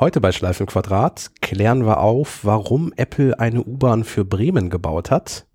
Heute 0.00 0.22
bei 0.22 0.32
Schleifen 0.32 0.64
Quadrat 0.64 1.30
klären 1.42 1.84
wir 1.84 2.00
auf, 2.00 2.42
warum 2.42 2.90
Apple 2.96 3.38
eine 3.38 3.62
U-Bahn 3.62 4.04
für 4.04 4.24
Bremen 4.24 4.70
gebaut 4.70 5.10
hat. 5.10 5.46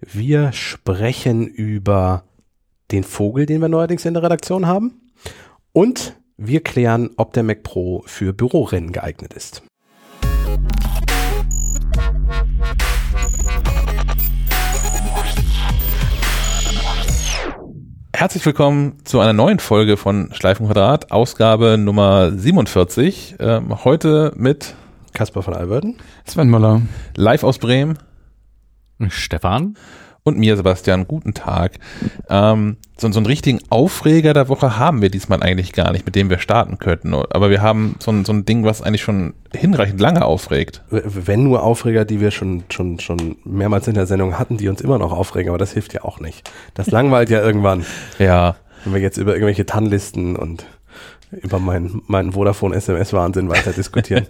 Wir 0.00 0.50
sprechen 0.50 1.46
über 1.46 2.24
den 2.90 3.04
Vogel, 3.04 3.46
den 3.46 3.60
wir 3.60 3.68
neuerdings 3.68 4.04
in 4.04 4.14
der 4.14 4.24
Redaktion 4.24 4.66
haben. 4.66 5.12
Und 5.72 6.20
wir 6.36 6.64
klären, 6.64 7.10
ob 7.16 7.32
der 7.32 7.44
Mac 7.44 7.62
Pro 7.62 8.02
für 8.06 8.32
Bürorennen 8.32 8.90
geeignet 8.90 9.34
ist. 9.34 9.62
Herzlich 18.16 18.46
willkommen 18.46 19.04
zu 19.04 19.20
einer 19.20 19.34
neuen 19.34 19.58
Folge 19.58 19.98
von 19.98 20.30
Schleifen 20.32 20.64
Quadrat, 20.64 21.12
Ausgabe 21.12 21.76
Nummer 21.76 22.32
47. 22.32 23.36
Ähm, 23.38 23.84
heute 23.84 24.32
mit 24.36 24.74
Kasper 25.12 25.42
von 25.42 25.52
Alberten, 25.52 25.98
Sven 26.24 26.48
Müller, 26.48 26.80
live 27.14 27.44
aus 27.44 27.58
Bremen. 27.58 27.98
Stefan 29.08 29.76
und 30.26 30.38
mir, 30.38 30.56
Sebastian. 30.56 31.06
Guten 31.06 31.34
Tag. 31.34 31.78
Ähm, 32.28 32.76
so, 32.96 33.10
so 33.12 33.18
einen 33.20 33.26
richtigen 33.26 33.60
Aufreger 33.70 34.32
der 34.32 34.48
Woche 34.48 34.76
haben 34.76 35.00
wir 35.00 35.08
diesmal 35.08 35.40
eigentlich 35.40 35.72
gar 35.72 35.92
nicht, 35.92 36.04
mit 36.04 36.16
dem 36.16 36.30
wir 36.30 36.38
starten 36.38 36.78
könnten. 36.78 37.14
Aber 37.14 37.48
wir 37.48 37.62
haben 37.62 37.94
so 38.00 38.10
ein, 38.10 38.24
so 38.24 38.32
ein 38.32 38.44
Ding, 38.44 38.64
was 38.64 38.82
eigentlich 38.82 39.02
schon 39.02 39.34
hinreichend 39.54 40.00
lange 40.00 40.24
aufregt. 40.24 40.82
Wenn 40.90 41.44
nur 41.44 41.62
Aufreger, 41.62 42.04
die 42.04 42.20
wir 42.20 42.32
schon, 42.32 42.64
schon, 42.70 42.98
schon 42.98 43.36
mehrmals 43.44 43.86
in 43.86 43.94
der 43.94 44.06
Sendung 44.06 44.36
hatten, 44.36 44.56
die 44.56 44.68
uns 44.68 44.80
immer 44.80 44.98
noch 44.98 45.12
aufregen, 45.12 45.48
aber 45.50 45.58
das 45.58 45.72
hilft 45.72 45.94
ja 45.94 46.02
auch 46.02 46.18
nicht. 46.18 46.50
Das 46.74 46.90
langweilt 46.90 47.30
ja 47.30 47.40
irgendwann. 47.40 47.86
Ja. 48.18 48.56
Wenn 48.84 48.94
wir 48.94 49.00
jetzt 49.00 49.18
über 49.18 49.32
irgendwelche 49.32 49.64
TAN-Listen 49.64 50.34
und 50.34 50.66
über 51.30 51.58
meinen, 51.58 52.02
meinen 52.06 52.32
Vodafone-SMS-Wahnsinn 52.32 53.48
weiter 53.48 53.72
diskutieren. 53.72 54.26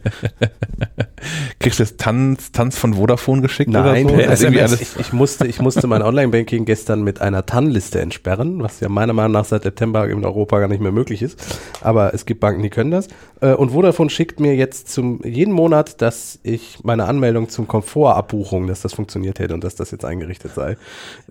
Kriegst 1.58 1.78
du 1.78 1.82
das 1.82 1.96
Tanz, 1.96 2.52
Tanz 2.52 2.78
von 2.78 2.94
Vodafone 2.94 3.42
geschickt 3.42 3.70
Nein, 3.70 4.06
oder 4.06 4.36
so? 4.36 4.46
also 4.46 4.76
ich, 4.76 4.98
ich, 4.98 5.12
musste, 5.12 5.46
ich 5.46 5.60
musste 5.60 5.86
mein 5.86 6.02
Online-Banking 6.02 6.64
gestern 6.64 7.02
mit 7.02 7.20
einer 7.20 7.44
TAN-Liste 7.44 8.00
entsperren, 8.00 8.62
was 8.62 8.80
ja 8.80 8.88
meiner 8.88 9.12
Meinung 9.12 9.32
nach 9.32 9.44
seit 9.44 9.64
September 9.64 10.08
in 10.08 10.24
Europa 10.24 10.58
gar 10.58 10.68
nicht 10.68 10.80
mehr 10.80 10.92
möglich 10.92 11.22
ist. 11.22 11.42
Aber 11.80 12.14
es 12.14 12.26
gibt 12.26 12.40
Banken, 12.40 12.62
die 12.62 12.70
können 12.70 12.90
das. 12.90 13.08
Äh, 13.40 13.52
und 13.52 13.70
Vodafone 13.70 14.10
schickt 14.10 14.40
mir 14.40 14.54
jetzt 14.54 14.88
zum 14.88 15.20
jeden 15.24 15.52
Monat, 15.52 16.00
dass 16.00 16.38
ich 16.42 16.78
meine 16.82 17.04
Anmeldung 17.04 17.48
zum 17.48 17.66
Komfortabbuchung, 17.66 18.66
dass 18.66 18.82
das 18.82 18.94
funktioniert 18.94 19.38
hätte 19.38 19.54
und 19.54 19.64
dass 19.64 19.74
das 19.74 19.90
jetzt 19.90 20.04
eingerichtet 20.04 20.52
sei. 20.54 20.76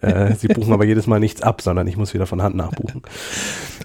Äh, 0.01 0.35
sie 0.35 0.47
buchen 0.47 0.73
aber 0.73 0.85
jedes 0.85 1.07
Mal 1.07 1.19
nichts 1.19 1.41
ab, 1.41 1.61
sondern 1.61 1.87
ich 1.87 1.97
muss 1.97 2.13
wieder 2.13 2.27
von 2.27 2.41
Hand 2.41 2.55
nachbuchen. 2.55 3.01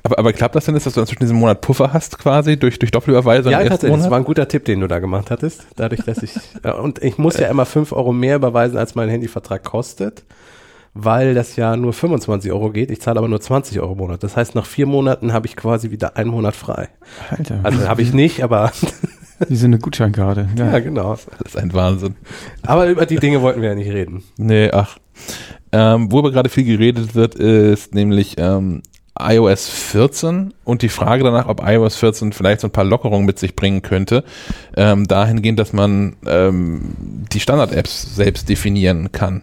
Aber, 0.03 0.19
aber 0.19 0.33
klappt 0.33 0.55
das 0.55 0.65
denn, 0.65 0.75
dass 0.75 0.85
du 0.85 0.91
zwischen 0.91 1.19
diesem 1.19 1.37
Monat 1.37 1.61
Puffer 1.71 1.93
hast 1.93 2.19
quasi 2.19 2.57
durch, 2.59 2.81
durch 2.81 2.91
Doppelüberweisung? 2.91 3.53
Ja, 3.53 3.63
tatsächlich. 3.63 4.01
Das 4.01 4.11
war 4.11 4.19
ein 4.19 4.25
guter 4.25 4.49
Tipp, 4.49 4.65
den 4.65 4.81
du 4.81 4.89
da 4.89 4.99
gemacht 4.99 5.31
hattest. 5.31 5.67
Dadurch, 5.77 6.03
dass 6.03 6.21
ich, 6.21 6.33
äh, 6.65 6.73
und 6.73 7.01
ich 7.01 7.17
muss 7.17 7.39
ja 7.39 7.47
immer 7.47 7.65
fünf 7.65 7.93
Euro 7.93 8.13
mehr 8.13 8.35
überweisen, 8.35 8.77
als 8.77 8.97
mein 8.97 9.09
Handyvertrag 9.09 9.63
kostet, 9.63 10.25
weil 10.95 11.33
das 11.33 11.55
ja 11.55 11.77
nur 11.77 11.93
25 11.93 12.51
Euro 12.51 12.71
geht. 12.71 12.91
Ich 12.91 13.01
zahle 13.01 13.19
aber 13.19 13.29
nur 13.29 13.41
20 13.41 13.79
Euro 13.79 13.93
im 13.93 13.99
Monat. 13.99 14.25
Das 14.25 14.37
heißt, 14.37 14.57
nach 14.57 14.67
vier 14.67 14.87
Monaten 14.87 15.33
habe 15.33 15.47
ich 15.47 15.55
quasi 15.55 15.93
wieder 15.93 16.17
einen 16.17 16.31
Monat 16.31 16.57
frei. 16.57 16.89
Alter. 17.31 17.61
Also 17.63 17.87
habe 17.87 18.03
ich 18.03 18.13
nicht, 18.13 18.43
aber. 18.43 18.73
Die 19.49 19.55
sind 19.55 19.73
eine 19.73 19.81
Gutscheinkarte. 19.81 20.49
Ja, 20.59 20.81
genau. 20.81 21.13
Das 21.13 21.53
ist 21.53 21.57
ein 21.57 21.73
Wahnsinn. 21.73 22.17
Aber 22.67 22.89
über 22.89 23.07
die 23.07 23.17
Dinge 23.17 23.41
wollten 23.43 23.63
wir 23.63 23.69
ja 23.69 23.75
nicht 23.77 23.91
reden. 23.91 24.25
Nee, 24.37 24.71
ach. 24.73 24.99
Ähm, 25.73 26.11
worüber 26.11 26.33
gerade 26.33 26.49
viel 26.49 26.65
geredet 26.65 27.15
wird, 27.15 27.37
ist 27.37 27.95
nämlich 27.95 28.35
ähm, 28.39 28.83
iOS 29.29 29.69
14 29.69 30.55
und 30.65 30.83
die 30.83 30.89
Frage 30.89 31.25
danach, 31.25 31.47
ob 31.49 31.63
iOS 31.67 31.97
14 31.97 32.33
vielleicht 32.33 32.61
so 32.61 32.69
ein 32.69 32.73
paar 32.73 32.85
Lockerungen 32.85 33.27
mit 33.27 33.39
sich 33.39 33.55
bringen 33.55 33.83
könnte, 33.83 34.25
ähm, 34.77 35.07
dahingehend, 35.07 35.59
dass 35.59 35.73
man 35.73 36.17
ähm, 36.27 36.93
die 37.33 37.41
Standard-Apps 37.41 38.15
selbst 38.15 38.49
definieren 38.49 39.13
kann. 39.13 39.43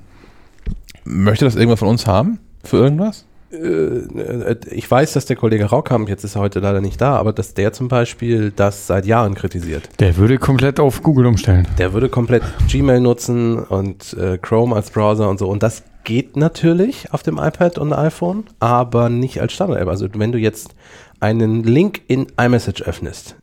Möchte 1.04 1.46
das 1.46 1.56
irgendwer 1.56 1.78
von 1.78 1.88
uns 1.88 2.08
haben? 2.08 2.40
Für 2.64 2.78
irgendwas? 2.78 3.27
Äh, 3.52 4.56
ich 4.72 4.90
weiß, 4.90 5.14
dass 5.14 5.26
der 5.26 5.36
Kollege 5.36 5.66
Raukamp, 5.66 6.10
jetzt 6.10 6.24
ist 6.24 6.36
er 6.36 6.42
heute 6.42 6.60
leider 6.60 6.82
nicht 6.82 7.00
da, 7.00 7.16
aber 7.16 7.34
dass 7.34 7.54
der 7.54 7.74
zum 7.74 7.88
Beispiel 7.88 8.52
das 8.56 8.88
seit 8.88 9.06
Jahren 9.06 9.36
kritisiert. 9.36 9.90
Der 10.00 10.18
würde 10.18 10.38
komplett 10.38 10.80
auf 10.80 11.04
Google 11.04 11.28
umstellen. 11.28 11.68
Der 11.78 11.94
würde 11.94 12.10
komplett 12.10 12.44
Gmail 12.68 13.00
nutzen 13.00 13.60
und 13.60 14.14
äh, 14.14 14.38
Chrome 14.38 14.76
als 14.76 14.92
Browser 14.92 15.30
und 15.30 15.40
so. 15.40 15.48
Und 15.48 15.64
das 15.64 15.84
geht 16.04 16.38
natürlich 16.38 17.14
auf 17.14 17.24
dem 17.24 17.38
iPad 17.38 17.78
und 17.78 17.94
iPhone, 17.94 18.46
aber 18.60 19.10
nicht 19.10 19.42
als 19.42 19.54
Standard-App. 19.54 19.88
Also 19.88 20.08
wenn 20.14 20.32
du 20.32 20.38
jetzt 20.38 20.74
einen 21.20 21.64
Link 21.64 22.02
in 22.08 22.28
iMessage 22.40 22.84
öffnest, 22.84 23.36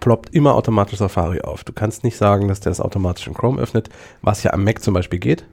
ploppt 0.00 0.34
immer 0.34 0.54
automatisch 0.54 0.98
Safari 0.98 1.40
auf. 1.40 1.64
Du 1.64 1.72
kannst 1.72 2.04
nicht 2.04 2.16
sagen, 2.16 2.48
dass 2.48 2.60
der 2.60 2.70
das 2.70 2.80
automatisch 2.80 3.26
in 3.26 3.34
Chrome 3.34 3.60
öffnet, 3.60 3.88
was 4.22 4.42
ja 4.42 4.52
am 4.52 4.64
Mac 4.64 4.82
zum 4.82 4.94
Beispiel 4.94 5.18
geht, 5.18 5.44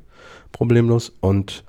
problemlos. 0.51 1.11
Und 1.19 1.63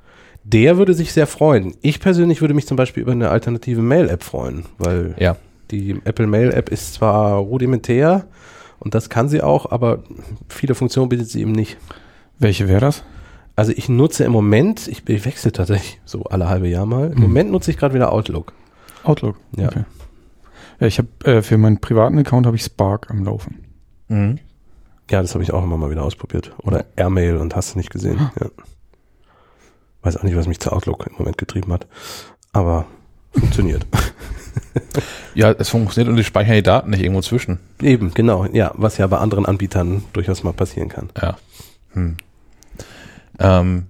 der 0.53 0.79
würde 0.79 0.95
sich 0.95 1.13
sehr 1.13 1.27
freuen. 1.27 1.75
Ich 1.83 2.01
persönlich 2.01 2.41
würde 2.41 2.55
mich 2.55 2.67
zum 2.67 2.77
Beispiel 2.77 3.03
über 3.03 3.13
eine 3.13 3.31
alternative 3.31 3.83
Mail-App 3.83 4.23
freuen, 4.23 4.65
weil 4.79 5.15
ja. 5.19 5.37
die 5.71 6.01
Apple 6.05 6.27
Mail-App 6.27 6.69
ist 6.69 6.95
zwar 6.95 7.35
rudimentär 7.39 8.27
und 8.79 8.95
das 8.95 9.09
kann 9.11 9.29
sie 9.29 9.43
auch, 9.43 9.71
aber 9.71 10.05
viele 10.49 10.75
Funktionen 10.75 11.09
bietet 11.09 11.29
sie 11.29 11.41
eben 11.41 11.53
nicht. 11.53 11.77
Welche 12.39 12.69
wäre 12.69 12.81
das? 12.81 13.03
Also 13.57 13.73
ich 13.75 13.89
nutze 13.89 14.25
im 14.25 14.33
Moment, 14.33 14.87
ich, 14.87 15.09
ich 15.09 15.25
wechsle 15.25 15.51
tatsächlich 15.51 16.01
so 16.05 16.25
alle 16.25 16.49
halbe 16.49 16.69
Jahr 16.69 16.87
mal. 16.87 17.07
Im 17.09 17.15
Mhm. 17.15 17.21
Moment 17.23 17.51
nutze 17.51 17.71
ich 17.71 17.79
gerade 17.79 17.95
wieder 17.95 18.13
Outlook. 18.13 18.53
Outlook. 19.03 19.37
Ja. 19.57 19.69
Okay. 19.69 19.85
Ja, 20.79 20.87
ich 20.87 20.99
habe 20.99 21.09
äh, 21.25 21.43
für 21.43 21.57
meinen 21.57 21.81
privaten 21.81 22.19
Account 22.19 22.45
habe 22.47 22.57
ich 22.57 22.63
Spark 22.63 23.11
am 23.11 23.25
Laufen. 23.25 23.65
Mhm. 24.09 24.39
Ja, 25.11 25.23
das 25.23 25.33
habe 25.35 25.43
ich 25.43 25.53
auch 25.53 25.63
immer 25.65 25.77
mal 25.79 25.91
wieder 25.91 26.03
ausprobiert. 26.03 26.53
Oder 26.63 26.85
Airmail 26.97 27.37
und 27.39 27.57
hast 27.57 27.75
du 27.75 27.79
nicht 27.79 27.91
gesehen. 27.91 28.19
Ah. 28.21 28.33
Ja. 28.41 28.47
Weiß 30.07 30.17
auch 30.17 30.23
nicht, 30.23 30.37
was 30.37 30.47
mich 30.47 30.61
zu 30.61 30.71
Outlook 30.71 31.05
im 31.09 31.15
Moment 31.19 31.37
getrieben 31.37 31.73
hat. 31.73 31.89
Aber 32.53 32.87
funktioniert. 33.33 33.87
Ja, 35.35 35.51
es 35.51 35.69
funktioniert 35.69 36.09
und 36.09 36.17
die 36.17 36.25
speichern 36.25 36.55
die 36.55 36.63
Daten 36.63 36.89
nicht 36.89 37.03
irgendwo 37.03 37.21
zwischen. 37.21 37.59
Eben, 37.83 38.15
genau. 38.15 38.47
Ja, 38.47 38.73
was 38.75 38.97
ja 38.97 39.07
bei 39.07 39.19
anderen 39.19 39.45
Anbietern 39.45 40.03
durchaus 40.15 40.45
mal 40.45 40.55
passieren 40.55 40.89
kann. 40.89 41.11
Ja. 41.21 41.37
Hm. 41.93 42.17
Ähm, 43.39 43.87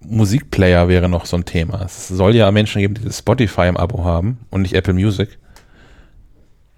Musikplayer 0.00 0.88
wäre 0.88 1.10
noch 1.10 1.26
so 1.26 1.36
ein 1.36 1.44
Thema. 1.44 1.82
Es 1.84 2.08
soll 2.08 2.34
ja 2.34 2.50
Menschen 2.50 2.80
geben, 2.80 2.94
die 2.94 3.04
das 3.04 3.18
Spotify 3.18 3.66
im 3.66 3.76
Abo 3.76 4.04
haben 4.04 4.38
und 4.48 4.62
nicht 4.62 4.72
Apple 4.74 4.94
Music. 4.94 5.38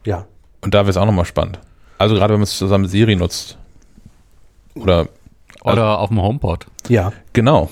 Ja. 0.04 0.26
Und 0.60 0.74
da 0.74 0.80
wäre 0.80 0.90
es 0.90 0.96
auch 0.96 1.06
nochmal 1.06 1.24
spannend. 1.24 1.60
Also 1.98 2.16
gerade 2.16 2.32
wenn 2.32 2.40
man 2.40 2.44
es 2.44 2.58
zusammen 2.58 2.82
mit 2.82 2.90
Siri 2.90 3.14
nutzt. 3.14 3.58
Oder 4.74 5.06
Oder 5.62 6.00
auf 6.00 6.08
dem 6.08 6.20
HomePod. 6.20 6.66
Ja. 6.88 7.12
genau. 7.32 7.70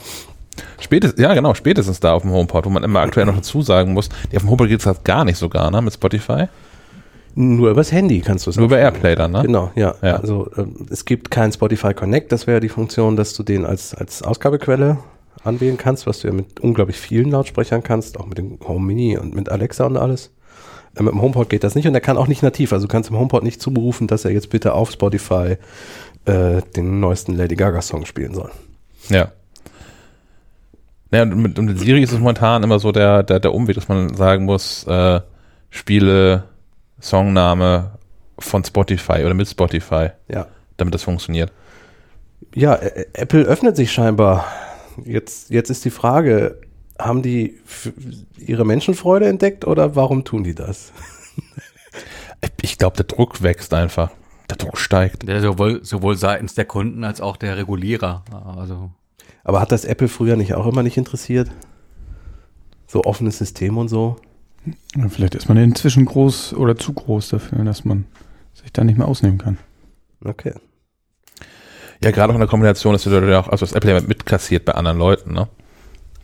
Spätestens, 0.80 1.20
ja 1.20 1.32
genau, 1.34 1.54
spätestens 1.54 2.00
da 2.00 2.12
auf 2.12 2.22
dem 2.22 2.32
HomePod, 2.32 2.66
wo 2.66 2.70
man 2.70 2.84
immer 2.84 3.00
aktuell 3.00 3.26
noch 3.26 3.36
dazu 3.36 3.62
sagen 3.62 3.92
muss, 3.92 4.08
die 4.30 4.36
auf 4.36 4.42
dem 4.42 4.50
HomePod 4.50 4.68
geht 4.68 4.80
es 4.80 4.86
halt 4.86 5.04
gar 5.04 5.24
nicht 5.24 5.38
sogar, 5.38 5.70
ne, 5.70 5.80
mit 5.80 5.94
Spotify. 5.94 6.46
Nur 7.34 7.70
übers 7.70 7.92
Handy 7.92 8.20
kannst 8.20 8.46
du 8.46 8.50
es 8.50 8.56
Nur 8.56 8.66
über. 8.66 8.78
Airplay 8.78 9.14
dann, 9.14 9.32
ne? 9.32 9.42
Genau, 9.42 9.70
ja. 9.74 9.94
Ja. 10.02 10.16
Also 10.16 10.50
ähm, 10.56 10.86
es 10.90 11.04
gibt 11.04 11.30
kein 11.30 11.50
Spotify 11.50 11.94
Connect, 11.94 12.30
das 12.30 12.46
wäre 12.46 12.60
die 12.60 12.68
Funktion, 12.68 13.16
dass 13.16 13.34
du 13.34 13.42
den 13.42 13.64
als, 13.64 13.94
als 13.94 14.22
Ausgabequelle 14.22 14.98
anwählen 15.42 15.78
kannst, 15.78 16.06
was 16.06 16.20
du 16.20 16.28
ja 16.28 16.34
mit 16.34 16.60
unglaublich 16.60 16.98
vielen 16.98 17.30
Lautsprechern 17.30 17.82
kannst, 17.82 18.20
auch 18.20 18.26
mit 18.26 18.38
dem 18.38 18.58
Home 18.66 18.84
Mini 18.84 19.16
und 19.16 19.34
mit 19.34 19.48
Alexa 19.48 19.86
und 19.86 19.96
alles. 19.96 20.30
Äh, 20.96 21.02
mit 21.02 21.14
dem 21.14 21.22
HomePod 21.22 21.48
geht 21.48 21.64
das 21.64 21.74
nicht 21.74 21.86
und 21.86 21.94
er 21.94 22.00
kann 22.00 22.18
auch 22.18 22.28
nicht 22.28 22.42
nativ. 22.42 22.72
Also 22.72 22.86
du 22.86 22.92
kannst 22.92 23.08
dem 23.08 23.18
HomePod 23.18 23.42
nicht 23.42 23.62
zuberufen, 23.62 24.08
dass 24.08 24.24
er 24.24 24.32
jetzt 24.32 24.50
bitte 24.50 24.74
auf 24.74 24.90
Spotify 24.90 25.56
äh, 26.26 26.60
den 26.76 27.00
neuesten 27.00 27.34
Lady 27.34 27.56
Gaga 27.56 27.80
Song 27.80 28.04
spielen 28.04 28.34
soll. 28.34 28.50
Ja. 29.08 29.32
Ja, 31.12 31.22
und 31.22 31.36
mit, 31.36 31.58
mit 31.58 31.78
Siri 31.78 32.02
ist 32.02 32.12
es 32.12 32.18
momentan 32.18 32.62
immer 32.62 32.78
so 32.78 32.90
der, 32.92 33.22
der, 33.22 33.38
der 33.40 33.52
Umweg, 33.54 33.74
dass 33.76 33.88
man 33.88 34.14
sagen 34.14 34.44
muss, 34.44 34.84
äh, 34.86 35.20
Spiele, 35.70 36.44
Songname 37.00 37.90
von 38.38 38.64
Spotify 38.64 39.24
oder 39.24 39.34
mit 39.34 39.48
Spotify, 39.48 40.08
Ja. 40.28 40.46
damit 40.78 40.94
das 40.94 41.02
funktioniert. 41.02 41.52
Ja, 42.54 42.74
Ä- 42.74 43.06
Apple 43.14 43.42
öffnet 43.42 43.76
sich 43.76 43.92
scheinbar. 43.92 44.46
Jetzt, 45.04 45.50
jetzt 45.50 45.70
ist 45.70 45.84
die 45.84 45.90
Frage, 45.90 46.60
haben 46.98 47.22
die 47.22 47.58
ihre 48.38 48.64
Menschenfreude 48.64 49.26
entdeckt 49.26 49.66
oder 49.66 49.96
warum 49.96 50.24
tun 50.24 50.44
die 50.44 50.54
das? 50.54 50.92
Ich 52.60 52.78
glaube, 52.78 52.96
der 52.96 53.04
Druck 53.06 53.42
wächst 53.42 53.72
einfach. 53.74 54.10
Der 54.50 54.56
Druck 54.56 54.78
steigt. 54.78 55.28
Der 55.28 55.40
sowohl, 55.40 55.84
sowohl 55.84 56.16
seitens 56.16 56.54
der 56.54 56.64
Kunden 56.64 57.04
als 57.04 57.20
auch 57.20 57.36
der 57.36 57.56
Regulierer. 57.56 58.24
Also 58.56 58.90
Aber 59.44 59.60
hat 59.60 59.72
das 59.72 59.84
Apple 59.84 60.08
früher 60.08 60.36
nicht 60.36 60.54
auch 60.54 60.66
immer 60.66 60.82
nicht 60.82 60.96
interessiert? 60.96 61.50
So 62.86 63.04
offenes 63.04 63.38
System 63.38 63.78
und 63.78 63.88
so? 63.88 64.16
Ja, 64.96 65.08
vielleicht 65.08 65.34
ist 65.34 65.48
man 65.48 65.56
inzwischen 65.56 66.04
groß 66.04 66.54
oder 66.54 66.76
zu 66.76 66.92
groß 66.92 67.30
dafür, 67.30 67.64
dass 67.64 67.84
man 67.84 68.04
sich 68.54 68.72
da 68.72 68.84
nicht 68.84 68.98
mehr 68.98 69.08
ausnehmen 69.08 69.38
kann. 69.38 69.58
Okay. 70.24 70.52
Ja, 72.02 72.10
gerade 72.10 72.32
auch 72.32 72.36
in 72.36 72.40
der 72.40 72.48
Kombination, 72.48 72.92
dass 72.92 73.02
du 73.04 73.10
ja 73.10 73.40
auch, 73.40 73.48
also 73.48 73.64
das 73.64 73.72
Apple 73.74 73.92
ja 73.92 74.00
mitkassiert 74.00 74.64
bei 74.64 74.72
anderen 74.72 74.98
Leuten, 74.98 75.32
ne? 75.32 75.48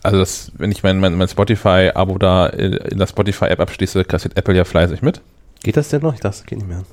Also 0.01 0.17
das, 0.17 0.51
wenn 0.57 0.71
ich 0.71 0.81
mein, 0.81 0.99
mein, 0.99 1.15
mein 1.15 1.27
Spotify-Abo 1.27 2.17
da 2.17 2.47
in 2.47 2.97
der 2.97 3.07
Spotify-App 3.07 3.59
abschließe, 3.59 4.05
kassiert 4.05 4.37
Apple 4.37 4.55
ja 4.55 4.63
fleißig 4.63 5.01
mit. 5.01 5.21
Geht 5.61 5.75
das 5.75 5.89
denn 5.89 6.01
noch? 6.01 6.13
Ich 6.13 6.21
dachte, 6.21 6.37
das 6.37 6.45
geht 6.45 6.59
nicht 6.59 6.69
mehr. 6.69 6.83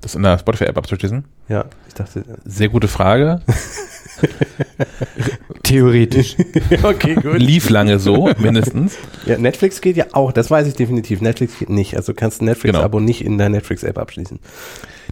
Das 0.00 0.16
in 0.16 0.22
der 0.22 0.38
Spotify-App 0.38 0.76
abzuschließen? 0.76 1.24
Ja, 1.48 1.66
ich 1.86 1.94
dachte. 1.94 2.24
Sehr 2.44 2.68
gute 2.68 2.88
Frage. 2.88 3.42
Theoretisch. 5.62 6.36
okay, 6.82 7.14
gut. 7.14 7.38
Lief 7.38 7.68
lange 7.70 7.98
so, 7.98 8.30
mindestens. 8.38 8.96
Ja, 9.26 9.38
Netflix 9.38 9.80
geht 9.80 9.96
ja 9.96 10.06
auch, 10.12 10.32
das 10.32 10.50
weiß 10.50 10.66
ich 10.66 10.74
definitiv. 10.74 11.20
Netflix 11.20 11.58
geht 11.58 11.70
nicht. 11.70 11.96
Also 11.96 12.14
kannst 12.14 12.40
ein 12.40 12.46
Netflix-Abo 12.46 13.00
nicht 13.00 13.24
in 13.24 13.38
der 13.38 13.48
Netflix-App 13.48 13.98
abschließen. 13.98 14.38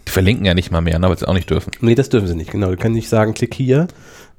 Die 0.06 0.10
verlinken 0.10 0.46
ja 0.46 0.54
nicht 0.54 0.70
mal 0.70 0.80
mehr, 0.80 0.98
ne, 0.98 1.08
weil 1.08 1.18
sie 1.18 1.28
auch 1.28 1.34
nicht 1.34 1.50
dürfen. 1.50 1.72
Nee, 1.80 1.94
das 1.94 2.08
dürfen 2.08 2.28
sie 2.28 2.36
nicht, 2.36 2.50
genau. 2.50 2.70
Du 2.70 2.76
kannst 2.76 2.94
nicht 2.94 3.08
sagen, 3.08 3.34
klick 3.34 3.54
hier 3.54 3.88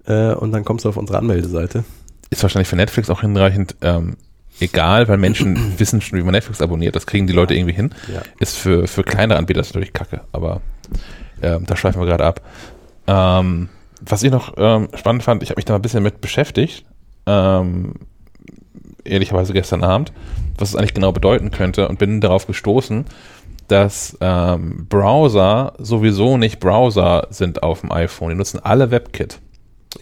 äh, 0.06 0.34
und 0.34 0.52
dann 0.52 0.64
kommst 0.64 0.86
du 0.86 0.90
auf 0.90 0.98
unsere 0.98 1.18
Anmeldeseite. 1.18 1.84
Ist 2.30 2.44
wahrscheinlich 2.44 2.68
für 2.68 2.76
Netflix 2.76 3.10
auch 3.10 3.22
hinreichend 3.22 3.76
ähm, 3.82 4.18
egal, 4.60 5.08
weil 5.08 5.18
Menschen 5.18 5.74
wissen 5.78 6.02
schon, 6.02 6.20
wie 6.20 6.24
man 6.24 6.34
Netflix 6.34 6.62
abonniert. 6.62 6.96
Das 6.96 7.06
kriegen 7.06 7.28
die 7.28 7.34
Leute 7.34 7.54
irgendwie 7.54 7.74
hin. 7.74 7.94
Ja. 8.14 8.22
Ist 8.40 8.58
für, 8.58 8.88
für 8.88 9.04
kleinere 9.04 9.38
Anbieter 9.38 9.62
natürlich 9.62 9.94
kacke, 9.94 10.22
aber 10.32 10.62
ähm, 11.42 11.66
da 11.66 11.76
schweifen 11.76 12.02
wir 12.02 12.06
gerade 12.06 12.26
ab. 12.26 12.42
Ähm, 13.08 13.70
was 14.02 14.24
ich 14.24 14.32
noch 14.32 14.54
ähm, 14.58 14.90
spannend 14.96 15.24
fand, 15.24 15.44
ich 15.44 15.50
habe 15.50 15.58
mich 15.58 15.66
da 15.66 15.74
mal 15.74 15.80
ein 15.80 15.82
bisschen 15.82 16.04
mit 16.04 16.22
beschäftigt, 16.22 16.86
ähm, 17.26 17.94
ehrlicherweise 19.04 19.54
gestern 19.54 19.84
Abend, 19.84 20.12
was 20.58 20.70
es 20.70 20.76
eigentlich 20.76 20.94
genau 20.94 21.12
bedeuten 21.12 21.52
könnte 21.52 21.88
und 21.88 22.00
bin 22.00 22.22
darauf 22.22 22.48
gestoßen, 22.48 23.06
dass 23.68 24.18
ähm, 24.22 24.86
Browser 24.88 25.74
sowieso 25.78 26.38
nicht 26.38 26.60
Browser 26.60 27.28
sind 27.30 27.64
auf 27.64 27.82
dem 27.82 27.92
iPhone. 27.92 28.30
Die 28.30 28.36
nutzen 28.36 28.60
alle 28.64 28.92
WebKit. 28.92 29.40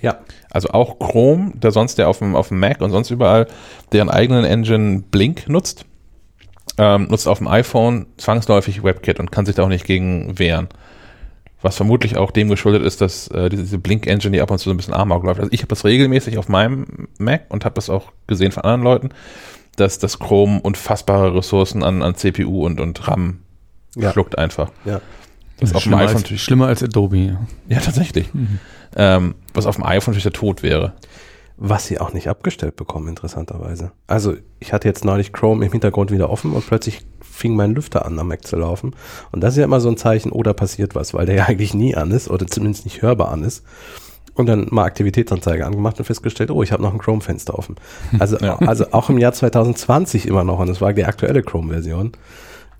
Ja. 0.01 0.19
Also 0.51 0.69
auch 0.69 1.00
Chrome, 1.00 1.51
der 1.56 1.71
sonst 1.71 1.98
der 1.98 2.07
auf 2.07 2.19
dem, 2.19 2.36
auf 2.36 2.50
dem 2.50 2.59
Mac 2.59 2.81
und 2.81 2.91
sonst 2.91 3.09
überall 3.09 3.48
deren 3.91 4.09
eigenen 4.09 4.45
Engine 4.45 5.03
Blink 5.12 5.50
nutzt, 5.50 5.86
ähm, 6.77 7.07
nutzt 7.09 7.27
auf 7.27 7.39
dem 7.39 7.48
iPhone 7.48 8.06
zwangsläufig 8.18 8.83
WebKit 8.83 9.19
und 9.19 9.31
kann 9.31 9.45
sich 9.45 9.56
da 9.56 9.63
auch 9.63 9.69
nicht 9.69 9.86
gegen 9.86 10.38
wehren. 10.38 10.69
Was 11.65 11.77
vermutlich 11.77 12.15
auch 12.15 12.29
dem 12.29 12.47
geschuldet 12.47 12.83
ist, 12.83 13.01
dass 13.01 13.27
äh, 13.29 13.50
diese, 13.50 13.63
diese 13.63 13.79
Blink-Engine, 13.79 14.33
die 14.33 14.41
ab 14.41 14.51
und 14.51 14.59
zu 14.59 14.65
so 14.65 14.71
ein 14.73 14.77
bisschen 14.77 14.94
Amok 14.94 15.23
läuft. 15.23 15.39
Also 15.39 15.51
ich 15.51 15.62
habe 15.62 15.69
das 15.69 15.83
regelmäßig 15.83 16.38
auf 16.38 16.47
meinem 16.47 17.07
Mac 17.17 17.45
und 17.50 17.65
habe 17.65 17.73
das 17.73 17.89
auch 17.89 18.12
gesehen 18.27 18.51
von 18.51 18.62
anderen 18.63 18.83
Leuten, 18.83 19.09
dass 19.75 19.97
das 19.97 20.19
Chrome 20.19 20.62
unfassbare 20.62 21.33
Ressourcen 21.35 21.81
an, 21.83 22.03
an 22.03 22.13
CPU 22.15 22.65
und, 22.67 22.79
und 22.79 23.07
RAM 23.07 23.39
Ja. 23.95 24.12
schluckt 24.12 24.38
einfach. 24.38 24.69
Ja. 24.85 25.01
Das 25.59 25.73
auf 25.73 25.81
dem 25.81 25.89
schlimmer, 25.89 25.97
iPhone 26.01 26.13
als, 26.13 26.21
natürlich- 26.23 26.44
schlimmer 26.44 26.67
als 26.67 26.83
Adobe. 26.83 27.17
Ja. 27.17 27.39
Ja, 27.67 27.79
tatsächlich. 27.79 28.29
Ähm, 28.97 29.35
was 29.53 29.65
auf 29.65 29.75
dem 29.75 29.83
iPhone 29.83 30.13
natürlich 30.13 30.23
der 30.23 30.31
Tod 30.31 30.63
wäre. 30.63 30.94
Was 31.57 31.86
sie 31.88 32.00
auch 32.00 32.12
nicht 32.12 32.28
abgestellt 32.28 32.75
bekommen, 32.75 33.07
interessanterweise. 33.07 33.92
Also, 34.07 34.34
ich 34.60 34.74
hatte 34.74 34.88
jetzt 34.90 35.06
neulich 35.06 35.31
Chrome 35.31 35.66
im 35.66 35.72
Hintergrund 35.72 36.12
wieder 36.12 36.30
offen 36.30 36.52
und 36.52 36.68
plötzlich 36.68 37.06
fing 37.22 37.56
mein 37.56 37.74
Lüfter 37.74 38.06
an, 38.06 38.19
am 38.19 38.28
Mac 38.28 38.46
zu 38.46 38.57
laufen. 38.57 38.94
Und 39.31 39.42
das 39.42 39.54
ist 39.54 39.60
ja 39.60 39.63
immer 39.63 39.80
so 39.80 39.88
ein 39.90 39.96
Zeichen, 39.98 40.31
oh, 40.34 40.44
da 40.44 40.54
passiert 40.54 40.96
was, 40.96 41.13
weil 41.13 41.25
der 41.25 41.36
ja 41.36 41.46
eigentlich 41.48 41.74
nie 41.74 41.96
an 41.96 42.12
ist 42.12 42.30
oder 42.30 42.46
zumindest 42.48 42.84
nicht 42.86 43.02
hörbar 43.02 43.30
an 43.31 43.44
ist. 43.44 43.63
Und 44.34 44.48
dann 44.48 44.68
mal 44.69 44.84
Aktivitätsanzeige 44.84 45.66
angemacht 45.66 45.98
und 45.98 46.04
festgestellt, 46.04 46.52
oh, 46.52 46.62
ich 46.62 46.74
habe 46.74 46.84
noch 46.84 46.92
ein 46.92 47.00
Chrome-Fenster 47.00 47.58
offen. 47.58 47.75
Also, 48.19 48.38
Ja. 48.40 48.58
also 48.58 48.92
auch 48.92 49.10
im 49.10 49.18
Jahr 49.18 49.31
2020 49.31 50.28
immer 50.28 50.44
noch, 50.44 50.60
und 50.60 50.68
das 50.68 50.81
war 50.81 50.92
die 50.92 51.06
aktuelle 51.06 51.42
Chrome-Version. 51.42 52.12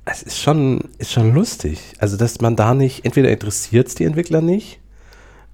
Es 0.04 0.21
ist 0.21 0.38
schon, 0.42 0.81
ist 0.98 1.13
schon 1.13 1.33
lustig. 1.33 1.80
Also, 2.00 2.18
dass 2.18 2.42
man 2.42 2.57
da 2.57 2.74
nicht, 2.74 3.06
entweder 3.06 3.30
interessiert 3.30 3.88
es 3.88 3.95
die 3.95 4.04
Entwickler 4.04 4.42
nicht, 4.42 4.81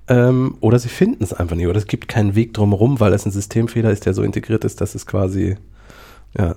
ähm, 0.08 0.58
oder 0.60 0.80
sie 0.80 0.90
finden 0.90 1.24
es 1.24 1.34
einfach 1.34 1.56
nicht. 1.56 1.68
Oder 1.68 1.78
es 1.78 1.88
gibt 1.88 2.08
keinen 2.08 2.36
Weg 2.36 2.54
drumherum, 2.54 3.00
weil 3.00 3.14
es 3.14 3.26
ein 3.26 3.32
Systemfehler 3.32 3.92
ist, 3.92 4.06
der 4.06 4.14
so 4.14 4.24
integriert 4.24 4.64
ist, 4.66 4.82
dass 4.82 4.96
es 4.96 5.06
quasi, 5.06 5.58
ja, 6.38 6.56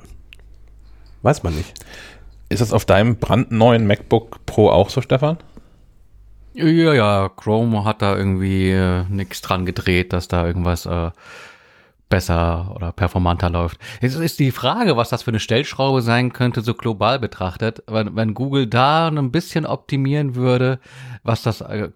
weiß 1.23 1.43
man 1.43 1.55
nicht. 1.55 1.75
Ist 2.49 2.61
das 2.61 2.73
auf 2.73 2.85
deinem 2.85 3.17
brandneuen 3.17 3.87
MacBook 3.87 4.45
Pro 4.47 4.71
auch 4.71 4.91
so, 4.91 5.01
Stefan? 5.01 5.39
Ja, 6.55 6.95
ja, 6.95 7.29
Chrome 7.31 7.85
hat 7.85 8.01
da 8.01 8.17
irgendwie 8.17 8.71
äh, 8.71 9.05
nichts 9.09 9.41
dran 9.41 9.67
gedreht, 9.67 10.13
dass 10.13 10.29
da 10.29 10.47
irgendwas 10.47 10.87
äh, 10.87 11.11
besser 12.09 12.73
oder 12.77 12.93
performanter 12.93 13.51
läuft. 13.51 13.79
Jetzt 14.01 14.15
ist 14.17 14.39
die 14.39 14.51
Frage, 14.51 14.97
was 14.97 15.09
das 15.09 15.23
für 15.23 15.31
eine 15.31 15.41
Stellschraube 15.41 16.03
sein 16.03 16.33
könnte, 16.33 16.61
so 16.61 16.75
global 16.75 17.19
betrachtet. 17.19 17.83
Wenn, 17.89 18.15
wenn 18.15 18.35
Google 18.35 18.67
da 18.67 19.09
ein 19.09 19.31
bisschen 19.33 19.67
optimieren 19.67 20.35
würde, 20.35 20.79
was 21.23 21.43
das 21.43 21.61
äh, 21.63 21.89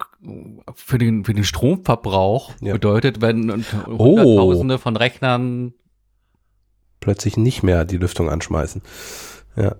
für 0.75 0.99
den, 0.99 1.25
für 1.25 1.34
den 1.34 1.44
Stromverbrauch 1.44 2.52
Ja. 2.60 2.72
bedeutet, 2.72 3.20
wenn 3.20 3.64
Oh. 3.87 3.99
Hunderttausende 3.99 4.78
von 4.78 4.96
Rechnern 4.96 5.75
Plötzlich 7.00 7.37
nicht 7.37 7.62
mehr 7.62 7.84
die 7.84 7.96
Lüftung 7.96 8.28
anschmeißen. 8.28 8.82
Ja. 9.56 9.76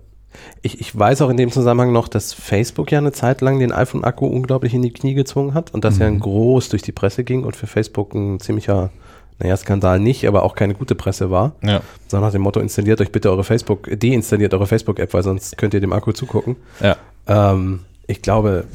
Ich, 0.61 0.79
ich 0.79 0.97
weiß 0.97 1.21
auch 1.21 1.29
in 1.29 1.37
dem 1.37 1.51
Zusammenhang 1.51 1.91
noch, 1.91 2.07
dass 2.07 2.33
Facebook 2.33 2.91
ja 2.91 2.99
eine 2.99 3.11
Zeit 3.11 3.41
lang 3.41 3.59
den 3.59 3.71
iPhone-Akku 3.73 4.25
unglaublich 4.25 4.73
in 4.73 4.81
die 4.83 4.93
Knie 4.93 5.15
gezwungen 5.15 5.53
hat 5.53 5.73
und 5.73 5.83
dass 5.83 5.99
er 5.99 6.07
ein 6.07 6.19
groß 6.19 6.69
durch 6.69 6.81
die 6.81 6.91
Presse 6.93 7.23
ging 7.25 7.43
und 7.43 7.55
für 7.57 7.67
Facebook 7.67 8.13
ein 8.13 8.39
ziemlicher, 8.39 8.91
naja, 9.39 9.55
Skandal 9.55 9.99
nicht, 9.99 10.27
aber 10.27 10.43
auch 10.43 10.53
keine 10.53 10.73
gute 10.73 10.95
Presse 10.95 11.31
war. 11.31 11.53
Ja. 11.63 11.81
So 12.07 12.19
nach 12.19 12.31
dem 12.31 12.41
Motto, 12.41 12.59
installiert 12.59 12.99
euch 13.01 13.11
bitte 13.11 13.31
eure 13.31 13.43
Facebook, 13.43 13.89
deinstalliert 13.99 14.53
eure 14.53 14.67
Facebook-App, 14.67 15.13
weil 15.13 15.23
sonst 15.23 15.57
könnt 15.57 15.73
ihr 15.73 15.79
dem 15.79 15.93
Akku 15.93 16.11
zugucken. 16.11 16.57
Ja. 16.81 16.97
Ähm, 17.27 17.81
ich 18.07 18.21
glaube, 18.21 18.65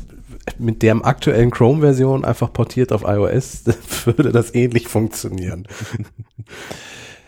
mit 0.58 0.82
der 0.82 0.96
aktuellen 1.04 1.50
Chrome-Version 1.50 2.24
einfach 2.24 2.52
portiert 2.52 2.92
auf 2.92 3.02
iOS 3.02 3.64
würde 4.04 4.32
das 4.32 4.54
ähnlich 4.54 4.88
funktionieren. 4.88 5.66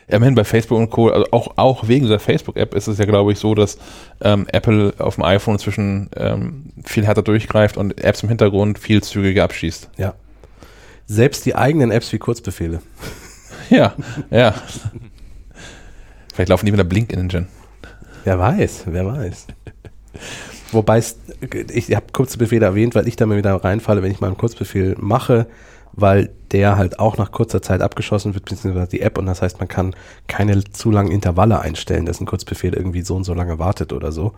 Ja, 0.08 0.16
immerhin 0.16 0.34
bei 0.34 0.44
Facebook 0.44 0.78
und 0.78 0.90
Co., 0.90 1.08
also 1.08 1.26
auch, 1.32 1.56
auch 1.56 1.88
wegen 1.88 2.04
dieser 2.04 2.20
Facebook-App 2.20 2.74
ist 2.74 2.86
es 2.86 2.98
ja, 2.98 3.06
glaube 3.06 3.32
ich, 3.32 3.38
so, 3.38 3.54
dass 3.54 3.76
ähm, 4.20 4.46
Apple 4.52 4.94
auf 4.98 5.16
dem 5.16 5.24
iPhone 5.24 5.54
inzwischen 5.54 6.10
ähm, 6.16 6.66
viel 6.84 7.04
härter 7.04 7.22
durchgreift 7.22 7.76
und 7.76 8.02
Apps 8.02 8.22
im 8.22 8.28
Hintergrund 8.28 8.78
viel 8.78 9.02
zügiger 9.02 9.44
abschießt. 9.44 9.90
Ja. 9.96 10.14
Selbst 11.06 11.44
die 11.44 11.54
eigenen 11.54 11.90
Apps 11.90 12.12
wie 12.12 12.18
Kurzbefehle. 12.18 12.80
Ja, 13.70 13.94
ja. 14.30 14.54
Vielleicht 16.32 16.50
laufen 16.50 16.66
die 16.66 16.72
mit 16.72 16.78
der 16.78 16.84
Blink-Engine. 16.84 17.46
Wer 18.24 18.38
weiß, 18.38 18.84
wer 18.86 19.06
weiß. 19.06 19.46
Wobei 20.72 20.98
ich 20.98 21.94
habe 21.94 22.06
Kurzbefehle 22.12 22.66
erwähnt, 22.66 22.94
weil 22.94 23.08
ich 23.08 23.16
da 23.16 23.26
mal 23.26 23.36
wieder 23.36 23.54
reinfalle, 23.54 24.02
wenn 24.02 24.10
ich 24.10 24.20
mal 24.20 24.28
einen 24.28 24.36
Kurzbefehl 24.36 24.96
mache, 24.98 25.46
weil 25.96 26.30
der 26.52 26.76
halt 26.76 26.98
auch 27.00 27.16
nach 27.18 27.32
kurzer 27.32 27.60
Zeit 27.60 27.80
abgeschossen 27.80 28.34
wird, 28.34 28.44
beziehungsweise 28.44 28.88
die 28.88 29.00
App 29.00 29.18
und 29.18 29.26
das 29.26 29.42
heißt, 29.42 29.58
man 29.58 29.66
kann 29.68 29.94
keine 30.28 30.62
zu 30.64 30.90
langen 30.92 31.10
Intervalle 31.10 31.60
einstellen, 31.60 32.06
dass 32.06 32.20
ein 32.20 32.26
Kurzbefehl 32.26 32.72
irgendwie 32.74 33.02
so 33.02 33.16
und 33.16 33.24
so 33.24 33.34
lange 33.34 33.58
wartet 33.58 33.92
oder 33.92 34.12
so, 34.12 34.32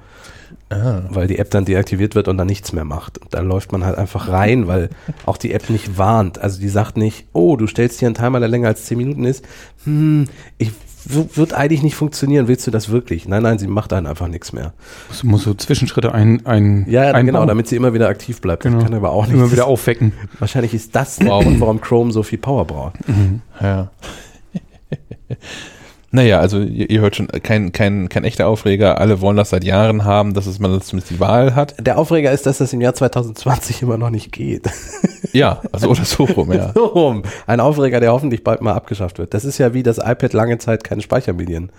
Ah. 0.70 1.02
weil 1.10 1.26
die 1.26 1.38
App 1.38 1.50
dann 1.50 1.66
deaktiviert 1.66 2.14
wird 2.14 2.26
und 2.28 2.38
dann 2.38 2.46
nichts 2.46 2.72
mehr 2.72 2.84
macht. 2.84 3.18
Und 3.18 3.34
da 3.34 3.40
läuft 3.40 3.72
man 3.72 3.84
halt 3.84 3.98
einfach 3.98 4.28
rein, 4.28 4.66
weil 4.66 4.88
auch 5.26 5.36
die 5.36 5.52
App 5.52 5.68
nicht 5.68 5.98
warnt. 5.98 6.38
Also 6.38 6.58
die 6.60 6.68
sagt 6.70 6.96
nicht, 6.96 7.26
oh, 7.34 7.56
du 7.56 7.66
stellst 7.66 7.98
hier 7.98 8.08
einen 8.08 8.14
Timer, 8.14 8.40
der 8.40 8.48
länger 8.48 8.68
als 8.68 8.86
10 8.86 8.96
Minuten 8.96 9.24
ist. 9.24 9.44
Hm, 9.84 10.24
ich 10.56 10.72
wird 11.04 11.54
eigentlich 11.54 11.82
nicht 11.82 11.94
funktionieren. 11.96 12.48
Willst 12.48 12.66
du 12.66 12.70
das 12.70 12.88
wirklich? 12.90 13.26
Nein, 13.28 13.42
nein, 13.42 13.58
sie 13.58 13.66
macht 13.66 13.92
dann 13.92 14.06
einfach 14.06 14.28
nichts 14.28 14.52
mehr. 14.52 14.72
Es 15.10 15.22
muss 15.24 15.44
so 15.44 15.54
Zwischenschritte 15.54 16.12
ein, 16.12 16.44
ein 16.46 16.84
Ja, 16.88 17.02
ja 17.02 17.08
einbauen. 17.08 17.26
genau, 17.26 17.46
damit 17.46 17.68
sie 17.68 17.76
immer 17.76 17.94
wieder 17.94 18.08
aktiv 18.08 18.40
bleibt. 18.40 18.62
Genau. 18.62 18.76
Das 18.76 18.84
kann 18.84 18.94
aber 18.94 19.10
auch 19.10 19.26
nicht. 19.26 19.34
immer 19.34 19.50
wieder 19.52 19.66
aufwecken. 19.66 20.12
Wahrscheinlich 20.38 20.74
ist 20.74 20.94
das 20.94 21.16
der 21.16 21.28
Grund, 21.28 21.60
warum 21.60 21.80
Chrome 21.80 22.12
so 22.12 22.22
viel 22.22 22.38
Power 22.38 22.66
braucht. 22.66 22.96
Ja. 23.60 23.90
Naja, 26.18 26.40
also 26.40 26.60
ihr, 26.60 26.90
ihr 26.90 27.00
hört 27.00 27.14
schon, 27.14 27.28
kein, 27.28 27.70
kein, 27.70 28.08
kein 28.08 28.24
echter 28.24 28.48
Aufreger. 28.48 29.00
Alle 29.00 29.20
wollen 29.20 29.36
das 29.36 29.50
seit 29.50 29.62
Jahren 29.62 30.04
haben, 30.04 30.34
dass 30.34 30.46
es 30.46 30.58
man 30.58 30.80
zumindest 30.82 31.12
die 31.12 31.20
Wahl 31.20 31.54
hat. 31.54 31.74
Der 31.78 31.96
Aufreger 31.96 32.32
ist, 32.32 32.44
dass 32.44 32.58
das 32.58 32.72
im 32.72 32.80
Jahr 32.80 32.94
2020 32.94 33.82
immer 33.82 33.98
noch 33.98 34.10
nicht 34.10 34.32
geht. 34.32 34.68
Ja, 35.32 35.62
also 35.70 35.88
oder 35.88 36.04
so 36.04 36.24
rum, 36.24 36.52
ja. 36.52 36.72
So 36.74 36.86
rum. 36.86 37.22
Ein 37.46 37.60
Aufreger, 37.60 38.00
der 38.00 38.12
hoffentlich 38.12 38.42
bald 38.42 38.62
mal 38.62 38.72
abgeschafft 38.72 39.18
wird. 39.18 39.32
Das 39.32 39.44
ist 39.44 39.58
ja 39.58 39.74
wie 39.74 39.84
das 39.84 39.98
iPad 39.98 40.32
lange 40.32 40.58
Zeit 40.58 40.82
keine 40.82 41.02
Speichermedien 41.02 41.70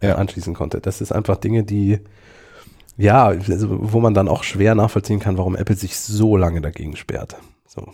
äh, 0.00 0.08
Ja. 0.08 0.14
anschließen 0.14 0.54
konnte. 0.54 0.80
Das 0.80 1.00
ist 1.00 1.10
einfach 1.10 1.36
Dinge, 1.36 1.64
die, 1.64 1.98
ja, 2.96 3.26
also, 3.26 3.66
wo 3.70 3.98
man 3.98 4.14
dann 4.14 4.28
auch 4.28 4.44
schwer 4.44 4.76
nachvollziehen 4.76 5.18
kann, 5.18 5.38
warum 5.38 5.56
Apple 5.56 5.74
sich 5.74 5.96
so 5.98 6.36
lange 6.36 6.60
dagegen 6.60 6.94
sperrt. 6.94 7.34
So. 7.66 7.88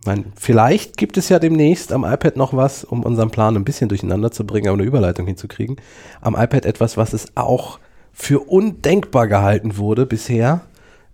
Ich 0.00 0.06
meine, 0.06 0.24
vielleicht 0.34 0.96
gibt 0.96 1.18
es 1.18 1.28
ja 1.28 1.38
demnächst 1.38 1.92
am 1.92 2.04
iPad 2.04 2.36
noch 2.36 2.54
was, 2.54 2.84
um 2.84 3.02
unseren 3.02 3.30
Plan 3.30 3.54
ein 3.56 3.64
bisschen 3.64 3.88
durcheinander 3.90 4.30
zu 4.30 4.46
bringen, 4.46 4.68
aber 4.68 4.78
eine 4.78 4.86
Überleitung 4.86 5.26
hinzukriegen. 5.26 5.76
Am 6.22 6.34
iPad 6.34 6.64
etwas, 6.64 6.96
was 6.96 7.12
es 7.12 7.36
auch 7.36 7.78
für 8.12 8.40
undenkbar 8.40 9.28
gehalten 9.28 9.76
wurde 9.76 10.06
bisher. 10.06 10.62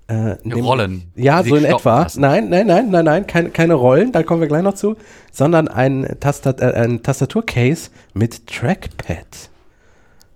Äh, 0.09 0.37
nämlich- 0.45 0.65
Rollen. 0.65 1.11
Ja, 1.17 1.43
so 1.43 1.57
in 1.57 1.65
etwa. 1.65 2.03
lassen. 2.03 2.21
Nein, 2.21 2.49
nein, 2.49 2.69
nein, 2.69 2.91
nein, 2.91 3.05
nein, 3.05 3.27
keine, 3.27 3.51
keine 3.51 3.75
Rollen, 3.75 4.13
da 4.13 4.23
kommen 4.23 4.41
wir 4.41 4.47
gleich 4.47 4.63
noch 4.63 4.75
zu, 4.75 4.95
sondern 5.33 5.67
ein, 5.67 6.17
Tastat 6.21 6.61
äh, 6.61 6.67
ein 6.75 7.03
Tastaturcase 7.03 7.91
mit 8.15 8.47
Trackpad. 8.47 9.51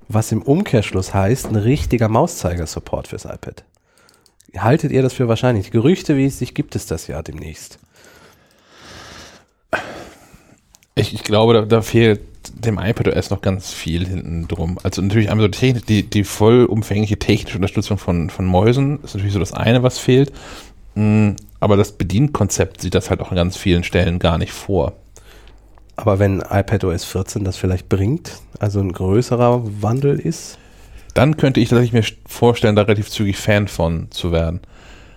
Was 0.09 0.33
im 0.33 0.42
Umkehrschluss 0.42 1.14
heißt, 1.14 1.47
ein 1.47 1.54
richtiger 1.54 2.09
Mauszeiger-Support 2.09 3.07
fürs 3.07 3.26
iPad. 3.26 3.62
Haltet 4.57 4.90
ihr 4.90 5.02
das 5.02 5.12
für 5.12 5.28
wahrscheinlich? 5.28 5.71
Gerüchte, 5.71 6.16
wie 6.16 6.25
es 6.26 6.40
sich 6.40 6.52
gibt 6.54 6.75
es 6.75 6.87
das 6.87 7.07
ja 7.07 7.23
demnächst. 7.23 7.78
Ich, 10.94 11.14
ich 11.14 11.23
glaube, 11.23 11.54
da, 11.54 11.62
da 11.62 11.82
fehlt 11.82 12.20
dem 12.54 12.78
iPadOS 12.78 13.30
noch 13.30 13.42
ganz 13.42 13.73
viel 13.73 14.06
hinten 14.06 14.49
drum. 14.49 14.78
Also 14.82 15.02
natürlich 15.02 15.30
einmal 15.30 15.44
so 15.44 15.49
die, 15.49 15.73
die, 15.75 16.02
die 16.09 16.25
vollumfängliche 16.25 17.18
technische 17.18 17.56
Unterstützung 17.59 17.99
von, 17.99 18.30
von 18.30 18.47
Mäusen 18.47 19.02
ist 19.02 19.14
natürlich 19.14 19.35
so 19.35 19.38
das 19.40 19.52
eine, 19.52 19.82
was 19.82 19.99
fehlt. 19.99 20.32
Mm, 20.94 21.32
Aber 21.61 21.76
das 21.76 21.92
Bedienkonzept 21.92 22.80
sieht 22.80 22.94
das 22.94 23.11
halt 23.11 23.20
auch 23.20 23.30
an 23.30 23.37
ganz 23.37 23.56
vielen 23.56 23.85
Stellen 23.85 24.18
gar 24.18 24.38
nicht 24.38 24.52
vor. 24.52 24.94
Aber 25.97 26.18
wenn 26.18 26.40
iPadOS 26.40 27.04
14 27.04 27.44
das 27.44 27.56
vielleicht 27.56 27.88
bringt, 27.90 28.40
also 28.59 28.80
ein 28.80 28.92
größerer 28.92 29.62
Wandel 29.82 30.18
ist, 30.18 30.59
Dann 31.14 31.37
könnte 31.37 31.61
ich 31.61 31.68
tatsächlich 31.68 31.92
mir 31.92 32.16
vorstellen, 32.26 32.76
da 32.76 32.82
relativ 32.82 33.11
zügig 33.11 33.37
Fan 33.37 33.68
von 33.68 34.11
zu 34.11 34.32
werden. 34.32 34.61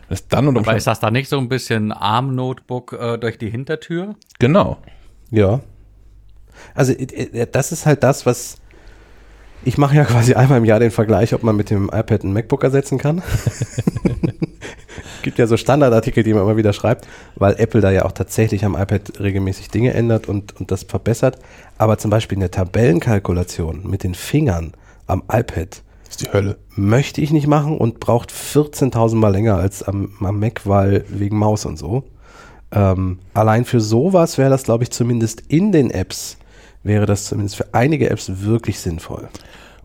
Das 0.09 0.21
ist 0.21 0.33
dann 0.33 0.47
und 0.47 0.57
Aber 0.57 0.75
ist 0.75 0.87
das 0.87 0.99
da 0.99 1.11
nicht 1.11 1.29
so 1.29 1.37
ein 1.39 1.49
bisschen 1.49 1.91
ARM-Notebook 1.91 2.93
äh, 2.93 3.17
durch 3.17 3.37
die 3.37 3.49
Hintertür? 3.49 4.15
genau. 4.39 4.77
Ja. 5.33 5.61
Also 6.75 6.93
das 7.51 7.71
ist 7.71 7.85
halt 7.85 8.03
das, 8.03 8.25
was 8.25 8.57
ich 9.65 9.77
mache 9.77 9.95
ja 9.95 10.05
quasi 10.05 10.35
einmal 10.35 10.59
im 10.59 10.65
Jahr 10.65 10.79
den 10.79 10.91
Vergleich, 10.91 11.33
ob 11.33 11.43
man 11.43 11.55
mit 11.55 11.69
dem 11.69 11.85
iPad 11.85 12.23
ein 12.23 12.33
MacBook 12.33 12.63
ersetzen 12.63 12.97
kann. 12.97 13.21
Gibt 15.23 15.39
ja 15.39 15.47
so 15.47 15.57
Standardartikel, 15.57 16.23
die 16.23 16.33
man 16.33 16.43
immer 16.43 16.57
wieder 16.57 16.73
schreibt, 16.73 17.07
weil 17.35 17.55
Apple 17.57 17.81
da 17.81 17.89
ja 17.89 18.05
auch 18.05 18.11
tatsächlich 18.11 18.65
am 18.65 18.75
iPad 18.75 19.19
regelmäßig 19.19 19.69
Dinge 19.69 19.93
ändert 19.93 20.27
und, 20.27 20.59
und 20.59 20.69
das 20.69 20.83
verbessert. 20.83 21.39
Aber 21.77 21.97
zum 21.97 22.11
Beispiel 22.11 22.37
eine 22.37 22.51
Tabellenkalkulation 22.51 23.89
mit 23.89 24.03
den 24.03 24.15
Fingern 24.15 24.73
am 25.07 25.23
iPad 25.31 25.81
ist 26.09 26.21
die 26.21 26.31
Hölle. 26.31 26.57
möchte 26.75 27.21
ich 27.21 27.31
nicht 27.31 27.47
machen 27.47 27.77
und 27.77 27.99
braucht 27.99 28.31
14.000 28.31 29.15
Mal 29.15 29.29
länger 29.29 29.55
als 29.55 29.81
am, 29.81 30.11
am 30.19 30.39
Mac, 30.39 30.61
weil 30.65 31.05
wegen 31.07 31.37
Maus 31.37 31.65
und 31.65 31.77
so. 31.77 32.03
Ähm, 32.73 33.19
allein 33.33 33.65
für 33.65 33.79
sowas 33.79 34.37
wäre 34.37 34.49
das, 34.49 34.63
glaube 34.63 34.83
ich, 34.83 34.91
zumindest 34.91 35.41
in 35.47 35.71
den 35.71 35.91
Apps, 35.91 36.37
wäre 36.81 37.05
das 37.05 37.25
zumindest 37.25 37.57
für 37.57 37.73
einige 37.73 38.09
Apps 38.09 38.43
wirklich 38.43 38.79
sinnvoll. 38.79 39.29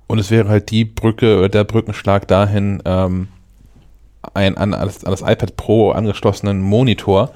Und 0.07 0.19
es 0.19 0.31
wäre 0.31 0.49
halt 0.49 0.71
die 0.71 0.87
Brücke 0.87 1.39
oder 1.39 1.49
der 1.51 1.65
Brückenschlag 1.65 2.27
dahin, 2.27 2.83
ähm, 2.87 3.29
ein 4.35 4.57
an, 4.57 4.75
an, 4.75 4.87
das, 4.87 5.05
an 5.05 5.11
das 5.11 5.21
iPad 5.21 5.57
Pro 5.57 5.91
angeschlossenen 5.91 6.61
Monitor 6.61 7.31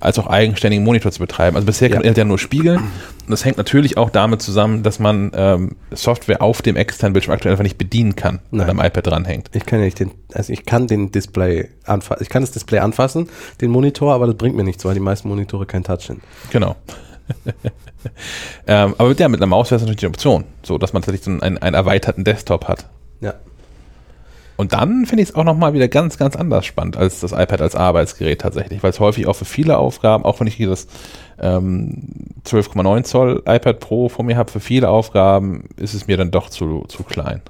als 0.00 0.18
auch 0.18 0.26
eigenständigen 0.26 0.84
Monitor 0.84 1.10
zu 1.12 1.20
betreiben. 1.20 1.56
Also 1.56 1.66
bisher 1.66 1.88
kann 1.88 2.02
Ja. 2.02 2.10
er 2.10 2.16
ja 2.16 2.24
nur 2.24 2.38
spiegeln. 2.38 2.78
Und 2.78 3.30
das 3.30 3.44
hängt 3.44 3.56
natürlich 3.56 3.96
auch 3.96 4.10
damit 4.10 4.42
zusammen, 4.42 4.82
dass 4.82 4.98
man 4.98 5.32
ähm, 5.34 5.76
Software 5.92 6.42
auf 6.42 6.60
dem 6.62 6.76
externen 6.76 7.12
Bildschirm 7.14 7.32
aktuell 7.34 7.52
einfach 7.52 7.62
nicht 7.64 7.78
bedienen 7.78 8.16
kann, 8.16 8.40
wenn 8.50 8.58
Nein. 8.66 8.70
am 8.70 8.80
iPad 8.80 9.06
dranhängt. 9.06 9.50
Ich 9.54 9.64
kann 9.64 9.78
ja 9.78 9.84
nicht 9.86 9.98
den, 9.98 10.10
also 10.32 10.52
ich 10.52 10.64
kann 10.66 10.86
den 10.86 11.10
Display 11.12 11.68
anfassen, 11.84 12.22
ich 12.22 12.28
kann 12.28 12.42
das 12.42 12.50
Display 12.50 12.80
anfassen, 12.80 13.28
den 13.60 13.70
Monitor, 13.70 14.14
aber 14.14 14.26
das 14.26 14.36
bringt 14.36 14.56
mir 14.56 14.64
nichts, 14.64 14.84
weil 14.84 14.94
die 14.94 15.00
meisten 15.00 15.28
Monitore 15.28 15.66
kein 15.66 15.84
Touch 15.84 16.02
sind. 16.06 16.20
Genau. 16.50 16.76
ähm, 18.66 18.94
aber 18.98 19.08
mit, 19.08 19.20
ja, 19.20 19.28
mit 19.28 19.40
einer 19.40 19.46
Maus 19.46 19.70
wäre 19.70 19.76
es 19.76 19.82
natürlich 19.82 20.00
die 20.00 20.06
Option, 20.06 20.44
so 20.62 20.78
dass 20.78 20.92
man 20.92 21.02
tatsächlich 21.02 21.24
so 21.24 21.30
einen, 21.44 21.58
einen 21.58 21.74
erweiterten 21.74 22.24
Desktop 22.24 22.68
hat. 22.68 22.86
Ja. 23.20 23.34
Und 24.56 24.72
dann 24.72 25.06
finde 25.06 25.22
ich 25.22 25.30
es 25.30 25.34
auch 25.34 25.44
nochmal 25.44 25.72
wieder 25.74 25.88
ganz, 25.88 26.16
ganz 26.16 26.36
anders 26.36 26.64
spannend 26.64 26.96
als 26.96 27.20
das 27.20 27.32
iPad 27.32 27.60
als 27.60 27.74
Arbeitsgerät 27.74 28.40
tatsächlich, 28.40 28.82
weil 28.82 28.90
es 28.90 29.00
häufig 29.00 29.26
auch 29.26 29.34
für 29.34 29.44
viele 29.44 29.78
Aufgaben, 29.78 30.24
auch 30.24 30.38
wenn 30.40 30.46
ich 30.46 30.54
hier 30.54 30.68
das 30.68 30.86
ähm, 31.40 32.12
12,9 32.46 33.02
Zoll 33.02 33.42
iPad 33.46 33.80
Pro 33.80 34.08
vor 34.08 34.24
mir 34.24 34.36
habe, 34.36 34.50
für 34.52 34.60
viele 34.60 34.88
Aufgaben 34.90 35.64
ist 35.76 35.94
es 35.94 36.06
mir 36.06 36.16
dann 36.16 36.30
doch 36.30 36.50
zu, 36.50 36.84
zu 36.88 37.02
klein. 37.02 37.40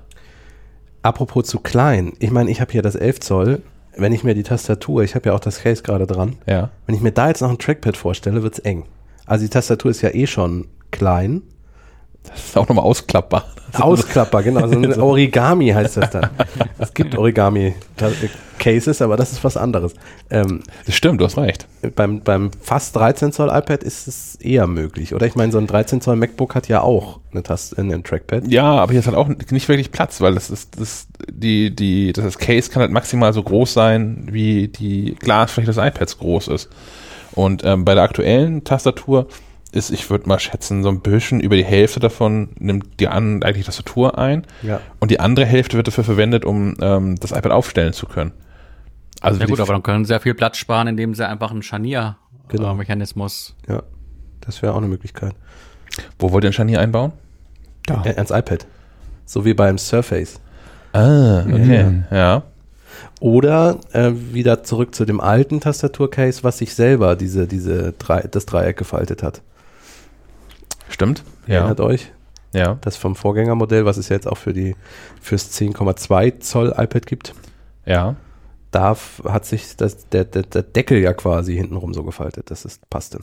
Apropos 1.02 1.46
zu 1.46 1.60
klein, 1.60 2.14
ich 2.18 2.30
meine, 2.30 2.50
ich 2.50 2.62
habe 2.62 2.72
hier 2.72 2.80
das 2.80 2.94
11 2.94 3.20
Zoll, 3.20 3.62
wenn 3.96 4.12
ich 4.12 4.24
mir 4.24 4.34
die 4.34 4.42
Tastatur, 4.42 5.02
ich 5.02 5.14
habe 5.14 5.28
ja 5.28 5.34
auch 5.34 5.40
das 5.40 5.62
Case 5.62 5.82
gerade 5.82 6.06
dran, 6.06 6.36
Ja. 6.46 6.70
Wenn 6.86 6.94
ich 6.94 7.02
mir 7.02 7.12
da 7.12 7.28
jetzt 7.28 7.42
noch 7.42 7.50
ein 7.50 7.58
Trackpad 7.58 7.96
vorstelle, 7.96 8.42
wird's 8.42 8.58
eng. 8.58 8.84
Also 9.26 9.44
die 9.44 9.50
Tastatur 9.50 9.90
ist 9.90 10.02
ja 10.02 10.10
eh 10.14 10.26
schon 10.26 10.66
klein. 10.90 11.42
Das 12.28 12.44
ist 12.46 12.56
auch 12.56 12.68
nochmal 12.68 12.84
ausklappbar. 12.84 13.44
Ausklappbar, 13.74 14.44
genau. 14.44 14.68
So 14.68 14.74
ein 14.78 15.00
Origami 15.00 15.68
heißt 15.70 15.96
das 15.96 16.10
dann. 16.10 16.30
Es 16.78 16.94
gibt 16.94 17.18
Origami-Cases, 17.18 19.02
aber 19.02 19.16
das 19.16 19.32
ist 19.32 19.42
was 19.42 19.56
anderes. 19.56 19.94
Ähm, 20.30 20.60
Das 20.86 20.94
stimmt, 20.94 21.20
du 21.20 21.24
hast 21.24 21.36
recht. 21.36 21.66
beim, 21.96 22.20
beim 22.20 22.50
fast 22.60 22.94
13 22.94 23.32
Zoll 23.32 23.48
iPad 23.48 23.82
ist 23.82 24.06
es 24.06 24.36
eher 24.36 24.68
möglich. 24.68 25.12
Oder 25.12 25.26
ich 25.26 25.34
meine, 25.34 25.50
so 25.50 25.58
ein 25.58 25.66
13 25.66 26.00
Zoll 26.00 26.14
MacBook 26.16 26.54
hat 26.54 26.68
ja 26.68 26.82
auch 26.82 27.18
eine 27.32 27.42
Taste, 27.42 27.76
äh, 27.76 27.80
ein 27.80 28.04
Trackpad. 28.04 28.46
Ja, 28.46 28.64
aber 28.76 28.92
hier 28.92 29.00
ist 29.00 29.06
halt 29.06 29.16
auch 29.16 29.28
nicht 29.28 29.68
wirklich 29.68 29.90
Platz, 29.90 30.20
weil 30.20 30.34
das 30.34 30.50
ist, 30.50 30.78
das, 30.80 31.08
die, 31.28 31.74
die, 31.74 32.12
das 32.12 32.38
Case 32.38 32.70
kann 32.70 32.80
halt 32.80 32.92
maximal 32.92 33.32
so 33.32 33.42
groß 33.42 33.72
sein, 33.74 34.28
wie 34.30 34.68
die 34.68 35.16
Glasfläche 35.18 35.66
des 35.66 35.78
iPads 35.78 36.18
groß 36.18 36.46
ist. 36.48 36.68
Und 37.32 37.64
ähm, 37.64 37.84
bei 37.84 37.94
der 37.94 38.04
aktuellen 38.04 38.62
Tastatur 38.62 39.26
ist, 39.74 39.90
ich 39.90 40.08
würde 40.10 40.28
mal 40.28 40.38
schätzen, 40.38 40.82
so 40.82 40.88
ein 40.88 41.00
bisschen 41.00 41.40
über 41.40 41.56
die 41.56 41.64
Hälfte 41.64 42.00
davon 42.00 42.50
nimmt 42.58 43.00
die 43.00 43.08
an 43.08 43.42
eigentlich 43.42 43.66
Tastatur 43.66 44.18
ein 44.18 44.46
Ja. 44.62 44.80
und 45.00 45.10
die 45.10 45.20
andere 45.20 45.44
Hälfte 45.46 45.76
wird 45.76 45.86
dafür 45.86 46.04
verwendet, 46.04 46.44
um 46.44 46.76
ähm, 46.80 47.16
das 47.16 47.32
iPad 47.32 47.52
aufstellen 47.52 47.92
zu 47.92 48.06
können. 48.06 48.32
Also 49.20 49.40
Ja 49.40 49.46
gut, 49.46 49.60
aber 49.60 49.72
dann 49.72 49.82
können 49.82 50.04
sie 50.04 50.08
sehr 50.08 50.20
viel 50.20 50.34
Platz 50.34 50.56
sparen, 50.56 50.86
indem 50.88 51.14
sie 51.14 51.26
einfach 51.26 51.50
einen 51.50 51.60
Genau. 51.60 52.14
Scharnier-Mechanismus 52.48 53.54
Ja, 53.68 53.82
das 54.40 54.62
wäre 54.62 54.72
auch 54.72 54.78
eine 54.78 54.88
Möglichkeit. 54.88 55.34
wo 56.18 56.32
wollt 56.32 56.44
ihr 56.44 56.50
den 56.50 56.54
Scharnier 56.54 56.80
einbauen? 56.80 57.12
Da. 57.86 58.02
Äh, 58.04 58.14
ans 58.16 58.30
iPad. 58.30 58.66
So 59.26 59.44
wie 59.44 59.54
beim 59.54 59.78
Surface. 59.78 60.40
Ah, 60.92 61.40
okay. 61.40 61.84
Mhm. 61.84 62.04
Ja. 62.10 62.42
Oder 63.20 63.78
äh, 63.92 64.12
wieder 64.32 64.62
zurück 64.62 64.94
zu 64.94 65.04
dem 65.04 65.20
alten 65.20 65.60
Tastaturcase, 65.60 66.44
was 66.44 66.58
sich 66.58 66.74
selber 66.74 67.16
diese, 67.16 67.46
diese 67.46 67.92
drei, 67.92 68.22
das 68.22 68.46
Dreieck 68.46 68.76
gefaltet 68.76 69.22
hat. 69.22 69.42
Stimmt. 70.94 71.24
Ja. 71.48 71.56
Erinnert 71.56 71.80
euch? 71.80 72.12
Ja. 72.52 72.78
Das 72.82 72.96
vom 72.96 73.16
Vorgängermodell, 73.16 73.84
was 73.84 73.96
es 73.96 74.08
jetzt 74.08 74.28
auch 74.28 74.38
für 74.38 74.52
die 74.52 74.76
fürs 75.20 75.50
10,2 75.50 76.38
Zoll 76.38 76.72
iPad 76.76 77.06
gibt. 77.06 77.34
Ja. 77.84 78.14
Da 78.70 78.96
hat 79.24 79.44
sich 79.44 79.76
das, 79.76 80.08
der, 80.10 80.24
der, 80.24 80.44
der 80.44 80.62
Deckel 80.62 81.00
ja 81.00 81.12
quasi 81.12 81.56
hintenrum 81.56 81.94
so 81.94 82.04
gefaltet, 82.04 82.52
dass 82.52 82.64
es 82.64 82.78
passte. 82.90 83.18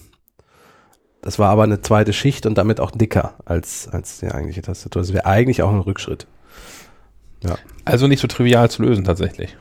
Das 1.22 1.40
war 1.40 1.50
aber 1.50 1.64
eine 1.64 1.80
zweite 1.80 2.12
Schicht 2.12 2.46
und 2.46 2.58
damit 2.58 2.82
auch 2.82 2.92
dicker 2.92 3.36
als, 3.46 3.88
als 3.88 4.20
die 4.20 4.30
eigentliche 4.30 4.64
Tastatur. 4.64 5.02
Das 5.02 5.14
wäre 5.14 5.26
eigentlich 5.26 5.62
auch 5.62 5.72
ein 5.72 5.80
Rückschritt. 5.80 6.28
Also 7.86 8.08
nicht 8.08 8.20
so 8.20 8.28
trivial 8.28 8.70
zu 8.70 8.84
lösen 8.84 9.06
tatsächlich. 9.06 9.56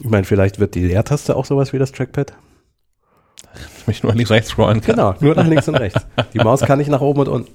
Ich 0.00 0.10
meine, 0.10 0.24
vielleicht 0.24 0.60
wird 0.60 0.74
die 0.74 0.84
Leertaste 0.84 1.34
auch 1.34 1.46
sowas 1.46 1.72
wie 1.72 1.78
das 1.78 1.92
Trackpad. 1.92 2.34
Dass 3.86 3.96
ich 3.96 4.02
nur 4.02 4.14
links 4.14 4.30
rechts 4.30 4.50
scrollen 4.50 4.80
kann. 4.80 4.96
Genau, 4.96 5.14
nur 5.20 5.34
nach 5.34 5.46
links 5.46 5.68
und 5.68 5.76
rechts. 5.76 6.06
Die 6.32 6.38
Maus 6.38 6.60
kann 6.60 6.78
nicht 6.78 6.90
nach 6.90 7.00
oben 7.00 7.20
und 7.20 7.28
unten. 7.28 7.52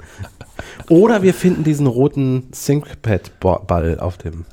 Oder 0.89 1.21
wir 1.21 1.33
finden 1.33 1.63
diesen 1.63 1.87
roten 1.87 2.51
ThinkPad-Ball 2.51 3.99
auf 3.99 4.17
dem. 4.17 4.45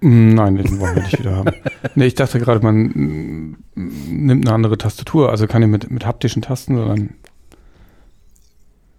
Nein, 0.00 0.56
den 0.56 0.78
wollen 0.78 0.94
wir 0.94 1.02
nicht 1.02 1.18
wieder 1.18 1.36
haben. 1.36 1.52
Nee, 1.94 2.06
ich 2.06 2.14
dachte 2.14 2.38
gerade, 2.38 2.60
man 2.64 2.76
mm, 2.76 3.56
nimmt 3.74 4.46
eine 4.46 4.54
andere 4.54 4.78
Tastatur, 4.78 5.30
also 5.30 5.46
keine 5.48 5.66
mit, 5.66 5.90
mit 5.90 6.06
haptischen 6.06 6.42
Tasten, 6.42 6.76
sondern 6.76 7.10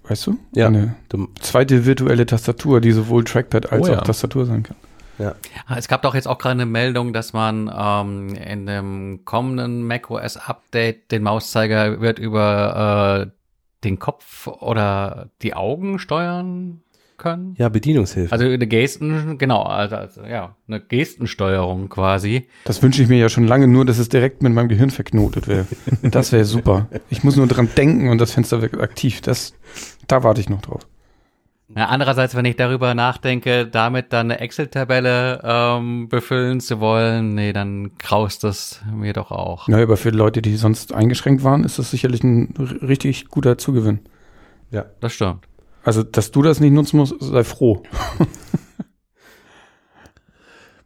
weißt 0.03 0.27
du? 0.27 0.38
Ja. 0.53 0.67
Eine 0.67 0.96
zweite 1.39 1.86
virtuelle 1.86 2.25
Tastatur, 2.25 2.81
die 2.81 2.91
sowohl 2.91 3.24
Trackpad 3.24 3.72
als 3.72 3.88
Oh 3.88 3.91
ja. 3.91 4.00
auch 4.00 4.03
Tastatur 4.03 4.46
sein 4.46 4.63
kann. 4.63 4.75
Ja. 5.20 5.36
Ah, 5.68 5.76
Es 5.78 5.88
gab 5.88 6.02
doch 6.02 6.16
jetzt 6.16 6.28
auch 6.28 6.38
gerade 6.38 6.54
eine 6.54 6.66
Meldung, 6.66 7.14
dass 7.14 7.34
man 7.34 7.72
ähm, 7.76 8.36
in 8.36 8.66
dem 8.66 9.26
kommenden 9.26 9.84
macOS 9.86 10.38
Update 10.38 11.12
den 11.12 11.24
Mauszeiger 11.24 12.02
wird 12.02 12.18
über 12.20 13.28
äh, 13.28 13.32
den 13.84 14.00
Kopf 14.00 14.48
oder 14.48 15.30
die 15.42 15.54
Augen 15.54 16.00
steuern 16.00 16.82
können. 17.18 17.54
ja, 17.58 17.68
Bedienungshilfe. 17.68 18.32
Also 18.32 18.46
eine 18.46 18.66
Gesten, 18.66 19.38
genau, 19.38 19.64
also, 19.64 19.98
also 19.98 20.24
ja, 20.24 20.56
eine 20.70 20.80
Gestensteuerung 20.80 21.90
quasi. 21.90 22.48
Das 22.64 22.82
wünsche 22.82 23.04
ich 23.04 23.10
mir 23.10 23.18
ja 23.18 23.28
schon 23.28 23.46
lange, 23.46 23.68
nur 23.68 23.84
dass 23.86 23.98
es 24.00 24.08
direkt 24.08 24.42
mit 24.42 24.54
meinem 24.54 24.70
Gehirn 24.70 24.90
verknotet 24.90 25.48
wäre. 25.50 25.66
Das 26.02 26.32
wäre 26.32 26.46
super. 26.46 26.88
Ich 27.10 27.24
muss 27.26 27.36
nur 27.36 27.48
dran 27.48 27.68
denken 27.76 28.08
und 28.10 28.20
das 28.20 28.32
Fenster 28.32 28.62
wird 28.62 28.80
aktiv. 28.80 29.20
Das, 29.20 29.54
da 30.08 30.24
warte 30.24 30.40
ich 30.40 30.50
noch 30.50 30.62
drauf. 30.62 30.88
Ja, 31.76 31.86
andererseits, 31.86 32.34
wenn 32.36 32.46
ich 32.46 32.56
darüber 32.56 32.96
nachdenke, 32.96 33.68
damit 33.68 34.12
dann 34.12 34.32
eine 34.32 34.40
Excel-Tabelle 34.40 35.42
ähm, 35.44 36.10
befüllen 36.10 36.62
zu 36.62 36.80
wollen, 36.80 37.36
nee, 37.36 37.54
dann 37.54 37.92
graust 38.00 38.44
es 38.44 38.82
mir 38.92 39.14
doch 39.14 39.30
auch. 39.30 39.68
Naja, 39.68 39.84
aber 39.84 39.98
für 39.98 40.10
Leute, 40.10 40.42
die 40.42 40.56
sonst 40.56 40.94
eingeschränkt 40.94 41.44
waren, 41.44 41.64
ist 41.64 41.78
das 41.78 41.92
sicherlich 41.92 42.24
ein 42.24 42.56
richtig 42.82 43.28
guter 43.28 43.58
Zugewinn. 43.58 44.00
ja. 44.72 44.86
Das 45.00 45.14
stimmt. 45.14 45.46
Also, 45.84 46.04
dass 46.04 46.32
du 46.32 46.42
das 46.42 46.60
nicht 46.60 46.72
nutzen 46.72 46.98
musst, 46.98 47.16
sei 47.20 47.44
froh. 47.44 47.84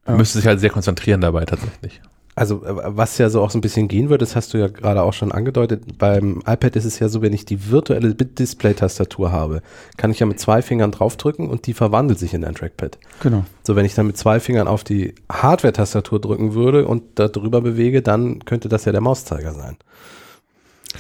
Man 0.05 0.17
müsste 0.17 0.37
sich 0.37 0.47
halt 0.47 0.59
sehr 0.59 0.69
konzentrieren 0.69 1.21
dabei 1.21 1.45
tatsächlich. 1.45 2.01
Also 2.35 2.63
äh, 2.65 2.73
was 2.97 3.17
ja 3.19 3.29
so 3.29 3.41
auch 3.41 3.51
so 3.51 3.57
ein 3.57 3.61
bisschen 3.61 3.87
gehen 3.87 4.09
würde, 4.09 4.25
das 4.25 4.35
hast 4.35 4.53
du 4.53 4.57
ja 4.57 4.67
gerade 4.67 5.03
auch 5.03 5.13
schon 5.13 5.31
angedeutet, 5.31 5.97
beim 5.99 6.41
iPad 6.47 6.75
ist 6.75 6.85
es 6.85 6.99
ja 6.99 7.07
so, 7.09 7.21
wenn 7.21 7.33
ich 7.33 7.45
die 7.45 7.69
virtuelle 7.69 8.15
Bit-Display-Tastatur 8.15 9.31
habe, 9.31 9.61
kann 9.97 10.09
ich 10.11 10.19
ja 10.19 10.25
mit 10.25 10.39
zwei 10.39 10.61
Fingern 10.61 10.91
draufdrücken 10.91 11.49
und 11.49 11.67
die 11.67 11.73
verwandelt 11.73 12.17
sich 12.19 12.33
in 12.33 12.43
ein 12.43 12.55
Trackpad. 12.55 12.97
Genau. 13.21 13.45
So, 13.63 13.75
wenn 13.75 13.85
ich 13.85 13.93
dann 13.93 14.07
mit 14.07 14.17
zwei 14.17 14.39
Fingern 14.39 14.67
auf 14.67 14.83
die 14.83 15.13
Hardware-Tastatur 15.31 16.19
drücken 16.19 16.53
würde 16.55 16.87
und 16.87 17.03
da 17.15 17.27
drüber 17.27 17.61
bewege, 17.61 18.01
dann 18.01 18.43
könnte 18.45 18.67
das 18.69 18.85
ja 18.85 18.91
der 18.91 19.01
Mauszeiger 19.01 19.53
sein. 19.53 19.77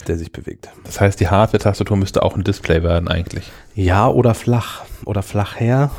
der 0.07 0.17
sich 0.17 0.31
bewegt. 0.31 0.69
Das 0.85 0.99
heißt, 0.99 1.19
die 1.19 1.27
Hardware-Tastatur 1.27 1.97
müsste 1.97 2.23
auch 2.23 2.35
ein 2.35 2.43
Display 2.43 2.83
werden 2.83 3.07
eigentlich. 3.07 3.51
Ja, 3.75 4.07
oder 4.07 4.33
flach. 4.33 4.83
Oder 5.05 5.21
flach 5.23 5.59
her. 5.59 5.91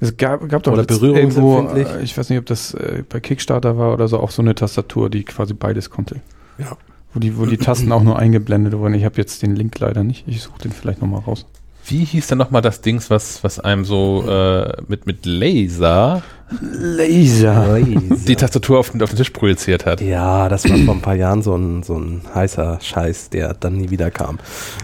Es 0.00 0.16
gab, 0.16 0.46
gab 0.48 0.62
doch 0.62 0.84
berührungsempfindlich. 0.84 1.88
äh, 1.88 2.02
ich 2.02 2.16
weiß 2.16 2.28
nicht, 2.30 2.38
ob 2.38 2.46
das 2.46 2.74
äh, 2.74 3.02
bei 3.08 3.20
Kickstarter 3.20 3.78
war 3.78 3.94
oder 3.94 4.08
so, 4.08 4.18
auch 4.18 4.30
so 4.30 4.42
eine 4.42 4.54
Tastatur, 4.54 5.08
die 5.08 5.24
quasi 5.24 5.54
beides 5.54 5.90
konnte. 5.90 6.16
Ja. 6.58 6.76
Wo 7.14 7.20
die, 7.20 7.38
wo 7.38 7.46
die 7.46 7.56
Tasten 7.56 7.92
auch 7.92 8.02
nur 8.02 8.18
eingeblendet 8.18 8.76
wurden. 8.76 8.92
Ich 8.94 9.04
habe 9.04 9.16
jetzt 9.16 9.40
den 9.42 9.56
Link 9.56 9.78
leider 9.78 10.04
nicht. 10.04 10.24
Ich 10.26 10.42
suche 10.42 10.58
den 10.62 10.72
vielleicht 10.72 11.00
nochmal 11.00 11.20
raus. 11.20 11.46
Wie 11.88 12.04
hieß 12.04 12.26
denn 12.26 12.38
nochmal 12.38 12.62
das 12.62 12.80
Dings, 12.80 13.10
was, 13.10 13.44
was 13.44 13.60
einem 13.60 13.84
so 13.84 14.24
äh, 14.28 14.82
mit, 14.88 15.06
mit 15.06 15.24
Laser 15.24 16.22
Laser. 16.60 17.78
die 17.80 18.36
Tastatur 18.36 18.78
auf 18.78 18.90
den, 18.90 19.02
auf 19.02 19.10
den 19.10 19.16
Tisch 19.16 19.30
projiziert 19.30 19.86
hat? 19.86 20.00
Ja, 20.00 20.48
das 20.48 20.68
war 20.68 20.76
vor 20.78 20.94
ein 20.94 21.00
paar 21.00 21.14
Jahren 21.14 21.42
so 21.42 21.54
ein, 21.56 21.82
so 21.82 21.96
ein 21.96 22.22
heißer 22.34 22.78
Scheiß, 22.80 23.30
der 23.30 23.54
dann 23.54 23.76
nie 23.76 23.90
wieder 23.90 24.10
kam. 24.10 24.38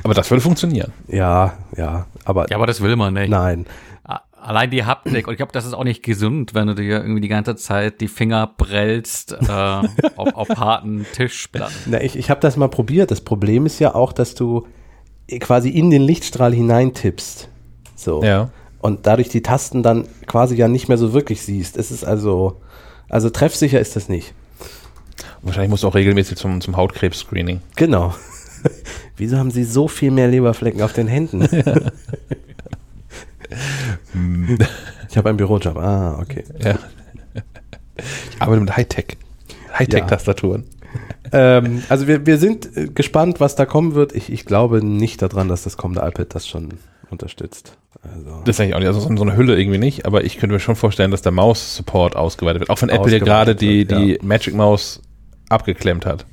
Aber 0.04 0.14
das 0.14 0.31
würde 0.31 0.40
funktionieren. 0.40 0.92
Ja, 1.09 1.54
ja, 1.76 2.07
aber 2.25 2.49
Ja, 2.50 2.57
aber 2.57 2.66
das 2.66 2.81
will 2.81 2.97
man 2.97 3.14
nicht. 3.14 3.31
nein. 3.31 3.66
Allein 4.42 4.70
die 4.70 4.84
Haptik. 4.84 5.28
Und 5.28 5.34
ich 5.34 5.37
glaube, 5.37 5.52
das 5.52 5.64
ist 5.64 5.72
auch 5.72 5.84
nicht 5.84 6.02
gesund, 6.02 6.52
wenn 6.52 6.66
du 6.66 6.75
dir 6.75 7.00
irgendwie 7.00 7.20
die 7.20 7.28
ganze 7.28 7.54
Zeit 7.54 8.00
die 8.00 8.08
Finger 8.08 8.49
prellst 8.49 9.32
äh, 9.32 9.46
auf, 10.16 10.34
auf 10.34 10.49
harten 10.49 11.06
Tischplatten. 11.12 11.76
Na, 11.87 12.02
ich 12.02 12.16
ich 12.16 12.28
habe 12.28 12.40
das 12.40 12.56
mal 12.56 12.68
probiert. 12.68 13.12
Das 13.12 13.20
Problem 13.20 13.66
ist 13.66 13.78
ja 13.78 13.94
auch, 13.94 14.12
dass 14.12 14.34
du 14.34 14.66
quasi 15.38 15.70
in 15.70 15.90
den 15.90 16.02
Lichtstrahl 16.02 16.52
hineintippst. 16.52 17.49
So. 17.94 18.22
Ja. 18.25 18.50
Und 18.80 19.06
dadurch 19.06 19.28
die 19.28 19.42
Tasten 19.42 19.84
dann 19.84 20.08
quasi 20.26 20.56
ja 20.56 20.66
nicht 20.66 20.88
mehr 20.88 20.99
so 20.99 21.12
wirklich 21.12 21.42
siehst. 21.42 21.76
Es 21.76 21.92
ist 21.92 22.02
also, 22.02 22.61
also 23.08 23.30
treffsicher 23.30 23.78
ist 23.78 23.94
das 23.94 24.08
nicht. 24.08 24.34
Wahrscheinlich 25.42 25.70
musst 25.70 25.84
du 25.84 25.88
auch 25.88 25.94
regelmäßig 25.94 26.37
zum, 26.37 26.61
zum 26.61 26.76
Hautkrebs-Screening. 26.76 27.61
Genau. 27.76 28.12
Wieso 29.16 29.38
haben 29.38 29.52
sie 29.52 29.62
so 29.62 29.87
viel 29.87 30.11
mehr 30.11 30.26
Leberflecken 30.26 30.82
auf 30.82 30.92
den 30.92 31.06
Händen? 31.06 31.49
ich 35.11 35.16
habe 35.16 35.28
einen 35.28 35.38
Bürojob. 35.38 35.76
Ah, 35.76 36.18
okay. 36.21 36.44
Ja. 36.62 36.78
Ich 37.97 38.40
arbeite 38.40 38.61
mit 38.61 38.76
Hightech. 38.76 39.16
Hightech-Tastaturen. 39.78 40.64
Ähm, 41.32 41.82
also 41.88 42.06
wir, 42.06 42.26
wir 42.26 42.38
sind 42.38 42.76
äh, 42.76 42.88
gespannt, 42.88 43.40
was 43.40 43.56
da 43.56 43.64
kommen 43.64 43.94
wird. 43.94 44.14
Ich, 44.14 44.30
ich 44.30 44.44
glaube 44.44 44.85
nicht 44.85 45.23
daran, 45.23 45.49
dass 45.49 45.62
das 45.62 45.76
kommende 45.76 46.06
iPad 46.06 46.35
das 46.35 46.47
schon 46.47 46.75
unterstützt. 47.11 47.76
Also, 48.02 48.42
Das 48.44 48.56
ist 48.56 48.61
eigentlich 48.61 48.75
auch 48.75 48.78
nicht, 48.80 48.88
also 48.88 49.00
so 49.00 49.09
eine 49.23 49.37
Hülle 49.37 49.59
irgendwie 49.59 49.78
nicht, 49.78 50.06
aber 50.06 50.25
ich 50.25 50.38
könnte 50.38 50.54
mir 50.54 50.61
schon 50.61 50.76
vorstellen, 50.76 51.11
dass 51.11 51.23
der 51.23 51.32
Maus-Support 51.32 52.16
ausgeweitet 52.16 52.61
wird. 52.61 52.71
Auch 52.71 52.82
wenn 52.82 52.88
Apple 52.88 53.12
ja 53.12 53.18
gerade 53.18 53.54
die, 53.54 53.88
wird, 53.88 54.00
die 54.00 54.18
Magic 54.23 54.54
Maus 54.54 55.00
abgeklemmt 55.49 56.04
hat. 56.04 56.26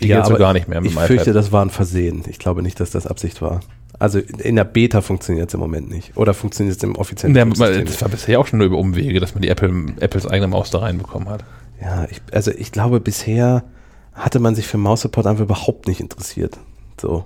Die 0.00 0.08
Ja, 0.08 0.18
geht 0.18 0.26
so 0.26 0.34
gar 0.34 0.52
nicht 0.52 0.68
mehr 0.68 0.80
mit 0.80 0.90
ich 0.90 0.98
fürchte, 0.98 1.32
das 1.32 1.52
war 1.52 1.64
ein 1.64 1.70
Versehen. 1.70 2.22
Ich 2.28 2.38
glaube 2.38 2.62
nicht, 2.62 2.78
dass 2.80 2.90
das 2.90 3.06
Absicht 3.06 3.40
war. 3.40 3.60
Also 3.98 4.18
in 4.18 4.56
der 4.56 4.64
Beta 4.64 5.00
funktioniert 5.00 5.48
es 5.48 5.54
im 5.54 5.60
Moment 5.60 5.88
nicht. 5.88 6.16
Oder 6.16 6.34
funktioniert 6.34 6.76
es 6.76 6.82
im 6.82 6.96
offiziellen 6.96 7.34
Ja, 7.36 7.44
Betriebssystem 7.44 7.86
das 7.86 8.02
war 8.02 8.08
bisher 8.08 8.40
auch 8.40 8.46
schon 8.46 8.58
nur 8.58 8.66
über 8.66 8.78
Umwege, 8.78 9.20
dass 9.20 9.34
man 9.34 9.42
die 9.42 9.48
Apple, 9.48 9.94
Apples 10.00 10.26
eigene 10.26 10.48
Maus 10.48 10.70
da 10.70 10.78
reinbekommen 10.80 11.28
hat. 11.28 11.44
Ja, 11.80 12.06
ich, 12.10 12.20
also 12.32 12.50
ich 12.50 12.72
glaube, 12.72 13.00
bisher 13.00 13.64
hatte 14.12 14.40
man 14.40 14.54
sich 14.54 14.66
für 14.66 14.78
Maus-Support 14.78 15.26
einfach 15.26 15.44
überhaupt 15.44 15.86
nicht 15.88 16.00
interessiert. 16.00 16.58
So. 17.00 17.24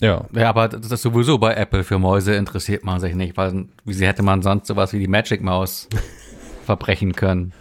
Ja. 0.00 0.24
Ja, 0.34 0.48
aber 0.48 0.68
das 0.68 0.90
ist 0.90 1.02
sowieso 1.02 1.38
bei 1.38 1.54
Apple 1.54 1.84
für 1.84 1.98
Mäuse 1.98 2.34
interessiert 2.34 2.84
man 2.84 3.00
sich 3.00 3.14
nicht, 3.14 3.36
weil 3.36 3.66
wie 3.84 3.92
sie 3.94 4.06
hätte 4.06 4.22
man 4.22 4.42
sonst 4.42 4.66
sowas 4.66 4.92
wie 4.92 4.98
die 4.98 5.08
Magic 5.08 5.42
Maus 5.42 5.88
verbrechen 6.66 7.14
können. 7.14 7.52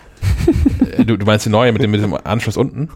Äh, 0.97 1.05
Du, 1.05 1.17
du 1.17 1.25
meinst 1.25 1.45
die 1.45 1.49
neue 1.49 1.71
mit 1.71 1.81
dem, 1.81 1.91
mit 1.91 2.01
dem 2.01 2.13
Anschluss 2.13 2.55
unten? 2.57 2.89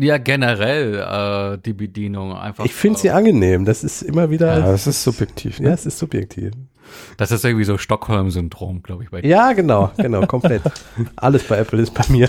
Ja, 0.00 0.18
generell 0.18 0.94
äh, 0.94 1.58
die 1.64 1.72
Bedienung 1.74 2.32
einfach. 2.34 2.64
Ich 2.64 2.72
finde 2.74 2.98
sie 2.98 3.10
angenehm. 3.10 3.64
Das 3.64 3.84
ist 3.84 4.02
immer 4.02 4.30
wieder. 4.30 4.58
Ja, 4.58 4.66
das 4.72 4.86
ist 4.86 5.02
subjektiv. 5.02 5.58
ja, 5.58 5.66
Ne? 5.68 5.74
es 5.74 5.84
ist 5.84 5.98
subjektiv. 5.98 6.52
Das 7.16 7.30
ist 7.32 7.44
irgendwie 7.44 7.64
so 7.64 7.76
Stockholm-Syndrom, 7.76 8.82
glaube 8.82 9.04
ich, 9.04 9.10
bei 9.10 9.20
dir. 9.22 9.28
Ja, 9.28 9.52
genau, 9.52 9.90
genau, 9.96 10.26
komplett. 10.26 10.62
Alles 11.16 11.42
bei 11.44 11.58
Apple 11.58 11.80
ist 11.82 11.92
bei 11.92 12.04
mir. 12.08 12.28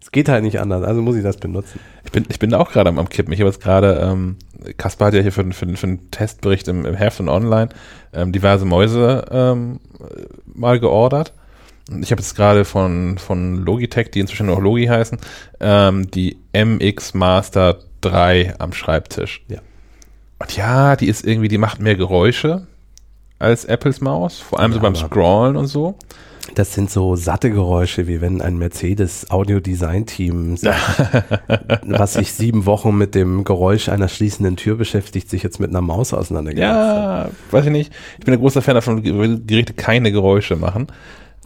es 0.00 0.10
geht 0.12 0.28
halt 0.28 0.42
nicht 0.44 0.60
anders, 0.60 0.82
also 0.84 1.02
muss 1.02 1.16
ich 1.16 1.22
das 1.22 1.36
benutzen. 1.36 1.80
Ich 2.04 2.12
bin, 2.12 2.24
ich 2.28 2.38
bin 2.38 2.50
da 2.50 2.58
auch 2.58 2.70
gerade 2.70 2.88
am, 2.88 2.98
am 2.98 3.08
Kippen. 3.08 3.32
Ich 3.32 3.40
habe 3.40 3.50
jetzt 3.50 3.62
gerade, 3.62 3.98
ähm, 4.02 4.36
Kaspar 4.78 5.08
hat 5.08 5.14
ja 5.14 5.20
hier 5.20 5.32
für, 5.32 5.42
den- 5.42 5.52
für, 5.52 5.66
den- 5.66 5.76
für 5.76 5.86
einen 5.86 6.10
Testbericht 6.10 6.68
im, 6.68 6.86
im 6.86 6.94
Heft 6.94 7.20
und 7.20 7.28
online 7.28 7.68
ähm, 8.12 8.32
diverse 8.32 8.64
Mäuse 8.64 9.24
ähm, 9.30 9.80
mal 10.46 10.80
geordert. 10.80 11.32
Ich 12.02 12.10
habe 12.10 12.20
jetzt 12.20 12.34
gerade 12.34 12.64
von, 12.64 13.16
von 13.18 13.56
Logitech, 13.64 14.10
die 14.10 14.20
inzwischen 14.20 14.46
noch 14.46 14.60
Logi 14.60 14.86
heißen, 14.86 15.18
ähm, 15.60 16.10
die 16.10 16.36
MX 16.52 17.14
Master 17.14 17.78
3 18.00 18.54
am 18.58 18.72
Schreibtisch. 18.72 19.42
Ja. 19.48 19.58
Und 20.38 20.56
ja, 20.56 20.96
die 20.96 21.06
ist 21.08 21.24
irgendwie, 21.26 21.48
die 21.48 21.58
macht 21.58 21.80
mehr 21.80 21.94
Geräusche 21.94 22.66
als 23.38 23.64
Apples 23.64 24.00
Maus, 24.00 24.38
vor 24.40 24.58
allem 24.60 24.72
so 24.72 24.78
Ja, 24.78 24.82
beim 24.82 24.94
aber- 24.96 25.06
Scrollen 25.06 25.56
und 25.56 25.66
so. 25.66 25.96
Das 26.54 26.74
sind 26.74 26.90
so 26.90 27.16
satte 27.16 27.50
Geräusche, 27.50 28.06
wie 28.06 28.20
wenn 28.20 28.40
ein 28.40 28.56
Mercedes 28.56 29.30
Audio 29.32 29.58
Design 29.58 30.06
Team, 30.06 30.56
was 31.86 32.14
sich 32.14 32.32
sieben 32.32 32.66
Wochen 32.66 32.96
mit 32.96 33.14
dem 33.16 33.42
Geräusch 33.44 33.88
einer 33.88 34.08
schließenden 34.08 34.56
Tür 34.56 34.76
beschäftigt, 34.76 35.28
sich 35.28 35.42
jetzt 35.42 35.58
mit 35.58 35.70
einer 35.70 35.80
Maus 35.80 36.14
auseinandergesetzt 36.14 36.72
hat. 36.72 37.26
Ja, 37.26 37.30
weiß 37.50 37.66
ich 37.66 37.72
nicht. 37.72 37.92
Ich 38.18 38.24
bin 38.24 38.32
ein 38.34 38.40
großer 38.40 38.62
Fan 38.62 38.74
davon, 38.76 39.02
Geräte 39.46 39.74
keine 39.74 40.12
Geräusche 40.12 40.54
machen. 40.56 40.86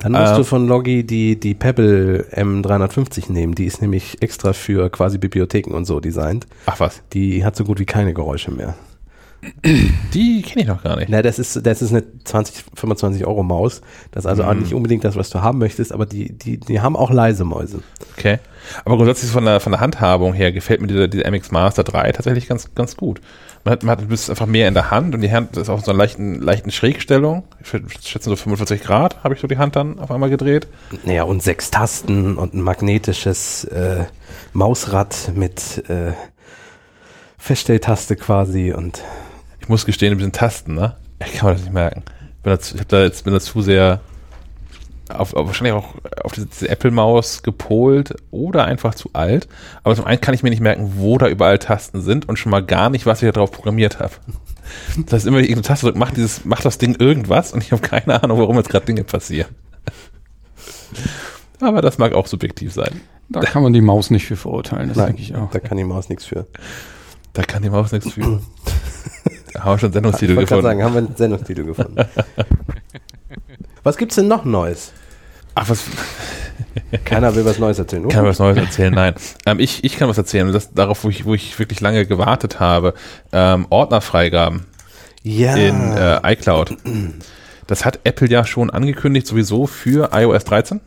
Dann 0.01 0.13
musst 0.13 0.33
Ähm, 0.33 0.37
du 0.39 0.45
von 0.45 0.67
Logi 0.67 1.05
die, 1.05 1.39
die 1.39 1.55
Pebble 1.55 2.27
M350 2.35 3.31
nehmen. 3.31 3.55
Die 3.55 3.67
ist 3.67 3.81
nämlich 3.81 4.21
extra 4.23 4.53
für 4.53 4.91
quasi 4.91 5.19
Bibliotheken 5.19 5.73
und 5.75 5.85
so 5.85 6.01
designt. 6.01 6.47
Ach 6.67 6.81
was, 6.81 7.03
Die 7.13 7.45
hat 7.45 7.55
so 7.55 7.65
gut 7.65 7.79
wie 7.79 7.87
keine 7.87 8.13
Geräusche 8.15 8.51
mehr. 8.51 8.75
Die 10.15 10.43
kenne 10.43 10.63
ich 10.63 10.69
noch 10.69 10.83
gar 10.83 10.97
nicht. 10.97 11.09
Na, 11.09 11.23
das 11.23 11.39
ist, 11.39 11.67
das 11.67 11.81
ist 11.81 11.93
eine 11.93 12.05
20, 12.25 12.65
25 12.75 13.27
Euro 13.27 13.43
Maus. 13.43 13.81
Das 14.11 14.25
ist 14.25 14.29
also 14.29 14.45
auch 14.45 14.53
nicht 14.53 14.75
unbedingt 14.75 15.05
das, 15.05 15.17
was 15.17 15.31
du 15.31 15.41
haben 15.41 15.59
möchtest, 15.59 15.93
aber 15.93 16.05
die, 16.05 16.33
die, 16.37 16.59
die 16.59 16.81
haben 16.81 16.97
auch 16.97 17.11
leise 17.11 17.45
Mäuse. 17.45 17.83
Okay. 18.17 18.39
Aber 18.85 18.97
grundsätzlich 18.97 19.31
von 19.31 19.45
der, 19.45 19.61
von 19.61 19.73
der 19.73 19.81
Handhabung 19.81 20.35
her 20.35 20.53
gefällt 20.53 20.81
mir 20.83 20.89
dieser, 20.89 21.09
dieser 21.09 21.31
MX 21.31 21.51
Master 21.53 21.85
3 21.85 22.13
tatsächlich 22.13 22.49
ganz, 22.49 22.75
ganz 22.75 22.97
gut. 22.97 23.21
Man 23.65 23.73
hat, 23.73 23.83
man 23.83 23.99
hat 23.99 24.31
einfach 24.31 24.47
mehr 24.47 24.69
in 24.69 24.75
der 24.75 24.91
Hand 24.91 25.15
und 25.15 25.21
die 25.21 25.33
Hand 25.33 25.57
ist 25.57 25.69
auch 25.69 25.79
in 25.79 25.85
so 25.85 25.91
einer 25.91 25.99
leichten, 25.99 26.41
leichten 26.41 26.71
Schrägstellung. 26.71 27.45
Ich 27.63 27.73
würd 27.73 27.85
schätzen 28.03 28.31
so 28.31 28.37
45 28.37 28.83
Grad 28.83 29.23
habe 29.23 29.35
ich 29.35 29.41
so 29.41 29.47
die 29.47 29.59
Hand 29.59 29.77
dann 29.77 29.99
auf 29.99 30.11
einmal 30.11 30.31
gedreht. 30.31 30.67
Naja, 31.05 31.25
und 31.25 31.43
sechs 31.43 31.71
Tasten 31.71 32.37
und 32.37 32.55
ein 32.55 32.63
magnetisches 32.63 33.65
äh, 33.65 34.05
Mausrad 34.53 35.33
mit 35.35 35.85
äh, 35.89 36.13
Feststelltaste 37.39 38.17
quasi 38.17 38.73
und 38.73 39.03
Ich 39.61 39.69
muss 39.69 39.87
gestehen, 39.87 40.11
mit 40.11 40.21
diesen 40.21 40.33
Tasten, 40.33 40.75
ne? 40.75 40.97
Ich 41.25 41.35
kann 41.35 41.49
mir 41.49 41.55
das 41.55 41.63
nicht 41.63 41.73
merken. 41.73 42.03
Bin 42.43 42.53
dazu, 42.53 42.75
ich 42.75 42.81
hab 42.81 42.89
da 42.89 43.03
jetzt, 43.03 43.25
bin 43.25 43.33
da 43.33 43.41
zu 43.41 43.63
sehr 43.63 44.01
auf, 45.13 45.35
auf, 45.35 45.47
wahrscheinlich 45.47 45.75
auch 45.75 45.95
auf 46.23 46.33
diese, 46.33 46.47
diese 46.47 46.69
Apple-Maus 46.69 47.43
gepolt 47.43 48.15
oder 48.31 48.65
einfach 48.65 48.95
zu 48.95 49.11
alt. 49.13 49.49
Aber 49.83 49.95
zum 49.95 50.05
einen 50.05 50.21
kann 50.21 50.35
ich 50.35 50.43
mir 50.43 50.51
nicht 50.51 50.61
merken, 50.61 50.93
wo 50.97 51.19
da 51.19 51.29
überall 51.29 51.59
Tasten 51.59 52.01
sind 52.01 52.29
und 52.29 52.39
schon 52.39 52.51
mal 52.51 52.65
gar 52.65 52.91
nicht, 52.91 53.07
was 53.07 53.23
ich 53.23 53.29
da 53.29 53.33
drauf 53.33 53.53
programmiert 53.53 53.99
habe. 53.99 54.13
Das 54.99 55.15
heißt, 55.15 55.27
immer 55.27 55.39
wenn 55.39 55.45
ich 55.45 55.51
irgendeine 55.51 55.75
Taste 55.75 55.87
drücke, 55.87 55.99
macht, 55.99 56.17
dieses, 56.17 56.45
macht 56.45 56.65
das 56.65 56.79
Ding 56.79 56.95
irgendwas 56.95 57.53
und 57.53 57.61
ich 57.61 57.73
habe 57.73 57.83
keine 57.83 58.23
Ahnung, 58.23 58.39
warum 58.39 58.55
jetzt 58.55 58.69
gerade 58.69 58.87
Dinge 58.87 59.03
passieren. 59.03 59.53
Aber 61.61 61.83
das 61.83 61.99
mag 61.99 62.13
auch 62.13 62.29
subjektiv 62.29 62.73
sein. 62.73 63.01
Da 63.31 63.41
kann 63.41 63.65
man 63.65 63.73
die 63.73 63.81
Maus 63.81 64.11
nicht 64.11 64.27
für 64.27 64.37
verurteilen, 64.37 64.93
das 64.95 65.05
denke 65.05 65.23
ich 65.23 65.35
auch. 65.35 65.51
da 65.51 65.59
kann 65.59 65.77
die 65.77 65.83
Maus 65.83 66.09
nichts 66.09 66.25
für. 66.25 66.47
Da 67.33 67.43
kann 67.43 67.65
die 67.65 67.71
Maus 67.71 67.91
nichts 67.91 68.13
für. 68.13 68.41
Haben 69.59 69.73
wir 69.73 69.79
schon 69.79 69.91
Ich 69.91 69.95
Sendungstitel 69.95 70.37
wollte 70.37 70.49
gerade 70.49 70.63
gefunden. 70.63 70.63
sagen, 70.63 70.83
haben 70.85 70.95
wir 70.95 70.99
einen 70.99 71.17
Sendungstitel 71.17 71.65
gefunden. 71.65 71.97
was 73.83 73.97
gibt's 73.97 74.17
denn 74.17 74.29
noch 74.29 74.45
Neues? 74.45 74.93
Ach, 75.55 75.69
was, 75.69 75.85
Keiner 77.05 77.35
will 77.35 77.45
was 77.45 77.59
Neues 77.59 77.79
erzählen. 77.79 78.09
Kann 78.09 78.23
mir 78.23 78.31
was 78.31 78.39
Neues 78.39 78.57
erzählen? 78.57 78.95
Nein. 78.95 79.15
Ähm, 79.47 79.59
ich, 79.61 79.85
ich 79.85 79.97
kann 79.97 80.09
was 80.09 80.19
erzählen. 80.19 80.53
Das, 80.53 80.73
darauf, 80.73 81.05
wo 81.05 81.09
ich, 81.09 81.25
wo 81.25 81.35
ich 81.35 81.59
wirklich 81.59 81.81
lange 81.81 82.07
gewartet 82.07 82.61
habe. 82.61 82.95
Ähm, 83.33 83.67
Ordnerfreigaben 83.71 84.67
ja. 85.23 85.55
in 85.57 85.97
äh, 85.97 86.33
iCloud. 86.33 86.77
Das 87.67 87.85
hat 87.85 88.01
Apple 88.05 88.29
ja 88.29 88.45
schon 88.45 88.71
angekündigt, 88.71 89.27
sowieso 89.27 89.67
für 89.67 90.11
iOS 90.13 90.45
13. 90.45 90.81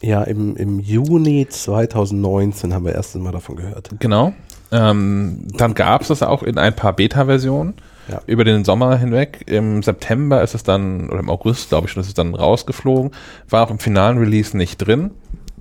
ja, 0.00 0.22
im, 0.22 0.56
im 0.56 0.80
Juni 0.80 1.46
2019 1.48 2.72
haben 2.72 2.84
wir 2.84 2.94
erst 2.94 3.14
mal 3.16 3.32
davon 3.32 3.56
gehört. 3.56 3.90
Genau. 3.98 4.32
Ähm, 4.72 5.46
dann 5.56 5.74
gab 5.74 6.02
es 6.02 6.08
das 6.08 6.22
auch 6.22 6.42
in 6.42 6.58
ein 6.58 6.74
paar 6.74 6.94
Beta-Versionen 6.94 7.74
Ja. 8.08 8.20
über 8.26 8.44
den 8.44 8.64
Sommer 8.64 8.96
hinweg. 8.96 9.44
Im 9.46 9.82
September 9.82 10.42
ist 10.42 10.54
es 10.54 10.62
dann, 10.62 11.08
oder 11.08 11.20
im 11.20 11.30
August, 11.30 11.70
glaube 11.70 11.86
ich 11.86 11.92
schon, 11.92 12.02
ist 12.02 12.08
es 12.08 12.14
dann 12.14 12.34
rausgeflogen. 12.34 13.12
War 13.48 13.66
auch 13.66 13.70
im 13.70 13.78
finalen 13.78 14.18
Release 14.18 14.56
nicht 14.56 14.78
drin. 14.78 15.10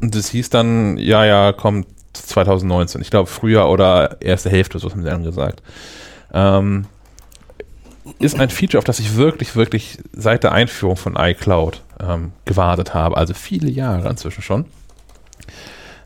Und 0.01 0.15
es 0.15 0.29
hieß 0.29 0.49
dann, 0.49 0.97
ja, 0.97 1.23
ja, 1.25 1.53
kommt 1.53 1.87
2019. 2.13 3.01
Ich 3.01 3.09
glaube, 3.09 3.29
Frühjahr 3.29 3.69
oder 3.69 4.21
erste 4.21 4.49
Hälfte, 4.49 4.79
so 4.79 4.89
haben 4.89 5.03
sie 5.03 5.09
dann 5.09 5.23
gesagt. 5.23 5.61
Ähm, 6.33 6.85
ist 8.19 8.39
ein 8.39 8.49
Feature, 8.49 8.79
auf 8.79 8.85
das 8.85 8.99
ich 8.99 9.15
wirklich, 9.15 9.55
wirklich 9.55 9.97
seit 10.11 10.43
der 10.43 10.51
Einführung 10.51 10.97
von 10.97 11.15
iCloud 11.17 11.81
ähm, 12.01 12.33
gewartet 12.45 12.93
habe. 12.93 13.15
Also 13.17 13.33
viele 13.33 13.69
Jahre 13.69 14.09
inzwischen 14.09 14.41
schon. 14.41 14.65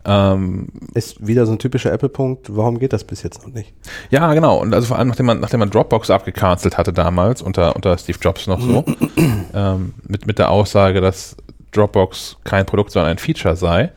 Ähm, 0.10 0.70
Ist 0.93 1.28
wieder 1.28 1.46
so 1.46 1.52
ein 1.52 1.60
typischer 1.60 1.91
Apple-Punkt. 1.91 2.56
Warum 2.56 2.80
geht 2.80 2.93
das 2.93 3.04
bis 3.04 3.24
jetzt 3.24 3.46
noch 3.46 3.54
nicht? 3.54 3.74
ja, 4.10 4.34
genau. 4.34 4.58
Und 4.58 4.74
also 4.74 4.88
vor 4.88 4.98
allem, 4.98 5.10
nachdem 5.10 5.26
man, 5.26 5.41
nachdem 5.41 5.60
man 5.60 5.70
Dropbox 5.70 6.10
abgecancelt 6.10 6.78
hatte 6.78 6.93
damals, 6.93 7.41
unter, 7.41 7.76
unter 7.76 7.98
Steve 7.98 8.17
Jobs 8.22 8.48
noch 8.48 8.62
so, 8.62 8.86
ähm, 9.54 9.93
mit, 10.08 10.26
mit 10.26 10.39
der 10.39 10.50
Aussage, 10.50 11.02
dass 11.02 11.36
Dropbox 11.74 12.38
kein 12.46 12.65
Produkt, 12.65 12.91
sondern 12.91 13.12
ein 13.12 13.17
Feature 13.17 13.58
sei. 13.58 13.91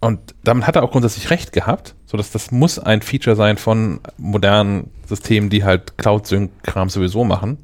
Und 0.00 0.36
damit 0.44 0.66
hat 0.66 0.76
er 0.76 0.84
auch 0.84 0.92
grundsätzlich 0.92 1.30
recht 1.30 1.52
gehabt, 1.52 1.96
so 2.04 2.16
dass 2.16 2.30
das 2.30 2.52
muss 2.52 2.78
ein 2.78 3.02
Feature 3.02 3.34
sein 3.34 3.56
von 3.56 3.98
modernen 4.18 4.90
Systemen, 5.06 5.50
die 5.50 5.64
halt 5.64 5.98
Cloud-Sync-Kram 5.98 6.88
sowieso 6.88 7.24
machen. 7.24 7.58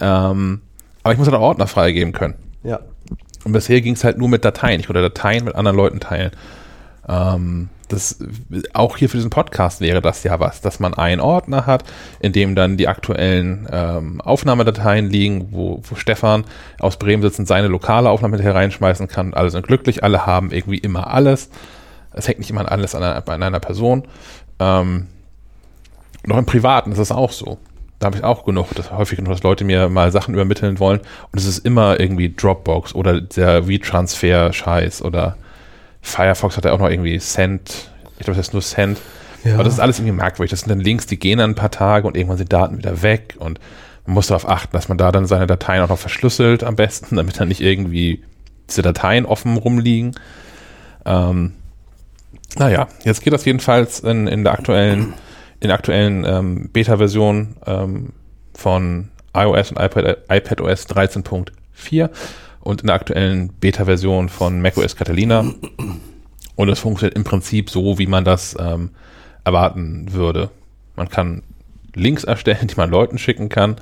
Ähm, 0.00 0.62
aber 1.04 1.12
ich 1.12 1.18
muss 1.18 1.28
halt 1.28 1.36
auch 1.36 1.42
Ordner 1.42 1.68
freigeben 1.68 2.12
können. 2.12 2.34
Ja. 2.64 2.80
Und 3.44 3.52
bisher 3.52 3.80
ging 3.80 3.94
es 3.94 4.02
halt 4.02 4.18
nur 4.18 4.28
mit 4.28 4.44
Dateien. 4.44 4.80
Ich 4.80 4.86
konnte 4.86 5.02
Dateien 5.02 5.44
mit 5.44 5.54
anderen 5.54 5.76
Leuten 5.76 6.00
teilen. 6.00 6.32
Ähm, 7.08 7.68
das, 7.88 8.18
auch 8.74 8.98
hier 8.98 9.08
für 9.08 9.16
diesen 9.16 9.30
Podcast 9.30 9.80
wäre 9.80 10.02
das 10.02 10.22
ja 10.22 10.38
was, 10.38 10.60
dass 10.60 10.78
man 10.78 10.94
einen 10.94 11.20
Ordner 11.20 11.66
hat, 11.66 11.84
in 12.20 12.32
dem 12.32 12.54
dann 12.54 12.76
die 12.76 12.86
aktuellen 12.86 13.66
ähm, 13.72 14.20
Aufnahmedateien 14.20 15.08
liegen, 15.08 15.48
wo, 15.52 15.82
wo 15.88 15.94
Stefan 15.94 16.44
aus 16.78 16.98
Bremen 16.98 17.22
sitzend 17.22 17.48
seine 17.48 17.68
lokale 17.68 18.10
Aufnahme 18.10 18.36
mit 18.36 18.44
hereinschmeißen 18.44 19.08
kann. 19.08 19.32
Alle 19.34 19.50
sind 19.50 19.66
glücklich, 19.66 20.04
alle 20.04 20.26
haben 20.26 20.50
irgendwie 20.50 20.78
immer 20.78 21.08
alles. 21.08 21.50
Es 22.12 22.28
hängt 22.28 22.40
nicht 22.40 22.50
immer 22.50 22.70
alles 22.70 22.94
an 22.94 23.02
einer, 23.02 23.26
an 23.26 23.42
einer 23.42 23.60
Person. 23.60 24.06
Ähm, 24.58 25.06
noch 26.26 26.36
im 26.36 26.46
Privaten 26.46 26.92
ist 26.92 26.98
es 26.98 27.12
auch 27.12 27.32
so. 27.32 27.58
Da 27.98 28.06
habe 28.06 28.16
ich 28.16 28.24
auch 28.24 28.44
genug, 28.44 28.74
das 28.74 28.92
häufig 28.92 29.16
genug, 29.16 29.32
dass 29.32 29.42
Leute 29.42 29.64
mir 29.64 29.88
mal 29.88 30.12
Sachen 30.12 30.34
übermitteln 30.34 30.78
wollen 30.78 31.00
und 31.32 31.38
es 31.38 31.46
ist 31.46 31.58
immer 31.64 31.98
irgendwie 31.98 32.32
Dropbox 32.32 32.94
oder 32.94 33.20
der 33.20 33.66
WeTransfer-Scheiß 33.66 35.02
oder 35.02 35.36
Firefox 36.00 36.56
hat 36.56 36.64
ja 36.64 36.72
auch 36.72 36.78
noch 36.78 36.88
irgendwie 36.88 37.18
Send, 37.18 37.90
ich 38.18 38.24
glaube, 38.24 38.36
das 38.36 38.46
heißt 38.46 38.52
nur 38.52 38.62
Send. 38.62 38.98
Ja. 39.44 39.54
Aber 39.54 39.64
das 39.64 39.74
ist 39.74 39.80
alles 39.80 39.98
irgendwie 39.98 40.16
merkwürdig. 40.16 40.50
Das 40.50 40.60
sind 40.60 40.70
dann 40.70 40.80
Links, 40.80 41.06
die 41.06 41.18
gehen 41.18 41.38
dann 41.38 41.50
ein 41.50 41.54
paar 41.54 41.70
Tage 41.70 42.06
und 42.06 42.16
irgendwann 42.16 42.38
sind 42.38 42.52
Daten 42.52 42.78
wieder 42.78 43.02
weg 43.02 43.36
und 43.38 43.60
man 44.06 44.14
muss 44.14 44.28
darauf 44.28 44.48
achten, 44.48 44.72
dass 44.72 44.88
man 44.88 44.98
da 44.98 45.12
dann 45.12 45.26
seine 45.26 45.46
Dateien 45.46 45.82
auch 45.82 45.88
noch 45.88 45.98
verschlüsselt 45.98 46.64
am 46.64 46.76
besten, 46.76 47.16
damit 47.16 47.38
dann 47.38 47.48
nicht 47.48 47.60
irgendwie 47.60 48.22
diese 48.68 48.82
Dateien 48.82 49.26
offen 49.26 49.56
rumliegen. 49.56 50.14
Ähm, 51.04 51.52
naja, 52.56 52.88
jetzt 53.04 53.22
geht 53.22 53.32
das 53.32 53.44
jedenfalls 53.44 54.00
in, 54.00 54.26
in 54.26 54.44
der 54.44 54.54
aktuellen, 54.54 55.14
in 55.60 55.68
der 55.68 55.74
aktuellen 55.74 56.24
ähm, 56.24 56.70
Beta-Version 56.72 57.56
ähm, 57.66 58.12
von 58.54 59.08
iOS 59.34 59.72
und 59.72 59.78
iPad, 59.78 60.18
iPadOS 60.30 60.88
13.4 60.88 62.10
und 62.68 62.82
in 62.82 62.88
der 62.88 62.96
aktuellen 62.96 63.48
Beta-Version 63.48 64.28
von 64.28 64.60
macOS 64.60 64.94
Catalina. 64.94 65.54
Und 66.54 66.68
es 66.68 66.78
funktioniert 66.78 67.16
im 67.16 67.24
Prinzip 67.24 67.70
so, 67.70 67.98
wie 67.98 68.06
man 68.06 68.26
das 68.26 68.54
ähm, 68.60 68.90
erwarten 69.42 70.12
würde. 70.12 70.50
Man 70.94 71.08
kann 71.08 71.42
Links 71.94 72.24
erstellen, 72.24 72.66
die 72.70 72.76
man 72.76 72.90
Leuten 72.90 73.16
schicken 73.16 73.48
kann. 73.48 73.76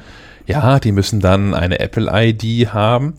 Ja, 0.46 0.78
die 0.78 0.92
müssen 0.92 1.18
dann 1.18 1.52
eine 1.52 1.80
Apple-ID 1.80 2.72
haben. 2.72 3.14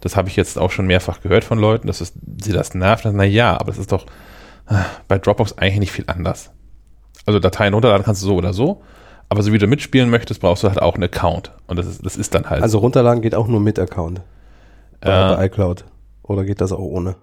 Das 0.00 0.14
habe 0.14 0.28
ich 0.28 0.36
jetzt 0.36 0.56
auch 0.56 0.70
schon 0.70 0.86
mehrfach 0.86 1.20
gehört 1.20 1.42
von 1.42 1.58
Leuten, 1.58 1.88
dass 1.88 2.00
es, 2.00 2.12
sie 2.40 2.52
das 2.52 2.74
nervt. 2.74 3.04
Na 3.04 3.24
ja, 3.24 3.58
aber 3.58 3.72
das 3.72 3.78
ist 3.78 3.90
doch 3.90 4.06
äh, 4.68 4.76
bei 5.08 5.18
Dropbox 5.18 5.58
eigentlich 5.58 5.80
nicht 5.80 5.92
viel 5.92 6.04
anders. 6.06 6.52
Also 7.26 7.40
Dateien 7.40 7.74
runterladen 7.74 8.04
kannst 8.04 8.22
du 8.22 8.26
so 8.26 8.36
oder 8.36 8.52
so, 8.52 8.82
aber 9.28 9.42
so 9.42 9.52
wie 9.52 9.58
du 9.58 9.66
mitspielen 9.66 10.10
möchtest, 10.10 10.40
brauchst 10.40 10.62
du 10.62 10.68
halt 10.68 10.80
auch 10.80 10.94
einen 10.94 11.02
Account. 11.02 11.50
Und 11.66 11.76
das 11.76 11.86
ist, 11.86 12.06
das 12.06 12.16
ist 12.16 12.36
dann 12.36 12.48
halt. 12.48 12.62
Also 12.62 12.78
runterladen 12.78 13.20
geht 13.20 13.34
auch 13.34 13.48
nur 13.48 13.58
mit 13.58 13.80
Account. 13.80 14.20
Bei, 15.00 15.10
Äh. 15.32 15.36
bei 15.36 15.46
iCloud. 15.46 15.84
Oder 16.22 16.44
geht 16.44 16.60
das 16.60 16.72
auch 16.72 16.78
ohne? 16.80 17.16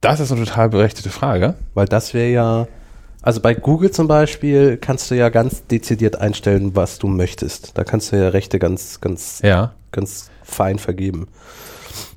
das 0.00 0.18
ist 0.18 0.32
eine 0.32 0.44
total 0.46 0.70
berechtigte 0.70 1.10
Frage. 1.10 1.54
Weil 1.74 1.84
das 1.86 2.14
wäre 2.14 2.30
ja, 2.30 2.66
also 3.20 3.40
bei 3.42 3.52
Google 3.54 3.90
zum 3.90 4.08
Beispiel 4.08 4.78
kannst 4.78 5.10
du 5.10 5.14
ja 5.14 5.28
ganz 5.28 5.66
dezidiert 5.66 6.16
einstellen, 6.16 6.74
was 6.74 6.98
du 6.98 7.06
möchtest. 7.06 7.76
Da 7.76 7.84
kannst 7.84 8.10
du 8.10 8.16
ja 8.16 8.30
Rechte 8.30 8.58
ganz, 8.58 9.00
ganz, 9.02 9.40
Ja. 9.44 9.74
ganz 9.92 10.30
fein 10.42 10.78
vergeben. 10.78 11.28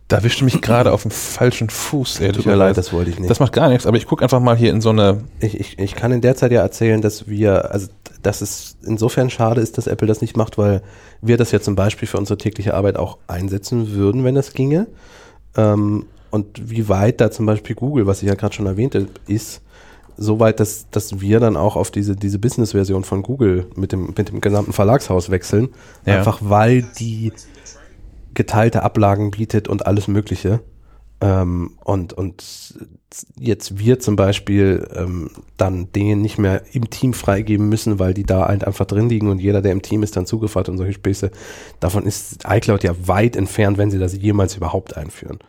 Da 0.08 0.18
erwischt 0.18 0.42
du 0.42 0.46
mich 0.46 0.62
gerade 0.62 0.92
auf 0.92 1.04
dem 1.04 1.12
falschen 1.12 1.70
Fuß. 1.70 2.16
Tut 2.16 2.46
mir 2.46 2.56
leid, 2.56 2.78
das 2.78 2.92
wollte 2.92 3.10
ich 3.10 3.20
nicht. 3.20 3.30
Das 3.30 3.40
macht 3.40 3.54
gar 3.54 3.70
nichts, 3.70 3.86
aber 3.86 3.98
ich 3.98 4.06
gucke 4.06 4.24
einfach 4.24 4.42
mal 4.42 4.56
hier 4.56 4.70
in 4.70 4.82
so 4.82 4.90
eine. 4.90 5.24
ich, 5.40 5.60
ich, 5.60 5.80
ich 5.80 5.96
kann 5.96 6.12
in 6.12 6.22
der 6.22 6.36
Zeit 6.36 6.52
ja 6.52 6.62
erzählen, 6.62 7.02
dass 7.02 7.28
wir, 7.28 7.72
also 7.72 7.88
dass 8.22 8.42
es 8.42 8.78
insofern 8.86 9.30
schade 9.30 9.62
ist, 9.62 9.78
dass 9.78 9.88
Apple 9.88 10.08
das 10.08 10.22
nicht 10.22 10.36
macht, 10.36 10.58
weil 10.58 10.82
wir 11.22 11.38
das 11.38 11.52
ja 11.52 11.62
zum 11.62 11.76
Beispiel 11.76 12.08
für 12.08 12.18
unsere 12.18 12.38
tägliche 12.38 12.74
Arbeit 12.74 12.98
auch 12.98 13.18
einsetzen 13.28 13.92
würden, 13.92 14.24
wenn 14.24 14.36
das 14.36 14.54
ginge. 14.54 14.88
Ähm, 15.56 16.06
und 16.32 16.70
wie 16.70 16.90
weit 16.90 17.22
da 17.22 17.32
zum 17.32 17.46
Beispiel 17.46 17.76
Google, 17.76 18.08
was 18.08 18.24
ich 18.24 18.28
ja 18.28 18.36
gerade 18.36 18.56
schon 18.56 18.66
erwähnte, 18.66 19.08
ist, 19.28 19.62
so 20.18 20.40
weit, 20.40 20.60
dass, 20.60 20.90
dass 20.92 21.22
wir 21.22 21.40
dann 21.40 21.58
auch 21.58 21.76
auf 21.76 21.92
diese, 21.92 22.16
diese 22.16 22.40
Business-Version 22.40 23.04
von 23.04 23.24
Google 23.24 23.68
mit 23.76 23.92
dem, 23.92 24.14
mit 24.16 24.30
dem 24.30 24.42
gesamten 24.42 24.74
Verlagshaus 24.74 25.30
wechseln. 25.30 25.70
Ja. 26.06 26.18
Einfach 26.18 26.40
weil 26.42 26.84
die 27.00 27.32
geteilte 28.34 28.84
Ablagen 28.84 29.32
bietet 29.32 29.68
und 29.68 29.86
alles 29.86 30.08
Mögliche. 30.08 30.62
Ähm, 31.22 31.78
und, 31.84 32.14
und 32.14 32.44
jetzt 33.38 33.78
wir 33.78 34.00
zum 34.00 34.16
Beispiel 34.16 34.88
ähm, 34.96 35.30
dann 35.56 35.92
Dinge 35.92 36.16
nicht 36.16 36.38
mehr 36.38 36.64
im 36.74 36.90
Team 36.90 37.14
freigeben 37.14 37.70
müssen, 37.70 38.00
weil 38.00 38.14
die 38.14 38.24
da 38.24 38.48
halt 38.48 38.66
einfach 38.66 38.86
drin 38.86 39.08
liegen 39.08 39.30
und 39.30 39.40
jeder, 39.40 39.62
der 39.62 39.72
im 39.72 39.82
Team 39.82 40.04
ist, 40.04 40.18
dann 40.18 40.26
Zugriff 40.26 40.56
hat 40.56 40.68
und 40.68 40.78
solche 40.78 40.94
Späße. 40.94 41.32
Davon 41.80 42.06
ist 42.06 42.40
iCloud 42.48 42.84
ja 42.84 42.94
weit 43.06 43.36
entfernt, 43.36 43.78
wenn 43.78 43.92
sie 43.92 44.00
das 44.00 44.18
jemals 44.18 44.58
überhaupt 44.58 44.98
einführen. 44.98 45.40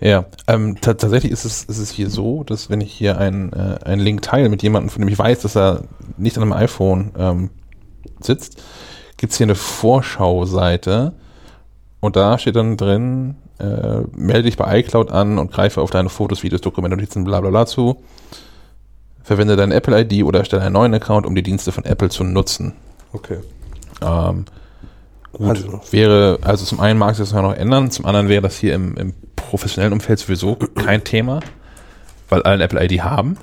Ja, 0.00 0.26
ähm, 0.46 0.80
ta- 0.80 0.94
tatsächlich 0.94 1.30
ist 1.30 1.44
es, 1.44 1.64
ist 1.64 1.78
es 1.78 1.90
hier 1.90 2.08
so, 2.08 2.42
dass 2.44 2.70
wenn 2.70 2.80
ich 2.80 2.92
hier 2.92 3.18
einen, 3.18 3.52
äh, 3.52 3.78
einen 3.84 4.00
Link 4.00 4.22
teile 4.22 4.48
mit 4.48 4.62
jemandem, 4.62 4.88
von 4.90 5.02
dem 5.02 5.08
ich 5.08 5.18
weiß, 5.18 5.40
dass 5.40 5.56
er 5.56 5.84
nicht 6.16 6.38
an 6.38 6.44
einem 6.44 6.52
iPhone 6.54 7.12
ähm, 7.18 7.50
sitzt, 8.20 8.62
gibt's 9.22 9.36
hier 9.36 9.46
eine 9.46 9.54
Vorschauseite 9.54 11.12
und 12.00 12.16
da 12.16 12.38
steht 12.38 12.56
dann 12.56 12.76
drin, 12.76 13.36
äh, 13.60 14.00
melde 14.16 14.42
dich 14.42 14.56
bei 14.56 14.80
iCloud 14.80 15.12
an 15.12 15.38
und 15.38 15.52
greife 15.52 15.80
auf 15.80 15.90
deine 15.90 16.08
Fotos, 16.08 16.42
Videos, 16.42 16.60
Dokumente, 16.60 16.96
Notizen, 16.96 17.22
bla 17.22 17.40
bla 17.40 17.50
bla 17.50 17.64
zu. 17.64 18.02
Verwende 19.22 19.54
deine 19.54 19.74
Apple-ID 19.76 20.24
oder 20.24 20.40
erstelle 20.40 20.62
einen 20.62 20.72
neuen 20.72 20.92
Account, 20.94 21.24
um 21.26 21.36
die 21.36 21.44
Dienste 21.44 21.70
von 21.70 21.84
Apple 21.84 22.08
zu 22.10 22.24
nutzen. 22.24 22.72
Okay. 23.12 23.38
Ähm, 24.00 24.44
gut, 25.32 25.48
Also- 25.50 25.80
wäre, 25.92 26.38
also 26.42 26.64
zum 26.64 26.80
einen 26.80 26.98
mag 26.98 27.14
sich 27.14 27.24
das 27.24 27.32
ja 27.32 27.42
noch 27.42 27.54
ändern, 27.54 27.92
zum 27.92 28.04
anderen 28.04 28.28
wäre 28.28 28.42
das 28.42 28.56
hier 28.56 28.74
im, 28.74 28.96
im 28.96 29.14
professionellen 29.36 29.92
Umfeld 29.92 30.18
sowieso 30.18 30.56
kein 30.56 31.04
Thema, 31.04 31.38
weil 32.28 32.42
alle 32.42 32.64
Apple-ID 32.64 33.02
haben. 33.02 33.36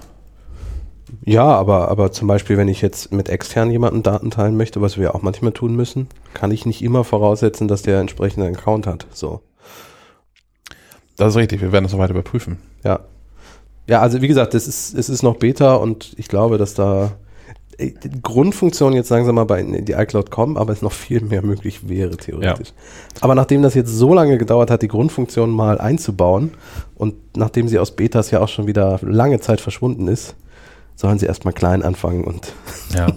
Ja, 1.23 1.45
aber, 1.45 1.89
aber 1.89 2.11
zum 2.11 2.27
Beispiel, 2.27 2.57
wenn 2.57 2.67
ich 2.67 2.81
jetzt 2.81 3.11
mit 3.11 3.29
extern 3.29 3.71
jemanden 3.71 4.03
Daten 4.03 4.31
teilen 4.31 4.57
möchte, 4.57 4.81
was 4.81 4.97
wir 4.97 5.15
auch 5.15 5.21
manchmal 5.21 5.51
tun 5.51 5.75
müssen, 5.75 6.07
kann 6.33 6.51
ich 6.51 6.65
nicht 6.65 6.81
immer 6.81 7.03
voraussetzen, 7.03 7.67
dass 7.67 7.81
der 7.81 7.99
entsprechende 7.99 8.47
Account 8.47 8.87
hat. 8.87 9.07
So. 9.13 9.41
Das 11.17 11.33
ist 11.33 11.37
richtig, 11.37 11.61
wir 11.61 11.71
werden 11.71 11.83
das 11.83 11.93
noch 11.93 11.99
weiter 11.99 12.13
überprüfen. 12.13 12.57
Ja. 12.83 13.01
Ja, 13.87 14.01
also 14.01 14.21
wie 14.21 14.27
gesagt, 14.27 14.53
es 14.53 14.67
ist, 14.67 14.93
es 14.93 15.09
ist 15.09 15.23
noch 15.23 15.37
Beta 15.37 15.73
und 15.73 16.13
ich 16.17 16.27
glaube, 16.27 16.59
dass 16.59 16.75
da 16.75 17.11
äh, 17.79 17.91
die 17.91 18.21
Grundfunktionen 18.21 18.95
jetzt 18.95 19.09
langsam 19.09 19.35
mal 19.35 19.45
bei 19.45 19.61
in 19.61 19.85
die 19.85 19.93
iCloud 19.93 20.29
kommen, 20.29 20.57
aber 20.57 20.73
es 20.73 20.81
noch 20.81 20.91
viel 20.91 21.21
mehr 21.21 21.43
möglich 21.43 21.89
wäre, 21.89 22.15
theoretisch. 22.15 22.73
Aber 23.21 23.33
nachdem 23.33 23.63
das 23.63 23.73
jetzt 23.73 23.89
so 23.89 24.13
lange 24.13 24.37
gedauert 24.37 24.69
hat, 24.69 24.83
die 24.83 24.87
Grundfunktion 24.87 25.49
mal 25.49 25.79
einzubauen 25.79 26.51
und 26.95 27.15
nachdem 27.35 27.67
sie 27.67 27.79
aus 27.79 27.95
Betas 27.95 28.29
ja 28.31 28.41
auch 28.41 28.47
schon 28.47 28.67
wieder 28.67 28.99
lange 29.01 29.39
Zeit 29.39 29.59
verschwunden 29.59 30.07
ist, 30.07 30.35
sollen 30.99 31.17
sie 31.17 31.27
erstmal 31.27 31.53
klein 31.53 31.81
anfangen 31.81 32.25
und 32.25 32.51
Ja. 32.95 33.07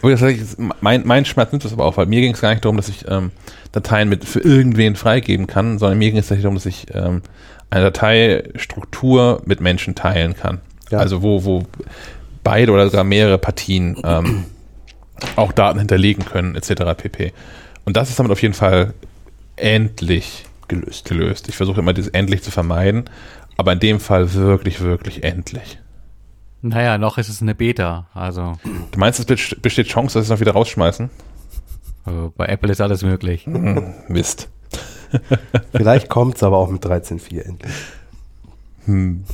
aber 0.00 0.10
das 0.10 0.22
ist 0.22 0.56
mein, 0.80 1.06
mein 1.06 1.26
Schmerz 1.26 1.52
nimmt 1.52 1.62
das 1.64 1.72
aber 1.74 1.84
auch, 1.84 1.98
weil 1.98 2.06
mir 2.06 2.22
ging 2.22 2.32
es 2.32 2.40
gar 2.40 2.50
nicht 2.50 2.64
darum, 2.64 2.78
dass 2.78 2.88
ich 2.88 3.04
ähm, 3.08 3.30
Dateien 3.72 4.08
mit 4.08 4.24
für 4.24 4.40
irgendwen 4.40 4.96
freigeben 4.96 5.46
kann, 5.46 5.78
sondern 5.78 5.98
mir 5.98 6.10
ging 6.10 6.18
es 6.18 6.28
tatsächlich 6.28 6.44
darum, 6.44 6.54
dass 6.54 6.66
ich 6.66 6.86
ähm, 6.94 7.20
eine 7.68 7.84
Dateistruktur 7.84 9.42
mit 9.44 9.60
Menschen 9.60 9.94
teilen 9.94 10.34
kann. 10.34 10.62
Ja. 10.90 10.98
Also 10.98 11.22
wo, 11.22 11.44
wo 11.44 11.64
beide 12.42 12.72
oder 12.72 12.86
sogar 12.86 13.04
mehrere 13.04 13.36
Partien 13.36 13.98
ähm, 14.02 14.44
auch 15.36 15.52
Daten 15.52 15.80
hinterlegen 15.80 16.24
können, 16.24 16.56
etc. 16.56 16.96
pp. 16.96 17.34
Und 17.84 17.98
das 17.98 18.08
ist 18.08 18.18
damit 18.18 18.32
auf 18.32 18.40
jeden 18.40 18.54
Fall 18.54 18.94
endlich 19.56 20.46
gelöst. 20.68 21.04
gelöst. 21.04 21.48
Ich 21.50 21.56
versuche 21.56 21.80
immer 21.80 21.92
dieses 21.92 22.12
endlich 22.12 22.42
zu 22.42 22.50
vermeiden, 22.50 23.04
aber 23.58 23.74
in 23.74 23.80
dem 23.80 24.00
Fall 24.00 24.32
wirklich, 24.32 24.80
wirklich 24.80 25.22
endlich. 25.22 25.78
Naja, 26.66 26.96
noch 26.96 27.18
ist 27.18 27.28
es 27.28 27.42
eine 27.42 27.54
Beta. 27.54 28.06
Also 28.14 28.54
Du 28.90 28.98
meinst, 28.98 29.18
es 29.20 29.26
best- 29.26 29.60
besteht 29.60 29.86
Chance, 29.88 30.18
dass 30.18 30.26
sie 30.26 30.32
es 30.32 30.36
noch 30.36 30.40
wieder 30.40 30.52
rausschmeißen? 30.52 31.10
äh, 32.06 32.10
bei 32.36 32.46
Apple 32.46 32.72
ist 32.72 32.80
alles 32.80 33.02
möglich. 33.02 33.44
Hm, 33.44 33.92
Mist. 34.08 34.48
vielleicht 35.74 36.08
kommt 36.08 36.36
es 36.36 36.42
aber 36.42 36.56
auch 36.56 36.70
mit 36.70 36.84
13.4 36.84 37.42
endlich. 37.42 37.72
Hm. 38.86 39.24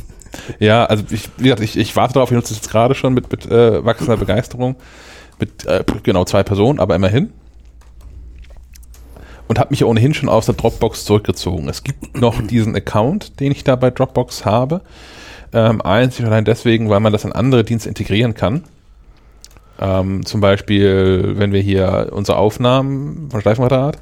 Ja, 0.59 0.87
also 0.87 1.05
ich, 1.11 1.29
wie 1.37 1.45
gesagt, 1.45 1.61
ich, 1.61 1.77
ich 1.77 1.95
warte 1.97 2.15
darauf, 2.15 2.31
ich 2.31 2.37
nutze 2.37 2.53
es 2.53 2.61
jetzt 2.61 2.71
gerade 2.71 2.95
schon 2.97 3.15
mit, 3.15 3.31
mit 3.31 3.47
äh, 3.47 3.85
wachsender 3.85 4.17
Begeisterung. 4.17 4.75
Mit 5.39 5.67
äh, 5.67 5.85
genau 6.03 6.25
zwei 6.25 6.43
Personen, 6.43 6.81
aber 6.81 6.95
immerhin. 6.97 7.33
und 9.49 9.59
habe 9.59 9.71
mich 9.71 9.81
ja 9.81 9.87
ohnehin 9.87 10.15
schon 10.15 10.29
aus 10.29 10.47
der 10.47 10.55
Dropbox 10.57 11.05
zurückgezogen. 11.05 11.69
Es 11.69 11.83
gibt 11.85 12.17
noch 12.21 12.41
diesen 12.47 12.75
Account, 12.77 13.41
den 13.41 13.53
ich 13.53 13.65
da 13.65 13.77
bei 13.77 13.91
Dropbox 13.91 14.45
habe. 14.45 14.83
Ähm, 15.53 15.83
einzig 15.83 16.25
und 16.25 16.31
allein 16.31 16.45
deswegen, 16.45 16.89
weil 16.91 17.01
man 17.01 17.13
das 17.13 17.25
in 17.25 17.33
andere 17.33 17.65
Dienste 17.65 17.89
integrieren 17.89 18.35
kann. 18.35 18.65
Ähm, 19.81 20.27
zum 20.27 20.41
Beispiel, 20.41 21.35
wenn 21.37 21.53
wir 21.53 21.61
hier 21.61 22.11
unsere 22.13 22.39
Aufnahmen 22.39 23.31
von 23.31 23.41
Streifenquadrat, 23.41 23.99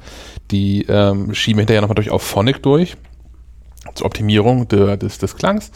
die 0.51 0.83
ähm, 0.83 1.33
schieben 1.33 1.57
wir 1.57 1.61
hinterher 1.61 1.81
nochmal 1.81 1.95
durch 1.95 2.11
auf 2.11 2.21
Phonic 2.21 2.61
durch, 2.61 2.97
zur 3.95 4.05
Optimierung 4.05 4.67
der, 4.67 4.97
des, 4.97 5.17
des 5.17 5.35
Klangs. 5.35 5.71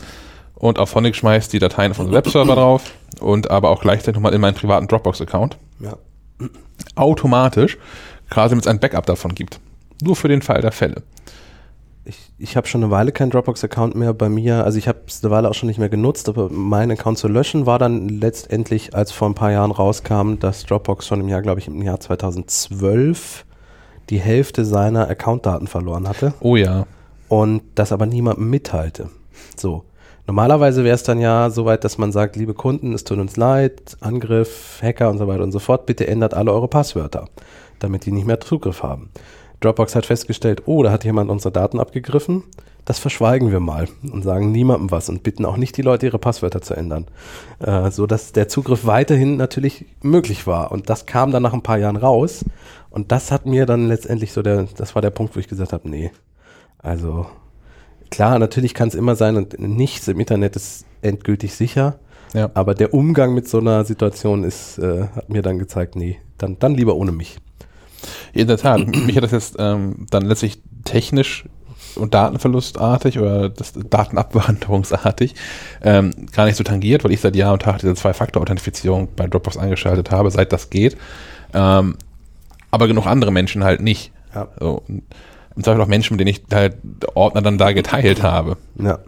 Und 0.55 0.77
auf 0.77 0.89
Phonic 0.89 1.15
schmeißt 1.15 1.51
die 1.53 1.59
Dateien 1.59 1.93
von 1.93 2.07
dem 2.07 2.13
Webserver 2.13 2.55
drauf 2.55 2.91
und 3.19 3.49
aber 3.49 3.69
auch 3.69 3.81
gleichzeitig 3.81 4.15
nochmal 4.15 4.33
in 4.33 4.41
meinen 4.41 4.55
privaten 4.55 4.87
Dropbox-Account. 4.87 5.57
Ja. 5.79 5.97
Automatisch, 6.95 7.77
quasi 8.29 8.51
damit 8.51 8.65
es 8.65 8.71
ein 8.71 8.79
Backup 8.79 9.05
davon 9.05 9.35
gibt. 9.35 9.59
Nur 10.01 10.15
für 10.15 10.27
den 10.27 10.41
Fall 10.41 10.61
der 10.61 10.71
Fälle. 10.71 11.03
Ich, 12.05 12.17
ich 12.37 12.57
habe 12.57 12.67
schon 12.67 12.83
eine 12.83 12.91
Weile 12.91 13.13
keinen 13.13 13.29
Dropbox-Account 13.29 13.95
mehr 13.95 14.13
bei 14.13 14.27
mir. 14.27 14.65
Also 14.65 14.77
ich 14.77 14.89
habe 14.89 14.99
es 15.07 15.23
eine 15.23 15.31
Weile 15.31 15.49
auch 15.49 15.53
schon 15.53 15.67
nicht 15.67 15.79
mehr 15.79 15.87
genutzt, 15.89 16.27
aber 16.27 16.49
mein 16.51 16.91
Account 16.91 17.17
zu 17.17 17.29
löschen 17.29 17.65
war 17.65 17.79
dann 17.79 18.09
letztendlich, 18.09 18.93
als 18.93 19.13
vor 19.13 19.29
ein 19.29 19.35
paar 19.35 19.51
Jahren 19.51 19.71
rauskam, 19.71 20.35
dass 20.39 20.65
Dropbox 20.65 21.07
schon 21.07 21.21
im 21.21 21.29
Jahr, 21.29 21.41
glaube 21.41 21.61
ich, 21.61 21.67
im 21.67 21.81
Jahr 21.81 21.99
2012 22.01 23.45
die 24.09 24.19
Hälfte 24.19 24.65
seiner 24.65 25.07
Accountdaten 25.07 25.67
verloren 25.67 26.07
hatte 26.09 26.33
Oh 26.41 26.57
ja. 26.57 26.85
und 27.29 27.61
das 27.75 27.93
aber 27.93 28.05
niemandem 28.05 28.49
mitteilte. 28.49 29.09
So. 29.55 29.85
Normalerweise 30.27 30.83
wäre 30.83 30.95
es 30.95 31.03
dann 31.03 31.19
ja 31.19 31.49
soweit, 31.49 31.83
dass 31.83 31.97
man 31.97 32.11
sagt, 32.13 32.35
liebe 32.37 32.53
Kunden, 32.53 32.93
es 32.93 33.03
tut 33.03 33.19
uns 33.19 33.35
leid, 33.35 33.97
Angriff, 33.99 34.79
Hacker 34.81 35.09
und 35.09 35.17
so 35.17 35.27
weiter 35.27 35.43
und 35.43 35.51
so 35.51 35.59
fort, 35.59 35.85
bitte 35.85 36.07
ändert 36.07 36.33
alle 36.33 36.53
eure 36.53 36.69
Passwörter, 36.69 37.27
damit 37.79 38.05
die 38.05 38.11
nicht 38.13 38.25
mehr 38.25 38.39
Zugriff 38.39 38.83
haben. 38.83 39.09
Dropbox 39.63 39.95
hat 39.95 40.05
festgestellt, 40.05 40.63
oh, 40.65 40.83
da 40.83 40.91
hat 40.91 41.03
jemand 41.03 41.29
unsere 41.29 41.51
Daten 41.51 41.79
abgegriffen. 41.79 42.43
Das 42.85 42.99
verschweigen 42.99 43.49
wir 43.51 43.61
mal 43.61 43.87
und 44.11 44.23
sagen 44.23 44.51
niemandem 44.51 44.91
was 44.91 45.07
und 45.07 45.23
bitten 45.23 45.45
auch 45.45 45.55
nicht 45.55 45.77
die 45.77 45.81
Leute, 45.81 46.05
ihre 46.05 46.19
Passwörter 46.19 46.61
zu 46.61 46.73
ändern. 46.73 47.05
Äh, 47.59 47.91
so 47.91 48.05
dass 48.05 48.33
der 48.33 48.49
Zugriff 48.49 48.85
weiterhin 48.85 49.37
natürlich 49.37 49.85
möglich 50.01 50.47
war. 50.47 50.71
Und 50.71 50.89
das 50.89 51.05
kam 51.05 51.31
dann 51.31 51.43
nach 51.43 51.53
ein 51.53 51.63
paar 51.63 51.77
Jahren 51.77 51.95
raus. 51.95 52.43
Und 52.89 53.11
das 53.13 53.31
hat 53.31 53.45
mir 53.45 53.65
dann 53.65 53.87
letztendlich 53.87 54.33
so 54.33 54.41
der, 54.41 54.67
das 54.75 54.95
war 54.95 55.01
der 55.01 55.11
Punkt, 55.11 55.35
wo 55.35 55.39
ich 55.39 55.47
gesagt 55.47 55.71
habe, 55.71 55.89
nee. 55.89 56.11
Also 56.77 57.25
klar, 58.11 58.37
natürlich 58.37 58.73
kann 58.73 58.89
es 58.89 58.95
immer 58.95 59.15
sein 59.15 59.37
und 59.37 59.57
nichts 59.59 60.07
im 60.09 60.19
Internet 60.19 60.57
ist 60.57 60.85
endgültig 61.01 61.55
sicher. 61.55 61.99
Ja. 62.33 62.51
Aber 62.53 62.75
der 62.75 62.93
Umgang 62.93 63.33
mit 63.33 63.47
so 63.47 63.59
einer 63.59 63.85
Situation 63.85 64.43
ist, 64.43 64.77
äh, 64.79 65.07
hat 65.15 65.29
mir 65.29 65.41
dann 65.41 65.57
gezeigt, 65.57 65.95
nee, 65.95 66.19
dann, 66.37 66.57
dann 66.59 66.75
lieber 66.75 66.95
ohne 66.95 67.11
mich. 67.11 67.37
In 68.33 68.47
der 68.47 68.57
Tat, 68.57 68.85
mich 68.87 69.15
hat 69.15 69.23
das 69.23 69.31
jetzt 69.31 69.55
ähm, 69.59 70.07
dann 70.09 70.25
letztlich 70.25 70.59
technisch 70.85 71.45
und 71.95 72.13
datenverlustartig 72.13 73.19
oder 73.19 73.49
das 73.49 73.73
datenabwanderungsartig 73.73 75.35
ähm, 75.83 76.11
gar 76.31 76.45
nicht 76.45 76.55
so 76.55 76.63
tangiert, 76.63 77.03
weil 77.03 77.11
ich 77.11 77.21
seit 77.21 77.35
Jahr 77.35 77.53
und 77.53 77.61
Tag 77.61 77.79
diese 77.79 77.95
Zwei-Faktor-Authentifizierung 77.95 79.09
bei 79.15 79.27
Dropbox 79.27 79.57
eingeschaltet 79.57 80.11
habe, 80.11 80.31
seit 80.31 80.51
das 80.51 80.69
geht. 80.69 80.97
Ähm, 81.53 81.97
aber 82.71 82.87
genug 82.87 83.05
andere 83.05 83.31
Menschen 83.31 83.63
halt 83.63 83.81
nicht. 83.81 84.11
Ja. 84.33 84.47
So, 84.59 84.83
im 85.55 85.63
Zweifel 85.63 85.81
auch 85.81 85.87
Menschen, 85.87 86.15
mit 86.15 86.21
denen 86.21 86.35
ich 86.35 86.43
halt 86.51 86.77
Ordner 87.13 87.41
dann 87.41 87.57
da 87.57 87.71
geteilt 87.73 88.23
habe. 88.23 88.57
Ja. 88.79 88.99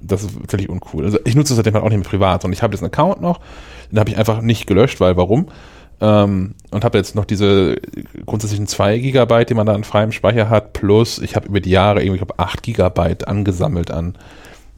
Das 0.00 0.22
ist 0.22 0.30
völlig 0.48 0.70
uncool. 0.70 1.04
Also 1.04 1.18
ich 1.26 1.34
nutze 1.34 1.50
das 1.50 1.56
seitdem 1.56 1.74
halt 1.74 1.84
auch 1.84 1.90
nicht 1.90 1.98
mehr 1.98 2.08
privat, 2.08 2.40
sondern 2.40 2.54
ich 2.54 2.62
habe 2.62 2.74
einen 2.74 2.86
Account 2.86 3.20
noch, 3.20 3.40
den 3.90 3.98
habe 3.98 4.08
ich 4.08 4.16
einfach 4.16 4.40
nicht 4.40 4.66
gelöscht, 4.66 4.98
weil 5.00 5.18
warum? 5.18 5.48
Ähm, 6.00 6.54
und 6.70 6.84
habe 6.84 6.98
jetzt 6.98 7.14
noch 7.14 7.24
diese 7.24 7.76
grundsätzlichen 8.24 8.66
2 8.66 8.98
Gigabyte, 8.98 9.50
die 9.50 9.54
man 9.54 9.66
da 9.66 9.74
an 9.74 9.84
freiem 9.84 10.12
Speicher 10.12 10.48
hat, 10.48 10.72
plus 10.72 11.18
ich 11.18 11.36
habe 11.36 11.48
über 11.48 11.60
die 11.60 11.70
Jahre 11.70 12.00
irgendwie, 12.00 12.16
ich 12.16 12.26
glaube, 12.26 12.38
8 12.38 12.62
Gigabyte 12.62 13.28
angesammelt 13.28 13.90
an 13.90 14.16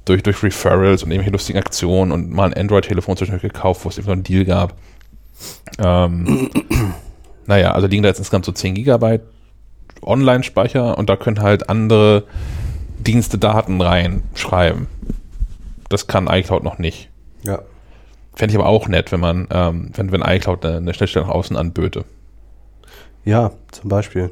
durch, 0.05 0.23
durch 0.23 0.43
Referrals 0.43 1.03
und 1.03 1.11
irgendwelche 1.11 1.31
lustigen 1.31 1.59
Aktionen 1.59 2.11
und 2.11 2.33
mal 2.33 2.47
ein 2.47 2.55
Android-Telefon 2.55 3.17
zwischendurch 3.17 3.43
gekauft, 3.43 3.85
wo 3.85 3.89
es 3.89 3.99
irgendwie 3.99 4.11
noch 4.11 4.17
einen 4.17 4.25
Deal 4.25 4.45
gab. 4.45 4.75
Ähm, 5.79 6.51
naja, 7.47 7.73
also 7.73 7.87
liegen 7.87 8.03
da 8.03 8.09
jetzt 8.09 8.19
insgesamt 8.19 8.45
so 8.45 8.53
10 8.53 8.75
Gigabyte 8.75 9.23
Online-Speicher 10.03 10.99
und 10.99 11.09
da 11.09 11.17
können 11.17 11.41
halt 11.41 11.69
andere 11.69 12.25
Dienste 12.99 13.39
Daten 13.39 13.81
reinschreiben. 13.81 14.89
Das 15.89 16.07
kann 16.07 16.27
iCloud 16.27 16.65
noch 16.65 16.79
nicht. 16.79 17.11
Ja. 17.45 17.61
Fände 18.35 18.53
ich 18.55 18.59
aber 18.59 18.69
auch 18.69 18.89
nett, 18.89 19.13
wenn 19.13 19.21
man, 19.21 19.47
ähm, 19.51 19.91
wenn, 19.95 20.11
wenn 20.13 20.23
iCloud 20.23 20.65
eine, 20.65 20.77
eine 20.79 20.95
Schnittstelle 20.95 21.27
nach 21.27 21.33
außen 21.35 21.57
anböte. 21.57 22.05
Ja, 23.25 23.53
zum 23.71 23.89
Beispiel. 23.91 24.31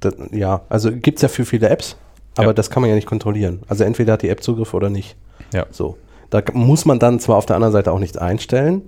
Das, 0.00 0.14
ja, 0.32 0.62
also 0.68 0.90
gibt 0.92 1.18
es 1.18 1.22
ja 1.22 1.28
für 1.28 1.44
viele 1.44 1.68
Apps, 1.68 1.96
aber 2.36 2.48
Ja. 2.48 2.52
das 2.52 2.70
kann 2.70 2.80
man 2.80 2.88
ja 2.90 2.96
nicht 2.96 3.06
kontrollieren. 3.06 3.62
Also 3.68 3.84
entweder 3.84 4.14
hat 4.14 4.22
die 4.22 4.28
App 4.28 4.42
Zugriff 4.42 4.74
oder 4.74 4.90
nicht. 4.90 5.16
Ja. 5.52 5.66
So. 5.70 5.96
Da 6.30 6.42
muss 6.52 6.84
man 6.84 6.98
dann 6.98 7.20
zwar 7.20 7.36
auf 7.36 7.46
der 7.46 7.56
anderen 7.56 7.72
Seite 7.72 7.92
auch 7.92 7.98
nichts 8.00 8.16
einstellen. 8.16 8.82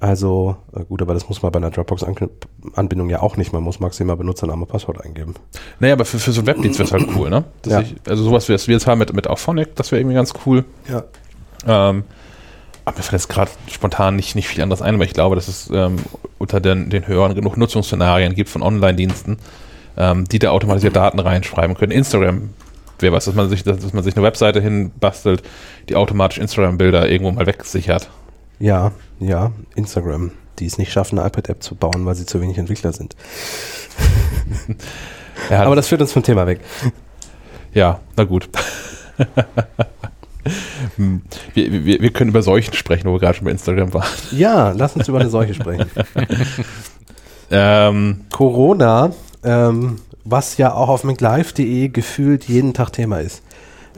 Also, 0.00 0.56
äh, 0.76 0.84
gut, 0.84 1.00
aber 1.02 1.14
das 1.14 1.28
muss 1.28 1.42
man 1.42 1.50
bei 1.50 1.56
einer 1.56 1.70
Dropbox-Anbindung 1.70 3.08
ja 3.08 3.22
auch 3.22 3.36
nicht. 3.38 3.52
Man 3.52 3.62
muss 3.62 3.80
maximal 3.80 4.16
Benutzername, 4.16 4.66
Passwort 4.66 5.02
eingeben. 5.02 5.34
Naja, 5.80 5.94
aber 5.94 6.04
für, 6.04 6.18
für 6.18 6.30
so 6.32 6.40
einen 6.40 6.46
Webdienst 6.48 6.78
wäre 6.78 6.86
es 6.86 6.92
halt 6.92 7.06
cool, 7.16 7.30
ne? 7.30 7.44
Ja. 7.66 7.80
ich, 7.80 7.94
also 8.06 8.22
sowas, 8.24 8.48
wie 8.48 8.52
wir 8.52 8.74
jetzt 8.74 8.86
haben 8.86 8.98
mit, 8.98 9.12
mit 9.14 9.26
Auphonic, 9.28 9.74
das 9.76 9.90
wäre 9.92 10.00
irgendwie 10.00 10.14
ganz 10.16 10.34
cool. 10.44 10.64
Ja. 10.88 11.04
Ähm, 11.66 12.04
aber 12.84 12.96
mir 12.96 13.02
fällt 13.02 13.22
jetzt 13.22 13.28
gerade 13.28 13.50
spontan 13.70 14.16
nicht, 14.16 14.34
nicht 14.34 14.48
viel 14.48 14.62
anderes 14.62 14.82
ein, 14.82 14.94
aber 14.94 15.04
ich 15.04 15.14
glaube, 15.14 15.36
dass 15.36 15.48
es 15.48 15.70
ähm, 15.72 15.96
unter 16.38 16.60
den, 16.60 16.90
den 16.90 17.06
höheren 17.06 17.34
genug 17.34 17.56
Nutzungsszenarien 17.56 18.34
gibt 18.34 18.50
von 18.50 18.62
Online-Diensten, 18.62 19.38
ähm, 19.96 20.24
die 20.26 20.38
da 20.38 20.50
automatisiert 20.50 20.96
Daten 20.96 21.18
reinschreiben 21.18 21.76
können. 21.76 21.92
Instagram 21.92 22.50
wäre 23.00 23.14
was, 23.14 23.24
dass 23.24 23.34
man 23.34 23.48
sich, 23.48 23.62
dass, 23.62 23.78
dass 23.78 23.92
man 23.92 24.04
sich 24.04 24.16
eine 24.16 24.24
Webseite 24.24 24.60
hinbastelt, 24.60 25.42
die 25.88 25.96
automatisch 25.96 26.38
Instagram-Bilder 26.38 27.08
irgendwo 27.08 27.32
mal 27.32 27.46
wegsichert. 27.46 28.10
Ja, 28.58 28.92
ja, 29.18 29.52
Instagram, 29.74 30.32
die 30.58 30.66
es 30.66 30.78
nicht 30.78 30.92
schaffen, 30.92 31.18
eine 31.18 31.28
iPad-App 31.28 31.62
zu 31.62 31.74
bauen, 31.74 32.06
weil 32.06 32.14
sie 32.14 32.26
zu 32.26 32.40
wenig 32.40 32.58
Entwickler 32.58 32.92
sind. 32.92 33.16
Ja, 35.50 35.64
Aber 35.64 35.76
das 35.76 35.88
führt 35.88 36.00
uns 36.00 36.12
vom 36.12 36.22
Thema 36.22 36.46
weg. 36.46 36.60
ja 37.72 38.00
na 38.16 38.24
gut. 38.24 38.48
Hm. 40.96 41.22
wir, 41.54 41.84
wir, 41.84 42.00
wir 42.00 42.10
können 42.10 42.30
über 42.30 42.42
Seuchen 42.42 42.74
sprechen, 42.74 43.08
wo 43.08 43.12
wir 43.12 43.20
gerade 43.20 43.36
schon 43.36 43.44
bei 43.46 43.50
Instagram 43.50 43.94
waren. 43.94 44.08
Ja, 44.32 44.72
lass 44.72 44.94
uns 44.94 45.08
über 45.08 45.20
eine 45.20 45.30
Seuche 45.30 45.54
sprechen. 45.54 45.86
Ähm, 47.50 48.22
Corona, 48.32 49.12
ähm, 49.44 49.96
was 50.24 50.56
ja 50.56 50.72
auch 50.72 50.88
auf 50.88 51.04
McLive.de 51.04 51.88
gefühlt 51.88 52.44
jeden 52.44 52.72
Tag 52.72 52.90
Thema 52.90 53.20
ist, 53.20 53.42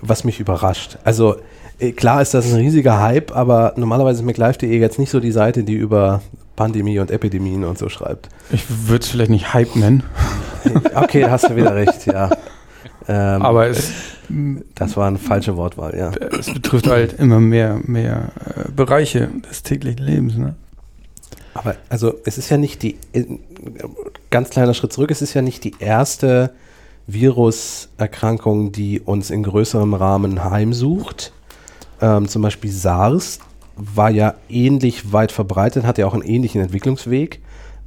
was 0.02 0.24
mich 0.24 0.40
überrascht. 0.40 0.98
Also 1.04 1.36
äh, 1.78 1.92
klar 1.92 2.22
ist 2.22 2.34
das 2.34 2.52
ein 2.52 2.58
riesiger 2.58 3.00
Hype, 3.00 3.34
aber 3.34 3.72
normalerweise 3.76 4.20
ist 4.20 4.26
McLive.de 4.26 4.78
jetzt 4.78 4.98
nicht 4.98 5.10
so 5.10 5.20
die 5.20 5.30
Seite, 5.30 5.62
die 5.62 5.74
über 5.74 6.22
Pandemie 6.56 6.98
und 6.98 7.10
Epidemien 7.10 7.64
und 7.64 7.78
so 7.78 7.88
schreibt. 7.88 8.28
Ich 8.50 8.64
würde 8.88 9.04
es 9.04 9.10
vielleicht 9.10 9.30
nicht 9.30 9.54
Hype 9.54 9.76
nennen, 9.76 10.02
Okay, 10.94 11.22
da 11.22 11.30
hast 11.30 11.48
du 11.48 11.56
wieder 11.56 11.74
recht, 11.74 12.06
ja. 12.06 12.30
Ähm, 13.08 13.42
aber 13.42 13.68
es, 13.68 13.92
das 14.74 14.96
war 14.96 15.06
eine 15.06 15.18
falsche 15.18 15.56
Wortwahl, 15.56 15.96
ja. 15.96 16.10
es 16.38 16.52
betrifft 16.52 16.88
halt 16.88 17.18
immer 17.18 17.38
mehr, 17.38 17.80
mehr 17.84 18.30
äh, 18.44 18.70
Bereiche 18.70 19.28
des 19.48 19.62
täglichen 19.62 20.04
Lebens. 20.04 20.36
Ne? 20.36 20.56
Aber 21.54 21.76
also 21.88 22.14
es 22.24 22.36
ist 22.36 22.50
ja 22.50 22.56
nicht 22.56 22.82
die, 22.82 22.96
äh, 23.12 23.24
ganz 24.30 24.50
kleiner 24.50 24.74
Schritt 24.74 24.92
zurück, 24.92 25.10
es 25.10 25.22
ist 25.22 25.34
ja 25.34 25.42
nicht 25.42 25.64
die 25.64 25.74
erste 25.78 26.50
Viruserkrankung, 27.06 28.72
die 28.72 29.00
uns 29.00 29.30
in 29.30 29.42
größerem 29.42 29.94
Rahmen 29.94 30.42
heimsucht. 30.42 31.32
Ähm, 32.00 32.28
zum 32.28 32.42
Beispiel 32.42 32.70
SARS 32.70 33.38
war 33.76 34.10
ja 34.10 34.34
ähnlich 34.48 35.12
weit 35.12 35.32
verbreitet, 35.32 35.84
hat 35.84 35.98
ja 35.98 36.06
auch 36.06 36.14
einen 36.14 36.22
ähnlichen 36.22 36.60
Entwicklungsweg. 36.60 37.40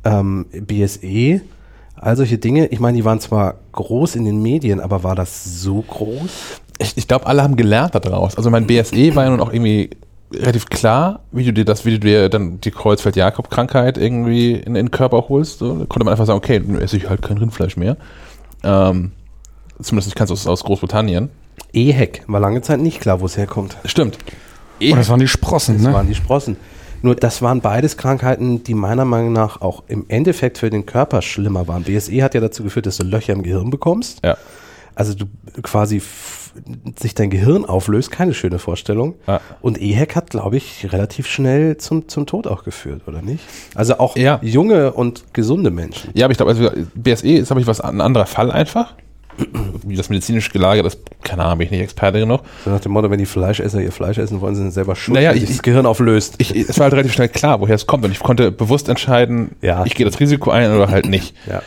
Ähm, 0.06 0.46
BSE, 0.52 1.42
all 2.02 2.16
solche 2.16 2.38
Dinge, 2.38 2.68
ich 2.68 2.80
meine, 2.80 2.98
die 2.98 3.06
waren 3.06 3.20
zwar 3.20 3.56
groß 3.72 4.16
in 4.16 4.26
den 4.26 4.42
Medien, 4.42 4.80
aber 4.80 5.04
war 5.04 5.16
das 5.16 5.62
so 5.62 5.82
groß? 5.82 6.62
ich, 6.80 6.98
ich 6.98 7.08
glaube, 7.08 7.28
alle 7.28 7.44
haben 7.44 7.56
gelernt 7.56 7.94
daraus. 7.94 8.36
Also 8.36 8.50
mein 8.50 8.66
BSE 8.66 9.16
war 9.16 9.26
ja 9.26 9.30
nun 9.30 9.42
auch 9.42 9.52
irgendwie 9.54 9.92
relativ 10.34 10.68
klar, 10.68 11.22
wie 11.32 11.44
du 11.44 11.54
dir 11.54 11.66
das, 11.66 11.86
wie 11.86 11.92
du 11.92 12.00
dir 12.00 12.30
dann 12.30 12.62
die 12.62 12.72
Kreuzfeld-Jakob-Krankheit 12.72 13.98
irgendwie 13.98 14.54
in, 14.54 14.68
in 14.68 14.74
den 14.76 14.92
Körper 14.92 15.26
holst. 15.28 15.60
So, 15.60 15.78
da 15.80 15.86
konnte 15.86 16.06
man 16.06 16.14
einfach 16.14 16.26
sagen, 16.26 16.38
okay, 16.38 16.60
dann 16.60 16.80
esse 16.80 16.98
ich 16.98 17.10
halt 17.10 17.22
kein 17.22 17.38
Rindfleisch 17.38 17.78
mehr. 17.78 17.98
Ähm, 18.64 19.12
zumindest 19.82 20.08
ich 20.10 20.16
kann 20.16 20.26
es 20.26 20.32
aus, 20.32 20.48
aus 20.48 20.64
Großbritannien. 20.64 21.30
EHEC 21.74 22.24
war 22.28 22.40
lange 22.40 22.62
Zeit 22.62 22.80
nicht 22.80 23.02
klar, 23.02 23.20
wo 23.20 23.26
es 23.26 23.38
herkommt. 23.38 23.78
Stimmt. 23.86 24.18
Oh, 24.82 24.96
das 24.96 25.10
waren 25.10 25.20
die 25.20 25.28
Sprossen, 25.28 25.76
Das 25.76 25.84
ne? 25.88 25.94
waren 25.94 26.08
die 26.08 26.16
Sprossen. 26.16 26.56
Nur 27.02 27.16
das 27.16 27.42
waren 27.42 27.62
beides 27.62 27.98
Krankheiten, 27.98 28.64
die 28.64 28.74
meiner 28.74 29.06
Meinung 29.06 29.34
nach 29.34 29.62
auch 29.62 29.84
im 29.88 30.06
Endeffekt 30.10 30.58
für 30.58 30.70
den 30.70 30.86
Körper 30.86 31.22
schlimmer 31.22 31.68
waren. 31.68 31.84
BSE 31.84 32.22
hat 32.24 32.34
ja 32.34 32.42
dazu 32.42 32.64
geführt, 32.64 32.86
dass 32.86 32.98
du 32.98 33.04
Löcher 33.06 33.34
im 33.34 33.44
Gehirn 33.44 33.70
bekommst. 33.70 34.20
Ja. 34.24 34.38
also 34.96 35.14
du 35.14 35.26
quasi 35.62 36.02
sich 37.00 37.14
dein 37.16 37.30
Gehirn 37.30 37.64
auflöst, 37.64 38.12
keine 38.12 38.34
schöne 38.34 38.60
Vorstellung. 38.60 39.16
Ja. 39.28 39.40
Und 39.62 39.80
EHEC 39.82 40.16
hat, 40.16 40.30
glaube 40.32 40.58
ich, 40.58 40.92
relativ 40.92 41.28
schnell 41.28 41.78
zum, 41.78 42.10
zum 42.10 42.26
Tod 42.26 42.48
auch 42.48 42.64
geführt, 42.64 43.04
oder 43.08 43.22
nicht? 43.22 43.44
Also 43.76 43.98
auch 44.00 44.18
Ja. 44.18 44.40
junge 44.42 44.92
und 44.92 45.34
gesunde 45.34 45.70
Menschen. 45.72 46.10
Ja, 46.16 46.26
aber 46.26 46.32
ich 46.32 46.38
glaube, 46.38 46.52
also 46.52 46.70
BSE 46.96 47.28
ist, 47.30 47.48
glaube 47.48 47.62
ich, 47.62 47.68
was 47.68 47.80
ein 47.82 48.02
anderer 48.02 48.26
Fall 48.26 48.52
einfach. 48.52 48.96
Wie 49.84 49.96
das 49.96 50.10
medizinisch 50.10 50.52
gelagert 50.52 50.86
ist, 50.86 51.00
keine 51.24 51.44
Ahnung, 51.46 51.60
bin 51.60 51.66
ich 51.66 51.72
nicht 51.72 51.82
Experte 51.82 52.20
genug. 52.20 52.42
So 52.66 52.70
nach 52.72 52.80
dem 52.82 52.92
Motto, 52.92 53.10
wenn 53.10 53.20
die 53.20 53.26
Fleischesser 53.26 53.82
ihr 53.82 53.92
Fleisch 53.92 54.18
essen 54.18 54.42
wollen, 54.42 54.56
sind 54.56 54.66
sie 54.66 54.72
selber 54.76 54.96
schuld, 54.96 55.16
Naja, 55.16 55.34
ich- 55.34 55.46
das 55.46 55.62
Gehirn 55.62 55.86
auflöst. 55.86 56.36
Ich, 56.40 56.54
es 56.56 56.78
war 56.78 56.86
halt 56.86 56.94
relativ 56.94 57.14
schnell 57.14 57.30
klar, 57.30 57.62
woher 57.62 57.76
es 57.76 57.88
kommt 57.88 58.04
und 58.06 58.12
ich 58.12 58.20
konnte 58.20 58.52
bewusst 58.52 58.90
entscheiden, 58.90 59.52
Ja. 59.62 59.86
ich 59.86 59.96
gehe 59.96 60.06
das 60.06 60.20
Risiko 60.20 60.52
ein 60.52 60.72
oder 60.74 60.90
halt 60.90 61.08
nicht. 61.08 61.36
ja. 61.48 61.62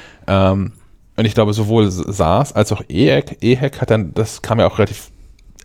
Ähm, 0.52 0.72
und 1.16 1.24
ich 1.26 1.34
glaube, 1.34 1.52
sowohl 1.52 1.90
SARS 1.90 2.54
als 2.54 2.72
auch 2.72 2.82
EHEC, 2.88 3.36
EHEC 3.42 3.80
hat 3.80 3.90
dann, 3.90 4.14
das 4.14 4.40
kam 4.42 4.58
ja 4.60 4.66
auch 4.66 4.78
relativ, 4.78 5.10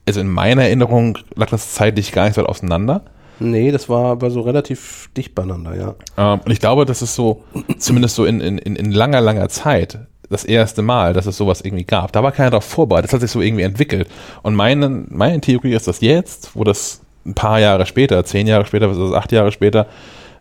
also 0.05 0.19
in 0.19 0.27
meiner 0.27 0.63
Erinnerung 0.63 1.17
lag 1.35 1.49
das 1.49 1.73
zeitlich 1.73 2.11
gar 2.11 2.25
nicht 2.25 2.35
so 2.35 2.41
weit 2.41 2.49
auseinander. 2.49 3.03
Nee, 3.39 3.71
das 3.71 3.87
war 3.87 4.05
aber 4.11 4.29
so 4.31 4.41
relativ 4.41 5.09
dicht 5.15 5.35
beieinander, 5.35 5.75
ja. 5.75 5.95
Ähm, 6.17 6.41
und 6.43 6.51
ich 6.51 6.59
glaube, 6.59 6.85
das 6.85 7.01
ist 7.01 7.15
so, 7.15 7.43
zumindest 7.77 8.15
so 8.15 8.25
in, 8.25 8.41
in 8.41 8.57
in 8.57 8.91
langer, 8.91 9.21
langer 9.21 9.47
Zeit, 9.47 9.99
das 10.29 10.43
erste 10.43 10.81
Mal, 10.81 11.13
dass 11.13 11.25
es 11.25 11.37
sowas 11.37 11.61
irgendwie 11.61 11.85
gab. 11.85 12.11
Da 12.11 12.23
war 12.23 12.31
keiner 12.31 12.51
darauf 12.51 12.65
vorbereitet. 12.65 13.09
Das 13.09 13.13
hat 13.13 13.21
sich 13.21 13.31
so 13.31 13.41
irgendwie 13.41 13.63
entwickelt. 13.63 14.07
Und 14.43 14.55
meine, 14.55 15.05
meine 15.09 15.39
Theorie 15.41 15.73
ist, 15.73 15.87
dass 15.87 16.01
jetzt, 16.01 16.55
wo 16.55 16.63
das 16.63 17.01
ein 17.25 17.33
paar 17.33 17.59
Jahre 17.59 17.85
später, 17.85 18.23
zehn 18.25 18.47
Jahre 18.47 18.65
später, 18.65 18.87
das, 18.87 19.13
acht 19.13 19.31
Jahre 19.31 19.51
später, 19.51 19.87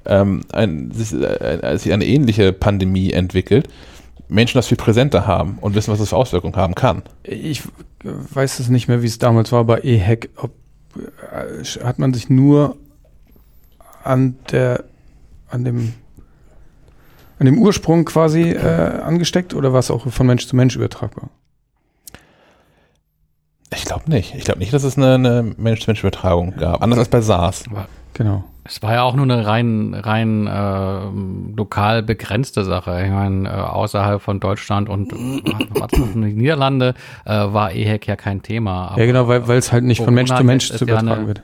ähm, 0.05 0.43
ein, 0.53 0.91
sich, 0.93 1.13
äh, 1.13 1.77
sich 1.79 1.93
eine 1.93 2.05
ähnliche 2.05 2.53
Pandemie 2.53 3.13
entwickelt, 3.13 3.69
Menschen 4.29 4.59
das 4.59 4.69
viel 4.69 4.77
präsenter 4.77 5.27
haben 5.27 5.59
und 5.61 5.75
wissen, 5.75 5.93
was 5.93 5.99
das 5.99 6.11
für 6.11 6.17
Auswirkungen 6.17 6.57
haben 6.57 6.75
kann. 6.75 7.03
Ich 7.23 7.63
weiß 8.03 8.59
es 8.59 8.69
nicht 8.69 8.89
mehr, 8.89 9.03
wie 9.03 9.07
es 9.07 9.19
damals 9.19 9.53
war 9.53 9.65
bei 9.65 9.81
EHEC. 9.81 10.31
Ob, 10.37 10.53
äh, 11.33 11.65
hat 11.85 11.99
man 11.99 12.13
sich 12.13 12.29
nur 12.29 12.77
an 14.03 14.37
der, 14.51 14.85
an 15.49 15.65
dem, 15.65 15.95
an 17.39 17.47
dem 17.47 17.59
Ursprung 17.59 18.05
quasi 18.05 18.51
äh, 18.51 19.01
angesteckt 19.03 19.55
oder 19.55 19.73
war 19.73 19.81
es 19.81 19.91
auch 19.91 20.07
von 20.11 20.27
Mensch 20.27 20.47
zu 20.47 20.57
Mensch 20.57 20.77
übertragbar? 20.77 21.29
Ich 23.75 23.85
glaube 23.85 24.09
nicht. 24.09 24.35
Ich 24.35 24.45
glaube 24.45 24.61
nicht, 24.61 24.73
dass 24.73 24.85
es 24.85 24.97
eine, 24.97 25.15
eine 25.15 25.55
Mensch-zu-Mensch-Übertragung 25.57 26.55
gab. 26.57 26.83
Anders 26.83 27.01
als 27.01 27.09
bei 27.09 27.21
SARS. 27.21 27.65
Genau. 28.15 28.45
Es 28.65 28.83
war 28.83 28.95
ja 28.95 29.03
auch 29.03 29.15
nur 29.15 29.25
eine 29.25 29.47
rein, 29.47 29.93
rein 29.95 30.47
äh, 30.47 31.57
lokal 31.57 32.03
begrenzte 32.03 32.65
Sache. 32.65 33.03
Ich 33.05 33.11
meine, 33.11 33.49
äh, 33.49 33.53
außerhalb 33.53 34.23
von 34.23 34.41
Deutschland 34.41 34.89
und 34.89 35.13
äh, 35.13 36.17
Niederlande 36.17 36.95
äh, 37.25 37.31
war 37.33 37.73
EHEC 37.73 38.07
ja 38.07 38.17
kein 38.17 38.43
Thema. 38.43 38.89
Aber, 38.93 39.01
Ja, 39.01 39.07
genau, 39.07 39.29
weil 39.29 39.47
weil 39.47 39.59
es 39.59 39.73
halt 39.73 39.85
nicht 39.85 40.03
von 40.03 40.15
Mensch 40.15 40.33
zu 40.33 40.43
Mensch 40.45 40.69
zu 40.69 40.75
ja 40.85 40.95
übertragen 40.95 41.11
eine- 41.11 41.27
wird. 41.29 41.43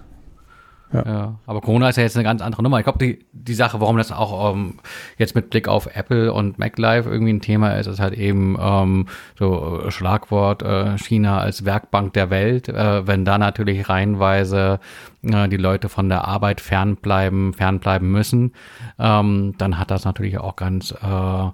Ja, 0.93 1.39
aber 1.47 1.61
Corona 1.63 1.89
ist 1.89 1.97
ja 1.97 2.03
jetzt 2.03 2.17
eine 2.17 2.25
ganz 2.25 2.43
andere 2.43 2.63
Nummer. 2.63 2.79
Ich 2.79 2.85
glaube, 2.85 2.99
die, 2.99 3.25
die 3.33 3.55
Sache, 3.55 3.81
warum 3.81 3.97
das 3.97 4.13
auch 4.13 4.53
ähm, 4.53 4.75
jetzt 5.17 5.35
mit 5.35 5.49
Blick 5.49 5.67
auf 5.67 5.89
Apple 5.97 6.33
und 6.33 6.59
MacLife 6.59 7.09
irgendwie 7.09 7.33
ein 7.33 7.41
Thema 7.41 7.71
ist, 7.77 7.87
ist 7.87 7.99
halt 8.01 8.15
eben 8.15 8.59
ähm, 8.61 9.07
so 9.39 9.85
äh, 9.87 9.91
Schlagwort 9.91 10.63
äh, 10.63 10.99
China 10.99 11.39
als 11.39 11.65
Werkbank 11.65 12.13
der 12.13 12.29
Welt. 12.29 12.69
Äh, 12.69 13.07
wenn 13.07 13.25
da 13.25 13.39
natürlich 13.39 13.89
reihenweise 13.89 14.81
äh, 15.23 15.49
die 15.49 15.57
Leute 15.57 15.89
von 15.89 16.11
der 16.11 16.29
Arbeit 16.29 16.61
fernbleiben, 16.61 17.55
fernbleiben 17.55 18.11
müssen, 18.11 18.53
ähm, 18.99 19.55
dann 19.57 19.79
hat 19.79 19.91
das 19.91 20.05
natürlich 20.05 20.39
auch 20.39 20.57
ganz 20.57 20.93
äh, 20.93 21.51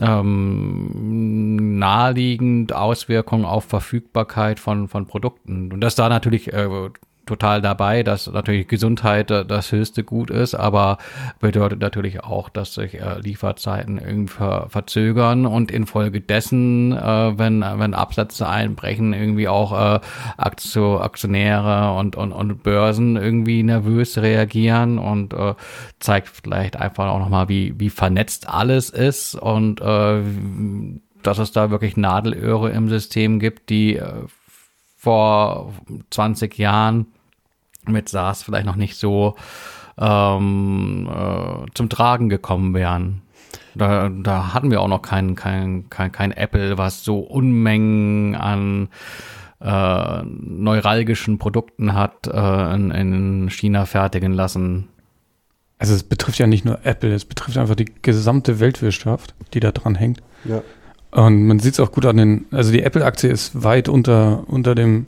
ähm, 0.00 1.78
naheliegend 1.78 2.72
Auswirkungen 2.72 3.44
auf 3.44 3.64
Verfügbarkeit 3.64 4.60
von, 4.60 4.88
von 4.88 5.06
Produkten. 5.06 5.72
Und 5.72 5.80
das 5.80 5.94
da 5.94 6.08
natürlich 6.08 6.52
äh, 6.52 6.68
total 7.26 7.60
dabei, 7.60 8.02
dass 8.02 8.26
natürlich 8.26 8.66
Gesundheit 8.66 9.30
äh, 9.30 9.44
das 9.44 9.72
höchste 9.72 10.02
Gut 10.02 10.30
ist, 10.30 10.54
aber 10.54 10.98
bedeutet 11.38 11.80
natürlich 11.80 12.24
auch, 12.24 12.48
dass 12.48 12.74
sich 12.74 13.00
äh, 13.00 13.20
Lieferzeiten 13.20 13.98
irgendwie 13.98 14.32
ver 14.32 14.66
verzögern 14.68 15.46
und 15.46 15.70
infolgedessen, 15.70 16.92
äh, 16.92 17.38
wenn, 17.38 17.60
wenn 17.60 17.94
Absätze 17.94 18.48
einbrechen, 18.48 19.12
irgendwie 19.12 19.48
auch 19.48 20.00
Aktio 20.36 21.00
Aktionäre 21.00 21.96
und, 21.96 22.16
und, 22.16 22.32
und 22.32 22.62
Börsen 22.62 23.16
irgendwie 23.16 23.62
nervös 23.62 24.18
reagieren 24.18 24.98
und 24.98 25.34
zeigt 25.98 26.28
vielleicht 26.28 26.76
einfach 26.76 27.08
auch 27.08 27.18
nochmal, 27.18 27.48
wie, 27.48 27.78
wie 27.78 27.90
vernetzt 27.90 28.48
alles 28.48 28.90
ist 28.90 29.34
und 29.34 29.80
dass 29.80 31.38
es 31.38 31.52
da 31.52 31.70
wirklich 31.70 31.96
Nadelöhre 31.96 32.70
im 32.70 32.88
System 32.88 33.38
gibt, 33.40 33.70
die 33.70 34.00
vor 35.00 35.72
20 36.10 36.58
Jahren 36.58 37.06
mit 37.86 38.10
SARS 38.10 38.42
vielleicht 38.42 38.66
noch 38.66 38.76
nicht 38.76 38.96
so 38.96 39.34
ähm, 39.96 41.08
äh, 41.10 41.66
zum 41.74 41.88
Tragen 41.88 42.28
gekommen 42.28 42.74
wären. 42.74 43.22
Da, 43.74 44.10
da 44.10 44.52
hatten 44.52 44.70
wir 44.70 44.82
auch 44.82 44.88
noch 44.88 45.00
kein, 45.00 45.36
kein, 45.36 45.88
kein, 45.88 46.12
kein 46.12 46.32
Apple, 46.32 46.76
was 46.76 47.02
so 47.02 47.20
Unmengen 47.20 48.34
an 48.34 48.90
äh, 49.62 50.22
neuralgischen 50.22 51.38
Produkten 51.38 51.94
hat 51.94 52.26
äh, 52.26 52.74
in, 52.74 52.90
in 52.90 53.48
China 53.48 53.86
fertigen 53.86 54.34
lassen. 54.34 54.88
Also 55.78 55.94
es 55.94 56.02
betrifft 56.02 56.38
ja 56.38 56.46
nicht 56.46 56.66
nur 56.66 56.84
Apple, 56.84 57.14
es 57.14 57.24
betrifft 57.24 57.56
einfach 57.56 57.74
die 57.74 57.90
gesamte 58.02 58.60
Weltwirtschaft, 58.60 59.34
die 59.54 59.60
da 59.60 59.72
dran 59.72 59.94
hängt. 59.94 60.20
Ja. 60.44 60.60
Und 61.10 61.46
man 61.46 61.58
sieht 61.58 61.74
es 61.74 61.80
auch 61.80 61.92
gut 61.92 62.06
an 62.06 62.16
den, 62.16 62.46
also 62.50 62.70
die 62.70 62.82
Apple-Aktie 62.82 63.30
ist 63.30 63.62
weit 63.62 63.88
unter, 63.88 64.44
unter 64.46 64.74
dem, 64.74 65.06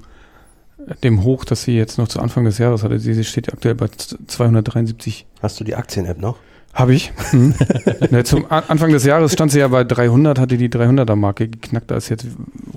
dem 1.05 1.23
Hoch, 1.23 1.45
das 1.45 1.63
sie 1.63 1.77
jetzt 1.77 1.99
noch 1.99 2.09
zu 2.09 2.21
Anfang 2.21 2.45
des 2.45 2.59
Jahres 2.59 2.83
hatte. 2.83 2.99
Sie 2.99 3.23
steht 3.25 3.53
aktuell 3.53 3.77
bei 3.77 3.89
273. 3.89 5.27
Hast 5.41 5.61
du 5.61 5.65
die 5.65 5.77
Aktien-App 5.77 6.19
noch? 6.19 6.39
Habe 6.75 6.95
ich. 6.95 7.13
Hm. 7.31 7.55
ne, 8.11 8.25
zum 8.25 8.51
Anfang 8.51 8.91
des 8.91 9.05
Jahres 9.05 9.33
stand 9.33 9.53
sie 9.53 9.61
ja 9.61 9.69
bei 9.69 9.85
300, 9.85 10.39
hatte 10.39 10.57
die 10.57 10.71
300er-Marke 10.71 11.49
geknackt, 11.49 11.91
da 11.91 11.97
ist 11.97 12.09
jetzt 12.09 12.27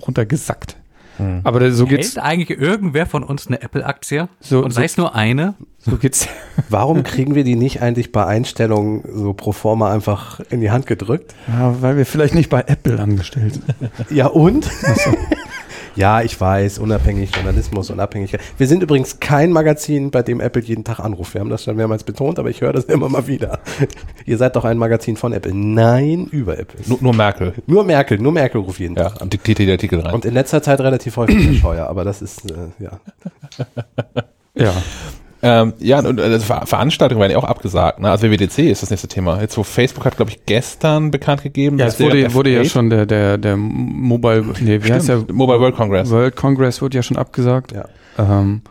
runtergesackt. 0.06 0.76
Hm. 1.17 1.41
Aber 1.43 1.71
so 1.71 1.86
geht's, 1.86 2.15
Hält 2.15 2.25
eigentlich 2.25 2.60
irgendwer 2.60 3.06
von 3.06 3.23
uns 3.23 3.47
eine 3.47 3.62
Apple-Aktie? 3.62 4.28
so, 4.39 4.60
Und 4.63 4.71
so, 4.71 4.75
sei 4.75 4.86
es 4.86 4.97
nur 4.97 5.15
eine? 5.15 5.56
so 5.80 5.97
geht's. 5.97 6.28
Warum 6.69 7.04
kriegen 7.04 7.36
wir 7.36 7.43
die 7.43 7.56
nicht 7.56 7.82
eigentlich 7.82 8.12
bei 8.12 8.25
Einstellungen 8.25 9.04
so 9.13 9.34
pro 9.34 9.51
forma 9.51 9.91
einfach 9.91 10.39
in 10.49 10.62
die 10.62 10.71
Hand 10.71 10.88
gedrückt? 10.88 11.36
Ja, 11.47 11.82
weil 11.82 11.97
wir 11.97 12.06
vielleicht 12.06 12.36
nicht 12.36 12.49
bei 12.49 12.63
Apple 12.67 12.99
angestellt 12.99 13.54
sind. 13.54 13.65
Ja, 14.10 14.28
und? 14.28 14.69
Ja, 15.96 16.22
ich 16.22 16.40
weiß, 16.40 16.80
unabhängig, 16.80 17.34
Journalismus, 17.36 17.90
Unabhängigkeit. 17.90 18.42
Wir 18.58 18.68
sind 18.68 18.84
übrigens 18.84 19.20
kein 19.20 19.52
Magazin, 19.52 20.12
bei 20.12 20.22
dem 20.24 20.40
Apple 20.42 20.62
jeden 20.62 20.84
Tag 20.84 21.00
anruft. 21.00 21.34
Wir 21.34 21.42
haben 21.42 21.50
das 21.50 21.64
schon 21.64 21.76
mehrmals 21.76 22.04
betont, 22.04 22.38
aber 22.40 22.50
ich 22.50 22.62
höre 22.62 22.74
das 22.74 22.86
immer 22.96 23.10
mal 23.10 23.28
wieder. 23.28 23.60
Ihr 24.26 24.38
seid 24.38 24.56
doch 24.56 24.66
ein 24.66 24.78
Magazin 24.78 25.18
von 25.18 25.34
Apple. 25.34 25.54
Nein, 25.54 26.28
über 26.32 26.58
Apple. 26.60 26.80
Nur, 26.86 26.98
nur 27.02 27.14
Merkel. 27.14 27.54
Nur 27.68 27.84
Merkel, 27.84 28.20
nur 28.20 28.32
Merkel 28.32 28.62
ruft 28.62 28.80
jeden 28.80 28.96
Ja, 28.96 29.10
Tag 29.10 29.22
an. 29.22 29.30
diktiert 29.30 29.60
die 29.60 29.72
Artikel 29.72 30.00
rein. 30.00 30.14
Und 30.14 30.26
in 30.26 30.34
letzter 30.34 30.62
Zeit 30.62 30.80
relativ 30.82 31.18
häufig 31.18 31.60
Scheuer, 31.60 31.88
aber 31.88 32.04
das 32.04 32.22
ist, 32.22 32.50
äh, 32.52 32.54
ja. 32.80 33.00
Ja. 34.58 34.74
Ähm, 35.48 35.74
ja, 35.78 36.00
und 36.00 36.20
äh, 36.20 36.40
Ver 36.40 36.66
Veranstaltungen 36.66 37.22
werden 37.22 37.34
ja 37.34 37.38
auch 37.38 37.44
abgesagt. 37.44 38.00
Ne? 38.00 38.10
Also 38.10 38.28
WWDC 38.28 38.60
ist 38.72 38.82
das 38.82 38.90
nächste 38.90 39.08
Thema. 39.08 39.40
Jetzt, 39.40 39.56
wo 39.60 39.64
Facebook 39.64 40.04
hat, 40.04 40.16
glaube 40.16 40.32
ich, 40.32 40.44
gestern 40.48 41.12
bekannt 41.12 41.44
gegeben. 41.44 41.78
Ja, 41.78 41.86
dass 41.86 41.96
es 41.96 42.00
wurde, 42.00 42.22
der 42.22 42.34
wurde 42.34 42.50
ja 42.50 42.62
F8 42.62 42.70
schon 42.72 42.90
der, 42.90 43.06
der, 43.06 43.38
der 43.38 43.56
Mobile, 43.56 44.44
nee, 44.62 44.84
wie 44.84 44.92
heißt 44.92 45.08
der? 45.08 45.24
Mobile 45.32 45.60
World 45.60 45.76
Congress. 45.76 46.10
World 46.10 46.36
Congress 46.36 46.82
wurde 46.82 46.98
ja 46.98 47.04
schon 47.04 47.16
abgesagt. 47.16 47.74
Ja. 47.74 47.86
Ähm, 48.18 48.62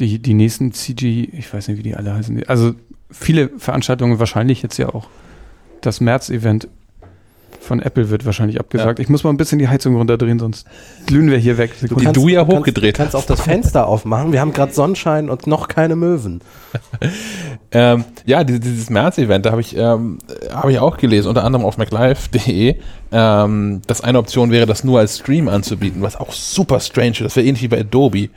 die, 0.00 0.18
die 0.18 0.34
nächsten 0.34 0.72
CG, 0.72 1.30
ich 1.32 1.52
weiß 1.52 1.68
nicht, 1.68 1.78
wie 1.78 1.82
die 1.82 1.96
alle 1.96 2.12
heißen. 2.12 2.44
Also 2.46 2.74
viele 3.10 3.48
Veranstaltungen, 3.56 4.18
wahrscheinlich 4.18 4.60
jetzt 4.60 4.76
ja 4.76 4.90
auch 4.90 5.08
das 5.80 6.02
März-Event 6.02 6.68
von 7.68 7.80
Apple 7.80 8.10
wird 8.10 8.26
wahrscheinlich 8.26 8.58
abgesagt. 8.58 8.98
Ich 8.98 9.08
muss 9.08 9.22
mal 9.22 9.30
ein 9.30 9.36
bisschen 9.36 9.58
die 9.58 9.68
Heizung 9.68 9.94
runterdrehen, 9.94 10.38
sonst 10.38 10.66
glühen 11.06 11.30
wir 11.30 11.38
hier 11.38 11.58
weg. 11.58 11.72
Die 11.80 12.12
du 12.12 12.28
ja 12.28 12.46
hochgedreht 12.46 12.96
kannst, 12.96 13.12
kannst 13.12 13.16
auch 13.16 13.28
das 13.28 13.42
Fenster 13.42 13.86
aufmachen. 13.86 14.32
Wir 14.32 14.40
haben 14.40 14.52
gerade 14.52 14.72
Sonnenschein 14.72 15.30
und 15.30 15.46
noch 15.46 15.68
keine 15.68 15.94
Möwen. 15.94 16.40
Ähm, 17.70 18.06
ja, 18.24 18.44
dieses, 18.44 18.62
dieses 18.62 18.90
März-Event, 18.90 19.44
da 19.44 19.50
habe 19.50 19.60
ich, 19.60 19.76
ähm, 19.76 20.18
hab 20.50 20.70
ich 20.70 20.78
auch 20.78 20.96
gelesen, 20.96 21.28
unter 21.28 21.44
anderem 21.44 21.66
auf 21.66 21.76
maclife.de, 21.76 22.76
ähm, 23.12 23.82
dass 23.86 24.00
eine 24.00 24.18
Option 24.18 24.50
wäre, 24.50 24.64
das 24.64 24.84
nur 24.84 25.00
als 25.00 25.18
Stream 25.18 25.48
anzubieten, 25.48 26.00
was 26.00 26.16
auch 26.16 26.32
super 26.32 26.80
strange 26.80 27.10
ist. 27.10 27.20
Das 27.20 27.36
wäre 27.36 27.46
ähnlich 27.46 27.62
wie 27.62 27.68
bei 27.68 27.80
Adobe. 27.80 28.30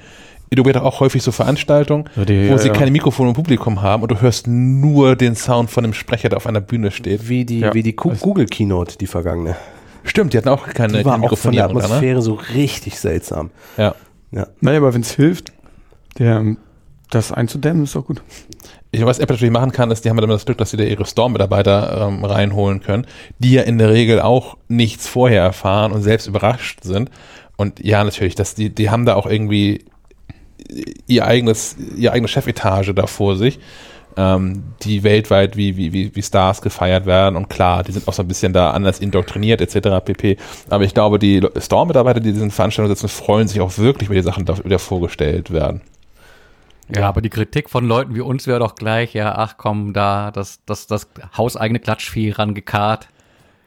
Adobe 0.54 0.74
hat 0.74 0.84
auch 0.84 1.00
häufig 1.00 1.24
so 1.24 1.32
Veranstaltungen, 1.32 2.10
Ja, 2.18 2.26
die- 2.26 2.48
wo 2.50 2.52
ja, 2.54 2.58
sie 2.58 2.68
ja. 2.68 2.74
keine 2.74 2.92
Mikrofone 2.92 3.30
im 3.30 3.36
Publikum 3.36 3.82
haben 3.82 4.04
und 4.04 4.12
du 4.12 4.20
hörst 4.20 4.48
nur 4.48 5.16
den 5.16 5.36
Sound 5.36 5.70
von 5.72 5.84
dem 5.84 5.94
Sprecher, 5.94 6.28
der 6.28 6.38
auf 6.38 6.46
einer 6.48 6.60
Bühne 6.60 6.92
steht. 6.92 7.30
Wie 7.30 7.46
die, 7.46 7.60
Ja. 7.60 7.74
wie 7.74 7.84
die 7.84 7.94
Ku- 7.94 8.12
Google 8.20 8.48
Keynote, 8.48 8.98
die 8.98 9.08
vergangene. 9.08 9.56
Stimmt, 10.04 10.34
die 10.34 10.38
hatten 10.38 10.50
auch 10.50 10.68
keine, 10.68 10.98
Die 11.00 11.06
war 11.06 11.14
keine 11.14 11.32
auch 11.32 11.38
von 11.38 11.54
der 11.54 11.64
ne? 11.68 11.70
Atmosphäre 11.70 12.22
so 12.22 12.34
richtig 12.54 13.00
seltsam. 13.00 13.52
Ja. 13.78 13.96
Ja. 14.32 14.48
Naja, 14.60 14.80
aber 14.80 14.94
wenn 14.94 15.02
es 15.02 15.12
hilft, 15.14 15.54
der, 16.20 16.44
das 17.10 17.32
einzudämmen, 17.32 17.84
ist 17.84 17.96
doch 17.96 18.06
gut. 18.06 18.22
Ich, 18.92 19.06
was 19.06 19.20
Apple 19.20 19.36
natürlich 19.36 19.54
machen 19.54 19.72
kann, 19.72 19.90
ist, 19.90 20.04
die 20.04 20.10
haben 20.10 20.18
ja 20.18 20.24
immer 20.24 20.34
das 20.34 20.44
Glück, 20.46 20.58
dass 20.58 20.72
sie 20.72 20.78
da 20.78 20.84
ihre 20.84 21.06
Store-Mitarbeiter 21.06 22.08
ähm, 22.10 22.26
reinholen 22.26 22.82
können, 22.82 23.08
die 23.40 23.54
ja 23.54 23.62
in 23.62 23.78
der 23.78 23.90
Regel 23.92 24.20
auch 24.20 24.58
nichts 24.68 25.08
vorher 25.08 25.44
erfahren 25.44 25.94
und 25.94 26.02
selbst 26.02 26.28
überrascht 26.28 26.80
sind. 26.84 27.10
Und 27.56 27.80
ja, 27.82 28.04
natürlich, 28.04 28.36
das, 28.36 28.54
die, 28.56 28.70
die 28.70 28.90
haben 28.90 29.06
da 29.06 29.16
auch 29.16 29.28
irgendwie 29.28 29.86
ihr 31.08 31.26
eigenes, 31.26 31.76
ihre 31.96 32.14
eigene 32.14 32.28
Chefetage 32.28 32.94
da 32.94 33.08
vor 33.08 33.36
sich, 33.36 33.60
ähm, 34.18 34.64
die 34.82 35.04
weltweit 35.04 35.56
wie, 35.56 35.78
wie, 35.78 36.16
wie, 36.16 36.22
Stars 36.22 36.62
gefeiert 36.62 37.06
werden. 37.06 37.36
Und 37.36 37.50
klar, 37.50 37.84
die 37.84 37.92
sind 37.92 38.08
auch 38.08 38.14
so 38.14 38.24
ein 38.24 38.28
bisschen 38.28 38.54
da 38.54 38.72
anders 38.72 39.00
indoktriniert 39.00 39.62
etc. 39.62 40.04
pp. 40.04 40.38
Aber 40.70 40.84
ich 40.84 40.94
glaube, 40.94 41.20
die 41.20 41.42
Store-Mitarbeiter, 41.58 42.20
die 42.20 42.34
diesen 42.34 42.52
Veranstaltungen 42.52 42.96
sitzen, 42.96 43.10
freuen 43.10 43.48
sich 43.48 43.62
auch 43.62 43.78
wirklich, 43.78 44.10
weil 44.10 44.18
die 44.18 44.24
Sachen 44.24 44.46
da 44.46 44.64
wieder 44.64 44.80
vorgestellt 44.80 45.52
werden. 45.52 45.82
Ja, 46.94 47.08
aber 47.08 47.22
die 47.22 47.30
Kritik 47.30 47.70
von 47.70 47.86
Leuten 47.86 48.16
wie 48.16 48.22
uns 48.22 48.48
wäre 48.48 48.60
doch 48.60 48.76
gleich, 48.76 49.14
ja, 49.14 49.34
ach 49.36 49.56
komm, 49.58 49.94
da, 49.94 50.32
das, 50.32 50.60
das, 50.66 50.88
das 50.88 51.08
hauseigene 51.38 51.80
Klatschvieh 51.80 52.32
rangekarrt. 52.32 53.08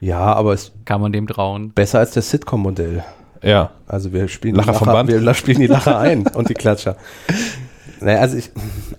Ja, 0.01 0.35
aber 0.35 0.53
es 0.53 0.73
Kann 0.85 1.01
man 1.01 1.13
dem 1.13 1.27
trauen. 1.27 1.73
besser 1.73 2.01
als 2.01 2.11
das 2.11 2.29
Sitcom-Modell. 2.29 3.03
Ja. 3.45 3.71
Also 3.87 4.13
wir 4.13 4.29
spielen 4.29 4.55
Lacher 4.55 4.73
die 4.73 4.79
vom 4.79 4.89
Band. 4.89 5.09
wir 5.09 5.35
spielen 5.35 5.61
die 5.61 5.67
Lacher 5.67 5.99
ein 5.99 6.27
und 6.35 6.49
die 6.49 6.55
Klatscher. 6.55 6.97
Naja, 8.01 8.21
also 8.21 8.37
ich, 8.37 8.51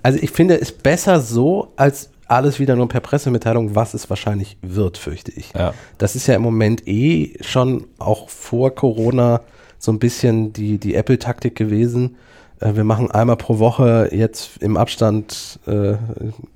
also 0.03 0.19
ich 0.21 0.31
finde 0.31 0.59
es 0.59 0.71
besser 0.71 1.19
so, 1.19 1.73
als 1.75 2.09
alles 2.27 2.59
wieder 2.59 2.75
nur 2.75 2.87
per 2.87 3.01
Pressemitteilung, 3.01 3.75
was 3.75 3.93
es 3.93 4.09
wahrscheinlich 4.09 4.57
wird, 4.61 4.97
fürchte 4.97 5.31
ich. 5.31 5.53
Ja. 5.53 5.73
Das 5.97 6.15
ist 6.15 6.27
ja 6.27 6.35
im 6.35 6.41
Moment 6.41 6.87
eh 6.87 7.33
schon 7.41 7.85
auch 7.99 8.29
vor 8.29 8.73
Corona 8.73 9.41
so 9.77 9.91
ein 9.91 9.99
bisschen 9.99 10.51
die, 10.53 10.77
die 10.79 10.95
Apple-Taktik 10.95 11.55
gewesen. 11.55 12.15
Äh, 12.59 12.75
Wir 12.75 12.83
machen 12.83 13.11
einmal 13.11 13.35
pro 13.37 13.59
Woche 13.59 14.09
jetzt 14.11 14.57
im 14.61 14.77
Abstand 14.77 15.59
äh, 15.67 15.95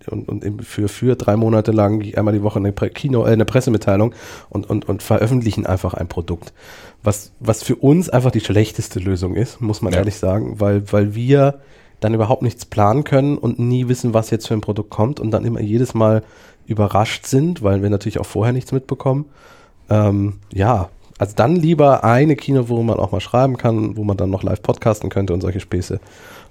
und, 0.10 0.28
und 0.28 0.66
für, 0.66 0.88
für 0.88 1.16
drei 1.16 1.36
Monate 1.36 1.72
lang 1.72 2.04
einmal 2.16 2.34
die 2.34 2.44
Woche 2.44 2.60
eine, 2.60 2.72
Pre 2.72 2.90
Kino, 2.90 3.26
äh, 3.26 3.32
eine 3.32 3.46
Pressemitteilung 3.46 4.14
und, 4.50 4.70
und, 4.70 4.90
und 4.90 5.04
veröffentlichen 5.04 5.66
einfach 5.66 5.94
ein 5.94 6.08
Produkt. 6.08 6.54
Was, 7.04 7.32
was 7.40 7.64
für 7.64 7.76
uns 7.76 8.10
einfach 8.10 8.32
die 8.32 8.42
schlechteste 8.42 9.00
Lösung 9.00 9.36
ist, 9.36 9.62
muss 9.62 9.82
man 9.82 9.94
Ja. 9.94 10.00
ehrlich 10.00 10.16
sagen, 10.18 10.60
weil, 10.60 10.92
weil 10.92 11.16
wir 11.16 11.60
dann 12.02 12.14
überhaupt 12.14 12.42
nichts 12.42 12.66
planen 12.66 13.04
können 13.04 13.38
und 13.38 13.60
nie 13.60 13.88
wissen, 13.88 14.14
was 14.14 14.30
jetzt 14.30 14.48
für 14.48 14.54
ein 14.54 14.62
Produkt 14.62 14.90
kommt 14.90 15.20
und 15.20 15.32
dann 15.32 15.46
immer 15.46 15.62
jedes 15.62 15.94
Mal 15.94 16.24
überrascht 16.66 17.26
sind, 17.26 17.62
weil 17.64 17.82
wir 17.82 17.90
natürlich 17.90 18.20
auch 18.20 18.26
vorher 18.26 18.54
nichts 18.54 18.72
mitbekommen. 18.72 19.26
Ähm, 19.90 20.40
ja, 20.54 20.90
also 21.20 21.34
dann 21.36 21.56
lieber 21.56 22.04
eine 22.04 22.36
Kino, 22.36 22.70
wo 22.70 22.82
man 22.82 22.98
auch 22.98 23.12
mal 23.12 23.20
schreiben 23.20 23.58
kann, 23.58 23.98
wo 23.98 24.04
man 24.04 24.18
dann 24.18 24.30
noch 24.30 24.42
live 24.42 24.62
podcasten 24.62 25.10
könnte 25.10 25.34
und 25.34 25.42
solche 25.42 25.60
Späße, 25.60 26.00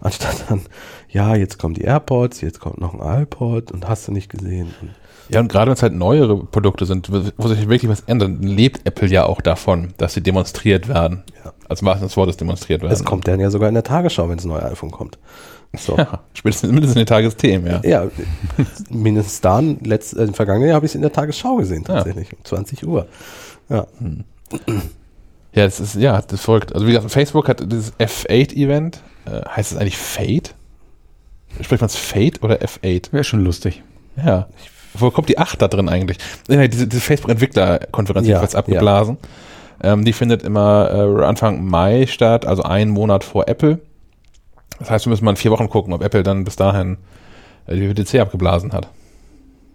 anstatt 0.01 0.45
dann, 0.49 0.61
ja, 1.09 1.35
jetzt 1.35 1.59
kommen 1.59 1.75
die 1.75 1.83
AirPods, 1.83 2.43
jetzt 2.43 2.61
kommt 2.61 2.79
noch 2.79 2.95
ein 2.95 3.23
iPod 3.23 3.73
und 3.73 3.89
hast 3.89 4.07
du 4.07 4.13
nicht 4.13 4.29
gesehen. 4.29 4.75
Ja, 5.31 5.41
und 5.41 5.51
gerade 5.51 5.71
wenn 5.71 5.75
es 5.75 5.83
halt 5.83 5.95
neuere 5.95 6.45
Produkte 6.45 6.87
sind, 6.87 7.11
wo 7.11 7.49
sich 7.49 7.69
wirklich 7.69 7.91
was 7.91 8.01
ändert, 8.03 8.29
dann 8.29 8.43
lebt 8.43 8.87
Apple 8.87 9.09
ja 9.09 9.25
auch 9.25 9.41
davon, 9.41 9.95
dass 9.97 10.15
sie 10.15 10.23
demonstriert 10.23 10.89
werden. 10.89 11.23
Ja. 11.45 11.53
Als 11.69 11.81
des 11.81 12.17
Wortes 12.17 12.37
demonstriert 12.37 12.81
werden. 12.81 12.91
das 12.91 13.05
kommt 13.05 13.29
dann 13.29 13.41
ja 13.41 13.51
sogar 13.51 13.69
in 13.69 13.75
der 13.75 13.85
Tagesschau, 13.85 14.29
wenn 14.29 14.37
das 14.37 14.47
neue 14.47 14.63
iPhone 14.65 14.91
kommt. 14.91 15.19
So. 15.77 15.99
Ja, 15.99 16.21
spätestens 16.33 16.71
mindestens 16.71 16.97
in 16.97 17.01
den 17.01 17.07
Tagesthemen, 17.07 17.71
ja. 17.71 17.81
Ja, 17.85 18.11
mindestens 18.91 19.43
da, 19.43 19.61
letzt, 19.61 20.17
äh, 20.17 20.25
im 20.25 20.33
vergangenen 20.33 20.69
Jahr 20.69 20.77
habe 20.77 20.87
ich 20.87 20.93
es 20.93 20.95
in 20.95 21.03
der 21.03 21.13
Tagesschau 21.13 21.57
gesehen, 21.57 21.85
tatsächlich, 21.85 22.33
um 22.33 22.43
20 22.43 22.87
Uhr. 22.87 23.07
Ja. 23.69 23.87
Ja, 25.55 25.65
das 25.65 25.81
ist, 25.81 25.95
ja, 25.97 26.21
das 26.21 26.41
verrückt. 26.41 26.75
Also 26.75 26.87
wie 26.87 26.93
gesagt, 26.93 27.11
Facebook 27.11 27.49
hat 27.49 27.61
dieses 27.73 27.93
F8-Event. 27.99 29.01
Äh, 29.27 29.49
heißt 29.49 29.73
es 29.73 29.79
eigentlich 29.79 29.97
Fate? 29.97 30.55
Spricht 31.61 31.81
man 31.81 31.87
es 31.87 31.97
Fate 31.97 32.43
oder 32.43 32.57
F8? 32.63 33.13
Wäre 33.13 33.25
schon 33.25 33.43
lustig. 33.45 33.83
Ja. 34.17 34.49
Wo 34.95 35.11
kommt 35.11 35.29
die 35.29 35.39
8 35.39 35.61
da 35.61 35.69
drin 35.69 35.89
eigentlich? 35.89 36.19
Nee, 36.49 36.69
diese, 36.69 36.87
diese 36.87 37.01
Facebook-Entwickler-Konferenz, 37.01 38.27
Ja, 38.27 38.33
jedenfalls 38.33 38.55
abgeblasen. 38.55 39.19
Ähm, 39.83 40.05
die 40.05 40.13
findet 40.13 40.43
immer 40.43 40.91
äh, 40.91 41.25
Anfang 41.25 41.65
Mai 41.65 42.07
statt, 42.07 42.47
also 42.47 42.63
einen 42.63 42.91
Monat 42.91 43.25
vor 43.25 43.49
Apple. 43.49 43.79
Das 44.79 44.91
heißt, 44.91 45.07
wir 45.07 45.11
müssen 45.11 45.25
mal 45.25 45.33
in 45.33 45.37
vier 45.37 45.51
Wochen 45.51 45.69
gucken, 45.69 45.93
ob 45.93 46.03
Apple 46.03 46.23
dann 46.23 46.45
bis 46.45 46.57
dahin 46.57 46.99
äh, 47.67 47.77
die 47.77 47.89
WWDC 47.89 48.21
abgeblasen 48.21 48.73
hat. 48.73 48.89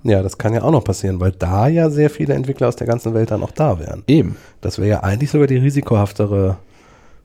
Ja, 0.04 0.22
das 0.22 0.38
kann 0.38 0.54
ja 0.54 0.64
auch 0.64 0.72
noch 0.72 0.84
passieren, 0.84 1.20
weil 1.20 1.32
da 1.32 1.68
ja 1.68 1.90
sehr 1.90 2.10
viele 2.10 2.34
Entwickler 2.34 2.68
aus 2.68 2.76
der 2.76 2.88
ganzen 2.88 3.14
Welt 3.14 3.32
dann 3.32 3.44
auch 3.44 3.52
da 3.52 3.80
wären. 3.80 4.04
Eben. 4.08 4.38
Das 4.62 4.78
wäre 4.78 4.90
ja 4.90 5.00
eigentlich 5.02 5.32
sogar 5.32 5.48
die 5.48 5.58
risikohaftere 5.58 6.58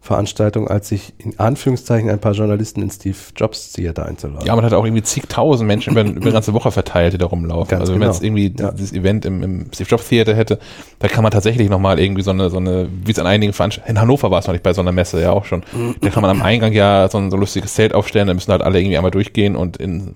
Veranstaltung, 0.01 0.69
als 0.69 0.89
sich 0.89 1.13
in 1.19 1.39
Anführungszeichen 1.41 2.09
ein 2.09 2.21
paar 2.21 2.33
Journalisten 2.33 2.81
in 2.83 2.91
Steve 2.91 3.17
Jobs 3.35 3.73
Theater 3.73 4.07
einzuladen. 4.07 4.47
Ja, 4.47 4.55
man 4.55 4.65
hat 4.65 4.73
auch 4.73 4.85
irgendwie 4.85 5.03
zigtausend 5.03 5.67
Menschen 5.67 5.91
über, 5.93 6.03
über 6.03 6.23
eine 6.23 6.33
ganze 6.33 6.55
Woche 6.55 6.71
verteilt, 6.71 7.15
die 7.15 7.19
da 7.19 7.27
rumlaufen. 7.27 7.69
Ganz 7.69 7.81
also 7.81 7.93
wenn 7.93 7.99
man 7.99 8.09
genau. 8.09 8.15
jetzt 8.15 8.25
irgendwie 8.25 8.55
Ja. 8.59 8.71
dieses 8.71 8.93
Event 8.93 9.25
im, 9.25 9.43
im 9.43 9.67
Steve 9.75 9.89
Jobs 9.91 10.09
Theater 10.09 10.35
hätte, 10.35 10.61
da 11.01 11.09
kann 11.09 11.25
man 11.25 11.33
tatsächlich 11.33 11.69
nochmal 11.69 11.99
irgendwie 11.99 12.23
so 12.23 12.31
eine, 12.31 12.49
so 12.49 12.59
eine, 12.59 12.89
wie 13.05 13.11
es 13.11 13.19
an 13.19 13.27
einigen 13.27 13.53
Veranstaltungen, 13.53 13.97
in 13.97 14.01
Hannover 14.01 14.31
war 14.31 14.39
es 14.39 14.47
noch 14.47 14.53
nicht 14.55 14.63
bei 14.63 14.73
so 14.73 14.81
einer 14.81 14.93
Messe, 14.93 15.21
ja 15.21 15.33
auch 15.33 15.45
schon. 15.45 15.65
Da 16.01 16.11
kann 16.11 16.23
man 16.23 16.31
am 16.31 16.43
Eingang 16.43 16.73
ja 16.73 17.09
so 17.11 17.19
ein, 17.19 17.31
so 17.31 17.37
ein 17.37 17.41
lustiges 17.41 17.75
Zelt 17.75 17.93
aufstellen, 17.93 18.29
da 18.29 18.35
müssen 18.35 18.53
halt 18.53 18.63
alle 18.63 18.79
irgendwie 18.81 18.97
einmal 18.97 19.11
durchgehen 19.11 19.57
und 19.57 19.79
in, 19.79 20.15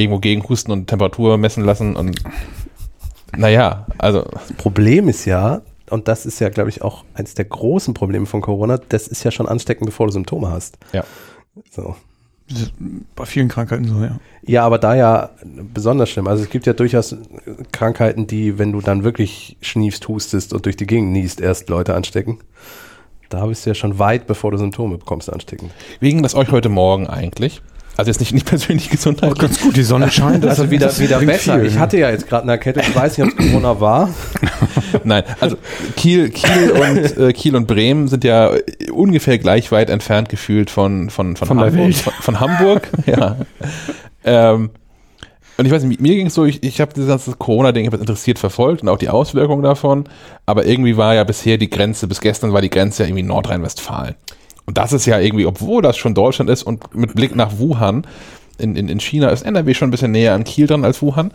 irgendwo 0.00 0.18
gegenhusten 0.18 0.72
und 0.72 0.86
Temperatur 0.86 1.36
messen 1.36 1.64
lassen 1.64 1.96
und 1.96 2.20
naja, 3.36 3.86
also 3.98 4.24
Problem 4.56 5.08
ist 5.08 5.24
ja, 5.24 5.62
und 5.88 6.08
das 6.08 6.26
ist 6.26 6.40
ja, 6.40 6.48
glaube 6.48 6.70
ich, 6.70 6.82
auch 6.82 7.04
eines 7.14 7.34
der 7.34 7.44
großen 7.44 7.94
Probleme 7.94 8.26
von 8.26 8.40
Corona, 8.40 8.78
das 8.78 9.06
ist 9.06 9.24
ja 9.24 9.30
schon 9.30 9.48
ansteckend, 9.48 9.86
bevor 9.86 10.06
du 10.06 10.12
Symptome 10.12 10.50
hast. 10.50 10.78
ja. 10.92 11.04
So. 11.70 11.96
Das 12.48 12.72
Bei 13.14 13.26
vielen 13.26 13.48
Krankheiten 13.48 13.84
so, 13.84 14.02
ja. 14.02 14.18
Ja, 14.42 14.64
aber 14.66 14.78
da 14.78 14.96
ja 14.96 15.30
besonders 15.72 16.10
schlimm. 16.10 16.26
Also 16.26 16.42
es 16.42 16.50
gibt 16.50 16.66
ja 16.66 16.72
durchaus 16.72 17.16
Krankheiten, 17.70 18.26
die, 18.26 18.58
wenn 18.58 18.72
du 18.72 18.80
dann 18.80 19.04
wirklich 19.04 19.56
schniefst, 19.60 20.08
hustest 20.08 20.52
und 20.52 20.66
durch 20.66 20.76
die 20.76 20.86
Gegend 20.86 21.12
niest, 21.12 21.40
erst 21.40 21.68
Leute 21.68 21.94
anstecken. 21.94 22.38
Da 23.28 23.46
bist 23.46 23.64
du 23.64 23.70
ja 23.70 23.74
schon 23.74 24.00
weit, 24.00 24.26
bevor 24.26 24.50
du 24.50 24.58
Symptome 24.58 24.98
bekommst, 24.98 25.32
anstecken. 25.32 25.70
Wie 26.00 26.08
ging 26.10 26.24
das 26.24 26.34
euch 26.34 26.50
heute 26.50 26.68
Morgen 26.68 27.06
eigentlich? 27.06 27.62
Also 28.00 28.10
jetzt 28.10 28.20
nicht, 28.20 28.32
nicht 28.34 28.46
persönlich 28.46 28.90
gesundheitlich. 28.90 29.38
Ganz 29.38 29.60
gut, 29.60 29.76
die 29.76 29.82
Sonne 29.82 30.10
scheint. 30.10 30.42
das- 30.44 30.58
Also 30.58 30.70
wieder, 30.70 30.86
das 30.86 30.98
wieder 31.00 31.20
besser. 31.20 31.58
viel. 31.58 31.66
Ich 31.68 31.78
hatte 31.78 31.98
ja 31.98 32.10
jetzt 32.10 32.28
gerade 32.28 32.42
eine 32.42 32.52
Erkältung, 32.52 32.82
ich 32.88 32.94
weiß 32.94 33.16
nicht, 33.18 33.26
ob 33.32 33.38
es 33.38 33.46
Corona 33.46 33.80
war. 33.80 34.10
Nein, 35.04 35.22
also 35.40 35.56
Kiel, 35.96 36.30
Kiel 36.30 36.70
und 36.72 37.16
äh, 37.18 37.32
Kiel 37.32 37.54
und 37.56 37.66
Bremen 37.66 38.08
sind 38.08 38.24
ja 38.24 38.54
äh, 38.54 38.90
ungefähr 38.90 39.38
gleich 39.38 39.70
weit 39.70 39.90
entfernt 39.90 40.28
gefühlt 40.28 40.70
von 40.70 41.10
von 41.10 41.36
von, 41.36 41.46
Von 41.48 41.60
Hamburg. 41.60 41.94
Von, 41.94 42.12
von 42.20 42.40
Hamburg, 42.40 42.88
ja. 43.06 43.36
Ähm, 44.24 44.70
und 45.56 45.66
ich 45.66 45.72
weiß 45.72 45.82
nicht, 45.84 46.00
mir 46.00 46.14
ging 46.14 46.28
es 46.28 46.34
so, 46.34 46.46
ich, 46.46 46.62
ich 46.62 46.80
habe 46.80 46.94
dieses 46.94 47.08
ganze 47.08 47.32
Corona-Ding 47.34 47.90
das 47.90 48.00
interessiert 48.00 48.38
verfolgt 48.38 48.82
und 48.82 48.88
auch 48.88 48.96
die 48.98 49.10
Auswirkungen 49.10 49.62
davon, 49.62 50.04
aber 50.46 50.64
irgendwie 50.64 50.96
war 50.96 51.14
ja 51.14 51.24
bisher 51.24 51.58
die 51.58 51.68
Grenze, 51.68 52.06
bis 52.06 52.20
gestern 52.22 52.52
war 52.54 52.62
die 52.62 52.70
Grenze 52.70 53.02
ja 53.02 53.08
irgendwie 53.08 53.24
Nordrhein-Westfalen. 53.24 54.14
Und 54.70 54.78
das 54.78 54.92
ist 54.92 55.04
ja 55.04 55.18
irgendwie, 55.18 55.46
obwohl 55.46 55.82
das 55.82 55.96
schon 55.96 56.14
Deutschland 56.14 56.48
ist 56.48 56.62
und 56.62 56.94
mit 56.94 57.16
Blick 57.16 57.34
nach 57.34 57.58
Wuhan, 57.58 58.06
in, 58.56 58.76
in, 58.76 58.88
in 58.88 59.00
China 59.00 59.30
ist 59.30 59.42
NRW 59.42 59.74
schon 59.74 59.88
ein 59.88 59.90
bisschen 59.90 60.12
näher 60.12 60.32
an 60.32 60.44
Kiel 60.44 60.68
dran 60.68 60.84
als 60.84 61.02
Wuhan. 61.02 61.32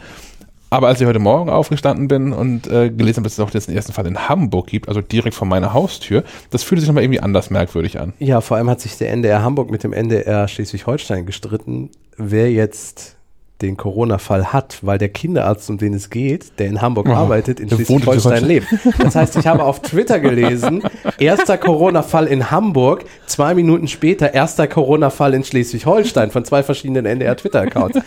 Aber 0.69 0.88
als 0.88 1.01
ich 1.01 1.07
heute 1.07 1.19
Morgen 1.19 1.49
aufgestanden 1.49 2.07
bin 2.07 2.31
und 2.31 2.67
äh, 2.67 2.89
gelesen 2.89 3.17
habe, 3.17 3.23
dass 3.25 3.33
es 3.33 3.41
auch 3.41 3.53
jetzt 3.53 3.67
den 3.67 3.75
ersten 3.75 3.91
Fall 3.91 4.07
in 4.07 4.29
Hamburg 4.29 4.67
gibt, 4.67 4.88
also 4.88 5.01
direkt 5.01 5.36
vor 5.36 5.49
meiner 5.49 5.73
Haustür, 5.73 6.23
das 6.49 6.63
fühlte 6.63 6.79
sich 6.79 6.88
nochmal 6.88 7.03
irgendwie 7.03 7.19
anders 7.19 7.49
merkwürdig 7.49 7.99
an. 7.99 8.13
Ja, 8.19 8.39
vor 8.39 8.55
allem 8.55 8.69
hat 8.69 8.79
sich 8.79 8.97
der 8.97 9.11
NDR 9.11 9.43
Hamburg 9.43 9.69
mit 9.69 9.83
dem 9.83 9.91
NDR 9.91 10.47
Schleswig-Holstein 10.47 11.25
gestritten, 11.25 11.89
wer 12.15 12.49
jetzt 12.53 13.17
den 13.62 13.78
Corona-Fall 13.78 14.51
hat, 14.51 14.80
weil 14.82 14.97
der 14.97 15.10
Kinderarzt, 15.10 15.70
um 15.70 15.78
den 15.78 15.93
es 15.93 16.10
geht, 16.10 16.60
der 16.60 16.68
in 16.68 16.82
Hamburg 16.82 17.08
arbeitet, 17.08 17.62
in 17.62 17.70
Schleswig-Holstein. 17.70 18.43
lebt. 18.45 18.68
Das 18.99 19.16
heißt, 19.16 19.38
ich 19.38 19.47
habe 19.47 19.64
auf 19.64 19.82
Twitter 19.82 20.20
gelesen, 20.20 20.84
erster 21.20 21.58
Corona-Fall 21.58 22.28
in 22.28 22.51
Hamburg, 22.51 23.06
zwei 23.28 23.56
Minuten 23.56 23.88
später 23.88 24.34
erster 24.34 24.68
Corona-Fall 24.68 25.34
in 25.34 25.43
Schleswig-Holstein 25.43 26.32
von 26.32 26.43
zwei 26.43 26.64
verschiedenen 26.64 27.06
NDR-Twitter-Accounts. 27.06 27.99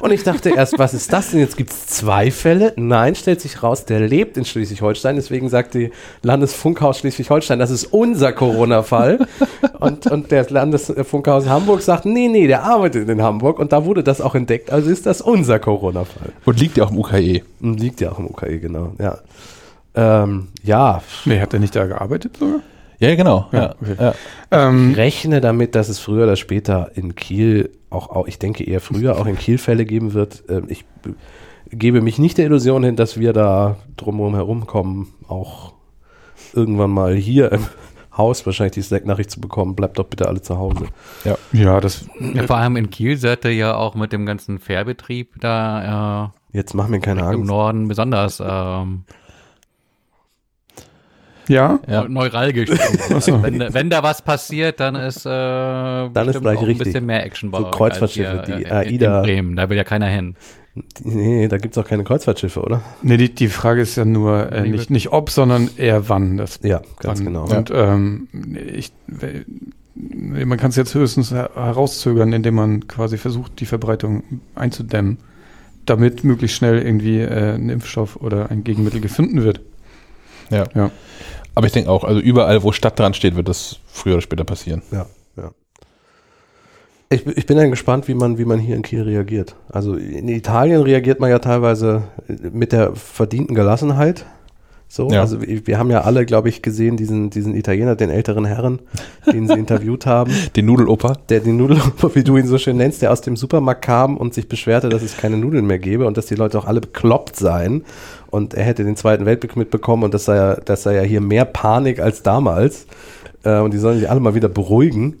Und 0.00 0.12
ich 0.12 0.22
dachte 0.22 0.50
erst, 0.50 0.78
was 0.78 0.94
ist 0.94 1.12
das 1.12 1.30
denn? 1.30 1.40
Jetzt 1.40 1.56
gibt 1.56 1.70
es 1.70 1.86
zwei 1.86 2.30
Fälle? 2.30 2.72
Nein, 2.76 3.16
stellt 3.16 3.40
sich 3.40 3.62
raus, 3.62 3.84
der 3.84 4.00
lebt 4.00 4.36
in 4.36 4.44
Schleswig-Holstein, 4.44 5.16
deswegen 5.16 5.48
sagt 5.48 5.74
die 5.74 5.90
Landesfunkhaus 6.22 6.98
Schleswig-Holstein, 6.98 7.58
das 7.58 7.70
ist 7.70 7.86
unser 7.86 8.32
Corona-Fall. 8.32 9.26
Und, 9.80 10.06
und 10.06 10.30
der 10.30 10.48
Landesfunkhaus 10.48 11.48
Hamburg 11.48 11.82
sagt, 11.82 12.06
nee, 12.06 12.28
nee, 12.28 12.46
der 12.46 12.62
arbeitet 12.62 13.08
in 13.08 13.22
Hamburg 13.22 13.58
und 13.58 13.72
da 13.72 13.84
wurde 13.84 14.04
das 14.04 14.20
auch 14.20 14.34
entdeckt, 14.34 14.70
also 14.70 14.83
ist 14.86 15.06
das 15.06 15.20
unser 15.20 15.58
Corona-Fall. 15.58 16.32
Und 16.44 16.60
liegt 16.60 16.76
ja 16.76 16.84
auch 16.84 16.90
im 16.90 16.98
UKE. 16.98 17.42
Und 17.60 17.80
Liegt 17.80 18.00
ja 18.00 18.12
auch 18.12 18.18
im 18.18 18.26
UKE, 18.26 18.58
genau, 18.58 18.92
ja. 18.98 19.18
Ähm, 19.94 20.48
ja, 20.62 21.02
Nee, 21.24 21.40
hat 21.40 21.54
er 21.54 21.60
nicht 21.60 21.76
da 21.76 21.86
gearbeitet 21.86 22.36
sogar? 22.38 22.60
Ja, 22.98 23.14
genau. 23.14 23.48
Ja, 23.52 23.58
Ja, 23.58 23.74
okay. 23.80 23.96
ja. 23.98 24.14
Ähm, 24.50 24.94
rechne 24.94 25.40
damit, 25.40 25.74
dass 25.74 25.88
es 25.88 25.98
früher 25.98 26.24
oder 26.24 26.36
später 26.36 26.90
in 26.94 27.14
Kiel, 27.14 27.70
auch, 27.90 28.08
auch 28.10 28.26
ich 28.26 28.38
denke 28.38 28.64
eher 28.64 28.80
früher, 28.80 29.18
auch 29.18 29.26
in 29.26 29.36
Kiel 29.36 29.58
Fälle 29.58 29.84
geben 29.84 30.14
wird. 30.14 30.44
Ähm, 30.48 30.64
ich 30.68 30.84
gebe 31.70 32.00
mich 32.00 32.18
nicht 32.18 32.38
der 32.38 32.46
Illusion 32.46 32.84
hin, 32.84 32.96
dass 32.96 33.18
wir 33.18 33.32
da 33.32 33.76
drumherum 33.96 34.34
herumkommen, 34.34 35.08
auch 35.28 35.74
irgendwann 36.52 36.90
mal 36.90 37.14
hier 37.14 37.52
im 37.52 37.66
Haus 38.16 38.44
wahrscheinlich 38.46 38.74
die 38.74 38.82
Slack-Nachricht 38.82 39.30
zu 39.30 39.40
bekommen, 39.40 39.74
bleibt 39.74 39.98
doch 39.98 40.06
bitte 40.06 40.28
alle 40.28 40.40
zu 40.40 40.58
Hause. 40.58 40.86
ja, 41.52 41.80
das 41.80 42.06
Ja, 42.34 42.46
vor 42.46 42.56
allem 42.56 42.76
in 42.76 42.90
Kiel 42.90 43.16
seid 43.16 43.44
ihr 43.44 43.54
ja 43.54 43.74
auch 43.74 43.94
mit 43.94 44.12
dem 44.12 44.26
ganzen 44.26 44.58
Fährbetrieb 44.58 45.40
da 45.40 46.32
Jetzt 46.54 46.72
mach 46.72 46.86
mir 46.86 47.00
keine 47.00 47.20
äh, 47.20 47.24
im 47.24 47.40
Angst. 47.40 47.48
Norden 47.48 47.88
besonders. 47.88 48.40
Ähm, 48.44 49.04
Ja? 51.48 51.80
Ja. 51.88 52.08
Neuralgisch. 52.08 52.70
wenn, 52.70 53.58
da- 53.58 53.74
wenn 53.74 53.90
da 53.90 54.02
was 54.02 54.22
passiert, 54.22 54.80
dann 54.80 54.94
ist, 54.94 55.26
äh, 55.26 55.28
dann 55.28 56.28
ist 56.28 56.40
gleich 56.40 56.58
ein 56.58 56.64
richtig. 56.64 56.84
bisschen 56.86 57.06
mehr 57.06 57.24
Action 57.24 57.50
bei 57.50 57.58
So 57.58 57.64
Kreuzfahrtschiffe, 57.70 58.42
hier, 58.46 58.56
die 58.56 58.64
äh, 58.64 58.70
AIDA. 58.72 59.18
In 59.18 59.22
Bremen, 59.24 59.56
da 59.56 59.68
will 59.68 59.76
ja 59.76 59.84
keiner 59.84 60.06
hin. 60.06 60.34
Nee, 61.04 61.46
da 61.46 61.58
gibt's 61.58 61.78
auch 61.78 61.86
keine 61.86 62.02
Kreuzfahrtschiffe, 62.02 62.60
oder? 62.60 62.82
Nee, 63.02 63.16
die, 63.16 63.32
die 63.32 63.46
Frage 63.48 63.80
ist 63.82 63.94
ja 63.96 64.04
nur 64.04 64.50
äh, 64.50 64.68
nicht, 64.68 64.90
nicht 64.90 65.12
ob, 65.12 65.30
sondern 65.30 65.70
eher 65.76 66.08
wann. 66.08 66.36
Das 66.36 66.58
Ja, 66.64 66.80
ganz 66.98 67.20
wann. 67.20 67.26
genau. 67.26 67.44
Und 67.44 67.70
ähm, 67.72 68.28
ich, 68.74 68.92
we- 69.06 69.44
man 69.94 70.58
kann 70.58 70.70
es 70.70 70.76
jetzt 70.76 70.92
höchstens 70.94 71.30
her- 71.30 71.50
herauszögern, 71.54 72.32
indem 72.32 72.56
man 72.56 72.88
quasi 72.88 73.18
versucht, 73.18 73.60
die 73.60 73.66
Verbreitung 73.66 74.24
einzudämmen, 74.56 75.18
damit 75.86 76.24
möglichst 76.24 76.56
schnell 76.56 76.82
irgendwie 76.82 77.20
äh, 77.20 77.54
ein 77.54 77.68
Impfstoff 77.68 78.16
oder 78.16 78.50
ein 78.50 78.64
Gegenmittel 78.64 79.00
gefunden 79.00 79.44
wird. 79.44 79.60
Ja. 80.50 80.64
Ja. 80.74 80.90
Aber 81.54 81.66
ich 81.66 81.72
denke 81.72 81.90
auch, 81.90 82.04
also 82.04 82.20
überall, 82.20 82.62
wo 82.62 82.72
Stadt 82.72 82.98
dran 82.98 83.14
steht, 83.14 83.36
wird 83.36 83.48
das 83.48 83.78
früher 83.86 84.14
oder 84.14 84.22
später 84.22 84.44
passieren. 84.44 84.82
Ja, 84.90 85.06
ja. 85.36 85.50
Ich, 87.10 87.24
bin- 87.24 87.34
ich 87.36 87.46
bin 87.46 87.56
dann 87.56 87.70
gespannt, 87.70 88.08
wie 88.08 88.14
man, 88.14 88.38
wie 88.38 88.44
man 88.44 88.58
hier 88.58 88.74
in 88.76 88.82
Kiel 88.82 89.02
reagiert. 89.02 89.54
Also 89.70 89.94
in 89.94 90.28
Italien 90.28 90.82
reagiert 90.82 91.20
man 91.20 91.30
ja 91.30 91.38
teilweise 91.38 92.04
mit 92.28 92.72
der 92.72 92.94
verdienten 92.96 93.54
Gelassenheit. 93.54 94.26
So, 94.94 95.08
Ja. 95.10 95.22
also 95.22 95.38
wir 95.42 95.76
haben 95.76 95.90
ja 95.90 96.02
alle, 96.02 96.24
glaube 96.24 96.48
ich, 96.48 96.62
gesehen, 96.62 96.96
diesen, 96.96 97.28
diesen 97.28 97.56
Italiener, 97.56 97.96
den 97.96 98.10
älteren 98.10 98.44
Herren, 98.44 98.78
den 99.26 99.48
sie 99.48 99.54
interviewt 99.58 100.06
haben, 100.06 100.32
Den 100.54 100.66
Nudeloper. 100.66 101.14
der 101.28 101.40
den 101.40 101.56
Nudeloper, 101.56 102.14
wie 102.14 102.22
du 102.22 102.36
ihn 102.36 102.46
so 102.46 102.58
schön 102.58 102.76
nennst, 102.76 103.02
der 103.02 103.10
aus 103.10 103.20
dem 103.20 103.34
Supermarkt 103.34 103.82
kam 103.82 104.16
und 104.16 104.34
sich 104.34 104.48
beschwerte, 104.48 104.90
dass 104.90 105.02
es 105.02 105.16
keine 105.16 105.36
Nudeln 105.36 105.66
mehr 105.66 105.80
gäbe 105.80 106.06
und 106.06 106.16
dass 106.16 106.26
die 106.26 106.36
Leute 106.36 106.56
auch 106.60 106.66
alle 106.66 106.80
bekloppt 106.80 107.34
seien. 107.34 107.82
Und 108.30 108.54
er 108.54 108.62
hätte 108.62 108.84
den 108.84 108.94
Zweiten 108.94 109.26
Weltkrieg 109.26 109.56
mitbekommen 109.56 110.04
und 110.04 110.14
das 110.14 110.26
sei 110.26 110.36
ja, 110.36 110.54
das 110.64 110.84
sei 110.84 110.94
ja 110.94 111.02
hier 111.02 111.20
mehr 111.20 111.44
Panik 111.44 111.98
als 111.98 112.22
damals. 112.22 112.86
Äh, 113.42 113.58
und 113.58 113.74
die 113.74 113.78
sollen 113.78 113.98
sich 113.98 114.08
alle 114.08 114.20
mal 114.20 114.36
wieder 114.36 114.48
beruhigen. 114.48 115.16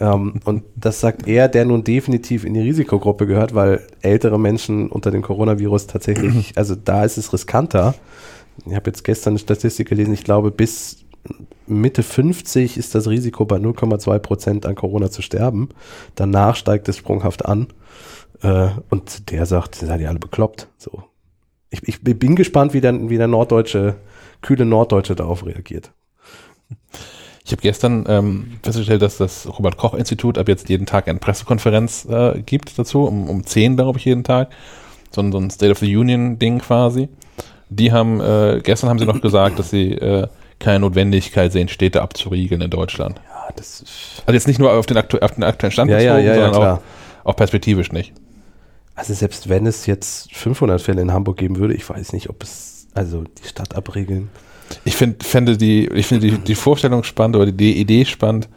Ähm, 0.00 0.40
und 0.46 0.62
das 0.74 1.00
sagt 1.00 1.28
er, 1.28 1.48
der 1.48 1.66
nun 1.66 1.84
definitiv 1.84 2.46
in 2.46 2.54
die 2.54 2.60
Risikogruppe 2.62 3.26
gehört, 3.26 3.54
weil 3.54 3.82
ältere 4.00 4.40
Menschen 4.40 4.88
unter 4.88 5.10
dem 5.10 5.20
Coronavirus 5.20 5.86
tatsächlich, 5.86 6.52
also 6.56 6.74
da 6.82 7.04
ist 7.04 7.18
es 7.18 7.30
riskanter. 7.34 7.94
Ich 8.66 8.74
habe 8.74 8.90
jetzt 8.90 9.04
gestern 9.04 9.32
eine 9.32 9.38
Statistik 9.38 9.88
gelesen, 9.88 10.12
ich 10.14 10.24
glaube, 10.24 10.50
bis 10.50 11.04
Mitte 11.66 12.02
50 12.02 12.76
ist 12.78 12.94
das 12.94 13.08
Risiko 13.08 13.44
bei 13.44 13.56
0,2 13.56 14.18
Prozent 14.18 14.66
an 14.66 14.74
Corona 14.74 15.10
zu 15.10 15.22
sterben. 15.22 15.68
Danach 16.14 16.56
steigt 16.56 16.88
es 16.88 16.96
sprunghaft 16.96 17.44
an. 17.44 17.68
Äh, 18.42 18.68
und 18.90 19.30
der 19.30 19.46
sagt, 19.46 19.74
seid 19.74 20.00
ihr 20.00 20.08
alle 20.08 20.18
bekloppt. 20.18 20.68
So. 20.78 21.02
Ich, 21.70 21.86
ich 21.86 22.00
bin 22.02 22.34
gespannt, 22.36 22.72
wie 22.72 22.80
der, 22.80 23.10
wie 23.10 23.18
der 23.18 23.26
norddeutsche, 23.28 23.96
kühle 24.40 24.64
Norddeutsche 24.64 25.14
darauf 25.14 25.44
reagiert. 25.44 25.92
Ich 27.44 27.52
habe 27.52 27.62
gestern 27.62 28.04
ähm, 28.08 28.58
festgestellt, 28.62 29.02
dass 29.02 29.16
das 29.18 29.46
Robert-Koch-Institut 29.58 30.38
ab 30.38 30.48
jetzt 30.48 30.68
jeden 30.68 30.86
Tag 30.86 31.08
eine 31.08 31.18
Pressekonferenz 31.18 32.06
äh, 32.08 32.42
gibt 32.42 32.78
dazu, 32.78 33.04
um, 33.04 33.28
um 33.28 33.44
10, 33.44 33.76
glaube 33.76 33.98
ich, 33.98 34.04
jeden 34.04 34.24
Tag. 34.24 34.50
So, 35.10 35.20
ein- 35.22 35.32
so 35.32 35.38
ein 35.38 35.50
State 35.50 35.72
of 35.72 35.78
the 35.78 35.96
Union-Ding 35.96 36.58
quasi. 36.60 37.08
Die 37.70 37.92
haben, 37.92 38.20
äh, 38.20 38.60
gestern 38.62 38.90
haben 38.90 38.98
sie 38.98 39.06
noch 39.06 39.20
gesagt, 39.20 39.58
dass 39.58 39.70
sie 39.70 39.92
äh, 39.92 40.26
keine 40.58 40.80
Notwendigkeit 40.80 41.52
sehen, 41.52 41.68
Städte 41.68 42.02
abzuriegeln 42.02 42.60
in 42.60 42.70
Deutschland. 42.70 43.20
Ja, 43.28 43.48
das 43.54 43.84
Also 44.26 44.34
jetzt 44.34 44.48
nicht 44.48 44.58
nur 44.58 44.72
auf 44.72 44.86
den, 44.86 44.96
aktu 44.96 45.18
auf 45.18 45.32
den 45.32 45.44
aktuellen 45.44 45.72
Stand 45.72 45.90
ja, 45.90 45.98
bezogen, 45.98 46.24
ja, 46.24 46.34
ja, 46.34 46.52
sondern 46.52 46.72
auch, 46.72 46.80
auch 47.24 47.36
perspektivisch 47.36 47.92
nicht. 47.92 48.12
Also 48.94 49.14
selbst 49.14 49.48
wenn 49.48 49.66
es 49.66 49.86
jetzt 49.86 50.34
500 50.34 50.80
Fälle 50.82 51.00
in 51.02 51.12
Hamburg 51.12 51.36
geben 51.36 51.58
würde, 51.58 51.74
ich 51.74 51.88
weiß 51.88 52.12
nicht, 52.12 52.28
ob 52.30 52.42
es, 52.42 52.88
also 52.94 53.22
die 53.22 53.48
Stadt 53.48 53.76
abriegeln. 53.76 54.30
Ich 54.84 54.96
find, 54.96 55.22
fände 55.22 55.56
die, 55.56 55.86
ich 55.86 56.06
finde 56.06 56.28
die, 56.28 56.38
die 56.38 56.54
Vorstellung 56.56 57.04
spannend 57.04 57.36
oder 57.36 57.52
die 57.52 57.78
Idee 57.78 58.04
spannend, 58.04 58.48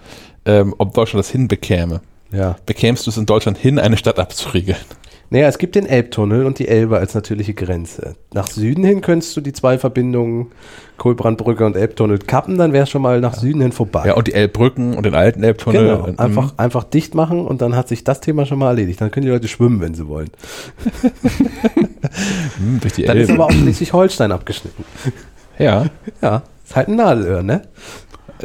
ähm, 0.46 0.74
ob 0.78 0.94
Deutschland 0.94 1.24
das 1.24 1.30
hinbekäme. 1.30 2.02
Ja. 2.32 2.56
Bekämst 2.66 3.06
du 3.06 3.12
es 3.12 3.18
in 3.18 3.26
Deutschland 3.26 3.58
hin, 3.58 3.78
eine 3.78 3.98
Stadt 3.98 4.18
abzuriegeln? 4.18 4.80
Naja, 5.34 5.48
es 5.48 5.58
gibt 5.58 5.76
den 5.76 5.86
Elbtunnel 5.86 6.46
und 6.46 6.60
die 6.60 6.68
Elbe 6.68 6.98
als 6.98 7.16
natürliche 7.16 7.54
Grenze. 7.54 8.16
Nach 8.34 8.48
Süden 8.48 8.84
hin 8.84 9.00
könntest 9.00 9.36
du 9.38 9.40
die 9.40 9.54
zwei 9.54 9.78
Verbindungen 9.78 10.48
Kohlbrandbrücke 10.98 11.66
und 11.66 11.78
Elbtunnel 11.78 12.18
kappen, 12.20 12.58
dann 12.58 12.74
wäre 12.74 12.84
es 12.84 12.90
schon 12.90 13.02
mal 13.02 13.22
nach 13.22 13.34
Süden 13.36 13.62
hin 13.62 13.72
vorbei. 13.72 14.04
Ja, 14.08 14.16
und 14.16 14.28
die 14.28 14.34
Elbbrücken 14.34 14.94
und 14.96 15.06
den 15.06 15.16
alten 15.16 15.42
Elbtunnel. 15.42 15.82
genau, 15.96 16.04
Und, 16.06 16.20
einfach, 16.20 16.54
einfach 16.58 16.84
dicht 16.84 17.16
machen 17.16 17.48
und 17.48 17.62
dann 17.62 17.76
hat 17.78 17.88
sich 17.88 18.04
das 18.04 18.20
Thema 18.20 18.46
schon 18.46 18.60
mal 18.60 18.68
erledigt. 18.72 19.00
Dann 19.00 19.10
können 19.10 19.26
die 19.26 19.32
Leute 19.32 19.48
schwimmen, 19.48 19.80
wenn 19.80 19.94
sie 19.96 20.08
wollen. 20.10 20.30
mm, 22.60 22.78
durch 22.82 22.94
die 22.94 23.04
Dann 23.04 23.18
ist 23.18 23.30
Elbe. 23.30 23.42
aber 23.42 23.46
auch 23.46 23.52
Schleswig-Holstein 23.58 24.32
abgeschnitten. 24.34 24.84
ja, 25.58 25.86
Ja, 26.22 26.44
ist 26.66 26.76
halt 26.76 26.90
ein 26.90 26.96
Nadelöhr, 26.98 27.42
ne? 27.42 27.62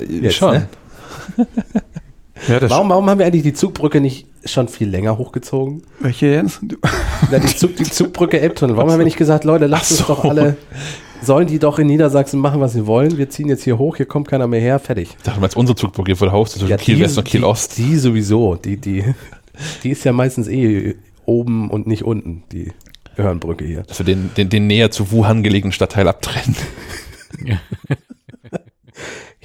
Jetzt, 0.09 0.37
schon. 0.37 0.53
ne? 0.55 0.69
Ja, 2.49 2.71
Warum, 2.71 2.89
warum 2.91 3.09
haben 3.11 3.19
wir 3.19 3.27
eigentlich 3.27 3.43
die 3.43 3.55
Zugbrücke 3.55 4.01
nicht 4.01 4.27
schon 4.45 4.69
viel 4.69 4.89
länger 4.89 5.19
hochgezogen? 5.19 5.83
welche 6.01 6.27
jetzt? 6.27 6.61
Du- 6.63 6.77
Na, 7.31 7.39
die, 7.39 7.57
Zug, 7.57 7.77
die 7.77 7.85
Zugbrücke 7.85 8.39
Elbtunnel. 8.41 8.77
Warum 8.77 8.91
haben 8.91 8.99
wir 8.99 9.05
nicht 9.05 9.17
gesagt, 9.17 9.45
Leute, 9.45 9.67
lasst 9.67 9.91
uns 9.93 10.07
doch 10.07 10.23
so. 10.23 10.29
alle, 10.31 10.57
sollen 11.23 11.47
die 11.47 11.59
doch 11.59 11.79
in 11.79 11.87
Niedersachsen 11.87 12.39
machen, 12.39 12.61
was 12.61 12.75
sie 12.75 12.87
wollen? 12.87 13.17
Wir 13.19 13.31
ziehen 13.31 13.49
jetzt 13.49 13.65
hier 13.65 13.79
hoch, 13.79 13.97
hier 13.97 14.07
kommt 14.07 14.29
keiner 14.29 14.47
mehr 14.47 14.61
her, 14.61 14.79
fertig. 14.79 15.15
Ich 15.17 15.23
dachte 15.25 15.41
mal, 15.41 15.47
jetzt 15.47 15.57
unsere 15.57 15.77
Zugbrücke 15.77 16.15
vor 16.15 16.27
der 16.29 16.33
Haustür 16.33 16.61
zwischen 16.61 16.77
Kiel 16.77 17.01
West 17.01 17.17
und 17.19 17.25
Kiel 17.25 17.43
Ost. 17.43 17.79
Die, 17.79 17.83
die 17.85 17.97
sowieso, 17.97 18.55
die, 18.55 18.77
die, 18.77 19.03
die 19.83 19.91
ist 19.91 20.05
ja 20.05 20.13
meistens 20.13 20.47
eh 20.49 20.95
oben 21.25 21.71
und 21.71 21.87
nicht 21.87 22.05
unten, 22.05 22.45
die 22.53 22.71
Hörnbrücke 23.17 23.65
hier. 23.65 23.83
Dass 23.83 23.99
wir 23.99 24.05
den, 24.07 24.31
den, 24.37 24.51
den 24.51 24.67
näher 24.67 24.91
zu 24.91 25.11
Wuhan 25.11 25.43
gelegenen 25.43 25.73
Stadtteil 25.73 26.07
abtrennen. 26.07 26.55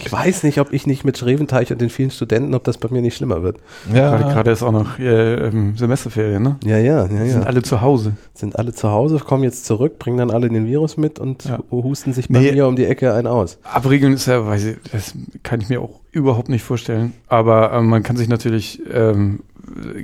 Ich 0.03 0.11
weiß 0.11 0.43
nicht, 0.43 0.59
ob 0.59 0.73
ich 0.73 0.87
nicht 0.87 1.05
mit 1.05 1.17
Schreventeich 1.17 1.71
und 1.71 1.79
den 1.79 1.89
vielen 1.89 2.09
Studenten, 2.11 2.53
ob 2.55 2.63
das 2.63 2.77
bei 2.77 2.89
mir 2.89 3.01
nicht 3.01 3.15
schlimmer 3.15 3.43
wird. 3.43 3.57
Gerade, 3.91 4.23
gerade 4.23 4.51
ist 4.51 4.63
auch 4.63 4.71
noch 4.71 4.97
äh, 4.97 5.35
ähm, 5.47 5.77
Semesterferien, 5.77 6.41
ne? 6.41 6.55
Ja, 6.63 6.77
ja, 6.77 7.03
ja, 7.03 7.07
Die 7.07 7.29
sind 7.29 7.41
ja. 7.41 7.47
alle 7.47 7.61
zu 7.61 7.81
Hause. 7.81 8.13
Sind 8.33 8.57
alle 8.57 8.73
zu 8.73 8.89
Hause, 8.89 9.19
kommen 9.19 9.43
jetzt 9.43 9.65
zurück, 9.65 9.99
bringen 9.99 10.17
dann 10.17 10.31
alle 10.31 10.49
den 10.49 10.65
Virus 10.65 10.97
mit 10.97 11.19
und 11.19 11.45
Ja. 11.45 11.59
husten 11.71 12.13
sich 12.13 12.27
bei 12.29 12.39
Nee. 12.39 12.51
mir 12.53 12.67
um 12.67 12.75
die 12.75 12.85
Ecke 12.85 13.13
ein 13.13 13.27
aus. 13.27 13.59
Abriegeln 13.63 14.13
ist 14.13 14.25
ja, 14.25 14.45
weiß 14.45 14.65
ich, 14.65 14.77
das 14.91 15.13
kann 15.43 15.61
ich 15.61 15.69
mir 15.69 15.81
auch 15.81 15.99
überhaupt 16.11 16.49
nicht 16.49 16.63
vorstellen. 16.63 17.13
Aber 17.27 17.71
ähm, 17.73 17.87
man 17.87 18.01
kann 18.01 18.17
sich 18.17 18.27
natürlich, 18.27 18.81
ähm, 18.91 19.41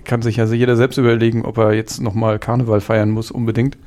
kann 0.05 0.21
sich 0.21 0.39
also 0.39 0.53
jeder 0.53 0.75
selbst 0.75 0.97
überlegen, 0.97 1.43
ob 1.43 1.57
er 1.57 1.73
jetzt 1.73 2.01
nochmal 2.01 2.37
Karneval 2.39 2.81
feiern 2.81 3.09
muss 3.09 3.31
unbedingt 3.31 3.77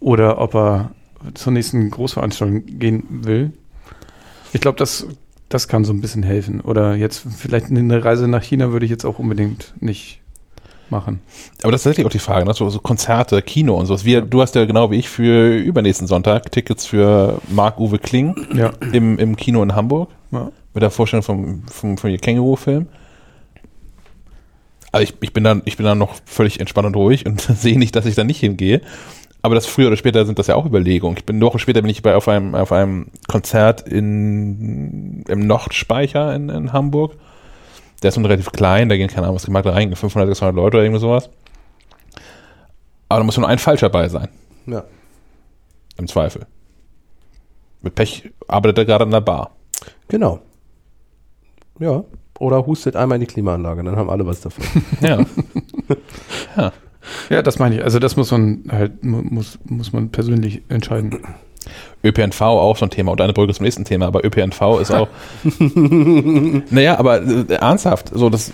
oder 0.00 0.38
ob 0.40 0.54
er 0.54 0.90
zur 1.34 1.52
nächsten 1.52 1.90
Großveranstaltung 1.90 2.64
gehen 2.66 3.04
will. 3.10 3.52
Ich 4.52 4.60
glaube, 4.60 4.78
das, 4.78 5.06
das 5.54 5.68
kann 5.68 5.84
so 5.84 5.92
ein 5.92 6.00
bisschen 6.00 6.22
helfen. 6.24 6.60
Oder 6.60 6.96
jetzt 6.96 7.24
vielleicht 7.36 7.66
eine 7.66 8.04
Reise 8.04 8.26
nach 8.26 8.42
China 8.42 8.72
würde 8.72 8.84
ich 8.84 8.90
jetzt 8.90 9.04
auch 9.04 9.18
unbedingt 9.20 9.72
nicht 9.80 10.20
machen. 10.90 11.20
Aber 11.62 11.72
das 11.72 11.80
ist 11.80 11.84
tatsächlich 11.84 12.06
auch 12.06 12.10
die 12.10 12.18
Frage, 12.18 12.44
ne? 12.44 12.52
so, 12.54 12.68
so 12.68 12.80
Konzerte, 12.80 13.40
Kino 13.40 13.76
und 13.78 13.86
sowas. 13.86 14.04
Wir, 14.04 14.20
du 14.20 14.42
hast 14.42 14.54
ja 14.54 14.64
genau 14.64 14.90
wie 14.90 14.96
ich 14.96 15.08
für 15.08 15.56
übernächsten 15.56 16.06
Sonntag 16.06 16.50
Tickets 16.50 16.86
für 16.86 17.40
Marc-Uwe 17.48 17.98
Kling 17.98 18.34
Ja. 18.54 18.72
im, 18.92 19.18
im 19.18 19.36
Kino 19.36 19.62
in 19.62 19.74
Hamburg. 19.74 20.10
ja. 20.32 20.50
mit 20.74 20.82
der 20.82 20.90
Vorstellung 20.90 21.22
vom, 21.22 21.62
vom, 21.68 21.96
vom 21.96 22.16
Känguru-Film. 22.16 22.86
Also 24.90 25.04
ich, 25.04 25.14
ich, 25.22 25.32
bin 25.32 25.42
dann, 25.44 25.62
ich 25.64 25.76
bin 25.76 25.86
dann 25.86 25.98
noch 25.98 26.14
völlig 26.24 26.60
entspannt 26.60 26.86
und 26.86 26.96
ruhig 26.96 27.26
und 27.26 27.40
sehe 27.56 27.78
nicht, 27.78 27.96
dass 27.96 28.06
ich 28.06 28.14
da 28.16 28.24
nicht 28.24 28.40
hingehe. 28.40 28.80
Aber 29.44 29.54
das 29.54 29.66
früher 29.66 29.88
oder 29.88 29.98
später 29.98 30.24
sind 30.24 30.38
das 30.38 30.46
ja 30.46 30.54
auch 30.54 30.64
Überlegungen. 30.64 31.18
Ich 31.18 31.26
bin 31.26 31.36
eine 31.36 31.44
Woche 31.44 31.58
später 31.58 31.82
bin 31.82 31.90
ich 31.90 32.00
bei 32.00 32.16
auf 32.16 32.28
einem, 32.28 32.54
auf 32.54 32.72
einem 32.72 33.08
Konzert 33.28 33.82
in, 33.86 35.22
im 35.28 35.46
Nordspeicher 35.46 36.34
in, 36.34 36.48
in 36.48 36.72
Hamburg. 36.72 37.14
Der 38.02 38.08
ist 38.08 38.16
nun 38.16 38.24
relativ 38.24 38.52
klein, 38.52 38.88
da 38.88 38.96
gehen 38.96 39.08
keine 39.08 39.24
Ahnung, 39.26 39.36
was 39.36 39.44
gemacht 39.44 39.66
rein, 39.66 39.94
500, 39.94 40.28
600 40.30 40.56
Leute 40.56 40.76
oder 40.78 40.84
irgendwas 40.84 41.02
sowas. 41.02 41.28
Aber 43.10 43.18
da 43.20 43.24
muss 43.24 43.36
nur 43.36 43.46
ein 43.46 43.58
Falscher 43.58 43.90
bei 43.90 44.08
sein, 44.08 44.28
Ja. 44.64 44.82
im 45.98 46.08
Zweifel. 46.08 46.46
Mit 47.82 47.94
Pech 47.96 48.30
arbeitet 48.48 48.78
er 48.78 48.84
gerade 48.86 49.04
an 49.04 49.10
der 49.10 49.20
Bar. 49.20 49.50
Genau. 50.08 50.40
Ja. 51.78 52.02
Oder 52.38 52.64
hustet 52.66 52.96
einmal 52.96 53.16
in 53.16 53.20
die 53.20 53.26
Klimaanlage, 53.26 53.84
dann 53.84 53.96
haben 53.96 54.08
alle 54.08 54.24
was 54.26 54.40
davon. 54.40 54.64
Ja. 55.02 55.18
Ja, 56.56 56.72
das 57.42 57.58
meine 57.58 57.76
ich. 57.76 57.84
Also 57.84 57.98
das 57.98 58.16
muss 58.16 58.30
man 58.30 58.64
halt, 58.70 59.04
mu- 59.04 59.22
muss, 59.22 59.58
muss 59.64 59.92
man 59.92 60.10
persönlich 60.10 60.62
entscheiden. 60.68 61.18
ÖPNV 62.04 62.40
auch 62.42 62.76
so 62.76 62.84
ein 62.84 62.90
Thema 62.90 63.12
und 63.12 63.20
eine 63.20 63.32
Brücke 63.32 63.54
zum 63.54 63.64
nächsten 63.64 63.84
Thema, 63.84 64.06
aber 64.06 64.24
ÖPNV 64.24 64.80
ist 64.80 64.90
auch. 64.92 65.08
naja, 66.70 66.98
aber 66.98 67.22
äh, 67.22 67.44
ernsthaft, 67.54 68.10
so 68.14 68.28
das. 68.30 68.52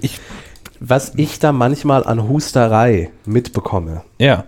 Ich, 0.00 0.18
Was 0.80 1.12
ich 1.16 1.38
da 1.38 1.52
manchmal 1.52 2.04
an 2.04 2.28
Husterei 2.28 3.10
mitbekomme. 3.26 4.02
ja. 4.18 4.44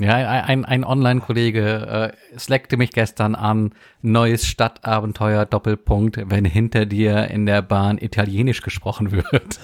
Ja, 0.00 0.14
ein, 0.14 0.44
ein, 0.44 0.64
ein 0.64 0.84
Online-Kollege 0.84 2.12
äh, 2.34 2.38
slackte 2.38 2.76
mich 2.76 2.92
gestern 2.92 3.34
an, 3.34 3.74
neues 4.00 4.46
Stadtabenteuer, 4.46 5.44
Doppelpunkt, 5.44 6.18
wenn 6.30 6.44
hinter 6.44 6.86
dir 6.86 7.28
in 7.28 7.44
der 7.46 7.62
Bahn 7.62 7.98
Italienisch 7.98 8.62
gesprochen 8.62 9.12
wird. 9.12 9.60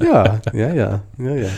Ja, 0.00 0.40
ja, 0.52 0.74
ja, 0.74 1.02
ja, 1.18 1.34
ja. 1.34 1.48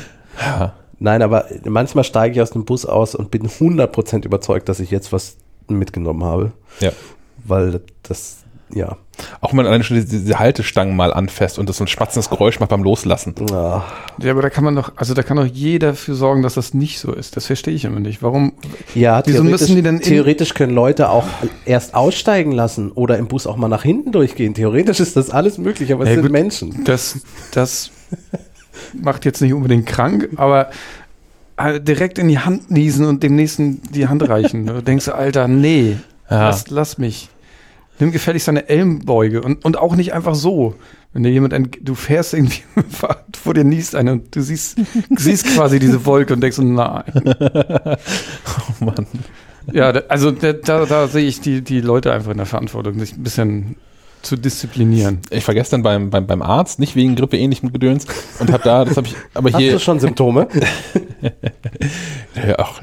ja. 0.41 0.75
Nein, 0.99 1.23
aber 1.23 1.47
manchmal 1.65 2.05
steige 2.05 2.35
ich 2.35 2.41
aus 2.41 2.51
dem 2.51 2.65
Bus 2.65 2.87
aus 2.87 3.15
und 3.15 3.31
bin 3.31 3.47
100% 3.47 4.25
überzeugt, 4.25 4.69
dass 4.69 4.81
ich 4.81 4.91
jetzt 4.91 5.13
was 5.13 5.37
mitgenommen 5.69 6.25
habe. 6.25 6.53
Ja. 6.81 6.91
Weil 7.45 7.83
das, 8.03 8.45
ja. 8.73 8.97
Auch 9.41 9.51
wenn 9.53 9.57
man 9.59 9.67
alleine 9.67 9.85
schon 9.85 9.97
diese, 9.97 10.09
diese 10.21 10.39
Haltestangen 10.39 10.97
mal 10.97 11.13
anfasst 11.13 11.59
und 11.59 11.69
das 11.69 11.77
so 11.79 11.85
ein 11.85 11.89
spatzendes 11.89 12.31
Geräusch 12.31 12.61
macht 12.61 12.71
beim 12.71 12.83
Loslassen. 12.83 13.35
Ah, 13.53 13.85
Ja, 14.21 14.31
aber 14.33 14.43
da 14.43 14.51
kann 14.51 14.65
man 14.65 14.75
doch, 14.77 14.93
also 14.97 15.15
da 15.15 15.23
kann 15.23 15.37
doch 15.37 15.47
jeder 15.47 15.89
dafür 15.89 16.15
sorgen, 16.15 16.43
dass 16.43 16.55
das 16.55 16.75
nicht 16.75 16.99
so 16.99 17.13
ist. 17.13 17.37
Das 17.37 17.47
verstehe 17.47 17.75
ich 17.75 17.85
immer 17.85 18.01
nicht. 18.01 18.23
Warum? 18.23 18.53
Ja, 18.95 19.23
Wieso 19.25 19.39
theoretisch, 19.43 19.61
müssen 19.61 19.77
die 19.77 19.83
denn 19.83 20.01
theoretisch 20.01 20.55
können 20.55 20.75
Leute 20.75 21.09
auch 21.11 21.27
erst 21.65 21.95
aussteigen 21.95 22.53
lassen 22.53 22.91
oder 22.93 23.19
im 23.19 23.29
Bus 23.29 23.47
auch 23.47 23.57
mal 23.57 23.69
nach 23.69 23.83
hinten 23.83 24.13
durchgehen. 24.13 24.55
Theoretisch 24.55 25.01
ist 25.01 25.17
das 25.17 25.31
alles 25.31 25.59
möglich, 25.59 25.93
aber 25.93 26.03
es 26.05 26.09
Ja, 26.11 26.15
sind 26.17 26.23
gut. 26.23 26.33
Menschen. 26.33 26.85
Das, 26.85 27.19
das 27.53 27.91
macht 28.95 29.25
jetzt 29.25 29.41
nicht 29.43 29.53
unbedingt 29.55 29.87
krank, 29.87 30.29
aber 30.37 30.71
äh, 31.57 31.81
direkt 31.81 32.19
in 32.19 32.29
die 32.29 32.39
Hand 32.39 32.71
niesen 32.71 33.07
und 33.07 33.23
dem 33.23 33.35
nächsten 33.37 33.81
die 33.93 34.09
Hand 34.09 34.29
reichen. 34.29 34.67
Du 34.67 34.83
denkst, 34.83 35.07
du, 35.07 35.15
Alter, 35.15 35.49
nee, 35.49 35.97
Ja. 36.31 36.49
lass, 36.49 36.69
lass 36.71 36.99
mich. 36.99 37.29
Nimm 37.99 38.13
gefälligst 38.13 38.49
deine 38.49 38.69
Ellenbeuge 38.69 39.43
und, 39.43 39.65
und 39.65 39.79
auch 39.79 39.97
nicht 39.97 40.13
einfach 40.13 40.35
so. 40.35 40.75
Wenn 41.13 41.23
dir 41.23 41.31
jemand, 41.31 41.55
ent- 41.55 41.79
du 41.81 41.95
fährst 41.95 42.35
irgendwie, 42.35 42.63
vor 43.43 43.55
dir 43.55 43.65
niest 43.65 43.95
einer 43.95 44.13
und 44.13 44.37
du 44.37 44.43
siehst, 44.43 44.79
siehst 45.17 45.47
quasi 45.55 45.79
diese 45.79 46.05
Wolke 46.05 46.35
und 46.35 46.41
denkst, 46.43 46.57
so, 46.57 46.63
nein. 46.63 47.05
Oh 48.81 48.85
Mann. 48.85 49.07
Ja, 49.73 49.93
da, 49.93 50.03
also 50.09 50.31
da, 50.31 50.53
da, 50.53 50.85
da 50.85 51.09
sehe 51.09 51.27
ich 51.27 51.41
die, 51.41 51.63
die 51.63 51.81
Leute 51.81 52.13
einfach 52.13 52.31
in 52.31 52.37
der 52.37 52.47
Verantwortung, 52.47 52.99
sich 52.99 53.17
ein 53.17 53.23
bisschen 53.23 53.77
zu 54.23 54.37
disziplinieren. 54.37 55.21
Ich 55.31 55.45
vergesse 55.45 55.73
dann 55.73 55.83
beim, 55.83 56.11
beim, 56.11 56.27
beim 56.27 56.43
Arzt, 56.43 56.79
nicht 56.79 56.97
wegen 56.97 57.15
Grippe 57.17 57.39
ähnlichem 57.39 57.73
Gedöns 57.73 58.07
und 58.39 58.53
habe 58.53 58.63
da, 58.63 58.85
das 58.85 58.97
habe 58.97 59.07
ich, 59.07 59.15
aber 59.35 59.53
Hast 59.53 59.59
hier, 59.61 59.73
du 59.73 59.79
schon 59.81 60.01
Symptome? 60.01 60.49
ja, 62.35 62.55
ach, 62.59 62.83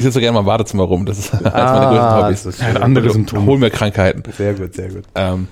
ich, 0.00 0.04
sitze 0.04 0.14
so 0.14 0.20
gerne 0.20 0.34
mal 0.34 0.40
im 0.40 0.46
Badezimmer 0.46 0.84
rum, 0.84 1.06
das 1.06 1.18
ist 1.18 1.32
eines 1.34 1.52
meiner 1.52 1.56
Ah, 1.56 1.90
größten 1.90 2.24
Hobbys. 2.24 2.42
das 2.44 2.54
ist 2.56 2.62
Ein 2.62 2.76
anderes 2.76 3.12
Symptom. 3.12 3.46
Hol 3.46 3.58
mir 3.58 3.70
Krankheiten. 3.70 4.22
Sehr 4.36 4.54
gut, 4.54 4.74
sehr 4.74 4.88
gut. 4.88 5.04
Ähm, 5.14 5.48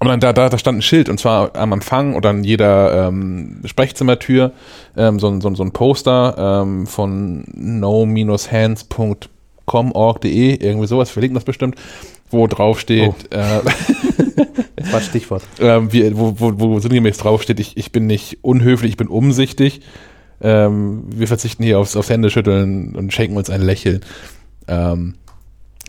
aber 0.00 0.10
dann, 0.10 0.20
da, 0.20 0.32
da, 0.32 0.48
da 0.48 0.58
stand 0.58 0.78
ein 0.78 0.82
Schild 0.82 1.08
und 1.08 1.18
zwar 1.18 1.56
am 1.56 1.72
Empfang 1.72 2.14
oder 2.14 2.30
an 2.30 2.44
jeder 2.44 3.08
ähm, 3.08 3.60
Sprechzimmertür 3.64 4.52
ähm, 4.96 5.18
so, 5.18 5.28
ein- 5.28 5.40
so, 5.40 5.48
ein- 5.48 5.54
so 5.54 5.62
ein 5.62 5.72
Poster 5.72 6.62
ähm, 6.62 6.86
von 6.86 7.44
no-hands.com.org.de, 7.54 10.54
irgendwie 10.56 10.86
sowas, 10.86 11.10
verlinken 11.10 11.34
das 11.34 11.44
bestimmt, 11.44 11.76
wo 12.30 12.46
drauf 12.46 12.80
steht, 12.80 13.12
äh, 13.32 13.60
Das 14.76 14.92
war 14.92 15.00
Stichwort. 15.00 15.42
ähm, 15.60 15.92
wie, 15.92 16.16
wo, 16.16 16.34
wo, 16.38 16.52
wo 16.58 16.78
sinngemäß 16.80 17.18
draufsteht, 17.18 17.60
ich, 17.60 17.76
ich 17.76 17.92
bin 17.92 18.06
nicht 18.06 18.38
unhöflich, 18.42 18.90
ich 18.92 18.96
bin 18.96 19.08
umsichtig. 19.08 19.80
Ähm, 20.40 21.04
wir 21.08 21.28
verzichten 21.28 21.62
hier 21.62 21.78
aufs, 21.78 21.96
aufs 21.96 22.10
Händeschütteln 22.10 22.94
und 22.94 23.12
schenken 23.12 23.36
uns 23.36 23.50
ein 23.50 23.62
Lächeln. 23.62 24.00
Ähm, 24.68 25.14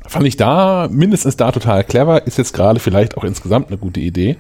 fand 0.06 0.28
ich 0.28 0.38
da, 0.38 0.88
mindestens 0.92 1.38
da 1.38 1.52
total 1.52 1.84
clever, 1.84 2.28
ist 2.28 2.38
jetzt 2.38 2.54
gerade 2.54 2.80
vielleicht 2.80 3.18
auch 3.18 3.24
insgesamt 3.24 3.68
eine 3.68 3.78
gute 3.78 4.00
Idee. 4.00 4.38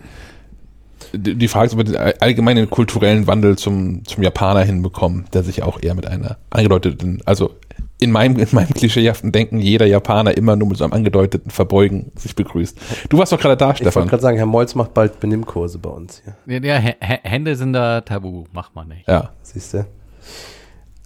Die 1.14 1.47
Frage 1.47 1.68
ist, 1.68 1.74
ob 1.74 1.80
wir 1.80 1.84
den 1.86 1.97
all- 1.97 2.16
allgemeinen 2.20 2.70
kulturellen 2.70 3.28
Wandel 3.28 3.58
zum, 3.58 4.06
zum 4.06 4.24
Japaner 4.24 4.64
hinbekommen, 4.64 5.26
der 5.34 5.43
sich 5.43 5.64
auch 5.64 5.82
eher 5.82 5.95
mit 5.95 6.08
einer 6.08 6.38
angedeuteten, 6.49 7.22
also 7.26 7.51
in 8.00 8.12
meinem, 8.12 8.38
in 8.38 8.48
meinem 8.52 8.70
klischeehaften 8.74 9.32
Denken 9.32 9.60
jeder 9.60 9.86
Japaner 9.86 10.36
immer 10.36 10.56
nur 10.56 10.68
mit 10.68 10.78
so 10.78 10.84
einem 10.84 10.93
angedeuteten 10.93 11.50
Verbeugen 11.50 12.12
sich 12.18 12.36
begrüßt. 12.36 12.78
Du 13.10 13.18
warst 13.18 13.32
doch 13.32 13.39
gerade 13.39 13.56
da, 13.58 13.66
Ich 13.68 13.80
wollte 13.80 13.84
Stefan. 13.91 14.08
gerade 14.08 14.22
sagen, 14.22 14.38
Herr 14.38 14.46
Molz 14.46 14.76
macht 14.76 14.93
bald 14.93 15.20
Benimmkurse 15.20 15.78
bei 15.80 15.89
uns 15.89 16.22
hier. 16.24 16.60
Ja, 16.62 16.76
ja, 16.76 16.76
Hä- 16.80 16.96
Hände 17.24 17.56
sind 17.56 17.74
da 17.74 18.02
tabu, 18.02 18.43
macht 18.52 18.76
man 18.76 18.89
nicht. 18.89 19.08
Ja. 19.08 19.30
Siehst 19.43 19.74
du? 19.76 19.86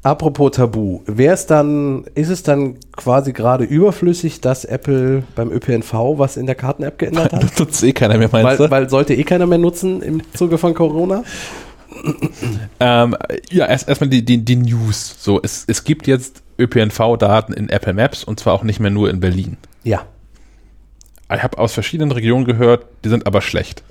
Apropos 0.01 0.51
Tabu, 0.51 1.01
wäre 1.05 1.33
es 1.33 1.45
dann, 1.45 2.05
ist 2.15 2.29
es 2.29 2.41
dann 2.41 2.77
quasi 2.95 3.33
gerade 3.33 3.65
überflüssig, 3.65 4.39
dass 4.39 4.63
Apple 4.63 5.23
beim 5.35 5.51
ÖPNV 5.51 5.93
was 6.17 6.37
in 6.37 6.45
der 6.45 6.55
Karten-App 6.55 6.97
geändert 6.97 7.33
hat? 7.33 7.43
Das 7.49 7.59
nutzt 7.59 7.83
eh 7.83 7.91
keiner 7.91 8.17
mehr, 8.17 8.29
meinst 8.31 8.45
weil, 8.45 8.57
du? 8.57 8.71
weil 8.71 8.89
sollte 8.89 9.13
eh 9.13 9.23
keiner 9.25 9.45
mehr 9.45 9.57
nutzen 9.57 10.01
im 10.01 10.21
Zuge 10.33 10.57
von 10.57 10.73
Corona? 10.73 11.23
Ähm, 12.79 13.15
ja, 13.51 13.65
erst 13.65 13.89
erstmal 13.89 14.09
die, 14.09 14.23
die, 14.23 14.37
die 14.43 14.55
News. 14.55 15.15
So, 15.19 15.39
es, 15.43 15.65
es 15.67 15.83
gibt 15.83 16.07
jetzt 16.07 16.43
ÖPNV-Daten 16.59 17.53
in 17.53 17.69
Apple 17.69 17.93
Maps 17.93 18.23
und 18.23 18.39
zwar 18.39 18.53
auch 18.53 18.63
nicht 18.63 18.79
mehr 18.79 18.91
nur 18.91 19.09
in 19.09 19.19
Berlin. 19.19 19.57
Ja. 19.83 20.05
Ich 21.33 21.43
habe 21.43 21.57
aus 21.57 21.73
verschiedenen 21.73 22.11
Regionen 22.11 22.45
gehört, 22.45 22.85
die 23.03 23.09
sind 23.09 23.27
aber 23.27 23.41
schlecht. 23.41 23.83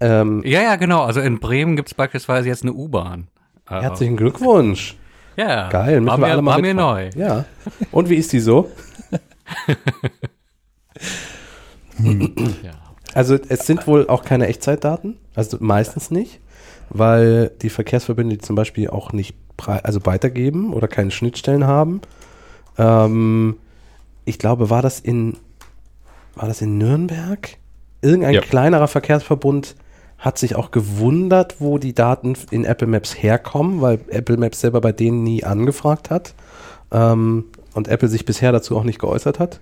Ähm, 0.00 0.42
Ja, 0.44 0.62
ja, 0.62 0.76
genau. 0.76 1.02
Also 1.02 1.20
in 1.20 1.38
Bremen 1.38 1.76
gibt's 1.76 1.94
beispielsweise 1.94 2.48
jetzt 2.48 2.62
eine 2.62 2.72
U-Bahn. 2.72 3.28
Äh, 3.68 3.82
herzlichen 3.82 4.16
Glückwunsch. 4.16 4.96
Ja, 5.36 5.68
Geil, 5.68 5.94
war 5.94 6.00
müssen 6.00 6.20
wir 6.20 6.26
mir, 6.26 6.32
alle 6.32 6.42
mal 6.42 6.54
war 6.54 6.60
mir 6.60 6.74
neu. 6.74 7.10
Ja. 7.14 7.44
Und 7.92 8.10
wie 8.10 8.16
ist 8.16 8.32
die 8.32 8.40
so? 8.40 8.70
Ja. 12.02 12.72
Also 13.14 13.36
es 13.48 13.66
sind 13.66 13.86
wohl 13.86 14.08
auch 14.08 14.24
keine 14.24 14.46
Echtzeitdaten, 14.46 15.18
also 15.34 15.56
meistens 15.60 16.10
nicht, 16.10 16.40
weil 16.90 17.50
die 17.62 17.70
Verkehrsverbünde 17.70 18.36
die 18.36 18.42
zum 18.42 18.56
Beispiel 18.56 18.88
auch 18.90 19.12
nicht 19.12 19.34
also 19.66 20.04
weitergeben 20.06 20.72
oder 20.72 20.88
keine 20.88 21.10
Schnittstellen 21.10 21.66
haben. 21.66 22.00
Ähm, 22.78 23.56
ich 24.24 24.38
glaube, 24.38 24.70
war 24.70 24.82
das 24.82 25.00
in 25.00 25.36
war 26.34 26.46
das 26.48 26.62
in 26.62 26.78
Nürnberg? 26.78 27.56
Irgendein 28.02 28.34
Ja. 28.34 28.40
kleinerer 28.40 28.88
Verkehrsverbund 28.88 29.74
hat 30.18 30.38
sich 30.38 30.54
auch 30.54 30.70
gewundert, 30.70 31.56
wo 31.60 31.78
die 31.78 31.94
Daten 31.94 32.34
in 32.50 32.64
Apple 32.64 32.86
Maps 32.86 33.22
herkommen, 33.22 33.80
weil 33.80 34.00
Apple 34.08 34.36
Maps 34.36 34.60
selber 34.60 34.80
bei 34.80 34.92
denen 34.92 35.22
nie 35.24 35.44
angefragt 35.44 36.10
hat 36.10 36.34
ähm, 36.92 37.44
und 37.74 37.88
Apple 37.88 38.08
sich 38.08 38.24
bisher 38.24 38.52
dazu 38.52 38.76
auch 38.76 38.84
nicht 38.84 38.98
geäußert 38.98 39.38
hat. 39.38 39.60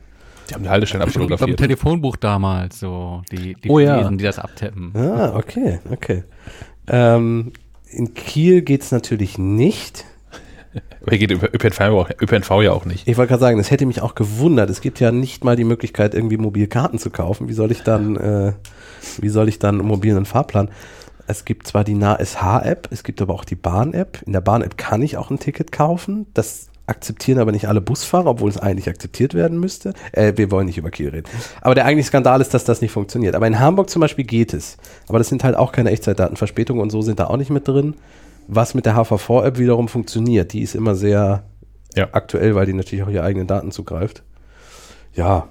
Die 0.48 0.54
haben 0.54 0.62
die 0.62 0.68
Haltestellen 0.70 1.00
Beim 1.00 1.08
abfotografiert. 1.08 1.58
Telefonbuch 1.58 2.16
damals, 2.16 2.80
so 2.80 3.22
die, 3.30 3.54
die 3.54 3.68
Oh 3.70 3.78
ja. 3.80 3.96
Chinesen, 3.96 4.18
die 4.18 4.24
das 4.24 4.38
abtippen. 4.38 4.92
Ah, 4.96 5.34
okay, 5.36 5.78
okay. 5.90 6.24
Ähm, 6.88 7.52
in 7.90 8.14
Kiel 8.14 8.62
geht 8.62 8.82
es 8.82 8.92
natürlich 8.92 9.38
nicht. 9.38 10.04
Aber 11.00 11.16
hier 11.16 11.18
geht 11.18 11.30
über 11.30 11.52
ÖPNV, 11.52 12.10
ÖPNV 12.20 12.62
ja 12.62 12.72
auch 12.72 12.84
nicht. 12.84 13.08
Ich 13.08 13.16
wollte 13.16 13.30
gerade 13.30 13.40
sagen, 13.40 13.58
das 13.58 13.70
hätte 13.70 13.86
mich 13.86 14.02
auch 14.02 14.14
gewundert. 14.14 14.68
Es 14.70 14.80
gibt 14.80 15.00
ja 15.00 15.10
nicht 15.10 15.44
mal 15.44 15.56
die 15.56 15.64
Möglichkeit, 15.64 16.14
irgendwie 16.14 16.36
Mobilkarten 16.36 16.98
zu 16.98 17.10
kaufen. 17.10 17.48
Wie 17.48 17.54
soll 17.54 17.72
ich 17.72 17.82
dann, 17.82 18.16
äh, 18.16 18.52
wie 19.18 19.28
soll 19.28 19.48
ich 19.48 19.58
dann 19.58 19.80
einen 19.80 19.88
mobilen 19.88 20.26
Fahrplan? 20.26 20.70
Es 21.26 21.44
gibt 21.44 21.66
zwar 21.66 21.84
die 21.84 21.94
NASH-App, 21.94 22.88
es 22.90 23.04
gibt 23.04 23.20
aber 23.20 23.34
auch 23.34 23.44
die 23.44 23.54
Bahn-App. 23.54 24.22
In 24.24 24.32
der 24.32 24.40
Bahn-App 24.40 24.78
kann 24.78 25.02
ich 25.02 25.18
auch 25.18 25.30
ein 25.30 25.38
Ticket 25.38 25.72
kaufen. 25.72 26.26
Das 26.32 26.67
akzeptieren 26.88 27.38
aber 27.38 27.52
nicht 27.52 27.68
alle 27.68 27.80
Busfahrer, 27.80 28.26
obwohl 28.26 28.50
es 28.50 28.58
eigentlich 28.58 28.88
akzeptiert 28.88 29.34
werden 29.34 29.60
müsste. 29.60 29.92
Äh, 30.12 30.32
wir 30.36 30.50
wollen 30.50 30.66
nicht 30.66 30.78
über 30.78 30.90
Kiel 30.90 31.10
reden. 31.10 31.28
Aber 31.60 31.74
der 31.74 31.84
eigentliche 31.84 32.08
Skandal 32.08 32.40
ist, 32.40 32.54
dass 32.54 32.64
das 32.64 32.80
nicht 32.80 32.92
funktioniert. 32.92 33.34
Aber 33.34 33.46
in 33.46 33.58
Hamburg 33.58 33.90
zum 33.90 34.00
Beispiel 34.00 34.24
geht 34.24 34.54
es. 34.54 34.76
Aber 35.08 35.18
das 35.18 35.28
sind 35.28 35.44
halt 35.44 35.56
auch 35.56 35.72
keine 35.72 35.90
Echtzeitdaten. 35.90 36.36
Verspätungen 36.36 36.82
und 36.82 36.90
so 36.90 37.02
sind 37.02 37.18
da 37.20 37.26
auch 37.26 37.36
nicht 37.36 37.50
mit 37.50 37.68
drin. 37.68 37.94
Was 38.46 38.74
mit 38.74 38.86
der 38.86 38.94
HVV-App 38.96 39.58
wiederum 39.58 39.88
funktioniert, 39.88 40.52
die 40.52 40.62
ist 40.62 40.74
immer 40.74 40.94
sehr 40.94 41.44
Ja. 41.94 42.08
aktuell, 42.12 42.54
weil 42.54 42.66
die 42.66 42.72
natürlich 42.72 43.04
auch 43.04 43.10
ihre 43.10 43.22
eigenen 43.24 43.46
Daten 43.46 43.70
zugreift. 43.70 44.22
Ja. 45.14 45.48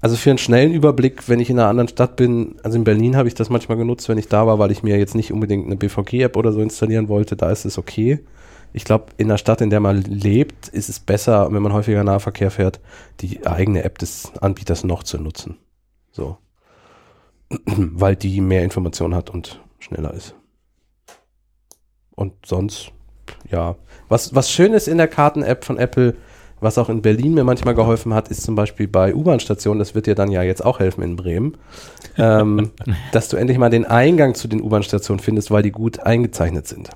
Also 0.00 0.14
für 0.16 0.30
einen 0.30 0.38
schnellen 0.38 0.72
Überblick, 0.72 1.28
wenn 1.28 1.40
ich 1.40 1.50
in 1.50 1.58
einer 1.58 1.68
anderen 1.68 1.88
Stadt 1.88 2.14
bin, 2.16 2.54
also 2.62 2.78
in 2.78 2.84
Berlin 2.84 3.16
habe 3.16 3.26
ich 3.26 3.34
das 3.34 3.50
manchmal 3.50 3.76
genutzt, 3.76 4.08
wenn 4.08 4.16
ich 4.16 4.28
da 4.28 4.46
war, 4.46 4.58
weil 4.60 4.70
ich 4.70 4.84
mir 4.84 4.96
jetzt 4.96 5.16
nicht 5.16 5.32
unbedingt 5.32 5.66
eine 5.66 5.76
BVG-App 5.76 6.36
oder 6.36 6.52
so 6.52 6.60
installieren 6.60 7.08
wollte, 7.08 7.34
da 7.36 7.50
ist 7.50 7.64
es 7.64 7.78
okay. 7.78 8.20
Ich 8.72 8.84
glaube, 8.84 9.06
in 9.16 9.28
der 9.28 9.38
Stadt, 9.38 9.60
in 9.60 9.70
der 9.70 9.80
man 9.80 10.02
lebt, 10.02 10.68
ist 10.68 10.88
es 10.88 11.00
besser, 11.00 11.52
wenn 11.52 11.62
man 11.62 11.72
häufiger 11.72 12.04
Nahverkehr 12.04 12.50
fährt, 12.50 12.80
die 13.20 13.46
eigene 13.46 13.82
App 13.84 13.98
des 13.98 14.32
Anbieters 14.40 14.84
noch 14.84 15.02
zu 15.02 15.18
nutzen. 15.18 15.56
So. 16.12 16.38
weil 17.66 18.16
die 18.16 18.40
mehr 18.40 18.62
Informationen 18.62 19.14
hat 19.14 19.30
und 19.30 19.60
schneller 19.78 20.12
ist. 20.14 20.34
Und 22.14 22.34
sonst, 22.44 22.92
ja. 23.50 23.76
Was, 24.08 24.34
was 24.34 24.50
schön 24.50 24.72
ist 24.72 24.88
in 24.88 24.98
der 24.98 25.08
Karten-App 25.08 25.64
von 25.64 25.78
Apple, 25.78 26.16
was 26.60 26.78
auch 26.78 26.88
in 26.88 27.02
Berlin 27.02 27.34
mir 27.34 27.44
manchmal 27.44 27.74
geholfen 27.74 28.12
hat, 28.12 28.28
ist 28.28 28.42
zum 28.42 28.56
Beispiel 28.56 28.88
bei 28.88 29.14
U-Bahn-Stationen, 29.14 29.78
das 29.78 29.94
wird 29.94 30.06
dir 30.06 30.16
dann 30.16 30.30
ja 30.30 30.42
jetzt 30.42 30.64
auch 30.64 30.80
helfen 30.80 31.02
in 31.02 31.14
Bremen, 31.14 31.56
ähm, 32.16 32.72
dass 33.12 33.28
du 33.28 33.36
endlich 33.36 33.58
mal 33.58 33.70
den 33.70 33.84
Eingang 33.84 34.34
zu 34.34 34.48
den 34.48 34.60
U-Bahn-Stationen 34.60 35.20
findest, 35.20 35.50
weil 35.50 35.62
die 35.62 35.70
gut 35.70 36.00
eingezeichnet 36.00 36.66
sind. 36.66 36.90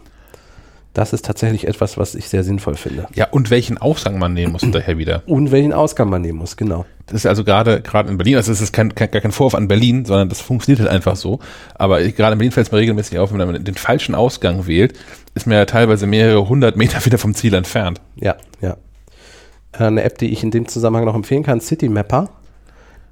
Das 0.95 1.15
ist 1.15 1.25
tatsächlich 1.25 1.67
etwas, 1.67 1.97
was 1.97 2.15
ich 2.15 2.29
sehr 2.29 2.45
sinnvoll 2.45 2.75
finde. 2.75 3.07
Ja, 3.15 3.29
und 3.31 3.51
welchen 3.51 3.79
Ausgang 3.79 4.19
man 4.19 4.35
nehmen 4.35 4.53
muss 4.53 4.61
hinterher 4.61 4.99
wieder. 4.99 5.23
Und 5.27 5.51
welchen 5.51 5.73
Ausgang 5.73 6.11
man 6.11 6.21
nehmen 6.21 6.39
muss, 6.39 6.57
genau. 6.57 6.85
Das 7.07 7.17
ist 7.17 7.27
also 7.27 7.45
gerade 7.45 7.81
gerade 7.81 8.11
in 8.11 8.19
Berlin, 8.19 8.37
also 8.37 8.53
es 8.53 8.61
ist 8.61 8.73
kein, 8.73 8.95
kein, 8.95 9.11
gar 9.11 9.23
kein 9.23 9.33
Vorwurf 9.33 9.55
an 9.55 9.69
Berlin, 9.69 10.05
sondern 10.05 10.29
das 10.29 10.43
funktioniert 10.43 10.81
halt 10.81 10.91
einfach 10.91 11.17
so. 11.17 11.41
Aber 11.75 12.03
ich, 12.03 12.15
gerade 12.15 12.35
in 12.35 12.39
Berlin 12.39 12.53
fällt 12.53 12.67
es 12.67 12.73
mir 12.73 12.79
regelmäßig 12.79 13.19
auf, 13.19 13.33
wenn 13.33 13.39
man 13.39 13.65
den 13.65 13.75
falschen 13.75 14.15
Ausgang 14.15 14.67
wählt, 14.67 14.93
ist 15.35 15.47
man 15.47 15.57
ja 15.57 15.65
teilweise 15.65 16.07
mehrere 16.07 16.47
hundert 16.49 16.77
Meter 16.77 17.03
wieder 17.07 17.17
vom 17.19 17.35
Ziel 17.35 17.55
entfernt. 17.55 18.01
Ja, 18.17 18.37
ja. 18.61 18.77
Äh, 19.73 19.85
Eine 19.85 20.03
App, 20.03 20.19
die 20.19 20.31
ich 20.31 20.43
in 20.43 20.51
dem 20.51 20.69
Zusammenhang 20.69 21.07
noch 21.07 21.15
empfehlen 21.15 21.43
kann, 21.43 21.61
City 21.61 21.89
Mapper. 21.89 22.29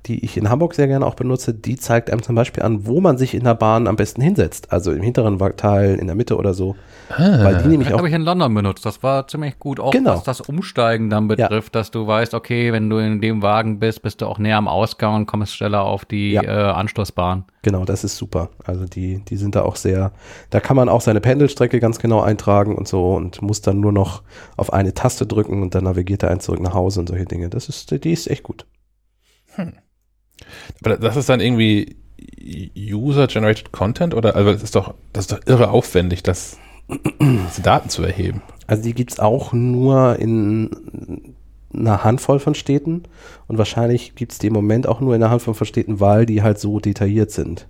Die 0.06 0.24
ich 0.24 0.36
in 0.36 0.48
Hamburg 0.48 0.74
sehr 0.74 0.86
gerne 0.86 1.06
auch 1.06 1.14
benutze, 1.14 1.52
die 1.54 1.76
zeigt 1.76 2.10
einem 2.10 2.22
zum 2.22 2.34
Beispiel 2.34 2.62
an, 2.62 2.86
wo 2.86 3.00
man 3.00 3.18
sich 3.18 3.34
in 3.34 3.44
der 3.44 3.54
Bahn 3.54 3.86
am 3.86 3.96
besten 3.96 4.22
hinsetzt. 4.22 4.72
Also 4.72 4.92
im 4.92 5.02
hinteren 5.02 5.38
Teil, 5.56 5.96
in 5.96 6.06
der 6.06 6.16
Mitte 6.16 6.36
oder 6.36 6.54
so. 6.54 6.76
Weil 7.16 7.56
die 7.62 7.68
nämlich 7.68 7.88
Das 7.88 7.94
auch 7.94 7.98
habe 7.98 8.08
ich 8.08 8.14
in 8.14 8.22
London 8.22 8.54
benutzt. 8.54 8.86
Das 8.86 9.02
war 9.02 9.26
ziemlich 9.28 9.58
gut, 9.58 9.80
auch 9.80 9.90
Genau. 9.90 10.12
was 10.12 10.22
das 10.22 10.40
Umsteigen 10.40 11.10
dann 11.10 11.28
betrifft, 11.28 11.74
dass 11.74 11.90
du 11.90 12.06
weißt, 12.06 12.34
okay, 12.34 12.72
wenn 12.72 12.88
du 12.88 12.98
in 12.98 13.20
dem 13.20 13.42
Wagen 13.42 13.78
bist, 13.78 14.02
bist 14.02 14.20
du 14.20 14.26
auch 14.26 14.38
näher 14.38 14.56
am 14.58 14.68
Ausgang 14.68 15.14
und 15.16 15.26
kommst 15.26 15.54
schneller 15.54 15.82
auf 15.82 16.04
die 16.04 16.32
Ja. 16.32 16.42
äh, 16.42 16.72
Anschlussbahn. 16.72 17.44
Genau, 17.62 17.84
das 17.84 18.04
ist 18.04 18.16
super. 18.16 18.48
Also 18.64 18.86
die, 18.86 19.22
die 19.24 19.36
sind 19.36 19.54
da 19.54 19.62
auch 19.62 19.76
sehr, 19.76 20.12
da 20.50 20.60
kann 20.60 20.76
man 20.76 20.88
auch 20.88 21.00
seine 21.02 21.20
Pendelstrecke 21.20 21.78
ganz 21.80 21.98
genau 21.98 22.20
eintragen 22.22 22.74
und 22.74 22.88
so 22.88 23.12
und 23.14 23.42
muss 23.42 23.60
dann 23.60 23.80
nur 23.80 23.92
noch 23.92 24.22
auf 24.56 24.72
eine 24.72 24.94
Taste 24.94 25.26
drücken 25.26 25.62
und 25.62 25.74
dann 25.74 25.84
navigiert 25.84 26.22
er 26.22 26.30
einen 26.30 26.40
zurück 26.40 26.60
nach 26.60 26.74
Hause 26.74 27.00
und 27.00 27.08
solche 27.08 27.26
Dinge. 27.26 27.50
Das 27.50 27.68
ist, 27.68 27.90
die 28.04 28.12
ist 28.12 28.30
echt 28.30 28.44
gut. 28.44 28.66
Aber 30.84 30.96
das 30.96 31.16
ist 31.16 31.28
dann 31.28 31.40
irgendwie 31.40 31.96
User-Generated 32.76 33.72
Content 33.72 34.14
oder, 34.14 34.36
also 34.36 34.52
das 34.52 34.62
ist 34.62 34.74
doch, 34.74 34.94
das 35.12 35.24
ist 35.24 35.32
doch 35.32 35.40
irre 35.46 35.70
aufwendig, 35.70 36.22
das, 36.22 36.58
diese 37.20 37.62
Daten 37.62 37.88
zu 37.88 38.02
erheben. 38.02 38.42
Also 38.66 38.82
die 38.82 38.94
gibt's 38.94 39.18
auch 39.18 39.52
nur 39.52 40.18
in 40.18 41.34
einer 41.72 42.02
Handvoll 42.04 42.40
von 42.40 42.54
Städten 42.54 43.04
und 43.46 43.58
wahrscheinlich 43.58 44.14
gibt's 44.14 44.38
die 44.38 44.48
im 44.48 44.52
Moment 44.52 44.86
auch 44.86 45.00
nur 45.00 45.14
in 45.14 45.22
einer 45.22 45.30
Handvoll 45.30 45.54
von 45.54 45.66
Städten, 45.66 46.00
weil 46.00 46.26
die 46.26 46.42
halt 46.42 46.58
so 46.58 46.80
detailliert 46.80 47.30
sind. 47.30 47.68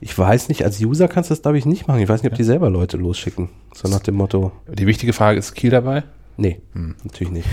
Ich 0.00 0.16
weiß 0.18 0.48
nicht, 0.48 0.64
als 0.64 0.80
User 0.80 1.08
kannst 1.08 1.30
du 1.30 1.34
das 1.34 1.42
glaube 1.42 1.58
ich 1.58 1.66
nicht 1.66 1.86
machen. 1.86 2.00
Ich 2.00 2.08
weiß 2.08 2.22
nicht, 2.22 2.32
ob 2.32 2.36
die 2.38 2.44
selber 2.44 2.70
Leute 2.70 2.96
losschicken. 2.96 3.50
So 3.74 3.88
nach 3.88 4.00
dem 4.00 4.14
Motto, 4.14 4.50
Die 4.72 4.86
wichtige 4.86 5.12
Frage 5.12 5.38
ist 5.38 5.54
Kiel 5.54 5.70
dabei? 5.70 6.04
nee, 6.36 6.58
natürlich 7.04 7.32
nicht. 7.32 7.48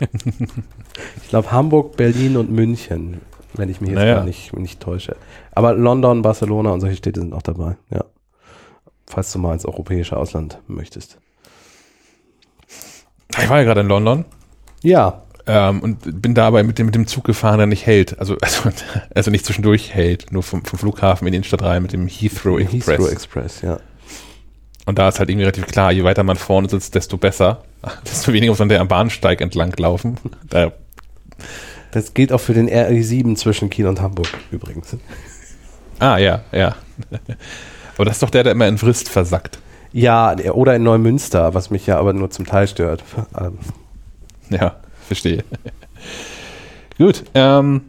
ich 1.22 1.28
glaube 1.28 1.52
Hamburg, 1.52 1.96
Berlin 1.96 2.38
und 2.38 2.50
München, 2.50 3.20
wenn 3.54 3.68
ich 3.68 3.80
mich 3.80 3.90
jetzt 3.90 3.98
Naja. 3.98 4.22
nicht, 4.24 4.56
nicht 4.56 4.80
täusche. 4.80 5.16
Aber 5.52 5.74
London, 5.74 6.22
Barcelona 6.22 6.70
und 6.70 6.80
solche 6.80 6.96
Städte 6.96 7.20
sind 7.20 7.32
auch 7.32 7.42
dabei, 7.42 7.76
ja. 7.90 8.04
Falls 9.06 9.32
du 9.32 9.38
mal 9.38 9.52
ins 9.54 9.64
europäische 9.64 10.16
Ausland 10.16 10.58
möchtest. 10.68 11.18
Ich 13.38 13.48
war 13.48 13.58
ja 13.58 13.64
gerade 13.64 13.80
in 13.80 13.88
London 13.88 14.24
Ja, 14.82 15.22
ähm, 15.46 15.80
und 15.80 16.22
bin 16.22 16.34
dabei 16.34 16.62
mit 16.62 16.78
dem, 16.78 16.86
mit 16.86 16.94
dem 16.94 17.06
Zug 17.06 17.24
gefahren, 17.24 17.58
der 17.58 17.66
nicht 17.66 17.86
hält. 17.86 18.18
Also, 18.20 18.36
also, 18.40 18.70
also 19.14 19.30
nicht 19.30 19.44
zwischendurch 19.44 19.92
hält, 19.94 20.30
nur 20.32 20.42
vom, 20.42 20.64
vom 20.64 20.78
Flughafen 20.78 21.26
in 21.26 21.32
die 21.32 21.36
Innenstadt 21.38 21.62
rein 21.62 21.82
mit 21.82 21.92
dem 21.92 22.06
Heathrow 22.06 22.60
Express. 22.60 22.86
Heathrow 22.86 23.10
Express, 23.10 23.62
ja. 23.62 23.80
Und 24.86 24.98
da 24.98 25.08
ist 25.08 25.18
halt 25.18 25.28
irgendwie 25.28 25.44
relativ 25.44 25.66
klar, 25.66 25.92
je 25.92 26.04
weiter 26.04 26.22
man 26.22 26.36
vorne 26.36 26.68
sitzt, 26.68 26.94
desto 26.94 27.16
besser. 27.16 27.62
Desto 28.04 28.32
weniger 28.32 28.52
muss 28.52 28.58
man 28.58 28.68
der 28.68 28.80
am 28.80 28.88
Bahnsteig 28.88 29.40
entlang 29.40 29.72
laufen. 29.78 30.18
Da, 30.48 30.72
Das 31.92 32.14
gilt 32.14 32.32
auch 32.32 32.40
für 32.40 32.54
den 32.54 32.68
RE7 32.68 33.34
zwischen 33.36 33.68
Kiel 33.70 33.86
und 33.86 34.00
Hamburg 34.00 34.28
übrigens. 34.50 34.96
ah, 35.98 36.18
ja, 36.18 36.42
ja. 36.52 36.76
Aber 37.96 38.04
das 38.04 38.16
ist 38.16 38.22
doch 38.22 38.30
der, 38.30 38.44
der 38.44 38.52
immer 38.52 38.68
in 38.68 38.78
Frist 38.78 39.08
versackt. 39.08 39.58
Ja, 39.92 40.36
oder 40.52 40.76
in 40.76 40.84
Neumünster, 40.84 41.52
was 41.54 41.70
mich 41.70 41.86
ja 41.86 41.98
aber 41.98 42.12
nur 42.12 42.30
zum 42.30 42.46
Teil 42.46 42.68
stört. 42.68 43.02
Ähm, 43.38 43.58
Ja, 44.50 44.76
verstehe. 45.06 45.44
Gut, 46.98 47.24
ähm, 47.34 47.82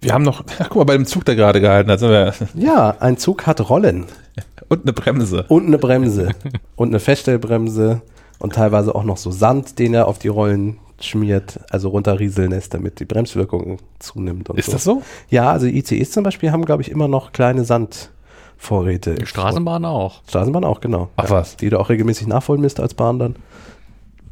wir 0.00 0.12
haben 0.12 0.24
noch, 0.24 0.44
ach, 0.58 0.68
guck 0.68 0.76
mal, 0.76 0.84
bei 0.84 0.96
dem 0.96 1.06
Zug, 1.06 1.24
der 1.24 1.34
gerade 1.36 1.60
gehalten 1.60 1.90
hat, 1.90 2.00
sind 2.00 2.10
wir, 2.10 2.34
Ja, 2.54 2.96
ein 3.00 3.16
Zug 3.16 3.46
hat 3.46 3.68
Rollen 3.70 4.04
und 4.68 4.82
eine 4.82 4.92
Bremse. 4.92 5.44
und 5.48 5.66
eine 5.66 5.78
Bremse 5.78 6.30
und 6.76 6.88
eine 6.88 7.00
Feststellbremse 7.00 8.02
und 8.38 8.54
teilweise 8.54 8.94
auch 8.94 9.04
noch 9.04 9.16
so 9.16 9.30
Sand, 9.30 9.78
den 9.78 9.94
er 9.94 10.08
auf 10.08 10.18
die 10.18 10.28
Rollen 10.28 10.78
schmiert, 11.00 11.60
also 11.70 11.88
runterrieseln 11.90 12.50
lässt, 12.50 12.74
damit 12.74 13.00
die 13.00 13.04
Bremswirkung 13.04 13.78
zunimmt. 13.98 14.48
Ist 14.50 14.66
so. 14.66 14.72
das 14.72 14.84
so? 14.84 15.02
Ja, 15.28 15.50
also 15.50 15.66
ICEs 15.66 16.10
zum 16.10 16.24
Beispiel 16.24 16.52
haben, 16.52 16.64
glaube 16.64 16.82
ich, 16.82 16.90
immer 16.90 17.08
noch 17.08 17.32
kleine 17.32 17.64
Sandvorräte. 17.64 19.16
Die 19.16 19.26
Straßenbahn 19.26 19.84
auch. 19.84 20.22
Straßenbahn 20.28 20.64
auch, 20.64 20.80
genau. 20.80 21.10
Ach 21.16 21.30
was. 21.30 21.56
Die 21.56 21.68
du 21.68 21.78
auch 21.78 21.90
regelmäßig 21.90 22.26
nachholen 22.26 22.60
müsst 22.60 22.80
als 22.80 22.94
Bahn 22.94 23.18
dann. 23.18 23.36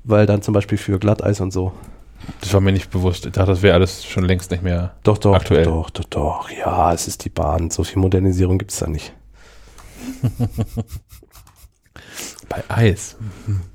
Weil 0.04 0.26
dann 0.26 0.42
zum 0.42 0.54
Beispiel 0.54 0.78
für 0.78 0.98
Glatteis 0.98 1.40
und 1.40 1.52
so. 1.52 1.72
Das 2.40 2.54
war 2.54 2.60
mir 2.60 2.72
nicht 2.72 2.90
bewusst. 2.90 3.26
Ich 3.26 3.32
dachte, 3.32 3.50
das 3.50 3.62
wäre 3.62 3.74
alles 3.74 4.04
schon 4.04 4.24
längst 4.24 4.50
nicht 4.50 4.62
mehr. 4.62 4.94
Doch, 5.02 5.18
doch, 5.18 5.34
Aktuell. 5.34 5.64
doch, 5.64 5.90
doch, 5.90 6.04
doch. 6.04 6.50
Ja, 6.50 6.92
es 6.92 7.06
ist 7.06 7.24
die 7.24 7.30
Bahn. 7.30 7.70
So 7.70 7.84
viel 7.84 8.00
Modernisierung 8.00 8.56
gibt 8.58 8.70
es 8.70 8.78
da 8.78 8.86
nicht. 8.86 9.12
Bei 12.48 12.62
Eis. 12.68 13.16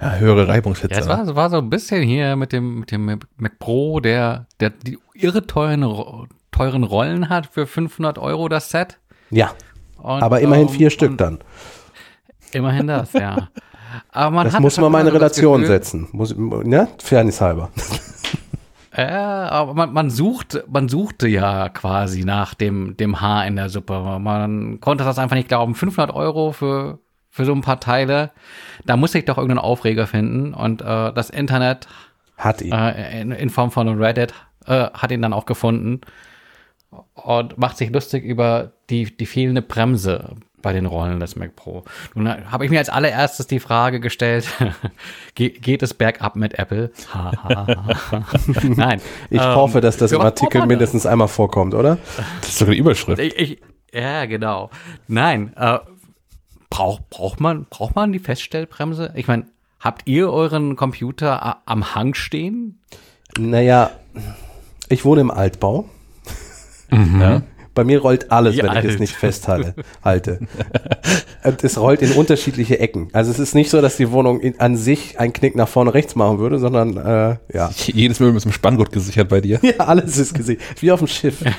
Ja, 0.00 0.16
höhere 0.16 0.48
Reibungshitze. 0.48 0.94
Ja, 0.94 1.00
es 1.00 1.08
war, 1.08 1.22
es 1.22 1.34
war 1.34 1.50
so 1.50 1.58
ein 1.58 1.70
bisschen 1.70 2.02
hier 2.02 2.36
mit 2.36 2.52
dem, 2.52 2.80
mit 2.80 2.90
dem 2.90 3.18
Mac 3.36 3.58
Pro, 3.58 4.00
der, 4.00 4.46
der 4.60 4.70
die 4.70 4.98
irre 5.14 5.46
teuren, 5.46 6.28
teuren 6.50 6.84
Rollen 6.84 7.28
hat 7.28 7.46
für 7.46 7.66
500 7.66 8.18
Euro 8.18 8.48
das 8.48 8.70
Set. 8.70 8.98
Ja, 9.30 9.52
Und, 9.96 10.22
aber 10.22 10.40
immerhin 10.40 10.68
ähm, 10.68 10.74
vier 10.74 10.90
Stück 10.90 11.12
und 11.12 11.20
dann. 11.20 11.38
Immerhin 12.52 12.86
das, 12.86 13.12
ja. 13.12 13.48
Aber 14.12 14.30
man 14.34 14.46
Das 14.46 14.58
muss 14.60 14.74
schon 14.74 14.82
man 14.82 14.92
mal 14.92 15.00
in 15.06 15.08
Relation 15.08 15.60
Gefühl, 15.60 15.74
setzen. 15.74 16.08
Muss, 16.12 16.34
ne? 16.36 16.88
Fairness 16.98 17.40
halber. 17.40 17.70
Ja, 18.98 19.50
aber 19.50 19.74
man, 19.74 19.92
man 19.92 20.08
sucht, 20.08 20.64
man 20.68 20.88
suchte 20.88 21.28
ja 21.28 21.68
quasi 21.68 22.24
nach 22.24 22.54
dem, 22.54 22.96
dem 22.96 23.20
Haar 23.20 23.46
in 23.46 23.56
der 23.56 23.68
Suppe. 23.68 24.18
Man 24.18 24.80
konnte 24.80 25.04
das 25.04 25.18
einfach 25.18 25.36
nicht 25.36 25.48
glauben. 25.48 25.74
500 25.74 26.14
Euro 26.16 26.52
für, 26.52 26.98
für 27.36 27.44
so 27.44 27.52
ein 27.52 27.60
paar 27.60 27.80
Teile. 27.80 28.30
Da 28.86 28.96
muss 28.96 29.14
ich 29.14 29.26
doch 29.26 29.36
irgendeinen 29.36 29.58
Aufreger 29.64 30.06
finden. 30.06 30.54
Und 30.54 30.80
äh, 30.80 31.12
das 31.12 31.28
Internet 31.28 31.86
Hat 32.38 32.62
ihn. 32.62 32.72
äh, 32.72 33.20
in, 33.20 33.30
in 33.30 33.50
Form 33.50 33.70
von 33.70 33.86
Reddit 34.02 34.32
äh, 34.66 34.88
hat 34.94 35.12
ihn 35.12 35.20
dann 35.20 35.34
auch 35.34 35.44
gefunden 35.44 36.00
und 37.12 37.58
macht 37.58 37.76
sich 37.76 37.90
lustig 37.90 38.24
über 38.24 38.72
die, 38.88 39.14
die 39.14 39.26
fehlende 39.26 39.60
Bremse 39.60 40.30
bei 40.62 40.72
den 40.72 40.86
Rollen 40.86 41.20
des 41.20 41.36
Mac 41.36 41.54
Pro. 41.54 41.84
Nun 42.14 42.26
äh, 42.26 42.38
habe 42.50 42.64
ich 42.64 42.70
mir 42.70 42.78
als 42.78 42.88
allererstes 42.88 43.46
die 43.46 43.60
Frage 43.60 44.00
gestellt, 44.00 44.48
ge 45.34 45.50
geht 45.50 45.82
es 45.82 45.92
bergab 45.92 46.36
mit 46.36 46.58
Apple? 46.58 46.90
Nein. 48.62 49.02
Ich 49.28 49.40
Ähm, 49.42 49.54
hoffe, 49.54 49.82
dass 49.82 49.98
das 49.98 50.10
im 50.12 50.22
Artikel 50.22 50.64
mindestens 50.66 51.04
einmal 51.04 51.28
vorkommt, 51.28 51.74
oder? 51.74 51.98
Das 52.40 52.48
ist 52.48 52.58
sogar 52.58 52.72
die 52.72 52.80
Überschrift. 52.80 53.20
Ich, 53.20 53.38
ich, 53.38 53.58
ja, 53.92 54.24
genau. 54.24 54.70
Nein, 55.06 55.52
äh, 55.56 55.78
braucht 56.70 57.08
braucht 57.10 57.40
man, 57.40 57.66
braucht 57.70 57.94
man 57.96 58.12
die 58.12 58.18
Feststellbremse? 58.18 59.12
Ich 59.14 59.26
meine, 59.28 59.46
habt 59.80 60.06
ihr 60.08 60.30
euren 60.30 60.76
Computer 60.76 61.58
am 61.66 61.94
Hang 61.94 62.14
stehen? 62.14 62.80
Naja, 63.38 63.90
ich 64.88 65.04
wohne 65.04 65.20
im 65.22 65.30
Altbau. 65.30 65.88
Ja. 66.90 67.42
Bei 67.74 67.84
mir 67.84 68.00
rollt 68.00 68.30
alles, 68.32 68.54
Wie 68.54 68.62
wenn 68.62 68.72
ich 68.72 68.84
es 68.84 68.90
alt? 68.92 69.00
nicht 69.00 69.14
festhalte. 69.14 69.74
halte. 70.02 70.38
Und 71.44 71.62
es 71.62 71.78
rollt 71.78 72.00
in 72.00 72.12
unterschiedliche 72.12 72.78
Ecken. 72.78 73.10
Also 73.12 73.30
es 73.30 73.38
ist 73.38 73.54
nicht 73.54 73.68
so, 73.70 73.82
dass 73.82 73.98
die 73.98 74.10
Wohnung 74.12 74.40
in, 74.40 74.58
an 74.60 74.76
sich 74.78 75.20
einen 75.20 75.34
Knick 75.34 75.56
nach 75.56 75.68
vorne 75.68 75.92
rechts 75.92 76.14
machen 76.14 76.38
würde, 76.38 76.58
sondern 76.58 76.96
äh, 76.96 77.36
ja. 77.52 77.70
Jedes 77.74 78.18
Möbel 78.18 78.36
ist 78.36 78.46
mit 78.46 78.54
dem 78.54 78.56
Spanngurt 78.56 78.92
gesichert 78.92 79.28
bei 79.28 79.42
dir. 79.42 79.60
Ja, 79.62 79.84
alles 79.84 80.16
ist 80.16 80.32
gesehen. 80.32 80.58
Wie 80.80 80.90
auf 80.90 81.00
dem 81.00 81.08
Schiff. 81.08 81.44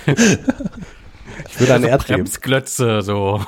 Ich 1.49 1.59
würde 1.59 1.75
ein 1.75 1.83
Erdbeben. 1.83 2.23
Bremsklötze, 2.23 3.01
so. 3.01 3.41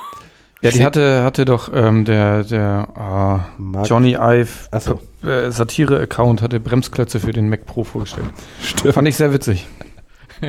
Ja, 0.61 0.71
die 0.71 0.83
hatte, 0.83 1.23
hatte 1.23 1.45
doch 1.45 1.71
ähm, 1.73 2.03
der, 2.05 2.43
der 2.43 3.47
äh, 3.75 3.85
Johnny 3.87 4.15
Ive 4.19 4.47
so. 4.79 4.99
äh, 5.27 5.49
Satire-Account 5.51 6.41
hatte 6.41 6.59
Bremsklötze 6.59 7.19
für 7.21 7.31
den 7.31 7.47
Mac 7.49 7.65
Pro 7.65 7.83
vorgestellt. 7.85 8.27
Fand 8.91 9.07
ich 9.07 9.15
sehr 9.15 9.33
witzig. 9.33 9.67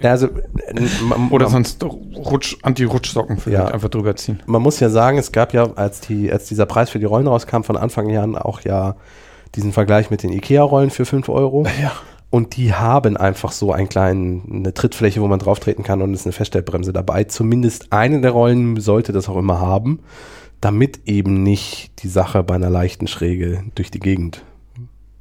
Ja, 0.00 0.10
also, 0.12 0.28
n- 0.28 0.88
man, 1.08 1.28
Oder 1.30 1.48
sonst 1.50 1.82
Rutsch, 1.84 2.56
Anti-Rutschsocken 2.62 3.36
vielleicht 3.38 3.64
Ja. 3.68 3.70
einfach 3.72 3.88
drüber 3.90 4.14
ziehen. 4.16 4.40
man 4.46 4.62
muss 4.62 4.80
ja 4.80 4.88
sagen, 4.88 5.18
es 5.18 5.30
gab 5.32 5.52
ja, 5.52 5.68
als, 5.74 6.00
die, 6.00 6.30
als 6.32 6.46
dieser 6.46 6.64
Preis 6.64 6.88
für 6.90 6.98
die 6.98 7.04
Rollen 7.04 7.26
rauskam, 7.26 7.62
von 7.62 7.76
Anfang 7.76 8.14
an 8.16 8.34
auch 8.36 8.60
ja 8.60 8.96
diesen 9.54 9.72
Vergleich 9.74 10.10
mit 10.10 10.22
den 10.22 10.32
IKEA-Rollen 10.32 10.88
für 10.90 11.04
5 11.04 11.28
Euro. 11.28 11.66
Ja. 11.82 11.92
Und 12.30 12.56
die 12.56 12.74
haben 12.74 13.16
einfach 13.16 13.52
so 13.52 13.72
einen 13.72 13.88
kleinen, 13.88 14.42
eine 14.50 14.74
Trittfläche, 14.74 15.22
wo 15.22 15.28
man 15.28 15.38
drauf 15.38 15.60
treten 15.60 15.84
kann 15.84 16.02
und 16.02 16.12
ist 16.12 16.26
eine 16.26 16.32
Feststellbremse 16.32 16.92
dabei. 16.92 17.24
Zumindest 17.24 17.92
eine 17.92 18.20
der 18.20 18.32
Rollen 18.32 18.80
sollte 18.80 19.12
das 19.12 19.28
auch 19.28 19.36
immer 19.36 19.60
haben, 19.60 20.00
damit 20.60 21.00
eben 21.06 21.42
nicht 21.42 22.02
die 22.02 22.08
Sache 22.08 22.42
bei 22.42 22.56
einer 22.56 22.70
leichten 22.70 23.06
Schräge 23.06 23.62
durch 23.74 23.90
die 23.90 24.00
Gegend 24.00 24.42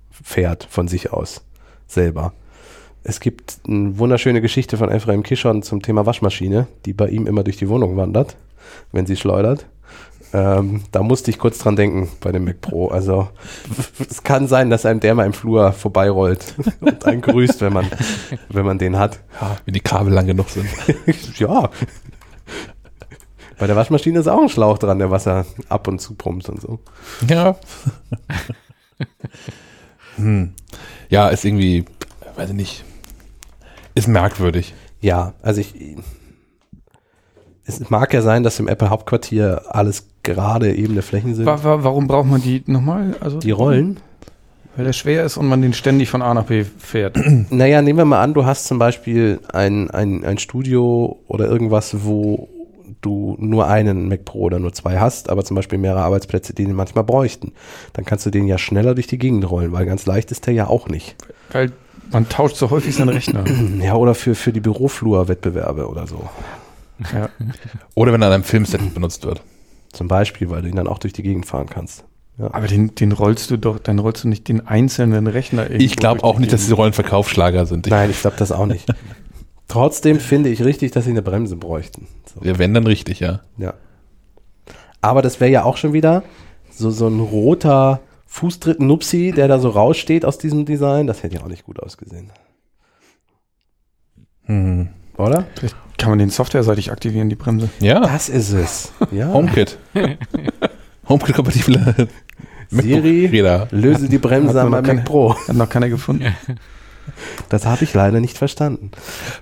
fährt 0.10 0.68
von 0.70 0.88
sich 0.88 1.14
aus 1.14 1.46
selber. 1.88 2.34
Es 3.04 3.20
gibt 3.20 3.60
eine 3.68 4.00
wunderschöne 4.00 4.42
Geschichte 4.42 4.78
von 4.78 4.90
Ephraim 4.90 5.22
Kishon 5.22 5.62
zum 5.62 5.84
Thema 5.84 6.08
Waschmaschine, 6.08 6.68
die 6.86 6.94
bei 6.94 7.08
ihm 7.10 7.28
immer 7.28 7.44
durch 7.44 7.58
die 7.58 7.70
Wohnung 7.70 7.98
wandert, 7.98 8.36
wenn 8.92 9.06
sie 9.06 9.16
schleudert. 9.16 9.68
Ähm, 10.34 10.84
da 10.92 11.02
musste 11.04 11.32
ich 11.32 11.40
kurz 11.40 11.60
dran 11.60 11.76
denken 11.76 12.10
bei 12.20 12.32
dem 12.32 12.46
Mac 12.46 12.62
Pro. 12.62 12.88
Also 12.90 13.30
es 14.10 14.24
kann 14.24 14.48
sein, 14.48 14.70
dass 14.70 14.86
einem 14.86 15.00
der 15.00 15.16
mal 15.16 15.26
im 15.26 15.34
Flur 15.34 15.72
vorbeirollt 15.72 16.56
und 16.82 17.06
einen 17.06 17.22
grüßt, 17.22 17.62
wenn 17.62 17.74
man, 17.74 17.88
wenn 18.50 18.66
man 18.66 18.78
den 18.78 18.98
hat. 18.98 19.20
Wenn 19.66 19.74
die 19.74 19.80
Kabel 19.80 20.14
lang 20.14 20.28
genug 20.28 20.50
sind. 20.50 20.68
ja. 21.38 21.70
Bei 23.58 23.68
der 23.68 23.76
Waschmaschine 23.76 24.20
ist 24.20 24.28
auch 24.28 24.42
ein 24.42 24.50
Schlauch 24.50 24.78
dran, 24.78 25.00
der 25.00 25.12
Wasser 25.12 25.46
ab 25.70 25.88
und 25.88 26.00
zu 26.00 26.16
pumpt 26.16 26.50
und 26.50 26.62
so. 26.62 26.80
Ja. 27.28 27.56
hm. 30.18 30.54
Ja, 31.10 31.30
ist 31.30 31.46
irgendwie, 31.46 31.86
weiß 32.36 32.50
ich 32.50 32.56
nicht. 32.56 32.84
Ist 33.94 34.10
merkwürdig. 34.10 34.74
Ja, 35.00 35.34
also 35.42 35.62
ich. 35.62 35.74
Es 37.68 37.90
mag 37.90 38.14
ja 38.14 38.22
sein, 38.22 38.44
dass 38.44 38.60
im 38.60 38.68
Apple 38.68 38.90
Hauptquartier 38.90 39.64
alles 39.70 40.06
gerade 40.24 40.74
ebene 40.74 41.02
Flächen 41.02 41.34
sind. 41.34 41.46
Wa 41.46 41.64
wa 41.64 41.84
warum 41.84 42.08
braucht 42.08 42.28
man 42.28 42.42
die 42.42 42.64
nochmal? 42.68 43.16
Also, 43.20 43.40
Die 43.40 43.52
Rollen. 43.52 44.00
Weil 44.76 44.86
der 44.86 44.94
schwer 44.94 45.24
ist 45.24 45.38
und 45.38 45.48
man 45.48 45.62
den 45.62 45.74
ständig 45.74 46.10
von 46.10 46.22
A 46.22 46.34
nach 46.34 46.44
B 46.46 46.66
fährt. 46.78 47.18
Naja, 47.50 47.82
nehmen 47.82 47.98
wir 47.98 48.06
mal 48.06 48.22
an, 48.22 48.34
du 48.34 48.46
hast 48.46 48.66
zum 48.66 48.78
Beispiel 48.78 49.40
ein, 49.54 49.90
ein, 49.90 50.26
ein 50.26 50.38
Studio 50.38 51.18
oder 51.28 51.48
irgendwas, 51.48 52.04
wo 52.04 52.50
du 53.02 53.36
nur 53.40 53.68
einen 53.68 54.10
Mac 54.10 54.26
Pro 54.26 54.40
oder 54.40 54.60
nur 54.60 54.74
zwei 54.74 55.00
hast, 55.00 55.30
aber 55.30 55.44
zum 55.46 55.56
Beispiel 55.56 55.78
mehrere 55.78 56.02
Arbeitsplätze, 56.02 56.54
die 56.54 56.66
den 56.66 56.76
manchmal 56.76 57.04
bräuchten. 57.04 57.54
Dann 57.94 58.04
kannst 58.04 58.26
du 58.26 58.32
den 58.32 58.48
ja 58.48 58.58
schneller 58.58 58.96
durch 58.96 59.08
die 59.08 59.18
Gegend 59.18 59.50
rollen, 59.50 59.72
weil 59.72 59.86
ganz 59.86 60.06
leicht 60.06 60.32
ist 60.32 60.46
der 60.46 60.54
ja 60.54 60.68
auch 60.68 60.90
nicht. 60.90 61.16
Weil 61.52 61.72
man 62.12 62.28
tauscht 62.28 62.58
so 62.58 62.70
häufig 62.70 62.96
seinen 62.96 63.10
Rechner. 63.10 63.44
Ja, 63.82 63.96
oder 63.96 64.14
für, 64.14 64.36
für 64.36 64.52
die 64.52 64.60
Büroflur-Wettbewerbe 64.60 65.88
oder 65.88 66.06
so. 66.08 66.28
Ja. 67.14 67.30
Oder 67.96 68.14
wenn 68.14 68.22
er 68.22 68.28
an 68.28 68.34
einem 68.34 68.44
Filmset 68.44 68.94
benutzt 68.94 69.26
wird. 69.26 69.42
Zum 69.92 70.08
Beispiel, 70.08 70.50
weil 70.50 70.62
du 70.62 70.70
ihn 70.70 70.76
dann 70.76 70.88
auch 70.88 71.00
durch 71.00 71.14
die 71.14 71.24
Gegend 71.24 71.46
fahren 71.46 71.68
kannst. 71.70 72.04
Aber 72.38 72.68
den, 72.68 72.94
den 72.96 73.14
rollst 73.14 73.50
du 73.50 73.58
doch, 73.58 73.80
dann 73.80 73.98
rollst 74.00 74.26
du 74.26 74.28
nicht 74.28 74.48
den 74.50 74.68
einzelnen 74.68 75.28
Rechner 75.28 75.64
irgendwo 75.64 75.86
Ich 75.86 75.96
glaube 75.96 76.24
auch 76.24 76.36
die 76.36 76.42
nicht, 76.42 76.54
dass 76.54 76.62
diese 76.62 76.76
Rollen 76.76 76.92
Verkaufsschlager 76.92 77.66
sind. 77.66 77.88
Ich, 77.88 77.92
Nein, 77.92 78.10
ich 78.10 78.20
glaube 78.20 78.36
das 78.38 78.52
auch 78.52 78.66
nicht. 78.66 78.88
Trotzdem 79.70 80.20
finde 80.20 80.50
ich 80.50 80.64
richtig, 80.64 80.92
dass 80.92 81.06
sie 81.06 81.12
eine 81.12 81.22
Bremse 81.22 81.56
bräuchten. 81.56 82.08
So. 82.26 82.46
ja, 82.46 82.58
wenn 82.60 82.74
dann 82.74 82.86
richtig, 82.86 83.22
ja. 83.22 83.40
Ja. 83.58 83.74
Aber 85.02 85.22
das 85.22 85.40
wäre 85.40 85.50
ja 85.50 85.64
auch 85.64 85.78
schon 85.78 85.94
wieder 85.94 86.24
so, 86.70 86.92
so 86.92 87.08
ein 87.08 87.20
roter 87.22 88.02
Fußtritt-Nupsi, 88.28 89.32
der 89.32 89.48
da 89.48 89.60
so 89.60 89.70
raussteht 89.70 90.26
aus 90.26 90.38
diesem 90.38 90.66
Design. 90.66 91.08
Das 91.08 91.24
hätte 91.24 91.36
ja 91.36 91.44
auch 91.44 91.48
nicht 91.48 91.64
gut 91.64 91.80
ausgesehen. 91.80 92.32
Hm. 94.44 94.90
Oder? 95.18 95.46
Vielleicht 95.58 95.76
kann 95.98 96.10
man 96.10 96.20
den 96.20 96.30
softwareseitig 96.30 96.92
aktivieren, 96.92 97.30
die 97.30 97.36
Bremse. 97.36 97.70
Ja, 97.80 98.02
Das 98.02 98.30
ist 98.30 98.52
es. 98.52 98.92
Ja. 99.12 99.32
HomeKit. 99.32 99.78
HomeKit-kompatible 101.08 102.08
Siri, 102.70 103.28
Räder. 103.28 103.68
löse 103.72 104.10
die 104.10 104.18
Bremse 104.18 104.60
an 104.60 104.70
meinem 104.70 104.98
Mac 104.98 105.06
Pro. 105.06 105.36
Hat 105.48 105.56
noch 105.56 105.70
keiner 105.70 105.88
gefunden. 105.90 106.36
Das 107.50 107.66
habe 107.66 107.84
ich 107.84 107.94
leider 107.94 108.20
nicht 108.20 108.38
verstanden. 108.38 108.90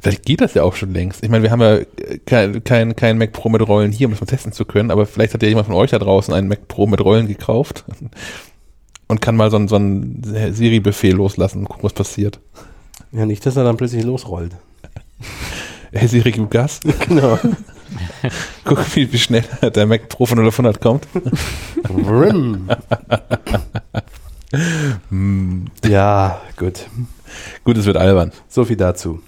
Vielleicht 0.02 0.26
geht 0.26 0.42
das 0.42 0.54
ja 0.54 0.64
auch 0.64 0.76
schon 0.76 0.94
längst. 0.94 1.24
Ich 1.24 1.30
meine, 1.30 1.44
wir 1.44 1.52
haben 1.52 1.62
ja 1.62 1.80
kein, 2.26 2.64
kein, 2.64 2.96
kein 2.96 3.18
Mac 3.18 3.32
Pro 3.32 3.48
mit 3.50 3.66
Rollen 3.66 3.92
hier, 3.94 4.08
um 4.08 4.12
das 4.12 4.20
mal 4.20 4.28
testen 4.28 4.52
zu 4.52 4.66
können, 4.66 4.92
aber 4.92 5.06
vielleicht 5.06 5.34
hat 5.34 5.42
ja 5.42 5.48
jemand 5.48 5.68
von 5.68 5.76
euch 5.76 5.92
da 5.92 6.00
draußen 6.00 6.34
einen 6.34 6.50
Mac 6.50 6.68
Pro 6.68 6.86
mit 6.88 7.00
Rollen 7.00 7.28
gekauft 7.28 7.86
und 9.08 9.22
kann 9.22 9.38
mal 9.38 9.50
so 9.50 9.56
einen, 9.56 9.70
so 9.70 9.78
einen 9.78 10.22
Siri-Befehl 10.52 11.16
loslassen 11.16 11.60
und 11.60 11.70
gucken, 11.70 11.84
was 11.84 11.94
passiert. 11.94 12.40
Ja, 13.14 13.26
nicht, 13.26 13.46
dass 13.46 13.56
er 13.56 13.64
dann 13.64 13.78
plötzlich 13.78 14.04
losrollt. 14.04 14.52
Hey 15.96 16.08
Siri, 16.08 16.32
gib 16.32 16.50
Gas. 16.50 16.80
Genau. 17.08 17.38
Guck, 18.66 18.96
wie, 18.96 19.12
wie 19.14 19.20
schnell 19.20 19.44
der 19.62 19.86
Mac 19.86 20.10
Pro 20.10 20.26
von 20.26 20.38
0 20.40 20.48
auf 20.48 20.56
100 20.60 20.82
kommt. 20.82 21.08
Rim. 21.88 22.68
Ja, 25.86 26.42
gut. 26.58 26.88
gut, 27.64 27.78
es 27.78 27.86
wird 27.86 27.98
albern. 27.98 28.32
So 28.48 28.66
viel 28.66 28.76
dazu. 28.78 29.22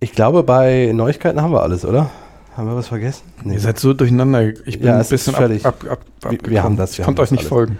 Ich 0.00 0.12
glaube, 0.12 0.42
bei 0.42 0.92
Neuigkeiten 0.94 1.40
haben 1.40 1.52
wir 1.52 1.62
alles, 1.62 1.84
oder? 1.84 2.10
Haben 2.56 2.68
wir 2.68 2.76
was 2.76 2.88
vergessen? 2.88 3.22
Nee. 3.42 3.54
Ihr 3.54 3.60
seid 3.60 3.78
so 3.80 3.94
durcheinander. 3.94 4.50
Ich 4.66 4.78
bin 4.78 4.86
Ja, 4.88 4.94
ein 4.94 5.00
es 5.00 5.10
ist 5.10 5.26
bisschen 5.26 5.34
ab, 5.64 5.74
ab, 5.82 5.84
ab, 5.90 6.00
wir 6.20 6.30
abgekommen. 6.30 6.62
haben 6.62 6.76
das, 6.76 6.96
wir 6.98 7.04
konnte 7.04 7.22
euch 7.22 7.30
das 7.30 7.32
nicht 7.32 7.40
alles. 7.40 7.48
folgen. 7.48 7.78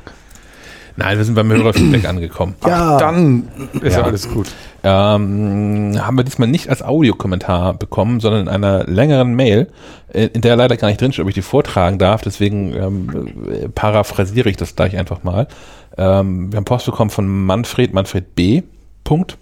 Nein, 0.96 1.18
wir 1.18 1.24
sind 1.24 1.34
beim 1.34 1.50
Hörerfeedback 1.50 2.04
angekommen. 2.08 2.54
Ja. 2.64 2.98
Dann 2.98 3.48
ist 3.80 3.94
ja, 3.94 4.00
Ja. 4.00 4.06
alles 4.06 4.28
gut. 4.30 4.48
ähm, 4.84 5.98
haben 5.98 6.16
wir 6.16 6.24
diesmal 6.24 6.46
nicht 6.46 6.68
als 6.68 6.82
Audiokommentar 6.82 7.74
bekommen, 7.74 8.20
sondern 8.20 8.42
in 8.42 8.48
einer 8.48 8.84
längeren 8.84 9.34
Mail, 9.34 9.68
äh, 10.12 10.26
in 10.32 10.40
der 10.40 10.54
leider 10.56 10.76
gar 10.76 10.88
nicht 10.88 11.00
drinsteht, 11.00 11.22
ob 11.22 11.28
ich 11.28 11.34
die 11.34 11.42
vortragen 11.42 11.98
darf. 11.98 12.22
Deswegen 12.22 12.74
ähm, 12.74 13.28
äh, 13.50 13.68
paraphrasiere 13.68 14.48
ich 14.48 14.56
das 14.56 14.76
gleich 14.76 14.96
einfach 14.96 15.24
mal. 15.24 15.48
Ähm, 15.96 16.52
wir 16.52 16.58
haben 16.58 16.64
Post 16.64 16.86
bekommen 16.86 17.10
von 17.10 17.26
Manfred, 17.26 17.92
Manfred 17.92 18.34
B. 18.36 18.62
Punkt. 19.02 19.36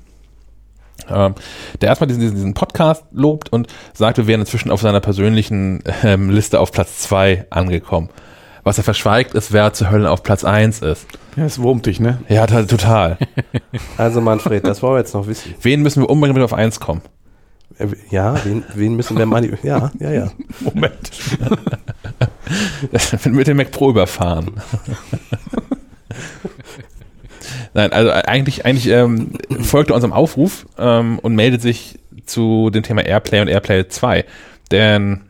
Ähm, 1.11 1.35
der 1.81 1.89
erstmal 1.89 2.09
diesen, 2.09 2.21
diesen, 2.21 2.55
Podcast 2.55 3.05
lobt 3.13 3.53
und 3.53 3.67
sagt, 3.93 4.19
wir 4.19 4.27
wären 4.27 4.41
inzwischen 4.41 4.71
auf 4.71 4.81
seiner 4.81 5.01
persönlichen 5.01 5.83
ähm, 6.03 6.31
Liste 6.31 6.61
auf 6.61 6.73
Platz 6.73 7.01
zwei 7.01 7.45
angekommen. 7.51 8.09
Was 8.65 8.79
er 8.79 8.85
verschweigt, 8.85 9.35
ist, 9.35 9.53
wer 9.53 9.73
zur 9.73 9.91
Hölle 9.91 10.11
auf 10.11 10.23
Platz 10.23 10.45
eins 10.45 10.81
ist. 10.81 11.07
Ja, 11.37 11.45
es 11.45 11.61
wurmt 11.61 11.87
dich, 11.87 11.99
ne? 11.99 12.19
Ja, 12.29 12.47
total. 12.47 13.19
Also 13.97 14.21
Manfred, 14.21 14.67
das 14.67 14.83
wollen 14.83 14.95
wir 14.95 14.99
jetzt 14.99 15.15
noch 15.15 15.27
wissen. 15.27 15.55
Wen 15.61 15.83
müssen 15.83 16.03
wir 16.03 16.11
unbedingt 16.11 16.37
mit 16.37 16.45
auf 16.45 16.53
eins 16.53 16.79
kommen? 16.79 17.01
Äh, 17.79 17.89
Ja, 18.11 18.37
wen, 18.45 18.63
wen 18.75 18.95
müssen 18.95 19.17
wir 19.19 19.27
mal... 19.27 19.45
Ja, 19.63 19.91
ja, 19.99 20.11
ja. 20.13 20.31
Moment. 20.61 21.11
mit 23.27 23.47
dem 23.47 23.57
Mac 23.57 23.71
Pro 23.71 23.91
überfahren. 23.91 24.61
Nein, 27.75 27.93
also 27.93 28.11
eigentlich, 28.11 28.65
eigentlich 28.67 28.89
ähm, 28.89 29.33
folgt 29.61 29.91
er 29.91 29.95
unserem 29.95 30.13
Aufruf 30.13 30.67
ähm, 30.79 31.19
und 31.19 31.35
meldet 31.35 31.63
sich 31.63 31.99
zu 32.27 32.71
dem 32.71 32.83
Thema 32.83 33.05
Airplay 33.05 33.41
und 33.41 33.49
Airplay 33.49 33.89
2. 33.89 34.25
Denn 34.71 35.23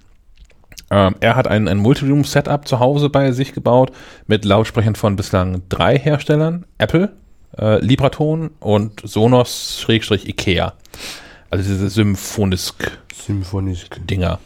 ähm, 0.93 1.15
er 1.21 1.37
hat 1.37 1.49
ein, 1.49 1.69
ein 1.69 1.79
Multiroom-Setup 1.79 2.69
zu 2.69 2.79
Hause 2.79 3.09
bei 3.09 3.33
sich 3.33 3.55
gebaut 3.55 3.93
mit 4.27 4.45
Lautsprechern 4.45 4.95
von 4.95 5.17
bislang 5.17 5.63
drei 5.71 5.99
Herstellern. 5.99 6.67
Apple, 6.77 7.11
äh, 7.59 7.83
Libraton 7.83 8.51
und 8.61 9.01
Sonos-Ikea. 9.03 10.75
Also 11.49 11.65
diese 11.65 11.89
Symphonisk 11.89 12.99
Symphonisch. 13.15 13.87
Dinger. 14.09 14.39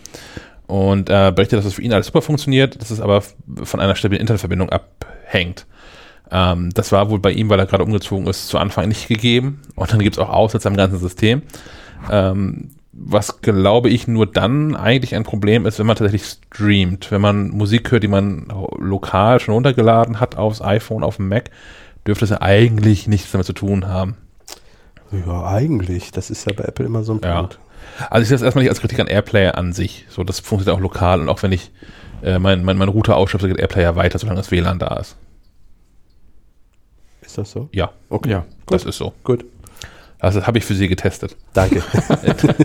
Und 0.68 1.10
äh, 1.10 1.32
berichtet, 1.34 1.58
dass 1.58 1.64
das 1.64 1.74
für 1.74 1.82
ihn 1.82 1.92
alles 1.92 2.06
super 2.06 2.22
funktioniert, 2.22 2.80
dass 2.80 2.92
es 2.92 3.00
aber 3.00 3.24
von 3.64 3.80
einer 3.80 3.96
stabilen 3.96 4.20
Internetverbindung 4.20 4.70
abhängt. 4.70 5.66
Ähm, 6.30 6.70
das 6.74 6.92
war 6.92 7.10
wohl 7.10 7.18
bei 7.18 7.32
ihm, 7.32 7.48
weil 7.48 7.58
er 7.58 7.66
gerade 7.66 7.82
umgezogen 7.82 8.28
ist, 8.28 8.46
zu 8.46 8.58
Anfang 8.58 8.86
nicht 8.86 9.08
gegeben. 9.08 9.62
Und 9.74 9.92
dann 9.92 9.98
gibt 9.98 10.14
es 10.14 10.22
auch 10.22 10.28
Aussätze 10.28 10.68
am 10.68 10.76
ganzen 10.76 11.00
System. 11.00 11.42
Ähm, 12.08 12.70
was, 12.98 13.40
glaube 13.42 13.90
ich, 13.90 14.08
nur 14.08 14.26
dann 14.26 14.74
eigentlich 14.74 15.14
ein 15.14 15.22
Problem 15.24 15.66
ist, 15.66 15.78
wenn 15.78 15.86
man 15.86 15.96
tatsächlich 15.96 16.24
streamt. 16.24 17.10
Wenn 17.10 17.20
man 17.20 17.48
Musik 17.50 17.90
hört, 17.92 18.02
die 18.02 18.08
man 18.08 18.46
lokal 18.78 19.38
schon 19.40 19.54
runtergeladen 19.54 20.18
hat 20.18 20.36
aufs 20.36 20.62
iPhone, 20.62 21.02
auf 21.04 21.16
dem 21.16 21.28
Mac, 21.28 21.50
dürfte 22.06 22.24
es 22.24 22.30
ja 22.30 22.40
eigentlich 22.40 23.06
nichts 23.06 23.30
damit 23.32 23.46
zu 23.46 23.52
tun 23.52 23.86
haben. 23.86 24.16
Ja, 25.12 25.46
eigentlich. 25.46 26.10
Das 26.10 26.30
ist 26.30 26.46
ja 26.46 26.52
bei 26.56 26.64
Apple 26.64 26.86
immer 26.86 27.04
so 27.04 27.12
ein 27.14 27.20
Ja. 27.22 27.40
Punkt. 27.40 27.58
Also 28.10 28.22
ich 28.22 28.28
sehe 28.28 28.36
das 28.36 28.42
erstmal 28.42 28.64
nicht 28.64 28.70
als 28.70 28.80
Kritik 28.80 28.98
an 28.98 29.06
Airplay 29.06 29.48
an 29.48 29.72
sich. 29.72 30.06
So, 30.08 30.24
das 30.24 30.40
funktioniert 30.40 30.76
auch 30.76 30.82
lokal 30.82 31.20
und 31.20 31.28
auch 31.28 31.42
wenn 31.42 31.52
ich 31.52 31.70
äh, 32.22 32.38
mein, 32.38 32.64
mein, 32.64 32.76
mein 32.78 32.88
Router 32.88 33.16
ausstöpsel, 33.16 33.50
geht 33.50 33.58
Airplay 33.60 33.82
ja 33.82 33.94
weiter, 33.94 34.18
solange 34.18 34.38
das 34.38 34.50
WLAN 34.50 34.78
da 34.78 34.96
ist. 34.96 35.16
Ist 37.20 37.38
das 37.38 37.50
so? 37.50 37.68
Ja, 37.72 37.90
Okay. 38.08 38.30
Ja. 38.30 38.44
das 38.66 38.84
ist 38.84 38.96
so. 38.98 39.12
Gut. 39.22 39.44
Also 40.18 40.38
das 40.40 40.46
habe 40.46 40.58
ich 40.58 40.64
für 40.64 40.74
Sie 40.74 40.88
getestet. 40.88 41.36
Danke. 41.52 41.82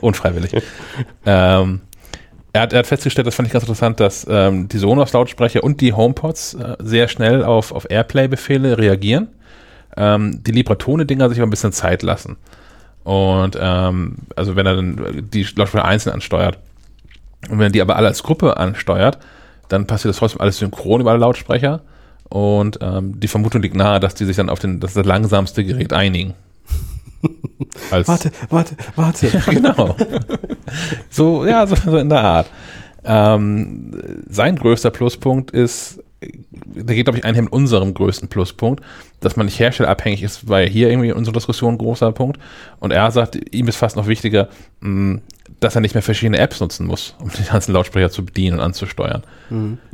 Unfreiwillig. 0.00 0.52
ähm, 1.26 1.80
er, 2.52 2.62
hat, 2.62 2.72
er 2.72 2.80
hat 2.80 2.86
festgestellt, 2.86 3.26
das 3.26 3.34
fand 3.34 3.46
ich 3.46 3.52
ganz 3.52 3.64
interessant, 3.64 4.00
dass 4.00 4.26
ähm, 4.28 4.68
die 4.68 4.78
Sonos-Lautsprecher 4.78 5.62
und 5.62 5.80
die 5.80 5.92
HomePods 5.92 6.54
äh, 6.54 6.76
sehr 6.80 7.08
schnell 7.08 7.44
auf, 7.44 7.72
auf 7.72 7.88
Airplay-Befehle 7.90 8.78
reagieren. 8.78 9.28
Ähm, 9.96 10.42
die 10.42 10.52
Libratone-Dinger 10.52 11.28
sich 11.28 11.38
aber 11.38 11.46
ein 11.46 11.50
bisschen 11.50 11.72
Zeit 11.72 12.02
lassen. 12.02 12.36
Und 13.04 13.58
ähm, 13.60 14.16
also 14.36 14.56
wenn 14.56 14.66
er 14.66 14.76
dann 14.76 15.28
die 15.32 15.42
Lautsprecher 15.42 15.84
einzeln 15.84 16.12
ansteuert 16.12 16.58
und 17.48 17.58
wenn 17.58 17.68
er 17.68 17.70
die 17.70 17.80
aber 17.80 17.96
alle 17.96 18.08
als 18.08 18.22
Gruppe 18.22 18.56
ansteuert, 18.56 19.18
dann 19.68 19.86
passiert 19.86 20.10
das 20.10 20.18
trotzdem 20.18 20.40
alles 20.40 20.58
synchron 20.58 21.00
über 21.00 21.10
alle 21.10 21.20
Lautsprecher. 21.20 21.80
Und 22.28 22.78
ähm, 22.80 23.18
die 23.18 23.28
Vermutung 23.28 23.62
liegt 23.62 23.74
nahe, 23.74 23.98
dass 23.98 24.14
die 24.14 24.24
sich 24.24 24.36
dann 24.36 24.50
auf 24.50 24.58
den, 24.58 24.80
das, 24.80 24.94
das 24.94 25.06
langsamste 25.06 25.64
Gerät 25.64 25.92
einigen. 25.92 26.34
Warte, 27.90 28.30
warte, 28.48 28.76
warte. 28.96 29.42
genau. 29.50 29.96
so, 31.10 31.44
ja, 31.44 31.66
so, 31.66 31.76
so 31.76 31.98
in 31.98 32.08
der 32.08 32.22
Art. 32.22 32.46
Ähm, 33.04 33.92
sein 34.28 34.56
größter 34.56 34.90
Pluspunkt 34.90 35.50
ist, 35.50 36.02
da 36.66 36.94
geht, 36.94 37.04
glaube 37.04 37.18
ich, 37.18 37.24
einher 37.24 37.42
mit 37.42 37.52
unserem 37.52 37.94
größten 37.94 38.28
Pluspunkt, 38.28 38.82
dass 39.20 39.36
man 39.36 39.46
nicht 39.46 39.58
herstellerabhängig 39.58 40.22
ist, 40.22 40.48
weil 40.48 40.68
hier 40.68 40.88
irgendwie 40.88 41.08
in 41.08 41.14
unserer 41.14 41.34
Diskussion 41.34 41.74
ein 41.74 41.78
großer 41.78 42.12
Punkt. 42.12 42.38
Und 42.78 42.92
er 42.92 43.10
sagt, 43.10 43.38
ihm 43.54 43.68
ist 43.68 43.76
fast 43.76 43.96
noch 43.96 44.06
wichtiger, 44.06 44.48
mh, 44.80 45.20
dass 45.60 45.74
er 45.74 45.80
nicht 45.80 45.94
mehr 45.94 46.02
verschiedene 46.02 46.38
Apps 46.38 46.60
nutzen 46.60 46.86
muss, 46.86 47.14
um 47.20 47.30
die 47.30 47.44
ganzen 47.44 47.72
Lautsprecher 47.72 48.10
zu 48.10 48.24
bedienen 48.24 48.58
und 48.58 48.64
anzusteuern. 48.64 49.22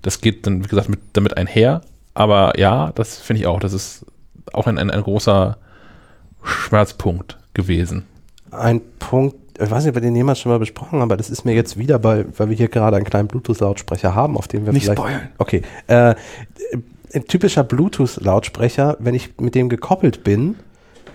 Das 0.03 0.21
geht 0.21 0.47
dann, 0.47 0.65
wie 0.65 0.69
gesagt, 0.69 0.89
mit, 0.89 1.01
damit 1.13 1.37
einher. 1.37 1.81
Aber 2.15 2.59
ja, 2.59 2.93
das 2.95 3.19
finde 3.19 3.41
ich 3.41 3.47
auch, 3.47 3.61
das 3.61 3.73
ist 3.73 4.07
auch 4.53 4.67
ein, 4.67 4.79
ein, 4.79 4.91
ein 4.91 5.03
großer 5.03 5.59
Schmerzpunkt 6.47 7.39
gewesen. 7.55 8.05
Ein 8.51 8.81
Punkt, 8.99 9.37
ich 9.59 9.71
weiß 9.71 9.85
nicht, 9.85 9.91
ob 9.91 9.95
wir 9.97 10.03
den 10.03 10.17
jemals 10.17 10.39
schon 10.39 10.53
mal 10.53 10.59
besprochen 10.59 10.93
haben, 10.93 11.03
aber 11.03 11.17
das 11.17 11.31
ist 11.31 11.45
mir 11.45 11.55
jetzt 11.55 11.77
wieder 11.77 11.99
bei, 11.99 12.25
weil 12.37 12.49
wir 12.51 12.57
hier 12.57 12.69
gerade 12.69 12.97
einen 12.97 13.05
kleinen 13.05 13.29
Bluetooth-Lautsprecher 13.29 14.15
haben, 14.15 14.37
auf 14.37 14.49
dem 14.49 14.67
wir 14.67 14.73
Nicht 14.73 14.85
vielleicht. 14.85 14.99
spoilern. 14.99 15.29
Okay. 15.39 15.63
Äh, 15.87 16.15
ein 17.15 17.25
typischer 17.27 17.65
Bluetooth-Lautsprecher, 17.65 18.97
wenn 19.01 19.15
ich 19.15 19.39
mit 19.39 19.55
dem 19.55 19.69
gekoppelt 19.69 20.25
bin, 20.25 20.57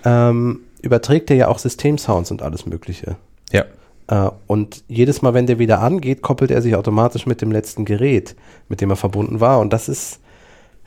ähm, 0.03 0.61
überträgt 0.81 1.29
er 1.29 1.35
ja 1.35 1.47
auch 1.47 1.59
Systemsounds 1.59 2.31
und 2.31 2.41
alles 2.41 2.65
Mögliche. 2.65 3.15
Ja. 3.51 3.65
Äh, 4.07 4.31
und 4.47 4.83
jedes 4.87 5.21
Mal, 5.21 5.33
wenn 5.33 5.47
der 5.47 5.59
wieder 5.59 5.81
angeht, 5.81 6.21
koppelt 6.21 6.51
er 6.51 6.61
sich 6.61 6.75
automatisch 6.75 7.25
mit 7.25 7.41
dem 7.41 7.51
letzten 7.51 7.85
Gerät, 7.85 8.35
mit 8.67 8.81
dem 8.81 8.89
er 8.89 8.95
verbunden 8.95 9.39
war. 9.39 9.59
Und 9.59 9.73
das 9.73 9.89
ist 9.89 10.19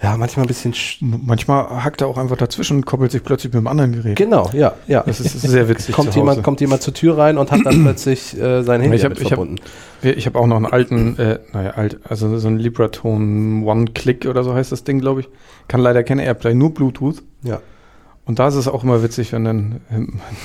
ja 0.03 0.17
manchmal 0.17 0.45
ein 0.45 0.49
bisschen. 0.49 0.75
Manchmal 1.01 1.83
hackt 1.85 2.01
er 2.03 2.09
auch 2.09 2.19
einfach 2.19 2.37
dazwischen 2.37 2.79
und 2.79 2.87
koppelt 2.87 3.11
sich 3.13 3.23
plötzlich 3.23 3.53
mit 3.53 3.59
einem 3.59 3.67
anderen 3.69 3.93
Gerät. 3.93 4.17
Genau, 4.17 4.51
ja, 4.53 4.75
ja. 4.87 5.03
Das 5.07 5.21
ist 5.21 5.41
sehr 5.41 5.69
witzig. 5.69 5.95
kommt 5.95 6.15
jemand, 6.15 6.43
kommt 6.43 6.61
jemand 6.61 6.83
zur 6.83 6.95
Tür 6.95 7.17
rein 7.19 7.39
und 7.39 7.51
hat 7.51 7.61
dann 7.65 7.83
plötzlich 7.85 8.39
äh, 8.39 8.63
sein 8.63 8.81
Handy 8.81 8.97
Ich 8.97 9.05
hab- 9.05 9.13
ich 9.13 9.21
hab- 9.21 9.29
verbunden. 9.29 9.57
Ich 10.03 10.27
habe 10.27 10.39
auch 10.39 10.47
noch 10.47 10.57
einen 10.57 10.67
alten, 10.67 11.19
äh, 11.19 11.39
naja, 11.55 11.71
alt, 11.71 11.99
also 12.07 12.37
so 12.39 12.49
ein 12.49 12.59
Libratone 12.59 13.65
One-Click 13.65 14.27
oder 14.27 14.45
so 14.45 14.53
heißt 14.53 14.71
das 14.71 14.85
Ding, 14.85 14.99
glaube 15.01 15.21
ich. 15.21 15.29
Kann 15.69 15.81
leider 15.81 16.03
kein 16.05 16.19
Airplay, 16.19 16.55
nur 16.55 16.75
Bluetooth. 16.75 17.23
ja. 17.43 17.61
Und 18.27 18.39
da 18.39 18.49
ist 18.49 18.55
es 18.55 18.69
auch 18.69 18.83
immer 18.85 19.03
witzig, 19.03 19.33
wenn 19.35 19.45
dann 19.45 19.81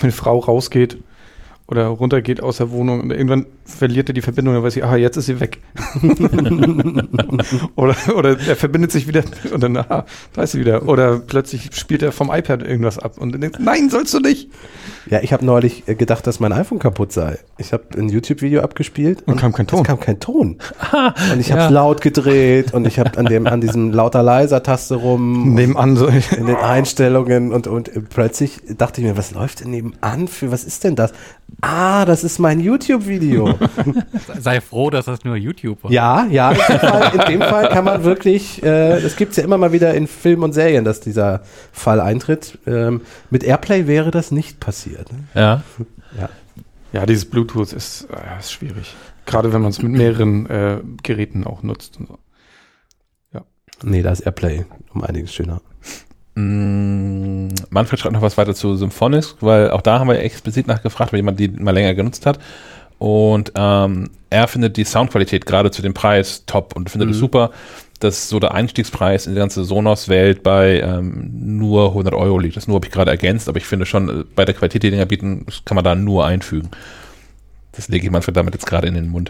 eine 0.02 0.12
Frau 0.12 0.38
rausgeht 0.40 0.98
oder 1.70 1.86
runtergeht 1.88 2.42
aus 2.42 2.58
der 2.58 2.72
Wohnung 2.72 3.02
und 3.02 3.12
irgendwann 3.12 3.46
verliert 3.64 4.10
er 4.10 4.14
die 4.14 4.22
Verbindung, 4.22 4.56
dann 4.56 4.64
weiß 4.64 4.76
ich, 4.76 4.84
aha, 4.84 4.96
jetzt 4.96 5.18
ist 5.18 5.28
sie 5.28 5.40
weg. 5.40 5.60
oder, 7.76 7.96
oder 8.16 8.40
er 8.40 8.56
verbindet 8.56 8.92
sich 8.92 9.08
wieder 9.08 9.24
und 9.54 9.62
dann, 9.62 9.78
aha, 9.78 10.06
da 10.34 10.42
ist 10.42 10.54
sie 10.54 10.60
wieder. 10.60 10.88
Oder 10.88 11.20
plötzlich 11.20 11.70
spielt 11.76 12.02
er 12.02 12.12
vom 12.12 12.32
iPad 12.34 12.64
irgendwas 12.64 12.98
ab 12.98 13.20
und 13.20 13.34
dann 13.34 13.42
denkt, 13.42 13.60
nein, 13.60 13.92
sollst 13.92 14.16
du 14.16 14.20
nicht. 14.20 14.50
Ja, 15.10 15.22
ich 15.22 15.32
habe 15.32 15.46
neulich 15.46 15.88
äh, 15.88 15.94
gedacht, 15.94 16.26
dass 16.26 16.40
mein 16.40 16.52
iPhone 16.54 16.80
kaputt 16.80 17.12
sei. 17.12 17.38
Ich 17.58 17.72
habe 17.72 17.84
ein 17.98 18.10
YouTube-Video 18.10 18.62
abgespielt 18.62 19.24
Und 19.28 19.38
kam 19.38 19.54
kein 19.54 19.68
Ton. 19.68 19.82
Es 19.82 19.88
kam 19.88 20.00
kein 20.00 20.20
Ton. 20.20 20.58
und 21.34 21.40
ich 21.40 21.52
habe 21.52 21.64
es 21.64 21.70
laut 21.70 22.02
gedreht 22.02 22.74
und 22.74 22.88
ich 22.88 22.98
habe 22.98 23.18
an 23.18 23.26
dem 23.26 23.46
an 23.46 23.62
diesem 23.62 23.92
lauter 23.92 24.24
leiser 24.24 24.64
Taste 24.64 24.96
rum 24.96 25.54
Nebenan 25.54 25.96
so. 25.96 26.08
in 26.08 26.48
den 26.48 26.56
Einstellungen 26.56 27.54
und 27.54 27.68
und 27.68 28.10
plötzlich 28.10 28.62
dachte 28.78 29.02
ich 29.02 29.08
mir, 29.08 29.18
was 29.18 29.32
läuft 29.32 29.62
denn 29.62 29.72
nebenan 29.72 30.28
für 30.28 30.52
was 30.52 30.64
ist 30.64 30.84
denn 30.84 30.96
das? 30.96 31.12
Ah, 31.62 32.06
das 32.06 32.24
ist 32.24 32.40
mein 32.40 32.60
YouTube-Video. 32.60 33.58
Sei 34.40 34.62
froh, 34.62 34.90
dass 34.90 35.06
das 35.06 35.24
nur 35.26 35.36
YouTube 35.36 35.84
war. 35.84 35.92
ja, 35.92 36.26
ja, 36.28 36.52
in 36.52 36.58
dem, 36.58 36.80
Fall, 36.80 37.12
in 37.14 37.22
dem 37.32 37.42
Fall 37.42 37.70
kann 37.70 37.86
man 37.86 38.04
wirklich, 38.04 38.64
äh, 38.64 39.02
das 39.02 39.16
gibt's 39.16 39.38
ja 39.38 39.44
immer 39.44 39.58
mal 39.58 39.72
wieder 39.72 39.94
in 39.94 40.08
Filmen 40.08 40.44
und 40.44 40.54
Serien, 40.54 40.86
dass 40.86 41.00
dieser 41.00 41.42
Fall 41.72 42.00
eintritt. 42.00 42.58
Ähm, 42.66 43.02
mit 43.30 43.44
Airplay 43.44 43.88
wäre 43.88 44.12
das 44.12 44.32
nicht 44.32 44.60
passiert. 44.60 45.12
Ne? 45.12 45.24
Ja. 45.36 45.64
Ja, 46.92 47.06
dieses 47.06 47.26
Bluetooth 47.26 47.72
ist, 47.74 48.08
äh, 48.12 48.40
ist 48.40 48.52
schwierig. 48.52 48.96
Gerade 49.26 49.54
wenn 49.54 49.62
man 49.62 49.70
es 49.70 49.82
mit 49.82 49.92
mehreren 49.92 50.50
äh, 50.50 50.80
Geräten 51.04 51.44
auch 51.46 51.62
nutzt 51.62 51.98
und 51.98 52.08
so. 52.08 52.20
Nee, 53.84 54.02
da 54.02 54.12
ist 54.12 54.22
Airplay 54.22 54.66
um 54.94 55.04
einiges 55.04 55.34
schöner. 55.34 55.62
Mm, 56.40 57.50
Manfred 57.70 58.00
schreibt 58.00 58.14
noch 58.14 58.22
was 58.22 58.38
weiter 58.38 58.56
zu 58.56 58.76
Symphonics, 58.76 59.36
weil 59.42 59.72
auch 59.72 59.82
da 59.82 60.00
haben 60.00 60.08
wir 60.08 60.20
explizit 60.20 60.68
nachgefragt, 60.68 61.12
weil 61.12 61.20
jemand 61.20 61.40
die 61.40 61.50
mal 61.50 61.72
länger 61.72 61.94
genutzt 61.94 62.26
hat. 62.26 62.40
Und 62.98 63.52
ähm, 63.56 64.10
er 64.30 64.48
findet 64.48 64.78
die 64.78 64.84
Soundqualität 64.84 65.46
gerade 65.46 65.72
zu 65.72 65.82
dem 65.82 65.94
Preis 65.94 66.44
top 66.46 66.76
und 66.76 66.90
findet 66.90 67.12
es 67.12 67.18
super, 67.18 67.52
dass 68.00 68.30
so 68.30 68.40
der 68.40 68.54
Einstiegspreis 68.54 69.28
in 69.28 69.34
die 69.34 69.40
ganze 69.40 69.64
Sonos-Welt 69.64 70.44
bei 70.44 70.82
ähm, 70.82 71.30
nur 71.34 71.90
100 71.90 72.14
Euro 72.14 72.40
liegt. 72.40 72.56
Das 72.56 72.68
nur 72.68 72.76
habe 72.76 72.86
ich 72.86 72.92
gerade 72.92 73.12
ergänzt, 73.12 73.50
aber 73.50 73.58
ich 73.58 73.66
finde 73.66 73.86
schon, 73.86 74.10
äh, 74.10 74.24
bei 74.36 74.46
der 74.46 74.56
Qualität, 74.56 74.84
die 74.84 74.92
Dinger 74.92 75.06
bieten, 75.06 75.46
kann 75.66 75.76
man 75.76 75.84
da 75.84 75.96
nur 75.96 76.26
einfügen. 76.26 76.70
Das 77.74 77.88
lege 77.88 78.06
ich 78.06 78.12
Manfred 78.12 78.36
damit 78.36 78.54
jetzt 78.54 78.66
gerade 78.66 78.88
in 78.88 78.94
den 78.94 79.10
Mund. 79.10 79.30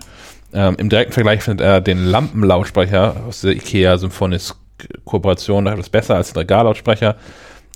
Ähm, 0.53 0.75
Im 0.77 0.89
direkten 0.89 1.13
Vergleich 1.13 1.43
findet 1.43 1.65
er 1.65 1.81
den 1.81 2.05
Lampenlautsprecher 2.05 3.23
aus 3.27 3.41
der 3.41 3.51
IKEA 3.51 3.97
Symphonics 3.97 4.55
Kooperation 5.05 5.67
etwas 5.67 5.89
besser 5.89 6.15
als 6.15 6.33
der 6.33 6.41
Regallautsprecher, 6.41 7.15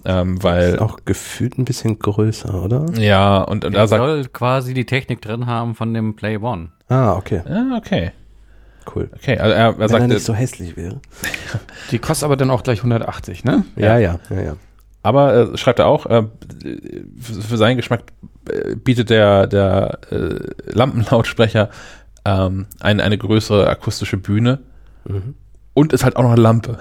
ähm, 0.06 0.41
weil 0.43 0.74
Ist 0.74 0.82
auch 0.82 0.99
gefühlt 1.06 1.58
ein 1.58 1.66
bisschen 1.66 1.99
größer, 1.99 2.64
oder? 2.64 2.86
ja 2.97 3.41
und, 3.41 3.66
und 3.66 3.74
Er 3.74 3.82
er 3.82 3.88
sagt, 3.88 4.04
soll 4.04 4.26
quasi 4.32 4.74
die 4.74 4.86
Technik 4.86 5.22
drin 5.22 5.45
haben 5.45 5.76
von 5.76 5.93
dem 5.93 6.16
Play 6.16 6.38
One. 6.38 6.70
Ah, 6.89 7.14
okay, 7.16 7.41
ah, 7.47 7.78
okay, 7.78 8.12
cool. 8.95 9.10
okay, 9.16 9.38
also 9.38 9.54
er, 9.54 9.60
er 9.66 9.74
Wenn 9.78 9.82
er 9.82 9.89
sagt, 9.89 10.08
nicht 10.08 10.26
so 10.26 10.34
hässlich 10.34 10.76
wäre. 10.78 10.99
Die 11.91 11.99
kostet 11.99 12.26
aber 12.26 12.36
dann 12.38 12.49
auch 12.51 12.64
gleich 12.64 12.80
180, 12.80 13.43
ne? 13.45 13.64
Ja, 13.76 13.97
ja, 13.97 14.20
ja, 14.30 14.41
ja. 14.41 14.56
aber 15.04 15.54
äh, 15.54 15.58
schreibt 15.58 15.80
er 15.80 15.88
auch, 15.88 16.06
äh, 16.06 16.24
für, 17.20 17.58
seinen 17.58 17.78
Geschmack 17.78 18.04
äh, 18.49 18.76
bietet 18.76 19.10
der 19.10 19.47
der 19.47 19.99
äh, 20.12 20.39
Lampenlautsprecher 20.72 21.70
ähm, 22.26 22.68
eine 22.82 23.04
eine 23.04 23.18
größere 23.18 23.68
akustische 23.70 24.18
Bühne 24.18 24.60
Mhm. 25.06 25.36
Und 25.74 25.93
ist 25.93 26.03
halt 26.03 26.15
auch 26.15 26.24
noch 26.24 26.32
eine 26.32 26.41
Lampe. 26.41 26.78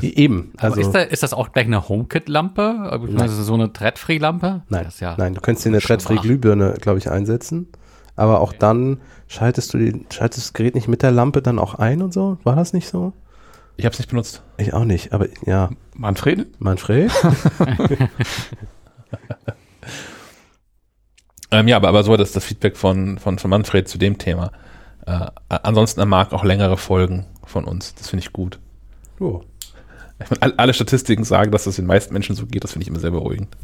Eben, 0.00 0.52
Also 0.56 0.80
ist, 0.80 0.90
da, 0.92 1.00
ist 1.02 1.22
das 1.22 1.32
auch 1.32 1.52
gleich 1.52 1.66
eine 1.66 1.88
HomeKit-Lampe? 1.88 2.88
Also 3.18 3.42
so 3.42 3.54
eine 3.54 3.72
Thread-Free-Lampe? 3.72 4.62
nein, 4.68 4.88
ja 4.98 5.14
nein, 5.16 5.34
du 5.34 5.40
könntest 5.40 5.64
dir 5.64 5.70
eine 5.70 5.80
schon 5.80 5.98
threadfree 5.98 6.16
wach. 6.16 6.22
Glühbirne, 6.22 6.74
glaube 6.80 6.98
ich, 6.98 7.10
einsetzen, 7.10 7.68
aber 8.16 8.40
auch 8.40 8.52
dann 8.52 9.00
schaltest 9.28 9.72
du 9.72 9.78
die, 9.78 10.06
schaltest 10.12 10.46
das 10.48 10.52
Gerät 10.52 10.74
nicht 10.74 10.88
mit 10.88 11.02
der 11.02 11.12
Lampe 11.12 11.42
dann 11.42 11.58
auch 11.58 11.74
ein 11.76 12.02
und 12.02 12.12
so? 12.12 12.38
War 12.42 12.56
das 12.56 12.72
nicht 12.72 12.88
so? 12.88 13.12
Ich 13.76 13.84
habe 13.84 13.92
es 13.92 13.98
nicht 13.98 14.08
benutzt. 14.10 14.42
Ich 14.56 14.72
auch 14.74 14.84
nicht, 14.84 15.12
aber 15.12 15.26
ja, 15.46 15.70
Manfred? 15.94 16.60
Manfred? 16.60 17.10
Ähm, 21.50 21.68
ja, 21.68 21.76
aber, 21.76 21.88
aber 21.88 22.02
so 22.02 22.16
das 22.16 22.32
das 22.32 22.44
Feedback 22.44 22.76
von, 22.76 23.18
von, 23.18 23.38
von 23.38 23.48
Manfred 23.48 23.86
zu 23.88 23.96
dem 23.96 24.18
Thema. 24.18 24.50
Äh, 25.06 25.26
ansonsten, 25.48 26.00
er 26.00 26.06
mag 26.06 26.32
auch 26.32 26.42
längere 26.42 26.76
Folgen 26.76 27.26
von 27.48 27.64
uns. 27.64 27.94
Das 27.94 28.08
finde 28.08 28.22
ich 28.24 28.32
gut. 28.32 28.58
Oh. 29.20 29.42
Ich 30.22 30.30
meine, 30.30 30.42
all- 30.42 30.54
alle 30.56 30.74
Statistiken 30.74 31.24
sagen, 31.24 31.50
dass 31.50 31.64
das 31.64 31.76
den 31.76 31.86
meisten 31.86 32.12
Menschen 32.12 32.36
so 32.36 32.46
geht. 32.46 32.64
Das 32.64 32.72
finde 32.72 32.84
ich 32.84 32.88
immer 32.88 33.00
sehr 33.00 33.10
beruhigend. 33.10 33.56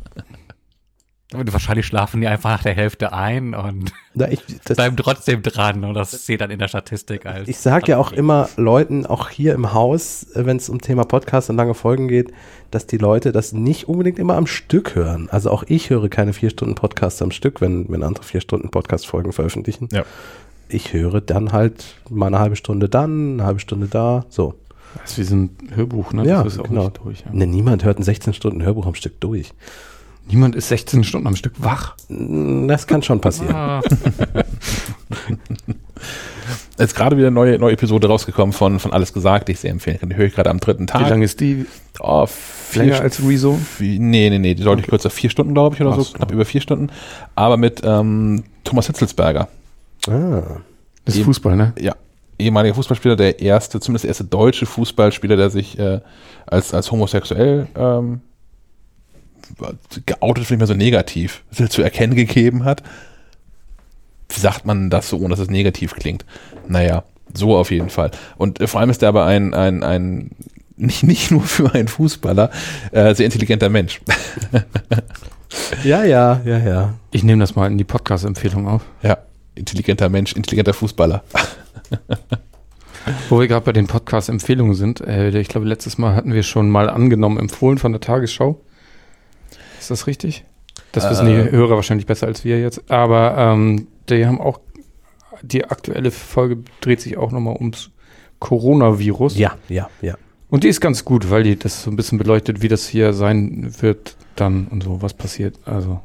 Und 1.33 1.53
wahrscheinlich 1.53 1.87
schlafen 1.87 2.21
die 2.21 2.27
einfach 2.27 2.51
nach 2.51 2.63
der 2.65 2.75
Hälfte 2.75 3.13
ein 3.13 3.55
und 3.55 3.93
Na, 4.15 4.29
ich, 4.29 4.41
das, 4.65 4.77
bleiben 4.77 4.97
trotzdem 4.97 5.43
dran 5.43 5.85
und 5.85 5.95
das 5.95 6.11
zählt 6.25 6.41
dann 6.41 6.51
in 6.51 6.59
der 6.59 6.67
Statistik 6.67 7.25
als. 7.25 7.49
ich 7.49 7.59
sage 7.59 7.93
ja 7.93 7.99
auch 7.99 8.11
immer 8.11 8.49
Leuten, 8.57 9.07
auch 9.07 9.31
hier 9.31 9.55
im 9.55 9.73
Haus, 9.73 10.27
wenn 10.35 10.57
es 10.57 10.69
um 10.69 10.81
Thema 10.81 11.05
Podcast 11.05 11.49
und 11.49 11.55
lange 11.57 11.75
Folgen 11.75 12.09
geht, 12.09 12.33
dass 12.73 12.89
die 12.89 12.97
Leute 12.97 13.31
das 13.31 13.53
nicht 13.53 13.89
unbedingt 13.89 14.19
immer 14.19 14.35
am 14.35 14.49
Stück 14.49 14.97
hören. 14.97 15.29
Also 15.31 15.53
auch 15.53 15.63
ich 15.69 15.89
höre 15.91 16.09
keine 16.09 16.33
vier 16.33 16.51
Stunden 16.51 16.75
Podcasts 16.75 17.23
am 17.23 17.31
Stück, 17.31 17.61
wenn, 17.61 17.89
wenn 17.89 18.03
andere 18.03 18.25
vier 18.25 18.41
Stunden 18.41 18.73
Podcast-Folgen 18.73 19.33
veröffentlichen. 19.33 19.89
Ja. 19.93 20.03
Ich 20.71 20.93
höre 20.93 21.21
dann 21.21 21.53
halt 21.53 21.97
mal 22.09 22.27
eine 22.29 22.39
halbe 22.39 22.57
Stunde 22.57 22.89
dann, 22.89 23.35
eine 23.35 23.45
halbe 23.45 23.61
Stunde 23.61 23.87
da, 23.89 24.25
so. 24.29 24.55
Das 25.03 25.13
ist 25.13 25.19
wie 25.19 25.23
so 25.25 25.37
ein 25.37 25.51
Hörbuch, 25.75 26.13
ne? 26.13 26.25
Ja, 26.27 26.43
das 26.43 26.55
ist 26.55 26.61
auch 26.61 26.65
genau. 26.69 26.85
nicht 26.85 27.01
durch. 27.05 27.21
Ja. 27.21 27.27
Ne, 27.33 27.47
niemand 27.47 27.85
hört 27.85 27.99
ein 27.99 28.03
16 28.03 28.35
Stunden 28.35 28.63
Hörbuch 28.63 28.87
am 28.87 28.95
Stück 28.95 29.21
durch. 29.21 29.53
Niemand 30.29 30.55
ist 30.55 30.69
16 30.69 31.05
Stunden 31.05 31.27
am 31.27 31.37
Stück 31.37 31.55
wach. 31.59 31.97
Das 32.09 32.87
kann 32.87 33.03
schon 33.03 33.21
passieren. 33.21 33.55
Ah, 33.55 33.81
Jetzt 36.79 36.95
gerade 36.95 37.17
wieder 37.17 37.27
eine 37.27 37.35
neue, 37.35 37.59
neue 37.59 37.73
Episode 37.75 38.07
rausgekommen 38.07 38.53
von, 38.53 38.79
von 38.79 38.93
Alles 38.93 39.13
gesagt, 39.13 39.49
die 39.49 39.53
ich 39.53 39.61
sehr 39.61 39.71
empfehlen 39.71 39.99
kann. 40.01 40.09
Die 40.09 40.17
höre 40.17 40.27
ich 40.27 40.35
gerade 40.35 40.49
am 40.51 40.61
dritten 40.61 40.87
Tag. 40.87 41.05
Wie 41.05 41.11
lange 41.11 41.25
ist 41.25 41.41
die? 41.41 41.67
Oh, 41.99 42.25
vier 42.27 42.85
Länger 42.85 42.97
St- 42.99 43.03
als 43.03 43.23
Rezo? 43.23 43.59
Nee, 43.81 44.31
nee, 44.31 44.39
nee, 44.39 44.55
die 44.55 44.63
deutlich 44.65 44.87
kürzer. 44.87 45.11
Vier 45.11 45.29
Stunden, 45.31 45.53
glaube 45.53 45.75
ich, 45.75 45.81
oder 45.83 45.91
Ach 45.91 45.97
so. 45.97 46.03
so. 46.03 46.15
Knapp 46.15 46.33
über 46.33 46.45
vier 46.47 46.63
Stunden. 46.63 46.89
Aber 47.35 47.57
mit 47.59 47.83
ähm, 47.85 48.45
Thomas 48.65 48.87
Hitzelsberger. 48.87 49.49
Ah, 50.09 50.61
Das 51.05 51.17
ist. 51.17 51.25
Fußball, 51.25 51.57
ne? 51.57 51.73
Ja, 51.79 51.95
ehemaliger 52.39 52.75
Fußballspieler, 52.75 53.17
der 53.17 53.41
erste, 53.41 53.81
zumindest 53.81 54.05
der 54.05 54.11
erste 54.11 54.25
deutsche 54.25 54.67
Fußballspieler, 54.67 55.37
der 55.37 55.51
sich 55.51 55.79
äh, 55.79 56.01
als, 56.47 56.73
als 56.75 56.91
homosexuell 56.91 57.67
ähm, 57.77 58.21
geoutet, 60.07 60.47
vielleicht 60.47 60.61
mal 60.61 60.67
so 60.67 60.75
negativ 60.75 61.43
zu 61.69 61.83
erkennen 61.83 62.15
gegeben 62.15 62.65
hat. 62.65 62.83
Wie 64.29 64.41
sagt 64.41 64.65
man 64.65 64.91
das 64.91 65.09
so, 65.09 65.19
ohne 65.19 65.31
dass 65.31 65.41
es 65.41 65.51
negativ 65.51 65.95
klingt? 65.95 66.25
Naja, 66.69 67.03
so 67.35 67.57
auf 67.57 67.71
jeden 67.71 67.91
Fall. 67.91 68.11
Und 68.37 68.61
äh, 68.61 68.67
vor 68.67 68.81
allem 68.81 68.91
ist 68.91 69.03
er 69.03 69.09
aber 69.09 69.27
ein, 69.27 69.55
ein, 69.55 69.83
ein 69.83 70.31
nicht, 70.77 71.03
nicht 71.03 71.31
nur 71.31 71.43
für 71.43 71.75
einen 71.75 71.89
Fußballer, 71.89 72.51
äh, 72.93 73.15
sehr 73.15 73.27
intelligenter 73.27 73.69
Mensch. 73.69 74.01
ja, 75.85 76.05
ja, 76.05 76.41
ja, 76.45 76.59
ja. 76.59 76.95
Ich 77.11 77.23
nehme 77.23 77.41
das 77.41 77.55
mal 77.55 77.67
in 77.67 77.77
die 77.77 77.85
Podcast-Empfehlung 77.85 78.67
auf. 78.67 78.83
ja, 79.03 79.19
intelligenter 79.61 80.09
Mensch, 80.09 80.33
intelligenter 80.33 80.75
Fußballer. 80.75 81.23
Wo 83.29 83.41
wir 83.41 83.49
gerade 83.49 83.65
bei 83.65 83.73
den 83.73 83.87
Podcast-Empfehlungen 83.87 84.75
sind, 84.75 85.01
äh, 85.01 85.31
ich 85.39 85.49
glaube, 85.49 85.67
letztes 85.67 85.97
Mal 85.99 86.15
hatten 86.15 86.33
wir 86.35 86.43
schon 86.43 86.69
mal 86.69 86.91
angenommen, 86.91 87.39
empfohlen 87.39 87.79
von 87.79 87.93
der 87.93 88.01
Tagesschau. 88.01 88.61
Ist 89.79 89.91
das 89.91 90.07
richtig? 90.07 90.45
Das 90.93 91.09
wissen 91.09 91.27
Äh. 91.29 91.45
die 91.45 91.51
Hörer 91.51 91.77
wahrscheinlich 91.77 92.07
besser 92.07 92.27
als 92.27 92.45
wir 92.45 92.61
jetzt. 92.61 92.91
Aber 92.91 93.37
ähm, 93.39 93.87
die 94.09 94.27
haben 94.27 94.41
auch, 94.41 94.61
die 95.43 95.65
aktuelle 95.65 96.11
Folge 96.11 96.59
dreht 96.81 97.01
sich 97.01 97.17
auch 97.17 97.33
nochmal 97.33 97.55
ums 97.57 97.91
Coronavirus. 98.41 99.39
Ja, 99.39 99.55
ja, 99.69 99.89
ja. 100.03 100.17
Und 100.49 100.65
die 100.65 100.69
ist 100.69 100.81
ganz 100.81 101.05
gut, 101.05 101.31
weil 101.31 101.45
die 101.45 101.57
das 101.57 101.85
so 101.85 101.91
ein 101.91 101.97
bisschen 101.97 102.19
beleuchtet, 102.19 102.61
wie 102.61 102.69
das 102.69 102.89
hier 102.89 103.13
sein 103.13 103.73
wird 103.81 104.17
dann 104.37 104.67
und 104.67 104.83
so, 104.83 105.01
was 105.01 105.15
passiert. 105.15 105.59
Also 105.65 106.01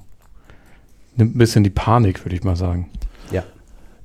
nimmt 1.15 1.35
ein 1.35 1.39
bisschen 1.39 1.63
die 1.63 1.69
Panik, 1.71 2.23
würde 2.23 2.35
ich 2.35 2.43
mal 2.43 2.55
sagen. 2.55 2.89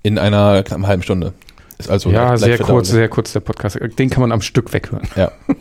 In 0.03 0.19
einer 0.19 0.63
knappen 0.63 0.87
halben 0.87 1.03
Stunde. 1.03 1.33
Ist 1.79 1.91
also 1.91 2.11
ja, 2.11 2.37
sehr 2.37 2.59
kurz, 2.59 2.89
sehr 2.89 3.09
kurz 3.09 3.33
der 3.33 3.41
Podcast. 3.41 3.79
Den 3.99 4.11
kann 4.11 4.21
man 4.21 4.33
am 4.33 4.43
Stück 4.43 4.73
weghören. 4.73 5.09
Ja. 5.17 5.33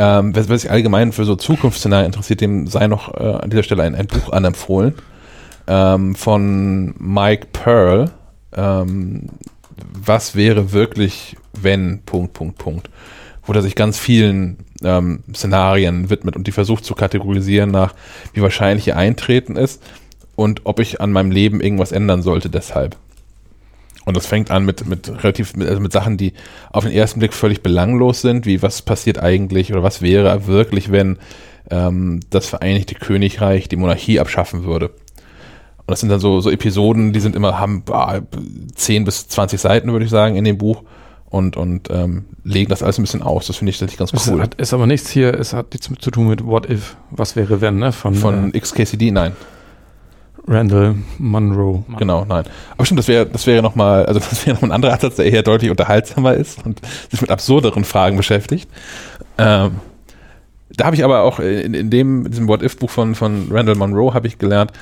Ähm, 0.00 0.36
was, 0.36 0.48
was 0.48 0.60
sich 0.60 0.70
allgemein 0.70 1.10
für 1.10 1.24
so 1.24 1.34
Zukunftsszenarien 1.34 2.06
interessiert, 2.06 2.40
dem 2.40 2.68
sei 2.68 2.86
noch 2.86 3.14
äh, 3.14 3.40
an 3.42 3.50
dieser 3.50 3.64
Stelle 3.64 3.82
ein, 3.82 3.96
ein 3.96 4.06
Buch 4.06 4.30
anempfohlen 4.30 4.94
ähm, 5.66 6.14
von 6.14 6.94
Mike 6.98 7.48
Pearl. 7.52 8.12
Ähm, 8.54 9.30
was 9.92 10.36
wäre 10.36 10.70
wirklich, 10.70 11.36
wenn, 11.52 12.02
Punkt, 12.02 12.32
Punkt, 12.32 12.58
Punkt. 12.58 12.90
Wo 13.42 13.52
er 13.52 13.62
sich 13.62 13.74
ganz 13.74 13.98
vielen 13.98 14.58
ähm, 14.84 15.24
Szenarien 15.34 16.10
widmet 16.10 16.36
und 16.36 16.46
die 16.46 16.52
versucht 16.52 16.84
zu 16.84 16.94
kategorisieren 16.94 17.72
nach, 17.72 17.92
wie 18.34 18.42
wahrscheinlich 18.42 18.86
ihr 18.86 18.96
Eintreten 18.96 19.56
ist 19.56 19.82
und 20.38 20.60
ob 20.66 20.78
ich 20.78 21.00
an 21.00 21.10
meinem 21.10 21.32
Leben 21.32 21.60
irgendwas 21.60 21.90
ändern 21.90 22.22
sollte 22.22 22.48
deshalb. 22.48 22.94
Und 24.04 24.16
das 24.16 24.26
fängt 24.26 24.52
an 24.52 24.64
mit, 24.64 24.86
mit 24.86 25.24
relativ, 25.24 25.56
mit, 25.56 25.68
also 25.68 25.80
mit 25.80 25.90
Sachen, 25.90 26.16
die 26.16 26.32
auf 26.70 26.84
den 26.84 26.92
ersten 26.92 27.18
Blick 27.18 27.34
völlig 27.34 27.60
belanglos 27.60 28.20
sind, 28.20 28.46
wie 28.46 28.62
was 28.62 28.82
passiert 28.82 29.20
eigentlich 29.20 29.72
oder 29.72 29.82
was 29.82 30.00
wäre 30.00 30.46
wirklich, 30.46 30.92
wenn 30.92 31.18
ähm, 31.72 32.20
das 32.30 32.46
Vereinigte 32.46 32.94
Königreich 32.94 33.68
die 33.68 33.74
Monarchie 33.74 34.20
abschaffen 34.20 34.62
würde. 34.62 34.90
Und 34.90 35.88
das 35.88 35.98
sind 35.98 36.08
dann 36.08 36.20
so, 36.20 36.40
so 36.40 36.52
Episoden, 36.52 37.12
die 37.12 37.20
sind 37.20 37.34
immer, 37.34 37.58
haben 37.58 37.82
ah, 37.90 38.20
10 38.76 39.04
bis 39.04 39.26
20 39.26 39.60
Seiten, 39.60 39.90
würde 39.90 40.04
ich 40.04 40.10
sagen, 40.12 40.36
in 40.36 40.44
dem 40.44 40.56
Buch 40.56 40.84
und, 41.30 41.56
und 41.56 41.90
ähm, 41.90 42.26
legen 42.44 42.70
das 42.70 42.84
alles 42.84 42.98
ein 42.98 43.02
bisschen 43.02 43.22
aus. 43.22 43.48
Das 43.48 43.56
finde 43.56 43.70
ich 43.70 43.78
tatsächlich 43.78 43.98
ganz 43.98 44.12
Es 44.12 44.28
cool. 44.28 44.40
hat, 44.40 44.54
ist 44.54 44.72
aber 44.72 44.86
nichts 44.86 45.10
hier, 45.10 45.34
es 45.34 45.52
hat 45.52 45.72
nichts 45.72 45.90
zu 45.98 46.10
tun 46.12 46.28
mit 46.28 46.46
What 46.46 46.70
If, 46.70 46.96
was 47.10 47.34
wäre 47.34 47.60
wenn, 47.60 47.80
ne? 47.80 47.90
Von, 47.90 48.14
Von 48.14 48.52
XKCD, 48.52 49.10
nein. 49.10 49.32
Randall 50.48 50.96
Monroe. 51.18 51.84
Genau, 51.98 52.24
nein. 52.24 52.44
Aber 52.72 52.84
stimmt, 52.84 52.98
das 52.98 53.08
wäre, 53.08 53.26
das 53.26 53.46
wäre 53.46 53.62
nochmal, 53.62 54.06
also 54.06 54.18
das 54.30 54.46
wäre 54.46 54.56
noch 54.56 54.62
ein 54.62 54.72
anderer 54.72 54.94
Ansatz, 54.94 55.16
der 55.16 55.26
eher 55.26 55.42
deutlich 55.42 55.70
unterhaltsamer 55.70 56.34
ist 56.34 56.64
und 56.64 56.80
sich 57.10 57.20
mit 57.20 57.30
absurderen 57.30 57.84
Fragen 57.84 58.16
beschäftigt. 58.16 58.68
Ähm, 59.36 59.76
da 60.70 60.86
habe 60.86 60.96
ich 60.96 61.04
aber 61.04 61.22
auch 61.22 61.38
in, 61.38 61.74
in 61.74 61.90
dem, 61.90 62.26
in 62.26 62.30
diesem 62.30 62.48
What-If-Buch 62.48 62.90
von, 62.90 63.14
von 63.14 63.48
Randall 63.50 63.74
Monroe 63.74 64.14
habe 64.14 64.26
ich 64.26 64.38
gelernt, 64.38 64.72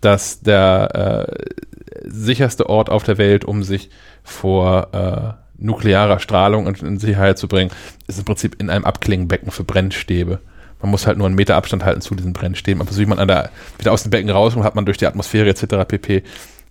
dass 0.00 0.40
der 0.40 1.28
äh, 1.28 2.08
sicherste 2.08 2.68
Ort 2.68 2.90
auf 2.90 3.04
der 3.04 3.18
Welt, 3.18 3.44
um 3.44 3.62
sich 3.62 3.90
vor 4.22 4.88
äh, 4.92 5.46
nuklearer 5.58 6.18
Strahlung 6.18 6.66
in, 6.66 6.74
in 6.74 6.98
Sicherheit 6.98 7.38
zu 7.38 7.48
bringen, 7.48 7.70
ist 8.06 8.18
im 8.18 8.24
Prinzip 8.24 8.60
in 8.60 8.70
einem 8.70 8.84
Abklingenbecken 8.84 9.50
für 9.50 9.64
Brennstäbe. 9.64 10.40
Man 10.80 10.90
muss 10.90 11.06
halt 11.06 11.18
nur 11.18 11.26
einen 11.26 11.36
Meter 11.36 11.56
Abstand 11.56 11.84
halten 11.84 12.00
zu 12.00 12.14
diesen 12.14 12.32
Brennstäben. 12.32 12.80
Aber 12.80 12.92
so 12.92 13.00
wie 13.00 13.06
man 13.06 13.18
an 13.18 13.28
der, 13.28 13.50
wieder 13.78 13.92
aus 13.92 14.02
dem 14.02 14.10
Becken 14.10 14.30
rauskommt, 14.30 14.64
hat 14.64 14.74
man 14.74 14.84
durch 14.84 14.98
die 14.98 15.06
Atmosphäre 15.06 15.48
etc. 15.48 15.86
pp. 15.88 16.22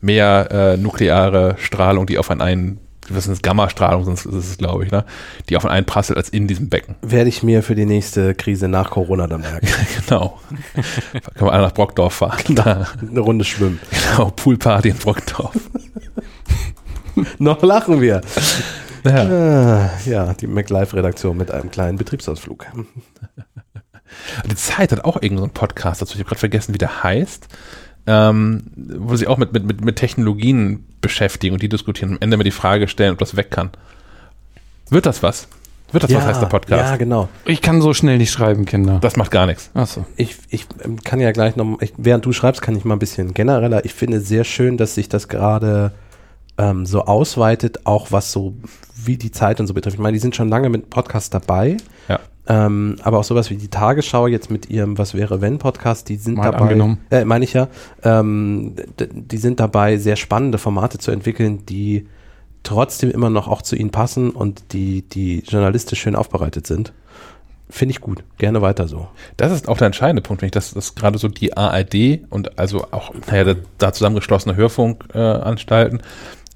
mehr 0.01 0.47
äh, 0.51 0.77
nukleare 0.77 1.55
Strahlung, 1.57 2.05
die 2.05 2.17
auf 2.17 2.29
einen 2.29 2.41
ein, 2.41 2.77
was 3.09 3.27
ist 3.27 3.43
Gammastrahlung, 3.43 4.03
sonst 4.03 4.25
ist 4.25 4.33
es, 4.33 4.57
glaube 4.57 4.85
ich, 4.85 4.91
ne? 4.91 5.05
die 5.49 5.57
auf 5.57 5.65
einen 5.65 5.75
einprasselt 5.75 6.17
als 6.17 6.29
in 6.29 6.47
diesem 6.47 6.69
Becken. 6.69 6.95
Werde 7.01 7.29
ich 7.29 7.43
mir 7.43 7.63
für 7.63 7.75
die 7.75 7.85
nächste 7.85 8.35
Krise 8.35 8.67
nach 8.67 8.91
Corona 8.91 9.27
dann 9.27 9.41
merken. 9.41 9.67
genau. 10.07 10.39
kann 11.35 11.45
man 11.45 11.49
alle 11.49 11.63
nach 11.63 11.73
Brockdorf 11.73 12.13
fahren. 12.13 12.55
Da, 12.55 12.87
Eine 12.99 13.19
Runde 13.19 13.45
schwimmen. 13.45 13.79
genau, 13.91 14.31
Poolparty 14.35 14.89
in 14.89 14.97
Brockdorf. 14.97 15.55
Noch 17.39 17.61
lachen 17.63 18.01
wir. 18.01 18.21
Ja. 19.03 19.11
Ah, 19.13 19.89
ja, 20.05 20.33
die 20.33 20.47
MacLife-Redaktion 20.47 21.37
mit 21.37 21.51
einem 21.51 21.69
kleinen 21.69 21.97
Betriebsausflug. 21.97 22.65
Die 24.49 24.55
Zeit 24.55 24.91
hat 24.91 25.03
auch 25.03 25.15
irgendeinen 25.15 25.37
so 25.37 25.43
einen 25.43 25.53
Podcast 25.53 26.01
dazu. 26.01 26.13
Ich 26.13 26.19
habe 26.19 26.29
gerade 26.29 26.39
vergessen, 26.39 26.73
wie 26.73 26.77
der 26.77 27.03
heißt. 27.03 27.47
Ähm, 28.07 28.63
wo 28.75 29.15
sie 29.15 29.25
auch 29.25 29.37
mit, 29.37 29.51
mit, 29.51 29.65
mit, 29.65 29.83
mit 29.83 29.95
Technologien 29.95 30.85
beschäftigen 31.01 31.53
und 31.53 31.63
die 31.63 31.69
diskutieren 31.69 32.11
und 32.11 32.17
am 32.17 32.21
Ende 32.21 32.37
mal 32.37 32.43
die 32.43 32.51
Frage 32.51 32.87
stellen, 32.87 33.13
ob 33.13 33.17
das 33.17 33.35
weg 33.35 33.49
kann. 33.49 33.71
Wird 34.91 35.07
das 35.07 35.23
was? 35.23 35.47
Wird 35.91 36.03
das 36.03 36.13
was, 36.13 36.25
heißt 36.25 36.41
der 36.41 36.47
Podcast? 36.47 36.91
Ja, 36.91 36.97
genau. 36.97 37.29
Ich 37.45 37.61
kann 37.61 37.81
so 37.81 37.93
schnell 37.93 38.17
nicht 38.17 38.31
schreiben, 38.31 38.65
Kinder. 38.65 38.99
Das 39.01 39.15
macht 39.15 39.31
gar 39.31 39.45
nichts. 39.45 39.71
Achso. 39.73 40.05
Ich, 40.17 40.37
ich 40.49 40.67
ähm, 40.83 41.01
kann 41.03 41.19
ja 41.19 41.31
gleich 41.31 41.55
noch, 41.55 41.81
ich, 41.81 41.93
während 41.97 42.25
du 42.25 42.31
schreibst, 42.31 42.61
kann 42.61 42.75
ich 42.75 42.85
mal 42.85 42.95
ein 42.95 42.99
bisschen 42.99 43.33
genereller. 43.33 43.85
Ich 43.85 43.93
finde 43.93 44.19
sehr 44.19 44.43
schön, 44.43 44.77
dass 44.77 44.95
sich 44.95 45.09
das 45.09 45.27
gerade 45.27 45.91
ähm, 46.57 46.85
so 46.85 47.05
ausweitet, 47.05 47.85
auch 47.85 48.11
was 48.11 48.31
so 48.31 48.55
wie 48.95 49.17
die 49.17 49.31
Zeit 49.31 49.59
und 49.59 49.67
so 49.67 49.73
betrifft. 49.73 49.95
Ich 49.95 50.01
meine, 50.01 50.13
die 50.13 50.19
sind 50.19 50.35
schon 50.35 50.49
lange 50.49 50.69
mit 50.69 50.89
Podcasts 50.89 51.29
dabei. 51.29 51.77
Ja. 52.07 52.19
Ähm, 52.47 52.97
aber 53.01 53.19
auch 53.19 53.23
sowas 53.23 53.49
wie 53.49 53.57
die 53.57 53.69
Tagesschau 53.69 54.27
jetzt 54.27 54.51
mit 54.51 54.69
ihrem 54.69 54.97
Was 54.97 55.15
wäre 55.15 55.41
wenn 55.41 55.57
Podcast, 55.57 56.09
die 56.09 56.17
sind 56.17 56.37
Mal 56.37 56.51
dabei, 56.51 56.97
äh, 57.09 57.25
meine 57.25 57.43
ich 57.43 57.53
ja, 57.53 57.69
ähm, 58.03 58.75
die 58.99 59.37
sind 59.37 59.59
dabei, 59.59 59.97
sehr 59.97 60.15
spannende 60.15 60.57
Formate 60.57 60.99
zu 60.99 61.11
entwickeln, 61.11 61.65
die 61.65 62.07
trotzdem 62.61 63.11
immer 63.11 63.29
noch 63.29 63.47
auch 63.47 63.61
zu 63.61 63.75
ihnen 63.75 63.91
passen 63.91 64.29
und 64.29 64.73
die, 64.73 65.01
die 65.03 65.39
journalistisch 65.39 66.01
schön 66.01 66.15
aufbereitet 66.15 66.67
sind. 66.67 66.93
Finde 67.67 67.93
ich 67.93 68.01
gut. 68.01 68.23
Gerne 68.37 68.61
weiter 68.61 68.87
so. 68.87 69.07
Das 69.37 69.51
ist 69.51 69.67
auch 69.67 69.77
der 69.77 69.87
entscheidende 69.87 70.21
Punkt, 70.21 70.41
wenn 70.41 70.47
ich 70.47 70.51
das, 70.51 70.73
das 70.73 70.93
gerade 70.93 71.17
so 71.17 71.27
die 71.27 71.57
ARD 71.57 72.19
und 72.29 72.59
also 72.59 72.85
auch, 72.91 73.11
naja, 73.27 73.43
da, 73.43 73.55
da 73.79 73.91
zusammengeschlossene 73.91 74.55
Hörfunkanstalten 74.55 75.19
äh, 75.19 75.43
Anstalten 75.43 76.01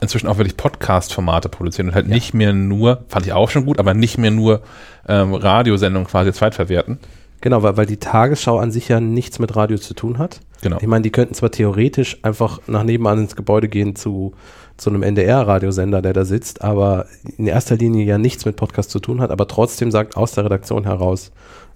inzwischen 0.01 0.27
auch 0.27 0.37
wirklich 0.37 0.57
Podcast-Formate 0.57 1.49
produzieren 1.49 1.89
und 1.89 1.95
halt 1.95 2.07
nicht 2.07 2.33
mehr 2.33 2.53
nur, 2.53 3.03
fand 3.07 3.25
ich 3.25 3.33
auch 3.33 3.49
schon 3.49 3.65
gut, 3.65 3.79
aber 3.79 3.93
nicht 3.93 4.17
mehr 4.17 4.31
nur 4.31 4.61
ähm, 5.07 5.33
Radiosendungen 5.33 6.07
quasi 6.07 6.31
zweitverwerten. 6.31 6.99
Genau, 7.41 7.63
weil, 7.63 7.77
weil 7.77 7.85
die 7.85 7.97
Tagesschau 7.97 8.59
an 8.59 8.71
sich 8.71 8.89
ja 8.89 8.99
nichts 8.99 9.39
mit 9.39 9.55
Radio 9.55 9.77
zu 9.77 9.93
tun 9.93 10.17
hat. 10.17 10.41
Genau. 10.61 10.77
Ich 10.81 10.87
meine, 10.87 11.03
die 11.03 11.09
könnten 11.09 11.33
zwar 11.33 11.51
theoretisch 11.51 12.17
einfach 12.21 12.59
nach 12.67 12.83
nebenan 12.83 13.19
ins 13.19 13.35
Gebäude 13.37 13.69
gehen 13.69 13.95
zu, 13.95 14.33
zu 14.75 14.89
einem 14.89 15.03
NDR-Radiosender, 15.03 16.01
der 16.01 16.11
da 16.13 16.25
sitzt, 16.25 16.61
aber 16.61 17.05
in 17.37 17.47
erster 17.47 17.77
Linie 17.77 18.03
ja 18.05 18.17
nichts 18.17 18.43
mit 18.45 18.57
Podcast 18.57 18.91
zu 18.91 18.99
tun 18.99 19.21
hat, 19.21 19.31
aber 19.31 19.47
trotzdem 19.47 19.89
sagt 19.89 20.17
aus 20.17 20.33
der 20.33 20.45
Redaktion 20.45 20.83
heraus, 20.83 21.31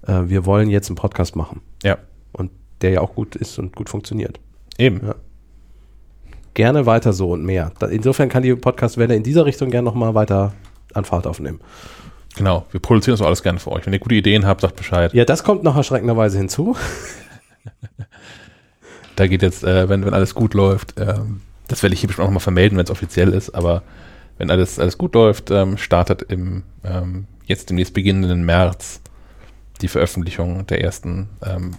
äh, 0.05 0.23
wir 0.25 0.45
wollen 0.45 0.69
jetzt 0.69 0.89
einen 0.89 0.97
Podcast 0.97 1.35
machen. 1.37 1.61
Ja, 1.81 1.97
Und 2.33 2.51
der 2.81 2.91
ja 2.91 3.01
auch 3.01 3.15
gut 3.15 3.35
ist 3.37 3.57
und 3.57 3.73
gut 3.75 3.89
funktioniert. 3.89 4.39
eben. 4.77 5.01
Ja. 5.05 5.15
Gerne 6.53 6.85
weiter 6.85 7.13
so 7.13 7.31
und 7.31 7.43
mehr. 7.43 7.71
Insofern 7.89 8.29
kann 8.29 8.43
die 8.43 8.53
Podcast-Welle 8.53 9.15
in 9.15 9.23
dieser 9.23 9.45
Richtung 9.45 9.71
gerne 9.71 9.85
nochmal 9.85 10.13
weiter 10.13 10.53
an 10.93 11.05
Fahrt 11.05 11.25
aufnehmen. 11.25 11.59
Genau. 12.35 12.65
Wir 12.71 12.79
produzieren 12.79 13.13
das 13.13 13.21
auch 13.21 13.27
alles 13.27 13.43
gerne 13.43 13.59
für 13.59 13.71
euch. 13.71 13.85
Wenn 13.85 13.93
ihr 13.93 13.99
gute 13.99 14.15
Ideen 14.15 14.45
habt, 14.45 14.61
sagt 14.61 14.75
Bescheid. 14.75 15.13
Ja, 15.13 15.25
das 15.25 15.43
kommt 15.43 15.63
noch 15.63 15.75
erschreckenderweise 15.75 16.37
hinzu. 16.37 16.75
Da 19.15 19.27
geht 19.27 19.41
jetzt, 19.41 19.63
äh, 19.63 19.89
wenn, 19.89 20.05
wenn 20.05 20.13
alles 20.13 20.33
gut 20.33 20.53
läuft, 20.53 20.95
ähm, 20.99 21.41
das 21.67 21.83
werde 21.83 21.93
ich 21.93 21.99
hier 21.99 22.07
bestimmt 22.07 22.23
auch 22.23 22.29
nochmal 22.29 22.41
vermelden, 22.41 22.77
wenn 22.77 22.85
es 22.85 22.91
offiziell 22.91 23.29
ist, 23.29 23.51
aber 23.51 23.83
wenn 24.37 24.49
alles, 24.49 24.79
alles 24.79 24.97
gut 24.97 25.13
läuft, 25.13 25.51
ähm, 25.51 25.77
startet 25.77 26.23
im 26.23 26.63
ähm, 26.83 27.27
jetzt 27.45 27.69
demnächst 27.69 27.93
beginnenden 27.93 28.43
März 28.43 29.01
die 29.81 29.87
Veröffentlichung 29.87 30.65
der 30.67 30.81
ersten 30.81 31.29
ähm, 31.45 31.75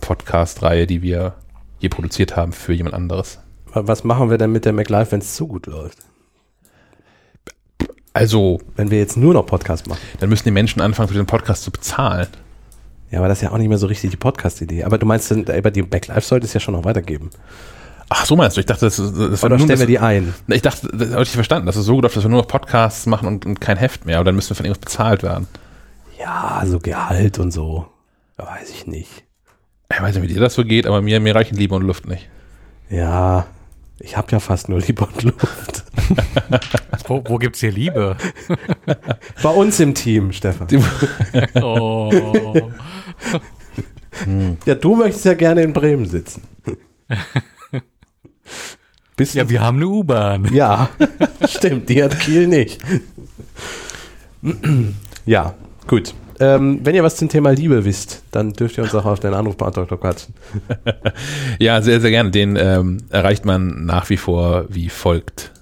Podcast-Reihe, 0.00 0.86
die 0.86 1.02
wir 1.02 1.34
hier 1.78 1.90
produziert 1.90 2.36
haben 2.36 2.52
für 2.52 2.72
jemand 2.72 2.94
anderes. 2.94 3.40
Was 3.72 4.04
machen 4.04 4.30
wir 4.30 4.38
denn 4.38 4.52
mit 4.52 4.64
der 4.64 4.72
MacLife, 4.72 5.12
wenn 5.12 5.20
es 5.20 5.34
zu 5.34 5.46
gut 5.46 5.66
läuft? 5.66 5.98
Also, 8.12 8.60
Wenn 8.76 8.90
wir 8.90 8.98
jetzt 8.98 9.16
nur 9.16 9.34
noch 9.34 9.46
Podcast 9.46 9.86
machen. 9.86 10.00
dann 10.18 10.28
müssen 10.28 10.44
die 10.44 10.50
Menschen 10.50 10.82
anfangen, 10.82 11.08
für 11.08 11.14
den 11.14 11.26
Podcast 11.26 11.62
zu 11.62 11.70
bezahlen. 11.70 12.26
Ja, 13.10 13.18
aber 13.18 13.28
das 13.28 13.38
ist 13.38 13.42
ja 13.42 13.52
auch 13.52 13.58
nicht 13.58 13.68
mehr 13.68 13.78
so 13.78 13.86
richtig 13.86 14.10
die 14.10 14.16
Podcast-Idee. 14.16 14.84
Aber 14.84 14.98
du 14.98 15.06
meinst, 15.06 15.32
aber 15.32 15.70
die 15.70 15.82
MacLife 15.82 16.20
sollte 16.20 16.46
es 16.46 16.52
ja 16.52 16.60
schon 16.60 16.74
noch 16.74 16.84
weitergeben. 16.84 17.30
Ach, 18.08 18.24
so 18.24 18.34
meinst 18.34 18.56
du? 18.56 18.60
Ich 18.60 18.66
dachte, 18.66 18.86
das, 18.86 18.96
das 18.96 19.08
war 19.12 19.22
Oder 19.22 19.48
nur 19.50 19.58
stellen 19.58 19.68
das, 19.68 19.80
wir 19.80 19.86
die 19.86 19.98
ein? 20.00 20.34
Ich 20.48 20.62
dachte, 20.62 20.88
das 20.92 21.12
habe 21.12 21.22
ich 21.22 21.30
verstanden, 21.30 21.66
dass 21.66 21.76
es 21.76 21.84
so 21.86 21.94
gut 21.94 22.04
dass 22.04 22.16
wir 22.16 22.28
nur 22.28 22.40
noch 22.40 22.48
Podcasts 22.48 23.06
machen 23.06 23.28
und, 23.28 23.46
und 23.46 23.60
kein 23.60 23.76
Heft 23.76 24.06
mehr. 24.06 24.16
Aber 24.16 24.24
dann 24.24 24.34
müssen 24.34 24.50
wir 24.50 24.56
von 24.56 24.66
irgendwas 24.66 24.80
bezahlt 24.80 25.22
werden. 25.22 25.46
Ja, 26.18 26.62
so 26.66 26.80
Gehalt 26.80 27.38
und 27.38 27.52
so. 27.52 27.86
Weiß 28.36 28.70
ich 28.70 28.86
nicht. 28.88 29.24
Ich 29.92 30.00
weiß 30.02 30.14
nicht, 30.16 30.24
wie 30.24 30.32
dir 30.34 30.40
das 30.40 30.54
so 30.54 30.64
geht, 30.64 30.86
aber 30.86 31.00
mir, 31.02 31.20
mir 31.20 31.34
reichen 31.34 31.56
Liebe 31.56 31.74
und 31.74 31.82
Luft 31.82 32.06
nicht. 32.08 32.28
Ja, 32.90 33.46
ich 34.00 34.16
habe 34.16 34.32
ja 34.32 34.40
fast 34.40 34.68
nur 34.68 34.80
Liebe 34.80 35.04
und 35.04 35.22
Luft. 35.22 35.84
Wo, 37.06 37.22
wo 37.26 37.38
gibt's 37.38 37.60
hier 37.60 37.72
Liebe? 37.72 38.16
Bei 39.42 39.50
uns 39.50 39.78
im 39.80 39.94
Team, 39.94 40.32
Stefan. 40.32 40.66
Oh. 41.62 42.70
Ja, 44.66 44.74
du 44.74 44.96
möchtest 44.96 45.24
ja 45.24 45.34
gerne 45.34 45.62
in 45.62 45.72
Bremen 45.72 46.06
sitzen. 46.06 46.42
Bist 49.16 49.34
Ja, 49.34 49.48
wir 49.48 49.60
haben 49.60 49.76
eine 49.76 49.86
U-Bahn. 49.86 50.52
Ja, 50.52 50.90
stimmt, 51.48 51.88
die 51.88 52.02
hat 52.02 52.18
Kiel 52.18 52.46
nicht. 52.46 52.80
ja, 55.26 55.54
gut. 55.86 56.14
Ähm, 56.40 56.80
wenn 56.82 56.94
ihr 56.94 57.02
was 57.02 57.16
zum 57.16 57.28
Thema 57.28 57.50
Liebe 57.50 57.84
wisst, 57.84 58.22
dann 58.30 58.54
dürft 58.54 58.78
ihr 58.78 58.84
uns 58.84 58.94
auch 58.94 59.04
auf 59.04 59.20
den 59.20 59.34
Anrufbeantworter 59.34 59.96
quatschen. 59.96 60.34
Ja, 61.58 61.82
sehr, 61.82 62.00
sehr 62.00 62.10
gerne. 62.10 62.30
Den 62.30 62.56
ähm, 62.56 62.98
erreicht 63.10 63.44
man 63.44 63.84
nach 63.84 64.08
wie 64.08 64.16
vor 64.16 64.64
wie 64.68 64.88
folgt. 64.88 65.52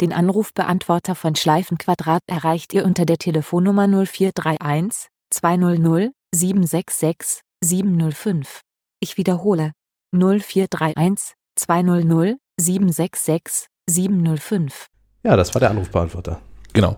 Den 0.00 0.12
Anrufbeantworter 0.12 1.14
von 1.14 1.36
Schleifenquadrat 1.36 2.22
erreicht 2.26 2.74
ihr 2.74 2.84
unter 2.84 3.06
der 3.06 3.18
Telefonnummer 3.18 3.86
0431 3.86 5.08
200 5.30 6.10
766 6.34 7.42
705. 7.62 8.62
Ich 9.00 9.16
wiederhole 9.16 9.72
0431 10.12 11.34
200 11.54 12.36
766 12.58 13.68
705. 13.88 14.86
Ja, 15.22 15.36
das 15.36 15.54
war 15.54 15.60
der 15.60 15.70
Anrufbeantworter. 15.70 16.40
Genau. 16.72 16.96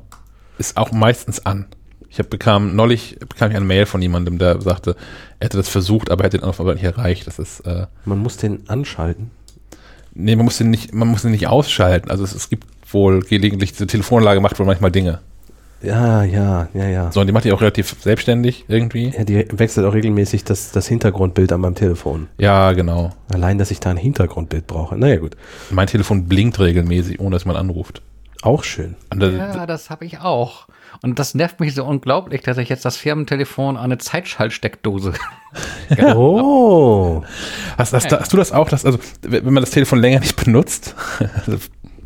Ist 0.57 0.77
auch 0.77 0.91
meistens 0.91 1.45
an. 1.45 1.67
Ich 2.11 2.19
hab, 2.19 2.31
bekam 2.31 2.75
neulich 2.75 3.19
bekam 3.21 3.51
ich 3.51 3.57
eine 3.57 3.67
Mail 3.67 3.85
von 3.87 4.01
jemandem, 4.01 4.39
der 4.39 4.61
sagte, 4.63 4.97
er 5.41 5.45
hätte 5.47 5.57
das 5.59 5.69
versucht, 5.69 6.11
aber 6.11 6.25
hätte 6.25 6.39
den 6.39 6.45
Anruf 6.45 6.61
aber 6.61 6.75
nicht 6.75 6.85
erreicht. 6.85 7.27
Das 7.27 7.39
ist 7.39 7.61
äh, 7.61 7.87
Man 8.05 8.19
muss 8.19 8.37
den 8.39 8.69
anschalten. 8.69 9.31
nee, 10.15 10.35
man 10.37 10.45
muss 10.45 10.59
den 10.59 10.71
nicht, 10.71 10.95
man 10.95 11.09
muss 11.09 11.23
den 11.23 11.33
nicht 11.33 11.47
ausschalten. 11.49 12.11
Also 12.11 12.25
es, 12.25 12.35
es 12.35 12.49
gibt 12.49 12.65
wohl 12.91 13.21
gelegentlich 13.21 13.73
diese 13.73 13.87
Telefonanlage 13.87 14.41
macht 14.41 14.59
wohl 14.59 14.67
manchmal 14.67 14.91
Dinge. 14.91 15.21
Ja, 15.81 16.25
ja, 16.25 16.69
ja, 16.75 16.89
ja. 16.89 17.13
So, 17.13 17.21
und 17.21 17.29
die 17.29 17.33
macht 17.33 17.45
die 17.45 17.53
auch 17.53 17.61
relativ 17.61 17.95
selbstständig 18.01 18.65
irgendwie. 18.67 19.11
Ja, 19.17 19.23
die 19.23 19.47
wechselt 19.53 19.87
auch 19.87 19.95
regelmäßig 19.95 20.43
das, 20.43 20.73
das 20.73 20.89
Hintergrundbild 20.89 21.53
an 21.53 21.61
meinem 21.61 21.77
Telefon. 21.77 22.27
Ja, 22.39 22.73
genau. 22.73 23.11
Allein, 23.33 23.59
dass 23.59 23.71
ich 23.71 23.79
da 23.79 23.91
ein 23.91 23.97
Hintergrundbild 23.97 24.67
brauche. 24.67 24.97
Naja, 24.97 25.17
gut. 25.19 25.37
Mein 25.71 25.87
Telefon 25.87 26.27
blinkt 26.27 26.59
regelmäßig, 26.59 27.21
ohne 27.21 27.37
dass 27.37 27.45
man 27.45 27.55
anruft. 27.55 28.03
Auch 28.43 28.65
schön. 28.65 28.97
Das, 29.11 29.33
Ja, 29.33 29.67
das 29.67 29.89
habe 29.91 30.05
ich 30.05 30.19
auch. 30.19 30.67
Und 31.03 31.19
das 31.19 31.35
nervt 31.35 31.61
mich 31.61 31.75
so 31.75 31.85
unglaublich, 31.85 32.43
dass 32.43 32.59
ich 32.59 32.69
jetzt 32.69 32.85
das 32.85 32.97
Firmentelefon 32.97 33.77
an 33.77 33.85
eine 33.85 33.99
Zeitschaltsteckdose. 33.99 35.13
Oh. 36.15 37.23
Hast, 37.79 37.95
hast, 37.95 38.13
hast 38.13 38.33
du 38.33 38.37
das 38.37 38.53
auch, 38.53 38.69
dass, 38.69 38.85
also, 38.85 38.99
wenn 39.23 39.45
man 39.55 39.63
das 39.63 39.71
Telefon 39.71 39.99
länger 39.99 40.21
nicht 40.21 40.37
benutzt, 40.37 40.95
also, 41.47 41.59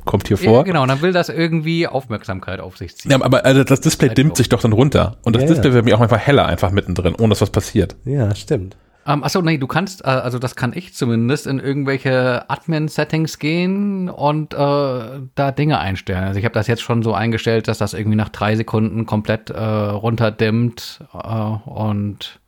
kommt 0.05 0.29
hier 0.29 0.37
Ja, 0.37 0.45
vor. 0.51 0.65
genau, 0.65 0.83
und 0.83 0.89
dann 0.89 1.03
will 1.03 1.13
das 1.13 1.29
irgendwie 1.29 1.87
Aufmerksamkeit 1.89 2.61
auf 2.61 2.77
sich 2.77 2.97
ziehen. 2.97 3.11
Ja, 3.11 3.21
aber 3.21 3.45
also 3.45 3.65
das 3.65 3.81
Display 3.81 4.09
Halt 4.09 4.19
dimmt 4.19 4.37
sich 4.37 4.49
doch 4.49 4.61
dann 4.61 4.73
runter. 4.73 5.17
Und 5.23 5.35
das 5.35 5.43
Ja, 5.43 5.49
Display 5.49 5.71
ja. 5.71 5.75
wird 5.75 5.85
mir 5.85 5.95
auch 5.97 5.99
manchmal 6.01 6.21
heller 6.21 6.47
einfach 6.47 6.71
mittendrin, 6.71 7.15
ohne 7.17 7.31
dass 7.31 7.41
was 7.41 7.51
passiert. 7.51 7.97
Ja, 8.05 8.35
stimmt. 8.35 8.77
Ähm, 9.07 9.25
achso, 9.25 9.43
nee, 9.43 9.59
du 9.59 9.67
kannst, 9.67 10.05
äh, 10.05 10.09
also 10.09 10.39
das 10.39 10.55
kann 10.55 10.73
ich 10.75 10.95
zumindest, 10.95 11.47
in 11.47 11.59
irgendwelche 11.59 12.49
Admin-Settings 12.49 13.39
gehen 13.39 14.09
und 14.09 14.55
äh, 14.55 14.57
da 14.57 15.51
Dinge 15.51 15.79
einstellen. 15.79 16.25
Also 16.25 16.39
ich 16.39 16.45
habe 16.45 16.55
das 16.55 16.69
jetzt 16.69 16.83
schon 16.83 17.03
so 17.03 17.13
eingestellt, 17.13 17.67
dass 17.67 17.79
das 17.79 17.95
irgendwie 17.95 18.17
nach 18.17 18.29
drei 18.29 18.55
Sekunden 18.55 19.05
komplett 19.07 19.51
äh, 19.51 19.61
runterdimmt 19.61 21.01
äh, 21.15 21.19
und 21.19 22.39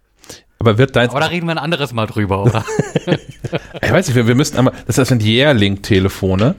Aber 0.61 0.79
wird 0.79 0.95
deins, 0.95 1.11
aber 1.11 1.21
da 1.21 1.27
reden 1.27 1.47
wir 1.47 1.53
ein 1.53 1.59
anderes 1.59 1.93
Mal 1.93 2.07
drüber, 2.07 2.45
oder? 2.45 2.65
ich 3.83 3.93
weiß 3.93 4.07
nicht, 4.07 4.15
wir, 4.15 4.29
wir 4.29 4.37
müssten 4.37 4.57
einmal, 4.57 4.75
das 4.87 4.97
sind 4.97 5.23
Year-Link-Telefone. 5.23 6.55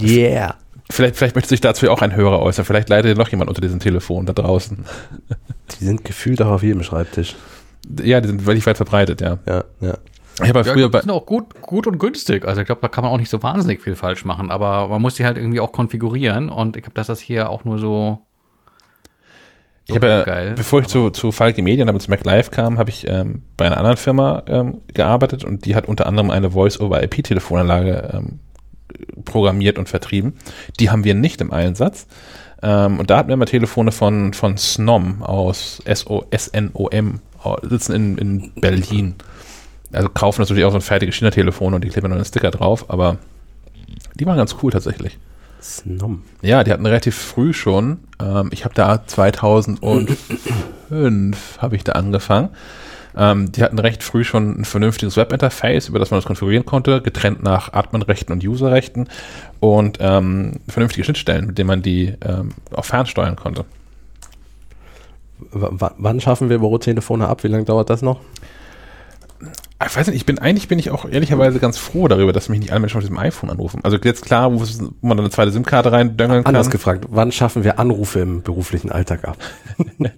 Yeah. 0.00 0.56
Vielleicht, 0.90 1.16
vielleicht 1.16 1.34
möchte 1.34 1.50
sich 1.50 1.60
dazu 1.60 1.90
auch 1.90 2.02
ein 2.02 2.16
Hörer 2.16 2.40
äußern. 2.40 2.64
Vielleicht 2.64 2.88
leitet 2.88 3.18
noch 3.18 3.28
jemand 3.28 3.48
unter 3.48 3.60
diesem 3.60 3.78
Telefon 3.78 4.26
da 4.26 4.32
draußen. 4.32 4.86
Die 5.78 5.84
sind 5.84 6.04
gefühlt 6.04 6.40
auch 6.40 6.50
auf 6.50 6.62
jedem 6.62 6.82
Schreibtisch. 6.82 7.36
Ja, 8.02 8.20
die 8.20 8.28
sind 8.28 8.46
wirklich 8.46 8.66
weit 8.66 8.76
verbreitet, 8.76 9.20
ja. 9.20 9.38
Ja, 9.46 9.64
ja. 9.80 9.98
Ich 10.42 10.48
habe 10.48 10.60
ja 10.60 10.64
früher 10.64 10.86
die 10.86 10.92
bei, 10.92 11.00
sind 11.00 11.10
auch 11.10 11.26
gut, 11.26 11.60
gut 11.62 11.86
und 11.86 11.98
günstig. 11.98 12.46
Also 12.46 12.60
ich 12.60 12.66
glaube, 12.66 12.80
da 12.80 12.88
kann 12.88 13.02
man 13.02 13.12
auch 13.12 13.18
nicht 13.18 13.30
so 13.30 13.42
wahnsinnig 13.42 13.82
viel 13.82 13.96
falsch 13.96 14.24
machen, 14.24 14.50
aber 14.50 14.88
man 14.88 15.02
muss 15.02 15.16
sie 15.16 15.24
halt 15.24 15.36
irgendwie 15.36 15.60
auch 15.60 15.72
konfigurieren 15.72 16.48
und 16.48 16.76
ich 16.76 16.82
glaube, 16.82 16.94
dass 16.94 17.08
das 17.08 17.20
hier 17.20 17.50
auch 17.50 17.64
nur 17.64 17.78
so. 17.78 18.18
Ich 19.86 19.94
habe 19.94 20.06
ja, 20.06 20.22
geil. 20.22 20.52
bevor 20.54 20.82
ich 20.82 20.86
zu, 20.86 21.10
zu 21.10 21.32
Falke 21.32 21.62
Medien, 21.62 21.86
damit 21.86 22.02
zu 22.02 22.10
MacLive 22.10 22.50
kam, 22.50 22.78
habe 22.78 22.90
ich 22.90 23.08
ähm, 23.08 23.42
bei 23.56 23.64
einer 23.64 23.78
anderen 23.78 23.96
Firma 23.96 24.42
ähm, 24.46 24.82
gearbeitet 24.92 25.44
und 25.44 25.64
die 25.64 25.74
hat 25.74 25.86
unter 25.88 26.06
anderem 26.06 26.30
eine 26.30 26.50
Voice-over-IP-Telefonanlage 26.50 28.10
ähm, 28.12 28.40
programmiert 29.24 29.78
und 29.78 29.88
vertrieben. 29.88 30.34
Die 30.78 30.90
haben 30.90 31.04
wir 31.04 31.14
nicht 31.14 31.40
im 31.40 31.52
Einsatz. 31.52 32.06
Ähm, 32.62 32.98
und 32.98 33.10
da 33.10 33.18
hatten 33.18 33.28
wir 33.28 33.34
immer 33.34 33.46
Telefone 33.46 33.92
von, 33.92 34.34
von 34.34 34.56
Snom 34.58 35.22
aus 35.22 35.80
S-O-S-N-O-M, 35.84 37.20
sitzen 37.62 37.94
in, 37.94 38.18
in 38.18 38.52
Berlin. 38.60 39.14
Also 39.92 40.08
kaufen 40.08 40.42
natürlich 40.42 40.64
auch 40.64 40.70
so 40.70 40.78
ein 40.78 40.82
fertiges 40.82 41.16
China-Telefon 41.16 41.74
und 41.74 41.82
die 41.82 41.88
kleben 41.88 42.08
noch 42.08 42.16
einen 42.16 42.24
Sticker 42.24 42.50
drauf, 42.50 42.90
aber 42.90 43.18
die 44.14 44.26
waren 44.26 44.36
ganz 44.36 44.56
cool 44.62 44.70
tatsächlich. 44.70 45.18
Snom. 45.62 46.22
Ja, 46.42 46.62
die 46.62 46.72
hatten 46.72 46.86
relativ 46.86 47.16
früh 47.16 47.52
schon. 47.52 47.98
Ähm, 48.20 48.50
ich 48.52 48.64
habe 48.64 48.74
da 48.74 49.06
2005 49.06 51.58
habe 51.58 51.76
ich 51.76 51.84
da 51.84 51.92
angefangen. 51.92 52.50
Ähm, 53.16 53.50
die 53.50 53.62
hatten 53.62 53.78
recht 53.78 54.02
früh 54.02 54.24
schon 54.24 54.60
ein 54.60 54.64
vernünftiges 54.64 55.16
Webinterface, 55.16 55.88
über 55.88 55.98
das 55.98 56.10
man 56.10 56.18
das 56.18 56.26
konfigurieren 56.26 56.66
konnte, 56.66 57.02
getrennt 57.02 57.42
nach 57.42 57.72
Admin-Rechten 57.72 58.32
und 58.32 58.44
User-Rechten 58.44 59.08
und 59.58 59.98
ähm, 60.00 60.60
vernünftige 60.68 61.04
Schnittstellen, 61.04 61.48
mit 61.48 61.58
denen 61.58 61.66
man 61.66 61.82
die 61.82 62.14
ähm, 62.24 62.50
auch 62.72 62.84
fernsteuern 62.84 63.34
konnte. 63.34 63.64
Wann 65.50 66.20
schaffen 66.20 66.48
wir 66.50 66.58
Bürotelefone 66.58 67.28
ab? 67.28 67.44
Wie 67.44 67.48
lange 67.48 67.64
dauert 67.64 67.90
das 67.90 68.02
noch? 68.02 68.20
Ich 69.86 69.96
weiß 69.96 70.08
nicht, 70.08 70.16
ich 70.16 70.26
bin 70.26 70.40
eigentlich 70.40 70.66
bin 70.66 70.80
ich 70.80 70.90
auch 70.90 71.08
ehrlicherweise 71.08 71.60
ganz 71.60 71.78
froh 71.78 72.08
darüber, 72.08 72.32
dass 72.32 72.48
mich 72.48 72.58
nicht 72.58 72.72
alle 72.72 72.80
Menschen 72.80 72.96
auf 72.96 73.04
diesem 73.04 73.16
iPhone 73.16 73.48
anrufen. 73.48 73.78
Also 73.84 73.96
jetzt 74.02 74.24
klar, 74.24 74.52
wo, 74.52 74.58
man 75.02 75.16
dann 75.16 75.20
eine 75.20 75.30
zweite 75.30 75.52
SIM-Karte 75.52 75.92
reindöngeln 75.92 76.42
kann. 76.42 76.56
Anders 76.56 76.70
gefragt, 76.70 77.06
wann 77.10 77.30
schaffen 77.30 77.62
wir 77.62 77.78
Anrufe 77.78 78.18
im 78.18 78.42
beruflichen 78.42 78.90
Alltag 78.90 79.24
ab? 79.28 79.38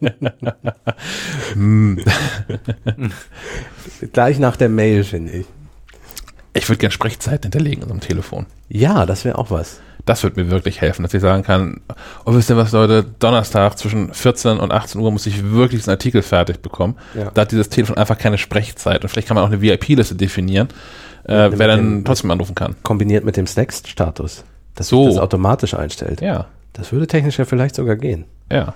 Gleich 4.12 4.38
nach 4.38 4.56
der 4.56 4.70
Mail, 4.70 5.04
finde 5.04 5.32
ich. 5.32 5.46
Ich 6.54 6.66
würde 6.68 6.78
gerne 6.78 6.92
Sprechzeiten 6.92 7.42
hinterlegen 7.42 7.82
in 7.82 7.88
so 7.88 7.92
einem 7.92 8.00
Telefon. 8.00 8.46
Ja, 8.68 9.04
das 9.04 9.26
wäre 9.26 9.36
auch 9.36 9.50
was. 9.50 9.80
Das 10.10 10.24
wird 10.24 10.36
mir 10.36 10.50
wirklich 10.50 10.80
helfen, 10.80 11.04
dass 11.04 11.14
ich 11.14 11.20
sagen 11.20 11.44
kann, 11.44 11.82
oh, 12.24 12.34
wisst 12.34 12.50
ihr 12.50 12.56
was, 12.56 12.72
Leute, 12.72 13.04
Donnerstag 13.20 13.78
zwischen 13.78 14.12
14 14.12 14.58
und 14.58 14.72
18 14.72 15.00
Uhr 15.00 15.12
muss 15.12 15.24
ich 15.26 15.52
wirklich 15.52 15.82
diesen 15.82 15.90
Artikel 15.92 16.20
fertig 16.22 16.60
bekommen. 16.62 16.96
Ja. 17.14 17.30
Da 17.32 17.42
hat 17.42 17.52
dieses 17.52 17.68
Telefon 17.68 17.96
einfach 17.96 18.18
keine 18.18 18.36
Sprechzeit. 18.36 19.02
Und 19.04 19.08
vielleicht 19.08 19.28
kann 19.28 19.36
man 19.36 19.44
auch 19.44 19.48
eine 19.52 19.62
VIP-Liste 19.62 20.16
definieren, 20.16 20.66
äh, 21.24 21.50
wer 21.52 21.68
dann 21.68 21.78
dem- 21.98 22.04
trotzdem 22.04 22.28
anrufen 22.32 22.56
kann. 22.56 22.74
Kombiniert 22.82 23.24
mit 23.24 23.36
dem 23.36 23.46
Next-Status, 23.54 24.42
dass 24.74 24.88
So. 24.88 25.04
sich 25.04 25.14
das 25.14 25.22
automatisch 25.22 25.74
einstellt. 25.74 26.20
Ja, 26.22 26.46
Das 26.72 26.90
würde 26.90 27.06
technisch 27.06 27.38
ja 27.38 27.44
vielleicht 27.44 27.76
sogar 27.76 27.94
gehen. 27.94 28.24
ja. 28.50 28.74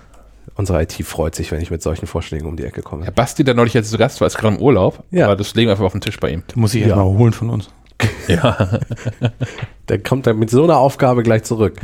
Unsere 0.56 0.82
IT 0.82 1.02
freut 1.04 1.34
sich, 1.34 1.50
wenn 1.50 1.60
ich 1.62 1.70
mit 1.72 1.82
solchen 1.82 2.06
Vorschlägen 2.06 2.46
um 2.46 2.56
die 2.56 2.64
Ecke 2.64 2.82
komme. 2.82 3.04
Herr 3.06 3.12
Basti, 3.12 3.42
der 3.42 3.54
neulich 3.54 3.72
jetzt 3.74 3.90
zu 3.90 3.96
Gast 3.98 4.20
war, 4.20 4.28
ist 4.28 4.36
gerade 4.36 4.54
im 4.54 4.62
Urlaub, 4.62 5.02
Ja. 5.10 5.24
aber 5.24 5.36
das 5.36 5.54
legen 5.54 5.66
wir 5.68 5.72
einfach 5.72 5.86
auf 5.86 5.92
den 5.92 6.02
Tisch 6.02 6.20
bei 6.20 6.30
ihm. 6.30 6.42
Da 6.46 6.60
muss 6.60 6.74
ich 6.74 6.82
Ja. 6.82 6.88
erstmal 6.88 7.06
holen 7.06 7.32
von 7.32 7.48
uns. 7.50 7.70
Ja. 8.28 8.80
Der 9.88 10.02
kommt 10.02 10.26
dann 10.26 10.38
mit 10.38 10.48
so 10.50 10.64
einer 10.64 10.78
Aufgabe 10.78 11.22
gleich 11.22 11.44
zurück. 11.44 11.74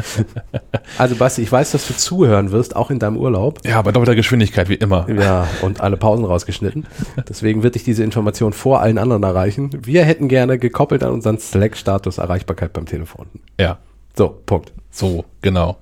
Also 0.99 1.16
Basti, 1.16 1.43
ich 1.43 1.53
weiß, 1.53 1.73
dass 1.73 1.87
du 1.87 1.95
zuhören 1.95 2.51
wirst, 2.51 2.74
auch 2.77 2.91
in 2.91 2.99
deinem 2.99 3.16
Urlaub. 3.19 3.59
ja, 3.66 3.81
bei 3.82 3.93
doppelter 3.93 4.15
Geschwindigkeit, 4.15 4.69
wie 4.70 4.74
immer. 4.74 5.07
Ja, 5.11 5.47
und 5.61 5.81
alle 5.82 5.97
Pausen 5.99 6.24
rausgeschnitten. 6.24 6.87
Deswegen 7.28 7.62
wird 7.62 7.74
dich 7.74 7.85
diese 7.85 8.03
Information 8.03 8.53
vor 8.55 8.81
allen 8.81 8.97
anderen 8.97 9.23
erreichen. 9.23 9.70
Wir 9.85 10.05
hätten 10.05 10.28
gerne 10.28 10.59
gekoppelt 10.59 11.05
an 11.05 11.12
unseren 11.12 11.39
Slack-Status 11.39 12.19
Erreichbarkeit 12.19 12.73
beim 12.73 12.87
Telefon. 12.87 13.27
Ja, 13.59 13.78
So, 14.16 14.28
Punkt. 14.47 14.73
so, 14.91 15.24
genau. 15.43 15.77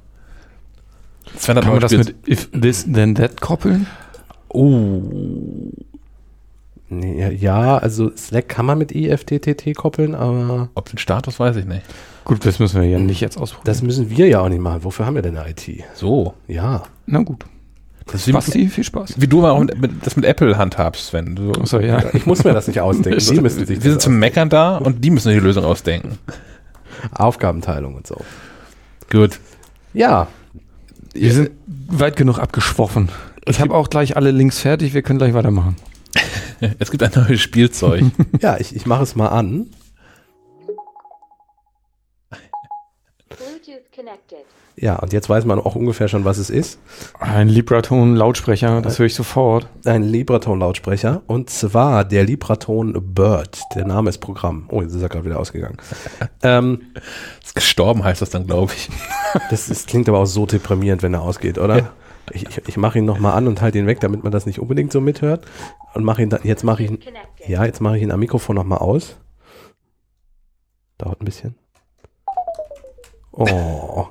Sven 1.36 1.56
hat 1.56 1.64
Kann 1.64 1.72
man 1.72 1.80
das 1.80 1.92
mit 1.92 2.14
if 2.26 2.48
this 2.50 2.84
then 2.92 3.14
that 3.14 3.40
koppeln? 3.40 3.86
Nee, 6.90 7.30
ja, 7.38 7.76
also 7.78 8.10
Slack 8.16 8.48
kann 8.48 8.64
man 8.66 8.78
mit 8.78 8.92
IFTTT 8.92 9.74
koppeln, 9.76 10.14
aber 10.14 10.70
Ob 10.74 10.88
den 10.88 10.98
Status, 10.98 11.38
weiß 11.38 11.56
ich 11.56 11.66
nicht. 11.66 11.82
Gut, 12.24 12.44
das 12.46 12.58
müssen 12.58 12.80
wir 12.80 12.88
ja 12.88 12.98
nicht 12.98 13.20
jetzt 13.20 13.36
ausprobieren. 13.38 13.64
das 13.66 13.82
müssen 13.82 14.10
wir 14.10 14.26
ja 14.28 14.40
auch 14.40 14.48
nicht 14.48 14.60
machen. 14.60 14.84
Wofür 14.84 15.04
haben 15.06 15.14
wir 15.14 15.22
denn 15.22 15.36
eine 15.36 15.50
IT? 15.50 15.68
So. 15.94 16.34
Ja. 16.46 16.84
Na 17.06 17.20
gut. 17.22 17.44
Das 18.10 18.30
Basti, 18.30 18.68
viel 18.68 18.84
Spaß. 18.84 19.14
wie 19.20 19.26
du 19.26 19.42
mal 19.42 19.50
auch 19.50 19.60
mit, 19.60 19.78
mit, 19.78 20.06
das 20.06 20.16
mit 20.16 20.24
Apple 20.24 20.56
handhabst, 20.56 21.08
Sven. 21.08 21.36
Du, 21.36 21.52
Achso, 21.52 21.78
ja. 21.78 22.02
Ich 22.14 22.24
muss 22.24 22.42
mir 22.42 22.54
das 22.54 22.66
nicht 22.66 22.80
ausdenken. 22.80 23.18
Die 23.34 23.40
müssen 23.40 23.66
sich 23.66 23.84
wir 23.84 23.90
sind 23.90 24.00
zum 24.00 24.18
Meckern 24.18 24.48
da 24.48 24.78
und 24.78 25.04
die 25.04 25.10
müssen 25.10 25.30
die 25.30 25.38
Lösung 25.38 25.64
ausdenken. 25.66 26.18
aus- 27.12 27.20
Aufgabenteilung 27.20 27.94
und 27.96 28.06
so. 28.06 28.16
Gut. 29.10 29.38
Ja, 29.92 30.26
Wir 31.12 31.32
sind 31.34 31.50
weit 31.88 32.16
genug 32.16 32.38
abgeschwoffen. 32.38 33.10
Ich 33.46 33.60
habe 33.60 33.74
auch 33.74 33.90
gleich 33.90 34.16
alle 34.16 34.30
Links 34.30 34.58
fertig, 34.60 34.94
wir 34.94 35.02
können 35.02 35.18
gleich 35.18 35.34
weitermachen. 35.34 35.76
Es 36.78 36.90
gibt 36.90 37.02
ein 37.02 37.12
neues 37.14 37.40
Spielzeug. 37.40 38.04
ja, 38.40 38.56
ich, 38.58 38.74
ich 38.74 38.86
mache 38.86 39.02
es 39.02 39.16
mal 39.16 39.28
an. 39.28 39.70
Bluetooth 43.28 43.92
connected. 43.94 44.44
Ja, 44.80 44.96
und 44.96 45.12
jetzt 45.12 45.28
weiß 45.28 45.44
man 45.44 45.58
auch 45.58 45.74
ungefähr 45.74 46.06
schon, 46.06 46.24
was 46.24 46.38
es 46.38 46.50
ist. 46.50 46.78
Ein 47.18 47.48
Libraton-Lautsprecher, 47.48 48.80
das 48.80 49.00
höre 49.00 49.06
ich 49.06 49.14
sofort. 49.14 49.66
Ein 49.84 50.04
Libraton-Lautsprecher. 50.04 51.22
Und 51.26 51.50
zwar 51.50 52.04
der 52.04 52.22
Libraton 52.22 52.94
Bird. 53.14 53.58
Der 53.74 53.84
Name 53.84 54.08
ist 54.10 54.18
Programm. 54.18 54.66
Oh, 54.70 54.80
jetzt 54.80 54.94
ist 54.94 55.02
er 55.02 55.08
gerade 55.08 55.24
wieder 55.24 55.40
ausgegangen. 55.40 55.78
ähm, 56.42 56.82
ist 57.44 57.56
gestorben 57.56 58.04
heißt 58.04 58.22
das 58.22 58.30
dann, 58.30 58.46
glaube 58.46 58.72
ich. 58.76 58.88
das 59.50 59.68
ist, 59.68 59.88
klingt 59.88 60.08
aber 60.08 60.20
auch 60.20 60.26
so 60.26 60.46
deprimierend, 60.46 61.02
wenn 61.02 61.14
er 61.14 61.22
ausgeht, 61.22 61.58
oder? 61.58 61.78
Ich, 61.78 61.84
ich, 62.32 62.46
ich 62.66 62.76
mache 62.76 62.98
ihn 62.98 63.04
nochmal 63.04 63.34
an 63.34 63.46
und 63.48 63.60
halte 63.60 63.78
ihn 63.78 63.86
weg, 63.86 64.00
damit 64.00 64.22
man 64.22 64.32
das 64.32 64.46
nicht 64.46 64.58
unbedingt 64.60 64.92
so 64.92 65.00
mithört. 65.00 65.44
Und 65.94 66.04
mache 66.04 66.22
ihn 66.22 66.30
da, 66.30 66.38
jetzt 66.42 66.64
mache 66.64 66.82
ich 66.84 66.90
ihn, 66.90 66.98
ja, 67.46 67.64
jetzt 67.64 67.80
mache 67.80 67.96
ich 67.96 68.02
ihn 68.02 68.10
am 68.12 68.20
Mikrofon 68.20 68.56
nochmal 68.56 68.78
aus. 68.78 69.16
Dauert 70.98 71.20
ein 71.20 71.24
bisschen. 71.24 71.54
Oh. 73.32 74.06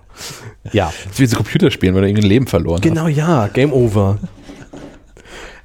Ja, 0.72 0.86
Das 1.04 1.14
ist 1.14 1.20
wie 1.20 1.26
so 1.26 1.36
Computerspielen, 1.38 1.94
wenn 1.96 2.02
du 2.04 2.08
irgendwie 2.08 2.24
ein 2.26 2.30
Leben 2.30 2.48
verloren 2.48 2.80
Genau, 2.82 3.08
ja, 3.08 3.48
Game 3.48 3.74
Over. 3.74 4.18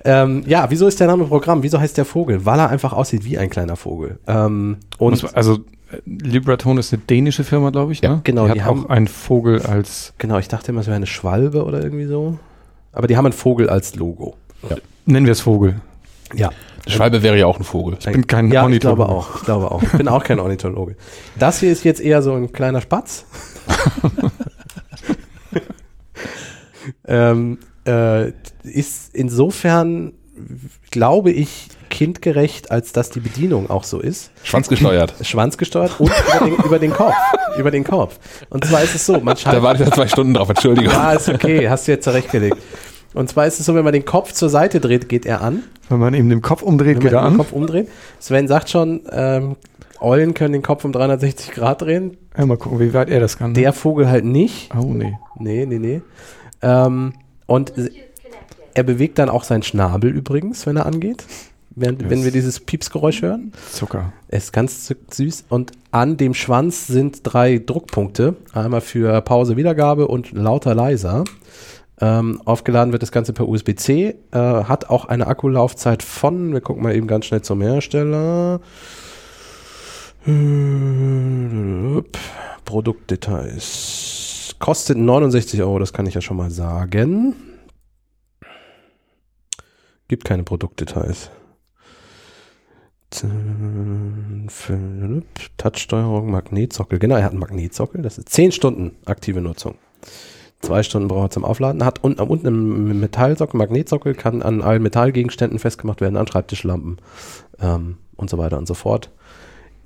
ähm, 0.04 0.42
ja, 0.46 0.68
wieso 0.70 0.88
ist 0.88 0.98
der 0.98 1.06
Name 1.06 1.24
Programm? 1.26 1.62
Wieso 1.62 1.78
heißt 1.78 1.96
der 1.96 2.04
Vogel? 2.04 2.44
Weil 2.44 2.58
er 2.58 2.70
einfach 2.70 2.92
aussieht 2.92 3.24
wie 3.24 3.38
ein 3.38 3.50
kleiner 3.50 3.76
Vogel. 3.76 4.18
Ähm, 4.26 4.78
und 4.98 5.22
man- 5.22 5.34
also, 5.34 5.58
Libraton 6.06 6.78
ist 6.78 6.92
eine 6.92 7.02
dänische 7.02 7.44
Firma, 7.44 7.70
glaube 7.70 7.92
ich. 7.92 8.00
Ja, 8.00 8.10
ne? 8.16 8.20
genau, 8.24 8.46
Die, 8.46 8.54
die 8.54 8.62
hat 8.62 8.68
haben- 8.68 8.86
auch 8.86 8.90
einen 8.90 9.08
Vogel 9.08 9.62
als. 9.62 10.14
genau, 10.18 10.38
ich 10.38 10.48
dachte 10.48 10.72
immer, 10.72 10.80
es 10.80 10.86
wäre 10.86 10.96
eine 10.96 11.06
Schwalbe 11.06 11.64
oder 11.64 11.82
irgendwie 11.82 12.06
so. 12.06 12.38
Aber 12.92 13.06
die 13.06 13.16
haben 13.16 13.26
einen 13.26 13.32
Vogel 13.32 13.68
als 13.70 13.94
Logo. 13.96 14.36
Nennen 15.06 15.26
wir 15.26 15.32
es 15.32 15.40
Vogel. 15.40 15.80
Ja. 16.34 16.50
Schwalbe 16.86 17.22
wäre 17.22 17.36
ja 17.38 17.46
auch 17.46 17.58
ein 17.58 17.64
Vogel. 17.64 17.96
Ich 17.98 18.06
bin 18.10 18.26
kein 18.26 18.50
ja, 18.52 18.60
ich 18.60 18.64
Ornithologe. 18.64 18.96
glaube 19.04 19.12
auch. 19.12 19.36
Ich 19.36 19.42
glaube 19.44 19.70
auch. 19.70 19.82
Ich 19.82 19.92
bin 19.92 20.08
auch 20.08 20.22
kein 20.24 20.38
Ornithologe. 20.40 20.96
Das 21.38 21.60
hier 21.60 21.70
ist 21.72 21.84
jetzt 21.84 22.00
eher 22.00 22.22
so 22.22 22.34
ein 22.34 22.52
kleiner 22.52 22.80
Spatz. 22.80 23.24
ähm, 27.06 27.58
äh, 27.86 28.32
ist 28.62 29.14
insofern, 29.14 30.12
glaube 30.90 31.30
ich, 31.32 31.68
kindgerecht, 31.92 32.72
als 32.72 32.90
dass 32.92 33.10
die 33.10 33.20
Bedienung 33.20 33.70
auch 33.70 33.84
so 33.84 34.00
ist. 34.00 34.32
Schwanzgesteuert. 34.42 35.14
Schwanzgesteuert 35.22 36.00
und 36.00 36.10
über 36.10 36.44
den, 36.46 36.54
über 36.64 36.78
den 36.80 36.92
Kopf. 36.92 37.14
Über 37.58 37.70
den 37.70 37.84
Kopf. 37.84 38.18
Und 38.48 38.64
zwar 38.64 38.82
ist 38.82 38.94
es 38.94 39.04
so, 39.04 39.12
man 39.20 39.34
Da 39.34 39.36
schaltet. 39.36 39.62
warte 39.62 39.82
ich 39.82 39.88
ja 39.90 39.94
zwei 39.94 40.08
Stunden 40.08 40.32
drauf, 40.32 40.48
Entschuldigung. 40.48 40.90
Ja, 40.90 41.12
ist 41.12 41.28
okay, 41.28 41.68
hast 41.68 41.86
du 41.86 41.92
jetzt 41.92 42.04
zurechtgelegt. 42.04 42.56
Und 43.12 43.28
zwar 43.28 43.46
ist 43.46 43.60
es 43.60 43.66
so, 43.66 43.74
wenn 43.74 43.84
man 43.84 43.92
den 43.92 44.06
Kopf 44.06 44.32
zur 44.32 44.48
Seite 44.48 44.80
dreht, 44.80 45.10
geht 45.10 45.26
er 45.26 45.42
an. 45.42 45.62
Wenn 45.90 45.98
man 45.98 46.14
eben 46.14 46.30
den 46.30 46.40
Kopf 46.40 46.62
umdreht, 46.62 46.96
Wenn 46.96 47.00
geht 47.02 47.12
man 47.12 47.24
er 47.24 47.26
den 47.28 47.32
an. 47.32 47.36
Kopf 47.36 47.52
umdreht. 47.52 47.88
Sven 48.20 48.48
sagt 48.48 48.70
schon, 48.70 49.02
ähm, 49.12 49.56
Eulen 50.00 50.32
können 50.32 50.54
den 50.54 50.62
Kopf 50.62 50.86
um 50.86 50.92
360 50.92 51.50
Grad 51.52 51.82
drehen. 51.82 52.16
Ja, 52.38 52.46
mal 52.46 52.56
gucken, 52.56 52.80
wie 52.80 52.94
weit 52.94 53.10
er 53.10 53.20
das 53.20 53.36
kann. 53.36 53.52
Der 53.52 53.74
Vogel 53.74 54.08
halt 54.08 54.24
nicht. 54.24 54.70
oh, 54.74 54.84
nee. 54.94 55.12
Nee, 55.38 55.66
nee, 55.66 55.78
nee. 55.78 56.00
Ähm, 56.62 57.12
und 57.44 57.74
er 58.72 58.82
bewegt 58.82 59.18
dann 59.18 59.28
auch 59.28 59.44
seinen 59.44 59.62
Schnabel 59.62 60.08
übrigens, 60.10 60.64
wenn 60.66 60.76
er 60.78 60.86
angeht. 60.86 61.24
Während, 61.74 62.10
wenn 62.10 62.24
wir 62.24 62.30
dieses 62.30 62.60
Piepsgeräusch 62.60 63.22
hören. 63.22 63.52
Zucker. 63.72 64.12
Er 64.28 64.38
ist 64.38 64.52
ganz 64.52 64.94
süß. 65.10 65.46
Und 65.48 65.72
an 65.90 66.16
dem 66.16 66.34
Schwanz 66.34 66.86
sind 66.86 67.20
drei 67.22 67.58
Druckpunkte. 67.58 68.36
Einmal 68.52 68.82
für 68.82 69.20
Pause, 69.22 69.56
Wiedergabe 69.56 70.08
und 70.08 70.32
lauter, 70.32 70.74
leiser. 70.74 71.24
Ähm, 72.00 72.42
aufgeladen 72.44 72.92
wird 72.92 73.02
das 73.02 73.12
Ganze 73.12 73.32
per 73.32 73.48
USB-C. 73.48 74.16
Äh, 74.32 74.36
hat 74.38 74.90
auch 74.90 75.06
eine 75.06 75.26
Akkulaufzeit 75.26 76.02
von, 76.02 76.52
wir 76.52 76.60
gucken 76.60 76.82
mal 76.82 76.94
eben 76.94 77.06
ganz 77.06 77.26
schnell 77.26 77.42
zum 77.42 77.62
Hersteller. 77.62 78.60
Hup. 80.26 82.18
Produktdetails. 82.64 84.56
Kostet 84.58 84.96
69 84.98 85.62
Euro, 85.62 85.78
das 85.78 85.92
kann 85.92 86.06
ich 86.06 86.14
ja 86.14 86.20
schon 86.20 86.36
mal 86.36 86.50
sagen. 86.50 87.34
Gibt 90.08 90.24
keine 90.24 90.42
Produktdetails. 90.42 91.30
Touchsteuerung, 95.56 96.30
Magnetsockel. 96.30 96.98
Genau, 96.98 97.16
er 97.16 97.24
hat 97.24 97.32
einen 97.32 97.40
Magnetsockel. 97.40 98.02
Das 98.02 98.18
ist 98.18 98.28
10 98.28 98.52
Stunden 98.52 98.92
aktive 99.04 99.40
Nutzung. 99.40 99.76
Zwei 100.60 100.82
Stunden 100.84 101.08
braucht 101.08 101.26
er 101.26 101.30
zum 101.30 101.44
Aufladen. 101.44 101.84
Hat 101.84 102.04
unten, 102.04 102.20
unten 102.20 102.46
einen 102.46 103.00
Metallsockel, 103.00 103.58
Magnetsockel, 103.58 104.14
kann 104.14 104.42
an 104.42 104.62
allen 104.62 104.82
Metallgegenständen 104.82 105.58
festgemacht 105.58 106.00
werden, 106.00 106.16
an 106.16 106.26
Schreibtischlampen 106.26 106.98
ähm, 107.60 107.98
und 108.16 108.30
so 108.30 108.38
weiter 108.38 108.58
und 108.58 108.66
so 108.66 108.74
fort. 108.74 109.10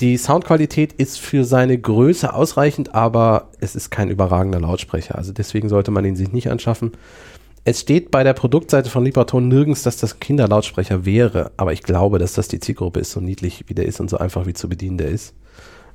Die 0.01 0.19
Soundqualität 0.19 0.93
ist 0.93 1.19
für 1.19 1.45
seine 1.45 1.79
Größe 1.79 2.35
ausreichend, 2.35 2.95
aber 2.95 3.49
es 3.61 3.75
ist 3.75 3.91
kein 3.91 4.11
überragender 4.11 4.61
Lautsprecher. 4.61 5.17
Also 5.17 5.33
deswegen 5.33 5.71
sollte 5.71 5.91
man 5.91 6.05
ihn 6.05 6.17
sich 6.17 6.33
nicht 6.33 6.51
anschaffen. 6.51 6.93
Es 7.69 7.81
steht 7.81 8.13
bei 8.13 8.23
der 8.23 8.33
Produktseite 8.33 8.91
von 8.91 9.05
Libraton 9.05 9.49
nirgends, 9.49 9.83
dass 9.83 9.97
das 9.97 10.15
ein 10.15 10.21
Kinderlautsprecher 10.21 11.05
wäre, 11.05 11.51
aber 11.57 11.73
ich 11.73 11.83
glaube, 11.83 12.21
dass 12.21 12.33
das 12.35 12.47
die 12.47 12.61
Zielgruppe 12.61 13.01
ist, 13.01 13.11
so 13.11 13.21
niedlich 13.21 13.65
wie 13.67 13.75
der 13.75 13.87
ist 13.87 13.99
und 13.99 14.09
so 14.09 14.19
einfach 14.19 14.47
wie 14.47 14.55
zu 14.55 14.69
bedienen 14.69 14.99
der 14.99 15.09
ist. 15.09 15.35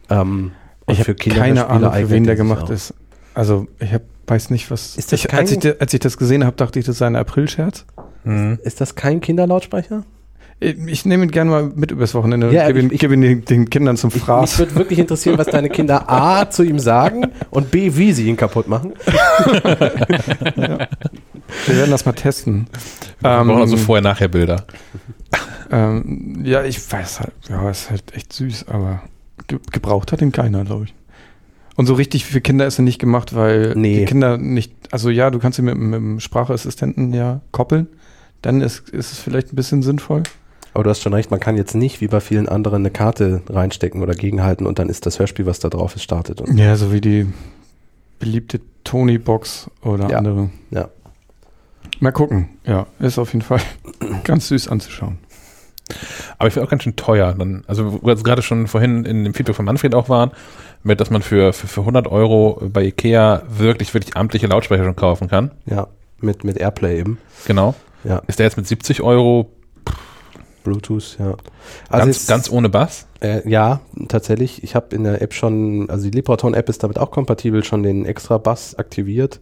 Ähm, 0.09 0.51
und 0.85 0.93
Ich 0.93 0.99
habe 0.99 1.15
keine 1.15 1.67
Ahnung, 1.67 1.93
für 1.93 2.09
wen 2.09 2.23
er 2.25 2.27
der 2.27 2.35
gemacht 2.35 2.69
ist. 2.69 2.93
Also, 3.33 3.67
ich 3.79 3.93
hab, 3.93 4.01
weiß 4.27 4.49
nicht, 4.49 4.69
was. 4.69 4.97
Ist 4.97 5.13
das 5.13 5.21
ich, 5.23 5.33
als, 5.33 5.49
kein- 5.51 5.59
ich, 5.71 5.79
als 5.81 5.93
ich 5.93 6.01
das 6.01 6.17
gesehen 6.17 6.43
habe, 6.45 6.57
dachte 6.57 6.77
ich, 6.77 6.85
das 6.85 6.97
sei 6.97 7.07
ein 7.07 7.15
April-Scherz. 7.15 7.85
Mhm. 8.25 8.59
Ist 8.63 8.81
das 8.81 8.95
kein 8.95 9.21
Kinderlautsprecher? 9.21 10.03
Ich, 10.59 10.75
ich 10.85 11.05
nehme 11.05 11.23
ihn 11.23 11.31
gerne 11.31 11.49
mal 11.49 11.63
mit 11.73 11.91
übers 11.91 12.13
Wochenende 12.13 12.49
und 12.49 12.53
Ja, 12.53 12.67
gebe 12.67 12.81
ihn, 12.81 12.91
ich- 12.91 12.99
gebe 12.99 13.13
ihn 13.13 13.21
den, 13.21 13.45
den 13.45 13.69
Kindern 13.69 13.95
zum 13.95 14.09
Ich, 14.09 14.15
mich 14.15 14.23
Fraß. 14.25 14.59
würde 14.59 14.75
wirklich 14.75 14.99
interessieren, 14.99 15.37
was 15.37 15.47
deine 15.47 15.69
Kinder 15.69 16.09
A 16.09 16.49
zu 16.49 16.63
ihm 16.63 16.79
sagen 16.79 17.31
und 17.49 17.71
B, 17.71 17.95
wie 17.95 18.11
sie 18.11 18.27
ihn 18.27 18.35
kaputt 18.35 18.67
machen. 18.67 18.91
Wir 21.67 21.75
werden 21.77 21.91
das 21.91 22.05
mal 22.05 22.13
testen. 22.13 22.67
Wir 23.19 23.29
Ähm, 23.31 23.47
brauchen 23.47 23.61
also 23.61 23.77
Vorher-Nachher-Bilder. 23.77 24.65
Ähm, 25.71 26.41
ja, 26.43 26.63
ich 26.63 26.91
weiß 26.91 27.21
halt, 27.21 27.31
ja, 27.49 27.69
ist 27.69 27.89
halt 27.89 28.13
echt 28.15 28.33
süß, 28.33 28.67
aber 28.67 29.01
ge 29.47 29.59
gebraucht 29.71 30.11
hat 30.11 30.21
ihn 30.21 30.31
keiner, 30.31 30.65
glaube 30.65 30.85
ich. 30.85 30.93
Und 31.77 31.85
so 31.85 31.93
richtig 31.93 32.25
für 32.25 32.41
Kinder 32.41 32.67
ist 32.67 32.77
er 32.79 32.83
nicht 32.83 32.99
gemacht, 32.99 33.33
weil 33.35 33.73
Nee. 33.75 33.99
die 33.99 34.05
Kinder 34.05 34.37
nicht, 34.37 34.73
also 34.91 35.09
ja, 35.09 35.29
du 35.29 35.39
kannst 35.39 35.57
ihn 35.59 35.65
mit, 35.65 35.77
mit 35.77 35.93
dem 35.93 36.19
Sprachassistenten 36.19 37.13
ja 37.13 37.41
koppeln, 37.51 37.87
dann 38.41 38.61
ist, 38.61 38.89
ist 38.89 39.13
es 39.13 39.19
vielleicht 39.19 39.53
ein 39.53 39.55
bisschen 39.55 39.81
sinnvoll. 39.81 40.23
Aber 40.73 40.83
du 40.83 40.89
hast 40.89 41.01
schon 41.01 41.13
recht, 41.13 41.31
man 41.31 41.39
kann 41.39 41.57
jetzt 41.57 41.73
nicht 41.75 42.01
wie 42.01 42.07
bei 42.07 42.19
vielen 42.19 42.47
anderen 42.49 42.81
eine 42.81 42.91
Karte 42.91 43.41
reinstecken 43.49 44.01
oder 44.01 44.13
gegenhalten 44.13 44.65
und 44.67 44.79
dann 44.79 44.89
ist 44.89 45.05
das 45.05 45.19
Hörspiel, 45.19 45.45
was 45.45 45.59
da 45.59 45.69
drauf 45.69 45.95
ist, 45.95 46.03
startet. 46.03 46.41
Und 46.41 46.57
Ja, 46.57 46.75
so 46.75 46.91
wie 46.91 47.01
die 47.01 47.27
beliebte 48.19 48.59
Tony-Box 48.83 49.69
oder 49.83 50.09
Ja. 50.09 50.17
andere. 50.17 50.49
Ja. 50.71 50.89
Mal 52.01 52.11
gucken, 52.11 52.49
ja, 52.65 52.87
ist 52.99 53.19
auf 53.19 53.31
jeden 53.31 53.45
Fall 53.45 53.61
ganz 54.23 54.47
süß 54.47 54.69
anzuschauen. 54.69 55.19
Aber 56.39 56.47
ich 56.47 56.53
finde 56.53 56.65
auch 56.65 56.71
ganz 56.71 56.81
schön 56.81 56.95
teuer. 56.95 57.35
Dann, 57.37 57.63
also, 57.67 57.93
wo 57.93 58.07
wir 58.07 58.13
jetzt 58.13 58.23
gerade 58.23 58.41
schon 58.41 58.65
vorhin 58.65 59.05
in 59.05 59.23
dem 59.23 59.35
Feedback 59.35 59.55
von 59.55 59.65
Manfred 59.65 59.93
auch 59.93 60.09
waren, 60.09 60.31
mit, 60.81 60.99
dass 60.99 61.11
man 61.11 61.21
für, 61.21 61.53
für, 61.53 61.67
für 61.67 61.81
100 61.81 62.07
Euro 62.07 62.59
bei 62.73 62.85
Ikea 62.85 63.43
wirklich, 63.47 63.93
wirklich 63.93 64.17
amtliche 64.17 64.47
Lautsprecher 64.47 64.83
schon 64.83 64.95
kaufen 64.95 65.27
kann. 65.27 65.51
ja, 65.67 65.87
mit, 66.19 66.43
mit 66.43 66.57
Airplay 66.57 66.99
eben. 66.99 67.19
Genau. 67.45 67.75
Ja, 68.03 68.23
Ist 68.25 68.39
der 68.39 68.47
jetzt 68.47 68.57
mit 68.57 68.65
70 68.67 69.03
Euro 69.03 69.51
Bluetooth, 70.63 71.17
ja. 71.19 71.35
Also 71.89 72.05
ganz, 72.05 72.25
ganz 72.25 72.49
ohne 72.49 72.69
Bass? 72.69 73.05
Äh, 73.19 73.47
ja, 73.47 73.81
tatsächlich. 74.07 74.63
Ich 74.63 74.73
habe 74.73 74.95
in 74.95 75.03
der 75.03 75.21
App 75.21 75.35
schon, 75.35 75.87
also 75.89 76.09
die 76.09 76.15
Libraton-App 76.15 76.67
ist 76.67 76.81
damit 76.83 76.97
auch 76.97 77.11
kompatibel, 77.11 77.63
schon 77.63 77.83
den 77.83 78.05
extra 78.05 78.39
Bass 78.39 78.73
aktiviert. 78.75 79.39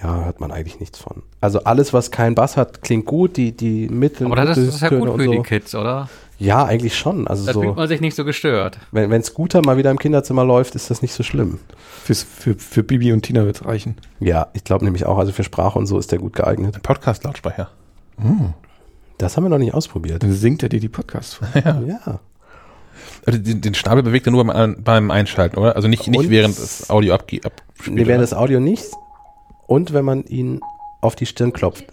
Ja, 0.00 0.24
hört 0.24 0.40
man 0.40 0.50
eigentlich 0.50 0.80
nichts 0.80 0.98
von. 0.98 1.22
Also 1.42 1.64
alles, 1.64 1.92
was 1.92 2.10
keinen 2.10 2.34
Bass 2.34 2.56
hat, 2.56 2.82
klingt 2.82 3.04
gut. 3.04 3.36
Die, 3.36 3.52
die 3.54 3.88
Mittel, 3.88 4.26
Aber 4.26 4.36
das 4.36 4.56
ist, 4.56 4.68
das 4.68 4.74
ist 4.76 4.80
ja 4.80 4.88
gut 4.88 5.02
für 5.08 5.12
und 5.12 5.20
die 5.20 5.36
so. 5.36 5.42
Kids, 5.42 5.74
oder? 5.74 6.08
Ja, 6.38 6.64
eigentlich 6.64 6.96
schon. 6.96 7.28
Also 7.28 7.44
Da 7.46 7.52
fühlt 7.52 7.66
so, 7.66 7.74
man 7.74 7.88
sich 7.88 8.00
nicht 8.00 8.16
so 8.16 8.24
gestört. 8.24 8.78
wenn, 8.90 9.10
wenn 9.10 9.22
Scooter 9.22 9.60
mal 9.64 9.76
wieder 9.76 9.90
im 9.90 9.98
Kinderzimmer 9.98 10.44
läuft, 10.44 10.74
ist 10.74 10.90
das 10.90 11.02
nicht 11.02 11.12
so 11.12 11.22
schlimm. 11.22 11.58
Fürs, 12.02 12.22
für, 12.22 12.54
für 12.54 12.82
Bibi 12.82 13.12
und 13.12 13.22
Tina 13.22 13.44
wird 13.44 13.56
es 13.56 13.64
reichen. 13.66 13.96
Ja, 14.18 14.48
ich 14.54 14.64
glaube 14.64 14.84
nämlich 14.84 15.04
auch, 15.06 15.18
also 15.18 15.30
für 15.30 15.44
Sprache 15.44 15.78
und 15.78 15.86
so 15.86 15.98
ist 15.98 16.10
der 16.10 16.18
gut 16.18 16.32
geeignet. 16.32 16.82
Podcast-Lautsprecher. 16.82 17.68
Das 19.18 19.36
haben 19.36 19.44
wir 19.44 19.50
noch 19.50 19.58
nicht 19.58 19.74
ausprobiert. 19.74 20.22
Dann 20.22 20.32
singt 20.32 20.62
er 20.62 20.68
dir 20.68 20.80
die 20.80 20.88
Podcasts 20.88 21.34
vor. 21.34 21.48
Ja. 21.86 22.20
Also 23.24 23.38
den, 23.38 23.60
den 23.60 23.74
Schnabel 23.74 24.02
bewegt 24.02 24.26
er 24.26 24.32
nur 24.32 24.44
beim, 24.44 24.82
beim 24.82 25.10
Einschalten, 25.10 25.56
oder? 25.58 25.76
Also 25.76 25.86
nicht, 25.88 26.08
nicht 26.08 26.18
Und- 26.20 26.30
während 26.30 26.58
das 26.58 26.90
Audio 26.90 27.14
abge 27.14 27.40
abspielt. 27.44 27.96
Nee, 27.96 28.06
während 28.06 28.22
das 28.22 28.34
Audio 28.34 28.58
nicht. 28.60 28.84
Und 29.72 29.94
wenn 29.94 30.04
man 30.04 30.24
ihn 30.24 30.60
auf 31.00 31.16
die 31.16 31.24
Stirn 31.24 31.54
klopft. 31.54 31.86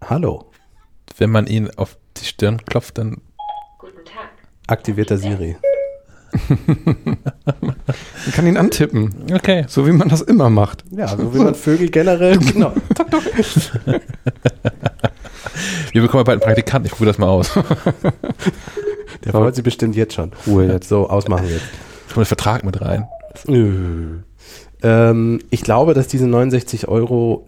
Hallo, 0.00 0.50
Wenn 1.18 1.28
man 1.28 1.46
ihn 1.46 1.68
auf 1.76 1.98
die 2.16 2.24
Stirn 2.24 2.64
klopft, 2.64 2.96
dann 2.96 3.20
aktiviert 4.66 5.10
der 5.10 5.18
Siri. 5.18 5.56
Man 6.48 7.76
kann 8.32 8.46
ihn 8.46 8.56
antippen, 8.56 9.14
okay. 9.34 9.66
so 9.68 9.86
wie 9.86 9.92
man 9.92 10.08
das 10.08 10.22
immer 10.22 10.48
macht. 10.48 10.82
Ja, 10.92 11.08
so 11.08 11.34
wie 11.34 11.40
man 11.40 11.54
Vögel 11.54 11.90
generell. 11.90 12.38
genau. 12.52 12.72
Wir 15.92 16.00
bekommen 16.00 16.24
bald 16.24 16.40
einen 16.40 16.46
Praktikanten, 16.46 16.86
ich 16.86 16.92
probiere 16.92 17.10
das 17.10 17.18
mal 17.18 17.28
aus. 17.28 17.52
Der 19.26 19.32
freut 19.32 19.54
sich 19.56 19.62
bestimmt 19.62 19.94
jetzt 19.94 20.14
schon. 20.14 20.32
Ruhe 20.46 20.72
jetzt. 20.72 20.88
So, 20.88 21.06
ausmachen 21.06 21.50
jetzt. 21.50 21.66
Ich 22.08 22.14
komme 22.14 22.24
den 22.24 22.28
Vertrag 22.28 22.64
mit 22.64 22.80
rein. 22.80 23.06
Ähm, 24.84 25.40
ich 25.50 25.62
glaube, 25.62 25.94
dass 25.94 26.06
diese 26.06 26.26
69 26.28 26.86
Euro, 26.88 27.46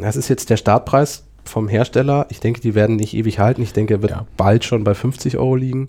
das 0.00 0.16
ist 0.16 0.28
jetzt 0.28 0.50
der 0.50 0.56
Startpreis 0.56 1.24
vom 1.44 1.68
Hersteller. 1.68 2.26
Ich 2.30 2.40
denke, 2.40 2.60
die 2.60 2.74
werden 2.74 2.96
nicht 2.96 3.14
ewig 3.14 3.38
halten. 3.38 3.62
Ich 3.62 3.72
denke, 3.72 3.94
er 3.94 4.02
wird 4.02 4.12
Ja. 4.12 4.26
bald 4.36 4.64
schon 4.64 4.82
bei 4.84 4.94
50 4.94 5.36
Euro 5.38 5.54
liegen. 5.54 5.88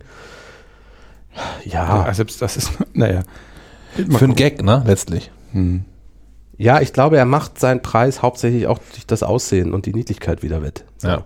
Ja, 1.65 2.05
Ja, 2.07 2.13
selbst 2.13 2.41
das 2.41 2.57
ist, 2.57 2.71
naja. 2.93 3.21
Für 4.09 4.25
einen 4.25 4.35
Gag, 4.35 4.63
ne? 4.63 4.83
Letztlich. 4.85 5.31
Hm. 5.51 5.83
ja, 6.57 6.79
ich 6.79 6.93
glaube, 6.93 7.17
er 7.17 7.25
macht 7.25 7.59
seinen 7.59 7.81
Preis 7.81 8.21
hauptsächlich 8.21 8.67
auch 8.67 8.77
durch 8.93 9.07
das 9.07 9.23
Aussehen 9.23 9.73
und 9.73 9.87
die 9.87 9.93
Niedlichkeit 9.93 10.43
wieder 10.43 10.61
wett. 10.61 10.83
So. 10.97 11.07
Ja. 11.07 11.23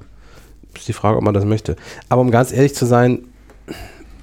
Ist 0.73 0.87
die 0.87 0.93
Frage, 0.93 1.17
ob 1.17 1.23
man 1.23 1.33
das 1.33 1.43
möchte. 1.45 1.75
Aber 2.07 2.21
um 2.21 2.31
ganz 2.31 2.53
ehrlich 2.53 2.73
zu 2.73 2.85
sein, 2.85 3.25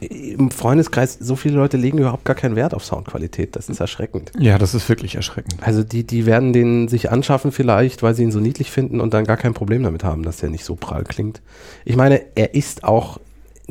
im 0.01 0.51
Freundeskreis, 0.51 1.19
so 1.21 1.37
viele 1.37 1.57
Leute 1.57 1.77
legen 1.77 1.99
überhaupt 1.99 2.25
gar 2.25 2.35
keinen 2.35 2.57
Wert 2.57 2.75
auf 2.75 2.85
Soundqualität. 2.85 3.55
Das 3.55 3.69
ist 3.69 3.81
erschreckend. 3.81 4.33
Ja, 4.39 4.59
das 4.59 4.75
ist 4.75 4.89
wirklich 4.89 5.15
erschreckend. 5.15 5.57
Also 5.63 5.83
die, 5.83 6.05
die 6.05 6.27
werden 6.27 6.53
den 6.53 6.89
sich 6.89 7.11
anschaffen 7.11 7.53
vielleicht, 7.53 8.03
weil 8.03 8.15
sie 8.15 8.23
ihn 8.23 8.33
so 8.33 8.41
niedlich 8.41 8.71
finden 8.71 9.01
und 9.01 9.13
dann 9.13 9.25
gar 9.25 9.37
kein 9.37 9.53
Problem 9.53 9.83
damit 9.83 10.03
haben, 10.03 10.23
dass 10.23 10.39
der 10.39 10.51
nicht 10.51 10.65
so 10.65 10.75
prall 10.75 11.05
klingt. 11.05 11.43
Ich 11.85 11.97
meine, 11.97 12.23
er 12.35 12.55
ist 12.55 12.85
auch, 12.85 13.21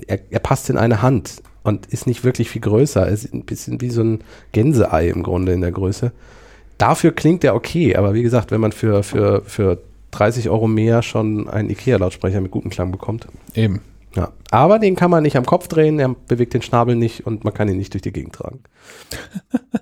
er, 0.07 0.19
er 0.29 0.39
passt 0.39 0.69
in 0.69 0.77
eine 0.77 1.01
Hand 1.01 1.41
und 1.63 1.87
ist 1.87 2.05
nicht 2.05 2.23
wirklich 2.23 2.49
viel 2.49 2.61
größer. 2.61 3.07
Er 3.07 3.11
ist 3.11 3.33
ein 3.33 3.45
bisschen 3.45 3.81
wie 3.81 3.89
so 3.89 4.03
ein 4.03 4.19
Gänseei 4.51 5.09
im 5.09 5.23
Grunde 5.23 5.53
in 5.53 5.61
der 5.61 5.71
Größe. 5.71 6.11
Dafür 6.77 7.11
klingt 7.11 7.43
er 7.43 7.55
okay, 7.55 7.95
aber 7.95 8.13
wie 8.13 8.23
gesagt, 8.23 8.51
wenn 8.51 8.61
man 8.61 8.71
für, 8.71 9.03
für, 9.03 9.41
für 9.45 9.81
30 10.11 10.49
Euro 10.49 10.67
mehr 10.67 11.01
schon 11.01 11.49
einen 11.49 11.69
IKEA-Lautsprecher 11.69 12.39
mit 12.39 12.51
gutem 12.51 12.69
Klang 12.69 12.91
bekommt. 12.91 13.27
Eben. 13.53 13.81
Ja. 14.15 14.31
Aber 14.51 14.79
den 14.79 14.95
kann 14.95 15.11
man 15.11 15.23
nicht 15.23 15.37
am 15.37 15.45
Kopf 15.45 15.67
drehen, 15.67 15.99
er 15.99 16.15
bewegt 16.27 16.53
den 16.53 16.61
Schnabel 16.61 16.95
nicht 16.95 17.25
und 17.25 17.43
man 17.43 17.53
kann 17.53 17.67
ihn 17.67 17.77
nicht 17.77 17.93
durch 17.93 18.01
die 18.01 18.11
Gegend 18.11 18.33
tragen. 18.35 18.63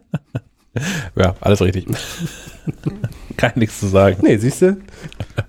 Ja, 1.15 1.35
alles 1.41 1.61
richtig. 1.61 1.87
Kann 3.37 3.53
nichts 3.55 3.79
zu 3.79 3.87
sagen. 3.87 4.17
Nee, 4.21 4.37
siehst 4.37 4.61
du? 4.61 4.77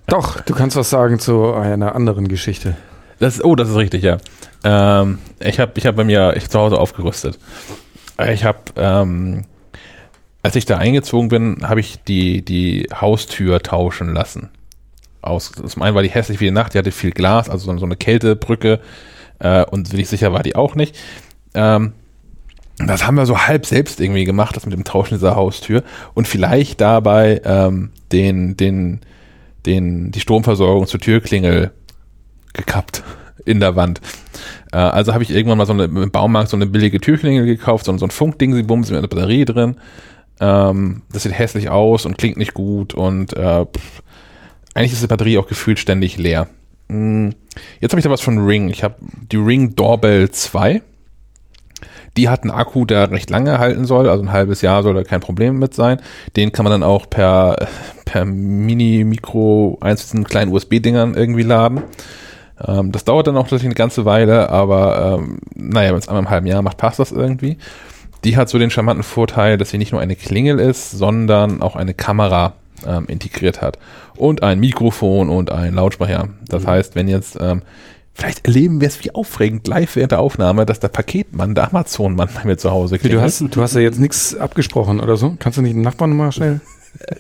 Doch, 0.07 0.41
du 0.41 0.55
kannst 0.55 0.77
was 0.77 0.91
sagen 0.91 1.19
zu 1.19 1.53
einer 1.53 1.95
anderen 1.95 2.29
Geschichte. 2.29 2.77
Das, 3.19 3.43
oh, 3.43 3.55
das 3.55 3.69
ist 3.71 3.77
richtig, 3.77 4.03
ja. 4.03 4.19
Ähm, 4.65 5.19
ich 5.41 5.61
habe 5.61 5.73
ich 5.77 5.87
hab 5.87 5.97
bei 5.97 6.05
mir 6.05 6.35
ich 6.37 6.49
zu 6.49 6.59
Hause 6.59 6.79
aufgerüstet. 6.79 7.39
Ich 8.31 8.45
habe, 8.45 8.59
ähm, 8.77 9.45
als 10.43 10.57
ich 10.57 10.67
da 10.67 10.79
eingezogen 10.79 11.29
bin, 11.29 11.69
habe 11.69 11.81
ich 11.81 12.03
die, 12.05 12.45
die 12.45 12.89
Haustür 12.93 13.61
tauschen 13.61 14.15
lassen. 14.15 14.51
Aus, 15.21 15.53
zum 15.53 15.83
einen 15.83 15.95
war 15.95 16.03
die 16.03 16.11
hässlich 16.11 16.41
wie 16.41 16.47
die 16.47 16.51
Nacht, 16.51 16.75
die 16.75 16.79
hatte 16.79 16.93
viel 16.93 17.11
Glas, 17.11 17.49
also 17.49 17.77
so, 17.77 17.85
eine 17.85 17.97
Kältebrücke 17.97 18.81
äh, 19.41 19.65
und 19.65 19.93
ich 19.93 20.09
sicher 20.09 20.33
war 20.33 20.43
die 20.43 20.57
auch 20.57 20.75
nicht. 20.75 20.97
Ähm, 21.55 21.93
das 22.79 23.07
haben 23.07 23.17
wir 23.17 23.27
so 23.27 23.39
halb 23.39 23.67
selbst 23.67 24.01
irgendwie 24.01 24.25
gemacht, 24.25 24.55
das 24.55 24.65
mit 24.65 24.73
dem 24.73 24.85
Tauschen 24.85 25.15
dieser 25.15 25.35
Haustür 25.35 25.83
und 26.15 26.29
vielleicht 26.29 26.81
dabei 26.81 27.41
ähm, 27.45 27.91
den, 28.13 28.57
den, 28.57 29.01
den, 29.67 30.13
die 30.13 30.21
Stromversorgung 30.21 30.87
zur 30.87 31.01
Türklingel 31.01 31.73
gekappt 32.53 33.03
in 33.45 33.59
der 33.61 33.75
Wand. 33.75 34.01
Äh, 34.73 34.77
also 34.77 35.13
habe 35.13 35.25
ich 35.25 35.31
irgendwann 35.31 35.59
mal 35.59 35.67
so 35.67 35.73
eine, 35.73 35.85
im 35.85 36.11
Baumarkt 36.11 36.51
so 36.51 36.57
eine 36.57 36.67
billige 36.67 37.01
Türklingel 37.01 37.47
gekauft, 37.47 37.87
so, 37.87 37.97
so 37.99 38.07
ein 38.07 38.11
Funkding, 38.11 38.55
sie 38.55 38.63
bums 38.63 38.91
mit 38.91 38.99
einer 38.99 39.09
Batterie 39.09 39.45
drin. 39.45 39.77
Ähm, 40.41 41.03
das 41.13 41.25
sieht 41.25 41.37
hässlich 41.37 41.69
aus 41.71 42.07
und 42.07 42.17
klingt 42.17 42.37
nicht 42.37 42.55
gut 42.55 42.95
und 42.95 43.33
äh, 43.37 43.65
pff, 43.65 44.03
eigentlich 44.75 44.93
ist 44.93 45.03
die 45.03 45.07
Batterie 45.07 45.39
auch 45.39 45.49
gefühlt 45.49 45.79
ständig 45.79 46.19
leer. 46.19 46.49
Hm, 46.89 47.35
Jetzt 47.81 47.93
habe 47.93 48.01
ich 48.01 48.05
da 48.05 48.11
was 48.11 48.21
von 48.21 48.39
Ring. 48.39 48.69
Ich 48.69 48.83
habe 48.83 48.97
die 49.31 49.37
Ring 49.37 49.75
Doorbell 49.75 50.31
2. 50.31 50.83
Die 52.17 52.29
hat 52.29 52.43
einen 52.43 52.51
Akku, 52.51 52.85
der 52.85 53.11
recht 53.11 53.31
lange 53.31 53.59
halten 53.59 53.85
soll, 53.85 54.09
also 54.09 54.25
ein 54.25 54.33
halbes 54.33 54.61
Jahr 54.63 54.83
soll 54.83 54.95
da 54.95 55.05
kein 55.05 55.21
Problem 55.21 55.59
mit 55.59 55.75
sein. 55.75 56.01
Den 56.37 56.51
kann 56.51 56.65
man 56.65 56.73
dann 56.73 56.83
auch 56.83 57.09
per, 57.09 57.69
per 58.05 58.25
Mini-Mikro, 58.25 59.79
einzelnen 59.81 60.25
kleinen 60.25 60.53
USB-Dingern 60.53 61.15
irgendwie 61.15 61.43
laden. 61.43 61.83
Ähm, 62.67 62.91
das 62.91 63.05
dauert 63.05 63.29
dann 63.29 63.37
auch 63.37 63.45
natürlich 63.45 63.67
eine 63.67 63.75
ganze 63.75 64.05
Weile, 64.05 64.49
aber 64.49 65.19
ähm, 65.21 65.39
naja, 65.55 65.91
wenn 65.91 65.99
es 65.99 66.09
einmal 66.09 66.25
im 66.25 66.31
halben 66.31 66.47
Jahr 66.47 66.63
macht, 66.63 66.79
passt 66.79 66.99
das 66.99 67.13
irgendwie. 67.13 67.59
Die 68.25 68.37
hat 68.37 68.49
so 68.49 68.59
den 68.59 68.71
charmanten 68.71 69.05
Vorteil, 69.05 69.57
dass 69.57 69.71
sie 69.71 69.79
nicht 69.79 69.93
nur 69.93 70.01
eine 70.01 70.17
Klingel 70.17 70.59
ist, 70.59 70.91
sondern 70.91 71.63
auch 71.63 71.77
eine 71.77 71.95
Kamera 71.95 72.55
ähm, 72.87 73.07
integriert 73.09 73.61
hat. 73.63 73.79
Und 74.17 74.43
ein 74.43 74.61
Mikrofon 74.61 75.29
und 75.29 75.51
ein 75.53 75.75
Lautsprecher. 75.75 76.29
Das 76.49 76.67
heißt, 76.67 76.95
wenn 76.95 77.09
jetzt, 77.09 77.39
ähm, 77.41 77.63
vielleicht 78.15 78.45
erleben 78.47 78.81
wir 78.81 78.89
es 78.89 79.03
wie 79.05 79.15
aufregend 79.15 79.67
live 79.69 79.95
während 79.97 80.13
der 80.13 80.21
Aufnahme, 80.21 80.67
dass 80.67 80.81
der 80.81 80.89
Paketmann, 80.89 81.55
der 81.55 81.69
Amazon-Mann 81.69 82.29
bei 82.35 82.45
mir 82.45 82.57
zu 82.59 82.71
Hause 82.71 82.99
klingelt. 82.99 83.21
du, 83.21 83.25
hast, 83.25 83.41
du 83.41 83.63
hast 83.63 83.75
ja 83.75 83.81
jetzt 83.81 84.01
nichts 84.01 84.37
abgesprochen 84.37 85.01
oder 85.01 85.17
so? 85.17 85.37
Kannst 85.39 85.59
du 85.59 85.63
nicht 85.63 85.75
den 85.75 85.83
Nachbarn 85.83 86.17
mal 86.17 86.33
schnell? 86.33 86.61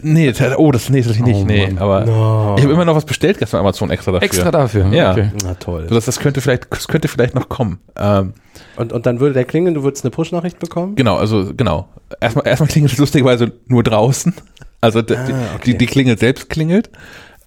Nee, 0.02 0.32
das- 0.32 0.56
oh, 0.58 0.72
das 0.72 0.88
nee, 0.88 1.02
das 1.02 1.18
nicht, 1.20 1.36
Oh, 1.36 1.44
nee. 1.44 1.66
Mann. 1.66 1.78
Aber 1.78 2.04
No. 2.04 2.54
ich 2.56 2.64
habe 2.64 2.72
immer 2.72 2.86
noch 2.86 2.96
was 2.96 3.04
bestellt 3.04 3.38
gestern 3.38 3.60
Amazon 3.60 3.90
extra 3.90 4.10
dafür. 4.12 4.24
Extra 4.24 4.50
dafür? 4.50 4.86
Ja. 4.92 5.12
Okay. 5.12 5.30
Na 5.44 5.54
toll. 5.54 5.86
So, 5.88 5.94
das, 5.94 6.06
das 6.06 6.18
könnte 6.18 6.40
vielleicht, 6.40 6.66
das 6.70 6.88
könnte 6.88 7.06
vielleicht 7.06 7.34
noch 7.34 7.48
kommen. 7.50 7.78
Ähm, 7.96 8.32
Und, 8.76 8.92
und 8.94 9.04
dann 9.06 9.20
würde 9.20 9.34
der 9.34 9.44
klingeln, 9.44 9.74
du 9.74 9.82
würdest 9.84 10.04
eine 10.04 10.10
Push-Nachricht 10.10 10.58
bekommen? 10.58 10.96
genau, 10.96 11.16
also 11.16 11.52
genau. 11.54 11.86
Erstmal, 12.18 12.46
erstmal 12.48 12.68
klingelt 12.68 12.94
es 12.94 12.98
lustigerweise 12.98 13.52
nur 13.66 13.82
draußen. 13.84 14.34
Also 14.80 15.00
Ah, 15.00 15.02
die, 15.02 15.12
okay. 15.14 15.34
die, 15.66 15.78
die 15.78 15.86
Klingel 15.86 16.18
selbst 16.18 16.48
klingelt. 16.48 16.90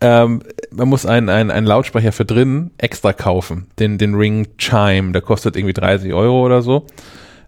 Ähm, 0.01 0.41
man 0.71 0.89
muss 0.89 1.05
einen, 1.05 1.29
einen, 1.29 1.51
einen 1.51 1.67
Lautsprecher 1.67 2.11
für 2.11 2.25
drinnen 2.25 2.71
extra 2.77 3.13
kaufen. 3.13 3.67
Den, 3.79 3.97
den 3.97 4.15
Ring 4.15 4.47
Chime, 4.57 5.11
der 5.11 5.21
kostet 5.21 5.55
irgendwie 5.55 5.73
30 5.73 6.11
Euro 6.13 6.43
oder 6.43 6.61
so. 6.61 6.87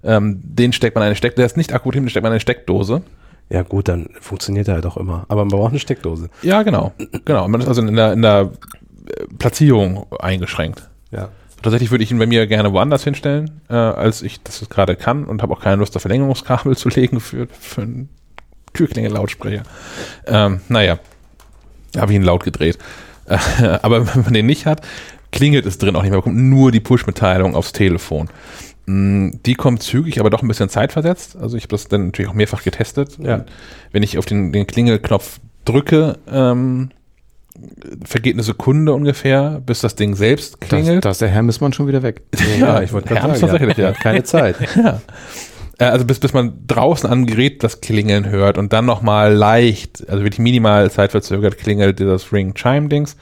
Ähm, 0.03 0.39
den 0.43 0.71
steckt 0.73 0.95
man 0.95 1.01
in 1.03 1.07
eine 1.07 1.15
Steckdose, 1.15 1.37
der 1.37 1.45
ist 1.47 1.57
nicht 1.57 1.73
akut, 1.73 1.95
den 1.95 2.07
steckt 2.09 2.23
man 2.23 2.31
in 2.31 2.35
eine 2.35 2.39
Steckdose. 2.41 3.01
Ja 3.49 3.63
gut, 3.63 3.87
dann 3.87 4.09
funktioniert 4.21 4.67
er 4.67 4.75
halt 4.75 4.85
auch 4.85 4.97
immer. 4.97 5.25
Aber 5.29 5.45
man 5.45 5.49
braucht 5.57 5.71
eine 5.71 5.79
Steckdose. 5.79 6.29
Ja, 6.43 6.63
genau. 6.63 6.93
Genau. 7.25 7.47
Man 7.47 7.59
ist 7.61 7.67
also 7.67 7.81
in 7.81 7.95
der, 7.95 8.13
in 8.13 8.21
der 8.21 8.51
äh, 9.07 9.25
Platzierung 9.37 10.05
eingeschränkt. 10.19 10.89
Ja. 11.11 11.29
Tatsächlich 11.61 11.91
würde 11.91 12.03
ich 12.03 12.11
ihn 12.11 12.19
bei 12.19 12.25
mir 12.25 12.45
gerne 12.45 12.73
woanders 12.73 13.03
hinstellen, 13.03 13.61
äh, 13.69 13.73
als 13.73 14.21
ich 14.21 14.43
das 14.43 14.67
gerade 14.69 14.95
kann 14.95 15.23
und 15.25 15.41
habe 15.41 15.53
auch 15.53 15.61
keine 15.61 15.77
Lust, 15.77 15.95
da 15.95 15.99
Verlängerungskabel 15.99 16.75
zu 16.77 16.89
legen 16.89 17.19
für, 17.19 17.47
für 17.47 17.81
einen 17.81 18.09
Türklingel-Lautsprecher. 18.73 19.63
Ähm, 20.27 20.61
naja, 20.69 20.99
habe 21.97 22.11
ich 22.11 22.15
ihn 22.15 22.23
laut 22.23 22.43
gedreht. 22.43 22.77
Äh, 23.27 23.37
aber 23.81 24.07
wenn 24.15 24.23
man 24.23 24.33
den 24.33 24.45
nicht 24.45 24.65
hat, 24.65 24.81
klingelt 25.31 25.65
es 25.65 25.77
drin 25.77 25.95
auch 25.95 26.01
nicht 26.01 26.11
mehr. 26.11 26.19
Man 26.19 26.25
bekommt 26.33 26.37
nur 26.37 26.71
die 26.71 26.79
Push-Mitteilung 26.79 27.55
aufs 27.55 27.71
Telefon. 27.71 28.29
Mm, 28.85 29.29
Die 29.45 29.55
kommt 29.55 29.81
zügig, 29.83 30.19
aber 30.19 30.29
doch 30.29 30.41
ein 30.41 30.47
bisschen 30.47 30.69
zeitversetzt. 30.69 31.35
Also 31.35 31.57
ich 31.57 31.63
habe 31.63 31.71
das 31.71 31.87
dann 31.87 32.07
natürlich 32.07 32.29
auch 32.29 32.35
mehrfach 32.35 32.63
getestet. 32.63 33.17
Ja. 33.19 33.45
Wenn 33.91 34.03
ich 34.03 34.17
auf 34.17 34.25
den, 34.25 34.51
den 34.51 34.67
Klingelknopf 34.67 35.39
drücke, 35.65 36.17
ähm, 36.29 36.89
vergeht 38.03 38.33
eine 38.35 38.43
Sekunde 38.43 38.93
ungefähr, 38.93 39.61
bis 39.65 39.81
das 39.81 39.95
Ding 39.95 40.15
selbst 40.15 40.59
klingelt. 40.59 41.05
da 41.05 41.11
ist 41.11 41.21
der 41.21 41.29
Hermes 41.29 41.59
schon 41.71 41.87
wieder 41.87 42.03
weg. 42.03 42.21
Ja, 42.59 42.81
ich 42.81 42.91
wollte 42.93 43.09
gerade 43.09 43.21
Hermes 43.21 43.39
sagen, 43.39 43.51
tatsächlich, 43.51 43.77
ja. 43.77 43.89
ja. 43.91 43.93
Keine 43.93 44.23
Zeit. 44.23 44.55
Ja. 44.75 45.01
Äh, 45.83 45.91
Also 45.91 46.05
bis, 46.05 46.19
bis 46.19 46.33
man 46.33 46.53
draußen 46.67 47.09
am 47.09 47.25
Gerät 47.25 47.63
das 47.63 47.81
Klingeln 47.81 48.29
hört 48.29 48.57
und 48.57 48.73
dann 48.73 48.85
nochmal 48.85 49.33
leicht, 49.33 50.07
also 50.09 50.23
wirklich 50.23 50.39
minimal 50.39 50.89
zeitverzögert 50.91 51.57
klingelt 51.57 51.99
das 51.99 52.31
Ring-Chime-Dings 52.31 53.15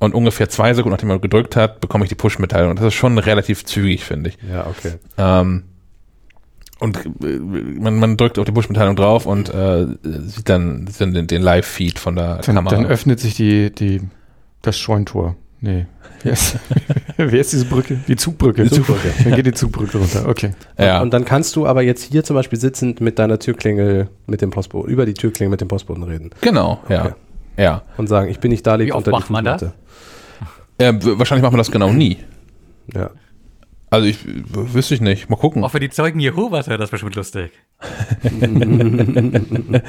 und 0.00 0.14
ungefähr 0.14 0.48
zwei 0.48 0.74
Sekunden, 0.74 0.92
nachdem 0.94 1.08
man 1.08 1.20
gedrückt 1.20 1.56
hat, 1.56 1.80
bekomme 1.80 2.04
ich 2.04 2.08
die 2.08 2.14
Push-Mitteilung. 2.14 2.70
Und 2.70 2.78
das 2.78 2.86
ist 2.86 2.94
schon 2.94 3.18
relativ 3.18 3.64
zügig, 3.64 4.04
finde 4.04 4.30
ich. 4.30 4.38
Ja, 4.50 4.66
okay. 4.66 4.94
Ähm, 5.18 5.64
und 6.78 6.98
äh, 7.22 7.38
man, 7.38 7.98
man 7.98 8.16
drückt 8.18 8.38
auf 8.38 8.44
die 8.44 8.52
Push-Mitteilung 8.52 8.96
drauf 8.96 9.24
und 9.26 9.48
äh, 9.52 9.86
sieht 10.02 10.48
dann, 10.48 10.86
sieht 10.86 11.00
dann 11.00 11.14
den, 11.14 11.26
den 11.26 11.40
Live-Feed 11.42 11.98
von 11.98 12.16
der 12.16 12.36
Dann, 12.36 12.56
Kamera. 12.56 12.74
dann 12.74 12.86
öffnet 12.86 13.18
sich 13.20 13.34
die, 13.34 13.70
die, 13.74 14.02
das 14.62 14.76
Scheuntor. 14.76 15.36
Nee. 15.60 15.86
Wer 16.22 16.32
ist, 16.32 16.58
wer 17.16 17.40
ist 17.40 17.52
diese 17.52 17.64
Brücke? 17.64 17.98
Die 18.06 18.16
Zugbrücke. 18.16 18.64
Die 18.64 18.70
Zugbrücke. 18.70 19.12
Dann 19.24 19.34
geht 19.34 19.46
die 19.46 19.52
Zugbrücke 19.52 19.98
runter. 19.98 20.28
Okay. 20.28 20.52
ja. 20.78 21.00
Und 21.00 21.12
dann 21.12 21.24
kannst 21.24 21.56
du 21.56 21.66
aber 21.66 21.82
jetzt 21.82 22.02
hier 22.02 22.24
zum 22.24 22.34
Beispiel 22.34 22.58
sitzend 22.58 23.00
mit 23.00 23.18
deiner 23.18 23.38
Türklingel 23.38 24.08
mit 24.26 24.42
dem 24.42 24.50
Postboten, 24.50 24.90
über 24.90 25.06
die 25.06 25.14
Türklingel 25.14 25.50
mit 25.50 25.60
dem 25.60 25.68
Postboten 25.68 26.02
reden 26.02 26.30
genau, 26.40 26.80
ja. 26.88 27.06
Okay. 27.06 27.14
Ja. 27.56 27.82
und 27.96 28.06
sagen, 28.06 28.30
ich 28.30 28.38
bin 28.38 28.50
nicht 28.50 28.66
da, 28.66 28.74
liegt 28.74 28.88
Wie 28.88 28.92
oft 28.92 29.06
unter 29.06 29.12
die 29.12 29.22
macht 29.22 29.30
man 29.30 29.44
das? 29.44 29.62
Fußmatte. 29.62 29.74
Äh, 30.78 31.18
wahrscheinlich 31.18 31.42
macht 31.42 31.52
man 31.52 31.58
das 31.58 31.70
genau 31.70 31.90
nie. 31.90 32.18
Ja. 32.94 33.10
Also 33.96 34.08
ich 34.08 34.18
wüsste 34.26 34.94
ich 34.94 35.00
nicht. 35.00 35.30
Mal 35.30 35.36
gucken. 35.36 35.64
Auch 35.64 35.70
für 35.70 35.80
die 35.80 35.88
Zeugen 35.88 36.20
Jehovas 36.20 36.68
wäre 36.68 36.76
das 36.76 36.90
bestimmt 36.90 37.14
lustig. 37.14 37.50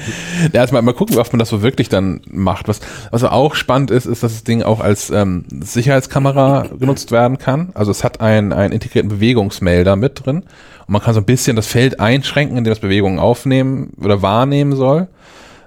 Ja, 0.52 0.60
also 0.60 0.74
mal, 0.74 0.82
mal 0.82 0.94
gucken, 0.94 1.16
wie 1.16 1.20
oft 1.20 1.32
man 1.32 1.38
das 1.38 1.48
so 1.48 1.62
wirklich 1.62 1.88
dann 1.88 2.20
macht. 2.30 2.68
Was, 2.68 2.80
was 3.10 3.24
auch 3.24 3.54
spannend 3.54 3.90
ist, 3.90 4.06
ist, 4.06 4.22
dass 4.22 4.32
das 4.32 4.44
Ding 4.44 4.62
auch 4.62 4.80
als 4.80 5.10
ähm, 5.10 5.44
Sicherheitskamera 5.50 6.68
genutzt 6.78 7.12
werden 7.12 7.38
kann. 7.38 7.70
Also 7.74 7.90
es 7.90 8.04
hat 8.04 8.20
einen, 8.20 8.52
einen 8.52 8.72
integrierten 8.72 9.10
Bewegungsmelder 9.10 9.96
mit 9.96 10.24
drin. 10.24 10.38
Und 10.38 10.88
man 10.88 11.02
kann 11.02 11.14
so 11.14 11.20
ein 11.20 11.26
bisschen 11.26 11.56
das 11.56 11.66
Feld 11.66 12.00
einschränken, 12.00 12.56
in 12.56 12.64
dem 12.64 12.72
es 12.72 12.78
Bewegungen 12.78 13.18
aufnehmen 13.18 13.90
oder 14.00 14.22
wahrnehmen 14.22 14.74
soll. 14.74 15.08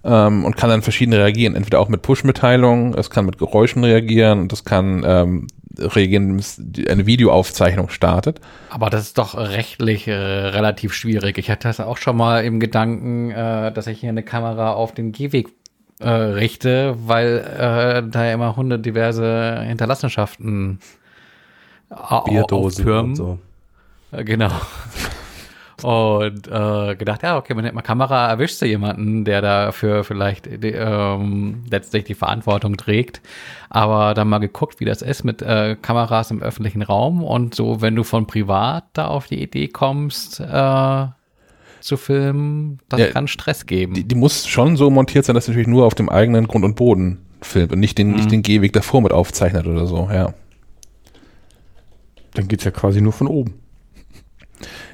Ähm, 0.04 0.46
und 0.46 0.58
kann 0.58 0.70
dann 0.70 0.82
verschieden 0.82 1.14
reagieren. 1.14 1.54
Entweder 1.56 1.80
auch 1.80 1.88
mit 1.90 2.02
Push-Mitteilungen, 2.02 2.96
es 2.96 3.10
kann 3.12 3.26
mit 3.26 3.38
Geräuschen 3.38 3.84
reagieren 3.84 4.40
und 4.40 4.52
es 4.52 4.66
kann 4.66 5.04
ähm, 5.06 5.48
reagieren, 5.78 6.42
wenn 6.42 6.88
eine 6.88 7.06
Videoaufzeichnung 7.06 7.90
startet. 7.90 8.42
Aber 8.72 8.90
das 8.90 9.04
ist 9.04 9.18
doch 9.20 9.36
rechtlich 9.38 10.08
äh, 10.08 10.14
relativ 10.14 10.94
schwierig. 10.94 11.38
Ich 11.38 11.52
hatte 11.52 11.68
das 11.68 11.80
auch 11.80 11.98
schon 11.98 12.18
mal 12.18 12.44
im 12.44 12.60
Gedanken, 12.60 13.30
äh, 13.32 13.72
dass 13.72 13.86
ich 13.86 14.00
hier 14.00 14.10
eine 14.10 14.24
Kamera 14.24 14.74
auf 14.74 14.92
den 14.94 15.12
Gehweg 15.12 15.50
äh, 16.00 16.10
richte, 16.10 16.96
weil 17.06 17.38
äh, 17.38 18.04
da 18.10 18.26
ja 18.26 18.34
immer 18.34 18.56
Hunde 18.56 18.80
diverse 18.80 19.62
Hinterlassenschaften 19.62 20.80
au- 21.92 22.24
Bierdosen 22.24 22.86
auftürmen. 22.86 23.10
und 23.12 23.16
so. 23.16 23.40
Äh, 24.12 24.24
Genau. 24.24 24.50
Und 25.84 26.48
äh, 26.48 26.96
gedacht, 26.96 27.24
ja, 27.24 27.38
okay, 27.38 27.54
mit 27.54 27.66
einer 27.66 27.82
Kamera 27.82 28.28
erwischst 28.30 28.62
du 28.62 28.66
jemanden, 28.66 29.26
der 29.26 29.42
dafür 29.42 30.04
vielleicht 30.04 30.64
die, 30.64 30.70
ähm, 30.70 31.64
letztlich 31.70 32.04
die 32.04 32.14
Verantwortung 32.14 32.78
trägt. 32.78 33.22
Aber 33.70 34.14
dann 34.14 34.30
mal 34.30 34.40
geguckt, 34.40 34.80
wie 34.80 34.86
das 34.86 35.02
ist 35.02 35.24
mit 35.24 35.42
äh, 35.42 35.76
Kameras 35.82 36.32
im 36.32 36.42
öffentlichen 36.42 36.82
Raum 36.82 37.24
und 37.24 37.56
so, 37.56 37.82
wenn 37.82 37.96
du 37.96 38.04
von 38.04 38.28
privat 38.28 38.86
da 38.94 39.08
auf 39.08 39.28
die 39.28 39.42
Idee 39.42 39.68
kommst, 39.68 40.40
äh, 40.40 41.06
zu 41.80 41.98
filmen, 41.98 42.80
das 42.90 43.00
Ja, 43.00 43.08
kann 43.08 43.28
Stress 43.28 43.66
geben. 43.66 43.94
Die, 43.96 44.04
die 44.04 44.16
muss 44.16 44.48
schon 44.48 44.78
so 44.78 44.90
montiert 44.90 45.26
sein, 45.26 45.34
dass 45.34 45.46
sie 45.46 45.52
natürlich 45.52 45.68
nur 45.68 45.86
auf 45.86 45.96
dem 45.96 46.10
eigenen 46.10 46.48
Grund 46.48 46.64
und 46.64 46.76
Boden 46.76 47.26
filmt 47.42 47.72
und 47.72 47.80
nicht 47.80 47.98
den, 47.98 48.12
nicht 48.12 48.32
den 48.32 48.44
Gehweg 48.44 48.74
davor 48.74 49.02
mit 49.02 49.12
aufzeichnet 49.12 49.66
oder 49.66 49.88
so, 49.88 50.08
ja. 50.14 50.34
Dann 52.36 52.48
geht's 52.48 52.64
ja 52.64 52.72
quasi 52.72 53.02
nur 53.02 53.14
von 53.14 53.28
oben. 53.28 53.61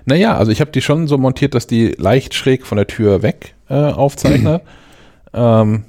Naja, 0.08 0.38
also 0.38 0.54
ich 0.54 0.62
habe 0.62 0.72
die 0.72 0.82
schon 0.82 1.08
so 1.08 1.18
montiert, 1.18 1.54
dass 1.54 1.68
die 1.68 1.90
leicht 1.98 2.34
schräg 2.34 2.66
von 2.66 2.78
der 2.78 2.88
Tür 2.88 3.22
weg 3.24 3.56
äh, 3.70 3.74
aufzeichnet. 3.74 4.62
ähm, 5.34 5.84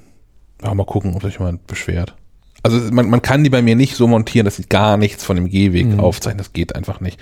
aber 0.60 0.74
mal 0.74 0.84
gucken, 0.84 1.14
ob 1.14 1.22
sich 1.22 1.34
jemand 1.38 1.66
beschwert. 1.68 2.14
Also 2.64 2.80
man, 2.92 3.08
man 3.08 3.22
kann 3.22 3.44
die 3.44 3.50
bei 3.50 3.62
mir 3.62 3.76
nicht 3.76 3.94
so 3.94 4.08
montieren, 4.08 4.44
dass 4.44 4.56
sie 4.56 4.64
gar 4.64 4.96
nichts 4.96 5.24
von 5.24 5.36
dem 5.36 5.48
Gehweg 5.48 5.86
Mhm. 5.86 6.00
aufzeichnen. 6.00 6.38
Das 6.38 6.52
geht 6.52 6.74
einfach 6.74 7.00
nicht. 7.00 7.20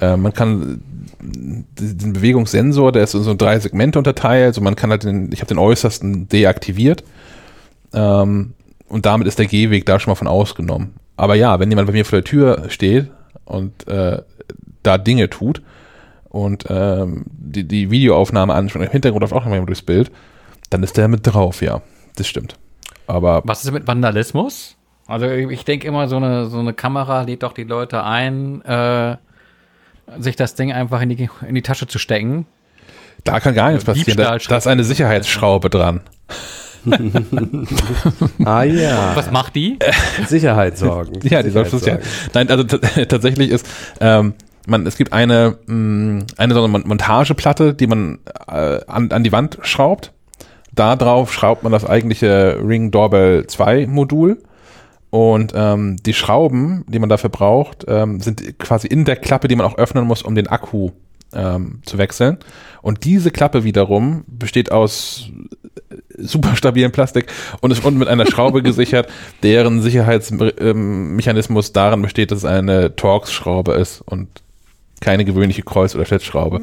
Äh, 0.00 0.16
man 0.16 0.32
kann 0.32 0.80
den 1.20 2.12
Bewegungssensor, 2.12 2.92
der 2.92 3.02
ist 3.02 3.14
in 3.14 3.24
so 3.24 3.34
drei 3.34 3.58
Segmente 3.58 3.98
unterteilt. 3.98 4.46
Also 4.46 4.60
man 4.60 4.76
kann 4.76 4.90
halt 4.90 5.02
den, 5.02 5.32
ich 5.32 5.40
habe 5.40 5.48
den 5.48 5.58
äußersten 5.58 6.28
deaktiviert. 6.28 7.02
Ähm, 7.92 8.52
und 8.88 9.04
damit 9.04 9.26
ist 9.26 9.40
der 9.40 9.46
Gehweg 9.46 9.84
da 9.84 9.98
schon 9.98 10.12
mal 10.12 10.16
von 10.16 10.28
ausgenommen. 10.28 10.94
Aber 11.16 11.34
ja, 11.34 11.58
wenn 11.58 11.70
jemand 11.70 11.88
bei 11.88 11.92
mir 11.92 12.04
vor 12.04 12.18
der 12.18 12.24
Tür 12.24 12.66
steht 12.68 13.08
und 13.44 13.88
äh, 13.88 14.22
da 14.84 14.96
Dinge 14.98 15.28
tut 15.28 15.60
und 16.28 16.64
ähm, 16.68 17.24
die, 17.28 17.64
die 17.64 17.90
Videoaufnahme 17.90 18.54
anschaut, 18.54 18.82
im 18.82 18.90
Hintergrund 18.90 19.22
läuft 19.22 19.32
auch 19.32 19.40
noch 19.40 19.46
mal 19.46 19.54
jemand 19.54 19.68
durchs 19.68 19.82
Bild, 19.82 20.10
dann 20.70 20.82
ist 20.82 20.96
der 20.96 21.08
mit 21.08 21.26
drauf, 21.26 21.62
ja. 21.62 21.82
Das 22.16 22.26
stimmt. 22.26 22.56
Aber 23.06 23.42
Was 23.44 23.64
ist 23.64 23.72
mit 23.72 23.86
Vandalismus? 23.86 24.76
Also 25.06 25.26
ich 25.26 25.64
denke 25.64 25.86
immer, 25.86 26.08
so 26.08 26.16
eine, 26.16 26.46
so 26.46 26.58
eine 26.58 26.72
Kamera 26.72 27.22
lädt 27.22 27.42
doch 27.42 27.52
die 27.52 27.64
Leute 27.64 28.02
ein, 28.02 28.62
äh, 28.62 29.16
sich 30.18 30.36
das 30.36 30.54
Ding 30.54 30.72
einfach 30.72 31.00
in 31.00 31.10
die, 31.10 31.28
in 31.46 31.54
die 31.54 31.62
Tasche 31.62 31.86
zu 31.86 31.98
stecken. 31.98 32.46
da 33.24 33.38
kann 33.38 33.54
gar 33.54 33.70
nichts 33.70 33.84
passieren. 33.84 34.16
Da, 34.16 34.36
da 34.36 34.56
ist 34.56 34.66
eine 34.66 34.84
Sicherheitsschraube 34.84 35.70
dran. 35.70 36.00
Ah 38.44 38.62
ja, 38.62 39.16
Was 39.16 39.30
macht 39.32 39.56
die? 39.56 39.78
Sicherheitssorgen. 40.26 41.20
Ja, 41.24 41.42
die 41.42 41.50
ja. 41.50 41.98
Nein, 42.32 42.48
also 42.48 42.62
tatsächlich 43.08 43.50
ist, 43.50 43.66
ähm, 44.00 44.34
man, 44.66 44.86
es 44.86 44.96
gibt 44.96 45.12
eine, 45.12 45.58
mh, 45.66 46.24
eine 46.36 46.54
so 46.54 46.60
eine 46.60 46.68
Mon- 46.68 46.86
Montageplatte, 46.86 47.74
die 47.74 47.86
man 47.86 48.18
äh, 48.48 48.80
an, 48.86 49.10
an 49.12 49.24
die 49.24 49.32
Wand 49.32 49.58
schraubt. 49.62 50.12
Da 50.74 50.96
drauf 50.96 51.32
schraubt 51.32 51.62
man 51.62 51.72
das 51.72 51.84
eigentliche 51.86 52.60
Ring 52.62 52.90
Doorbell 52.90 53.46
2 53.46 53.86
Modul. 53.86 54.42
Und 55.10 55.52
ähm, 55.56 55.96
die 56.04 56.12
Schrauben, 56.12 56.84
die 56.88 56.98
man 56.98 57.08
dafür 57.08 57.30
braucht, 57.30 57.84
ähm, 57.88 58.20
sind 58.20 58.58
quasi 58.58 58.86
in 58.86 59.04
der 59.04 59.16
Klappe, 59.16 59.48
die 59.48 59.56
man 59.56 59.64
auch 59.64 59.78
öffnen 59.78 60.04
muss, 60.04 60.22
um 60.22 60.34
den 60.34 60.48
Akku 60.48 60.90
ähm, 61.32 61.80
zu 61.86 61.96
wechseln. 61.96 62.38
Und 62.82 63.04
diese 63.04 63.30
Klappe 63.30 63.64
wiederum 63.64 64.24
besteht 64.26 64.72
aus 64.72 65.30
super 66.18 66.56
stabilen 66.56 66.92
Plastik 66.92 67.26
und 67.60 67.70
ist 67.70 67.84
unten 67.84 67.98
mit 67.98 68.08
einer 68.08 68.26
Schraube 68.26 68.62
gesichert, 68.64 69.08
deren 69.42 69.80
Sicherheitsmechanismus 69.80 71.72
darin 71.72 72.02
besteht, 72.02 72.30
dass 72.30 72.38
es 72.38 72.44
eine 72.44 72.96
Torx-Schraube 72.96 73.72
ist 73.72 74.00
und 74.02 74.28
keine 75.00 75.24
gewöhnliche 75.24 75.62
Kreuz- 75.62 75.94
oder 75.94 76.04
Schlitzschraube. 76.04 76.62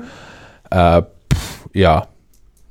Äh, 0.72 1.02
pff, 1.34 1.68
ja, 1.74 2.08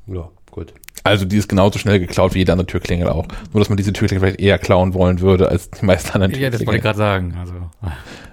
Ja, 0.06 0.28
gut. 0.50 0.72
also 1.04 1.24
die 1.24 1.36
ist 1.36 1.48
genauso 1.48 1.78
schnell 1.78 1.98
geklaut 2.00 2.34
wie 2.34 2.38
jede 2.38 2.52
andere 2.52 2.66
Türklingel 2.66 3.08
auch. 3.08 3.26
Nur, 3.52 3.60
dass 3.60 3.68
man 3.68 3.76
diese 3.76 3.92
Türklingel 3.92 4.20
vielleicht 4.26 4.40
eher 4.40 4.58
klauen 4.58 4.94
wollen 4.94 5.20
würde 5.20 5.48
als 5.48 5.70
die 5.70 5.84
meisten 5.84 6.12
anderen 6.14 6.34
Ja, 6.40 6.50
das 6.50 6.60
wollte 6.66 6.76
ich 6.78 6.82
gerade 6.82 6.98
sagen. 6.98 7.36
Also, 7.38 7.54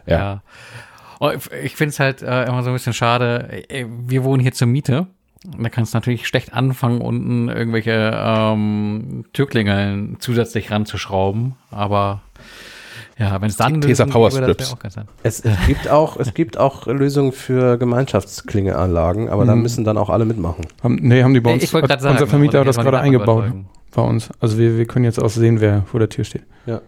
Ja. 0.06 0.18
ja. 0.18 0.42
Und 1.20 1.50
ich 1.64 1.76
finde 1.76 1.90
es 1.90 2.00
halt 2.00 2.22
äh, 2.22 2.46
immer 2.46 2.64
so 2.64 2.70
ein 2.70 2.74
bisschen 2.74 2.94
schade. 2.94 3.64
Äh, 3.70 3.86
Wir 4.08 4.24
wohnen 4.24 4.42
hier 4.42 4.54
zur 4.54 4.68
Miete. 4.68 5.08
Und 5.46 5.64
Da 5.64 5.70
kannst 5.70 5.94
du 5.94 5.98
natürlich 5.98 6.28
schlecht 6.28 6.54
anfangen, 6.54 7.02
unten 7.02 7.50
irgendwelche 7.50 8.12
ähm, 8.16 9.26
Türklingeln 9.34 10.18
zusätzlich 10.20 10.72
ranzuschrauben. 10.72 11.56
Aber 11.72 12.22
ja, 13.20 13.40
wenn 13.42 13.50
es 13.50 13.58
dann 13.58 13.82
Tesa 13.82 14.06
Power 14.06 14.32
Strips. 14.32 14.76
Es, 15.24 15.42
es 15.42 15.58
gibt 15.68 15.88
auch, 15.90 16.18
es 16.18 16.34
gibt 16.34 16.58
auch 16.58 16.88
Lösungen 16.88 17.32
für 17.32 17.78
Gemeinschaftsklingeanlagen, 17.78 19.30
aber 19.30 19.46
da 19.46 19.56
Mhm. 19.56 19.62
müssen 19.62 19.84
dann 19.84 19.98
auch 19.98 20.10
alle 20.10 20.26
mitmachen. 20.26 20.66
Haben, 20.82 20.96
nee, 21.02 21.22
haben 21.22 21.34
die 21.34 21.42
bei 21.42 21.54
uns. 21.54 21.64
Ich 21.64 21.74
hat 21.74 22.02
sagen, 22.02 22.14
unser 22.16 22.28
Vermieter 22.28 22.62
hat 22.62 22.68
das 22.68 22.78
gerade 22.78 23.00
eingebaut 23.00 23.44
überzeugen. 23.46 23.70
bei 23.94 24.02
uns. 24.02 24.30
Also 24.40 24.58
wir, 24.58 24.78
wir 24.78 24.86
können 24.86 25.06
jetzt 25.06 25.22
auch 25.22 25.30
sehen, 25.30 25.60
wer 25.62 25.84
vor 25.84 26.00
der 26.00 26.10
Tür 26.10 26.24
steht. 26.24 26.44
Ja. 26.66 26.82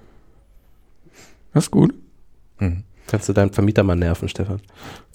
Das 1.54 1.66
ist 1.66 1.72
gut. 1.72 1.94
Mhm. 2.60 2.84
Kannst 3.12 3.28
du 3.28 3.34
deinen 3.34 3.52
Vermieter 3.52 3.84
mal 3.84 3.96
nerven, 3.98 4.30
Stefan? 4.30 4.62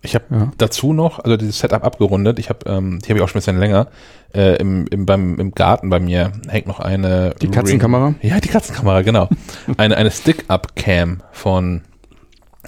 Ich 0.03 0.15
habe 0.15 0.25
Ja. 0.31 0.53
dazu 0.59 0.93
noch, 0.93 1.19
also 1.19 1.37
dieses 1.39 1.59
Setup 1.59 1.83
abgerundet, 1.83 2.39
ich 2.39 2.51
habe, 2.51 2.59
ähm, 2.71 2.99
die 3.03 3.09
habe 3.09 3.19
ich 3.19 3.25
auch 3.25 3.29
schon 3.29 3.39
ein 3.39 3.41
bisschen 3.41 3.59
länger, 3.59 3.89
äh, 4.35 4.57
im, 4.57 4.87
im, 4.89 5.07
beim, 5.07 5.41
im 5.41 5.53
Garten 5.53 5.89
bei 5.89 5.99
mir 5.99 6.33
hängt 6.49 6.67
noch 6.67 6.79
eine 6.79 7.35
Die 7.41 7.49
Katzenkamera? 7.49 8.09
Ring, 8.09 8.17
ja, 8.21 8.39
die 8.39 8.49
Katzenkamera, 8.49 9.01
genau. 9.03 9.29
eine 9.79 9.97
eine 9.97 10.11
Stick-Up-Cam 10.11 11.23
von 11.33 11.81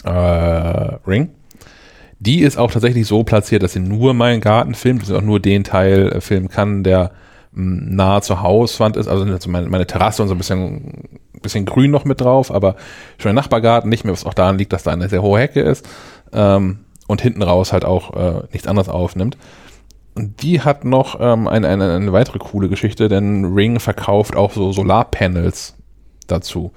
äh, 0.05 0.09
Ring. 0.11 1.31
Die 2.21 2.41
ist 2.41 2.57
auch 2.59 2.71
tatsächlich 2.73 3.07
so 3.07 3.23
platziert, 3.23 3.63
dass 3.63 3.75
sie 3.75 3.81
nur 3.81 4.15
meinen 4.15 4.41
Garten 4.41 4.75
filmt, 4.75 5.03
dass 5.03 5.09
sie 5.09 5.17
auch 5.17 5.23
nur 5.23 5.41
den 5.41 5.63
Teil 5.63 6.09
äh, 6.09 6.21
filmen 6.21 6.49
kann, 6.49 6.83
der 6.83 7.13
mh, 7.53 7.95
nahe 7.95 8.23
zur 8.23 8.43
Hauswand 8.43 8.97
ist, 8.97 9.09
also 9.09 9.25
also 9.25 9.51
meine, 9.51 9.69
meine 9.69 9.87
Terrasse 9.87 10.23
und 10.23 10.29
so 10.29 10.35
ein 10.35 10.39
bisschen, 10.39 11.21
bisschen 11.41 11.65
grün 11.65 11.91
noch 11.91 12.05
mit 12.05 12.21
drauf, 12.21 12.51
aber 12.53 12.77
schon 13.19 13.31
der 13.31 13.33
Nachbargarten 13.35 13.89
nicht 13.89 14.05
mehr, 14.05 14.13
was 14.13 14.27
auch 14.27 14.35
daran 14.35 14.59
liegt, 14.59 14.73
dass 14.73 14.83
da 14.83 14.93
eine 14.93 15.09
sehr 15.09 15.23
hohe 15.23 15.39
Hecke 15.41 15.61
ist 15.61 15.89
ähm, 16.33 16.81
und 17.07 17.21
hinten 17.21 17.43
raus 17.43 17.73
halt 17.73 17.85
auch 17.85 18.15
äh, 18.15 18.43
nichts 18.53 18.67
anderes 18.69 18.89
aufnimmt. 18.89 19.37
Und 20.15 20.43
die 20.43 20.61
hat 20.63 20.85
noch 20.85 21.19
ähm, 21.21 21.47
eine, 21.47 21.69
eine, 21.69 21.95
eine 21.95 22.13
weitere 22.13 22.39
coole 22.39 22.69
Geschichte, 22.69 23.09
denn 23.09 23.45
Ring 23.45 23.79
verkauft 23.79 24.35
auch 24.37 24.53
so 24.53 24.73
Solarpanels 24.73 25.77
dazu. 26.27 26.73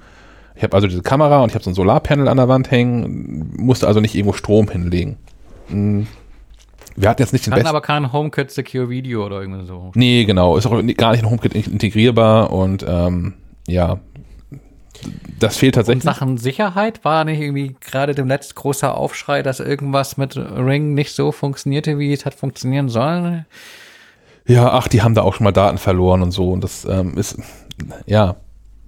Ich 0.54 0.62
habe 0.62 0.74
also 0.74 0.86
diese 0.86 1.02
Kamera 1.02 1.42
und 1.42 1.48
ich 1.48 1.54
habe 1.54 1.64
so 1.64 1.70
ein 1.70 1.74
Solarpanel 1.74 2.28
an 2.28 2.36
der 2.36 2.46
Wand 2.48 2.70
hängen, 2.70 3.52
musste 3.56 3.86
also 3.88 4.00
nicht 4.00 4.14
irgendwo 4.14 4.32
Strom 4.32 4.68
hinlegen. 4.68 5.16
Mm. 5.68 6.02
Wir 6.94 7.08
hatten 7.08 7.22
jetzt 7.22 7.32
nicht 7.32 7.46
den 7.46 7.54
besten. 7.54 7.68
aber 7.68 7.80
kein 7.80 8.12
HomeKit 8.12 8.50
Secure 8.50 8.90
Video 8.90 9.24
oder 9.24 9.40
irgendwie 9.40 9.64
so. 9.66 9.92
Nee, 9.94 10.24
genau. 10.24 10.58
Ist 10.58 10.66
auch 10.66 10.72
gar 10.96 11.12
nicht 11.12 11.22
in 11.22 11.30
HomeKit 11.30 11.54
in- 11.54 11.72
integrierbar 11.72 12.52
und 12.52 12.84
ähm, 12.86 13.32
ja, 13.66 13.98
das 15.38 15.56
fehlt 15.56 15.74
Und 15.76 15.80
tatsächlich. 15.80 16.04
Sachen 16.04 16.38
Sicherheit 16.38 17.04
war 17.04 17.24
nicht 17.24 17.40
irgendwie 17.40 17.74
gerade 17.80 18.14
dem 18.14 18.28
letzten 18.28 18.54
großer 18.54 18.96
Aufschrei, 18.96 19.42
dass 19.42 19.58
irgendwas 19.60 20.16
mit 20.16 20.36
Ring 20.36 20.94
nicht 20.94 21.12
so 21.14 21.32
funktionierte, 21.32 21.98
wie 21.98 22.12
es 22.12 22.24
hat 22.24 22.34
funktionieren 22.34 22.88
sollen. 22.88 23.46
Ja, 24.46 24.70
ach, 24.72 24.88
die 24.88 25.02
haben 25.02 25.14
da 25.14 25.22
auch 25.22 25.34
schon 25.34 25.44
mal 25.44 25.52
Daten 25.52 25.78
verloren 25.78 26.22
und 26.22 26.30
so 26.32 26.50
und 26.50 26.62
das 26.62 26.84
ähm, 26.84 27.16
ist, 27.16 27.38
ja, 28.06 28.36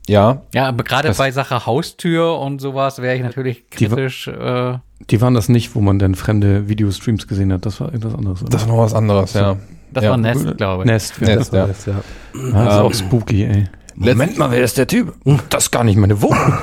ja, 0.06 0.42
Ja, 0.52 0.68
aber 0.68 0.84
gerade 0.84 1.12
bei 1.14 1.30
Sache 1.30 1.64
Haustür 1.66 2.38
und 2.38 2.60
sowas 2.60 3.00
wäre 3.00 3.16
ich 3.16 3.22
natürlich 3.22 3.64
Die 3.78 3.86
kritisch. 3.86 4.28
Äh, 4.28 4.78
Die 5.10 5.20
waren 5.20 5.32
das 5.34 5.48
nicht, 5.48 5.74
wo 5.74 5.80
man 5.80 5.98
dann 5.98 6.14
fremde 6.14 6.68
Videostreams 6.68 7.26
gesehen 7.26 7.52
hat. 7.52 7.64
Das 7.66 7.80
war 7.80 7.88
irgendwas 7.88 8.14
anderes. 8.14 8.42
Oder? 8.42 8.50
das 8.50 8.62
ist 8.62 8.68
noch 8.68 8.78
was 8.78 8.94
anderes, 8.94 9.32
ja. 9.32 9.56
das 9.92 10.04
Ja. 10.04 10.10
war 10.10 10.16
Nest, 10.18 10.56
glaube 10.58 10.82
ich. 10.82 10.86
Nest. 10.90 11.14
Ja. 11.20 11.26
Nest, 11.36 11.52
ja. 11.54 11.66
Das, 11.66 11.86
ja. 11.86 11.94
Ah, 11.94 12.00
das 12.34 12.42
ist 12.44 12.52
Ähm, 12.80 12.86
auch 12.86 12.94
spooky, 12.94 13.44
ey. 13.44 13.64
Letzt- 13.96 14.16
Moment 14.18 14.38
mal, 14.38 14.50
wer 14.50 14.62
ist 14.62 14.76
der 14.78 14.86
Typ? 14.86 15.14
Das 15.50 15.64
ist 15.64 15.70
gar 15.70 15.84
nicht 15.84 15.96
meine 15.96 16.20
Wohnung. 16.20 16.58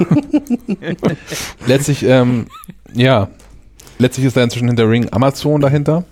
Letztlich, 1.65 2.03
ähm, 2.03 2.47
ja, 2.93 3.29
letztlich 3.99 4.25
ist 4.25 4.35
da 4.37 4.43
inzwischen 4.43 4.67
hinter 4.67 4.89
Ring 4.89 5.07
Amazon 5.11 5.61
dahinter. 5.61 6.03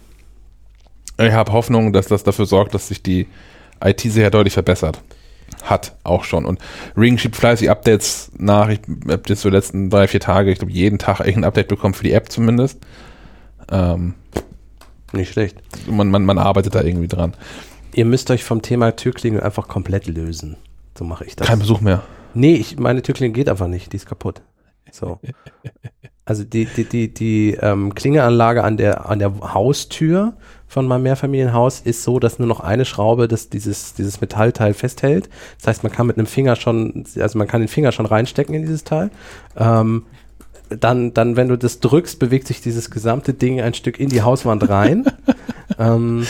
Ich 1.17 1.31
habe 1.31 1.51
Hoffnung, 1.51 1.91
dass 1.91 2.07
das 2.07 2.23
dafür 2.23 2.45
sorgt, 2.45 2.73
dass 2.73 2.87
sich 2.87 3.03
die 3.03 3.27
IT 3.83 3.99
sehr 4.01 4.29
deutlich 4.31 4.53
verbessert. 4.53 5.01
Hat 5.63 5.95
auch 6.03 6.23
schon. 6.23 6.45
Und 6.45 6.59
Ring 6.95 7.17
schiebt 7.17 7.35
fleißig 7.35 7.69
Updates 7.69 8.31
nach. 8.37 8.69
Ich 8.69 8.79
habe 9.09 9.21
jetzt 9.27 9.41
so 9.41 9.49
die 9.49 9.55
letzten 9.55 9.89
drei, 9.89 10.07
vier 10.07 10.19
Tage, 10.21 10.51
ich 10.51 10.59
glaube, 10.59 10.71
jeden 10.71 10.99
Tag 10.99 11.19
irgendein 11.19 11.43
Update 11.45 11.67
bekommen 11.67 11.93
für 11.93 12.03
die 12.03 12.13
App 12.13 12.31
zumindest. 12.31 12.79
Ähm, 13.71 14.13
Nicht 15.11 15.33
schlecht. 15.33 15.57
man, 15.89 16.09
man, 16.11 16.23
man 16.23 16.37
arbeitet 16.37 16.75
da 16.75 16.81
irgendwie 16.83 17.07
dran. 17.09 17.33
Ihr 17.93 18.05
müsst 18.05 18.31
euch 18.31 18.43
vom 18.43 18.61
Thema 18.61 18.95
Türklingel 18.95 19.41
einfach 19.41 19.67
komplett 19.67 20.07
lösen. 20.07 20.55
So 20.99 21.05
mache 21.05 21.23
ich 21.23 21.37
das. 21.37 21.47
Kein 21.47 21.59
Besuch 21.59 21.79
mehr. 21.79 22.03
Nee, 22.33 22.55
ich, 22.55 22.77
meine 22.77 23.01
Türklingel 23.01 23.33
geht 23.33 23.47
einfach 23.47 23.67
nicht, 23.67 23.93
die 23.93 23.95
ist 23.95 24.05
kaputt. 24.05 24.41
So. 24.91 25.19
Also 26.25 26.43
die, 26.43 26.65
die, 26.65 26.83
die, 26.83 27.11
die 27.11 27.57
ähm, 27.59 27.95
Klingeanlage 27.95 28.63
an 28.63 28.77
der, 28.77 29.09
an 29.09 29.17
der 29.17 29.33
Haustür 29.51 30.33
von 30.67 30.85
meinem 30.85 31.01
Mehrfamilienhaus 31.01 31.79
ist 31.79 32.03
so, 32.03 32.19
dass 32.19 32.37
nur 32.37 32.47
noch 32.47 32.59
eine 32.59 32.85
Schraube 32.85 33.27
das, 33.27 33.49
dieses, 33.49 33.95
dieses 33.95 34.21
Metallteil 34.21 34.75
festhält. 34.75 35.27
Das 35.57 35.65
heißt, 35.65 35.83
man 35.83 35.91
kann 35.91 36.05
mit 36.05 36.19
einem 36.19 36.27
Finger 36.27 36.55
schon, 36.55 37.05
also 37.19 37.39
man 37.39 37.47
kann 37.47 37.61
den 37.61 37.67
Finger 37.67 37.91
schon 37.91 38.05
reinstecken 38.05 38.53
in 38.53 38.61
dieses 38.61 38.83
Teil. 38.83 39.09
Ähm, 39.57 40.05
dann, 40.69 41.15
dann, 41.15 41.35
wenn 41.35 41.47
du 41.47 41.57
das 41.57 41.79
drückst, 41.79 42.19
bewegt 42.19 42.45
sich 42.45 42.61
dieses 42.61 42.91
gesamte 42.91 43.33
Ding 43.33 43.59
ein 43.59 43.73
Stück 43.73 43.99
in 43.99 44.09
die 44.09 44.21
Hauswand 44.21 44.69
rein. 44.69 45.05
ähm, 45.79 46.27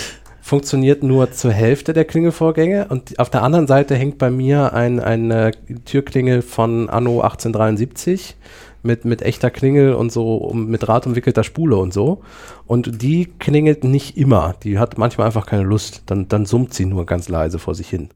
funktioniert 0.50 1.04
nur 1.04 1.32
zur 1.32 1.52
Hälfte 1.52 1.94
der 1.94 2.06
Klingelvorgänge 2.06 2.88
und 2.90 3.20
auf 3.20 3.30
der 3.30 3.44
anderen 3.44 3.68
Seite 3.68 3.96
hängt 3.96 4.18
bei 4.18 4.32
mir 4.32 4.74
ein, 4.74 5.00
eine 5.00 5.52
Türklingel 5.86 6.42
von 6.42 6.90
Anno 6.90 7.22
1873 7.22 8.36
mit, 8.82 9.06
mit 9.06 9.22
echter 9.22 9.52
Klingel 9.52 9.94
und 9.94 10.12
so 10.12 10.38
um, 10.38 10.66
mit 10.66 10.82
Draht 10.88 11.06
umwickelter 11.06 11.44
Spule 11.44 11.76
und 11.78 11.94
so. 11.94 12.24
Und 12.66 13.04
die 13.04 13.28
klingelt 13.38 13.84
nicht 13.84 14.18
immer. 14.18 14.56
Die 14.64 14.80
hat 14.80 14.98
manchmal 14.98 15.28
einfach 15.28 15.46
keine 15.46 15.64
Lust. 15.64 16.04
Dann, 16.08 16.28
dann 16.30 16.46
summt 16.46 16.74
sie 16.74 16.86
nur 16.86 17.06
ganz 17.06 17.30
leise 17.30 17.60
vor 17.60 17.76
sich 17.76 17.90
hin. 17.90 18.10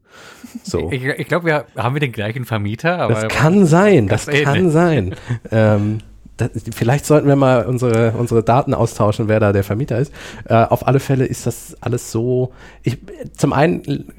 So. 0.64 0.90
Ich, 0.90 1.04
ich 1.04 1.28
glaube, 1.28 1.46
wir 1.46 1.66
haben 1.76 1.94
wir 1.94 2.00
den 2.00 2.12
gleichen 2.12 2.44
Vermieter, 2.44 2.98
aber 2.98 3.14
Das 3.14 3.28
kann 3.28 3.66
sein, 3.66 4.08
das 4.08 4.26
Ganz 4.26 4.42
kann 4.42 4.56
ähnlich. 4.56 4.72
sein. 4.72 5.14
ähm, 5.52 5.98
das, 6.36 6.50
vielleicht 6.74 7.06
sollten 7.06 7.28
wir 7.28 7.36
mal 7.36 7.64
unsere, 7.66 8.12
unsere 8.12 8.42
Daten 8.42 8.74
austauschen, 8.74 9.28
wer 9.28 9.40
da 9.40 9.52
der 9.52 9.64
Vermieter 9.64 9.98
ist. 9.98 10.12
Äh, 10.46 10.54
auf 10.54 10.86
alle 10.86 11.00
Fälle 11.00 11.24
ist 11.26 11.46
das 11.46 11.76
alles 11.80 12.10
so. 12.10 12.52
Ich, 12.82 12.98
zum 13.36 13.52
einen 13.52 14.12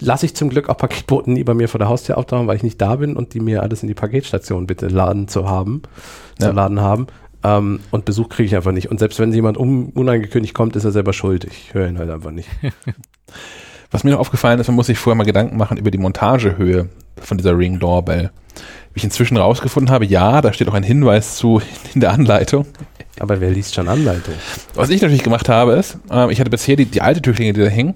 lasse 0.00 0.26
ich 0.26 0.34
zum 0.34 0.50
Glück 0.50 0.68
auch 0.68 0.76
Paketboten 0.76 1.32
nie 1.34 1.44
bei 1.44 1.54
mir 1.54 1.68
vor 1.68 1.78
der 1.78 1.88
Haustür 1.88 2.18
auftauchen, 2.18 2.46
weil 2.46 2.56
ich 2.56 2.62
nicht 2.62 2.80
da 2.80 2.96
bin 2.96 3.16
und 3.16 3.32
die 3.34 3.40
mir 3.40 3.62
alles 3.62 3.82
in 3.82 3.88
die 3.88 3.94
Paketstation 3.94 4.66
bitte 4.66 4.88
laden 4.88 5.28
zu 5.28 5.48
haben, 5.48 5.82
Ja. 6.38 6.48
zu 6.48 6.52
laden 6.52 6.80
haben. 6.80 7.06
Ähm, 7.44 7.80
und 7.90 8.04
Besuch 8.04 8.28
kriege 8.28 8.46
ich 8.46 8.56
einfach 8.56 8.72
nicht. 8.72 8.90
Und 8.90 8.98
selbst 8.98 9.18
wenn 9.20 9.32
jemand 9.32 9.56
un 9.56 9.90
unangekündigt 9.94 10.52
kommt, 10.54 10.74
ist 10.76 10.84
er 10.84 10.92
selber 10.92 11.12
schuld. 11.12 11.44
Ich 11.44 11.72
höre 11.74 11.88
ihn 11.88 11.98
halt 11.98 12.10
einfach 12.10 12.30
nicht. 12.32 12.48
Was 13.90 14.04
mir 14.04 14.10
noch 14.10 14.18
aufgefallen 14.18 14.58
ist, 14.58 14.66
man 14.66 14.74
muss 14.76 14.86
sich 14.86 14.98
vorher 14.98 15.16
mal 15.16 15.24
Gedanken 15.24 15.56
machen 15.56 15.78
über 15.78 15.90
die 15.90 15.98
Montagehöhe 15.98 16.88
von 17.20 17.38
dieser 17.38 17.56
Ring 17.56 17.78
Doorbell. 17.78 18.30
Wie 18.96 19.00
ich 19.00 19.04
inzwischen 19.04 19.36
rausgefunden 19.36 19.92
habe, 19.92 20.06
ja, 20.06 20.40
da 20.40 20.54
steht 20.54 20.70
auch 20.70 20.74
ein 20.74 20.82
Hinweis 20.82 21.36
zu 21.36 21.60
in 21.94 22.00
der 22.00 22.12
Anleitung. 22.12 22.64
Aber 23.20 23.42
wer 23.42 23.50
liest 23.50 23.74
schon 23.74 23.88
Anleitung? 23.88 24.32
Was 24.72 24.88
ich 24.88 25.02
natürlich 25.02 25.22
gemacht 25.22 25.50
habe, 25.50 25.72
ist, 25.72 25.98
ähm, 26.10 26.30
ich 26.30 26.40
hatte 26.40 26.48
bisher 26.48 26.76
die, 26.76 26.86
die 26.86 27.02
alte 27.02 27.20
Türklingel, 27.20 27.52
die 27.52 27.60
da 27.60 27.68
hing, 27.68 27.92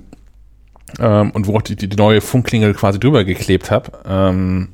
ähm, 0.98 1.30
und 1.30 1.46
wo 1.46 1.56
auch 1.56 1.62
die, 1.62 1.74
die, 1.74 1.88
neue 1.96 2.20
Funkklingel 2.20 2.74
quasi 2.74 3.00
drüber 3.00 3.24
geklebt 3.24 3.70
habe, 3.70 3.92
ähm, 4.06 4.68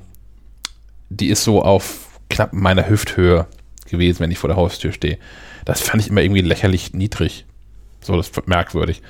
die 1.10 1.28
ist 1.28 1.44
so 1.44 1.62
auf 1.62 2.08
knapp 2.28 2.52
meiner 2.52 2.88
Hüfthöhe 2.88 3.46
gewesen, 3.88 4.18
wenn 4.18 4.32
ich 4.32 4.38
vor 4.38 4.48
der 4.48 4.56
Haustür 4.56 4.90
stehe. 4.90 5.18
Das 5.64 5.80
fand 5.80 6.02
ich 6.02 6.10
immer 6.10 6.22
irgendwie 6.22 6.40
lächerlich 6.40 6.92
niedrig. 6.92 7.46
So, 8.00 8.16
das 8.16 8.30
ist 8.30 8.48
merkwürdig. 8.48 9.00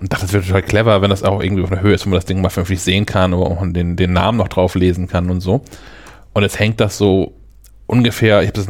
Und 0.00 0.12
dachte, 0.12 0.26
das 0.26 0.32
wäre 0.34 0.44
total 0.44 0.62
clever, 0.62 1.02
wenn 1.02 1.10
das 1.10 1.24
auch 1.24 1.42
irgendwie 1.42 1.64
auf 1.64 1.72
einer 1.72 1.80
Höhe 1.80 1.94
ist, 1.94 2.06
wo 2.06 2.10
man 2.10 2.18
das 2.18 2.26
Ding 2.26 2.40
mal 2.40 2.48
vernünftig 2.48 2.80
sehen 2.80 3.06
kann 3.06 3.34
auch 3.34 3.60
den, 3.72 3.96
den 3.96 4.12
Namen 4.12 4.38
noch 4.38 4.46
drauf 4.46 4.76
lesen 4.76 5.08
kann 5.08 5.30
und 5.30 5.40
so. 5.40 5.64
Und 6.38 6.44
jetzt 6.44 6.60
hängt 6.60 6.78
das 6.78 6.96
so 6.96 7.32
ungefähr, 7.88 8.42
ich 8.42 8.50
habe 8.50 8.60
das 8.60 8.68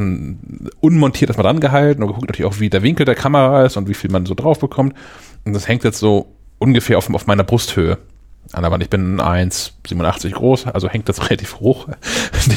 unmontiert 0.79 1.29
erstmal 1.29 1.43
dran 1.43 1.59
gehalten 1.59 2.01
und 2.01 2.07
geguckt 2.07 2.27
natürlich 2.27 2.51
auch, 2.51 2.59
wie 2.59 2.71
der 2.71 2.81
Winkel 2.81 3.05
der 3.05 3.13
Kamera 3.13 3.63
ist 3.63 3.77
und 3.77 3.87
wie 3.87 3.93
viel 3.93 4.09
man 4.09 4.25
so 4.25 4.33
drauf 4.33 4.57
bekommt. 4.57 4.95
Und 5.45 5.53
das 5.53 5.67
hängt 5.67 5.83
jetzt 5.83 5.99
so 5.99 6.33
ungefähr 6.57 6.97
auf, 6.97 7.13
auf 7.13 7.27
meiner 7.27 7.43
Brusthöhe 7.43 7.99
an 8.53 8.63
der 8.63 8.71
Wand. 8.71 8.81
Ich 8.81 8.89
bin 8.89 9.21
1,87 9.21 10.31
groß, 10.31 10.65
also 10.65 10.89
hängt 10.89 11.07
das 11.09 11.21
relativ 11.29 11.59
hoch. 11.59 11.87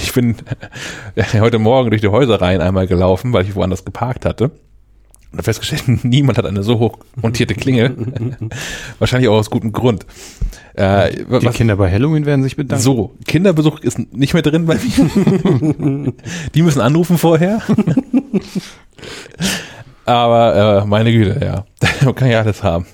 Ich 0.02 0.14
bin 0.14 0.36
heute 1.34 1.58
Morgen 1.58 1.90
durch 1.90 2.00
die 2.00 2.08
Häuserreihen 2.08 2.62
einmal 2.62 2.86
gelaufen, 2.86 3.34
weil 3.34 3.44
ich 3.44 3.54
woanders 3.54 3.84
geparkt 3.84 4.24
hatte. 4.24 4.50
Und 5.32 5.38
habe 5.38 5.44
festgestellt, 5.44 5.84
niemand 6.04 6.36
hat 6.36 6.44
eine 6.44 6.62
so 6.62 6.78
hoch 6.78 6.98
montierte 7.20 7.54
Klingel. 7.54 7.96
Wahrscheinlich 8.98 9.28
auch 9.30 9.36
aus 9.38 9.48
gutem 9.50 9.72
Grund. 9.72 10.04
Äh, 10.74 11.16
Die 11.16 11.24
was, 11.28 11.54
Kinder 11.54 11.76
bei 11.76 11.90
Halloween 11.90 12.26
werden 12.26 12.42
sich 12.42 12.56
bedanken. 12.56 12.82
so, 12.82 13.14
Kinderbesuch 13.26 13.80
ist 13.80 13.98
nicht 14.14 14.34
mehr 14.34 14.42
drin 14.42 14.66
bei 14.66 14.76
mir. 14.76 16.12
Die 16.54 16.62
müssen 16.62 16.80
anrufen 16.80 17.16
vorher. 17.16 17.62
Aber 20.04 20.82
äh, 20.82 20.86
meine 20.86 21.12
Güte, 21.12 21.40
ja. 21.42 21.64
Man 22.04 22.14
kann 22.14 22.28
ja 22.28 22.40
alles 22.40 22.62
haben. 22.62 22.86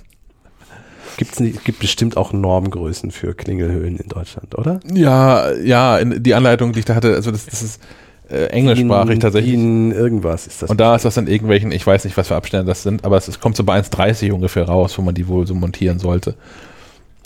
Gibt's 1.16 1.40
nicht, 1.40 1.64
gibt 1.64 1.80
bestimmt 1.80 2.16
auch 2.16 2.32
Normgrößen 2.32 3.10
für 3.10 3.34
Klingelhöhen 3.34 3.96
in 3.96 4.08
Deutschland, 4.08 4.56
oder? 4.56 4.78
Ja, 4.92 5.52
ja, 5.52 5.98
in, 5.98 6.22
die 6.22 6.34
Anleitung, 6.34 6.72
die 6.72 6.78
ich 6.78 6.84
da 6.84 6.94
hatte, 6.94 7.14
also 7.14 7.32
das, 7.32 7.46
das 7.46 7.62
ist 7.62 7.82
äh, 8.30 8.46
englischsprachig 8.46 9.10
DIN- 9.12 9.20
tatsächlich. 9.20 9.52
DIN 9.52 9.92
irgendwas 9.92 10.46
ist 10.46 10.62
das. 10.62 10.70
Und 10.70 10.78
da 10.80 10.94
ist 10.96 11.04
das 11.04 11.16
in 11.16 11.26
irgendwelchen, 11.26 11.72
ich 11.72 11.86
weiß 11.86 12.04
nicht, 12.04 12.16
was 12.16 12.28
für 12.28 12.36
Abstände 12.36 12.66
das 12.66 12.82
sind, 12.82 13.04
aber 13.04 13.16
es, 13.16 13.28
es 13.28 13.40
kommt 13.40 13.56
so 13.56 13.64
bei 13.64 13.78
1,30 13.80 14.32
ungefähr 14.32 14.64
raus, 14.64 14.96
wo 14.98 15.02
man 15.02 15.14
die 15.14 15.28
wohl 15.28 15.46
so 15.46 15.54
montieren 15.54 15.98
sollte. 15.98 16.34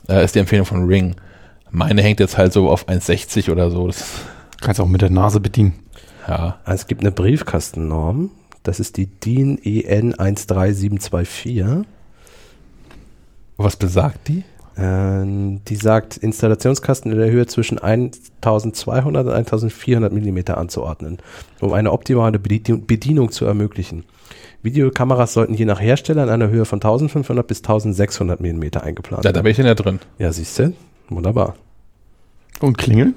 Äh, 0.08 0.24
ist 0.24 0.34
die 0.34 0.38
Empfehlung 0.40 0.66
von 0.66 0.86
Ring. 0.86 1.14
Meine 1.70 2.02
hängt 2.02 2.20
jetzt 2.20 2.36
halt 2.38 2.52
so 2.52 2.68
auf 2.70 2.88
1,60 2.88 3.50
oder 3.50 3.70
so. 3.70 3.86
Das, 3.86 4.04
Kannst 4.60 4.80
auch 4.80 4.86
mit 4.86 5.00
der 5.02 5.10
Nase 5.10 5.40
bedienen. 5.40 5.74
ja. 6.28 6.58
Also 6.64 6.82
es 6.82 6.86
gibt 6.86 7.00
eine 7.00 7.10
Briefkastennorm. 7.10 8.30
Das 8.62 8.78
ist 8.78 8.96
die 8.96 9.06
DIN 9.06 9.58
EN 9.64 10.12
13724. 10.12 11.84
Was 13.56 13.76
besagt 13.76 14.28
die? 14.28 14.44
Ähm, 14.76 15.60
die 15.68 15.76
sagt, 15.76 16.16
Installationskasten 16.16 17.12
in 17.12 17.18
der 17.18 17.30
Höhe 17.30 17.46
zwischen 17.46 17.78
1200 17.78 19.26
und 19.26 19.32
1400 19.32 20.12
Millimeter 20.12 20.56
anzuordnen, 20.56 21.18
um 21.60 21.72
eine 21.74 21.92
optimale 21.92 22.38
Bedien- 22.38 22.86
Bedienung 22.86 23.30
zu 23.30 23.44
ermöglichen. 23.44 24.04
Videokameras 24.62 25.34
sollten 25.34 25.54
je 25.54 25.64
nach 25.66 25.80
Hersteller 25.80 26.22
in 26.22 26.28
einer 26.30 26.48
Höhe 26.48 26.64
von 26.64 26.78
1500 26.80 27.46
bis 27.46 27.58
1600 27.58 28.40
Millimeter 28.40 28.82
eingeplant 28.82 29.24
Ja, 29.24 29.32
da 29.32 29.36
werden. 29.36 29.44
bin 29.44 29.50
ich 29.50 29.56
denn 29.56 29.66
ja 29.66 29.74
drin. 29.74 29.98
Ja, 30.18 30.32
siehst 30.32 30.58
du? 30.58 30.72
Wunderbar. 31.08 31.56
Und 32.60 32.78
Klingeln? 32.78 33.14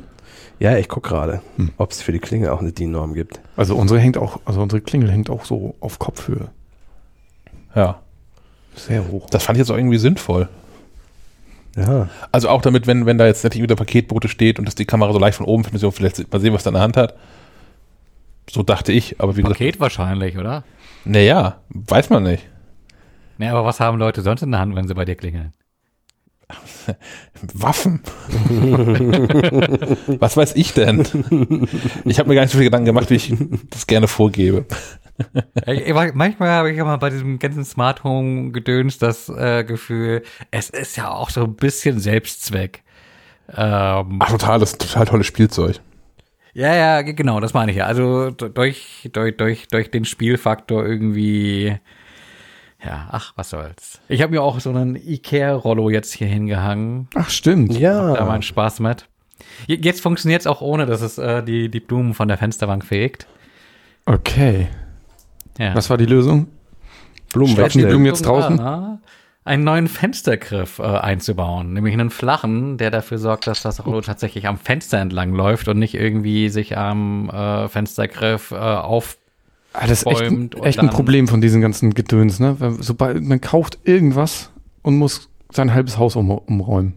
Ja, 0.59 0.75
ich 0.77 0.89
gucke 0.89 1.09
gerade, 1.09 1.41
Hm. 1.57 1.71
ob 1.77 1.91
es 1.91 2.01
für 2.01 2.11
die 2.11 2.19
Klinge 2.19 2.51
auch 2.51 2.59
eine 2.61 2.71
DIN-Norm 2.71 3.13
gibt. 3.13 3.39
Also 3.55 3.75
unsere 3.75 3.99
hängt 3.99 4.17
auch, 4.17 4.39
also 4.45 4.61
unsere 4.61 4.81
Klingel 4.81 5.11
hängt 5.11 5.29
auch 5.29 5.45
so 5.45 5.75
auf 5.81 5.99
Kopfhöhe. 5.99 6.49
Ja. 7.75 7.99
Sehr 8.75 9.07
hoch. 9.09 9.29
Das 9.29 9.43
fand 9.43 9.57
ich 9.57 9.61
jetzt 9.61 9.71
auch 9.71 9.77
irgendwie 9.77 9.97
sinnvoll. 9.97 10.49
Ja, 11.75 12.09
Also 12.31 12.49
auch 12.49 12.61
damit, 12.61 12.87
wenn, 12.87 13.05
wenn 13.05 13.17
da 13.17 13.25
jetzt 13.25 13.43
natürlich 13.43 13.63
wieder 13.63 13.75
Paketboote 13.75 14.29
steht 14.29 14.59
und 14.59 14.65
dass 14.65 14.75
die 14.75 14.85
Kamera 14.85 15.11
so 15.11 15.19
leicht 15.19 15.37
von 15.37 15.45
oben 15.45 15.63
findet, 15.63 15.81
so 15.81 15.91
vielleicht 15.91 16.31
mal 16.31 16.39
sehen, 16.39 16.53
was 16.53 16.63
da 16.63 16.69
in 16.69 16.75
der 16.75 16.83
Hand 16.83 16.95
hat. 16.97 17.15
So 18.49 18.63
dachte 18.63 18.91
ich, 18.91 19.19
aber 19.19 19.35
wie 19.35 19.41
gesagt, 19.41 19.59
Paket 19.59 19.79
wahrscheinlich, 19.79 20.37
oder? 20.37 20.63
naja, 21.03 21.57
weiß 21.69 22.09
man 22.09 22.23
nicht. 22.23 22.47
Nee, 23.37 23.49
aber 23.49 23.65
was 23.65 23.79
haben 23.79 23.97
Leute 23.97 24.21
sonst 24.21 24.43
in 24.43 24.51
der 24.51 24.61
Hand, 24.61 24.75
wenn 24.75 24.87
sie 24.87 24.93
bei 24.93 25.03
dir 25.03 25.15
klingeln? 25.15 25.51
Waffen. 27.53 28.01
was 30.19 30.37
weiß 30.37 30.55
ich 30.55 30.73
denn? 30.73 30.99
Ich 32.05 32.19
habe 32.19 32.29
mir 32.29 32.35
gar 32.35 32.43
nicht 32.43 32.51
so 32.51 32.57
viel 32.57 32.65
Gedanken 32.65 32.85
gemacht, 32.85 33.09
wie 33.09 33.15
ich 33.15 33.33
das 33.71 33.87
gerne 33.87 34.07
vorgebe. 34.07 34.65
Ich, 35.65 35.81
ich, 35.87 36.13
manchmal 36.13 36.49
habe 36.49 36.71
ich 36.71 36.77
immer 36.77 36.97
bei 36.97 37.09
diesem 37.09 37.39
ganzen 37.39 37.63
Smart 37.63 38.03
Home 38.03 38.51
Gedöns 38.51 38.97
das 38.97 39.29
äh, 39.29 39.63
Gefühl, 39.63 40.23
es 40.51 40.69
ist 40.69 40.97
ja 40.97 41.09
auch 41.09 41.29
so 41.29 41.43
ein 41.45 41.55
bisschen 41.55 41.99
Selbstzweck. 41.99 42.83
Ähm, 43.55 44.19
Ach, 44.19 44.29
total, 44.31 44.59
das 44.59 44.71
ist 44.73 44.81
ein 44.83 44.87
total 44.87 45.05
tolles 45.05 45.27
Spielzeug. 45.27 45.79
ja, 46.53 46.73
ja, 46.75 47.01
ge- 47.01 47.13
genau, 47.13 47.39
das 47.39 47.53
meine 47.53 47.71
ich 47.71 47.77
ja. 47.77 47.85
Also 47.85 48.31
durch, 48.31 49.09
durch, 49.13 49.37
durch, 49.37 49.67
durch 49.69 49.91
den 49.91 50.03
Spielfaktor 50.05 50.85
irgendwie. 50.85 51.77
Ja, 52.83 53.07
ach, 53.11 53.33
was 53.35 53.49
soll's. 53.51 54.01
Ich 54.09 54.21
habe 54.21 54.31
mir 54.33 54.41
auch 54.43 54.59
so 54.59 54.69
einen 54.69 54.95
Ikea-Rollo 54.95 55.89
jetzt 55.89 56.13
hier 56.13 56.27
hingehangen. 56.27 57.07
Ach, 57.15 57.29
stimmt. 57.29 57.73
Da 57.75 57.79
ja. 57.79 58.25
meinen 58.25 58.43
Spaß 58.43 58.79
mit. 58.81 59.07
Je- 59.65 59.79
Jetzt 59.81 60.01
funktioniert 60.01 60.41
es 60.41 60.47
auch 60.47 60.61
ohne, 60.61 60.85
dass 60.85 61.01
es 61.01 61.17
äh, 61.17 61.41
die, 61.41 61.69
die 61.69 61.79
Blumen 61.79 62.13
von 62.13 62.27
der 62.27 62.37
Fensterbank 62.37 62.83
fegt. 62.85 63.27
Okay. 64.05 64.67
Ja. 65.57 65.75
Was 65.75 65.89
war 65.89 65.97
die 65.97 66.05
Lösung? 66.05 66.47
Blumen 67.33 67.53
Stopfen 67.53 67.79
die. 67.79 67.85
Blumen 67.85 68.05
jetzt 68.05 68.25
draußen? 68.25 68.57
Ja, 68.57 68.99
einen 69.43 69.63
neuen 69.63 69.87
Fenstergriff 69.87 70.79
äh, 70.79 70.83
einzubauen, 70.83 71.73
nämlich 71.73 71.93
einen 71.93 72.09
flachen, 72.09 72.77
der 72.77 72.91
dafür 72.91 73.17
sorgt, 73.19 73.45
dass 73.47 73.61
das 73.61 73.85
Rollo 73.85 74.01
tatsächlich 74.01 74.47
am 74.47 74.57
Fenster 74.57 74.97
entlang 74.99 75.33
läuft 75.33 75.67
und 75.67 75.77
nicht 75.79 75.93
irgendwie 75.93 76.49
sich 76.49 76.77
am 76.77 77.29
äh, 77.29 77.67
Fenstergriff 77.67 78.51
äh, 78.51 78.55
auf. 78.55 79.17
Ah, 79.73 79.81
das 79.87 80.03
ist 80.03 80.07
echt, 80.07 80.21
ein- 80.23 80.49
echt 80.63 80.79
ein 80.79 80.89
Problem 80.89 81.27
von 81.27 81.41
diesen 81.41 81.61
ganzen 81.61 81.93
Gedöns, 81.93 82.39
ne? 82.39 82.55
Sobald 82.79 83.21
man 83.21 83.41
kauft 83.41 83.77
irgendwas 83.83 84.51
und 84.81 84.97
muss 84.97 85.29
sein 85.51 85.73
halbes 85.73 85.97
Haus 85.97 86.15
um, 86.15 86.31
umräumen. 86.31 86.93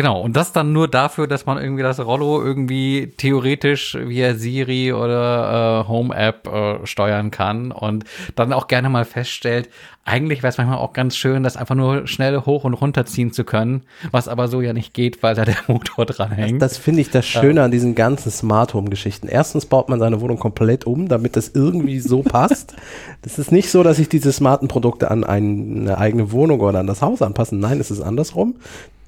Genau, 0.00 0.18
und 0.18 0.34
das 0.34 0.54
dann 0.54 0.72
nur 0.72 0.88
dafür, 0.88 1.26
dass 1.26 1.44
man 1.44 1.58
irgendwie 1.58 1.82
das 1.82 2.00
Rollo 2.00 2.42
irgendwie 2.42 3.12
theoretisch 3.18 3.98
via 4.00 4.32
Siri 4.32 4.94
oder 4.94 5.82
äh, 5.84 5.88
Home-App 5.88 6.46
äh, 6.46 6.86
steuern 6.86 7.30
kann 7.30 7.70
und 7.70 8.04
dann 8.34 8.54
auch 8.54 8.66
gerne 8.66 8.88
mal 8.88 9.04
feststellt, 9.04 9.68
eigentlich 10.04 10.42
wäre 10.42 10.50
es 10.50 10.58
manchmal 10.58 10.78
auch 10.78 10.92
ganz 10.92 11.14
schön, 11.16 11.42
das 11.42 11.56
einfach 11.56 11.74
nur 11.74 12.06
schnell 12.06 12.40
hoch 12.40 12.64
und 12.64 12.74
runter 12.74 13.06
ziehen 13.06 13.32
zu 13.32 13.44
können, 13.44 13.82
was 14.10 14.28
aber 14.28 14.48
so 14.48 14.60
ja 14.60 14.72
nicht 14.72 14.92
geht, 14.94 15.22
weil 15.22 15.34
da 15.34 15.44
der 15.44 15.56
Motor 15.68 16.06
dran 16.06 16.32
hängt. 16.32 16.60
Das 16.60 16.78
finde 16.78 17.02
ich 17.02 17.10
das 17.10 17.26
Schöne 17.26 17.62
an 17.62 17.70
diesen 17.70 17.94
ganzen 17.94 18.30
Smart 18.32 18.74
Home 18.74 18.90
Geschichten. 18.90 19.28
Erstens 19.28 19.66
baut 19.66 19.88
man 19.88 20.00
seine 20.00 20.20
Wohnung 20.20 20.38
komplett 20.38 20.84
um, 20.86 21.08
damit 21.08 21.36
das 21.36 21.50
irgendwie 21.54 22.00
so 22.00 22.22
passt. 22.24 22.74
Das 23.22 23.38
ist 23.38 23.52
nicht 23.52 23.70
so, 23.70 23.82
dass 23.82 23.98
sich 23.98 24.08
diese 24.08 24.32
smarten 24.32 24.68
Produkte 24.68 25.10
an 25.10 25.22
eine 25.22 25.96
eigene 25.98 26.32
Wohnung 26.32 26.60
oder 26.60 26.80
an 26.80 26.86
das 26.86 27.02
Haus 27.02 27.22
anpassen. 27.22 27.60
Nein, 27.60 27.78
es 27.78 27.90
ist 27.90 28.00
andersrum. 28.00 28.56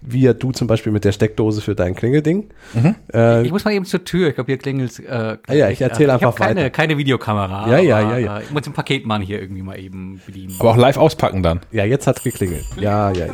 Wie 0.04 0.22
ja 0.22 0.32
du 0.32 0.50
zum 0.50 0.66
Beispiel 0.66 0.90
mit 0.90 1.04
der 1.04 1.12
Steckdose 1.12 1.60
für 1.60 1.76
dein 1.76 1.94
Klingelding. 1.94 2.48
Äh, 3.14 3.42
Ich 3.46 3.52
muss 3.52 3.64
mal 3.64 3.72
eben 3.72 3.84
zur 3.84 4.02
Tür. 4.02 4.30
Ich 4.30 4.34
glaube, 4.34 4.50
hier 4.50 4.58
klingelt. 4.58 4.98
Äh, 4.98 5.36
Ah 5.46 5.54
ja, 5.54 5.70
ich 5.70 5.80
erzähl 5.80 6.08
äh, 6.08 6.12
einfach 6.12 6.34
Ich 6.34 6.40
habe 6.40 6.48
keine, 6.48 6.60
weiter. 6.62 6.70
keine 6.70 6.98
Videokamera. 6.98 7.68
Ja, 7.70 7.78
ja, 7.78 8.00
ja, 8.00 8.18
ja. 8.18 8.38
Äh, 8.38 8.42
ich 8.42 8.50
muss 8.50 8.62
den 8.62 8.72
Paketmann 8.72 9.22
hier 9.22 9.40
irgendwie 9.40 9.62
mal 9.62 9.78
eben 9.78 10.20
bedienen. 10.26 10.56
Aber 10.58 10.70
auch 10.72 10.76
live 10.82 10.96
auspacken 10.96 11.42
dann. 11.42 11.60
ja, 11.70 11.84
jetzt 11.84 12.06
hat's 12.06 12.22
geklingelt. 12.22 12.64
Ja, 12.76 13.10
ja, 13.12 13.26
ja. 13.26 13.32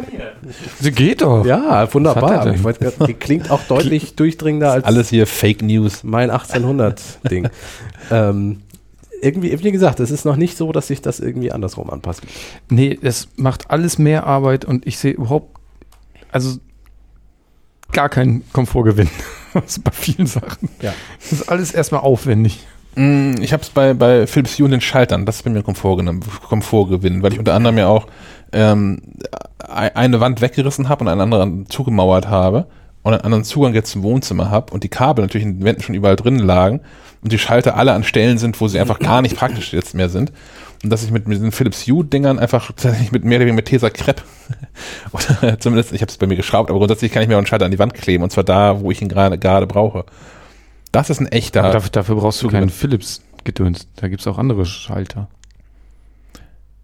Sie 0.79 0.93
geht 0.93 1.23
doch. 1.23 1.45
Ja, 1.47 1.71
hat 1.79 1.95
wunderbar. 1.95 2.47
er 2.47 2.55
ich 2.55 2.63
wollte 2.63 2.85
gerade- 2.85 3.07
die 3.07 3.15
klingt 3.15 3.51
auch 3.51 3.63
deutlich 3.69 4.15
durchdringender 4.15 4.71
als 4.73 4.85
Alles 4.85 5.09
hier 5.09 5.27
Fake 5.27 5.63
News. 5.63 6.05
mein 6.05 6.31
1800-Ding. 6.31 7.49
ähm, 8.11 8.61
irgendwie, 9.23 9.65
wie 9.65 9.73
gesagt, 9.73 9.99
es 10.01 10.11
ist 10.11 10.25
noch 10.25 10.37
nicht 10.37 10.57
so, 10.57 10.71
dass 10.73 10.87
sich 10.89 11.01
das 11.03 11.19
irgendwie 11.21 11.51
andersrum 11.51 11.91
anpasst. 11.91 12.23
Nee, 12.69 12.97
es 13.03 13.29
macht 13.37 13.71
alles 13.71 13.99
mehr 13.99 14.27
Arbeit 14.27 14.65
und 14.65 14.87
ich 14.87 14.99
sehe 14.99 15.13
überhaupt, 15.13 15.57
also 16.31 16.59
gar 17.93 18.09
keinen 18.11 18.45
Komfortgewinn. 18.53 19.09
Bei 19.55 19.91
vielen 19.91 20.27
Sachen. 20.27 20.69
Ja. 20.83 20.93
Das 21.19 21.33
ist 21.33 21.49
alles 21.49 21.73
erstmal 21.73 22.03
aufwendig. 22.03 22.67
Mm, 22.99 23.41
Ich 23.41 23.53
habe 23.53 23.63
es 23.63 23.71
bei, 23.71 23.95
bei 23.95 24.27
Philips 24.27 24.59
Hue 24.59 24.65
und 24.65 24.73
den 24.73 24.81
Schaltern, 24.81 25.25
das 25.25 25.37
ist 25.37 25.43
bei 25.43 25.51
mir 25.51 25.63
Komfort, 25.63 25.97
genommen, 25.99 26.23
Komfort 26.49 26.89
gewinnen, 26.89 27.23
weil 27.23 27.33
ich 27.33 27.39
unter 27.39 27.55
anderem 27.55 27.79
ja 27.79 27.87
auch 27.87 28.07
ähm, 28.53 29.01
e- 29.69 29.91
eine 29.95 30.21
Wand 30.21 30.41
weggerissen 30.41 30.89
habe 30.89 31.05
und 31.05 31.09
einen 31.09 31.21
anderen 31.21 31.67
zugemauert 31.69 32.29
habe 32.29 32.67
und 33.03 33.13
einen 33.13 33.23
anderen 33.23 33.45
Zugang 33.45 33.75
jetzt 33.75 33.91
zum 33.93 34.03
Wohnzimmer 34.03 34.51
habe 34.51 34.73
und 34.73 34.83
die 34.85 34.89
Kabel 34.89 35.23
natürlich 35.25 35.47
in 35.47 35.59
den 35.61 35.65
Wänden 35.65 35.83
schon 35.83 35.95
überall 35.95 36.17
drin 36.17 36.39
lagen 36.41 36.81
und 37.23 37.31
die 37.33 37.39
Schalter 37.39 37.77
alle 37.77 37.93
an 37.93 38.03
Stellen 38.05 38.39
sind, 38.39 38.61
wo 38.61 38.67
sie 38.69 38.81
einfach 38.81 38.99
gar 38.99 39.23
nicht 39.23 39.37
praktisch 39.37 39.73
jetzt 39.73 39.95
mehr 39.95 40.09
sind. 40.09 40.33
Und 40.83 40.91
dass 40.91 41.03
ich 41.05 41.11
mit, 41.11 41.27
mit 41.27 41.39
diesen 41.39 41.51
Philips 41.53 41.87
Hue-Dingern 41.87 42.39
einfach 42.39 42.67
tatsächlich 42.77 43.13
mit 43.13 43.25
mehr 43.25 43.39
oder 43.39 43.47
weniger 43.47 43.57
mit 43.57 43.67
Tesa 43.67 43.91
Crepe 43.91 44.23
oder 45.13 45.61
zumindest, 45.61 45.93
ich 45.93 46.01
habe 46.01 46.11
es 46.11 46.17
bei 46.17 46.27
mir 46.27 46.37
geschraubt, 46.37 46.71
aber 46.71 46.79
grundsätzlich 46.79 47.13
kann 47.13 47.23
ich 47.23 47.29
mir 47.29 47.35
auch 47.35 47.39
einen 47.39 47.47
Schalter 47.47 47.65
an 47.65 47.71
die 47.71 47.79
Wand 47.79 47.95
kleben 47.95 48.25
und 48.25 48.31
zwar 48.31 48.45
da, 48.45 48.81
wo 48.81 48.91
ich 48.91 49.01
ihn 49.03 49.09
gerade 49.09 49.67
brauche. 49.67 50.05
Das 50.93 51.11
ist 51.11 51.21
ein 51.21 51.27
echter. 51.27 51.65
Aber 51.65 51.73
dafür, 51.75 51.91
dafür 51.91 52.17
brauchst 52.17 52.43
du 52.43 52.49
keinen 52.49 52.71
Philips-Gedöns. 52.71 53.89
Da 53.97 54.09
gibt's 54.09 54.27
auch 54.27 54.39
andere 54.39 54.65
Schalter. 54.67 55.29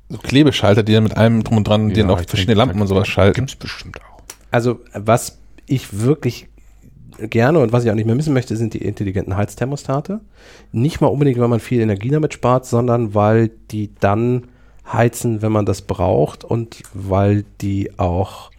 so 0.09 0.19
Klebeschalter, 0.19 0.83
die 0.83 0.93
dann 0.93 1.05
mit 1.05 1.17
allem 1.17 1.43
drum 1.45 1.59
und 1.59 1.69
dran, 1.69 1.89
die 1.89 1.95
dann 1.95 2.09
Ja, 2.09 2.15
auch 2.15 2.19
verschiedene 2.19 2.55
denke, 2.55 2.59
Lampen 2.59 2.81
und 2.81 2.87
sowas 2.89 3.09
schalten. 3.09 3.35
Gibt's 3.41 3.57
bestimmt 3.57 3.99
auch. 4.01 4.23
Also, 4.51 4.81
was 4.93 5.39
ich 5.67 5.99
wirklich 6.01 6.49
gerne 7.19 7.61
und 7.61 7.73
was 7.73 7.85
ich 7.85 7.91
auch 7.91 7.95
nicht 7.95 8.07
mehr 8.07 8.15
missen 8.15 8.35
möchte, 8.35 8.57
sind 8.57 8.75
die 8.75 8.79
intelligenten 8.85 9.37
Heizthermostate. 9.37 10.21
Nicht 10.73 11.01
mal 11.01 11.07
unbedingt, 11.09 11.39
weil 11.39 11.49
man 11.49 11.61
viel 11.61 11.81
Energie 11.81 12.11
damit 12.11 12.35
spart, 12.35 12.67
sondern 12.67 13.15
weil 13.15 13.51
die 13.71 13.91
dann 14.01 14.45
heizen, 14.93 15.41
wenn 15.41 15.53
man 15.53 15.65
das 15.65 15.83
braucht 15.83 16.45
und 16.45 16.83
weil 16.93 17.45
die 17.61 17.99
auch 17.99 18.51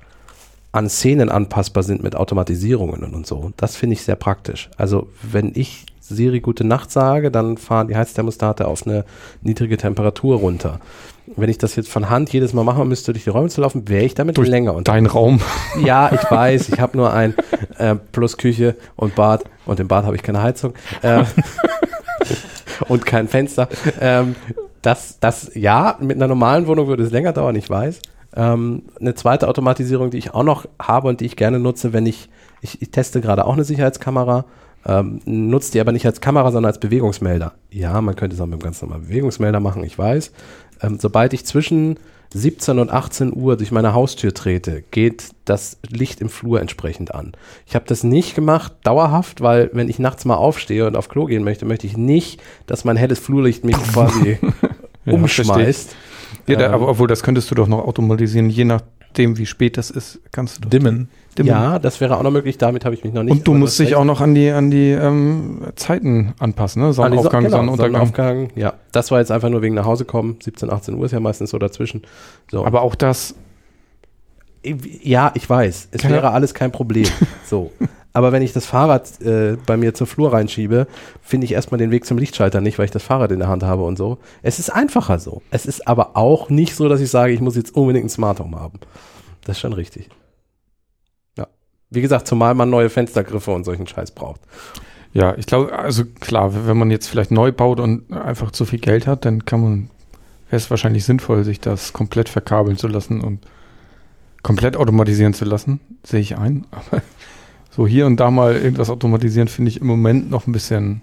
an 0.76 0.90
Szenen 0.90 1.30
anpassbar 1.30 1.84
sind 1.84 2.04
mit 2.04 2.16
Automatisierungen 2.16 3.14
und 3.14 3.26
so. 3.26 3.52
Das 3.56 3.78
finde 3.78 3.94
ich 3.94 4.04
sehr 4.04 4.18
praktisch. 4.18 4.70
Also, 4.78 5.08
wenn 5.22 5.54
ich 5.56 5.86
Siri 6.02 6.42
gute 6.42 6.66
Nacht 6.66 6.92
sage, 6.92 7.32
dann 7.32 7.58
fahren 7.58 7.88
die 7.88 7.96
Heizthermostate 7.96 8.68
auf 8.68 8.86
eine 8.86 9.06
niedrige 9.42 9.78
Temperatur 9.78 10.38
runter. 10.38 10.82
Wenn 11.36 11.50
ich 11.50 11.58
das 11.58 11.76
jetzt 11.78 11.90
von 11.90 12.10
Hand 12.10 12.32
jedes 12.34 12.54
Mal 12.54 12.64
machen 12.64 12.88
müsste, 12.90 13.14
durch 13.14 13.24
die 13.24 13.30
Räume 13.30 13.48
zu 13.48 13.62
laufen, 13.62 13.88
wäre 13.88 14.04
ich 14.04 14.14
damit 14.16 14.38
Durch 14.38 14.50
länger 14.50 14.76
unterwegs. 14.76 15.04
Dein 15.04 15.06
Raum. 15.06 15.42
Ja, 15.84 16.12
ich 16.14 16.30
weiß, 16.30 16.70
ich 16.70 16.80
habe 16.80 16.98
nur 16.98 17.12
ein 17.14 17.34
äh, 17.78 17.96
plus 18.12 18.38
Küche 18.38 18.76
und 18.98 19.16
Bad 19.16 19.46
und 19.66 19.80
im 19.80 19.88
Bad 19.88 20.06
habe 20.06 20.18
ich 20.18 20.24
keine 20.24 20.44
Heizung 20.44 20.74
äh, 21.02 21.24
und 22.90 23.06
kein 23.06 23.30
Fenster. 23.30 23.70
Ähm, 24.02 24.36
das, 24.82 25.20
das, 25.20 25.52
ja, 25.56 25.98
mit 26.02 26.18
einer 26.18 26.28
normalen 26.28 26.68
Wohnung 26.68 26.88
würde 26.88 27.04
es 27.04 27.12
länger 27.12 27.32
dauern, 27.32 27.56
ich 27.56 27.70
weiß. 27.70 28.02
Ähm, 28.36 28.84
eine 28.99 29.16
zweite 29.16 29.48
Automatisierung, 29.48 30.10
die 30.10 30.18
ich 30.18 30.34
auch 30.34 30.44
noch 30.44 30.66
habe 30.80 31.07
und 31.07 31.22
die 31.22 31.26
ich 31.26 31.36
gerne 31.36 31.60
nutze, 31.60 31.94
wenn 31.94 32.06
ich, 32.06 32.30
ich, 32.62 32.82
ich 32.82 32.91
teste 32.91 33.22
gerade 33.22 33.45
auch 33.45 33.53
eine 33.53 33.64
Sicherheitskamera, 33.64 34.45
ähm, 34.86 35.20
nutze 35.26 35.72
die 35.72 35.80
aber 35.80 35.91
nicht 35.91 36.06
als 36.06 36.22
Kamera, 36.22 36.52
sondern 36.52 36.70
als 36.70 36.80
Bewegungsmelder. 36.80 37.53
Ja, 37.72 37.99
man 38.02 38.16
könnte 38.16 38.36
es 38.36 38.41
auch 38.41 38.45
mit 38.45 38.53
einem 38.53 38.62
ganz 38.62 38.82
normalen 38.82 39.03
Bewegungsmelder 39.03 39.60
machen, 39.60 39.84
ich 39.84 39.98
weiß. 39.98 40.32
Ähm, 40.82 40.98
sobald 40.99 41.34
ich 41.34 41.45
zwischen 41.45 41.98
17 42.34 42.80
und 42.80 42.91
18 42.91 43.34
Uhr 43.34 43.56
durch 43.56 43.72
meine 43.72 43.94
Haustür 43.94 44.34
trete, 44.34 44.84
geht 44.91 45.30
das 45.45 45.78
Licht 45.88 46.20
im 46.22 46.30
Flur 46.30 46.60
entsprechend 46.60 47.16
an. 47.16 47.32
Ich 47.66 47.76
habe 47.76 47.86
das 47.88 48.03
nicht 48.03 48.36
gemacht 48.36 48.74
dauerhaft, 48.84 49.41
weil 49.41 49.70
wenn 49.74 49.88
ich 49.90 49.99
nachts 49.99 50.26
mal 50.26 50.36
aufstehe 50.36 50.86
und 50.86 50.98
auf 50.98 51.07
Klo 51.07 51.26
gehen 51.26 51.44
möchte, 51.44 51.66
möchte 51.66 51.88
ich 51.88 51.95
nicht, 51.95 52.41
dass 52.68 52.84
mein 52.84 52.98
helles 52.98 53.20
Flurlicht 53.20 53.64
mich 53.64 53.78
quasi 53.94 54.38
umschmeißt. 55.06 55.95
Ja, 56.48 56.58
da, 56.58 56.66
Ähm, 56.68 56.74
aber 56.74 56.88
obwohl 56.90 57.08
das 57.08 57.24
könntest 57.24 57.50
du 57.52 57.56
doch 57.56 57.68
noch 57.68 57.80
automatisieren, 57.86 58.50
je 58.50 58.66
nachdem, 58.66 59.38
wie 59.38 59.46
spät 59.46 59.78
das 59.78 59.90
ist, 59.90 60.20
kannst 60.32 60.58
du 60.58 60.62
doch 60.62 60.70
Dimmen. 60.70 61.10
dimmen. 61.38 61.48
Ja, 61.50 61.80
das 61.80 62.00
wäre 62.02 62.18
auch 62.18 62.24
noch 62.24 62.32
möglich, 62.32 62.58
damit 62.58 62.86
habe 62.86 62.94
ich 62.96 63.04
mich 63.04 63.14
noch 63.14 63.24
nicht. 63.24 63.32
Und 63.32 63.48
du 63.48 63.54
musst 63.54 63.80
dich 63.80 63.96
auch 63.96 64.04
noch 64.06 64.22
an 64.22 64.36
die, 64.36 64.50
an 64.52 64.70
die 64.72 64.92
ähm, 64.92 65.62
Zeiten 65.76 66.34
anpassen, 66.40 66.82
ne? 66.84 66.94
Sonnenaufgang, 66.94 67.32
Son- 67.32 67.44
genau, 67.44 67.58
Sonnenuntergang. 67.58 67.94
Sonnenaufgang, 68.16 68.50
ja. 68.56 68.74
Das 68.92 69.12
war 69.12 69.20
jetzt 69.20 69.32
einfach 69.32 69.50
nur 69.50 69.62
wegen 69.62 69.76
nach 69.76 69.86
Hause 69.86 70.06
kommen. 70.06 70.38
17, 70.44 70.70
18 70.70 70.94
Uhr 70.96 71.06
ist 71.06 71.12
ja 71.14 71.20
meistens 71.20 71.50
so 71.50 71.58
dazwischen. 71.58 72.02
So. 72.52 72.66
Aber 72.66 72.82
auch 72.82 72.96
das, 72.96 73.36
Ja, 75.02 75.32
ich 75.36 75.50
weiß. 75.50 75.90
Es 75.92 76.02
Kann 76.02 76.12
wäre 76.12 76.32
alles 76.32 76.54
kein 76.54 76.72
Problem. 76.72 77.08
So. 77.48 77.72
Aber 78.12 78.32
wenn 78.32 78.42
ich 78.42 78.54
das 78.54 78.66
Fahrrad 78.66 79.22
äh, 79.22 79.58
bei 79.66 79.78
mir 79.78 79.94
zur 79.94 80.08
Flur 80.08 80.32
reinschiebe, 80.32 80.88
finde 81.22 81.46
ich 81.46 81.52
erstmal 81.52 81.78
den 81.78 81.92
Weg 81.92 82.06
zum 82.06 82.18
Lichtschalter 82.18 82.62
nicht, 82.62 82.80
weil 82.80 82.86
ich 82.86 82.92
das 82.92 83.04
Fahrrad 83.04 83.32
in 83.32 83.40
der 83.40 83.50
Hand 83.50 83.62
habe 83.62 83.84
und 83.84 83.98
so. 83.98 84.20
Es 84.42 84.58
ist 84.58 84.70
einfacher 84.70 85.20
so. 85.20 85.42
Es 85.52 85.66
ist 85.66 85.86
aber 85.88 86.16
auch 86.16 86.50
nicht 86.50 86.76
so, 86.76 86.88
dass 86.88 87.02
ich 87.02 87.12
sage, 87.12 87.34
ich 87.34 87.42
muss 87.42 87.58
jetzt 87.58 87.76
unbedingt 87.76 88.06
ein 88.06 88.10
Smart 88.10 88.40
Home 88.40 88.58
haben. 88.58 88.80
Das 89.44 89.58
ist 89.58 89.62
schon 89.62 89.74
richtig. 89.74 90.10
Ja. 91.38 91.48
Wie 91.90 92.02
gesagt, 92.02 92.26
zumal 92.26 92.56
man 92.56 92.70
neue 92.70 92.90
Fenstergriffe 92.90 93.52
und 93.52 93.66
solchen 93.66 93.86
Scheiß 93.86 94.12
braucht. 94.12 94.40
ja, 95.14 95.36
ich 95.38 95.46
glaube, 95.46 95.78
also 95.78 96.04
klar, 96.06 96.52
wenn 96.68 96.78
man 96.78 96.92
jetzt 96.92 97.08
vielleicht 97.08 97.32
neu 97.32 97.52
baut 97.52 97.80
und 97.82 98.12
einfach 98.14 98.52
zu 98.52 98.66
viel 98.66 98.80
Geld 98.80 99.08
hat, 99.08 99.26
dann 99.26 99.46
kann 99.46 99.62
man, 99.62 99.90
wäre 100.50 100.58
es 100.58 100.70
wahrscheinlich 100.70 101.04
sinnvoll, 101.04 101.44
sich 101.44 101.60
das 101.60 101.92
komplett 101.94 102.30
verkabeln 102.30 102.78
zu 102.78 102.88
lassen 102.88 103.22
und 103.22 103.46
komplett 104.46 104.78
automatisieren 104.78 105.34
zu 105.34 105.44
lassen, 105.44 105.80
sehe 106.04 106.20
ich 106.20 106.38
ein. 106.38 106.66
Aber 106.72 107.02
so 107.72 107.88
hier 107.88 108.06
und 108.06 108.18
da 108.20 108.30
mal 108.30 108.56
irgendwas 108.56 108.92
automatisieren, 108.92 109.48
finde 109.48 109.70
ich 109.72 109.82
im 109.82 109.88
Moment 109.88 110.30
noch 110.30 110.46
ein 110.46 110.52
bisschen, 110.52 111.02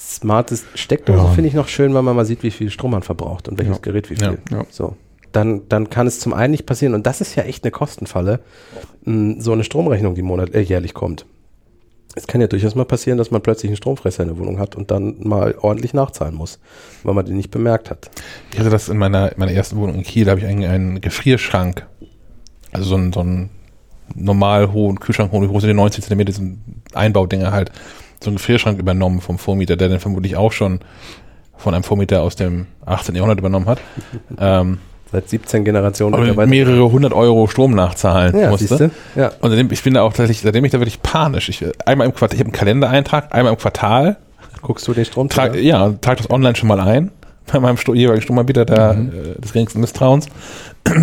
Smartes 0.00 0.64
Steckdose 0.74 1.18
Ja. 1.18 1.28
finde 1.32 1.48
ich 1.48 1.54
noch 1.54 1.68
schön, 1.68 1.92
weil 1.92 2.02
man 2.02 2.16
mal 2.16 2.24
sieht, 2.24 2.42
wie 2.42 2.50
viel 2.50 2.70
Strom 2.70 2.92
man 2.92 3.02
verbraucht 3.02 3.48
und 3.48 3.58
welches 3.58 3.76
Ja. 3.76 3.82
Gerät 3.82 4.10
wie 4.10 4.16
viel. 4.16 4.38
ja. 4.50 4.64
So. 4.70 4.96
Dann, 5.32 5.62
dann 5.68 5.90
kann 5.90 6.06
es 6.06 6.18
zum 6.20 6.32
einen 6.32 6.52
nicht 6.52 6.64
passieren, 6.64 6.94
und 6.94 7.06
das 7.06 7.20
ist 7.20 7.34
ja 7.34 7.42
echt 7.42 7.62
eine 7.64 7.70
Kostenfalle, 7.70 8.40
so 9.04 9.52
eine 9.52 9.62
Stromrechnung, 9.64 10.14
die 10.14 10.22
monat, 10.22 10.54
äh, 10.54 10.60
jährlich 10.60 10.94
kommt. 10.94 11.26
Es 12.18 12.26
kann 12.26 12.40
ja 12.40 12.48
durchaus 12.48 12.74
mal 12.74 12.84
passieren, 12.84 13.16
dass 13.16 13.30
man 13.30 13.40
plötzlich 13.42 13.70
einen 13.70 13.76
Stromfresser 13.76 14.24
in 14.24 14.28
der 14.30 14.38
Wohnung 14.38 14.58
hat 14.58 14.74
und 14.74 14.90
dann 14.90 15.16
mal 15.20 15.54
ordentlich 15.60 15.94
nachzahlen 15.94 16.34
muss, 16.34 16.58
weil 17.04 17.14
man 17.14 17.24
den 17.24 17.36
nicht 17.36 17.52
bemerkt 17.52 17.90
hat. 17.90 18.10
Ich 18.52 18.58
hatte 18.58 18.70
das 18.70 18.88
in 18.88 18.98
meiner, 18.98 19.30
in 19.30 19.38
meiner 19.38 19.52
ersten 19.52 19.76
Wohnung 19.76 19.94
in 19.94 20.02
Kiel, 20.02 20.24
da 20.24 20.32
habe 20.32 20.40
ich 20.40 20.46
einen, 20.46 20.64
einen 20.64 21.00
Gefrierschrank. 21.00 21.86
Also 22.72 22.88
so 22.88 22.96
einen, 22.96 23.12
so 23.12 23.20
einen 23.20 23.50
normal 24.16 24.72
hohen 24.72 24.98
Kühlschrank, 24.98 25.30
hohen, 25.30 25.44
wie 25.44 25.48
groß 25.48 25.62
sind 25.62 25.68
die 25.68 25.74
90 25.74 26.02
Zentimeter, 26.02 26.32
diesen 26.32 26.82
Einbaudinger 26.92 27.52
halt. 27.52 27.70
So 28.20 28.30
einen 28.30 28.36
Gefrierschrank 28.36 28.80
übernommen 28.80 29.20
vom 29.20 29.38
Vormieter, 29.38 29.76
der 29.76 29.88
den 29.88 30.00
vermutlich 30.00 30.34
auch 30.34 30.50
schon 30.50 30.80
von 31.56 31.72
einem 31.72 31.84
Vormieter 31.84 32.22
aus 32.22 32.34
dem 32.34 32.66
18. 32.84 33.14
Jahrhundert 33.14 33.38
übernommen 33.38 33.66
hat. 33.66 33.80
ähm, 34.38 34.78
Seit 35.10 35.28
17 35.28 35.64
Generationen 35.64 36.30
aber 36.30 36.46
mehrere 36.46 36.92
hundert 36.92 37.14
Euro 37.14 37.46
Strom 37.46 37.72
nachzahlen 37.74 38.38
Ja, 38.38 38.50
musste. 38.50 38.66
siehste? 38.68 38.90
Ja. 39.16 39.32
Und 39.40 39.50
seitdem, 39.50 39.70
ich 39.72 39.82
bin 39.82 39.94
da 39.94 40.02
auch 40.02 40.10
tatsächlich, 40.12 40.40
seitdem 40.42 40.64
ich 40.66 40.72
da 40.72 40.78
wirklich 40.80 41.00
panisch. 41.02 41.48
Ich, 41.48 41.64
einmal 41.86 42.06
im 42.06 42.14
Quartal, 42.14 42.34
ich 42.34 42.40
habe 42.40 42.48
einen 42.48 42.52
Kalendereintrag, 42.56 43.34
einmal 43.34 43.52
im 43.52 43.58
Quartal, 43.58 44.16
Guckst 44.60 44.86
du 44.88 44.92
den 44.92 45.04
Strom 45.04 45.28
trag, 45.28 45.54
ja, 45.56 45.90
trag 46.00 46.18
das 46.18 46.28
online 46.30 46.56
schon 46.56 46.68
mal 46.68 46.80
ein, 46.80 47.10
bei 47.52 47.60
meinem 47.60 47.76
Sto 47.76 47.94
jeweiligen 47.94 48.22
Stromanbieter 48.22 48.64
der, 48.64 48.94
Mhm. 48.94 49.08
äh, 49.36 49.40
des 49.40 49.52
geringsten 49.52 49.80
Misstrauens. 49.80 50.26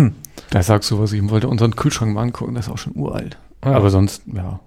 Da 0.50 0.62
sagst 0.62 0.88
du 0.92 1.00
was, 1.00 1.12
ich 1.12 1.28
wollte 1.28 1.48
unseren 1.48 1.74
Kühlschrank 1.74 2.12
mal 2.14 2.22
angucken, 2.22 2.54
das 2.54 2.66
ist 2.66 2.72
auch 2.72 2.78
schon 2.78 2.92
uralt. 2.94 3.36
Ja. 3.64 3.72
Aber 3.72 3.90
sonst, 3.90 4.22
ja. 4.32 4.60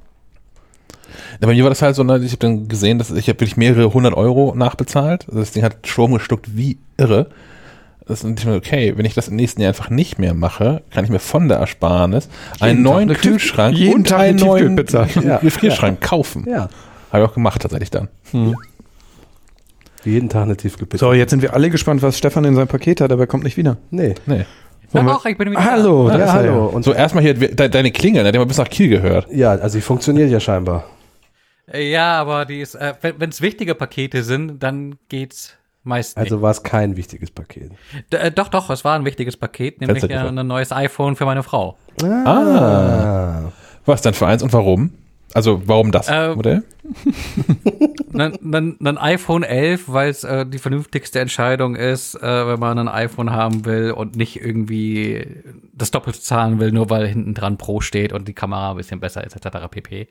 Ja, 1.40 1.48
bei 1.48 1.54
mir 1.54 1.64
war 1.64 1.70
das 1.70 1.82
halt 1.82 1.96
so, 1.96 2.04
ne, 2.04 2.18
ich 2.18 2.32
habe 2.32 2.40
dann 2.40 2.68
gesehen, 2.68 2.98
dass 2.98 3.12
ich 3.12 3.30
habe 3.30 3.40
wirklich 3.40 3.56
mehrere 3.56 3.94
hundert 3.94 4.14
Euro 4.14 4.54
nachbezahlt. 4.58 5.26
Also 5.28 5.40
das 5.40 5.52
Ding 5.52 5.64
hat 5.64 5.78
Strom 5.88 6.14
gestuckt 6.14 6.58
wie 6.58 6.78
irre. 6.98 7.28
Das 8.10 8.20
ist 8.20 8.24
natürlich 8.26 8.58
okay, 8.58 8.94
wenn 8.98 9.06
ich 9.06 9.14
das 9.14 9.28
im 9.30 9.36
nächsten 9.36 9.62
Jahr 9.62 9.70
einfach 9.70 9.90
nicht 9.90 10.18
mehr 10.20 10.34
mache, 10.34 10.82
kann 10.92 11.06
ich 11.06 11.10
mir 11.12 11.20
von 11.20 11.48
der 11.48 11.58
Ersparnis 11.60 12.28
einen 12.60 12.80
Jeden 12.80 12.84
Tag 12.86 12.94
neuen 12.94 13.10
eine 13.10 13.14
Tief- 13.20 13.32
Kühlschrank 13.32 13.78
jeden 13.78 13.94
und 13.94 14.08
Tag 14.08 14.20
eine 14.20 14.30
einen 14.30 14.38
neuen 14.40 14.76
Tiefkühlpizza. 14.78 15.22
Ja, 15.24 15.38
Gefrierschrank 15.38 16.02
kaufen. 16.02 16.46
Ja. 16.50 16.70
Habe 17.12 17.24
ich 17.24 17.30
auch 17.30 17.34
gemacht 17.36 17.62
tatsächlich 17.62 17.92
dann. 17.92 18.10
Jeden 20.06 20.30
Tag 20.30 20.44
eine 20.44 20.56
Tiefkühlpizza. 20.58 21.06
So, 21.06 21.14
jetzt 21.14 21.30
sind 21.32 21.42
wir 21.42 21.54
alle 21.54 21.70
gespannt, 21.70 22.02
was 22.02 22.18
Stefan 22.18 22.46
in 22.46 22.56
seinem 22.56 22.68
Paket 22.68 23.02
hat, 23.02 23.12
aber 23.12 23.24
er 23.24 23.28
kommt 23.28 23.44
nicht 23.44 23.58
wieder. 23.58 23.78
Nee. 23.92 24.16
Nee. 24.26 24.46
Ja, 24.94 25.04
doch, 25.04 25.26
ich 25.26 25.38
bin 25.38 25.52
wieder 25.52 25.64
Hallo, 25.64 26.10
da 26.10 26.18
Ja, 26.18 26.34
hallo. 26.34 26.66
Und 26.66 26.84
So, 26.84 26.94
erstmal 26.94 27.24
hier 27.24 27.36
de, 27.36 27.70
deine 27.70 27.92
Klingel, 27.92 28.24
ne, 28.24 28.32
die 28.32 28.38
haben 28.40 28.44
wir 28.44 28.48
bis 28.48 28.58
nach 28.58 28.70
Kiel 28.70 28.90
gehört. 28.90 29.28
ja, 29.32 29.52
also 29.52 29.78
die 29.78 29.82
funktioniert 29.84 30.32
ja 30.32 30.40
scheinbar. 30.40 30.86
da. 31.68 31.78
Ja, 31.78 32.20
aber 32.20 32.46
die 32.46 32.60
ist, 32.62 32.74
äh, 32.74 32.94
wenn 33.18 33.30
es 33.30 33.42
wichtige 33.42 33.76
Pakete 33.76 34.24
sind, 34.24 34.64
dann 34.64 34.96
geht's 35.10 35.54
meist 35.84 36.18
nicht. 36.18 36.26
Also 36.26 36.42
war 36.42 36.52
es 36.52 36.64
kein 36.64 36.96
wichtiges 36.98 37.32
Paket. 37.32 37.72
D 38.12 38.18
äh, 38.18 38.32
doch, 38.32 38.50
doch, 38.50 38.70
es 38.70 38.84
war 38.84 38.96
ein 38.96 39.06
wichtiges 39.06 39.38
Paket, 39.38 39.82
nämlich 39.82 40.04
äh, 40.04 40.16
ein 40.16 40.48
neues 40.48 40.72
iPhone 40.72 41.16
für 41.16 41.26
meine 41.26 41.44
Frau. 41.44 41.78
Ah. 42.04 43.52
Was 43.86 44.02
denn 44.02 44.14
für 44.14 44.28
eins 44.28 44.44
und 44.44 44.54
warum? 44.54 44.92
Also, 45.34 45.62
warum 45.68 45.92
das 45.92 46.08
Ähm, 46.10 46.36
Modell? 46.36 46.64
Ein 48.14 48.98
iPhone 48.98 49.44
11, 49.44 49.84
weil 49.88 50.10
es 50.10 50.24
äh, 50.24 50.46
die 50.46 50.58
vernünftigste 50.58 51.20
Entscheidung 51.20 51.76
ist, 51.76 52.16
äh, 52.16 52.48
wenn 52.48 52.60
man 52.60 52.80
ein 52.80 52.88
iPhone 52.88 53.32
haben 53.32 53.64
will 53.66 53.92
und 53.92 54.16
nicht 54.16 54.42
irgendwie 54.42 55.28
das 55.72 55.92
Doppelte 55.92 56.20
zahlen 56.20 56.60
will, 56.60 56.72
nur 56.72 56.90
weil 56.90 57.06
hinten 57.08 57.36
dran 57.36 57.58
Pro 57.58 57.80
steht 57.80 58.12
und 58.12 58.28
die 58.28 58.34
Kamera 58.34 58.72
ein 58.72 58.78
bisschen 58.78 59.00
besser 59.00 59.24
ist, 59.24 59.36
etc. 59.36 59.68
pp. 59.70 60.08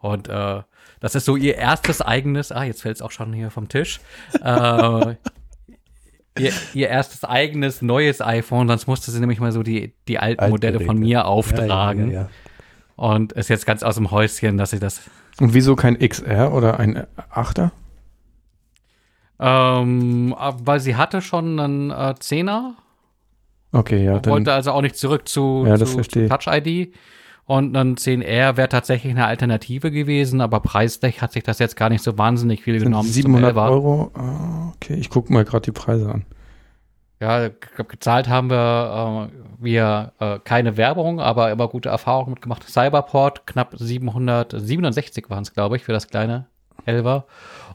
Und 0.00 0.28
äh, 0.28 0.62
das 1.04 1.14
ist 1.14 1.26
so 1.26 1.36
ihr 1.36 1.58
erstes 1.58 2.00
eigenes, 2.00 2.50
ah, 2.50 2.64
jetzt 2.64 2.80
fällt 2.80 2.96
es 2.96 3.02
auch 3.02 3.10
schon 3.10 3.34
hier 3.34 3.50
vom 3.50 3.68
Tisch, 3.68 4.00
äh, 4.42 5.14
ihr, 6.38 6.50
ihr 6.72 6.88
erstes 6.88 7.24
eigenes 7.24 7.82
neues 7.82 8.22
iPhone, 8.22 8.68
sonst 8.68 8.86
musste 8.86 9.10
sie 9.10 9.20
nämlich 9.20 9.38
mal 9.38 9.52
so 9.52 9.62
die, 9.62 9.92
die 10.08 10.18
alten 10.18 10.40
Alten 10.40 10.50
Modelle 10.52 10.80
von 10.80 10.98
mir 10.98 11.26
auftragen. 11.26 12.06
Ja, 12.10 12.14
ja, 12.14 12.22
ja. 12.22 12.28
Und 12.96 13.34
ist 13.34 13.50
jetzt 13.50 13.66
ganz 13.66 13.82
aus 13.82 13.96
dem 13.96 14.12
Häuschen, 14.12 14.56
dass 14.56 14.70
sie 14.70 14.78
das 14.78 15.02
Und 15.40 15.52
wieso 15.52 15.76
kein 15.76 15.98
XR 15.98 16.54
oder 16.54 16.80
ein 16.80 17.06
8er? 17.30 17.72
Ähm, 19.40 20.34
weil 20.38 20.80
sie 20.80 20.96
hatte 20.96 21.20
schon 21.20 21.60
einen 21.60 21.90
äh, 21.90 22.14
Zehner, 22.18 22.76
Okay, 23.72 24.04
ja, 24.04 24.20
dann. 24.20 24.32
wollte 24.32 24.54
also 24.54 24.70
auch 24.70 24.80
nicht 24.80 24.96
zurück 24.96 25.28
zu, 25.28 25.66
zu. 25.76 26.28
Touch-ID. 26.28 26.94
Und 27.46 27.76
ein 27.76 27.96
10R 27.96 28.56
wäre 28.56 28.68
tatsächlich 28.70 29.12
eine 29.12 29.26
Alternative 29.26 29.90
gewesen, 29.90 30.40
aber 30.40 30.60
preislich 30.60 31.20
hat 31.20 31.32
sich 31.32 31.42
das 31.42 31.58
jetzt 31.58 31.76
gar 31.76 31.90
nicht 31.90 32.02
so 32.02 32.16
wahnsinnig 32.16 32.62
viel 32.62 32.78
sind 32.78 32.88
genommen. 32.88 33.04
zum 33.06 33.12
700 33.12 33.54
11er. 33.54 33.70
Euro. 33.70 34.10
Ah, 34.14 34.72
Okay, 34.76 34.94
ich 34.94 35.08
gucke 35.10 35.32
mal 35.32 35.44
gerade 35.44 35.62
die 35.62 35.72
Preise 35.72 36.10
an. 36.10 36.24
Ja, 37.20 37.48
gezahlt 37.88 38.28
haben 38.28 38.50
wir, 38.50 39.30
äh, 39.30 39.62
wir 39.62 40.12
äh, 40.18 40.38
keine 40.42 40.76
Werbung, 40.76 41.20
aber 41.20 41.50
immer 41.52 41.68
gute 41.68 41.88
Erfahrungen 41.88 42.32
mitgemacht. 42.32 42.68
Cyberport, 42.68 43.46
knapp 43.46 43.74
767 43.78 45.30
waren 45.30 45.42
es, 45.42 45.52
glaube 45.54 45.76
ich, 45.76 45.84
für 45.84 45.92
das 45.92 46.08
kleine 46.08 46.46
11er. 46.86 47.22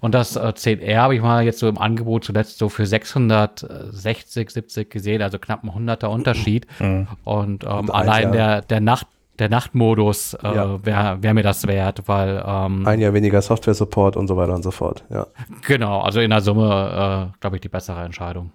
Und 0.02 0.14
das 0.14 0.36
äh, 0.36 0.40
10R 0.56 0.98
habe 0.98 1.16
ich 1.16 1.22
mal 1.22 1.44
jetzt 1.44 1.60
so 1.60 1.68
im 1.68 1.78
Angebot 1.78 2.26
zuletzt 2.26 2.58
so 2.60 2.70
für 2.70 2.86
660, 2.86 4.50
70 4.50 4.90
gesehen, 4.90 5.22
also 5.22 5.40
knapp 5.40 5.64
ein 5.64 5.70
100er 5.70 6.08
Unterschied. 6.08 6.68
Und, 6.80 7.64
ähm, 7.64 7.70
Und 7.70 7.92
allein 7.92 8.32
der, 8.32 8.62
der 8.62 8.82
Nacht, 8.82 9.08
der 9.40 9.50
Nachtmodus 9.50 10.34
äh, 10.36 10.56
Ja. 10.56 10.86
wäre 10.86 11.24
wär 11.24 11.34
mir 11.34 11.44
das 11.44 11.66
wert, 11.68 12.04
weil 12.08 12.44
ähm, 12.46 12.86
Ein 12.88 13.00
Jahr 13.00 13.14
weniger 13.14 13.42
Software-Support 13.42 14.16
und 14.18 14.28
so 14.28 14.36
weiter 14.38 14.54
und 14.54 14.64
so 14.64 14.72
fort. 14.72 15.04
Ja, 15.10 15.28
genau, 15.66 16.02
also 16.02 16.20
in 16.20 16.30
der 16.30 16.42
Summe, 16.42 17.32
äh, 17.34 17.38
glaube 17.40 17.56
ich, 17.58 17.62
die 17.62 17.70
bessere 17.70 18.04
Entscheidung. 18.04 18.52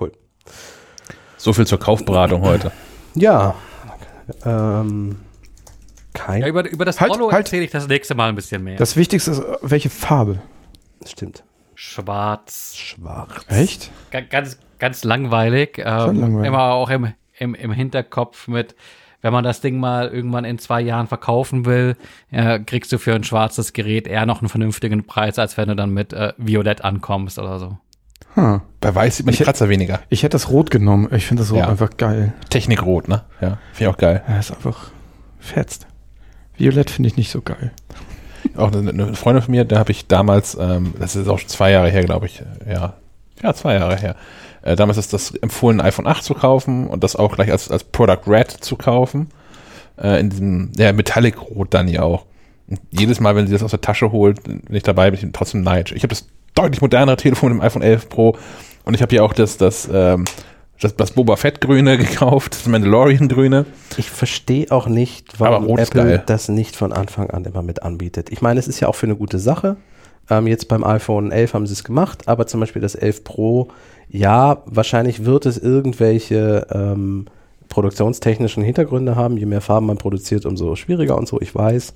cool. 0.00 0.12
So 1.36 1.52
viel 1.52 1.66
zur 1.66 1.78
Kaufberatung 1.78 2.42
heute. 2.42 2.72
Ja, 3.14 3.54
ähm, 4.44 5.16
kein, 6.12 6.40
Ja, 6.42 6.48
über, 6.48 6.68
über 6.68 6.84
das 6.84 7.00
Halt, 7.00 7.12
Rollo 7.12 7.30
halt. 7.32 7.46
erzähle 7.46 7.64
ich 7.64 7.70
das 7.70 7.86
nächste 7.88 8.14
Mal 8.14 8.28
ein 8.28 8.34
bisschen 8.34 8.62
mehr. 8.64 8.76
Das 8.76 8.96
Wichtigste 8.96 9.32
ist, 9.32 9.42
welche 9.62 9.90
Farbe? 9.90 10.40
stimmt. 11.06 11.44
Schwarz. 11.74 12.74
Schwarz. 12.76 13.44
Echt? 13.48 13.90
Ga- 14.10 14.20
Ganz, 14.22 14.58
ganz 14.78 15.04
langweilig. 15.04 15.76
Ähm, 15.78 15.84
langweilig. 16.20 16.48
Immer 16.48 16.62
auch 16.72 16.88
im, 16.88 17.12
im, 17.38 17.54
im 17.54 17.72
Hinterkopf 17.72 18.48
mit, 18.48 18.74
wenn 19.24 19.32
man 19.32 19.42
das 19.42 19.62
Ding 19.62 19.80
mal 19.80 20.08
irgendwann 20.08 20.44
in 20.44 20.58
zwei 20.58 20.82
Jahren 20.82 21.06
verkaufen 21.06 21.64
will, 21.64 21.96
äh, 22.30 22.58
kriegst 22.60 22.92
du 22.92 22.98
für 22.98 23.14
ein 23.14 23.24
schwarzes 23.24 23.72
Gerät 23.72 24.06
eher 24.06 24.26
noch 24.26 24.42
einen 24.42 24.50
vernünftigen 24.50 25.06
Preis, 25.06 25.38
als 25.38 25.56
wenn 25.56 25.68
du 25.68 25.74
dann 25.74 25.90
mit 25.94 26.12
äh, 26.12 26.34
Violett 26.36 26.84
ankommst 26.84 27.38
oder 27.38 27.58
so. 27.58 27.78
Hm. 28.34 28.60
Bei 28.80 28.94
Weiß 28.94 29.16
sieht 29.16 29.24
man 29.24 29.32
die 29.34 29.40
Ich- 29.40 29.44
Kratzer 29.46 29.70
weniger. 29.70 30.00
Ich 30.10 30.24
hätte 30.24 30.34
das 30.34 30.50
Rot 30.50 30.70
genommen. 30.70 31.08
Ich 31.10 31.24
finde 31.24 31.42
das 31.42 31.52
Rot 31.52 31.60
Ja. 31.60 31.68
einfach 31.68 31.96
geil. 31.96 32.34
Technikrot, 32.50 33.08
ne? 33.08 33.22
Ja, 33.40 33.56
finde 33.72 33.78
ich 33.78 33.86
auch 33.86 33.96
geil. 33.96 34.22
Ja, 34.28 34.38
ist 34.38 34.50
einfach 34.52 34.90
fetzt. 35.40 35.86
Violett 36.58 36.90
finde 36.90 37.08
ich 37.08 37.16
nicht 37.16 37.30
so 37.30 37.40
geil. 37.40 37.72
Auch 38.56 38.72
eine, 38.72 38.90
eine 38.90 39.14
Freundin 39.14 39.42
von 39.42 39.52
mir, 39.52 39.64
da 39.64 39.78
habe 39.78 39.90
ich 39.90 40.06
damals, 40.06 40.54
ähm, 40.60 40.92
das 41.00 41.16
ist 41.16 41.28
auch 41.28 41.38
schon 41.38 41.48
zwei 41.48 41.70
Jahre 41.70 41.88
her, 41.88 42.04
glaube 42.04 42.26
ich, 42.26 42.42
ja, 42.70 42.92
ja, 43.42 43.54
zwei 43.54 43.74
Jahre 43.76 43.96
her. 43.96 44.16
Äh, 44.64 44.76
damals 44.76 44.96
ist 44.96 45.12
das 45.12 45.30
empfohlen, 45.30 45.80
ein 45.80 45.86
iPhone 45.86 46.06
8 46.06 46.24
zu 46.24 46.34
kaufen 46.34 46.86
und 46.86 47.04
das 47.04 47.16
auch 47.16 47.34
gleich 47.36 47.52
als, 47.52 47.70
als 47.70 47.84
Product 47.84 48.22
Red 48.26 48.50
zu 48.50 48.76
kaufen. 48.76 49.28
Äh, 50.00 50.20
in 50.20 50.30
diesem, 50.30 50.72
ja, 50.76 50.92
Metallic 50.92 51.40
Rot 51.40 51.74
dann 51.74 51.86
ja 51.86 52.02
auch. 52.02 52.24
Und 52.66 52.80
jedes 52.90 53.20
Mal, 53.20 53.36
wenn 53.36 53.46
sie 53.46 53.52
das 53.52 53.62
aus 53.62 53.72
der 53.72 53.82
Tasche 53.82 54.10
holt, 54.10 54.40
wenn 54.46 54.62
ich 54.74 54.82
dabei 54.82 55.10
bin, 55.10 55.20
bin 55.20 55.28
ich 55.28 55.32
trotzdem 55.34 55.62
neidisch. 55.62 55.92
Ich 55.92 56.02
habe 56.02 56.14
das 56.14 56.26
deutlich 56.54 56.80
modernere 56.80 57.16
Telefon 57.16 57.52
im 57.52 57.60
iPhone 57.60 57.82
11 57.82 58.08
Pro 58.08 58.36
und 58.84 58.94
ich 58.94 59.02
habe 59.02 59.10
hier 59.10 59.22
auch 59.22 59.34
das, 59.34 59.58
das, 59.58 59.86
ähm, 59.92 60.24
das, 60.80 60.96
das 60.96 61.10
Boba 61.10 61.36
Fett 61.36 61.60
Grüne 61.60 61.98
gekauft, 61.98 62.54
das 62.54 62.66
Mandalorian 62.66 63.28
Grüne. 63.28 63.66
Ich 63.98 64.10
verstehe 64.10 64.70
auch 64.70 64.86
nicht, 64.86 65.38
warum 65.38 65.76
Apple 65.76 66.04
geil. 66.04 66.22
das 66.24 66.48
nicht 66.48 66.74
von 66.74 66.94
Anfang 66.94 67.28
an 67.30 67.44
immer 67.44 67.62
mit 67.62 67.82
anbietet. 67.82 68.30
Ich 68.30 68.40
meine, 68.40 68.58
es 68.58 68.66
ist 68.66 68.80
ja 68.80 68.88
auch 68.88 68.94
für 68.94 69.06
eine 69.06 69.16
gute 69.16 69.38
Sache. 69.38 69.76
Ähm, 70.30 70.46
jetzt 70.46 70.68
beim 70.68 70.84
iPhone 70.84 71.32
11 71.32 71.52
haben 71.52 71.66
sie 71.66 71.74
es 71.74 71.84
gemacht, 71.84 72.28
aber 72.28 72.46
zum 72.46 72.60
Beispiel 72.60 72.80
das 72.80 72.94
11 72.94 73.24
Pro, 73.24 73.68
ja, 74.08 74.62
wahrscheinlich 74.66 75.24
wird 75.24 75.46
es 75.46 75.58
irgendwelche 75.58 76.66
ähm, 76.70 77.26
produktionstechnischen 77.68 78.62
Hintergründe 78.62 79.16
haben. 79.16 79.36
Je 79.36 79.46
mehr 79.46 79.60
Farben 79.60 79.86
man 79.86 79.98
produziert, 79.98 80.46
umso 80.46 80.76
schwieriger 80.76 81.18
und 81.18 81.26
so, 81.26 81.40
ich 81.40 81.54
weiß. 81.54 81.94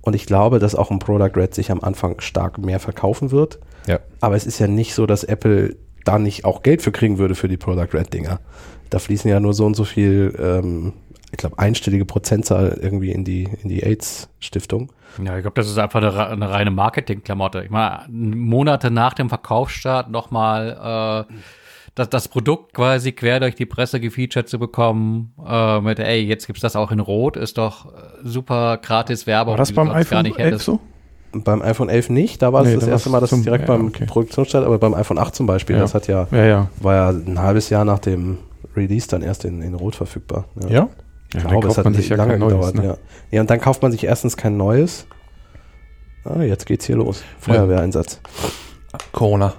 Und 0.00 0.14
ich 0.14 0.26
glaube, 0.26 0.58
dass 0.58 0.74
auch 0.74 0.90
ein 0.90 1.00
Product 1.00 1.32
Red 1.36 1.54
sich 1.54 1.70
am 1.70 1.80
Anfang 1.80 2.20
stark 2.20 2.58
mehr 2.58 2.80
verkaufen 2.80 3.30
wird. 3.30 3.58
Ja. 3.86 4.00
Aber 4.20 4.36
es 4.36 4.46
ist 4.46 4.58
ja 4.58 4.66
nicht 4.66 4.94
so, 4.94 5.06
dass 5.06 5.24
Apple 5.24 5.76
da 6.04 6.18
nicht 6.18 6.44
auch 6.44 6.62
Geld 6.62 6.82
für 6.82 6.92
kriegen 6.92 7.18
würde 7.18 7.34
für 7.34 7.48
die 7.48 7.56
Product 7.56 7.88
Red 7.92 8.12
Dinger. 8.14 8.40
Da 8.90 8.98
fließen 8.98 9.30
ja 9.30 9.40
nur 9.40 9.52
so 9.52 9.66
und 9.66 9.74
so 9.74 9.84
viel, 9.84 10.34
ähm, 10.40 10.94
ich 11.30 11.36
glaube, 11.38 11.58
einstellige 11.58 12.04
Prozentzahl 12.04 12.78
irgendwie 12.80 13.12
in 13.12 13.24
die, 13.24 13.48
in 13.62 13.68
die 13.68 13.82
AIDS-Stiftung. 13.82 14.90
Ja, 15.22 15.36
ich 15.36 15.42
glaube, 15.42 15.54
das 15.54 15.68
ist 15.68 15.78
einfach 15.78 16.00
eine, 16.02 16.26
eine 16.28 16.50
reine 16.50 16.70
Marketingklamotte. 16.70 17.62
Ich 17.64 17.70
meine, 17.70 18.04
Monate 18.08 18.90
nach 18.90 19.14
dem 19.14 19.28
Verkaufsstart 19.28 20.10
nochmal 20.10 21.26
äh, 21.28 21.34
das, 21.94 22.08
das 22.10 22.28
Produkt 22.28 22.74
quasi 22.74 23.12
quer 23.12 23.40
durch 23.40 23.56
die 23.56 23.66
Presse 23.66 24.00
gefeatured 24.00 24.48
zu 24.48 24.58
bekommen, 24.58 25.32
äh, 25.46 25.80
mit, 25.80 25.98
ey, 25.98 26.20
jetzt 26.22 26.46
gibt's 26.46 26.62
das 26.62 26.76
auch 26.76 26.92
in 26.92 27.00
Rot, 27.00 27.36
ist 27.36 27.58
doch 27.58 27.86
äh, 27.86 27.98
super 28.22 28.78
gratis 28.78 29.26
Werbung. 29.26 29.52
War 29.52 29.58
das 29.58 29.72
beim 29.72 29.90
iPhone 29.90 30.26
11 30.26 30.62
so? 30.62 30.80
Beim 31.32 31.60
iPhone 31.60 31.88
11 31.90 32.08
nicht, 32.10 32.40
da 32.40 32.52
war 32.54 32.62
Nee, 32.62 32.68
es 32.70 32.74
das 32.76 32.84
da 32.86 32.90
erste 32.92 33.10
Mal, 33.10 33.20
dass 33.20 33.30
zum- 33.30 33.40
es 33.40 33.44
direkt 33.44 33.68
ja, 33.68 33.76
beim 33.76 33.88
okay. 33.88 34.06
Produktionsstart, 34.06 34.64
aber 34.64 34.78
beim 34.78 34.94
iPhone 34.94 35.18
8 35.18 35.34
zum 35.34 35.46
Beispiel, 35.46 35.76
Ja. 35.76 35.82
das 35.82 35.94
hat 35.94 36.06
ja, 36.06 36.26
Ja, 36.30 36.44
ja. 36.46 36.68
war 36.80 36.94
ja 36.94 37.08
ein 37.10 37.38
halbes 37.38 37.68
Jahr 37.68 37.84
nach 37.84 37.98
dem 37.98 38.38
Release 38.76 39.08
dann 39.08 39.20
erst 39.22 39.44
in, 39.44 39.60
in 39.60 39.74
Rot 39.74 39.96
verfügbar. 39.96 40.44
Ja? 40.68 40.88
Ja, 41.32 41.38
Ich 41.38 41.42
dann 41.42 41.50
glaube, 41.50 41.66
es 41.68 41.74
kauft 41.74 41.78
hat 41.78 41.84
man 41.84 41.94
sich 41.94 42.08
ja 42.08 42.16
lange 42.16 42.30
kein 42.32 42.40
neues, 42.40 42.54
gedauert. 42.72 42.74
ne? 42.76 42.84
ja. 42.84 42.96
ja, 43.30 43.40
und 43.42 43.50
dann 43.50 43.60
kauft 43.60 43.82
man 43.82 43.92
sich 43.92 44.04
erstens 44.04 44.36
kein 44.36 44.56
neues. 44.56 45.06
Ah, 46.24 46.42
jetzt 46.42 46.66
geht's 46.66 46.86
hier 46.86 46.96
los. 46.96 47.22
Feuerwehreinsatz. 47.38 48.20
Corona. 49.12 49.54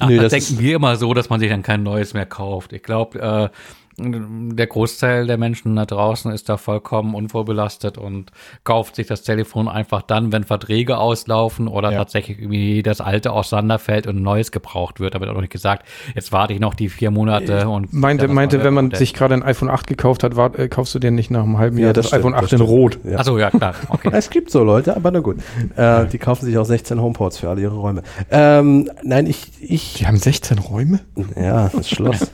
Ach, 0.00 0.08
Nee, 0.08 0.16
das 0.16 0.32
das 0.32 0.46
denken 0.46 0.62
wir 0.62 0.76
immer 0.76 0.96
so, 0.96 1.14
dass 1.14 1.28
man 1.30 1.38
sich 1.40 1.48
dann 1.50 1.62
kein 1.62 1.82
neues 1.82 2.14
mehr 2.14 2.26
kauft. 2.26 2.72
Ich 2.72 2.82
glaube, 2.82 3.20
äh, 3.20 3.48
der 3.96 4.66
Großteil 4.66 5.26
der 5.26 5.36
Menschen 5.38 5.76
da 5.76 5.84
draußen 5.86 6.32
ist 6.32 6.48
da 6.48 6.56
vollkommen 6.56 7.14
unvorbelastet 7.14 7.96
und 7.98 8.30
kauft 8.64 8.96
sich 8.96 9.06
das 9.06 9.22
Telefon 9.22 9.68
einfach 9.68 10.02
dann, 10.02 10.32
wenn 10.32 10.44
Verträge 10.44 10.98
auslaufen 10.98 11.68
oder 11.68 11.92
Ja. 11.92 11.98
tatsächlich 11.98 12.38
irgendwie 12.38 12.82
das 12.82 13.00
alte 13.00 13.32
auseinanderfällt 13.32 14.06
und 14.06 14.16
ein 14.16 14.22
neues 14.22 14.50
gebraucht 14.52 15.00
wird. 15.00 15.14
Da 15.14 15.20
wird 15.20 15.30
auch 15.30 15.40
nicht 15.40 15.52
gesagt, 15.52 15.86
jetzt 16.14 16.32
warte 16.32 16.52
ich 16.52 16.60
noch 16.60 16.74
die 16.74 16.88
vier 16.88 17.10
Monate 17.10 17.68
und 17.68 17.92
Meinte, 17.92 18.26
das 18.26 18.34
meinte 18.34 18.64
wenn 18.64 18.74
man 18.74 18.90
sich 18.92 19.14
gerade 19.14 19.34
ein 19.34 19.42
iPhone 19.42 19.70
8 19.70 19.86
gekauft 19.86 20.22
hat, 20.24 20.36
war, 20.36 20.58
äh, 20.58 20.68
kaufst 20.68 20.94
du 20.94 20.98
dir 20.98 21.10
nicht 21.10 21.30
nach 21.30 21.42
einem 21.44 21.58
halben 21.58 21.78
Jahr 21.78 21.92
das, 21.92 22.06
stimmt, 22.08 22.20
iPhone 22.20 22.34
8 22.34 22.44
das 22.44 22.52
in. 22.52 22.60
Rot. 22.62 22.98
Ja. 23.04 23.18
Achso, 23.18 23.38
ja 23.38 23.50
klar, 23.50 23.74
okay. 23.88 24.10
Es 24.12 24.30
gibt 24.30 24.50
so 24.50 24.64
Leute, 24.64 24.96
aber 24.96 25.10
na 25.10 25.20
gut. 25.20 25.38
Äh, 25.76 26.06
die 26.06 26.18
kaufen 26.18 26.44
sich 26.46 26.56
auch 26.58 26.64
16 26.64 27.00
Homeports 27.00 27.38
für 27.38 27.48
alle 27.48 27.60
ihre 27.62 27.74
Räume. 27.76 28.02
Ähm, 28.30 28.90
nein, 29.02 29.26
ich, 29.26 29.50
ich, 29.60 29.94
Die 29.94 30.06
haben 30.06 30.16
16 30.16 30.58
Räume? 30.58 31.00
ja, 31.36 31.68
das 31.68 31.88
Schloss. 31.90 32.30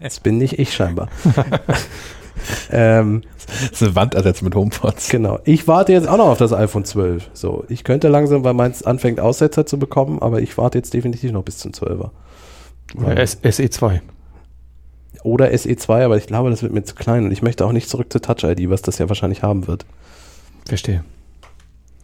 das 0.00 0.19
bin 0.22 0.38
nicht 0.38 0.58
ich 0.58 0.72
scheinbar. 0.74 1.08
ähm, 2.70 3.22
Das 3.46 3.72
ist 3.72 3.82
eine 3.82 3.94
Wand 3.96 4.14
ersetzt 4.14 4.42
mit 4.42 4.54
HomePods. 4.54 5.08
genau. 5.08 5.38
Ich 5.44 5.66
warte 5.68 5.92
jetzt 5.92 6.08
auch 6.08 6.16
noch 6.16 6.28
auf 6.28 6.38
das 6.38 6.52
iPhone 6.52 6.84
12. 6.84 7.30
So, 7.32 7.64
ich 7.68 7.84
könnte 7.84 8.08
langsam, 8.08 8.44
weil 8.44 8.54
meins 8.54 8.82
anfängt 8.82 9.20
Aussetzer 9.20 9.66
zu 9.66 9.78
bekommen, 9.78 10.20
aber 10.20 10.40
ich 10.40 10.56
warte 10.58 10.78
jetzt 10.78 10.94
definitiv 10.94 11.32
noch 11.32 11.42
bis 11.42 11.58
zum 11.58 11.72
12er. 11.72 12.10
Oder 12.96 13.16
S 13.18 13.38
SE2. 13.42 14.00
Oder 15.22 15.48
SE2, 15.48 16.04
aber 16.04 16.16
ich 16.16 16.26
glaube, 16.26 16.50
das 16.50 16.62
wird 16.62 16.72
mir 16.72 16.82
zu 16.82 16.94
klein 16.94 17.24
und 17.26 17.32
ich 17.32 17.42
möchte 17.42 17.66
auch 17.66 17.72
nicht 17.72 17.88
zurück 17.90 18.12
zu 18.12 18.20
Touch 18.20 18.42
ID, 18.44 18.70
was 18.70 18.82
das 18.82 18.98
ja 18.98 19.08
wahrscheinlich 19.08 19.42
haben 19.42 19.66
wird. 19.66 19.84
Verstehe. 20.66 21.04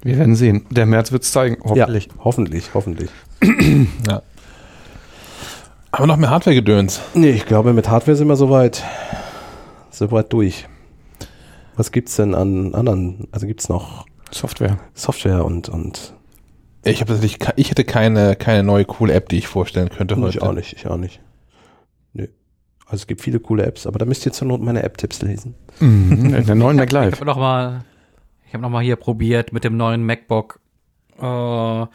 Wir 0.03 0.19
werden 0.19 0.37
sehen. 0.37 0.67
Der 0.71 0.87
März 0.87 1.13
wird 1.13 1.23
es 1.23 1.33
zeigen, 1.33 1.57
hoffentlich. 1.65 2.07
Ja, 2.07 2.13
hoffentlich, 2.23 2.75
hoffentlich. 2.75 3.11
Ja. 4.07 4.23
Aber 5.97 6.07
noch 6.07 6.17
mehr 6.19 6.29
Hardware-Gedöns. 6.31 7.01
Nee, 7.15 7.31
ich 7.31 7.47
glaube, 7.47 7.73
mit 7.73 7.89
Hardware 7.89 8.17
sind 8.17 8.29
wir 8.29 8.37
soweit, 8.37 8.85
soweit 9.91 10.31
durch. 10.33 10.69
Was 11.75 11.91
gibt's 11.91 12.17
denn 12.17 12.35
an 12.35 12.75
anderen, 12.75 13.29
also 13.33 13.47
gibt's 13.47 13.69
noch 13.71 14.05
Software. 14.31 14.79
Software 14.93 15.45
und, 15.45 15.69
und 15.71 16.13
Ich, 16.85 17.01
hab 17.01 17.09
tatsächlich 17.09 17.39
ich 17.57 17.71
hätte 17.71 17.85
keine, 17.85 18.37
keine 18.37 18.63
neue 18.63 18.85
coole 18.85 19.15
App, 19.15 19.31
die 19.31 19.39
ich 19.39 19.49
vorstellen 19.49 19.89
könnte 19.89 20.17
heute. 20.17 20.37
ich 20.37 20.43
auch 20.43 20.53
nicht, 20.53 20.75
ich 20.75 20.87
auch 20.87 20.99
nicht. 20.99 21.21
Nö. 22.13 22.27
Also 22.85 22.97
es 22.97 23.07
gibt 23.07 23.23
viele 23.23 23.41
coole 23.41 23.65
Apps, 23.65 23.87
aber 23.87 23.99
da 23.99 24.05
müsst 24.05 24.27
ihr 24.27 24.33
zur 24.33 24.49
Not 24.49 24.61
meine 24.61 24.83
App-Tipps 24.83 25.23
lesen. 25.23 25.55
Mhm. 25.81 26.35
In 26.35 26.45
der 26.47 26.55
neuen 26.57 26.77
Mac 26.77 26.89
Ich 26.89 26.93
Live. 26.93 27.15
habe 27.15 27.25
noch 27.25 27.39
mal, 27.39 27.85
ich 28.47 28.53
habe 28.53 28.63
noch 28.63 28.71
mal 28.71 28.83
hier 28.83 28.97
probiert, 28.97 29.53
mit 29.55 29.65
dem 29.65 29.79
neuen 29.79 30.05
MacBook 30.05 30.61
äh, 31.21 31.87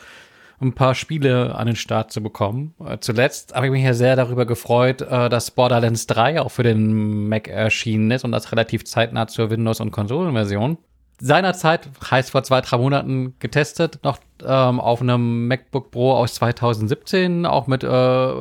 ein 0.61 0.73
paar 0.73 0.95
Spiele 0.95 1.55
an 1.55 1.67
den 1.67 1.75
Start 1.75 2.11
zu 2.11 2.21
bekommen. 2.21 2.73
Äh, 2.85 2.99
zuletzt 2.99 3.53
habe 3.55 3.67
ich 3.67 3.71
mich 3.71 3.83
ja 3.83 3.93
sehr 3.93 4.15
darüber 4.15 4.45
gefreut, 4.45 5.01
äh, 5.01 5.29
dass 5.29 5.51
Borderlands 5.51 6.07
3 6.07 6.41
auch 6.41 6.51
für 6.51 6.63
den 6.63 7.27
Mac 7.27 7.47
erschienen 7.47 8.11
ist 8.11 8.23
und 8.23 8.31
das 8.31 8.51
relativ 8.51 8.85
zeitnah 8.85 9.27
zur 9.27 9.49
Windows- 9.49 9.79
und 9.79 9.91
Konsolenversion. 9.91 10.77
Seinerzeit, 11.23 11.87
heißt 12.09 12.31
vor 12.31 12.41
zwei, 12.41 12.61
drei 12.61 12.79
Monaten 12.79 13.35
getestet, 13.37 13.99
noch 14.03 14.17
ähm, 14.43 14.79
auf 14.79 15.01
einem 15.01 15.47
MacBook 15.47 15.91
Pro 15.91 16.13
aus 16.13 16.33
2017, 16.33 17.45
auch 17.45 17.67
mit 17.67 17.83
äh, 17.83 18.33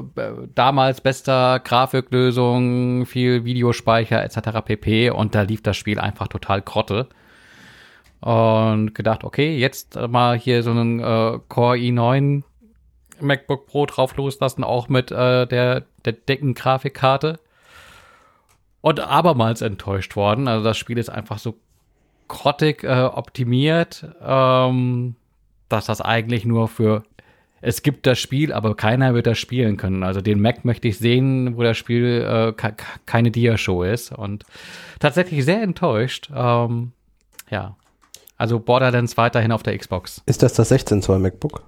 damals 0.54 1.02
bester 1.02 1.60
Grafiklösung, 1.60 3.04
viel 3.04 3.44
Videospeicher 3.44 4.24
etc. 4.24 4.64
pp. 4.64 5.10
Und 5.10 5.34
da 5.34 5.42
lief 5.42 5.62
das 5.62 5.76
Spiel 5.76 6.00
einfach 6.00 6.28
total 6.28 6.62
grotte. 6.62 7.08
Und 8.20 8.94
gedacht, 8.94 9.24
okay, 9.24 9.56
jetzt 9.56 9.96
mal 9.96 10.38
hier 10.38 10.62
so 10.62 10.70
einen 10.70 11.00
äh, 11.00 11.38
Core 11.48 11.76
i9 11.76 12.42
MacBook 13.20 13.66
Pro 13.66 13.86
drauf 13.86 14.16
loslassen, 14.16 14.64
auch 14.64 14.88
mit 14.88 15.10
äh, 15.10 15.46
der, 15.46 15.84
der 16.04 16.12
dicken 16.12 16.54
Grafikkarte. 16.54 17.38
Und 18.82 19.00
abermals 19.00 19.60
enttäuscht 19.60 20.16
worden. 20.16 20.48
Also 20.48 20.64
das 20.64 20.78
Spiel 20.78 20.98
ist 20.98 21.10
einfach 21.10 21.38
so 21.38 21.56
grottig 22.28 22.82
äh, 22.84 23.02
optimiert, 23.02 24.06
ähm, 24.22 25.16
dass 25.68 25.86
das 25.86 26.00
eigentlich 26.00 26.44
nur 26.44 26.68
für 26.68 27.02
es 27.62 27.82
gibt 27.82 28.06
das 28.06 28.18
Spiel, 28.18 28.52
aber 28.52 28.74
keiner 28.74 29.12
wird 29.14 29.26
das 29.26 29.38
spielen 29.38 29.76
können. 29.76 30.02
Also 30.02 30.20
den 30.20 30.40
Mac 30.40 30.64
möchte 30.64 30.88
ich 30.88 30.98
sehen, 30.98 31.56
wo 31.56 31.62
das 31.62 31.76
Spiel 31.76 32.54
äh, 32.56 32.72
keine 33.04 33.30
Dia-Show 33.30 33.82
ist. 33.82 34.12
Und 34.12 34.44
tatsächlich 34.98 35.44
sehr 35.44 35.62
enttäuscht. 35.62 36.30
Ähm, 36.34 36.92
ja. 37.50 37.76
Also 38.40 38.58
Borderlands 38.58 39.18
weiterhin 39.18 39.52
auf 39.52 39.62
der 39.62 39.76
Xbox. 39.76 40.22
Ist 40.24 40.42
das 40.42 40.54
das 40.54 40.70
16 40.70 41.02
Zoll 41.02 41.18
MacBook? 41.18 41.62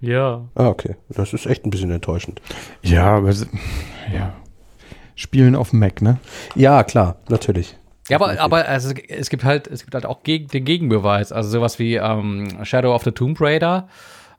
Ja. 0.00 0.44
Ah, 0.56 0.66
okay. 0.66 0.96
Das 1.08 1.32
ist 1.32 1.46
echt 1.46 1.64
ein 1.64 1.70
bisschen 1.70 1.92
enttäuschend. 1.92 2.42
Ja, 2.82 3.18
aber 3.18 3.32
ja. 4.12 4.34
Spielen 5.14 5.54
auf 5.54 5.70
dem 5.70 5.78
Mac, 5.78 6.02
ne? 6.02 6.18
Ja, 6.56 6.82
klar, 6.82 7.18
natürlich. 7.28 7.76
Ja, 8.08 8.16
aber, 8.16 8.40
aber 8.40 8.66
also, 8.66 8.94
es 9.08 9.30
gibt 9.30 9.44
halt, 9.44 9.68
es 9.68 9.82
gibt 9.82 9.94
halt 9.94 10.06
auch 10.06 10.24
gegen, 10.24 10.48
den 10.48 10.64
Gegenbeweis. 10.64 11.30
Also 11.30 11.50
sowas 11.50 11.78
wie 11.78 11.94
ähm, 11.94 12.64
Shadow 12.64 12.92
of 12.92 13.04
the 13.04 13.12
Tomb 13.12 13.40
Raider, 13.40 13.88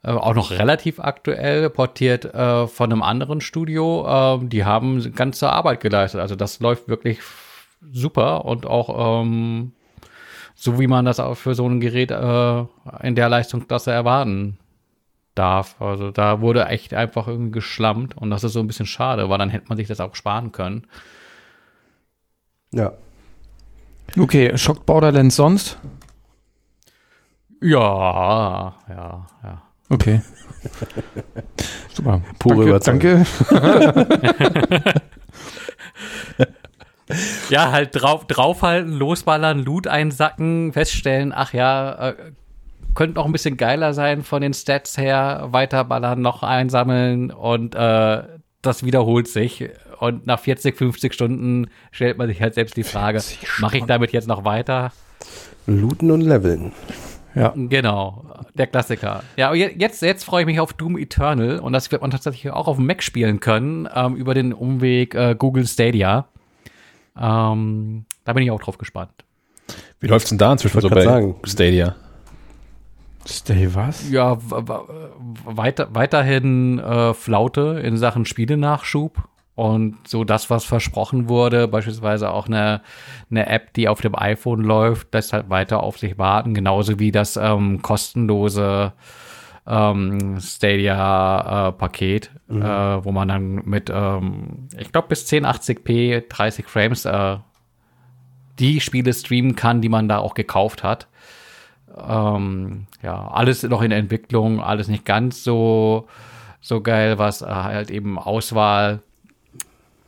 äh, 0.03 0.11
auch 0.11 0.36
noch 0.36 0.52
relativ 0.52 0.99
aktuell, 0.99 1.69
portiert 1.69 2.26
äh, 2.26 2.68
von 2.68 2.91
einem 2.91 3.02
anderen 3.02 3.40
Studio. 3.40 4.41
Äh, 4.41 4.45
die 4.48 4.65
haben 4.65 5.14
ganze 5.15 5.49
Arbeit 5.49 5.80
geleistet. 5.80 6.19
Also 6.19 6.36
das 6.36 6.60
läuft 6.60 6.90
wirklich 6.90 7.19
super 7.90 8.44
und 8.44 8.65
auch 8.65 9.22
ähm, 9.24 9.72
so, 10.59 10.79
wie 10.79 10.88
man 10.88 11.05
das 11.05 11.19
auch 11.19 11.35
für 11.35 11.53
so 11.53 11.69
ein 11.69 11.79
Gerät 11.79 12.09
äh, 12.09 12.65
in 13.03 13.13
der 13.13 13.29
Leistungsklasse 13.29 13.91
erwarten 13.91 14.57
darf. 15.35 15.79
Also 15.79 16.09
da 16.09 16.41
wurde 16.41 16.65
echt 16.65 16.95
einfach 16.95 17.27
irgendwie 17.27 17.51
geschlammt 17.51 18.17
und 18.17 18.31
das 18.31 18.43
ist 18.43 18.53
so 18.53 18.59
ein 18.59 18.65
bisschen 18.65 18.88
schade, 18.88 19.29
weil 19.29 19.38
dann 19.38 19.51
hätte 19.51 19.67
man 19.69 19.77
sich 19.77 19.88
das 19.88 19.99
auch 19.99 20.15
sparen 20.15 20.51
können. 20.51 20.88
Ja. 22.71 22.93
Okay, 24.17 24.57
schockt 24.57 24.88
Borderlands 24.88 25.35
sonst? 25.35 25.77
Ja, 27.61 28.73
ja, 28.89 29.27
ja. 29.43 29.61
Okay. 29.89 30.21
Super. 31.93 32.21
Pure 32.39 32.79
danke, 32.79 33.25
danke. 33.49 34.93
ja, 37.49 37.71
halt 37.71 37.89
drauf, 37.93 38.25
draufhalten, 38.27 38.93
losballern, 38.93 39.59
Loot 39.59 39.88
einsacken, 39.88 40.73
feststellen, 40.73 41.31
ach 41.34 41.53
ja, 41.53 42.09
äh, 42.09 42.15
könnte 42.95 43.15
noch 43.15 43.25
ein 43.25 43.31
bisschen 43.31 43.57
geiler 43.57 43.93
sein 43.93 44.23
von 44.23 44.41
den 44.41 44.53
Stats 44.53 44.97
her, 44.97 45.49
weiterballern, 45.51 46.21
noch 46.21 46.43
einsammeln 46.43 47.31
und 47.31 47.75
äh, 47.75 48.23
das 48.61 48.84
wiederholt 48.84 49.27
sich. 49.27 49.69
Und 49.99 50.27
nach 50.27 50.39
40, 50.39 50.75
50 50.75 51.13
Stunden 51.13 51.67
stellt 51.91 52.17
man 52.17 52.27
sich 52.27 52.41
halt 52.41 52.53
selbst 52.53 52.77
die 52.77 52.84
Frage, 52.84 53.21
mache 53.59 53.77
ich 53.77 53.85
damit 53.85 54.11
jetzt 54.11 54.27
noch 54.27 54.43
weiter? 54.43 54.91
Looten 55.65 56.11
und 56.11 56.21
leveln. 56.21 56.71
Ja. 57.35 57.53
Genau, 57.55 58.25
der 58.55 58.67
Klassiker. 58.67 59.23
Ja, 59.35 59.53
jetzt, 59.53 60.01
jetzt 60.01 60.23
freue 60.23 60.41
ich 60.41 60.47
mich 60.47 60.59
auf 60.59 60.73
Doom 60.73 60.97
Eternal 60.97 61.59
und 61.59 61.73
das 61.73 61.91
wird 61.91 62.01
man 62.01 62.09
tatsächlich 62.09 62.51
auch 62.51 62.67
auf 62.67 62.77
dem 62.77 62.88
Mac 62.88 63.03
spielen 63.03 63.39
können, 63.39 63.88
ähm, 63.93 64.15
über 64.15 64.34
den 64.34 64.53
Umweg 64.53 65.13
äh, 65.13 65.35
Google 65.38 65.67
Stadia. 65.67 66.27
Ähm, 67.19 68.06
da 68.26 68.34
bin 68.34 68.44
ich 68.44 68.52
auch 68.52 68.60
drauf 68.60 68.77
gespannt. 68.77 69.11
Wie 69.99 70.07
läuft 70.07 70.26
es 70.26 70.30
denn 70.30 70.38
da 70.38 70.52
inzwischen 70.52 70.81
so 70.81 70.89
bei 70.89 71.03
sagen. 71.03 71.35
Stadia? 71.44 71.95
Stay 73.27 73.73
was? 73.73 74.10
Ja, 74.10 74.38
weiter, 74.39 75.89
weiterhin 75.91 76.80
äh, 76.80 77.14
Flaute 77.14 77.81
in 77.84 77.98
Sachen 77.98 78.26
Spielenachschub. 78.26 79.27
Und 79.56 79.98
so 80.07 80.23
das, 80.23 80.52
was 80.52 80.65
versprochen 80.65 81.30
wurde, 81.30 81.68
beispielsweise 81.68 82.30
auch 82.30 82.45
eine, 82.45 82.81
eine 83.31 83.48
App, 83.48 83.73
die 83.73 83.89
auf 83.89 84.02
dem 84.02 84.15
iPhone 84.15 84.61
läuft, 84.61 85.11
lässt 85.15 85.34
halt 85.34 85.49
weiter 85.49 85.81
auf 85.81 85.98
sich 85.98 86.19
warten, 86.19 86.53
genauso 86.53 86.99
wie 86.99 87.11
das 87.11 87.38
ähm, 87.38 87.81
kostenlose 87.81 88.94
ähm, 89.68 90.39
Stadia-Paket, 90.39 92.31
äh, 92.49 92.53
mhm. 92.53 92.61
äh, 92.61 93.06
wo 93.06 93.11
man 93.11 93.27
dann 93.27 93.56
mit, 93.65 93.91
ähm, 93.94 94.69
ich 94.77 94.91
glaube, 94.91 95.10
bis 95.10 95.27
1080p 95.27 96.30
30 96.30 96.65
Frames 96.68 97.06
äh, 97.06 97.38
die 98.60 98.80
Spiele 98.80 99.14
streamen 99.14 99.56
kann, 99.56 99.81
die 99.81 99.89
man 99.89 100.07
da 100.07 100.19
auch 100.19 100.34
gekauft 100.34 100.84
hat. 100.84 101.07
Ähm, 101.95 102.88
ja, 103.02 103.27
alles 103.27 103.64
noch 103.64 103.81
in 103.81 103.91
Entwicklung, 103.91 104.61
alles 104.61 104.88
nicht 104.88 105.06
ganz 105.06 105.44
so, 105.44 106.07
so 106.61 106.81
geil, 106.81 107.18
was 107.18 107.41
äh, 107.41 107.48
halt 107.48 107.91
eben 107.91 108.18
Auswahl 108.18 109.02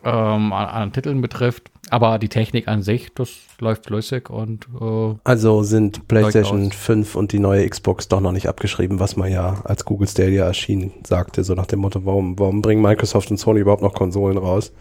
ähm, 0.04 0.54
an, 0.54 0.68
an, 0.68 0.94
Titeln 0.94 1.22
betrifft. 1.22 1.72
Aber 1.92 2.20
die 2.20 2.30
Technik 2.30 2.68
an 2.68 2.82
sich, 2.82 3.14
das 3.14 3.30
läuft 3.60 3.86
flüssig 3.86 4.30
und 4.30 4.68
äh, 4.80 5.16
Also 5.24 5.64
sind 5.64 6.08
PlayStation 6.08 6.72
5 6.72 7.16
und 7.16 7.32
die 7.32 7.40
neue 7.40 7.68
Xbox 7.68 8.08
doch 8.08 8.22
noch 8.22 8.32
nicht 8.32 8.48
abgeschrieben, 8.48 9.00
was 9.00 9.16
man 9.16 9.32
ja 9.32 9.62
als 9.64 9.86
Google 9.86 10.08
Stadia 10.08 10.46
erschien, 10.46 10.92
sagte, 11.06 11.44
so 11.44 11.54
nach 11.54 11.66
dem 11.66 11.80
Motto, 11.80 12.06
warum, 12.06 12.38
warum 12.40 12.62
bringen 12.62 12.82
Microsoft 12.82 13.32
und 13.32 13.38
Sony 13.38 13.62
überhaupt 13.62 13.82
noch 13.82 13.94
Konsolen 13.94 14.38
raus? 14.38 14.72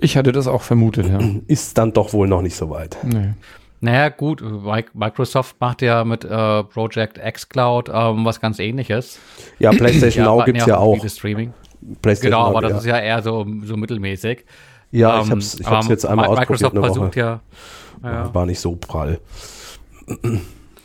Ich 0.00 0.16
hatte 0.16 0.32
das 0.32 0.46
auch 0.46 0.62
vermutet, 0.62 1.06
ja. 1.08 1.18
Ist 1.46 1.76
dann 1.78 1.92
doch 1.92 2.12
wohl 2.12 2.28
noch 2.28 2.42
nicht 2.42 2.56
so 2.56 2.70
weit. 2.70 2.96
Nee. 3.04 3.34
Naja, 3.80 4.08
gut, 4.08 4.42
Microsoft 4.94 5.56
macht 5.60 5.82
ja 5.82 6.04
mit 6.04 6.24
äh, 6.24 6.64
Project 6.64 7.20
xCloud 7.20 7.88
ähm, 7.88 8.24
was 8.24 8.40
ganz 8.40 8.58
ähnliches. 8.58 9.20
Ja, 9.60 9.70
PlayStation 9.70 10.24
Now 10.24 10.42
gibt 10.44 10.58
es 10.58 10.66
ja, 10.66 10.78
auch. 10.78 10.98
Streaming. 11.06 11.52
PlayStation 12.02 12.32
genau, 12.32 12.48
aber 12.48 12.60
das 12.60 12.72
ja. 12.72 12.78
ist 12.78 12.86
ja 12.86 12.98
eher 12.98 13.22
so, 13.22 13.46
so 13.62 13.76
mittelmäßig. 13.76 14.44
Ja, 14.90 15.18
ähm, 15.18 15.24
ich 15.24 15.30
habe 15.30 15.40
es 15.40 15.60
ich 15.60 15.66
hab's 15.66 15.88
jetzt 15.88 16.06
einmal 16.06 16.28
Microsoft 16.28 16.76
ausprobiert. 16.76 16.82
Microsoft 16.82 17.14
versucht 17.14 17.16
ja, 17.16 17.40
ja. 18.02 18.34
War 18.34 18.46
nicht 18.46 18.60
so 18.60 18.76
prall. 18.76 19.20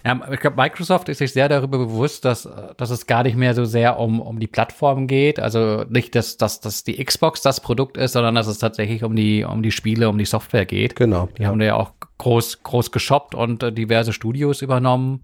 Ja, 0.06 0.20
ich 0.32 0.40
glaube, 0.42 0.58
Microsoft 0.58 1.08
ist 1.08 1.20
sich 1.20 1.32
sehr 1.32 1.48
darüber 1.48 1.78
bewusst, 1.78 2.26
dass, 2.26 2.50
dass 2.76 2.90
es 2.90 3.08
gar 3.08 3.24
nicht 3.24 3.38
mehr 3.38 3.54
so 3.54 3.64
sehr 3.64 3.98
um, 4.00 4.20
um 4.20 4.38
die 4.38 4.48
Plattform 4.48 5.08
geht. 5.08 5.40
Also 5.40 5.86
nicht, 5.88 6.14
dass, 6.16 6.36
dass, 6.36 6.60
dass 6.60 6.84
die 6.84 7.02
Xbox 7.04 7.42
das 7.42 7.62
Produkt 7.62 7.96
ist, 7.96 8.12
sondern 8.12 8.36
dass 8.36 8.48
es 8.48 8.58
tatsächlich 8.58 9.06
um 9.06 9.16
die, 9.16 9.46
um 9.46 9.64
die 9.64 9.72
Spiele, 9.72 10.10
um 10.10 10.18
die 10.18 10.26
Software 10.26 10.66
geht. 10.66 10.98
Genau. 10.98 11.30
Die 11.38 11.44
ja. 11.44 11.48
haben 11.48 11.60
da 11.60 11.66
ja 11.66 11.76
auch 11.76 11.94
groß, 12.18 12.64
groß 12.64 12.92
geshoppt 12.92 13.34
und 13.34 13.64
äh, 13.64 13.72
diverse 13.72 14.12
Studios 14.12 14.62
übernommen 14.62 15.24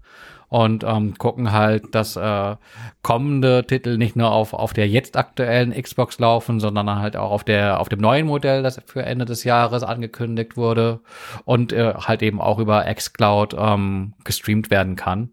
und 0.50 0.82
ähm, 0.82 1.16
gucken 1.16 1.52
halt, 1.52 1.94
dass 1.94 2.16
äh, 2.16 2.56
kommende 3.02 3.64
Titel 3.66 3.96
nicht 3.96 4.16
nur 4.16 4.32
auf, 4.32 4.52
auf 4.52 4.72
der 4.72 4.88
jetzt 4.88 5.16
aktuellen 5.16 5.72
Xbox 5.72 6.18
laufen, 6.18 6.58
sondern 6.58 6.98
halt 6.98 7.16
auch 7.16 7.30
auf 7.30 7.44
der 7.44 7.80
auf 7.80 7.88
dem 7.88 8.00
neuen 8.00 8.26
Modell, 8.26 8.64
das 8.64 8.80
für 8.84 9.04
Ende 9.04 9.24
des 9.24 9.44
Jahres 9.44 9.84
angekündigt 9.84 10.56
wurde 10.56 11.00
und 11.44 11.72
äh, 11.72 11.94
halt 11.94 12.22
eben 12.22 12.40
auch 12.40 12.58
über 12.58 12.82
xCloud 12.92 13.54
ähm, 13.56 14.14
gestreamt 14.24 14.72
werden 14.72 14.96
kann. 14.96 15.30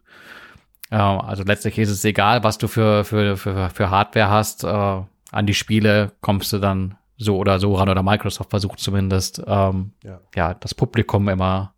Äh, 0.91 0.97
also 0.97 1.43
letztlich 1.43 1.79
ist 1.79 1.89
es 1.89 2.05
egal, 2.05 2.43
was 2.43 2.59
du 2.59 2.67
für, 2.67 3.03
für, 3.03 3.37
für, 3.37 3.71
für 3.71 3.89
Hardware 3.89 4.29
hast. 4.29 4.63
Äh, 4.63 4.67
an 4.67 5.45
die 5.47 5.55
Spiele 5.55 6.11
kommst 6.21 6.53
du 6.53 6.59
dann 6.59 6.95
so 7.17 7.37
oder 7.37 7.59
so 7.59 7.73
ran 7.73 7.89
oder 7.89 8.03
Microsoft 8.03 8.51
versucht 8.51 8.79
zumindest 8.79 9.41
ähm, 9.47 9.93
ja. 10.03 10.19
ja 10.35 10.53
das 10.53 10.75
Publikum 10.75 11.27
immer 11.27 11.73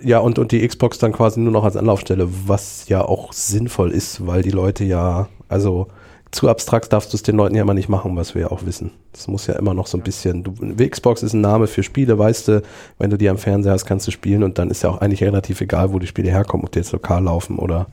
ja, 0.00 0.18
und, 0.18 0.38
und 0.38 0.52
die 0.52 0.66
Xbox 0.66 0.98
dann 0.98 1.12
quasi 1.12 1.40
nur 1.40 1.52
noch 1.52 1.64
als 1.64 1.76
Anlaufstelle, 1.76 2.28
was 2.46 2.88
ja 2.88 3.02
auch 3.02 3.32
sinnvoll 3.32 3.90
ist, 3.90 4.26
weil 4.26 4.42
die 4.42 4.50
Leute 4.50 4.84
ja, 4.84 5.28
also 5.48 5.88
zu 6.30 6.48
abstrakt 6.48 6.92
darfst 6.92 7.12
du 7.12 7.16
es 7.16 7.22
den 7.22 7.36
Leuten 7.36 7.54
ja 7.54 7.62
immer 7.62 7.74
nicht 7.74 7.88
machen, 7.88 8.14
was 8.16 8.34
wir 8.34 8.42
ja 8.42 8.50
auch 8.50 8.66
wissen. 8.66 8.90
Das 9.12 9.28
muss 9.28 9.46
ja 9.46 9.54
immer 9.54 9.72
noch 9.74 9.86
so 9.86 9.96
ein 9.96 10.04
bisschen, 10.04 10.44
du, 10.44 10.52
Xbox 10.88 11.22
ist 11.22 11.32
ein 11.32 11.40
Name 11.40 11.66
für 11.66 11.82
Spiele, 11.82 12.18
weißt 12.18 12.48
du, 12.48 12.62
wenn 12.98 13.10
du 13.10 13.16
die 13.16 13.28
am 13.28 13.38
Fernseher 13.38 13.72
hast, 13.72 13.86
kannst 13.86 14.06
du 14.06 14.10
spielen 14.10 14.42
und 14.42 14.58
dann 14.58 14.70
ist 14.70 14.82
ja 14.82 14.90
auch 14.90 15.00
eigentlich 15.00 15.24
relativ 15.24 15.60
egal, 15.60 15.92
wo 15.92 15.98
die 15.98 16.06
Spiele 16.06 16.30
herkommen, 16.30 16.64
ob 16.64 16.72
die 16.72 16.80
jetzt 16.80 16.92
lokal 16.92 17.24
laufen 17.24 17.58
oder 17.58 17.86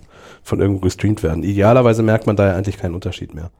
von 0.43 0.59
irgendwo 0.59 0.81
gestreamt 0.81 1.23
werden. 1.23 1.43
Idealerweise 1.43 2.03
merkt 2.03 2.27
man 2.27 2.35
da 2.35 2.47
ja 2.47 2.55
eigentlich 2.55 2.77
keinen 2.77 2.93
Unterschied 2.93 3.33
mehr. 3.33 3.51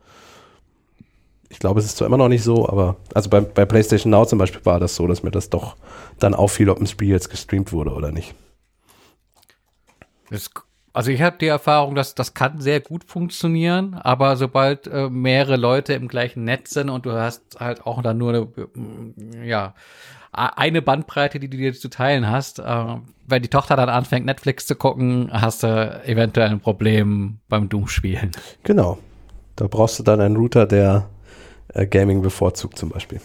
Ich 1.56 1.60
glaube, 1.60 1.80
es 1.80 1.86
ist 1.86 1.96
zwar 1.96 2.08
immer 2.08 2.18
noch 2.18 2.28
nicht 2.28 2.44
so, 2.44 2.68
aber 2.68 2.98
also 3.14 3.30
bei, 3.30 3.40
bei 3.40 3.64
PlayStation 3.64 4.12
Now 4.12 4.26
zum 4.26 4.40
Beispiel 4.40 4.66
war 4.66 4.78
das 4.78 4.98
so, 4.98 5.08
dass 5.08 5.24
mir 5.24 5.32
das 5.32 5.50
doch 5.50 5.78
dann 6.20 6.34
auffiel, 6.34 6.70
ob 6.70 6.82
ein 6.82 6.86
Spiel 6.86 7.08
jetzt 7.08 7.30
gestreamt 7.30 7.72
wurde 7.72 7.92
oder 7.92 8.12
nicht. 8.12 8.36
Das, 10.30 10.50
also 10.92 11.12
ich 11.12 11.22
habe 11.22 11.38
die 11.40 11.48
Erfahrung, 11.48 11.96
dass 11.96 12.14
das 12.14 12.34
kann 12.34 12.60
sehr 12.60 12.82
gut 12.82 13.06
funktionieren, 13.06 13.94
aber 13.94 14.36
sobald 14.36 14.88
äh, 14.88 15.10
mehrere 15.10 15.56
Leute 15.56 15.94
im 15.94 16.10
gleichen 16.10 16.44
Netz 16.44 16.72
sind 16.72 16.90
und 16.90 17.06
du 17.06 17.14
hast 17.14 17.58
halt 17.58 17.86
auch 17.86 18.02
dann 18.02 18.18
nur 18.18 18.34
eine, 18.34 18.48
ja, 19.42 19.76
eine 20.34 20.82
Bandbreite, 20.82 21.40
die 21.40 21.50
du 21.50 21.56
dir 21.56 21.74
zu 21.74 21.88
teilen 21.88 22.30
hast, 22.30 22.60
äh, 22.60 22.86
wenn 23.26 23.42
die 23.42 23.48
Tochter 23.48 23.78
dann 23.78 23.88
anfängt, 23.88 24.26
Netflix 24.26 24.68
zu 24.68 24.76
gucken, 24.76 25.30
hast 25.32 25.64
du 25.64 26.04
eventuell 26.06 26.50
ein 26.50 26.60
Problem 26.60 27.40
beim 27.48 27.70
Doom-Spielen. 27.70 28.32
Genau. 28.64 28.98
Da 29.56 29.68
brauchst 29.68 30.00
du 30.00 30.04
dann 30.04 30.20
einen 30.20 30.36
Router, 30.36 30.66
der 30.66 31.08
äh, 31.76 31.86
Gaming 31.86 32.22
bevorzugt 32.22 32.78
zum 32.80 32.90
Beispiel. 32.90 33.20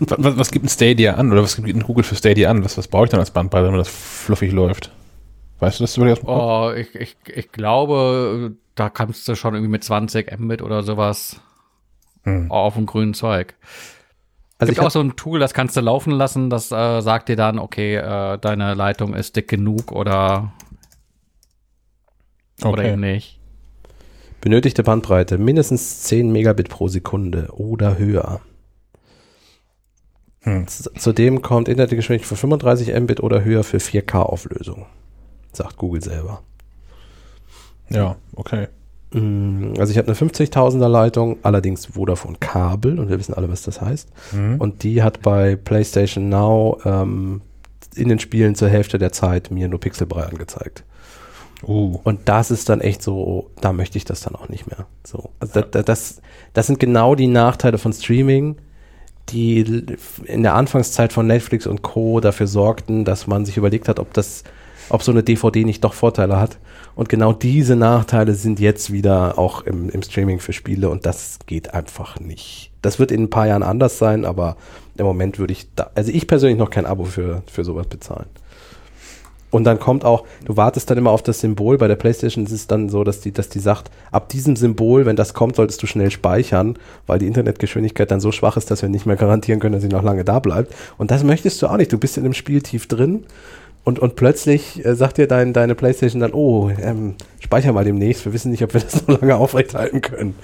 was, 0.00 0.38
was, 0.38 0.50
gibt 0.50 0.64
ein 0.64 0.68
Stadia 0.68 1.14
an 1.14 1.30
oder 1.32 1.42
was 1.42 1.56
gibt 1.56 1.68
ein 1.68 1.82
Google 1.82 2.04
für 2.04 2.14
Stadia 2.14 2.50
an? 2.50 2.64
Was, 2.64 2.78
was 2.78 2.88
brauche 2.88 3.04
ich 3.04 3.10
dann 3.10 3.20
als 3.20 3.32
Bandbreite, 3.32 3.68
wenn 3.68 3.76
das 3.76 3.88
fluffig 3.88 4.52
läuft? 4.52 4.92
Weißt 5.58 5.78
du 5.78 5.84
das 5.84 5.96
über 5.96 6.16
Oh, 6.24 6.72
ich, 6.74 6.94
ich, 6.94 7.16
ich 7.26 7.52
glaube, 7.52 8.56
da 8.74 8.88
kannst 8.88 9.28
du 9.28 9.34
schon 9.34 9.54
irgendwie 9.54 9.72
mit 9.72 9.84
20 9.84 10.38
Mbit 10.38 10.62
oder 10.62 10.82
sowas 10.82 11.40
Hm. 12.22 12.50
auf 12.50 12.74
dem 12.74 12.86
grünen 12.86 13.14
Zeug. 13.14 13.54
Also 14.58 14.70
Gibt 14.70 14.78
ich 14.78 14.86
auch 14.86 14.90
so 14.90 15.00
ein 15.00 15.16
Tool, 15.16 15.40
das 15.40 15.54
kannst 15.54 15.76
du 15.76 15.80
laufen 15.80 16.12
lassen, 16.12 16.50
das 16.50 16.70
äh, 16.70 17.00
sagt 17.00 17.28
dir 17.30 17.36
dann, 17.36 17.58
okay, 17.58 17.96
äh, 17.96 18.38
deine 18.38 18.74
Leitung 18.74 19.14
ist 19.14 19.36
dick 19.36 19.48
genug 19.48 19.90
oder, 19.90 20.52
oder 22.62 22.84
eben 22.84 23.00
Okay. 23.02 23.12
nicht. 23.14 23.39
Benötigte 24.40 24.82
Bandbreite 24.82 25.38
mindestens 25.38 26.02
10 26.04 26.30
Megabit 26.32 26.68
pro 26.68 26.88
Sekunde 26.88 27.48
oder 27.52 27.98
höher. 27.98 28.40
Hm. 30.42 30.66
Zudem 30.68 31.42
kommt 31.42 31.68
Internetgeschwindigkeit 31.68 32.28
für 32.28 32.36
35 32.36 32.98
Mbit 32.98 33.20
oder 33.20 33.44
höher 33.44 33.62
für 33.62 33.76
4K-Auflösung, 33.76 34.86
sagt 35.52 35.76
Google 35.76 36.02
selber. 36.02 36.42
Ja, 37.90 38.16
okay. 38.36 38.68
Mm, 39.12 39.74
Also 39.78 39.90
ich 39.90 39.98
habe 39.98 40.08
eine 40.08 40.16
50.000er 40.16 40.88
Leitung, 40.88 41.38
allerdings 41.42 41.86
Vodafone 41.86 42.36
Kabel 42.40 42.98
und 42.98 43.10
wir 43.10 43.18
wissen 43.18 43.34
alle, 43.34 43.50
was 43.50 43.62
das 43.62 43.80
heißt. 43.80 44.08
Mhm. 44.32 44.56
Und 44.58 44.82
die 44.82 45.02
hat 45.02 45.20
bei 45.20 45.56
PlayStation 45.56 46.28
Now 46.28 46.80
ähm, 46.84 47.42
in 47.96 48.08
den 48.08 48.20
Spielen 48.20 48.54
zur 48.54 48.68
Hälfte 48.68 48.98
der 48.98 49.12
Zeit 49.12 49.50
mir 49.50 49.68
nur 49.68 49.80
Pixelbrei 49.80 50.22
angezeigt. 50.22 50.84
Uh. 51.66 51.98
Und 52.04 52.28
das 52.28 52.50
ist 52.50 52.68
dann 52.68 52.80
echt 52.80 53.02
so, 53.02 53.50
da 53.60 53.72
möchte 53.72 53.98
ich 53.98 54.04
das 54.04 54.20
dann 54.20 54.34
auch 54.34 54.48
nicht 54.48 54.66
mehr. 54.66 54.86
So, 55.04 55.30
also 55.40 55.60
da, 55.60 55.62
da, 55.62 55.82
das, 55.82 56.20
das 56.52 56.66
sind 56.66 56.80
genau 56.80 57.14
die 57.14 57.26
Nachteile 57.26 57.78
von 57.78 57.92
Streaming, 57.92 58.56
die 59.28 59.84
in 60.24 60.42
der 60.42 60.54
Anfangszeit 60.54 61.12
von 61.12 61.26
Netflix 61.26 61.66
und 61.66 61.82
Co. 61.82 62.20
dafür 62.20 62.46
sorgten, 62.46 63.04
dass 63.04 63.26
man 63.26 63.44
sich 63.44 63.56
überlegt 63.56 63.88
hat, 63.88 64.00
ob 64.00 64.12
das, 64.14 64.44
ob 64.88 65.02
so 65.02 65.12
eine 65.12 65.22
DVD 65.22 65.64
nicht 65.64 65.84
doch 65.84 65.94
Vorteile 65.94 66.40
hat. 66.40 66.58
Und 66.96 67.08
genau 67.08 67.32
diese 67.32 67.76
Nachteile 67.76 68.34
sind 68.34 68.58
jetzt 68.58 68.92
wieder 68.92 69.38
auch 69.38 69.62
im, 69.62 69.88
im 69.90 70.02
Streaming 70.02 70.40
für 70.40 70.52
Spiele 70.52 70.90
und 70.90 71.06
das 71.06 71.38
geht 71.46 71.72
einfach 71.74 72.18
nicht. 72.18 72.72
Das 72.82 72.98
wird 72.98 73.12
in 73.12 73.24
ein 73.24 73.30
paar 73.30 73.46
Jahren 73.46 73.62
anders 73.62 73.98
sein, 73.98 74.24
aber 74.24 74.56
im 74.96 75.06
Moment 75.06 75.38
würde 75.38 75.52
ich 75.52 75.68
da, 75.76 75.90
also 75.94 76.10
ich 76.10 76.26
persönlich 76.26 76.58
noch 76.58 76.70
kein 76.70 76.86
Abo 76.86 77.04
für, 77.04 77.42
für 77.46 77.64
sowas 77.64 77.86
bezahlen. 77.86 78.26
Und 79.50 79.64
dann 79.64 79.80
kommt 79.80 80.04
auch, 80.04 80.24
du 80.44 80.56
wartest 80.56 80.90
dann 80.90 80.98
immer 80.98 81.10
auf 81.10 81.22
das 81.22 81.40
Symbol. 81.40 81.76
Bei 81.78 81.88
der 81.88 81.96
PlayStation 81.96 82.44
ist 82.46 82.52
es 82.52 82.66
dann 82.68 82.88
so, 82.88 83.02
dass 83.02 83.20
die, 83.20 83.32
dass 83.32 83.48
die 83.48 83.58
sagt, 83.58 83.90
ab 84.12 84.28
diesem 84.28 84.54
Symbol, 84.54 85.06
wenn 85.06 85.16
das 85.16 85.34
kommt, 85.34 85.56
solltest 85.56 85.82
du 85.82 85.86
schnell 85.88 86.10
speichern, 86.10 86.76
weil 87.06 87.18
die 87.18 87.26
Internetgeschwindigkeit 87.26 88.10
dann 88.10 88.20
so 88.20 88.30
schwach 88.32 88.56
ist, 88.56 88.70
dass 88.70 88.82
wir 88.82 88.88
nicht 88.88 89.06
mehr 89.06 89.16
garantieren 89.16 89.58
können, 89.60 89.72
dass 89.72 89.82
sie 89.82 89.88
noch 89.88 90.02
lange 90.04 90.24
da 90.24 90.38
bleibt. 90.38 90.72
Und 90.98 91.10
das 91.10 91.24
möchtest 91.24 91.60
du 91.62 91.66
auch 91.66 91.76
nicht. 91.76 91.92
Du 91.92 91.98
bist 91.98 92.16
in 92.16 92.22
dem 92.24 92.32
Spiel 92.34 92.62
tief 92.62 92.86
drin 92.86 93.24
und, 93.82 93.98
und 93.98 94.14
plötzlich 94.14 94.84
äh, 94.84 94.94
sagt 94.94 95.18
dir 95.18 95.26
dein, 95.26 95.52
deine 95.52 95.74
PlayStation 95.74 96.20
dann, 96.20 96.32
oh, 96.32 96.70
ähm, 96.80 97.16
speicher 97.40 97.72
mal 97.72 97.82
demnächst. 97.84 98.24
Wir 98.26 98.32
wissen 98.32 98.52
nicht, 98.52 98.62
ob 98.62 98.72
wir 98.74 98.80
das 98.82 98.92
so 99.06 99.12
lange 99.12 99.34
aufrechthalten 99.34 100.00
können. 100.00 100.34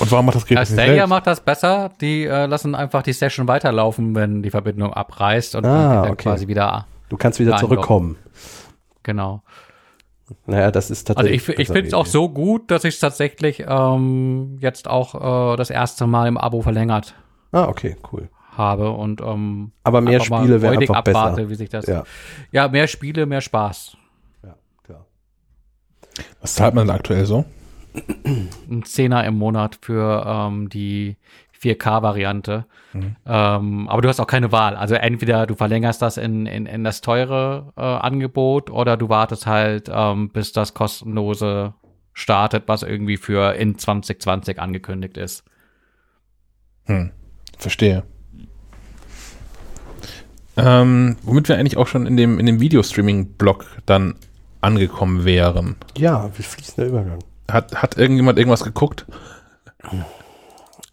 Und 0.00 0.10
warum 0.10 0.24
macht 0.24 0.36
das 0.36 0.46
Gerät 0.46 0.56
Ja, 0.56 0.60
nicht 0.62 0.72
Stadia 0.72 0.94
selbst? 0.94 1.08
macht 1.10 1.26
das 1.26 1.40
besser. 1.40 1.90
Die 2.00 2.24
äh, 2.24 2.46
lassen 2.46 2.74
einfach 2.74 3.02
die 3.02 3.12
Session 3.12 3.46
weiterlaufen, 3.46 4.14
wenn 4.14 4.42
die 4.42 4.50
Verbindung 4.50 4.92
abreißt 4.94 5.54
und 5.56 5.66
Ah, 5.66 6.02
dann 6.04 6.12
okay. 6.12 6.22
quasi 6.22 6.46
wieder. 6.48 6.86
Du 7.10 7.18
kannst 7.18 7.38
wieder 7.40 7.54
Einloggen. 7.56 7.74
zurückkommen. 7.74 8.16
Genau. 9.04 9.42
Naja, 10.46 10.70
das 10.70 10.90
ist 10.90 11.08
Also 11.10 11.20
tatsächlich. 11.28 11.42
ich, 11.42 11.48
ich 11.50 11.56
bessere 11.56 11.74
finde 11.74 11.88
es 11.88 11.94
auch 11.94 12.06
so 12.06 12.28
gut, 12.30 12.70
dass 12.70 12.84
ich 12.84 12.94
es 12.94 13.00
tatsächlich 13.00 13.62
ähm, 13.68 14.56
jetzt 14.60 14.88
auch 14.88 15.52
äh, 15.52 15.56
das 15.56 15.70
erste 15.70 16.06
Mal 16.06 16.26
im 16.26 16.38
Abo 16.38 16.62
verlängert 16.62 17.14
Ah, 17.52 17.68
okay, 17.68 17.96
cool. 18.12 18.28
habe 18.56 18.90
und 18.90 19.20
ähm, 19.20 19.72
Aber 19.84 20.00
mehr 20.00 20.20
Spiele 20.20 20.58
freudig 20.58 20.88
einfach 20.90 20.96
abwarte, 20.96 21.36
besser. 21.36 21.50
wie 21.50 21.54
sich 21.54 21.68
das. 21.68 21.86
Ja, 21.86 22.04
Ja, 22.52 22.68
mehr 22.68 22.88
Spiele, 22.88 23.26
mehr 23.26 23.42
Spaß. 23.42 23.96
ja, 24.44 24.54
klar. 24.82 25.04
Was 26.40 26.54
zahlt 26.54 26.74
man 26.74 26.86
denn 26.86 26.96
aktuell 26.96 27.26
so? 27.26 27.44
Ein 28.24 28.82
Zehner 28.84 29.24
im 29.24 29.34
Monat 29.38 29.78
für 29.82 30.24
ähm, 30.26 30.68
die 30.68 31.16
4K-Variante. 31.64 32.66
Mhm. 32.92 33.16
Ähm, 33.26 33.88
aber 33.88 34.02
du 34.02 34.08
hast 34.08 34.20
auch 34.20 34.26
keine 34.26 34.52
Wahl. 34.52 34.76
Also 34.76 34.94
entweder 34.94 35.46
du 35.46 35.54
verlängerst 35.54 36.02
das 36.02 36.16
in, 36.16 36.46
in, 36.46 36.66
in 36.66 36.84
das 36.84 37.00
teure 37.00 37.72
äh, 37.76 37.80
Angebot 37.80 38.70
oder 38.70 38.96
du 38.96 39.08
wartest 39.08 39.46
halt, 39.46 39.90
ähm, 39.92 40.30
bis 40.30 40.52
das 40.52 40.74
kostenlose 40.74 41.74
startet, 42.12 42.64
was 42.66 42.82
irgendwie 42.82 43.16
für 43.16 43.54
in 43.54 43.78
2020 43.78 44.60
angekündigt 44.60 45.16
ist. 45.16 45.44
Hm. 46.84 47.10
Verstehe. 47.58 48.04
Ähm, 50.56 51.16
womit 51.22 51.48
wir 51.48 51.56
eigentlich 51.56 51.76
auch 51.76 51.88
schon 51.88 52.06
in 52.06 52.16
dem, 52.16 52.38
in 52.38 52.46
dem 52.46 52.60
Videostreaming-Blog 52.60 53.66
dann 53.86 54.14
angekommen 54.60 55.24
wären. 55.24 55.76
Ja, 55.96 56.30
wie 56.36 56.42
fließender 56.42 56.88
Übergang. 56.88 57.18
Hat, 57.50 57.82
hat 57.82 57.98
irgendjemand 57.98 58.38
irgendwas 58.38 58.64
geguckt? 58.64 59.06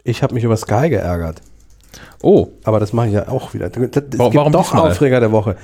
Ich 0.04 0.22
habe 0.22 0.34
mich 0.34 0.44
über 0.44 0.56
Sky 0.56 0.88
geärgert. 0.88 1.40
Oh, 2.22 2.48
Aber 2.64 2.80
das 2.80 2.92
mache 2.92 3.08
ich 3.08 3.12
ja 3.14 3.28
auch 3.28 3.54
wieder. 3.54 3.66
Es 3.66 3.72
gibt 3.72 4.18
Wa- 4.18 4.30
warum 4.32 4.52
doch 4.52 4.64
diesmal? 4.70 4.90
Aufreger 4.90 5.20
der 5.20 5.32
Woche. 5.32 5.56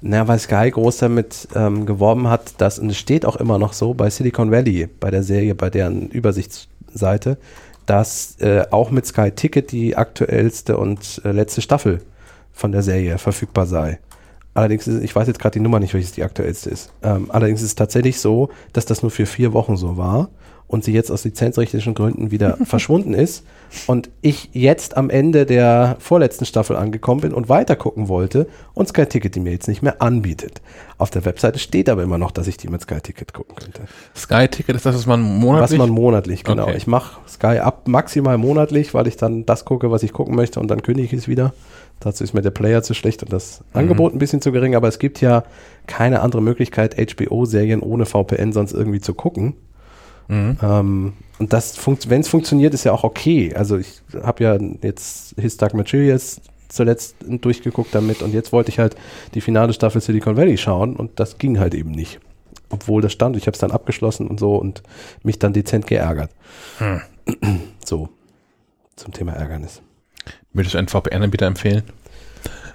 Na, 0.00 0.26
weil 0.26 0.38
Sky 0.38 0.70
groß 0.70 0.98
damit 0.98 1.48
ähm, 1.54 1.86
geworben 1.86 2.28
hat, 2.28 2.54
dass, 2.60 2.78
und 2.78 2.90
es 2.90 2.98
steht 2.98 3.24
auch 3.24 3.36
immer 3.36 3.58
noch 3.58 3.72
so 3.72 3.94
bei 3.94 4.10
Silicon 4.10 4.50
Valley, 4.50 4.88
bei 5.00 5.10
der 5.10 5.22
Serie, 5.22 5.54
bei 5.54 5.70
deren 5.70 6.08
Übersichtsseite, 6.08 7.38
dass 7.86 8.36
äh, 8.40 8.64
auch 8.70 8.90
mit 8.90 9.06
Sky 9.06 9.30
Ticket 9.30 9.70
die 9.72 9.96
aktuellste 9.96 10.76
und 10.76 11.20
äh, 11.24 11.32
letzte 11.32 11.62
Staffel 11.62 12.00
von 12.52 12.72
der 12.72 12.82
Serie 12.82 13.18
verfügbar 13.18 13.66
sei. 13.66 13.98
Allerdings 14.54 14.86
ist, 14.86 15.02
ich 15.02 15.14
weiß 15.14 15.28
jetzt 15.28 15.38
gerade 15.38 15.54
die 15.54 15.60
Nummer 15.60 15.80
nicht, 15.80 15.94
welches 15.94 16.12
die 16.12 16.24
aktuellste 16.24 16.68
ist. 16.70 16.92
Ähm, 17.02 17.26
allerdings 17.30 17.60
ist 17.62 17.68
es 17.68 17.74
tatsächlich 17.74 18.20
so, 18.20 18.50
dass 18.72 18.84
das 18.84 19.02
nur 19.02 19.10
für 19.10 19.24
vier 19.26 19.52
Wochen 19.52 19.76
so 19.76 19.96
war 19.96 20.28
und 20.66 20.84
sie 20.84 20.92
jetzt 20.92 21.10
aus 21.10 21.24
lizenzrechtlichen 21.24 21.94
Gründen 21.94 22.30
wieder 22.30 22.56
verschwunden 22.64 23.14
ist 23.14 23.44
und 23.86 24.10
ich 24.22 24.50
jetzt 24.52 24.96
am 24.96 25.10
Ende 25.10 25.46
der 25.46 25.96
vorletzten 25.98 26.44
Staffel 26.44 26.76
angekommen 26.76 27.20
bin 27.20 27.34
und 27.34 27.48
weiter 27.48 27.76
gucken 27.76 28.08
wollte 28.08 28.46
und 28.74 28.88
Sky 28.88 29.06
Ticket 29.06 29.34
die 29.34 29.40
mir 29.40 29.52
jetzt 29.52 29.68
nicht 29.68 29.82
mehr 29.82 30.00
anbietet. 30.00 30.62
Auf 30.98 31.10
der 31.10 31.24
Webseite 31.24 31.58
steht 31.58 31.88
aber 31.88 32.02
immer 32.02 32.18
noch, 32.18 32.30
dass 32.30 32.46
ich 32.46 32.56
die 32.56 32.68
mit 32.68 32.82
Sky 32.82 33.00
Ticket 33.00 33.34
gucken 33.34 33.56
könnte. 33.56 33.82
Sky 34.16 34.48
Ticket 34.48 34.76
ist 34.76 34.86
das, 34.86 34.94
was 34.94 35.06
man 35.06 35.20
Was 35.22 35.40
monatlich. 35.40 35.78
man 35.78 35.90
monatlich, 35.90 36.44
genau. 36.44 36.64
Okay. 36.64 36.76
Ich 36.76 36.86
mache 36.86 37.18
Sky 37.28 37.58
ab 37.58 37.88
maximal 37.88 38.38
monatlich, 38.38 38.94
weil 38.94 39.06
ich 39.06 39.16
dann 39.16 39.44
das 39.44 39.64
gucke, 39.64 39.90
was 39.90 40.02
ich 40.02 40.12
gucken 40.12 40.34
möchte 40.34 40.60
und 40.60 40.68
dann 40.68 40.82
kündige 40.82 41.14
ich 41.14 41.22
es 41.22 41.28
wieder. 41.28 41.52
Dazu 42.00 42.24
ist 42.24 42.34
mir 42.34 42.42
der 42.42 42.50
Player 42.50 42.82
zu 42.82 42.94
schlecht 42.94 43.22
und 43.22 43.32
das 43.32 43.62
Angebot 43.72 44.12
ein 44.12 44.18
bisschen 44.18 44.40
zu 44.40 44.50
gering, 44.52 44.74
aber 44.74 44.88
es 44.88 44.98
gibt 44.98 45.20
ja 45.20 45.44
keine 45.86 46.20
andere 46.20 46.42
Möglichkeit, 46.42 46.96
HBO-Serien 46.96 47.80
ohne 47.80 48.06
VPN 48.06 48.52
sonst 48.52 48.72
irgendwie 48.72 49.00
zu 49.00 49.14
gucken. 49.14 49.54
Mhm. 50.28 50.56
Ähm, 50.62 51.12
und 51.38 51.52
das, 51.52 51.76
wenn 52.08 52.20
es 52.20 52.28
funktioniert, 52.28 52.74
ist 52.74 52.84
ja 52.84 52.92
auch 52.92 53.04
okay. 53.04 53.54
Also 53.54 53.78
ich 53.78 54.02
habe 54.22 54.44
ja 54.44 54.58
jetzt 54.82 55.34
His 55.38 55.56
Dark 55.56 55.74
Materials 55.74 56.40
zuletzt 56.68 57.16
durchgeguckt 57.26 57.94
damit 57.94 58.22
und 58.22 58.32
jetzt 58.32 58.52
wollte 58.52 58.70
ich 58.70 58.78
halt 58.78 58.96
die 59.34 59.40
finale 59.40 59.72
Staffel 59.72 60.00
Silicon 60.00 60.36
Valley 60.36 60.56
schauen 60.56 60.96
und 60.96 61.20
das 61.20 61.38
ging 61.38 61.58
halt 61.58 61.74
eben 61.74 61.90
nicht. 61.90 62.20
Obwohl 62.70 63.02
das 63.02 63.12
stand, 63.12 63.36
ich 63.36 63.46
habe 63.46 63.54
es 63.54 63.58
dann 63.58 63.70
abgeschlossen 63.70 64.26
und 64.26 64.40
so 64.40 64.56
und 64.56 64.82
mich 65.22 65.38
dann 65.38 65.52
dezent 65.52 65.86
geärgert. 65.86 66.30
Hm. 66.78 67.02
So, 67.84 68.08
zum 68.96 69.12
Thema 69.12 69.32
Ärgernis. 69.32 69.82
Würdest 70.52 70.74
du 70.74 70.78
einen 70.78 70.88
VPN-Anbieter 70.88 71.46
empfehlen? 71.46 71.82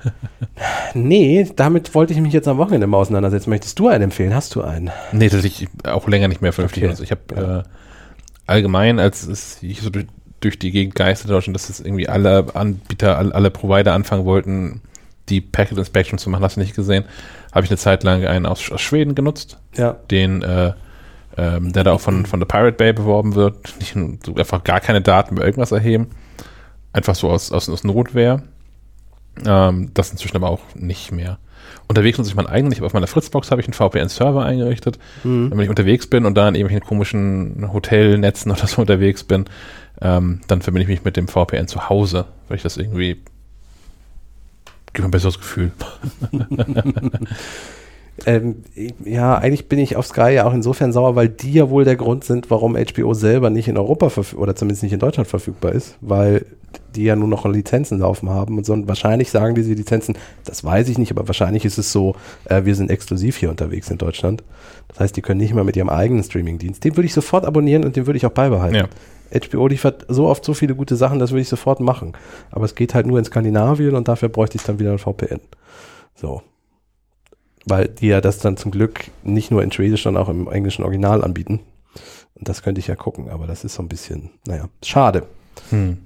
Nee, 0.94 1.48
damit 1.56 1.94
wollte 1.94 2.14
ich 2.14 2.19
mich 2.22 2.34
jetzt 2.34 2.48
am 2.48 2.57
Wochenende 2.57 2.88
mal 2.88 2.98
auseinandersetzen. 2.98 3.49
Möchtest 3.49 3.78
du 3.80 3.88
einen 3.88 4.06
empfehlen? 4.06 4.34
Hast 4.34 4.56
du 4.56 4.64
einen? 4.64 4.90
Nee, 5.11 5.30
tatsächlich 5.30 5.69
auch 5.86 6.07
länger 6.07 6.28
nicht 6.28 6.41
mehr 6.41 6.53
vernünftig. 6.53 6.84
Okay. 6.84 6.90
Also 6.90 7.03
ich 7.03 7.11
habe 7.11 7.22
Ja. 7.36 7.60
äh, 7.60 7.64
allgemein, 8.48 8.99
als 8.99 9.28
es 9.28 9.61
ich 9.61 9.82
so 9.82 9.90
durch, 9.90 10.06
durch 10.40 10.57
die 10.60 10.72
Gegend 10.72 10.95
geisterte, 10.95 11.34
Deutschland, 11.34 11.56
dass 11.56 11.69
es 11.69 11.80
irgendwie 11.80 12.10
alle 12.10 12.48
Anbieter, 12.56 13.18
alle, 13.18 13.36
alle 13.36 13.52
Provider 13.52 13.94
anfangen 13.94 14.26
wollten, 14.26 14.82
die 15.30 15.41
Packet 15.41 15.78
Inspection 15.78 16.18
zu 16.18 16.30
machen, 16.30 16.44
hast 16.44 16.56
du 16.56 16.61
nicht 16.61 16.76
gesehen, 16.76 17.03
habe 17.52 17.65
ich 17.65 17.72
eine 17.72 17.78
Zeit 17.78 18.03
lang 18.03 18.26
einen 18.26 18.45
aus, 18.45 18.72
aus 18.72 18.82
Schweden 18.82 19.14
genutzt, 19.14 19.60
Ja. 19.76 19.98
den 20.10 20.41
äh, 20.41 20.74
ähm, 21.38 21.72
der 21.72 21.84
da 21.84 21.91
auch 21.91 22.02
von, 22.02 22.26
von 22.26 22.40
der 22.40 22.48
Pirate 22.48 22.72
Bay 22.78 22.94
beworben 22.94 23.36
wird, 23.36 23.76
nicht 23.80 23.95
einfach 24.40 24.64
gar 24.64 24.80
keine 24.80 25.02
Daten 25.02 25.36
über 25.36 25.45
irgendwas 25.45 25.72
erheben, 25.72 26.07
einfach 26.94 27.14
so 27.14 27.30
aus, 27.30 27.52
aus, 27.52 27.69
aus 27.69 27.84
Notwehr. 27.84 28.41
Ähm, 29.45 29.91
das 29.93 30.11
inzwischen 30.11 30.35
aber 30.35 30.49
auch 30.49 30.61
nicht 30.76 31.11
mehr. 31.11 31.39
Unterwegs 31.88 32.18
nutze 32.18 32.30
ich 32.30 32.35
mein 32.35 32.47
eigenes, 32.47 32.73
ich 32.73 32.80
hab 32.80 32.85
auf 32.85 32.93
meiner 32.93 33.07
Fritzbox 33.07 33.51
habe 33.51 33.61
ich 33.61 33.68
einen 33.68 33.73
VPN-Server 33.73 34.43
eingerichtet. 34.43 34.99
Mhm. 35.23 35.51
Wenn 35.51 35.59
ich 35.59 35.69
unterwegs 35.69 36.07
bin 36.07 36.26
und 36.26 36.35
da 36.35 36.47
in 36.47 36.55
irgendwelchen 36.55 36.88
komischen 36.88 37.72
Hotelnetzen 37.72 38.51
oder 38.53 38.68
so 38.68 38.81
unterwegs 38.81 39.23
bin, 39.23 39.45
ähm, 40.01 40.41
dann 40.47 40.61
verbinde 40.61 40.84
ich 40.84 40.89
mich 40.89 41.03
mit 41.03 41.18
dem 41.18 41.27
VPN 41.27 41.68
zu 41.68 41.89
Hause, 41.89 42.26
weil 42.47 42.57
ich 42.57 42.64
das 42.64 42.77
irgendwie 42.77 43.22
gibt 44.93 44.99
mir 44.99 45.05
ein 45.05 45.11
besseres 45.11 45.38
Gefühl. 45.38 45.72
Ähm, 48.26 48.64
ja, 49.06 49.38
eigentlich 49.38 49.69
bin 49.69 49.80
ich 49.80 49.95
auf 49.95 50.07
Sky 50.07 50.31
ja 50.31 50.45
auch 50.45 50.53
insofern 50.53 50.91
sauer, 50.91 51.15
weil 51.15 51.30
die 51.30 51.53
ja 51.53 51.69
wohl 51.69 51.85
der 51.85 51.95
Grund 51.95 52.23
sind, 52.23 52.49
warum 52.49 52.76
HBO 52.76 53.14
selber 53.14 53.49
nicht 53.49 53.68
in 53.68 53.77
Europa 53.77 54.10
verfügbar 54.10 54.44
oder 54.44 54.56
zumindest 54.56 54.84
nicht 54.84 54.94
in 54.94 54.99
Deutschland 54.99 55.30
verfügbar 55.30 55.73
ist, 55.73 55.98
weil 56.02 56.45
die 56.95 57.03
ja 57.03 57.15
nur 57.15 57.27
noch 57.27 57.45
Lizenzen 57.45 57.99
laufen 57.99 58.30
haben 58.30 58.57
und 58.57 58.65
so. 58.65 58.73
Und 58.73 58.88
wahrscheinlich 58.88 59.30
sagen 59.30 59.56
diese 59.56 59.73
Lizenzen, 59.73 60.18
das 60.45 60.64
weiß 60.64 60.89
ich 60.89 60.98
nicht, 60.98 61.11
aber 61.11 61.27
wahrscheinlich 61.27 61.64
ist 61.64 61.77
es 61.77 61.91
so, 61.91 62.15
äh, 62.45 62.65
wir 62.65 62.76
sind 62.76 62.89
exklusiv 62.89 63.38
hier 63.38 63.49
unterwegs 63.49 63.89
in 63.91 63.98
Deutschland. 63.98 64.44
Das 64.88 64.99
heißt, 64.99 65.15
die 65.15 65.22
können 65.22 65.39
nicht 65.39 65.53
mal 65.53 65.64
mit 65.64 65.76
ihrem 65.76 65.89
eigenen 65.89 66.23
Streamingdienst. 66.23 66.84
Den 66.84 66.98
würde 66.98 67.06
ich 67.06 67.14
sofort 67.14 67.45
abonnieren 67.45 67.85
und 67.85 67.95
den 67.95 68.07
würde 68.07 68.18
ich 68.18 68.26
auch 68.26 68.31
beibehalten. 68.31 68.76
Ja. 68.76 69.39
HBO 69.39 69.68
liefert 69.68 70.06
so 70.07 70.27
oft 70.27 70.44
so 70.44 70.53
viele 70.53 70.73
gute 70.76 70.95
Sachen, 70.95 71.19
das 71.19 71.31
würde 71.31 71.41
ich 71.41 71.49
sofort 71.49 71.81
machen. 71.81 72.14
Aber 72.49 72.65
es 72.65 72.76
geht 72.76 72.95
halt 72.95 73.06
nur 73.06 73.19
in 73.19 73.26
Skandinavien 73.26 73.95
und 73.95 74.07
dafür 74.07 74.30
bräuchte 74.30 74.57
ich 74.57 74.64
dann 74.64 74.80
wieder 74.80 74.91
ein 74.91 74.99
VPN. 74.99 75.41
So. 76.15 76.41
Weil 77.69 77.88
die 77.89 78.07
ja 78.07 78.22
das 78.22 78.39
dann 78.39 78.56
zum 78.57 78.72
Glück 78.72 79.06
nicht 79.23 79.52
nur 79.52 79.61
in 79.64 79.72
Schwedisch, 79.72 80.03
sondern 80.03 80.23
auch 80.23 80.30
im 80.30 80.48
englischen 80.48 80.84
Original 80.84 81.23
anbieten. 81.23 81.60
Und 82.35 82.48
das 82.48 82.61
könnte 82.64 82.80
ich 82.80 82.88
ja 82.88 82.95
gucken, 82.95 83.30
aber 83.30 83.48
das 83.48 83.64
ist 83.64 83.73
so 83.76 83.84
ein 83.84 83.89
bisschen, 83.89 84.30
naja, 84.48 84.65
schade. 84.84 85.23
Hm. 85.69 85.98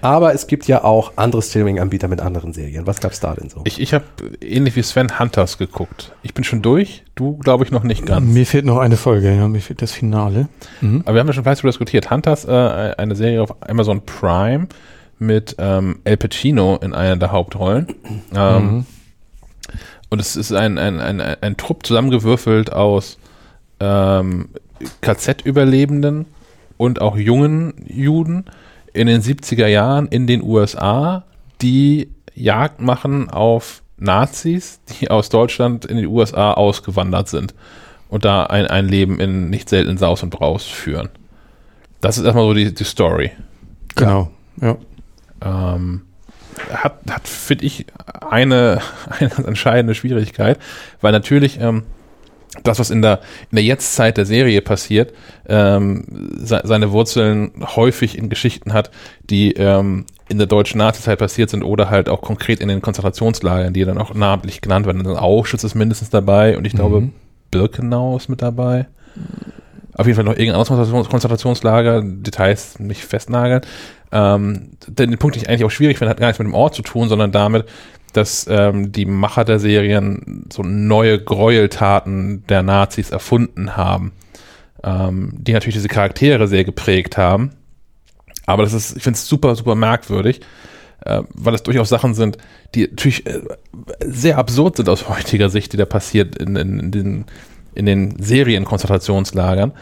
Aber 0.00 0.34
es 0.34 0.46
gibt 0.46 0.66
ja 0.68 0.84
auch 0.84 1.12
andere 1.16 1.40
Streaming-Anbieter 1.40 2.08
mit 2.08 2.20
anderen 2.20 2.52
Serien. 2.52 2.86
Was 2.86 3.00
gab's 3.00 3.20
da 3.20 3.32
denn 3.34 3.48
so? 3.48 3.62
Ich, 3.64 3.80
ich 3.80 3.94
habe 3.94 4.04
ähnlich 4.42 4.76
wie 4.76 4.82
Sven 4.82 5.18
Hunters 5.18 5.56
geguckt. 5.56 6.12
Ich 6.22 6.34
bin 6.34 6.44
schon 6.44 6.60
durch, 6.60 7.04
du 7.14 7.38
glaube 7.38 7.64
ich 7.64 7.70
noch 7.70 7.84
nicht 7.84 8.04
ganz. 8.04 8.26
Mir 8.30 8.44
fehlt 8.44 8.66
noch 8.66 8.78
eine 8.78 8.98
Folge, 8.98 9.34
ja, 9.34 9.48
mir 9.48 9.60
fehlt 9.60 9.80
das 9.80 9.92
Finale. 9.92 10.48
Mhm. 10.82 11.02
Aber 11.06 11.14
wir 11.14 11.20
haben 11.20 11.26
ja 11.28 11.32
schon 11.32 11.44
fleißig 11.44 11.62
darüber 11.62 11.70
diskutiert. 11.72 12.10
Hunters, 12.10 12.44
äh, 12.44 12.50
eine 12.50 13.16
Serie 13.16 13.42
auf 13.42 13.54
Amazon 13.66 14.02
Prime 14.04 14.66
mit 15.18 15.56
ähm, 15.58 16.00
El 16.04 16.18
Pacino 16.18 16.76
in 16.82 16.92
einer 16.92 17.16
der 17.16 17.32
Hauptrollen. 17.32 17.86
Ähm, 18.36 18.62
Mhm. 18.62 18.86
Und 20.14 20.20
es 20.20 20.36
ist 20.36 20.52
ein, 20.52 20.78
ein, 20.78 21.00
ein, 21.00 21.20
ein, 21.20 21.56
Trupp 21.56 21.84
zusammengewürfelt 21.84 22.72
aus 22.72 23.18
ähm, 23.80 24.48
KZ-Überlebenden 25.00 26.26
und 26.76 27.00
auch 27.00 27.16
jungen 27.16 27.84
Juden 27.84 28.44
in 28.92 29.08
den 29.08 29.22
70er 29.22 29.66
Jahren 29.66 30.06
in 30.06 30.28
den 30.28 30.40
USA, 30.40 31.24
die 31.60 32.12
Jagd 32.32 32.80
machen 32.80 33.28
auf 33.28 33.82
Nazis, 33.96 34.78
die 35.00 35.10
aus 35.10 35.30
Deutschland 35.30 35.84
in 35.84 35.96
die 35.96 36.06
USA 36.06 36.52
ausgewandert 36.52 37.28
sind 37.28 37.52
und 38.08 38.24
da 38.24 38.44
ein, 38.44 38.68
ein 38.68 38.86
Leben 38.86 39.18
in 39.18 39.50
nicht 39.50 39.68
selten 39.68 39.98
Saus 39.98 40.22
und 40.22 40.30
Braus 40.30 40.62
führen. 40.62 41.08
Das 42.00 42.18
ist 42.18 42.24
erstmal 42.24 42.44
so 42.44 42.54
die, 42.54 42.72
die 42.72 42.84
Story. 42.84 43.32
Genau, 43.96 44.30
ja. 44.60 44.76
Ähm, 45.42 46.02
hat, 46.72 46.98
hat 47.10 47.28
finde 47.28 47.64
ich, 47.64 47.86
eine, 48.28 48.80
eine 49.18 49.30
entscheidende 49.46 49.94
Schwierigkeit, 49.94 50.58
weil 51.00 51.12
natürlich 51.12 51.60
ähm, 51.60 51.84
das, 52.62 52.78
was 52.78 52.90
in 52.90 53.02
der, 53.02 53.20
in 53.50 53.56
der 53.56 53.64
Jetztzeit 53.64 54.16
der 54.16 54.26
Serie 54.26 54.62
passiert, 54.62 55.12
ähm, 55.48 56.04
se 56.36 56.60
seine 56.64 56.92
Wurzeln 56.92 57.50
häufig 57.74 58.16
in 58.16 58.28
Geschichten 58.28 58.72
hat, 58.72 58.90
die 59.28 59.52
ähm, 59.54 60.06
in 60.28 60.38
der 60.38 60.46
deutschen 60.46 60.78
Nazizeit 60.78 61.18
passiert 61.18 61.50
sind 61.50 61.64
oder 61.64 61.90
halt 61.90 62.08
auch 62.08 62.22
konkret 62.22 62.60
in 62.60 62.68
den 62.68 62.80
Konzentrationslagern, 62.80 63.74
die 63.74 63.84
dann 63.84 63.98
auch 63.98 64.14
namentlich 64.14 64.60
genannt 64.60 64.86
werden. 64.86 65.04
Also 65.04 65.18
Auschwitz 65.18 65.64
ist 65.64 65.74
mindestens 65.74 66.10
dabei 66.10 66.56
und 66.56 66.64
ich 66.64 66.74
glaube, 66.74 67.00
Mhm. 67.00 67.12
Birkenau 67.50 68.16
ist 68.16 68.28
mit 68.28 68.42
dabei. 68.42 68.86
Auf 69.96 70.06
jeden 70.06 70.16
Fall 70.16 70.24
noch 70.24 70.32
irgendein 70.32 70.60
anderes 70.60 70.88
Konzentrations- 70.88 71.08
Konzentrationslager, 71.08 72.02
Details 72.02 72.80
nicht 72.80 73.04
festnageln. 73.04 73.60
Ähm, 74.12 74.70
den, 74.86 75.18
Punkt, 75.18 75.36
den 75.36 75.42
ich 75.42 75.48
eigentlich 75.48 75.64
auch 75.64 75.70
schwierig 75.70 75.98
finde, 75.98 76.10
hat 76.10 76.18
gar 76.18 76.28
nichts 76.28 76.38
mit 76.38 76.46
dem 76.46 76.54
Ort 76.54 76.74
zu 76.74 76.82
tun, 76.82 77.08
sondern 77.08 77.32
damit, 77.32 77.66
dass 78.12 78.46
ähm, 78.48 78.92
die 78.92 79.06
Macher 79.06 79.44
der 79.44 79.58
Serien 79.58 80.46
so 80.52 80.62
neue 80.62 81.18
Gräueltaten 81.18 82.46
der 82.48 82.62
Nazis 82.62 83.10
erfunden 83.10 83.76
haben, 83.76 84.12
ähm, 84.82 85.32
die 85.36 85.52
natürlich 85.52 85.74
diese 85.74 85.88
Charaktere 85.88 86.46
sehr 86.46 86.64
geprägt 86.64 87.16
haben. 87.16 87.50
Aber 88.46 88.62
das 88.62 88.72
ist, 88.72 88.96
ich 88.96 89.02
finde 89.02 89.16
es 89.16 89.26
super, 89.26 89.56
super 89.56 89.74
merkwürdig, 89.74 90.40
äh, 91.04 91.22
weil 91.34 91.54
es 91.54 91.62
durchaus 91.62 91.88
Sachen 91.88 92.14
sind, 92.14 92.38
die 92.74 92.82
natürlich 92.82 93.26
äh, 93.26 93.40
sehr 94.00 94.38
absurd 94.38 94.76
sind 94.76 94.88
aus 94.88 95.08
heutiger 95.08 95.48
Sicht, 95.48 95.72
die 95.72 95.76
da 95.76 95.86
passiert 95.86 96.36
in, 96.36 96.56
in, 96.56 96.78
in 96.78 96.90
den, 96.90 97.24
in 97.74 97.86
den 97.86 98.22
Serienkonzentrationslagern. 98.22 99.72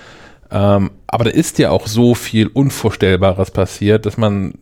Ähm, 0.52 0.90
aber 1.06 1.24
da 1.24 1.30
ist 1.30 1.58
ja 1.58 1.70
auch 1.70 1.86
so 1.86 2.14
viel 2.14 2.46
Unvorstellbares 2.48 3.50
passiert, 3.50 4.04
dass 4.06 4.16
man, 4.18 4.54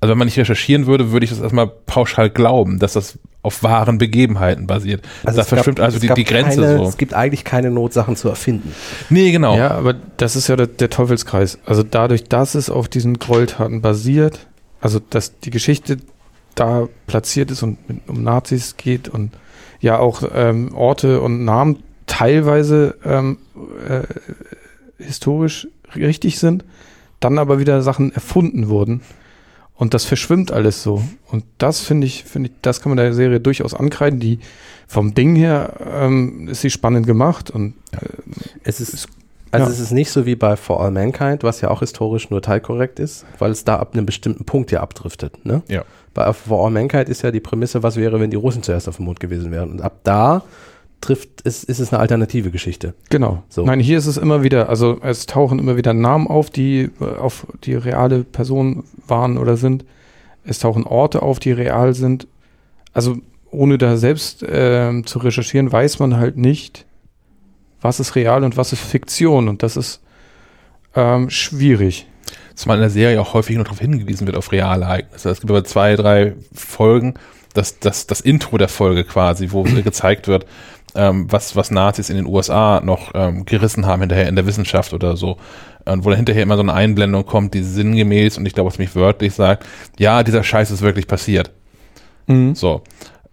also 0.00 0.10
wenn 0.10 0.18
man 0.18 0.26
nicht 0.26 0.38
recherchieren 0.38 0.86
würde, 0.86 1.12
würde 1.12 1.24
ich 1.24 1.30
das 1.30 1.40
erstmal 1.40 1.68
pauschal 1.68 2.30
glauben, 2.30 2.78
dass 2.78 2.94
das 2.94 3.18
auf 3.42 3.62
wahren 3.62 3.98
Begebenheiten 3.98 4.66
basiert. 4.66 5.02
da 5.22 5.30
es 5.30 5.36
gab- 5.36 5.46
verschwimmt 5.48 5.78
also 5.80 6.00
die, 6.00 6.08
die 6.12 6.24
Grenze 6.24 6.60
keine, 6.60 6.78
so. 6.78 6.84
Es 6.84 6.96
gibt 6.96 7.14
eigentlich 7.14 7.44
keine 7.44 7.70
Not, 7.70 7.92
Sachen 7.92 8.16
zu 8.16 8.28
erfinden. 8.28 8.74
Nee, 9.10 9.30
genau. 9.30 9.56
Ja, 9.56 9.70
aber 9.70 9.94
das 10.16 10.34
ist 10.34 10.48
ja 10.48 10.56
der, 10.56 10.66
der 10.66 10.90
Teufelskreis. 10.90 11.58
Also 11.64 11.84
dadurch, 11.84 12.24
dass 12.24 12.56
es 12.56 12.68
auf 12.68 12.88
diesen 12.88 13.18
Gräueltaten 13.18 13.80
basiert, 13.80 14.46
also 14.80 15.00
dass 15.10 15.38
die 15.38 15.50
Geschichte 15.50 15.98
da 16.56 16.88
platziert 17.06 17.52
ist 17.52 17.62
und 17.62 17.88
mit, 17.88 18.00
um 18.08 18.24
Nazis 18.24 18.76
geht 18.76 19.08
und 19.08 19.30
ja 19.80 19.98
auch 19.98 20.22
ähm, 20.34 20.74
Orte 20.74 21.20
und 21.20 21.44
Namen 21.44 21.84
teilweise 22.06 22.96
ähm, 23.04 23.38
äh, 23.88 24.02
historisch 24.98 25.68
richtig 25.94 26.38
sind, 26.38 26.64
dann 27.20 27.38
aber 27.38 27.58
wieder 27.58 27.82
Sachen 27.82 28.12
erfunden 28.12 28.68
wurden. 28.68 29.02
Und 29.74 29.94
das 29.94 30.04
verschwimmt 30.04 30.50
alles 30.50 30.82
so. 30.82 31.02
Und 31.30 31.44
das 31.58 31.80
finde 31.80 32.06
ich, 32.06 32.24
finde 32.24 32.50
ich, 32.50 32.56
das 32.62 32.80
kann 32.80 32.90
man 32.90 32.96
der 32.96 33.14
Serie 33.14 33.38
durchaus 33.38 33.74
ankreiden. 33.74 34.18
Die 34.18 34.40
vom 34.88 35.14
Ding 35.14 35.36
her 35.36 35.74
ähm, 35.86 36.48
ist 36.48 36.62
sie 36.62 36.70
spannend 36.70 37.06
gemacht 37.06 37.50
und 37.50 37.74
Es 38.64 38.80
ist, 38.80 39.06
also 39.50 39.66
ja. 39.66 39.72
es 39.72 39.78
ist 39.78 39.92
nicht 39.92 40.10
so 40.10 40.26
wie 40.26 40.34
bei 40.34 40.56
For 40.56 40.80
All 40.82 40.90
Mankind, 40.90 41.42
was 41.42 41.60
ja 41.60 41.70
auch 41.70 41.80
historisch 41.80 42.28
nur 42.30 42.42
teilkorrekt 42.42 42.98
ist, 42.98 43.24
weil 43.38 43.50
es 43.50 43.64
da 43.64 43.76
ab 43.76 43.94
einem 43.94 44.04
bestimmten 44.04 44.44
Punkt 44.44 44.70
ja 44.72 44.80
abdriftet. 44.80 45.44
Ne? 45.44 45.62
Ja. 45.68 45.84
Bei 46.12 46.32
For 46.32 46.64
All 46.64 46.70
Mankind 46.72 47.08
ist 47.08 47.22
ja 47.22 47.30
die 47.30 47.40
Prämisse, 47.40 47.82
was 47.82 47.96
wäre, 47.96 48.20
wenn 48.20 48.30
die 48.30 48.36
Russen 48.36 48.62
zuerst 48.62 48.88
auf 48.88 48.96
dem 48.96 49.04
Mond 49.04 49.20
gewesen 49.20 49.52
wären. 49.52 49.70
Und 49.70 49.82
ab 49.82 50.00
da 50.02 50.42
trifft 51.00 51.28
es, 51.44 51.64
ist 51.64 51.78
es 51.78 51.92
eine 51.92 52.00
alternative 52.00 52.50
Geschichte. 52.50 52.94
Genau. 53.10 53.42
So. 53.48 53.64
Nein, 53.64 53.80
hier 53.80 53.98
ist 53.98 54.06
es 54.06 54.16
immer 54.16 54.42
wieder, 54.42 54.68
also 54.68 54.98
es 55.02 55.26
tauchen 55.26 55.58
immer 55.58 55.76
wieder 55.76 55.94
Namen 55.94 56.26
auf, 56.26 56.50
die 56.50 56.90
äh, 57.00 57.04
auf 57.04 57.46
die 57.64 57.74
reale 57.74 58.24
Personen 58.24 58.84
waren 59.06 59.38
oder 59.38 59.56
sind. 59.56 59.84
Es 60.44 60.58
tauchen 60.58 60.84
Orte 60.84 61.22
auf, 61.22 61.38
die 61.38 61.52
real 61.52 61.94
sind. 61.94 62.26
Also 62.92 63.18
ohne 63.50 63.78
da 63.78 63.96
selbst 63.96 64.44
ähm, 64.48 65.06
zu 65.06 65.18
recherchieren, 65.18 65.70
weiß 65.70 65.98
man 66.00 66.16
halt 66.16 66.36
nicht, 66.36 66.84
was 67.80 68.00
ist 68.00 68.14
real 68.14 68.44
und 68.44 68.56
was 68.56 68.72
ist 68.72 68.80
Fiktion. 68.80 69.48
Und 69.48 69.62
das 69.62 69.76
ist 69.76 70.00
ähm, 70.94 71.30
schwierig. 71.30 72.06
Zumal 72.54 72.78
in 72.78 72.82
der 72.82 72.90
Serie 72.90 73.20
auch 73.20 73.34
häufig 73.34 73.54
nur 73.54 73.64
darauf 73.64 73.78
hingewiesen 73.78 74.26
wird, 74.26 74.36
auf 74.36 74.50
reale 74.50 74.84
Ereignisse. 74.84 75.30
Es 75.30 75.40
gibt 75.40 75.50
aber 75.50 75.64
zwei, 75.64 75.94
drei 75.94 76.34
Folgen, 76.52 77.14
das, 77.54 77.78
das, 77.78 78.06
das 78.06 78.20
Intro 78.20 78.58
der 78.58 78.68
Folge 78.68 79.04
quasi, 79.04 79.52
wo 79.52 79.62
gezeigt 79.84 80.28
wird, 80.28 80.46
ähm, 80.94 81.30
was, 81.30 81.56
was 81.56 81.70
Nazis 81.70 82.10
in 82.10 82.16
den 82.16 82.26
USA 82.26 82.80
noch 82.80 83.12
ähm, 83.14 83.44
gerissen 83.44 83.86
haben 83.86 84.00
hinterher 84.00 84.28
in 84.28 84.36
der 84.36 84.46
Wissenschaft 84.46 84.92
oder 84.92 85.16
so. 85.16 85.36
Und 85.84 86.04
wo 86.04 86.10
dann 86.10 86.16
hinterher 86.16 86.42
immer 86.42 86.56
so 86.56 86.62
eine 86.62 86.74
Einblendung 86.74 87.24
kommt, 87.24 87.54
die 87.54 87.62
sinngemäß, 87.62 88.36
und 88.38 88.46
ich 88.46 88.54
glaube, 88.54 88.68
was 88.68 88.78
mich 88.78 88.94
wörtlich 88.94 89.34
sagt, 89.34 89.64
ja, 89.98 90.22
dieser 90.22 90.42
Scheiß 90.42 90.70
ist 90.70 90.82
wirklich 90.82 91.06
passiert. 91.06 91.50
So. 92.54 92.82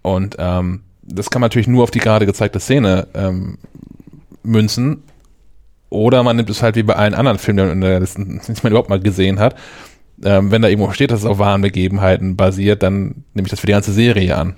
Und 0.01 0.35
ähm, 0.39 0.81
das 1.01 1.29
kann 1.29 1.41
man 1.41 1.47
natürlich 1.47 1.67
nur 1.67 1.83
auf 1.83 1.91
die 1.91 1.99
gerade 1.99 2.25
gezeigte 2.25 2.59
Szene 2.59 3.07
ähm, 3.13 3.57
münzen. 4.43 5.03
Oder 5.89 6.23
man 6.23 6.35
nimmt 6.35 6.49
es 6.49 6.61
halt 6.61 6.75
wie 6.75 6.83
bei 6.83 6.95
allen 6.95 7.13
anderen 7.13 7.37
Filmen, 7.39 7.57
die 7.57 7.63
man 7.63 7.73
in 7.73 7.81
der 7.81 7.99
letzten, 7.99 8.41
die 8.47 8.53
man 8.63 8.71
überhaupt 8.71 8.89
mal 8.89 8.99
gesehen 8.99 9.39
hat. 9.39 9.55
Ähm, 10.23 10.51
wenn 10.51 10.61
da 10.61 10.69
irgendwo 10.69 10.91
steht, 10.91 11.11
dass 11.11 11.19
es 11.19 11.25
auf 11.25 11.39
wahren 11.39 11.61
Begebenheiten 11.61 12.35
basiert, 12.35 12.83
dann 12.83 13.23
nehme 13.33 13.47
ich 13.47 13.49
das 13.49 13.59
für 13.59 13.67
die 13.67 13.73
ganze 13.73 13.91
Serie 13.91 14.35
an. 14.37 14.55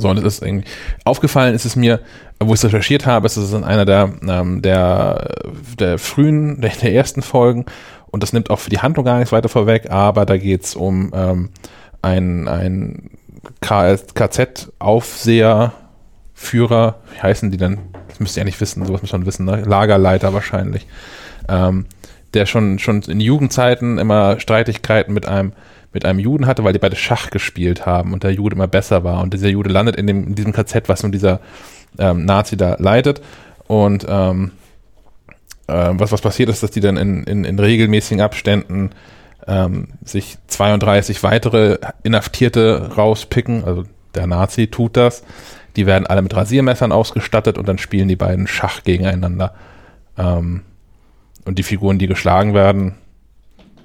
So, 0.00 0.08
und 0.08 0.18
es 0.18 0.24
ist 0.24 0.42
irgendwie 0.42 0.66
aufgefallen 1.04 1.54
ist 1.54 1.64
es 1.64 1.76
mir, 1.76 2.00
wo 2.40 2.54
ich 2.54 2.60
es 2.60 2.64
recherchiert 2.64 3.06
habe, 3.06 3.26
ist 3.26 3.36
es 3.36 3.52
in 3.52 3.64
einer 3.64 3.84
der, 3.84 4.12
ähm, 4.26 4.62
der, 4.62 5.30
der 5.78 5.98
frühen, 5.98 6.60
der, 6.60 6.70
der 6.70 6.92
ersten 6.92 7.22
Folgen 7.22 7.64
und 8.10 8.22
das 8.22 8.32
nimmt 8.32 8.50
auch 8.50 8.60
für 8.60 8.70
die 8.70 8.78
Handlung 8.78 9.04
gar 9.04 9.18
nichts 9.18 9.32
weiter 9.32 9.48
vorweg, 9.48 9.90
aber 9.90 10.24
da 10.26 10.36
geht 10.36 10.64
es 10.64 10.76
um 10.76 11.12
ähm, 11.14 11.50
ein, 12.02 12.46
ein 12.48 13.10
KZ-Aufseher, 14.14 15.72
Führer, 16.34 17.00
wie 17.12 17.20
heißen 17.22 17.50
die 17.50 17.56
denn? 17.56 17.78
Das 18.08 18.20
müsst 18.20 18.36
ihr 18.36 18.40
ja 18.40 18.44
nicht 18.44 18.60
wissen, 18.60 18.84
sowas 18.84 19.02
muss 19.02 19.12
man 19.12 19.26
wissen, 19.26 19.46
ne? 19.46 19.62
Lagerleiter 19.62 20.34
wahrscheinlich. 20.34 20.86
Ähm, 21.48 21.86
der 22.34 22.46
schon, 22.46 22.78
schon 22.78 23.02
in 23.02 23.20
Jugendzeiten 23.20 23.98
immer 23.98 24.38
Streitigkeiten 24.40 25.14
mit 25.14 25.26
einem, 25.26 25.52
mit 25.94 26.04
einem 26.04 26.18
Juden 26.18 26.46
hatte, 26.46 26.64
weil 26.64 26.72
die 26.72 26.78
beide 26.78 26.96
Schach 26.96 27.30
gespielt 27.30 27.86
haben 27.86 28.12
und 28.12 28.24
der 28.24 28.32
Jude 28.32 28.56
immer 28.56 28.66
besser 28.66 29.04
war. 29.04 29.22
Und 29.22 29.32
dieser 29.32 29.48
Jude 29.48 29.70
landet 29.70 29.96
in, 29.96 30.06
dem, 30.06 30.26
in 30.26 30.34
diesem 30.34 30.52
KZ, 30.52 30.88
was 30.88 31.02
nun 31.02 31.12
dieser 31.12 31.40
ähm, 31.98 32.24
Nazi 32.24 32.56
da 32.56 32.76
leitet. 32.78 33.22
Und 33.68 34.04
ähm, 34.08 34.50
äh, 35.68 35.90
was, 35.92 36.12
was 36.12 36.20
passiert 36.20 36.48
ist, 36.48 36.62
dass 36.62 36.72
die 36.72 36.80
dann 36.80 36.96
in, 36.96 37.24
in, 37.24 37.44
in 37.44 37.58
regelmäßigen 37.58 38.20
Abständen 38.20 38.90
ähm, 39.46 39.88
sich 40.04 40.36
32 40.48 41.22
weitere 41.22 41.78
Inhaftierte 42.02 42.90
rauspicken, 42.96 43.64
also 43.64 43.84
der 44.14 44.26
Nazi 44.26 44.66
tut 44.66 44.96
das, 44.96 45.22
Die 45.76 45.86
werden 45.86 46.06
alle 46.06 46.22
mit 46.22 46.34
Rasiermessern 46.34 46.92
ausgestattet 46.92 47.58
und 47.58 47.68
dann 47.68 47.78
spielen 47.78 48.08
die 48.08 48.16
beiden 48.16 48.46
Schach 48.46 48.82
gegeneinander. 48.84 49.54
Ähm, 50.18 50.62
und 51.44 51.58
die 51.58 51.62
Figuren, 51.62 51.98
die 51.98 52.06
geschlagen 52.06 52.54
werden, 52.54 52.94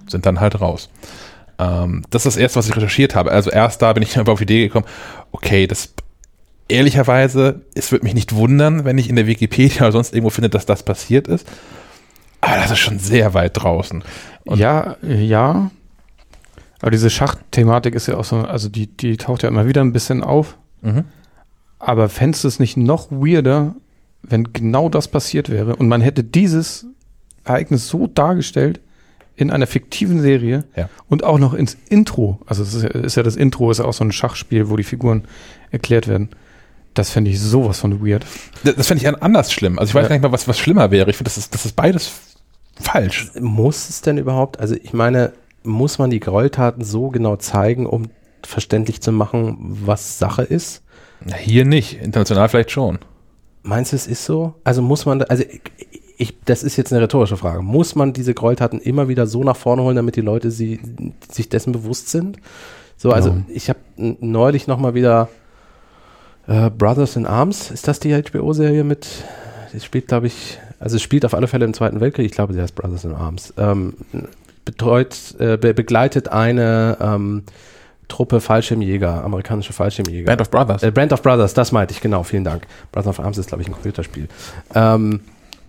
sind 0.07 0.25
dann 0.25 0.39
halt 0.39 0.61
raus. 0.61 0.89
Ähm, 1.59 2.03
das 2.09 2.25
ist 2.25 2.35
das 2.35 2.41
erste, 2.41 2.59
was 2.59 2.69
ich 2.69 2.75
recherchiert 2.75 3.15
habe. 3.15 3.31
Also 3.31 3.51
erst 3.51 3.81
da 3.81 3.93
bin 3.93 4.01
ich 4.01 4.17
auf 4.27 4.39
die 4.39 4.43
Idee 4.43 4.67
gekommen, 4.67 4.85
okay, 5.31 5.67
das 5.67 5.93
ehrlicherweise, 6.69 7.61
es 7.75 7.91
würde 7.91 8.05
mich 8.05 8.13
nicht 8.13 8.33
wundern, 8.33 8.85
wenn 8.85 8.97
ich 8.97 9.09
in 9.09 9.15
der 9.15 9.27
Wikipedia 9.27 9.81
oder 9.81 9.91
sonst 9.91 10.13
irgendwo 10.13 10.29
finde, 10.29 10.49
dass 10.49 10.65
das 10.65 10.83
passiert 10.83 11.27
ist. 11.27 11.47
Aber 12.41 12.55
das 12.55 12.71
ist 12.71 12.79
schon 12.79 12.99
sehr 12.99 13.33
weit 13.33 13.61
draußen. 13.61 14.03
Und 14.45 14.59
ja, 14.59 14.95
ja. 15.01 15.71
Aber 16.81 16.91
diese 16.91 17.09
Schachthematik 17.09 17.95
ist 17.95 18.07
ja 18.07 18.15
auch 18.15 18.23
so, 18.23 18.37
also 18.37 18.69
die, 18.69 18.87
die 18.87 19.17
taucht 19.17 19.43
ja 19.43 19.49
immer 19.49 19.67
wieder 19.67 19.81
ein 19.81 19.91
bisschen 19.91 20.23
auf. 20.23 20.57
Mhm. 20.81 21.03
Aber 21.79 22.07
fändest 22.07 22.45
du 22.45 22.47
es 22.47 22.59
nicht 22.59 22.77
noch 22.77 23.11
weirder, 23.11 23.75
wenn 24.21 24.53
genau 24.53 24.89
das 24.89 25.07
passiert 25.07 25.49
wäre 25.49 25.75
und 25.75 25.87
man 25.87 26.01
hätte 26.01 26.23
dieses 26.23 26.85
Ereignis 27.43 27.87
so 27.87 28.07
dargestellt 28.07 28.79
in 29.39 29.51
einer 29.51 29.67
fiktiven 29.67 30.21
Serie 30.21 30.65
ja. 30.75 30.89
und 31.07 31.23
auch 31.23 31.39
noch 31.39 31.53
ins 31.53 31.77
Intro. 31.87 32.39
Also 32.45 32.63
es 32.63 32.73
ist 32.73 32.83
ja, 32.83 32.89
ist 32.89 33.15
ja 33.15 33.23
das 33.23 33.35
Intro, 33.35 33.71
ist 33.71 33.77
ja 33.77 33.85
auch 33.85 33.93
so 33.93 34.03
ein 34.03 34.11
Schachspiel, 34.11 34.69
wo 34.69 34.75
die 34.75 34.83
Figuren 34.83 35.23
erklärt 35.71 36.07
werden. 36.07 36.29
Das 36.93 37.11
fände 37.11 37.31
ich 37.31 37.39
sowas 37.39 37.79
von 37.79 38.05
weird. 38.05 38.25
Das, 38.63 38.75
das 38.75 38.87
fände 38.87 39.03
ich 39.03 39.21
anders 39.23 39.53
schlimm. 39.53 39.79
Also 39.79 39.91
ich 39.91 39.95
weiß 39.95 40.03
ja. 40.03 40.09
gar 40.09 40.15
nicht 40.15 40.23
mal, 40.23 40.31
was, 40.33 40.47
was 40.47 40.59
schlimmer 40.59 40.91
wäre. 40.91 41.09
Ich 41.09 41.17
finde, 41.17 41.29
das 41.29 41.37
ist, 41.37 41.53
das 41.53 41.65
ist 41.65 41.75
beides 41.75 42.11
falsch. 42.79 43.31
Muss 43.39 43.87
es 43.89 44.01
denn 44.01 44.17
überhaupt? 44.17 44.59
Also 44.59 44.75
ich 44.75 44.91
meine, 44.91 45.31
muss 45.63 45.99
man 45.99 46.09
die 46.09 46.19
Gräueltaten 46.19 46.83
so 46.83 47.09
genau 47.09 47.37
zeigen, 47.37 47.85
um 47.85 48.09
verständlich 48.43 49.01
zu 49.01 49.13
machen, 49.13 49.57
was 49.85 50.19
Sache 50.19 50.43
ist? 50.43 50.83
Hier 51.37 51.65
nicht, 51.65 52.01
international 52.01 52.49
vielleicht 52.49 52.71
schon. 52.71 52.99
Meinst 53.63 53.91
du, 53.91 53.95
es 53.95 54.07
ist 54.07 54.25
so? 54.25 54.55
Also 54.63 54.81
muss 54.81 55.05
man, 55.05 55.21
also 55.23 55.43
ich, 56.19 56.37
das 56.43 56.63
ist 56.63 56.75
jetzt 56.75 56.91
eine 56.91 57.01
rhetorische 57.01 57.37
Frage. 57.37 57.61
Muss 57.61 57.95
man 57.95 58.11
diese 58.11 58.33
Gräueltaten 58.33 58.81
immer 58.81 59.07
wieder 59.07 59.25
so 59.25 59.41
nach 59.45 59.55
vorne 59.55 59.83
holen, 59.83 59.95
damit 59.95 60.17
die 60.17 60.21
Leute 60.21 60.51
sie, 60.51 60.81
sich 61.31 61.47
dessen 61.47 61.71
bewusst 61.71 62.09
sind? 62.09 62.37
So, 62.97 63.11
also 63.11 63.29
ja. 63.29 63.41
ich 63.47 63.69
habe 63.69 63.79
neulich 63.95 64.67
noch 64.67 64.77
mal 64.77 64.93
wieder 64.93 65.29
äh, 66.47 66.69
Brothers 66.69 67.15
in 67.15 67.25
Arms, 67.25 67.71
ist 67.71 67.87
das 67.87 68.01
die 68.01 68.13
HBO-Serie 68.13 68.83
mit, 68.83 69.07
die 69.71 69.79
spielt, 69.79 70.09
glaube 70.09 70.27
ich, 70.27 70.59
also 70.77 70.97
es 70.97 71.01
spielt 71.01 71.23
auf 71.23 71.33
alle 71.33 71.47
Fälle 71.47 71.63
im 71.63 71.73
Zweiten 71.73 72.01
Weltkrieg, 72.01 72.25
ich 72.25 72.33
glaube, 72.33 72.53
sie 72.53 72.61
heißt 72.61 72.75
Brothers 72.75 73.05
in 73.05 73.13
Arms, 73.13 73.53
ähm, 73.57 73.93
betreut, 74.65 75.35
äh, 75.39 75.55
be 75.55 75.73
begleitet 75.73 76.27
eine 76.27 76.97
ähm, 76.99 77.43
Truppe 78.09 78.41
Fallschirmjäger, 78.41 79.23
amerikanische 79.23 79.71
Fallschirmjäger. 79.71 80.25
Band 80.25 80.41
of 80.41 80.51
Brothers. 80.51 80.83
Äh, 80.83 80.91
Band 80.91 81.13
of 81.13 81.21
Brothers, 81.21 81.53
das 81.53 81.71
meinte 81.71 81.93
ich, 81.93 82.01
genau, 82.01 82.23
vielen 82.23 82.43
Dank. 82.43 82.67
Brothers 82.91 83.07
of 83.07 83.23
Arms 83.23 83.37
ist, 83.37 83.47
glaube 83.47 83.61
ich, 83.61 83.69
ein 83.69 83.73
Computerspiel. 83.73 84.27
Ähm, 84.75 85.21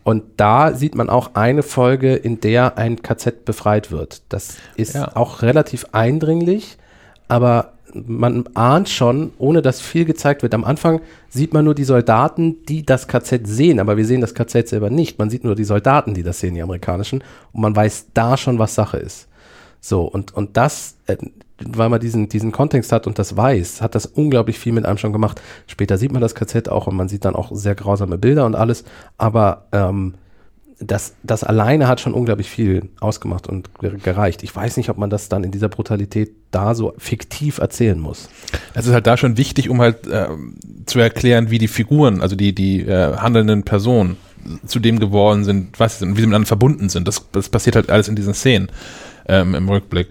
und 0.03 0.25
da 0.37 0.75
sieht 0.75 0.95
man 0.95 1.11
auch 1.11 1.35
eine 1.35 1.63
Folge, 1.63 2.15
in 2.15 2.41
der 2.41 2.79
ein 2.79 3.03
KZ 3.03 3.45
befreit 3.45 3.91
wird. 3.91 4.23
Das 4.29 4.57
ist 4.77 4.95
ja. 4.95 5.15
auch 5.15 5.43
relativ 5.43 5.87
eindringlich, 5.93 6.79
aber 7.29 7.73
man 7.95 8.45
ahnt 8.55 8.89
schon, 8.89 9.33
ohne 9.39 9.63
dass 9.63 9.81
viel 9.81 10.05
gezeigt 10.05 10.43
wird. 10.43 10.55
Am 10.55 10.65
Anfang 10.65 11.01
sieht 11.29 11.53
man 11.53 11.65
nur 11.65 11.75
die 11.75 11.85
Soldaten, 11.85 12.65
die 12.67 12.85
das 12.85 13.09
KZ 13.09 13.47
sehen, 13.47 13.81
aber 13.81 13.97
wir 13.97 14.05
sehen 14.05 14.21
das 14.21 14.35
KZ 14.35 14.69
selber 14.69 14.91
nicht. 14.91 15.19
Man 15.19 15.31
sieht 15.31 15.45
nur 15.45 15.55
die 15.55 15.65
Soldaten, 15.65 16.15
die 16.15 16.23
das 16.23 16.41
sehen, 16.41 16.55
die 16.55 16.63
amerikanischen, 16.63 17.23
und 17.53 17.61
man 17.61 17.75
weiß 17.75 18.09
da 18.15 18.37
schon, 18.37 18.59
was 18.59 18.75
Sache 18.75 18.99
ist. 18.99 19.29
So, 19.81 20.03
und, 20.03 20.35
und 20.35 20.57
das, 20.57 20.97
äh, 21.07 21.17
weil 21.65 21.89
man 21.89 22.01
diesen, 22.01 22.29
diesen 22.29 22.53
Kontext 22.53 22.93
hat 22.93 23.07
und 23.07 23.19
das 23.19 23.37
weiß, 23.37 23.83
hat 23.83 23.95
das 23.95 24.07
unglaublich 24.07 24.59
viel 24.59 24.73
mit 24.73 24.87
einem 24.87 24.99
schon 24.99 25.13
gemacht. 25.13 25.41
Später 25.67 25.99
sieht 25.99 26.13
man 26.13 26.21
das 26.21 26.35
KZ 26.35 26.69
auch 26.69 26.87
und 26.87 26.97
man 26.97 27.09
sieht 27.09 27.25
dann 27.25 27.37
auch 27.37 27.51
sehr 27.53 27.75
grausame 27.75 28.19
Bilder 28.19 28.47
und 28.47 28.55
alles, 28.55 28.85
aber 29.19 29.67
ähm, 29.73 30.15
das, 30.81 31.15
das 31.23 31.45
alleine 31.45 31.89
hat 31.89 32.01
schon 32.01 32.15
unglaublich 32.15 32.49
viel 32.49 32.89
ausgemacht 33.01 33.47
und 33.47 33.69
gereicht. 33.79 34.43
Ich 34.43 34.55
weiß 34.57 34.79
nicht, 34.79 34.89
ob 34.89 34.97
man 34.97 35.11
das 35.11 35.29
dann 35.29 35.45
in 35.45 35.51
dieser 35.51 35.69
Brutalität 35.69 36.33
da 36.51 36.75
so 36.75 36.95
fiktiv 36.97 37.59
erzählen 37.59 37.99
muss. 38.01 38.31
Es 38.73 38.87
ist 38.87 38.95
halt 38.95 39.07
da 39.07 39.19
schon 39.19 39.37
wichtig, 39.37 39.69
um 39.69 39.81
halt 39.81 40.07
äh, 40.07 40.29
zu 40.87 40.99
erklären, 40.99 41.51
wie 41.51 41.59
die 41.59 41.69
Figuren, 41.69 42.23
also 42.23 42.35
die, 42.35 42.55
die 42.55 42.81
äh, 42.81 43.17
handelnden 43.19 43.63
Personen 43.63 44.17
zu 44.65 44.79
dem 44.79 44.99
geworden 44.99 45.45
sind, 45.45 45.79
was 45.79 45.99
sind, 45.99 46.17
wie 46.17 46.21
sie 46.21 46.27
miteinander 46.27 46.49
verbunden 46.49 46.89
sind. 46.89 47.07
Das, 47.07 47.27
das 47.31 47.51
passiert 47.51 47.77
halt 47.77 47.91
alles 47.91 48.09
in 48.09 48.17
diesen 48.17 48.33
Szenen 48.33 48.71
ähm, 49.29 49.55
im 49.55 49.69
Rückblick 49.69 50.09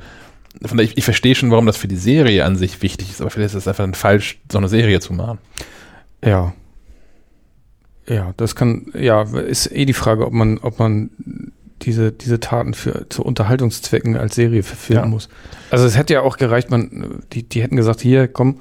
ich, 0.61 0.97
ich 0.97 1.03
verstehe 1.03 1.35
schon, 1.35 1.51
warum 1.51 1.65
das 1.65 1.77
für 1.77 1.87
die 1.87 1.95
Serie 1.95 2.45
an 2.45 2.55
sich 2.55 2.81
wichtig 2.81 3.09
ist, 3.09 3.21
aber 3.21 3.29
vielleicht 3.29 3.55
ist 3.55 3.65
es 3.65 3.67
einfach 3.67 3.97
falsch, 3.97 4.39
so 4.51 4.57
eine 4.57 4.67
Serie 4.67 4.99
zu 4.99 5.13
machen. 5.13 5.39
Ja. 6.23 6.53
Ja, 8.07 8.33
das 8.37 8.55
kann, 8.55 8.87
ja, 8.93 9.21
ist 9.21 9.71
eh 9.71 9.85
die 9.85 9.93
Frage, 9.93 10.25
ob 10.25 10.33
man, 10.33 10.57
ob 10.57 10.79
man 10.79 11.11
diese, 11.83 12.11
diese 12.11 12.39
Taten 12.39 12.73
für, 12.73 13.07
zu 13.09 13.23
Unterhaltungszwecken 13.23 14.17
als 14.17 14.35
Serie 14.35 14.63
verfilmen 14.63 15.05
ja. 15.05 15.09
muss. 15.09 15.29
Also 15.69 15.85
es 15.85 15.95
hätte 15.95 16.13
ja 16.13 16.21
auch 16.21 16.37
gereicht, 16.37 16.71
man, 16.71 17.23
die, 17.31 17.47
die 17.47 17.61
hätten 17.61 17.75
gesagt, 17.75 18.01
hier, 18.01 18.27
komm, 18.27 18.59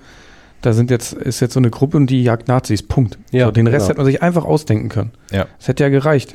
da 0.60 0.72
sind 0.72 0.90
jetzt, 0.90 1.12
ist 1.12 1.40
jetzt 1.40 1.54
so 1.54 1.60
eine 1.60 1.70
Gruppe 1.70 1.96
und 1.96 2.08
die 2.08 2.22
jagt 2.22 2.48
Nazis, 2.48 2.82
Punkt. 2.82 3.18
Ja, 3.30 3.46
so, 3.46 3.52
den 3.52 3.66
Rest 3.66 3.86
genau. 3.86 3.88
hätte 3.88 3.98
man 3.98 4.06
sich 4.06 4.22
einfach 4.22 4.44
ausdenken 4.44 4.88
können. 4.88 5.12
Ja. 5.30 5.46
Das 5.58 5.68
hätte 5.68 5.84
ja 5.84 5.88
gereicht. 5.88 6.34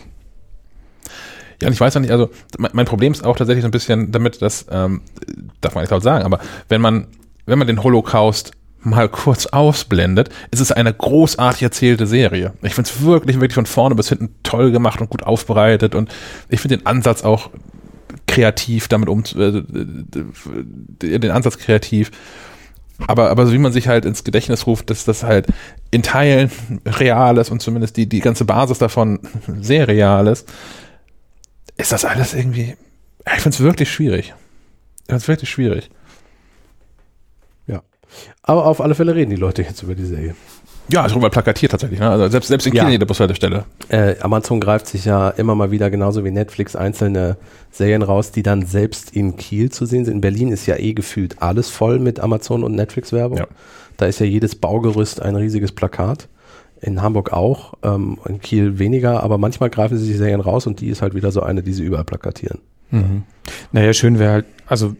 Ja, 1.62 1.68
und 1.68 1.74
ich 1.74 1.80
weiß 1.80 1.96
auch 1.96 2.02
nicht, 2.02 2.12
also 2.12 2.30
mein 2.58 2.86
Problem 2.86 3.14
ist 3.14 3.26
auch 3.26 3.38
tatsächlich 3.38 3.64
so 3.64 3.68
ein 3.68 3.72
bisschen 3.72 4.12
damit, 4.12 4.42
dass, 4.42 4.66
ähm, 4.72 5.02
darf 5.62 5.76
man 5.76 5.84
nicht 5.84 5.92
laut 5.92 6.04
sagen, 6.04 6.26
aber 6.26 6.40
wenn 6.70 6.82
man, 6.82 7.08
wenn 7.46 7.58
man 7.58 7.68
den 7.68 7.84
Holocaust 7.84 8.52
mal 8.80 9.08
kurz 9.08 9.46
ausblendet, 9.46 10.30
ist 10.52 10.60
es 10.60 10.72
eine 10.72 10.94
großartig 10.94 11.64
erzählte 11.64 12.06
Serie. 12.06 12.54
Ich 12.62 12.76
finde 12.76 12.90
es 12.90 13.02
wirklich, 13.04 13.38
wirklich 13.38 13.56
von 13.56 13.66
vorne 13.66 13.96
bis 13.96 14.10
hinten 14.10 14.36
toll 14.44 14.72
gemacht 14.72 15.00
und 15.00 15.10
gut 15.10 15.24
aufbereitet 15.24 15.96
und 15.96 16.14
ich 16.50 16.60
finde 16.60 16.78
den 16.78 16.86
Ansatz 16.86 17.24
auch 17.24 17.50
kreativ 18.28 18.88
damit 18.88 19.10
um, 19.10 19.24
äh, 19.38 19.64
den 21.02 21.32
Ansatz 21.32 21.58
kreativ. 21.58 22.12
Aber, 23.08 23.32
aber 23.32 23.46
so 23.46 23.54
wie 23.54 23.58
man 23.58 23.72
sich 23.72 23.88
halt 23.88 24.06
ins 24.06 24.24
Gedächtnis 24.24 24.68
ruft, 24.68 24.90
dass 24.90 25.04
das 25.04 25.24
halt 25.24 25.48
in 25.92 26.04
Teilen 26.04 26.52
real 26.86 27.38
ist 27.38 27.50
und 27.50 27.62
zumindest 27.62 27.98
die, 27.98 28.08
die 28.08 28.20
ganze 28.20 28.46
Basis 28.46 28.78
davon 28.78 29.20
sehr 29.62 29.88
real 29.88 30.28
ist, 30.28 30.48
ist 31.84 31.92
das 31.92 32.06
alles 32.06 32.34
irgendwie. 32.34 32.76
Ich 33.26 33.42
finde 33.42 33.56
es 33.56 33.60
wirklich 33.60 33.92
schwierig. 33.92 34.34
Ich 35.02 35.06
finde 35.08 35.18
es 35.18 35.28
wirklich 35.28 35.50
schwierig. 35.50 35.90
Ja. 37.68 37.84
Aber 38.42 38.66
auf 38.66 38.82
alle 38.82 38.96
Fälle 38.96 39.14
reden 39.14 39.30
die 39.30 39.36
Leute 39.36 39.62
jetzt 39.62 39.84
über 39.84 39.94
die 39.94 40.06
Serie. 40.06 40.36
Ja, 40.90 41.06
ist 41.06 41.12
darüber 41.12 41.30
plakatiert 41.30 41.72
tatsächlich. 41.72 42.00
Ne? 42.00 42.10
Also 42.10 42.28
selbst, 42.28 42.48
selbst 42.48 42.68
in 42.68 42.74
China 42.74 42.86
ja. 42.86 42.92
jede 42.92 43.06
Bushaltestelle. 43.06 43.66
Äh, 43.90 44.16
Amazon 44.20 44.60
greift 44.60 44.88
sich 44.88 45.06
ja 45.06 45.30
immer 45.30 45.56
mal 45.56 45.72
wieder, 45.72 45.90
genauso 45.90 46.26
wie 46.26 46.32
Netflix, 46.32 46.76
einzelne 46.76 47.38
Serien 47.72 48.02
raus, 48.02 48.32
die 48.32 48.44
dann 48.44 48.66
selbst 48.66 49.12
in 49.12 49.36
Kiel 49.36 49.70
zu 49.70 49.86
sehen 49.86 50.06
sind. 50.06 50.16
In 50.16 50.22
Berlin 50.22 50.52
ist 50.52 50.66
ja 50.66 50.78
eh 50.78 50.94
gefühlt 50.94 51.42
alles 51.42 51.70
voll 51.70 52.00
mit 52.00 52.20
Amazon 52.20 52.64
und 52.64 52.76
Netflix-Werbung. 52.76 53.40
Ja. 53.40 53.48
Da 53.98 54.06
ist 54.06 54.20
ja 54.20 54.26
jedes 54.26 54.56
Baugerüst 54.56 55.22
ein 55.22 55.36
riesiges 55.36 55.72
Plakat 55.72 56.28
in 56.84 57.02
Hamburg 57.02 57.32
auch, 57.32 57.74
ähm, 57.82 58.18
in 58.28 58.42
Kiel 58.42 58.78
weniger, 58.78 59.24
aber 59.24 59.38
manchmal 59.38 59.70
greifen 59.70 59.98
sie 59.98 60.08
die 60.08 60.18
Serien 60.18 60.42
raus 60.42 60.68
und 60.68 60.82
die 60.82 60.90
ist 60.90 61.02
halt 61.02 61.16
wieder 61.16 61.32
so 61.32 61.42
eine, 61.42 61.64
die 61.64 61.74
sie 61.74 61.84
überall 61.84 62.04
plakatieren. 62.04 62.60
Mhm. 62.92 63.24
Naja, 63.72 63.94
schön 63.94 64.20
wäre 64.20 64.32
halt, 64.34 64.46
also 64.68 64.96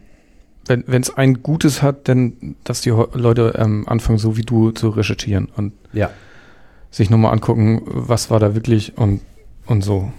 wenn 0.66 1.02
es 1.02 1.14
ein 1.14 1.42
Gutes 1.42 1.82
hat, 1.82 2.08
dann, 2.08 2.56
dass 2.64 2.80
die 2.80 2.88
Leute 2.88 3.54
ähm, 3.58 3.86
anfangen, 3.86 4.18
so 4.18 4.38
wie 4.38 4.42
du 4.42 4.70
zu 4.70 4.88
recherchieren 4.88 5.50
und 5.54 5.74
ja. 5.92 6.08
sich 6.90 7.10
nochmal 7.10 7.34
angucken, 7.34 7.82
was 7.84 8.30
war 8.30 8.40
da 8.40 8.54
wirklich 8.54 8.96
und, 8.96 9.20
und 9.66 9.82
so. 9.82 10.10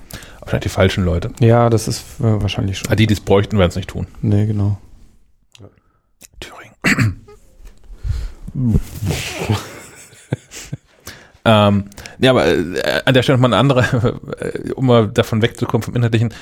Wahrscheinlich 0.42 0.66
die 0.66 0.70
falschen 0.70 1.04
Leute. 1.04 1.32
Ja, 1.40 1.72
das 1.72 1.88
ist 1.88 2.20
äh, 2.20 2.42
wahrscheinlich 2.42 2.78
schon. 2.78 2.92
Ah, 2.92 2.96
die, 2.96 3.08
die 3.08 3.16
es 3.16 3.22
bräuchten, 3.22 3.58
werden 3.58 3.70
es 3.70 3.76
nicht 3.76 3.90
tun. 3.90 4.06
Nee, 4.22 4.46
genau. 4.46 4.78
Thüringen. 6.40 7.20
Ähm, 11.46 11.86
ja, 12.20 12.32
aber 12.32 12.48
äh, 12.48 13.02
an 13.06 13.14
der 13.14 13.24
Stelle 13.24 13.38
nochmal 13.38 13.54
eine 13.54 13.60
andere, 13.60 14.20
äh, 14.40 14.72
um 14.72 14.88
mal 14.88 15.08
davon 15.08 15.42
wegzukommen 15.42 15.84
vom 15.84 15.96
Inhaltlichen. 15.96 16.34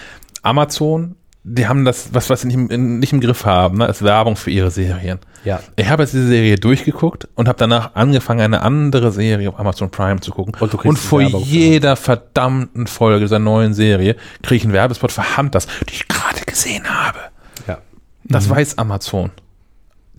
Amazon, 0.42 1.16
die 1.44 1.68
haben 1.68 1.84
das, 1.84 2.14
was, 2.14 2.30
was 2.30 2.42
sie 2.42 2.48
nicht 2.48 2.72
im, 2.72 3.00
nicht 3.00 3.12
im 3.12 3.20
Griff 3.20 3.46
haben, 3.46 3.80
ne, 3.80 3.88
ist 3.88 4.02
Werbung 4.02 4.38
für 4.38 4.50
ihre 4.50 4.72
Serien. 4.72 5.20
Ja. 5.44 5.60
Ich 5.76 5.90
habe 5.90 6.04
jetzt 6.04 6.14
diese 6.14 6.28
Serie 6.28 6.56
durchgeguckt 6.56 7.28
und 7.36 7.50
habe 7.50 7.60
danach 7.60 7.96
angefangen, 7.96 8.40
eine 8.40 8.62
andere 8.62 9.12
Serie 9.12 9.50
auf 9.50 9.60
Amazon 9.60 9.92
Prime 9.92 10.22
zu 10.22 10.32
gucken. 10.32 10.56
Und, 10.60 10.74
und 10.74 10.98
vor 10.98 11.20
Werbung 11.20 11.44
jeder 11.44 11.98
verdammten 11.98 12.88
Folge 12.88 13.26
dieser 13.26 13.40
neuen 13.40 13.74
Serie 13.74 14.16
kriege 14.42 14.56
ich 14.56 14.64
einen 14.64 14.74
Werbespot 14.74 15.12
für 15.12 15.38
Hunters, 15.38 15.68
die 15.90 15.96
ich 15.96 16.08
gerade 16.08 16.46
gesehen 16.46 16.86
habe. 16.86 17.20
Ja. 17.68 17.80
Das 18.24 18.48
mhm. 18.48 18.52
weiß 18.52 18.78
Amazon. 18.78 19.32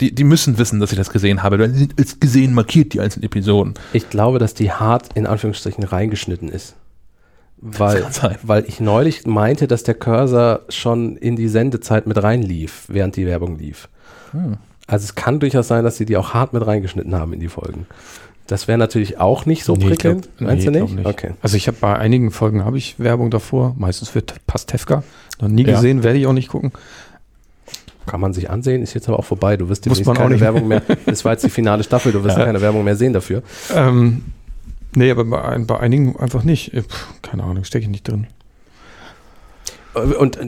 Die, 0.01 0.13
die 0.13 0.23
müssen 0.25 0.57
wissen, 0.57 0.79
dass 0.79 0.91
ich 0.91 0.97
das 0.97 1.09
gesehen 1.09 1.41
habe. 1.43 1.57
Weil 1.59 1.73
sind 1.73 1.93
als 1.97 2.19
gesehen 2.19 2.53
markiert, 2.53 2.93
die 2.93 2.99
einzelnen 2.99 3.23
Episoden. 3.25 3.73
Ich 3.93 4.09
glaube, 4.09 4.39
dass 4.39 4.53
die 4.53 4.71
hart 4.71 5.09
in 5.15 5.25
Anführungsstrichen 5.25 5.83
reingeschnitten 5.83 6.49
ist. 6.49 6.75
Weil, 7.57 8.05
weil 8.43 8.65
ich 8.67 8.79
neulich 8.81 9.25
meinte, 9.25 9.67
dass 9.67 9.83
der 9.83 9.95
Cursor 9.95 10.61
schon 10.69 11.15
in 11.15 11.35
die 11.35 11.47
Sendezeit 11.47 12.05
mit 12.05 12.21
reinlief, 12.21 12.83
während 12.89 13.15
die 13.15 13.25
Werbung 13.25 13.57
lief. 13.57 13.87
Hm. 14.31 14.57
Also 14.87 15.05
es 15.05 15.15
kann 15.15 15.39
durchaus 15.39 15.67
sein, 15.69 15.83
dass 15.83 15.95
sie 15.97 16.05
die 16.05 16.17
auch 16.17 16.33
hart 16.33 16.53
mit 16.53 16.65
reingeschnitten 16.67 17.15
haben 17.15 17.33
in 17.33 17.39
die 17.39 17.47
Folgen. 17.47 17.87
Das 18.45 18.67
wäre 18.67 18.77
natürlich 18.77 19.19
auch 19.19 19.47
nicht 19.47 19.63
so 19.63 19.73
Nee, 19.75 19.87
prickelnd. 19.87 20.29
glaub- 20.37 20.47
Meinst 20.49 20.67
nee, 20.67 20.71
du 20.79 20.85
glaub 20.85 20.91
nicht? 20.95 21.05
Okay. 21.07 21.31
Also 21.41 21.57
ich 21.57 21.67
habe 21.67 21.77
bei 21.81 21.97
einigen 21.97 22.29
Folgen 22.29 22.63
habe 22.63 22.77
ich 22.77 22.99
Werbung 22.99 23.31
davor, 23.31 23.73
meistens 23.79 24.09
für 24.09 24.21
Pastewka. 24.21 25.03
Noch 25.41 25.47
nie 25.47 25.63
Ja. 25.65 25.73
gesehen, 25.75 26.03
werde 26.03 26.19
ich 26.19 26.27
auch 26.27 26.33
nicht 26.33 26.49
gucken. 26.49 26.71
Kann 28.05 28.19
man 28.21 28.33
sich 28.33 28.49
ansehen, 28.49 28.81
ist 28.83 28.93
jetzt 28.93 29.07
aber 29.09 29.19
auch 29.19 29.25
vorbei. 29.25 29.57
Du 29.57 29.67
wirst 29.69 29.85
demnächst 29.85 30.05
man 30.05 30.15
auch 30.17 30.21
keine. 30.21 30.39
Werbung 30.39 30.67
mehr. 30.67 30.81
Das 31.05 31.25
war 31.25 31.31
jetzt 31.31 31.43
die 31.43 31.49
finale 31.49 31.83
Staffel, 31.83 32.11
du 32.11 32.23
wirst 32.23 32.37
Ja. 32.37 32.45
keine 32.45 32.61
Werbung 32.61 32.83
mehr 32.83 32.95
sehen 32.95 33.13
dafür. 33.13 33.41
Ähm, 33.73 34.23
nee, 34.95 35.09
aber 35.11 35.25
bei, 35.25 35.57
bei 35.59 35.79
einigen 35.79 36.15
einfach 36.17 36.43
nicht. 36.43 36.71
Puh, 36.73 36.81
keine 37.21 37.43
Ahnung, 37.43 37.63
stecke 37.63 37.83
ich 37.85 37.89
nicht 37.89 38.07
drin. 38.07 38.27
Und 40.19 40.37
äh, 40.37 40.47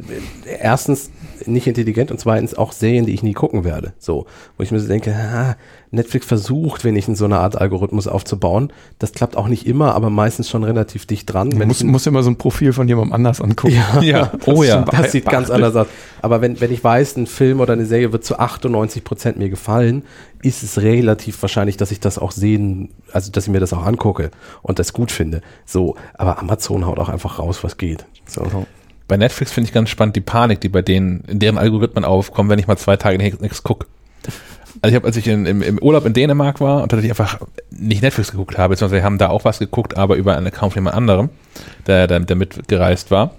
erstens 0.59 1.09
nicht 1.45 1.67
intelligent 1.67 2.11
und 2.11 2.19
zweitens 2.19 2.55
auch 2.55 2.71
Serien, 2.71 3.05
die 3.05 3.13
ich 3.13 3.23
nie 3.23 3.33
gucken 3.33 3.63
werde. 3.63 3.93
So, 3.99 4.25
wo 4.57 4.63
ich 4.63 4.71
mir 4.71 4.79
so 4.79 4.87
denke, 4.87 5.15
ah, 5.15 5.55
Netflix 5.91 6.25
versucht, 6.25 6.83
wenigstens 6.83 7.19
so 7.19 7.25
eine 7.25 7.37
Art 7.39 7.55
Algorithmus 7.55 8.07
aufzubauen. 8.07 8.73
Das 8.99 9.13
klappt 9.13 9.37
auch 9.37 9.47
nicht 9.47 9.65
immer, 9.65 9.95
aber 9.95 10.09
meistens 10.09 10.49
schon 10.49 10.63
relativ 10.65 11.05
dicht 11.05 11.31
dran. 11.31 11.49
Man 11.49 11.59
Wenn 11.59 11.67
muss, 11.69 11.79
ich- 11.81 11.87
muss 11.87 12.05
immer 12.07 12.23
so 12.23 12.29
ein 12.29 12.37
Profil 12.37 12.73
von 12.73 12.87
jemandem 12.87 13.13
anders 13.13 13.39
angucken. 13.39 13.75
ja, 13.75 14.01
Ja, 14.01 14.31
oh 14.45 14.63
ja. 14.63 14.81
Das 14.81 15.11
sieht 15.13 15.25
ganz 15.25 15.49
anders 15.49 15.75
aus. 15.75 15.87
Aber 16.21 16.41
wenn, 16.41 16.59
wenn 16.59 16.71
ich 16.73 16.83
weiß, 16.83 17.15
ein 17.17 17.27
Film 17.27 17.61
oder 17.61 17.73
eine 17.73 17.85
Serie 17.85 18.11
wird 18.11 18.25
zu 18.25 18.37
98 18.39 19.03
Prozent 19.03 19.37
mir 19.37 19.49
gefallen, 19.49 20.03
ist 20.41 20.63
es 20.63 20.81
relativ 20.81 21.41
wahrscheinlich, 21.41 21.77
dass 21.77 21.91
ich 21.91 21.99
das 21.99 22.17
auch 22.17 22.31
sehen, 22.31 22.89
also 23.13 23.31
dass 23.31 23.45
ich 23.45 23.51
mir 23.51 23.59
das 23.59 23.71
auch 23.73 23.85
angucke 23.85 24.31
und 24.63 24.79
das 24.79 24.91
gut 24.91 25.11
finde. 25.11 25.41
So, 25.65 25.95
aber 26.15 26.39
Amazon 26.39 26.85
haut 26.85 26.99
auch 26.99 27.09
einfach 27.09 27.39
raus, 27.39 27.63
was 27.63 27.77
geht. 27.77 28.05
So. 28.25 28.43
Bei 29.07 29.17
Netflix 29.17 29.51
finde 29.51 29.67
ich 29.67 29.73
ganz 29.73 29.89
spannend 29.89 30.15
die 30.15 30.21
Panik, 30.21 30.61
die 30.61 30.69
bei 30.69 30.81
denen, 30.81 31.21
in 31.27 31.39
deren 31.39 31.57
Algorithmen 31.57 32.03
aufkommen, 32.03 32.49
wenn 32.49 32.59
ich 32.59 32.67
mal 32.67 32.77
zwei 32.77 32.97
Tage 32.97 33.17
nichts 33.17 33.63
gucke. 33.63 33.87
Also 34.81 34.91
ich 34.91 34.95
habe, 34.95 35.07
als 35.07 35.15
ich 35.15 35.27
in, 35.27 35.45
im, 35.45 35.61
im 35.61 35.79
Urlaub 35.79 36.05
in 36.05 36.13
Dänemark 36.13 36.59
war 36.59 36.83
und 36.83 36.89
tatsächlich 36.89 37.11
einfach 37.11 37.39
nicht 37.71 38.03
Netflix 38.03 38.31
geguckt 38.31 38.57
habe, 38.57 38.73
beziehungsweise 38.73 39.01
wir 39.01 39.05
haben 39.05 39.17
da 39.17 39.29
auch 39.29 39.43
was 39.43 39.59
geguckt, 39.59 39.97
aber 39.97 40.15
über 40.17 40.35
einen 40.35 40.47
Account 40.47 40.73
von 40.73 40.81
jemand 40.81 40.95
anderem, 40.95 41.29
der, 41.87 42.07
der, 42.07 42.19
der 42.19 42.35
mitgereist 42.35 43.09
war. 43.09 43.31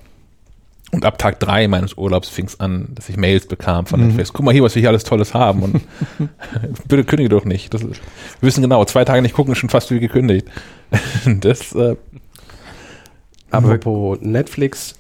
Und 0.91 1.05
ab 1.05 1.19
Tag 1.19 1.39
drei 1.39 1.69
meines 1.69 1.99
Urlaubs 1.99 2.31
fing 2.31 2.47
es 2.47 2.61
an, 2.61 2.89
dass 2.95 3.11
ich 3.11 3.19
Mails 3.19 3.47
bekam 3.47 3.85
von 3.85 4.01
Netflix. 4.01 4.33
Guck 4.33 4.47
mal 4.47 4.53
hier, 4.53 4.63
was 4.63 4.75
wir 4.75 4.81
hier 4.81 4.89
alles 4.89 5.05
Tolles 5.05 5.35
haben. 5.35 5.63
Und 5.63 5.83
bitte 6.89 7.05
kündige 7.05 7.29
doch 7.29 7.45
nicht. 7.45 7.75
Das 7.75 7.83
ist, 7.83 8.01
wir 8.41 8.47
wissen 8.47 8.63
genau, 8.63 8.83
zwei 8.87 9.05
Tage 9.05 9.21
nicht 9.21 9.35
gucken 9.35 9.53
ist 9.53 9.59
schon 9.59 9.69
fast 9.69 9.91
wie 9.91 10.01
gekündigt. 10.01 10.47
Das, 11.41 11.75
äh, 11.75 11.97
Apropos 13.51 14.19
Netflix, 14.21 14.95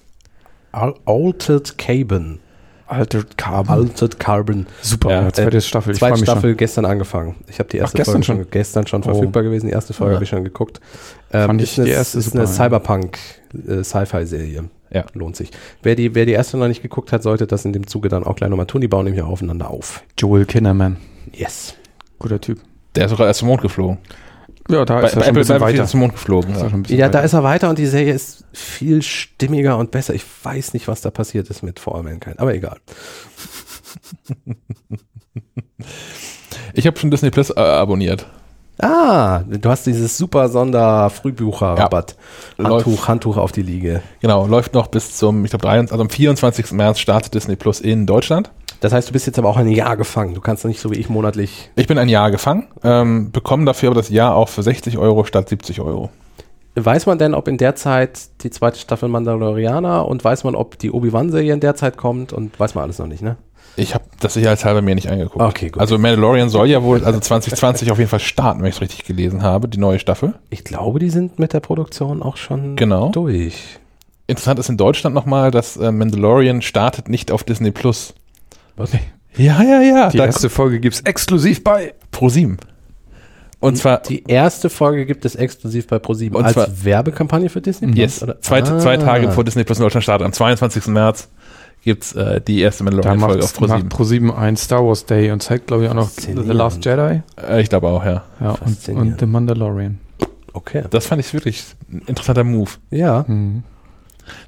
Altered 0.73 1.79
Carbon. 1.79 2.39
Altered 2.87 3.37
Carbon. 3.37 3.75
Altered 3.75 4.19
Carbon. 4.19 4.67
Super, 4.81 5.11
Ja, 5.11 5.33
zweite 5.33 5.61
Staffel. 5.61 5.93
Ich 5.93 5.99
Zweite 5.99 6.19
Staffel 6.19 6.55
gestern 6.55 6.87
angefangen. 6.87 7.37
Ich 7.49 7.59
habe 7.59 7.69
die 7.69 7.77
erste 7.79 7.97
Ach, 7.97 7.99
gestern 7.99 8.13
Folge 8.15 8.25
schon, 8.25 8.37
schon? 8.37 8.51
gestern 8.51 8.87
schon 8.87 9.01
Oh. 9.03 9.05
verfügbar 9.05 9.43
gewesen. 9.43 9.67
Die 9.67 9.73
erste 9.73 9.93
Folge 9.93 10.13
Ja. 10.13 10.17
habe 10.17 10.25
ich 10.25 10.31
schon 10.31 10.45
geguckt. 10.45 10.81
Ähm, 11.33 11.47
Fand 11.49 11.63
ist 11.63 11.73
ich 11.73 11.79
eine, 11.79 11.87
die 11.87 11.93
erste 11.93 12.19
ist 12.19 12.25
super, 12.27 12.39
eine 12.39 12.49
ja. 12.49 12.55
Cyberpunk 12.55 13.19
äh, 13.69 13.83
Sci-Fi-Serie. 13.85 14.65
Ja. 14.91 15.05
Lohnt 15.13 15.37
sich. 15.37 15.51
Wer 15.83 15.97
die, 15.97 16.15
wer 16.15 16.25
die 16.25 16.33
erste 16.33 16.57
noch 16.57 16.69
nicht 16.69 16.81
geguckt 16.81 17.13
hat, 17.13 17.23
sollte 17.23 17.47
das 17.47 17.67
in 17.67 17.75
dem 17.75 17.87
Zuge 17.87 18.09
dann 18.09 18.25
auch 18.25 18.37
gleich 18.37 18.49
nochmal 18.49 18.65
tun. 18.67 18.81
Die 18.81 18.89
bauen 18.89 19.05
nämlich 19.05 19.23
auch 19.23 19.29
aufeinander 19.29 19.69
auf. 19.71 19.97
schon. 20.19 20.31
Joel 20.31 20.47
Kinnaman. 20.47 20.97
Yes. 21.35 21.75
Guter 22.19 22.41
Typ. 22.41 22.59
der 22.95 23.05
ist 23.05 23.11
sogar 23.11 23.27
erst 23.27 23.41
zum 23.41 23.49
Mond 23.49 23.61
geflogen. 23.61 23.99
Ja, 24.71 24.85
da 24.85 25.01
Bei, 25.01 25.07
ist 25.07 25.15
bei 25.15 25.21
er 25.21 25.25
schon 25.25 25.29
ein 25.29 25.35
bisschen 25.35 25.61
weiter. 25.61 25.87
zum 25.87 26.01
Mond 26.01 26.13
geflogen. 26.13 26.55
Ist 26.55 26.91
Ja. 26.91 26.97
Ja, 26.97 27.09
da 27.09 27.21
ist 27.21 27.33
er 27.33 27.43
weiter 27.43 27.71
und 27.71 27.79
die 27.79 27.87
Serie 27.87 28.13
ist 28.13 28.45
viel 28.53 29.03
stimmiger 29.03 29.79
und 29.79 29.91
besser. 29.91 30.15
Ich 30.15 30.25
weiß 30.43 30.75
nicht, 30.75 30.89
was 30.89 31.01
da 31.01 31.11
passiert 31.11 31.49
ist 31.49 31.63
mit 31.63 31.81
For 31.81 31.95
All 31.95 32.03
Mankind, 32.03 32.39
aber 32.39 32.55
egal. 32.55 32.77
Ich 36.75 36.87
habe 36.87 36.99
schon 36.99 37.11
Disney 37.11 37.31
Plus 37.31 37.51
äh, 37.51 37.59
abonniert. 37.61 38.27
Ah, 38.81 39.41
du 39.49 39.69
hast 39.69 39.87
dieses 39.87 40.17
super 40.17 40.49
Sonder-Frühbucher-Rabatt. 40.49 42.17
Ja. 42.59 42.65
Handtuch, 42.65 43.09
Handtuch 43.09 43.37
auf 43.37 43.51
die 43.51 43.63
Liege. 43.63 44.03
Genau, 44.21 44.47
läuft 44.47 44.73
noch 44.75 44.87
bis 44.87 45.17
zum, 45.17 45.45
ich 45.45 45.51
glaube, 45.51 45.69
also 45.69 45.99
am 45.99 46.11
24. 46.11 46.71
März 46.73 47.01
startet 47.01 47.35
Disney 47.35 47.57
Plus 47.57 47.81
in 47.81 48.07
Deutschland. 48.07 48.53
Das 48.81 48.93
heißt, 48.93 49.09
du 49.09 49.13
bist 49.13 49.27
jetzt 49.27 49.39
aber 49.39 49.49
auch 49.49 49.57
ein 49.57 49.69
Jahr 49.69 49.97
gefangen. 49.97 50.35
Du 50.35 50.41
kannst 50.41 50.65
nicht 50.65 50.81
so 50.81 50.91
wie 50.93 50.99
ich 50.99 51.09
monatlich. 51.09 51.71
Ich 51.75 51.87
bin 51.89 51.99
ein 51.99 52.09
Jahr 52.09 52.31
gefangen, 52.31 52.69
ähm, 52.85 53.33
bekomme 53.33 53.65
dafür 53.65 53.89
aber 53.91 53.97
das 54.01 54.09
Jahr 54.09 54.37
auch 54.37 54.49
für 54.49 54.63
60 54.63 54.99
Euro 54.99 55.25
statt 55.25 55.49
70 55.49 55.81
Euro. 55.81 56.11
Weiß 56.77 57.07
man 57.07 57.19
denn, 57.19 57.35
ob 57.35 57.49
in 57.49 57.57
der 57.59 57.75
Zeit 57.75 58.21
die 58.43 58.51
zweite 58.51 58.79
Staffel 58.79 59.09
Mandalorianer 59.09 60.07
und 60.07 60.23
weiß 60.23 60.45
man, 60.45 60.55
ob 60.55 60.79
die 60.79 60.93
Obi-Wan-Serie 60.93 61.53
in 61.53 61.59
der 61.61 61.75
Zeit 61.75 61.97
kommt 61.97 62.33
und 62.33 62.59
weiß 62.61 62.77
man 62.77 62.85
alles 62.85 62.99
noch 63.01 63.09
nicht, 63.09 63.23
ne? 63.23 63.37
Ich 63.75 63.95
habe 63.95 64.05
das 64.21 64.35
sicherheitshalber 64.35 64.83
mir 64.83 64.95
nicht 64.97 65.09
angeguckt. 65.09 65.41
Okay, 65.45 65.71
gut. 65.71 65.81
Also 65.81 65.99
Mandalorian 65.99 66.49
soll 66.49 66.69
ja 66.69 66.83
wohl, 66.83 67.05
also 67.05 67.19
2020 67.21 67.91
auf 67.93 67.99
jeden 67.99 68.11
Fall 68.11 68.19
starten, 68.21 68.61
wenn 68.61 68.69
ich 68.69 68.77
es 68.77 68.81
richtig 68.81 69.05
gelesen 69.05 69.43
habe, 69.43 69.69
die 69.69 69.79
neue 69.79 69.99
Staffel. 70.01 70.35
Ich 70.51 70.65
glaube, 70.65 70.99
die 70.99 71.11
sind 71.11 71.39
mit 71.39 71.53
der 71.53 71.61
Produktion 71.61 72.23
auch 72.23 72.37
schon 72.37 72.75
Genau. 72.77 73.11
durch. 73.11 73.79
Interessant 74.27 74.59
ist 74.59 74.69
in 74.69 74.77
Deutschland 74.77 75.15
nochmal, 75.15 75.51
dass 75.51 75.77
äh, 75.77 75.91
Mandalorian 75.93 76.61
startet 76.63 77.09
nicht 77.09 77.31
auf 77.33 77.45
Disney 77.45 77.71
Plus. 77.71 78.15
Was? 78.79 78.93
Ja, 79.37 79.63
ja, 79.63 79.81
ja. 79.83 80.09
Die 80.11 80.17
da 80.19 80.27
erste 80.27 80.49
Folge 80.51 80.81
gibt's 80.81 81.01
exklusiv 81.01 81.63
bei. 81.63 81.95
Pro 82.11 82.29
7. 82.29 82.57
Und 83.61 83.77
zwar 83.77 83.99
Die 84.03 84.23
erste 84.25 84.71
Folge 84.71 85.05
gibt 85.05 85.25
es 85.25 85.35
exklusiv 85.35 85.89
bei 85.89 85.99
ProSieben 85.99 86.37
Und 86.39 86.45
als 86.45 86.55
zwar- 86.55 86.69
Werbekampagne 86.85 87.49
für 87.49 87.61
Disney 87.61 87.93
Yes. 87.93 88.23
Oder? 88.23 88.41
Zwei, 88.41 88.63
Ah. 88.63 88.79
zwei 88.79 88.97
Tage 88.97 89.27
bevor 89.27 89.43
Disney 89.45 89.65
Plus 89.65 89.79
in 89.79 89.83
Deutschland 89.83 90.05
startet, 90.05 90.25
am 90.25 90.33
22. 90.33 90.87
März 90.93 91.29
gibt's 91.83 92.13
äh, 92.15 92.41
die 92.41 92.61
erste 92.61 92.85
Da 92.85 92.91
Mandalorian-Folge 92.91 93.43
auf 93.43 93.61
macht, 93.61 93.71
Pro 93.71 93.79
macht 93.79 93.89
ProSieben 93.89 94.31
ein 94.33 94.57
Star 94.57 94.85
Wars 94.87 95.07
Day 95.07 95.33
und 95.33 95.43
zeigt, 95.43 95.67
glaube 95.67 95.85
ich, 95.85 95.91
auch 95.91 95.95
noch 95.95 96.09
The. 96.09 96.33
Last 96.35 96.85
Jedi. 96.85 97.23
Äh, 97.37 97.61
ich 97.61 97.69
glaube 97.69 97.89
auch, 97.89 98.05
ja. 98.05 98.25
Ja, 98.41 98.51
und, 98.65 98.89
und 98.97 99.19
The 99.21 99.27
Mandalorian. 99.27 99.99
Okay. 100.53 100.85
Das 100.91 101.07
fand 101.07 101.21
ich 101.21 101.33
wirklich 101.35 101.65
ein 101.93 102.03
interessanter 102.07 102.45
Move. 102.45 102.71
Ja. 102.91 103.25
Mhm. 103.27 103.65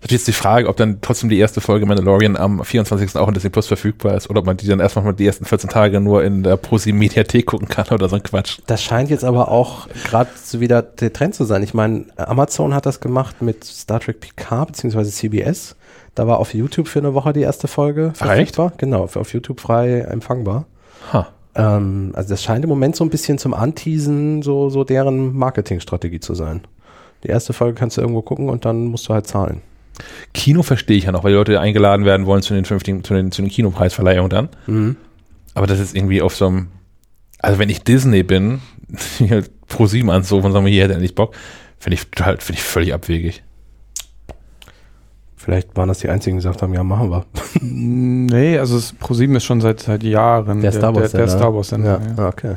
Das 0.00 0.06
ist 0.06 0.12
jetzt 0.12 0.28
die 0.28 0.32
Frage, 0.32 0.68
ob 0.68 0.76
dann 0.76 0.98
trotzdem 1.00 1.28
die 1.28 1.38
erste 1.38 1.60
Folge 1.60 1.86
Mandalorian 1.86 2.36
am 2.36 2.64
24. 2.64 3.16
auch 3.16 3.28
in 3.28 3.34
Disney 3.34 3.50
Plus 3.50 3.66
verfügbar 3.66 4.14
ist 4.16 4.28
oder 4.30 4.40
ob 4.40 4.46
man 4.46 4.56
die 4.56 4.66
dann 4.66 4.80
erstmal 4.80 5.04
mal 5.04 5.12
die 5.12 5.26
ersten 5.26 5.44
14 5.44 5.68
Tage 5.70 6.00
nur 6.00 6.24
in 6.24 6.42
der 6.42 6.56
ProSieben 6.56 6.98
Mediathek 6.98 7.46
gucken 7.46 7.68
kann 7.68 7.86
oder 7.90 8.08
so 8.08 8.16
ein 8.16 8.22
Quatsch. 8.22 8.58
Das 8.66 8.82
scheint 8.82 9.10
jetzt 9.10 9.24
aber 9.24 9.48
auch 9.50 9.88
gerade 10.04 10.30
so 10.42 10.60
wieder 10.60 10.82
der 10.82 11.12
Trend 11.12 11.34
zu 11.34 11.44
sein. 11.44 11.62
Ich 11.62 11.74
meine, 11.74 12.06
Amazon 12.16 12.74
hat 12.74 12.86
das 12.86 13.00
gemacht 13.00 13.42
mit 13.42 13.64
Star 13.64 14.00
Trek 14.00 14.20
Picard 14.20 14.68
beziehungsweise 14.68 15.10
CBS. 15.10 15.76
Da 16.14 16.26
war 16.26 16.38
auf 16.38 16.54
YouTube 16.54 16.88
für 16.88 16.98
eine 16.98 17.14
Woche 17.14 17.32
die 17.32 17.40
erste 17.42 17.68
Folge 17.68 18.12
Ach, 18.18 18.26
echt? 18.30 18.54
verfügbar. 18.56 18.72
Genau, 18.78 19.06
für- 19.06 19.20
auf 19.20 19.32
YouTube 19.32 19.60
frei 19.60 20.00
empfangbar. 20.00 20.66
Ha. 21.12 21.28
Ähm, 21.54 22.12
also 22.14 22.30
das 22.30 22.42
scheint 22.42 22.64
im 22.64 22.68
Moment 22.68 22.96
so 22.96 23.04
ein 23.04 23.10
bisschen 23.10 23.38
zum 23.38 23.54
Anteasen 23.54 24.42
so, 24.42 24.70
so 24.70 24.84
deren 24.84 25.36
Marketingstrategie 25.36 26.20
zu 26.20 26.34
sein. 26.34 26.62
Die 27.24 27.28
erste 27.28 27.52
Folge 27.52 27.74
kannst 27.78 27.96
du 27.96 28.00
irgendwo 28.00 28.22
gucken 28.22 28.48
und 28.48 28.64
dann 28.64 28.86
musst 28.86 29.08
du 29.08 29.14
halt 29.14 29.26
zahlen. 29.26 29.60
Kino 30.34 30.62
verstehe 30.62 30.96
ich 30.96 31.04
ja 31.04 31.12
noch, 31.12 31.24
weil 31.24 31.32
die 31.32 31.36
Leute 31.36 31.60
eingeladen 31.60 32.04
werden 32.04 32.26
wollen 32.26 32.42
zu 32.42 32.54
den 32.54 32.64
50, 32.64 33.04
zu 33.04 33.14
den, 33.14 33.32
zu 33.32 33.42
den 33.42 33.50
Kinopreisverleihungen 33.50 34.30
dann. 34.30 34.48
Mhm. 34.66 34.96
Aber 35.54 35.66
das 35.66 35.78
ist 35.80 35.94
irgendwie 35.96 36.22
auf 36.22 36.36
so 36.36 36.46
einem, 36.46 36.68
also 37.40 37.58
wenn 37.58 37.68
ich 37.68 37.82
Disney 37.82 38.22
bin, 38.22 38.60
Pro 39.68 39.86
7 39.86 40.10
anzurufen 40.10 40.46
und 40.46 40.52
sagen 40.52 40.64
wir, 40.66 40.72
hier 40.72 40.84
hätte 40.84 40.94
er 40.94 41.00
nicht 41.00 41.14
Bock, 41.14 41.34
finde 41.78 41.94
ich 41.94 42.06
total, 42.10 42.38
finde 42.38 42.58
ich 42.60 42.64
völlig 42.64 42.92
abwegig. 42.94 43.42
Vielleicht 45.36 45.74
waren 45.76 45.88
das 45.88 46.00
die 46.00 46.08
einzigen, 46.10 46.36
die 46.36 46.42
gesagt 46.42 46.60
haben, 46.60 46.74
ja, 46.74 46.82
machen 46.84 47.10
wir. 47.10 47.24
Nee, 47.62 48.58
also 48.58 48.76
es- 48.76 48.92
ProSieben 48.92 49.36
ist 49.36 49.44
schon 49.44 49.60
seit, 49.60 49.80
seit 49.80 50.02
Jahren 50.02 50.60
Der 50.60 50.70
Star 50.72 50.94
Wars 50.94 51.12
der, 51.12 51.20
der 51.20 51.28
Star 51.28 51.54
Wars 51.54 51.68
Sender. 51.68 52.00
Ja, 52.00 52.14
Ja. 52.16 52.24
ah, 52.24 52.28
okay. 52.28 52.54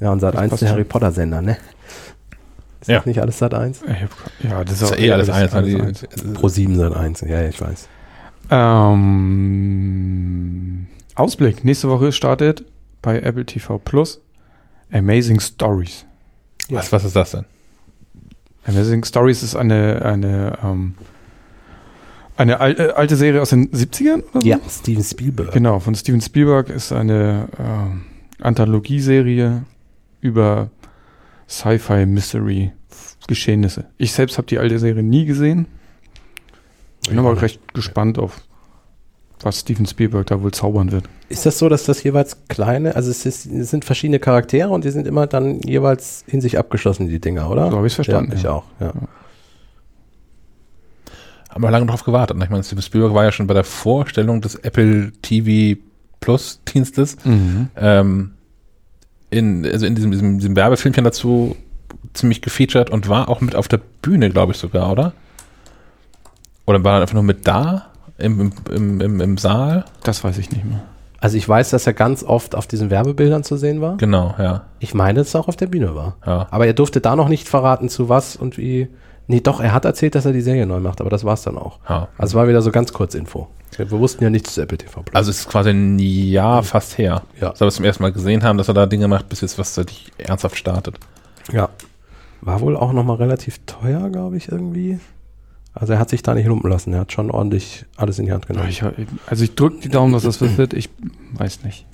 Ja, 0.00 0.12
und 0.12 0.22
1 0.22 0.50
passt 0.50 0.62
der. 0.62 0.70
Harry 0.70 0.84
Potter 0.84 1.10
Sender, 1.10 1.42
ne? 1.42 1.56
Ist 2.88 2.92
Ja. 2.92 2.96
das 3.00 3.06
nicht 3.06 3.20
alles 3.20 3.38
Sat 3.38 3.52
1? 3.52 3.82
Ich 3.82 3.88
hab- 4.02 4.10
ja, 4.42 4.64
das 4.64 4.72
ist, 4.74 4.82
Das 4.82 4.90
ist 4.90 4.96
auch 4.96 5.00
ja 5.00 5.04
eh 5.08 5.12
alles 5.12 5.28
eins. 5.28 5.52
alles 5.52 5.68
die- 5.74 5.80
eins. 5.80 6.06
Pro 6.32 6.48
7 6.48 6.74
Sat 6.74 6.96
1, 6.96 7.20
ja, 7.20 7.42
ja, 7.42 7.48
ich 7.50 7.60
weiß. 7.60 7.86
Ähm, 9.48 10.86
Ausblick. 11.14 11.64
Nächste 11.64 11.88
Woche 11.90 12.12
startet 12.12 12.64
bei 13.02 13.20
Apple 13.20 13.44
TV 13.44 13.78
Plus 13.78 14.20
Amazing 14.92 15.38
Stories. 15.40 16.06
Was, 16.70 16.90
was 16.92 17.04
ist 17.04 17.14
das 17.16 17.32
denn? 17.32 17.44
Amazing 18.66 19.04
Stories 19.04 19.42
ist 19.42 19.54
eine, 19.56 20.00
eine, 20.02 20.58
ähm, 20.64 20.94
eine 22.36 22.60
al 22.60 22.78
äh, 22.80 22.90
alte 22.92 23.16
Serie 23.16 23.42
aus 23.42 23.50
den 23.50 23.70
70ern 23.70 24.22
oder 24.32 24.40
so? 24.42 24.48
Ja, 24.48 24.58
Steven 24.68 25.02
Spielberg. 25.04 25.52
Genau, 25.52 25.78
von 25.80 25.94
Steven 25.94 26.20
Spielberg 26.22 26.68
ist 26.70 26.92
eine 26.92 27.48
ähm, 27.58 28.02
Anthologieserie 28.40 29.64
über 30.20 30.70
Sci-Fi-Mystery-Geschehnisse. 31.48 33.86
Ich 33.96 34.12
selbst 34.12 34.38
habe 34.38 34.46
die 34.46 34.58
alte 34.58 34.78
Serie 34.78 35.02
nie 35.02 35.24
gesehen. 35.24 35.66
Bin 37.08 37.18
aber 37.18 37.40
recht 37.40 37.74
gespannt 37.74 38.18
auf, 38.18 38.42
was 39.40 39.60
Steven 39.60 39.86
Spielberg 39.86 40.26
da 40.26 40.42
wohl 40.42 40.52
zaubern 40.52 40.92
wird. 40.92 41.04
Ist 41.28 41.46
das 41.46 41.58
so, 41.58 41.68
dass 41.68 41.84
das 41.84 42.02
jeweils 42.02 42.36
kleine, 42.48 42.96
also 42.96 43.10
es, 43.10 43.24
ist, 43.24 43.46
es 43.46 43.70
sind 43.70 43.84
verschiedene 43.84 44.18
Charaktere 44.18 44.70
und 44.70 44.84
die 44.84 44.90
sind 44.90 45.06
immer 45.06 45.26
dann 45.26 45.60
jeweils 45.60 46.24
in 46.26 46.40
sich 46.40 46.58
abgeschlossen, 46.58 47.08
die 47.08 47.20
Dinger, 47.20 47.50
oder? 47.50 47.70
So 47.70 47.76
habe 47.76 47.86
ich 47.86 47.92
es 47.92 47.96
verstanden. 47.96 48.32
Ja, 48.32 48.36
ich 48.36 48.42
ja. 48.44 48.50
auch, 48.50 48.64
ja. 48.80 48.92
Haben 51.50 51.62
wir 51.62 51.70
lange 51.70 51.86
drauf 51.86 52.04
gewartet. 52.04 52.36
ne? 52.36 52.44
Ich 52.44 52.50
meine, 52.50 52.62
Steven 52.62 52.82
Spielberg 52.82 53.14
war 53.14 53.24
ja 53.24 53.32
schon 53.32 53.46
bei 53.46 53.54
der 53.54 53.64
Vorstellung 53.64 54.40
des 54.40 54.54
Apple 54.56 55.12
TV 55.22 55.80
Plus 56.20 56.60
Dienstes. 56.68 57.16
Mhm. 57.24 57.68
Ähm, 57.76 58.32
in, 59.30 59.66
also 59.66 59.86
in 59.86 59.94
diesem, 59.94 60.10
diesem, 60.10 60.38
diesem 60.38 60.56
Werbefilmchen 60.56 61.04
dazu 61.04 61.56
ziemlich 62.14 62.42
gefeatured 62.42 62.90
und 62.90 63.08
war 63.08 63.28
auch 63.28 63.40
mit 63.40 63.54
auf 63.54 63.68
der 63.68 63.80
Bühne, 64.02 64.30
glaube 64.30 64.52
ich 64.52 64.58
sogar, 64.58 64.90
oder? 64.90 65.12
Oder 66.66 66.82
war 66.84 66.96
er 66.96 67.00
einfach 67.02 67.14
nur 67.14 67.22
mit 67.22 67.46
da 67.46 67.86
im, 68.18 68.52
im, 68.70 69.00
im, 69.00 69.20
im 69.20 69.38
Saal? 69.38 69.84
Das 70.02 70.22
weiß 70.24 70.38
ich 70.38 70.50
nicht 70.50 70.64
mehr. 70.64 70.82
Also 71.20 71.36
ich 71.36 71.48
weiß, 71.48 71.70
dass 71.70 71.86
er 71.86 71.94
ganz 71.94 72.22
oft 72.22 72.54
auf 72.54 72.66
diesen 72.66 72.90
Werbebildern 72.90 73.42
zu 73.42 73.56
sehen 73.56 73.80
war. 73.80 73.96
Genau, 73.96 74.34
ja. 74.38 74.64
Ich 74.78 74.94
meine, 74.94 75.20
dass 75.20 75.34
er 75.34 75.40
auch 75.40 75.48
auf 75.48 75.56
der 75.56 75.66
Bühne 75.66 75.94
war. 75.94 76.16
ja. 76.26 76.46
Aber 76.50 76.66
er 76.66 76.74
durfte 76.74 77.00
da 77.00 77.16
noch 77.16 77.28
nicht 77.28 77.48
verraten, 77.48 77.88
zu 77.88 78.08
was 78.08 78.36
und 78.36 78.56
wie. 78.56 78.88
Nee, 79.26 79.40
doch, 79.40 79.60
er 79.60 79.72
hat 79.72 79.84
erzählt, 79.84 80.14
dass 80.14 80.24
er 80.24 80.32
die 80.32 80.40
Serie 80.40 80.64
neu 80.64 80.80
macht, 80.80 81.00
aber 81.00 81.10
das 81.10 81.24
war's 81.24 81.42
dann 81.42 81.58
auch. 81.58 81.80
ja. 81.88 82.08
Also 82.16 82.32
es 82.32 82.34
war 82.34 82.48
wieder 82.48 82.62
so 82.62 82.70
ganz 82.70 82.92
kurz 82.92 83.14
Info. 83.14 83.48
Wir, 83.76 83.90
wir 83.90 83.98
wussten 83.98 84.24
ja 84.24 84.30
nichts 84.30 84.54
zu 84.54 84.62
Apple 84.62 84.78
TV 84.78 85.02
Plus. 85.02 85.14
Also 85.14 85.30
es 85.30 85.40
ist 85.40 85.48
quasi 85.48 85.70
ein 85.70 85.98
Jahr 85.98 86.62
fast 86.62 86.98
her, 86.98 87.22
Ja. 87.40 87.50
dass 87.50 87.60
wir 87.60 87.66
es 87.68 87.74
zum 87.76 87.84
ersten 87.84 88.02
Mal 88.02 88.12
gesehen 88.12 88.42
haben, 88.42 88.58
dass 88.58 88.68
er 88.68 88.74
da 88.74 88.86
Dinge 88.86 89.08
macht, 89.08 89.28
bis 89.28 89.40
jetzt 89.40 89.58
was 89.58 89.74
tatsächlich 89.74 90.12
ernsthaft 90.18 90.56
startet. 90.56 90.98
ja. 91.52 91.68
War 92.40 92.60
wohl 92.60 92.76
auch 92.76 92.92
nochmal 92.92 93.16
relativ 93.16 93.58
teuer, 93.66 94.10
glaube 94.10 94.36
ich, 94.36 94.48
irgendwie. 94.52 95.00
Also 95.74 95.94
er 95.94 95.98
hat 95.98 96.08
sich 96.08 96.22
da 96.22 96.34
nicht 96.34 96.46
lumpen 96.46 96.70
lassen. 96.70 96.92
Er 96.92 97.00
hat 97.00 97.10
schon 97.12 97.32
ordentlich 97.32 97.84
alles 97.96 98.20
in 98.20 98.26
die 98.26 98.32
Hand 98.32 98.46
genommen. 98.46 98.68
Ich, 98.68 98.84
also 99.26 99.42
ich 99.42 99.56
drücke 99.56 99.80
die 99.80 99.88
Daumen, 99.88 100.12
dass 100.12 100.22
das 100.22 100.40
was 100.40 100.56
wird. 100.56 100.72
Ich 100.72 100.88
weiß 101.32 101.64
nicht. 101.64 101.84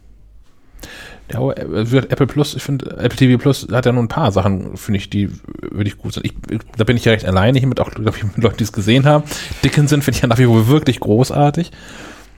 Ja, 1.33 1.39
aber 1.39 1.57
äh, 1.57 1.97
Apple 1.97 2.27
Plus, 2.27 2.55
ich 2.55 2.63
finde, 2.63 2.91
Apple 2.99 3.17
TV 3.17 3.41
Plus 3.41 3.67
hat 3.73 3.87
ja 3.87 3.93
nur 3.93 4.03
ein 4.03 4.09
paar 4.09 4.31
Sachen, 4.33 4.77
finde 4.77 4.99
ich, 4.99 5.09
die 5.11 5.31
wirklich 5.61 5.97
gut 5.97 6.13
sind. 6.15 6.27
Ich, 6.27 6.35
ich, 6.51 6.61
da 6.77 6.85
bin 6.85 6.97
ich 6.97 7.05
ja 7.05 7.13
recht 7.13 7.25
alleine 7.25 7.59
hier 7.59 7.69
mit, 7.69 7.81
auch 7.81 7.91
glaube 7.91 8.17
ich, 8.17 8.25
mit 8.25 8.37
Leuten, 8.37 8.59
die 8.59 8.65
es 8.65 8.73
gesehen 8.73 9.07
haben. 9.07 9.25
Dickinson 9.65 10.03
finde 10.03 10.17
ich 10.19 10.23
ja 10.23 10.29
nach 10.29 10.39
wie 10.39 10.45
vor 10.45 10.69
wirklich 10.69 11.01
großartig. 11.01 11.71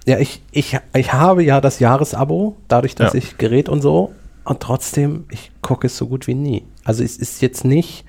Ja, 0.06 0.18
ich, 0.20 0.40
ich, 0.52 0.78
ich 0.94 1.12
habe 1.12 1.42
ja 1.42 1.60
das 1.60 1.80
Jahresabo, 1.80 2.56
dadurch, 2.68 2.94
dass 2.94 3.12
Ja. 3.14 3.18
ich 3.18 3.38
Gerät 3.38 3.68
und 3.68 3.82
so. 3.82 4.14
Und 4.44 4.60
trotzdem, 4.60 5.24
ich 5.30 5.50
gucke 5.62 5.88
es 5.88 5.96
so 5.96 6.06
gut 6.06 6.28
wie 6.28 6.34
nie. 6.34 6.62
Also 6.84 7.02
es 7.02 7.16
ist 7.16 7.42
jetzt 7.42 7.64
nicht, 7.64 8.04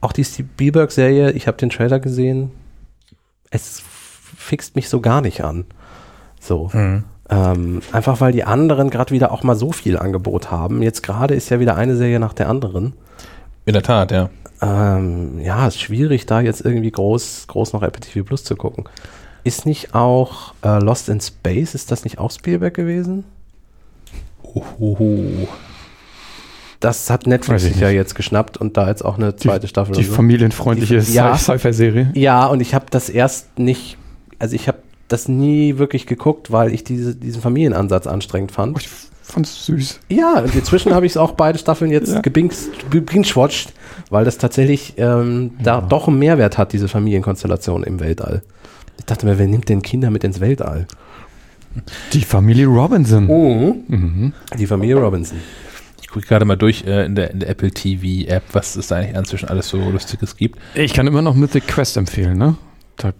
auch 0.00 0.12
die 0.12 0.24
Spielberg-Serie, 0.24 1.32
ich 1.32 1.48
habe 1.48 1.56
den 1.56 1.70
Trailer 1.70 1.98
gesehen, 1.98 2.52
es 3.50 3.82
fixt 4.36 4.76
mich 4.76 4.88
so 4.88 5.00
gar 5.00 5.20
nicht 5.20 5.42
an. 5.42 5.64
So. 6.40 6.70
Ähm, 7.34 7.80
einfach 7.92 8.20
weil 8.20 8.32
die 8.32 8.44
anderen 8.44 8.90
gerade 8.90 9.10
wieder 9.14 9.32
auch 9.32 9.42
mal 9.42 9.56
so 9.56 9.72
viel 9.72 9.96
Angebot 9.98 10.50
haben. 10.50 10.82
Jetzt 10.82 11.02
gerade 11.02 11.34
ist 11.34 11.48
ja 11.50 11.60
wieder 11.60 11.76
eine 11.76 11.96
Serie 11.96 12.18
nach 12.20 12.34
der 12.34 12.48
anderen. 12.50 12.92
In 13.64 13.72
der 13.72 13.82
Tat, 13.82 14.10
ja. 14.10 14.28
Ähm, 14.60 15.40
ja, 15.40 15.66
ist 15.66 15.80
schwierig, 15.80 16.26
da 16.26 16.40
jetzt 16.40 16.64
irgendwie 16.64 16.90
groß, 16.90 17.46
groß 17.48 17.72
noch 17.72 17.82
Apple 17.82 18.00
TV 18.00 18.24
Plus 18.24 18.44
zu 18.44 18.54
gucken. 18.56 18.84
Ist 19.44 19.66
nicht 19.66 19.94
auch 19.94 20.54
äh, 20.64 20.78
Lost 20.78 21.08
in 21.08 21.20
Space, 21.20 21.74
ist 21.74 21.90
das 21.90 22.04
nicht 22.04 22.18
auch 22.18 22.30
Spielberg 22.30 22.74
gewesen? 22.74 23.24
Uhuhu. 24.54 25.46
Das 26.80 27.10
hat 27.10 27.26
Netflix 27.26 27.62
sich 27.62 27.78
ja 27.78 27.90
jetzt 27.90 28.14
geschnappt 28.16 28.56
und 28.58 28.76
da 28.76 28.88
jetzt 28.88 29.04
auch 29.04 29.16
eine 29.16 29.36
zweite 29.36 29.68
Staffel. 29.68 29.94
Die 29.94 30.02
so. 30.02 30.12
familienfreundliche 30.14 30.98
Die- 30.98 31.12
ja. 31.12 31.32
Sci- 31.34 31.52
Sci-Fi-Serie. 31.58 32.10
Ja, 32.14 32.46
und 32.46 32.60
ich 32.60 32.74
habe 32.74 32.86
das 32.90 33.08
erst 33.08 33.58
nicht, 33.58 33.96
also 34.40 34.54
ich 34.56 34.66
habe 34.68 34.78
das 35.12 35.28
nie 35.28 35.78
wirklich 35.78 36.06
geguckt, 36.06 36.50
weil 36.50 36.72
ich 36.72 36.84
diese, 36.84 37.14
diesen 37.14 37.42
Familienansatz 37.42 38.06
anstrengend 38.06 38.52
fand. 38.52 38.78
Ich 38.80 38.88
fand's 39.22 39.66
süß. 39.66 40.00
Ja, 40.08 40.40
und 40.40 40.54
inzwischen 40.54 40.94
habe 40.94 41.06
ich 41.06 41.12
es 41.12 41.16
auch 41.16 41.32
beide 41.32 41.58
Staffeln 41.58 41.90
jetzt 41.90 42.12
Ja. 42.12 42.20
gebingewatcht, 42.20 43.72
weil 44.10 44.24
das 44.24 44.38
tatsächlich 44.38 44.94
ähm, 44.96 45.52
da 45.62 45.80
doch 45.80 46.08
einen 46.08 46.18
Mehrwert 46.18 46.58
hat, 46.58 46.72
diese 46.72 46.88
Familienkonstellation 46.88 47.82
im 47.84 48.00
Weltall. 48.00 48.42
Ich 48.98 49.04
dachte 49.06 49.26
mir, 49.26 49.38
wer 49.38 49.46
nimmt 49.46 49.68
denn 49.68 49.82
Kinder 49.82 50.10
mit 50.10 50.24
ins 50.24 50.40
Weltall? 50.40 50.86
Die 52.12 52.20
Familie 52.20 52.66
Robinson. 52.66 53.28
Oh. 53.28 53.76
Mhm. 53.88 54.32
Die 54.58 54.66
Familie 54.66 54.96
Robinson. 54.96 55.38
Ich 56.02 56.08
gucke 56.08 56.26
gerade 56.26 56.44
mal 56.44 56.56
durch 56.56 56.84
äh, 56.86 57.06
in, 57.06 57.14
der, 57.14 57.30
in 57.30 57.40
der 57.40 57.48
Apple 57.48 57.70
TV 57.70 58.28
App, 58.30 58.42
was 58.52 58.76
es 58.76 58.88
da 58.88 58.96
eigentlich 58.96 59.16
inzwischen 59.16 59.48
alles 59.48 59.68
so 59.68 59.78
Lustiges 59.78 60.36
gibt. 60.36 60.58
Ich 60.74 60.92
kann 60.92 61.06
immer 61.06 61.22
noch 61.22 61.34
Mythic 61.34 61.66
Quest 61.66 61.96
empfehlen, 61.96 62.36
ne? 62.36 62.56
Da 62.98 63.12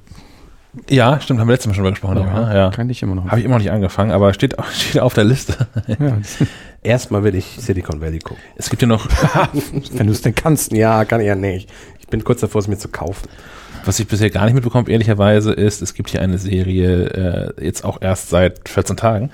Ja, 0.89 1.21
stimmt, 1.21 1.39
haben 1.39 1.49
wir 1.49 1.53
letztes 1.53 1.69
Mal 1.69 1.75
schon 1.75 1.85
drüber 1.85 1.93
gesprochen. 1.93 2.17
Ja, 2.17 2.49
ne? 2.49 2.57
ja. 2.57 2.71
kann 2.71 2.89
ich 2.89 3.03
immer 3.03 3.15
noch. 3.15 3.27
Habe 3.27 3.39
ich 3.39 3.45
immer 3.45 3.57
noch 3.57 3.63
nicht 3.63 3.71
angefangen, 3.71 4.11
aber 4.11 4.33
steht, 4.33 4.57
steht 4.73 5.03
auf 5.03 5.13
der 5.15 5.25
Liste. 5.25 5.67
ja, 5.87 6.19
Erstmal 6.83 7.23
will 7.25 7.35
ich 7.35 7.45
Silicon 7.59 8.01
Valley 8.01 8.19
gucken. 8.19 8.43
Es 8.57 8.71
gibt 8.71 8.83
ja 8.83 8.89
noch, 8.89 9.07
wenn 9.93 10.07
du 10.07 10.13
es 10.13 10.23
denn 10.23 10.35
kannst. 10.35 10.73
Ja, 10.73 11.05
kann 11.05 11.21
ich 11.21 11.27
ja 11.27 11.37
nicht. 11.37 11.71
Ich 12.01 12.09
bin 12.09 12.25
kurz 12.25 12.41
davor, 12.41 12.61
es 12.61 12.69
mir 12.69 12.79
zu 12.79 12.89
kaufen. 12.89 13.29
was 13.85 14.01
ich 14.01 14.09
bisher 14.09 14.31
gar 14.31 14.47
nicht 14.47 14.55
mitbekomme, 14.55 14.89
ehrlicherweise, 14.89 15.53
ist, 15.53 15.83
es 15.83 15.95
gibt 15.95 16.11
hier 16.11 16.23
eine 16.23 16.39
Serie, 16.39 17.53
äh, 17.59 17.65
jetzt 17.65 17.85
auch 17.85 18.01
erst 18.01 18.31
seit 18.31 18.69
14 18.69 18.97
Tagen, 18.97 19.31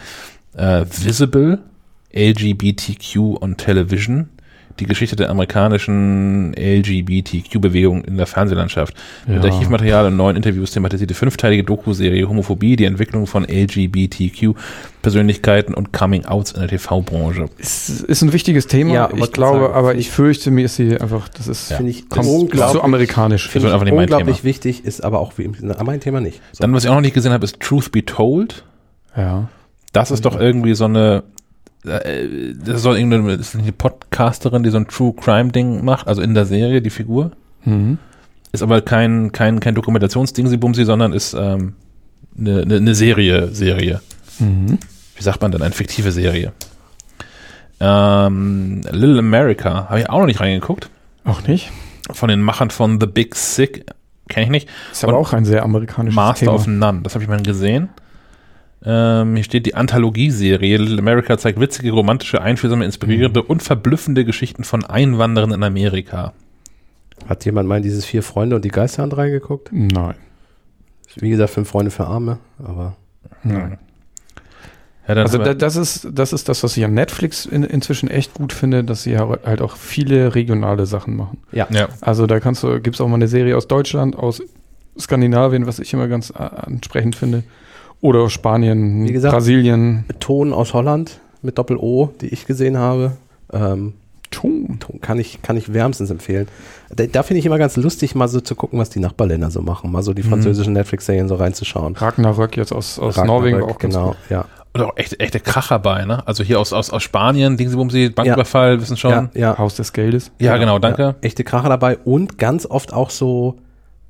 äh, 0.56 0.85
Visible, 0.90 1.60
LGBTQ 2.12 3.40
on 3.40 3.56
Television, 3.56 4.28
die 4.80 4.86
Geschichte 4.86 5.16
der 5.16 5.30
amerikanischen 5.30 6.55
LGBTQ-Bewegung 6.56 8.05
in 8.05 8.16
der 8.16 8.26
Fernsehlandschaft. 8.26 8.94
Mit 9.26 9.42
Ja. 9.44 9.50
Archivmaterial 9.50 10.06
und 10.06 10.16
neuen 10.16 10.36
Interviews 10.36 10.70
thematisiert 10.70 11.10
die 11.10 11.14
fünfteilige 11.14 11.64
Doku-Serie 11.64 12.28
Homophobie, 12.28 12.76
die 12.76 12.84
Entwicklung 12.84 13.26
von 13.26 13.44
LGBTQ-Persönlichkeiten 13.44 15.74
und 15.74 15.92
Coming-Outs 15.92 16.52
in 16.52 16.60
der 16.60 16.68
TV-Branche. 16.68 17.46
Es 17.59 17.88
ist 18.02 18.22
ein 18.22 18.32
wichtiges 18.32 18.66
Thema. 18.66 18.94
Ja, 18.94 19.10
ich 19.14 19.32
glaube, 19.32 19.60
sagen. 19.60 19.74
aber 19.74 19.94
ich 19.94 20.10
fürchte, 20.10 20.50
mir 20.50 20.64
ist 20.66 20.76
sie 20.76 20.98
einfach, 21.00 21.28
das 21.28 21.48
ist, 21.48 21.70
Ja. 21.70 21.76
Finde 21.76 21.92
ich 21.92 22.09
kommt 22.09 22.28
unglaublich, 22.28 22.78
zu 22.80 22.84
amerikanisch. 22.84 23.48
Finde 23.48 23.68
einfach 23.68 23.80
ich 23.80 23.84
nicht 23.86 23.94
mein 23.94 24.05
unglaublich 24.05 24.36
Thema. 24.38 24.44
wichtig, 24.44 24.84
ist 24.84 25.02
aber 25.05 25.20
auch 25.20 25.32
wie, 25.36 25.50
na, 25.60 25.82
mein 25.84 26.00
Thema 26.00 26.20
nicht. 26.20 26.40
So. 26.52 26.62
Dann, 26.62 26.72
was 26.74 26.84
ich 26.84 26.90
auch 26.90 26.94
noch 26.94 27.00
nicht 27.02 27.14
gesehen 27.14 27.32
habe, 27.32 27.44
ist 27.44 27.60
Truth 27.60 27.92
Be 27.92 28.05
Told. 28.05 28.64
Ja. 29.16 29.48
Das 29.92 30.10
ist 30.10 30.24
doch 30.24 30.38
irgendwie 30.38 30.74
so 30.74 30.84
eine, 30.84 31.22
das 31.89 32.82
soll 32.82 32.97
irgendeine 32.98 33.32
ist 33.35 33.55
eine 33.55 33.73
Podcasterin, 33.73 34.62
die 34.62 34.70
so 34.70 34.77
ein 34.78 34.86
True 34.89 35.15
Crime 35.15 35.51
Ding 35.51 35.85
macht, 35.85 36.06
also 36.06 36.23
in 36.23 36.35
der 36.35 36.44
Serie, 36.47 36.82
die 36.82 36.90
Figur. 36.90 37.32
Mhm. 37.65 37.98
Ist 38.52 38.62
aber 38.62 38.81
kein, 38.81 39.32
kein, 39.32 39.60
kein 39.60 39.74
Dokumentationsding, 39.74 40.47
sie 40.47 40.56
bumsi, 40.56 40.85
sondern 40.85 41.12
ist 41.12 41.35
ähm, 41.35 41.74
eine, 42.39 42.62
eine, 42.62 42.77
eine 42.77 42.94
Serie, 42.94 43.48
Serie. 43.48 44.01
Mhm. 44.39 44.78
Wie 45.16 45.23
sagt 45.23 45.43
man 45.43 45.52
denn? 45.52 45.62
Eine 45.62 45.74
fiktive 45.74 46.12
Serie. 46.12 46.52
Ähm, 47.81 48.82
Little 48.90 49.19
America, 49.19 49.89
habe 49.89 50.01
ich 50.01 50.10
auch 50.10 50.20
noch 50.20 50.27
nicht 50.27 50.40
reingeguckt. 50.40 50.90
Auch 51.24 51.47
nicht. 51.47 51.70
Von 52.10 52.28
den 52.28 52.40
Machern 52.40 52.70
von 52.70 53.01
The 53.01 53.06
Big 53.06 53.35
Sick, 53.35 53.85
kenne 54.28 54.47
ich 54.47 54.51
nicht. 54.51 54.69
Ist 54.93 55.05
aber 55.05 55.15
Und 55.15 55.20
auch 55.20 55.32
ein 55.32 55.44
sehr 55.44 55.62
amerikanisches 55.62 56.16
Master 56.16 56.47
Thema. 56.47 56.55
of 56.55 56.66
None, 56.66 57.01
das 57.02 57.15
habe 57.15 57.24
ich 57.24 57.28
mal 57.28 57.43
gesehen. 57.43 57.89
Ähm, 58.84 59.34
hier 59.34 59.44
steht 59.44 59.66
die 59.66 59.74
Anthologieserie. 59.74 60.76
Little 60.76 60.98
America 60.98 61.36
zeigt 61.36 61.59
witzige, 61.60 61.90
romantische, 61.90 62.40
einfühlsame, 62.40 62.84
inspirierende 62.84 63.42
und 63.42 63.62
verblüffende 63.62 64.24
Geschichten 64.24 64.64
von 64.64 64.84
Einwanderern 64.84 65.52
in 65.52 65.62
Amerika. 65.62 66.32
Hat 67.28 67.44
jemand 67.44 67.68
mal 67.68 67.78
in 67.78 67.82
dieses 67.82 68.05
Vier 68.05 68.22
Freunde 68.22 68.56
und 68.56 68.64
die 68.64 68.70
Geisterhand 68.70 69.16
reingeguckt? 69.16 69.70
Nein. 69.72 70.14
Wie 71.16 71.30
gesagt, 71.30 71.50
Fünf 71.50 71.68
Freunde 71.68 71.90
für 71.90 72.06
Arme, 72.06 72.38
aber 72.62 72.96
Nein. 73.42 73.78
Ja, 75.09 75.14
Also 75.14 75.38
da, 75.38 75.55
das 75.55 75.76
ist 75.76 76.09
das 76.12 76.32
ist 76.32 76.48
das, 76.48 76.62
was 76.62 76.76
ich 76.76 76.84
an 76.84 76.94
Netflix 76.94 77.46
in, 77.46 77.62
inzwischen 77.64 78.09
echt 78.10 78.34
gut 78.34 78.52
finde, 78.52 78.84
dass 78.84 79.05
sie 79.05 79.12
ja 79.12 79.28
halt 79.44 79.62
auch 79.62 79.76
viele 79.76 80.34
regionale 80.34 80.86
Sachen 80.86 81.16
machen. 81.16 81.38
ja. 81.70 81.88
Also 82.00 82.26
da 82.26 82.40
kannst 82.40 82.62
du, 82.62 82.80
gibt's 82.80 83.00
auch 83.00 83.09
mal 83.09 83.14
eine 83.14 83.28
Serie 83.28 83.56
aus 83.56 83.68
Deutschland, 83.68 84.16
aus 84.16 84.42
Skandinavien, 84.98 85.66
was 85.66 85.78
ich 85.78 85.92
immer 85.94 86.09
ganz 86.09 86.30
äh, 86.30 86.34
ansprechend 86.42 87.16
finde. 87.16 87.42
Oder 88.01 88.20
aus 88.20 88.33
Spanien, 88.33 89.07
Wie 89.07 89.12
gesagt, 89.12 89.35
Brasilien. 89.35 90.05
Ton 90.20 90.53
aus 90.53 90.73
Holland 90.75 91.20
mit 91.43 91.59
Doppel-O, 91.59 92.11
die 92.20 92.27
ich 92.29 92.47
gesehen 92.47 92.77
habe, 92.79 93.12
ähm, 93.53 93.95
Ton. 94.31 94.77
Ton 94.79 95.01
kann 95.01 95.19
ich, 95.19 95.41
kann 95.41 95.57
ich 95.57 95.73
wärmstens 95.73 96.11
empfehlen. 96.11 96.49
Da, 96.95 97.07
da 97.07 97.23
finde 97.23 97.39
ich 97.41 97.47
immer 97.47 97.57
ganz 97.59 97.77
lustig, 97.77 98.15
mal 98.15 98.29
so 98.29 98.41
zu 98.41 98.55
gucken, 98.55 98.79
was 98.79 98.91
die 98.91 99.01
Nachbarländer 99.01 99.51
so 99.51 99.62
machen, 99.62 99.91
mal 99.91 100.03
so 100.03 100.12
die 100.12 100.23
Mhm. 100.23 100.29
französischen 100.29 100.75
Netflix-Serien 100.75 101.29
so 101.29 101.37
reinzuschauen. 101.37 101.97
Ragnarök 101.97 102.57
jetzt 102.59 102.73
aus, 102.73 102.99
aus 102.99 103.16
Ragnarök, 103.16 103.53
Norwegen 103.53 103.62
auch 103.62 103.79
ganz 103.79 103.95
genau, 103.95 104.09
gut. 104.09 104.16
ja. 104.29 104.45
Oder 104.75 104.89
auch 104.89 104.97
echte, 104.97 105.19
echte 105.19 105.41
Kracher 105.41 105.79
bei, 105.79 106.05
ne? 106.05 106.23
Also 106.29 106.45
hier 106.45 106.61
aus, 106.61 106.75
aus, 106.75 106.91
aus 106.91 107.03
Spanien, 107.03 107.57
Dingsbumsi, 107.57 108.11
Banküberfall, 108.11 108.81
wissen 108.83 108.99
schon. 108.99 109.11
Ja, 109.11 109.31
ja. 109.35 109.59
Haus 109.59 109.77
des 109.77 109.95
Geldes. 109.95 110.31
Ja, 110.39 110.59
genau, 110.59 110.79
danke. 110.79 111.03
Ja, 111.03 111.15
echte 111.23 111.43
Kracher 111.43 111.70
dabei 111.70 111.97
und 111.97 112.37
ganz 112.37 112.66
oft 112.66 112.93
auch 112.93 113.09
so, 113.09 113.57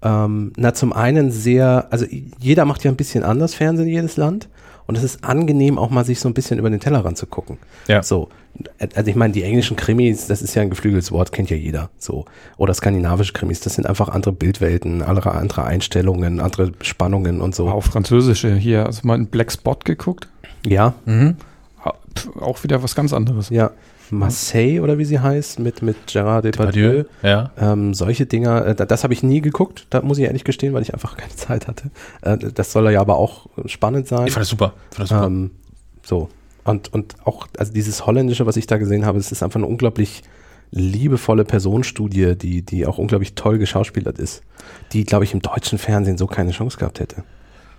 ähm, 0.03 0.53
na 0.57 0.75
zum 0.75 0.93
einen 0.93 1.31
sehr, 1.31 1.87
also 1.91 2.07
jeder 2.39 2.65
macht 2.65 2.85
ja 2.85 2.91
ein 2.91 2.97
bisschen 2.97 3.25
anders 3.25 3.55
Fernsehen, 3.55 3.89
jedes 3.89 4.17
Land. 4.17 4.49
Und 4.87 4.97
es 4.97 5.05
ist 5.05 5.23
angenehm, 5.23 5.77
auch 5.77 5.91
mal 5.91 6.03
sich 6.07 6.19
so 6.19 6.31
ein 6.31 6.35
bisschen 6.35 6.59
über 6.59 6.71
den 6.71 6.81
Tellerrand 6.81 7.19
zu 7.19 7.27
gucken. 7.27 7.59
Ja. 7.89 8.03
So, 8.03 8.31
also 8.95 9.11
ich 9.11 9.17
meine, 9.17 9.35
die 9.35 9.43
englischen 9.43 9.77
Krimis, 9.77 10.29
das 10.29 10.41
ist 10.41 10.55
ja 10.55 10.63
ein 10.63 10.71
geflügeltes 10.71 11.13
Wort, 11.13 11.31
kennt 11.31 11.51
ja 11.51 11.59
jeder. 11.59 11.91
So. 11.99 12.25
Oder 12.57 12.73
skandinavische 12.73 13.35
Krimis, 13.35 13.61
das 13.61 13.75
sind 13.75 13.87
einfach 13.87 14.09
andere 14.09 14.33
Bildwelten, 14.33 15.03
andere, 15.03 15.33
andere 15.33 15.65
Einstellungen, 15.65 16.41
andere 16.41 16.73
Spannungen 16.81 17.43
und 17.43 17.55
so. 17.55 17.69
Auch 17.69 17.83
französische 17.85 18.55
hier. 18.57 18.85
Hast 18.85 19.03
du 19.05 19.09
mal 19.09 19.17
in 19.17 19.27
Black 19.27 19.53
Spot 19.53 19.77
geguckt? 19.85 20.27
Ja, 20.67 20.95
Mhm. 21.05 21.37
Auch 22.41 22.65
wieder 22.65 22.83
was 22.83 22.95
ganz 22.95 23.13
anderes. 23.13 23.51
ja. 23.51 23.71
Marseille 24.11 24.81
oder 24.81 24.99
wie 24.99 25.05
sie 25.05 25.19
heißt, 25.21 25.59
mit, 25.59 25.83
mit 25.83 25.97
Gérard 26.09 26.43
Depardieu. 26.43 27.05
Ja. 27.23 27.51
Ähm, 27.59 27.95
solche 27.95 28.27
Dinger, 28.27 28.67
äh, 28.67 28.75
da- 28.75 28.87
das 28.87 29.05
habe 29.05 29.13
ich 29.13 29.23
nie 29.23 29.41
geguckt, 29.41 29.87
da 29.91 30.01
muss 30.03 30.19
ich 30.19 30.25
ehrlich 30.25 30.45
gestehen, 30.45 30.73
weil 30.75 30.83
ich 30.83 30.95
einfach 30.95 31.17
keine 31.17 31.35
Zeit 31.35 31.67
hatte. 31.67 31.91
Äh, 32.23 32.39
das 32.55 32.73
soll 32.73 32.91
ja 32.91 33.01
aber 33.01 33.17
auch 33.17 33.47
spannend 33.67 34.09
sein. 34.09 34.27
Ich 34.27 34.33
fand 34.33 34.43
das 34.43 34.49
super. 34.49 34.73
Fand 34.91 35.01
das 35.01 35.09
super. 35.11 35.27
Ähm, 35.27 35.51
so. 36.03 36.29
Und, 36.65 36.93
und 36.93 37.15
auch, 37.25 37.47
also 37.57 37.73
dieses 37.73 38.07
Holländische, 38.07 38.45
was 38.47 38.57
ich 38.57 38.67
da 38.67 38.77
gesehen 38.79 39.07
habe, 39.07 39.19
es 39.19 39.33
ist 39.33 39.43
einfach 39.43 39.59
eine 39.59 39.67
unglaublich 39.67 40.23
liebevolle 40.71 41.45
Personenstudie, 41.45 42.37
die, 42.37 42.61
die 42.63 42.87
auch 42.87 42.99
unglaublich 42.99 43.35
toll 43.35 43.57
geschauspielert 43.59 44.19
ist, 44.19 44.43
die, 44.93 45.05
glaube 45.05 45.25
ich, 45.25 45.33
im 45.33 45.41
deutschen 45.41 45.79
Fernsehen 45.79 46.19
so 46.19 46.27
keine 46.27 46.51
Chance 46.51 46.77
gehabt 46.79 47.01
hätte. 47.01 47.25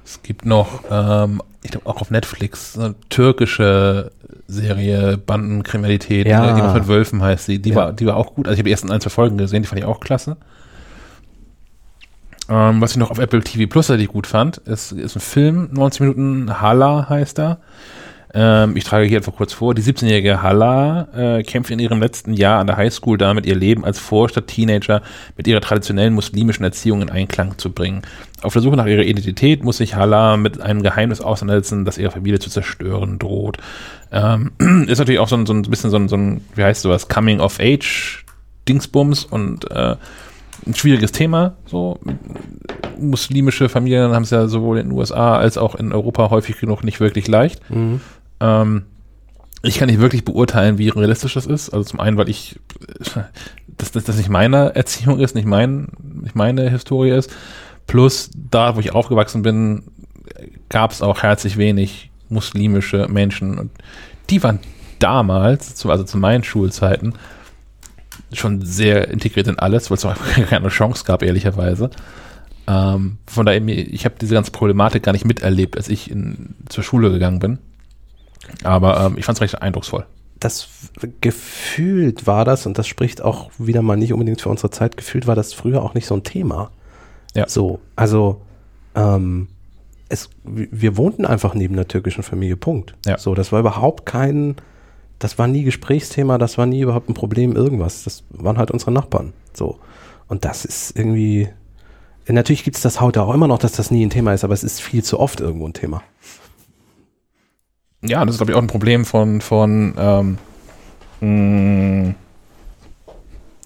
Es 0.05 0.21
gibt 0.23 0.45
noch, 0.45 0.83
ähm, 0.89 1.41
ich 1.61 1.71
glaube 1.71 1.85
auch 1.87 2.01
auf 2.01 2.09
Netflix, 2.09 2.77
eine 2.77 2.95
türkische 3.09 4.11
Serie, 4.47 5.17
Bandenkriminalität, 5.17 6.25
Ja. 6.27 6.43
ja. 6.43 6.47
irgendwas 6.49 6.73
mit 6.73 6.87
Wölfen 6.87 7.21
heißt 7.21 7.45
sie. 7.45 7.59
Die, 7.59 7.69
Ja. 7.69 7.75
war, 7.75 7.93
die 7.93 8.05
war 8.05 8.15
auch 8.17 8.33
gut. 8.33 8.47
Also 8.47 8.53
ich 8.55 8.59
habe 8.59 8.67
die 8.67 8.71
ersten 8.71 8.91
ein, 8.91 9.01
zwei 9.01 9.09
Folgen 9.11 9.37
gesehen, 9.37 9.61
die 9.63 9.67
fand 9.67 9.79
ich 9.79 9.85
auch 9.85 9.99
klasse. 9.99 10.37
Ähm, 12.49 12.81
was 12.81 12.91
ich 12.91 12.97
noch 12.97 13.11
auf 13.11 13.19
Apple 13.19 13.41
TV 13.43 13.69
Plus 13.69 13.89
richtig 13.91 14.07
gut 14.09 14.25
fand, 14.25 14.57
ist, 14.57 14.91
ist 14.91 15.15
ein 15.15 15.19
Film, 15.19 15.69
90 15.71 16.01
Minuten, 16.01 16.61
Hala 16.61 17.07
heißt 17.07 17.37
er. 17.39 17.59
Ähm, 18.33 18.75
ich 18.77 18.83
trage 18.83 19.07
hier 19.07 19.17
einfach 19.17 19.35
kurz 19.35 19.53
vor. 19.53 19.73
Die 19.73 19.81
17-jährige 19.81 20.43
Hala 20.43 21.07
äh, 21.15 21.41
kämpft 21.43 21.71
in 21.71 21.79
ihrem 21.79 21.99
letzten 21.99 22.33
Jahr 22.33 22.59
an 22.59 22.67
der 22.67 22.77
Highschool 22.77 23.17
damit, 23.17 23.47
ihr 23.47 23.55
Leben 23.55 23.83
als 23.83 23.97
Vorstadt-Teenager 23.99 25.01
mit 25.35 25.47
ihrer 25.47 25.61
traditionellen 25.61 26.13
muslimischen 26.13 26.63
Erziehung 26.63 27.01
in 27.01 27.09
Einklang 27.09 27.57
zu 27.57 27.71
bringen. 27.71 28.03
Auf 28.41 28.53
der 28.53 28.61
Suche 28.61 28.75
nach 28.75 28.85
ihrer 28.85 29.01
Identität 29.01 29.63
muss 29.63 29.77
sich 29.77 29.95
Hala 29.95 30.37
mit 30.37 30.61
einem 30.61 30.83
Geheimnis 30.83 31.21
auseinandersetzen, 31.21 31.85
das 31.85 31.97
ihre 31.97 32.11
Familie 32.11 32.37
zu 32.39 32.51
zerstören 32.51 33.17
droht. 33.17 33.57
Ähm, 34.11 34.51
ist 34.87 34.99
natürlich 34.99 35.19
auch 35.19 35.27
so 35.27 35.35
ein, 35.35 35.47
so 35.47 35.53
ein 35.53 35.63
bisschen 35.63 35.89
so 35.89 35.97
ein, 35.97 36.07
so 36.07 36.15
ein, 36.15 36.41
wie 36.55 36.63
heißt 36.63 36.83
sowas, 36.83 37.07
Coming-of-Age-Dingsbums 37.07 39.25
und 39.25 39.71
äh, 39.71 39.95
ein 40.67 40.75
schwieriges 40.75 41.11
Thema. 41.11 41.55
So 41.65 41.99
muslimische 42.99 43.69
Familien 43.69 44.11
haben 44.11 44.23
es 44.23 44.29
ja 44.29 44.47
sowohl 44.47 44.77
in 44.77 44.89
den 44.89 44.97
USA 44.97 45.37
als 45.37 45.57
auch 45.57 45.75
in 45.75 45.93
Europa 45.93 46.29
häufig 46.29 46.59
genug 46.59 46.83
nicht 46.83 46.99
wirklich 46.99 47.27
leicht. 47.27 47.61
Ähm, 48.39 48.85
ich 49.61 49.77
kann 49.77 49.89
nicht 49.89 49.99
wirklich 49.99 50.23
beurteilen, 50.23 50.77
wie 50.77 50.89
realistisch 50.89 51.33
das 51.33 51.45
ist. 51.45 51.69
Also 51.69 51.83
zum 51.83 51.99
einen, 51.99 52.17
weil 52.17 52.29
ich 52.29 52.59
dass 53.79 53.91
das, 53.91 54.03
das 54.03 54.17
nicht 54.17 54.29
meine 54.29 54.75
Erziehung 54.75 55.19
ist, 55.19 55.35
nicht 55.35 55.47
mein, 55.47 55.87
nicht 56.21 56.35
meine 56.35 56.69
Historie 56.69 57.11
ist. 57.11 57.31
Plus 57.87 58.29
da, 58.35 58.75
wo 58.75 58.79
ich 58.79 58.93
aufgewachsen 58.93 59.41
bin, 59.41 59.83
gab 60.69 60.91
es 60.91 61.01
auch 61.01 61.23
herzlich 61.23 61.57
wenig 61.57 62.11
muslimische 62.29 63.07
Menschen 63.09 63.57
und 63.57 63.71
die 64.29 64.43
waren 64.43 64.59
damals, 64.99 65.83
also 65.87 66.03
zu 66.03 66.17
meinen 66.17 66.43
Schulzeiten, 66.43 67.13
schon 68.33 68.61
sehr 68.61 69.07
integriert 69.07 69.47
in 69.47 69.57
alles, 69.57 69.89
weil 69.89 69.97
es 69.97 70.05
auch 70.05 70.15
keine 70.49 70.67
Chance 70.67 71.03
gab, 71.05 71.23
ehrlicherweise. 71.23 71.89
Ähm, 72.67 73.17
von 73.25 73.45
daher, 73.45 73.65
ich 73.67 74.05
habe 74.05 74.15
diese 74.21 74.35
ganze 74.35 74.51
Problematik 74.51 75.01
gar 75.01 75.13
nicht 75.13 75.25
miterlebt, 75.25 75.77
als 75.77 75.89
ich 75.89 76.11
in, 76.11 76.55
zur 76.67 76.83
Schule 76.83 77.09
gegangen 77.09 77.39
bin. 77.39 77.57
Aber 78.63 79.05
ähm, 79.05 79.17
ich 79.17 79.25
fand 79.25 79.37
es 79.37 79.41
recht 79.41 79.61
eindrucksvoll. 79.61 80.05
das 80.39 80.69
gefühlt 81.21 82.27
war 82.27 82.45
das, 82.45 82.65
und 82.65 82.77
das 82.77 82.87
spricht 82.87 83.21
auch 83.21 83.51
wieder 83.57 83.81
mal 83.81 83.97
nicht 83.97 84.13
unbedingt 84.13 84.41
für 84.41 84.49
unsere 84.49 84.69
Zeit, 84.69 84.97
gefühlt 84.97 85.27
war 85.27 85.35
das 85.35 85.53
früher 85.53 85.83
auch 85.83 85.93
nicht 85.93 86.05
so 86.05 86.15
ein 86.15 86.23
Thema. 86.23 86.71
Ja. 87.35 87.47
So, 87.47 87.79
also 87.95 88.41
ähm, 88.95 89.49
es, 90.07 90.29
wir 90.43 90.67
wir 90.71 90.97
wohnten 90.97 91.25
einfach 91.25 91.53
neben 91.53 91.75
der 91.75 91.87
türkischen 91.87 92.23
Familie, 92.23 92.55
Punkt. 92.55 92.95
Ja. 93.05 93.17
So, 93.17 93.35
das 93.35 93.51
war 93.51 93.59
überhaupt 93.59 94.05
kein, 94.05 94.55
das 95.19 95.37
war 95.37 95.47
nie 95.47 95.63
Gesprächsthema, 95.63 96.37
das 96.37 96.57
war 96.57 96.65
nie 96.65 96.81
überhaupt 96.81 97.09
ein 97.09 97.13
Problem, 97.13 97.55
irgendwas. 97.55 98.03
Das 98.03 98.23
waren 98.29 98.57
halt 98.57 98.71
unsere 98.71 98.91
Nachbarn. 98.91 99.33
So. 99.53 99.79
Und 100.27 100.45
das 100.45 100.65
ist 100.65 100.97
irgendwie, 100.97 101.49
natürlich 102.27 102.63
gibt 102.63 102.77
es 102.77 102.83
das 102.83 103.01
heute 103.01 103.21
auch 103.21 103.33
immer 103.33 103.47
noch, 103.47 103.59
dass 103.59 103.73
das 103.73 103.91
nie 103.91 104.05
ein 104.05 104.09
Thema 104.09 104.33
ist, 104.33 104.43
aber 104.43 104.53
es 104.53 104.63
ist 104.63 104.81
viel 104.81 105.03
zu 105.03 105.19
oft 105.19 105.41
irgendwo 105.41 105.67
ein 105.67 105.73
Thema. 105.73 106.01
Ja, 108.01 108.23
das 108.25 108.35
ist, 108.35 108.39
glaube 108.39 108.51
ich, 108.51 108.57
auch 108.57 108.61
ein 108.61 108.67
Problem 108.67 109.05
von, 109.05 109.41
von 109.41 109.93
ähm, 109.97 110.37
mh, 111.21 112.13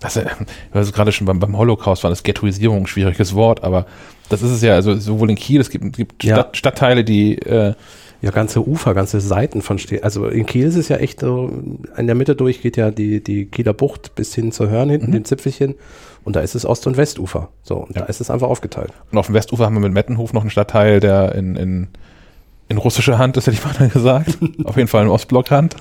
das, 0.02 0.18
äh, 0.18 0.26
das 0.74 0.88
ist 0.88 0.94
gerade 0.94 1.12
schon 1.12 1.28
beim, 1.28 1.40
beim 1.40 1.58
Holocaust 1.58 2.04
war 2.04 2.10
das 2.10 2.24
Ghettoisierung 2.24 2.80
ein 2.80 2.88
schwieriges 2.88 3.36
Wort, 3.36 3.64
aber 3.64 3.86
das 4.30 4.42
ist 4.42 4.52
es 4.52 4.62
ja, 4.62 4.74
also 4.74 4.96
sowohl 4.96 5.30
in 5.30 5.36
Kiel, 5.36 5.62
es 5.62 5.70
gibt, 5.70 5.96
gibt 5.96 6.24
Ja. 6.24 6.36
Stadt, 6.36 6.58
Stadtteile, 6.58 7.04
die 7.04 7.38
äh, 7.38 7.74
Ja, 8.22 8.32
ganze 8.32 8.66
Ufer, 8.68 8.94
ganze 8.94 9.20
Seiten 9.22 9.62
von 9.62 9.78
Städten. 9.78 10.04
Also 10.06 10.28
in 10.28 10.46
Kiel 10.46 10.66
ist 10.66 10.76
es 10.78 10.88
ja 10.90 10.96
echt 10.98 11.20
so, 11.20 11.52
in 11.98 12.08
der 12.08 12.16
Mitte 12.16 12.36
durch 12.36 12.62
geht 12.62 12.78
ja 12.78 12.90
die, 12.90 13.22
die 13.24 13.46
Kieler 13.48 13.74
Bucht 13.74 14.16
bis 14.16 14.34
hin 14.34 14.52
zur 14.52 14.70
Hörn 14.70 14.90
hinten, 14.90 15.12
dem 15.12 15.26
Zipfelchen. 15.26 15.76
Und 16.24 16.38
da 16.38 16.40
ist 16.40 16.56
es 16.56 16.66
Ost- 16.66 16.88
und 16.88 16.96
Westufer. 16.96 17.50
So, 17.64 17.76
und 17.76 17.96
Ja. 17.96 18.04
da 18.04 18.08
ist 18.08 18.22
es 18.22 18.30
einfach 18.30 18.48
aufgeteilt. 18.48 18.94
Und 19.12 19.18
auf 19.18 19.26
dem 19.28 19.36
Westufer 19.36 19.66
haben 19.66 19.74
wir 19.76 19.82
mit 19.82 19.92
Mettenhof 19.94 20.32
noch 20.32 20.42
einen 20.42 20.50
Stadtteil, 20.52 21.02
der 21.02 21.36
in, 21.36 21.58
in, 21.58 21.88
in 22.74 22.78
russischer 22.80 23.18
Hand 23.18 23.38
ist, 23.38 23.48
hätte 23.48 23.58
ich 23.58 23.80
mal 23.80 23.90
gesagt. 23.90 24.38
auf 24.66 24.76
jeden 24.76 24.88
Fall 24.88 25.04
in 25.04 25.10
Ostblockhand. 25.10 25.76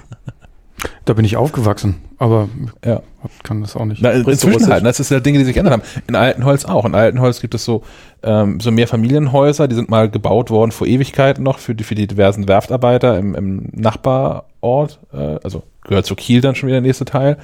Da 1.05 1.12
bin 1.14 1.24
ich 1.24 1.36
aufgewachsen, 1.36 1.97
aber 2.19 2.48
Ja. 2.85 3.02
kann 3.44 3.60
das 3.60 3.77
auch 3.77 3.85
nicht. 3.85 4.02
Na, 4.02 4.10
inzwischen 4.10 4.66
halt. 4.69 4.85
Das 4.85 4.98
ist 4.98 5.10
ja 5.10 5.20
Dinge, 5.20 5.39
die 5.39 5.44
sich 5.44 5.55
geändert 5.55 5.73
haben. 5.74 5.82
In 6.09 6.16
Altenholz 6.16 6.64
auch. 6.64 6.85
In 6.85 6.94
Altenholz 6.97 7.40
gibt 7.40 7.55
es 7.55 7.64
so, 7.64 7.82
ähm, 8.24 8.59
so 8.59 8.73
mehr 8.73 8.89
Familienhäuser, 8.89 9.69
die 9.69 9.77
sind 9.77 9.90
mal 9.90 10.10
gebaut 10.10 10.51
worden 10.51 10.73
vor 10.73 10.86
Ewigkeiten 10.89 11.44
noch 11.44 11.59
für 11.60 11.74
die, 11.77 11.85
für 11.85 11.94
die 11.94 12.09
diversen 12.09 12.48
Werftarbeiter 12.48 13.16
im, 13.19 13.35
im 13.36 13.69
Nachbarort. 13.73 14.98
Äh, 15.12 15.39
also 15.44 15.62
gehört 15.82 16.06
zu 16.06 16.16
Kiel 16.16 16.40
dann 16.40 16.56
schon 16.56 16.66
wieder 16.69 16.81
der 16.81 16.89
nächste 16.89 17.05
Teil. 17.05 17.36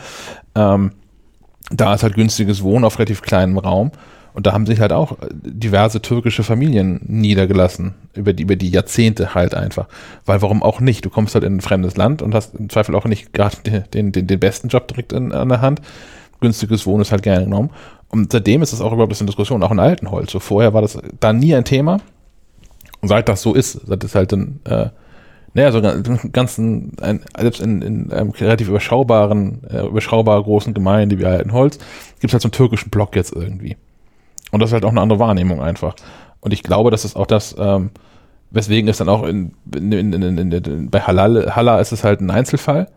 Ähm, 0.56 0.92
da 1.70 1.94
ist 1.94 2.02
halt 2.02 2.14
günstiges 2.14 2.62
Wohnen 2.62 2.84
auf 2.84 2.98
relativ 2.98 3.22
kleinem 3.22 3.58
Raum. 3.58 3.92
Und 4.39 4.47
da 4.47 4.52
haben 4.52 4.66
sich 4.66 4.78
halt 4.78 4.93
auch 4.93 5.16
diverse 5.32 6.01
türkische 6.01 6.44
Familien 6.44 7.01
niedergelassen, 7.09 7.94
über 8.15 8.32
die, 8.32 8.44
über 8.44 8.55
die 8.55 8.70
Jahrzehnte 8.70 9.35
halt 9.35 9.52
einfach. 9.52 9.89
Weil 10.27 10.40
warum 10.43 10.62
auch 10.62 10.78
nicht? 10.78 11.05
Du 11.05 11.10
kommst 11.10 11.35
halt 11.35 11.43
in 11.43 11.56
ein 11.56 11.60
fremdes 11.60 11.97
Land 11.97 12.23
und 12.23 12.36
hast 12.36 12.55
im 12.55 12.69
Zweifel 12.69 12.94
auch 12.94 13.05
nicht 13.06 13.32
gerade 13.32 13.56
den, 13.93 14.12
den, 14.12 14.28
den 14.28 14.39
besten 14.39 14.69
Job 14.69 14.86
direkt 14.86 15.12
in, 15.12 15.32
an 15.32 15.48
der 15.48 15.60
Hand. 15.60 15.82
Günstiges 16.40 16.86
Wohnen 16.86 17.02
ist 17.02 17.10
halt 17.10 17.24
gerne 17.24 17.47
genommen. 17.47 17.70
Und 18.10 18.31
seitdem 18.31 18.62
ist 18.62 18.73
es 18.73 18.81
auch 18.81 18.93
überhaupt 18.93 19.12
eine 19.12 19.27
Diskussion, 19.27 19.60
auch 19.65 19.73
in 19.73 19.81
Altenholz. 19.81 20.31
So 20.31 20.39
vorher 20.39 20.73
war 20.73 20.82
das 20.82 20.97
da 21.19 21.32
nie 21.32 21.56
ein 21.56 21.65
Thema. 21.65 21.98
Und 23.01 23.09
seit 23.09 23.28
das 23.28 23.43
so 23.43 23.55
ist, 23.55 23.73
seit 23.89 24.05
es 24.05 24.14
halt 24.14 24.30
dann, 24.30 24.61
äh, 24.66 24.90
naja, 25.53 25.72
so 25.72 25.82
ganzen, 26.30 26.93
ein, 27.01 27.24
selbst 27.37 27.61
in, 27.61 27.82
in 27.82 28.12
einem 28.12 28.30
relativ 28.30 28.69
überschaubaren, 28.69 29.64
äh, 29.69 29.85
überschaubar 29.85 30.40
großen 30.40 30.74
Gemeinde 30.74 31.19
wie 31.19 31.24
Altenholz, 31.24 31.79
gibt 32.21 32.27
es 32.30 32.35
halt 32.35 32.43
so 32.43 32.46
einen 32.46 32.53
türkischen 32.53 32.90
Block 32.90 33.16
jetzt 33.16 33.35
irgendwie. 33.35 33.77
Und 34.50 34.60
das 34.60 34.70
ist 34.70 34.74
halt 34.74 34.84
auch 34.84 34.90
eine 34.90 35.00
andere 35.00 35.18
Wahrnehmung 35.18 35.60
einfach. 35.60 35.94
Und 36.40 36.52
ich 36.52 36.62
glaube, 36.62 36.90
das 36.90 37.04
ist 37.04 37.16
auch 37.16 37.26
das, 37.26 37.54
ähm, 37.58 37.90
weswegen 38.50 38.88
es 38.88 38.98
dann 38.98 39.08
auch 39.08 39.24
in, 39.24 39.52
in, 39.74 39.92
in, 39.92 40.52
in, 40.52 40.90
bei 40.90 41.00
Halal, 41.00 41.54
Halla 41.54 41.80
ist 41.80 41.92
es 41.92 42.04
halt 42.04 42.20
ein 42.20 42.30
Einzelfall. 42.30 42.88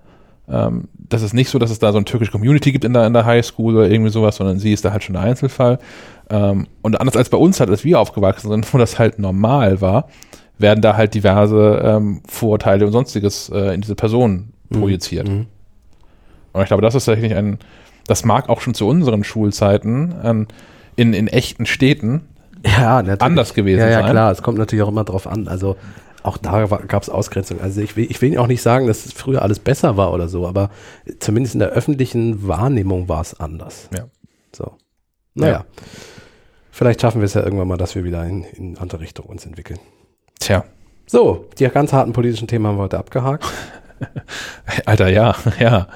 Ähm, 0.49 0.87
das 0.95 1.21
ist 1.21 1.33
nicht 1.33 1.49
so, 1.49 1.59
dass 1.59 1.71
es 1.71 1.79
da 1.79 1.91
so 1.91 1.97
eine 1.97 2.05
türkische 2.05 2.31
Community 2.31 2.71
gibt 2.71 2.85
in 2.85 2.93
der, 2.93 3.05
in 3.05 3.13
der 3.13 3.25
Highschool 3.25 3.75
oder 3.75 3.89
irgendwie 3.89 4.11
sowas, 4.11 4.37
sondern 4.37 4.59
sie 4.59 4.73
ist 4.73 4.85
da 4.85 4.91
halt 4.91 5.03
schon 5.03 5.15
ein 5.15 5.23
Einzelfall. 5.23 5.79
Ähm, 6.29 6.67
und 6.81 6.99
anders 6.99 7.17
als 7.17 7.29
bei 7.29 7.37
uns 7.37 7.59
halt, 7.59 7.69
als 7.69 7.83
wir 7.83 7.99
aufgewachsen 7.99 8.49
sind, 8.49 8.73
wo 8.73 8.77
das 8.77 8.99
halt 8.99 9.19
normal 9.19 9.81
war, 9.81 10.07
werden 10.57 10.81
da 10.81 10.95
halt 10.95 11.13
diverse 11.13 11.81
ähm, 11.83 12.21
Vorurteile 12.27 12.85
und 12.85 12.91
sonstiges 12.91 13.49
äh, 13.49 13.73
in 13.73 13.81
diese 13.81 13.95
Person 13.95 14.53
projiziert. 14.71 15.27
Mhm. 15.27 15.47
Und 16.53 16.61
ich 16.61 16.67
glaube, 16.67 16.81
das 16.81 16.95
ist 16.95 17.05
tatsächlich 17.05 17.35
ein, 17.35 17.57
das 18.07 18.25
mag 18.25 18.49
auch 18.49 18.61
schon 18.61 18.73
zu 18.73 18.87
unseren 18.87 19.23
Schulzeiten 19.23 20.13
an, 20.21 20.47
in, 20.95 21.13
in 21.13 21.27
echten 21.27 21.65
Städten 21.65 22.21
Ja, 22.65 23.01
natürlich. 23.01 23.21
anders 23.21 23.53
gewesen 23.53 23.79
ja, 23.79 23.89
ja, 23.89 24.01
sein. 24.01 24.11
klar. 24.11 24.31
Es 24.31 24.41
kommt 24.41 24.57
natürlich 24.57 24.83
auch 24.83 24.89
immer 24.89 25.03
drauf 25.03 25.27
an. 25.27 25.47
Also 25.47 25.77
auch 26.23 26.37
da 26.37 26.65
gab 26.65 27.01
es 27.03 27.09
Ausgrenzung. 27.09 27.59
Also 27.61 27.81
ich 27.81 27.95
will, 27.97 28.05
ich 28.09 28.21
will 28.21 28.37
auch 28.37 28.47
nicht 28.47 28.61
sagen, 28.61 28.87
dass 28.87 29.11
früher 29.11 29.41
alles 29.41 29.59
besser 29.59 29.97
war 29.97 30.13
oder 30.13 30.27
so, 30.27 30.47
aber 30.47 30.69
zumindest 31.19 31.55
in 31.55 31.59
der 31.59 31.69
öffentlichen 31.69 32.47
Wahrnehmung 32.47 33.09
war 33.09 33.21
es 33.21 33.39
anders. 33.39 33.89
Ja. 33.95 34.05
So. 34.55 34.73
Naja. 35.33 35.51
Ja. 35.51 35.65
Vielleicht 36.71 37.01
schaffen 37.01 37.21
wir 37.21 37.25
es 37.25 37.33
ja 37.33 37.43
irgendwann 37.43 37.67
mal, 37.67 37.77
dass 37.77 37.95
wir 37.95 38.03
wieder 38.03 38.23
in, 38.25 38.43
in 38.43 38.77
andere 38.77 39.01
Richtung 39.01 39.25
uns 39.25 39.45
entwickeln. 39.45 39.79
Tja, 40.39 40.63
So, 41.05 41.47
die 41.59 41.67
ganz 41.67 41.91
harten 41.93 42.13
politischen 42.13 42.47
Themen 42.47 42.65
haben 42.67 42.77
wir 42.77 42.83
heute 42.83 42.97
abgehakt. 42.99 43.45
Alter, 44.85 45.09
ja, 45.09 45.35
ja. 45.59 45.87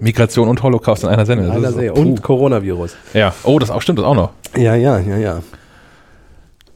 Migration 0.00 0.48
und 0.48 0.62
Holocaust 0.62 1.02
in 1.04 1.08
einer 1.08 1.26
Sendung. 1.26 1.50
Einer 1.50 1.72
so-. 1.72 1.80
Und 1.92 2.22
Coronavirus. 2.22 2.96
Ja, 3.14 3.34
oh, 3.44 3.58
das 3.58 3.70
auch 3.70 3.82
stimmt, 3.82 3.98
das 3.98 4.06
auch 4.06 4.14
noch. 4.14 4.30
Ja, 4.56 4.74
ja, 4.74 4.98
ja, 4.98 5.16
ja. 5.16 5.42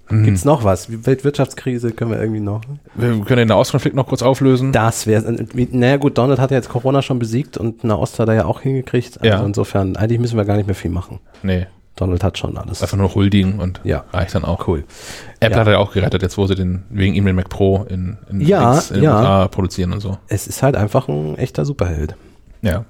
Hm. 0.08 0.24
Gibt's 0.24 0.44
noch 0.44 0.62
was? 0.64 0.88
Weltwirtschaftskrise 1.06 1.92
können 1.92 2.10
wir 2.10 2.20
irgendwie 2.20 2.40
noch. 2.40 2.60
Wir 2.94 3.10
können 3.24 3.38
den 3.38 3.48
Nahostkonflikt 3.48 3.96
noch 3.96 4.06
kurz 4.06 4.22
auflösen. 4.22 4.72
Das 4.72 5.06
wäre, 5.06 5.34
naja 5.70 5.96
gut, 5.96 6.18
Donald 6.18 6.38
hat 6.38 6.50
ja 6.50 6.58
jetzt 6.58 6.68
Corona 6.68 7.00
schon 7.02 7.18
besiegt 7.18 7.56
und 7.56 7.82
Nahost 7.84 8.18
hat 8.18 8.28
er 8.28 8.34
ja 8.34 8.44
auch 8.44 8.60
hingekriegt. 8.60 9.20
Also 9.22 9.26
Ja. 9.38 9.44
insofern, 9.44 9.96
eigentlich 9.96 10.20
müssen 10.20 10.36
wir 10.36 10.44
gar 10.44 10.56
nicht 10.56 10.66
mehr 10.66 10.74
viel 10.74 10.90
machen. 10.90 11.18
Nee, 11.42 11.66
Donald 11.96 12.24
hat 12.24 12.38
schon 12.38 12.56
alles. 12.56 12.80
einfach 12.82 12.96
nur 12.96 13.14
huldigen 13.14 13.60
und 13.60 13.80
Ja. 13.84 14.04
reicht 14.12 14.34
dann 14.34 14.44
auch. 14.44 14.66
Cool. 14.66 14.84
Apple 15.40 15.56
Ja. 15.56 15.60
hat 15.60 15.68
er 15.68 15.78
auch 15.78 15.92
gerettet, 15.92 16.22
jetzt 16.22 16.38
wo 16.38 16.46
sie 16.46 16.54
den 16.54 16.84
wegen 16.88 17.14
ihm 17.14 17.26
den 17.26 17.36
Mac 17.36 17.48
Pro 17.50 17.84
in, 17.84 18.16
in, 18.30 18.40
Ja, 18.40 18.78
in 18.90 19.02
ja. 19.02 19.10
den 19.12 19.20
USA 19.20 19.48
produzieren 19.48 19.92
und 19.92 20.00
so. 20.00 20.16
Es 20.28 20.46
ist 20.46 20.62
halt 20.62 20.74
einfach 20.76 21.08
ein 21.08 21.36
echter 21.36 21.64
Superheld. 21.66 22.16
Ja. 22.62 22.84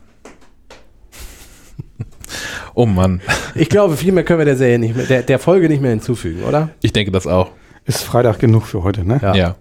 oh 2.75 2.87
Mann, 2.87 3.21
Ich 3.55 3.69
glaube, 3.69 3.97
viel 3.97 4.13
mehr 4.13 4.25
können 4.25 4.39
wir 4.39 4.45
der 4.47 4.57
Serie 4.57 4.79
nicht 4.79 4.97
mehr, 4.97 5.07
der, 5.07 5.23
der 5.23 5.39
Folge 5.39 5.69
nicht 5.69 5.83
mehr 5.83 5.91
hinzufügen, 5.91 6.45
oder? 6.45 6.71
ich 6.81 6.93
denke 6.93 7.11
das 7.11 7.27
auch. 7.27 7.51
Ist 7.85 8.03
Freitag 8.05 8.39
genug 8.39 8.65
für 8.67 8.83
heute, 8.85 9.05
ne? 9.05 9.19
Ja. 9.21 9.35
Ja. 9.35 9.57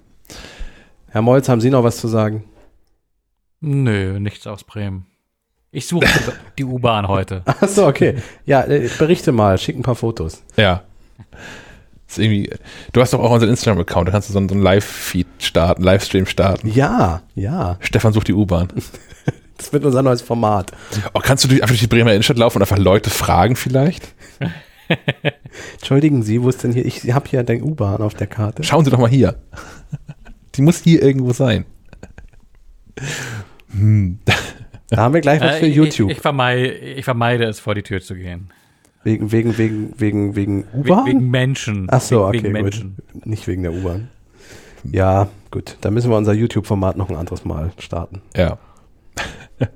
Herr 1.10 1.22
Molz, 1.24 1.50
haben 1.50 1.60
Sie 1.60 1.70
noch 1.72 1.84
was 1.84 1.98
zu 1.98 2.08
sagen? 2.08 2.44
Nö, 3.60 4.20
nichts 4.20 4.46
aus 4.48 4.64
Bremen. 4.64 5.08
Ich 5.74 5.88
suche 5.88 6.06
die 6.58 6.66
U-Bahn 6.66 7.08
heute. 7.08 7.44
Achso, 7.46 7.88
okay. 7.88 8.16
Ja, 8.46 8.64
äh, 8.64 8.90
berichte 8.98 9.32
mal, 9.32 9.58
schick 9.58 9.78
ein 9.78 9.84
paar 9.84 9.96
Fotos. 9.96 10.44
Ja. 10.58 10.84
Ist 12.08 12.20
irgendwie, 12.20 12.50
du 12.92 13.00
hast 13.00 13.14
doch 13.14 13.22
auch 13.22 13.32
unseren 13.32 13.52
Instagram-Account, 13.52 14.10
da 14.10 14.12
kannst 14.12 14.28
du 14.28 14.34
so 14.34 14.40
einen, 14.40 14.50
so 14.50 14.56
einen 14.56 14.64
Live-Feed 14.64 15.28
starten, 15.40 15.82
Livestream 15.82 16.26
starten. 16.26 16.68
Ja, 16.68 17.22
ja. 17.36 17.78
Stefan 17.80 18.12
sucht 18.12 18.28
die 18.28 18.34
U-Bahn. 18.34 18.68
Das 19.58 19.72
wird 19.72 19.86
unser 19.86 20.02
neues 20.02 20.24
Format. 20.24 20.72
Oh, 21.14 21.20
kannst 21.20 21.44
du 21.44 21.48
durch, 21.48 21.62
einfach 21.62 21.74
durch 21.74 21.82
die 21.82 21.88
Bremer 21.88 22.14
Innenstadt 22.14 22.40
laufen 22.40 22.58
und 22.58 22.64
einfach 22.64 22.80
Leute 22.80 23.12
fragen 23.12 23.56
vielleicht? 23.56 24.16
Entschuldigen 25.74 26.24
Sie, 26.24 26.42
wo 26.42 26.50
ist 26.50 26.64
denn 26.64 26.74
hier? 26.74 26.84
Ich 26.84 27.14
habe 27.14 27.30
hier 27.30 27.44
den 27.44 27.62
U-Bahn 27.62 28.02
auf 28.02 28.16
der 28.16 28.26
Karte. 28.26 28.64
Schauen 28.64 28.86
Sie 28.86 28.90
doch 28.90 28.98
mal 28.98 29.08
hier. 29.08 29.36
Die 30.56 30.64
muss 30.64 30.80
hier 30.80 31.04
irgendwo 31.04 31.32
sein. 31.32 31.66
Hm. 33.72 34.18
Da 34.92 34.98
haben 34.98 35.14
wir 35.14 35.22
gleich 35.22 35.42
was 35.42 35.56
für 35.58 35.66
Äh, 35.66 35.70
YouTube. 35.70 36.12
Ich, 36.12 36.18
ich, 36.18 36.22
vermeide, 36.22 36.68
ich 36.70 37.06
vermeide 37.06 37.46
es, 37.46 37.60
vor 37.60 37.74
die 37.76 37.82
Tür 37.82 38.02
zu 38.02 38.14
gehen. 38.16 38.50
Wegen, 39.04 39.32
wegen, 39.32 39.58
wegen, 39.58 39.94
wegen, 39.98 40.36
wegen 40.36 40.66
We 40.74 40.80
U-Bahn? 40.92 41.06
wegen 41.08 41.30
Menschen. 41.32 41.88
Ach 41.90 42.02
so, 42.02 42.26
okay, 42.26 42.44
Wegen 42.44 42.54
gut. 42.54 42.62
Menschen. 42.64 42.96
Nicht 43.26 43.48
wegen 43.48 43.64
der 43.64 43.74
U-Bahn. 43.74 44.10
Ja, 44.84 45.28
gut. 45.50 45.78
Dann 45.82 45.94
müssen 45.96 46.12
wir 46.12 46.18
unser 46.18 46.34
YouTube-Format 46.34 46.98
noch 46.98 47.10
ein 47.10 47.16
anderes 47.16 47.46
Mal 47.46 47.72
starten. 47.80 48.22
Ja. 48.36 48.58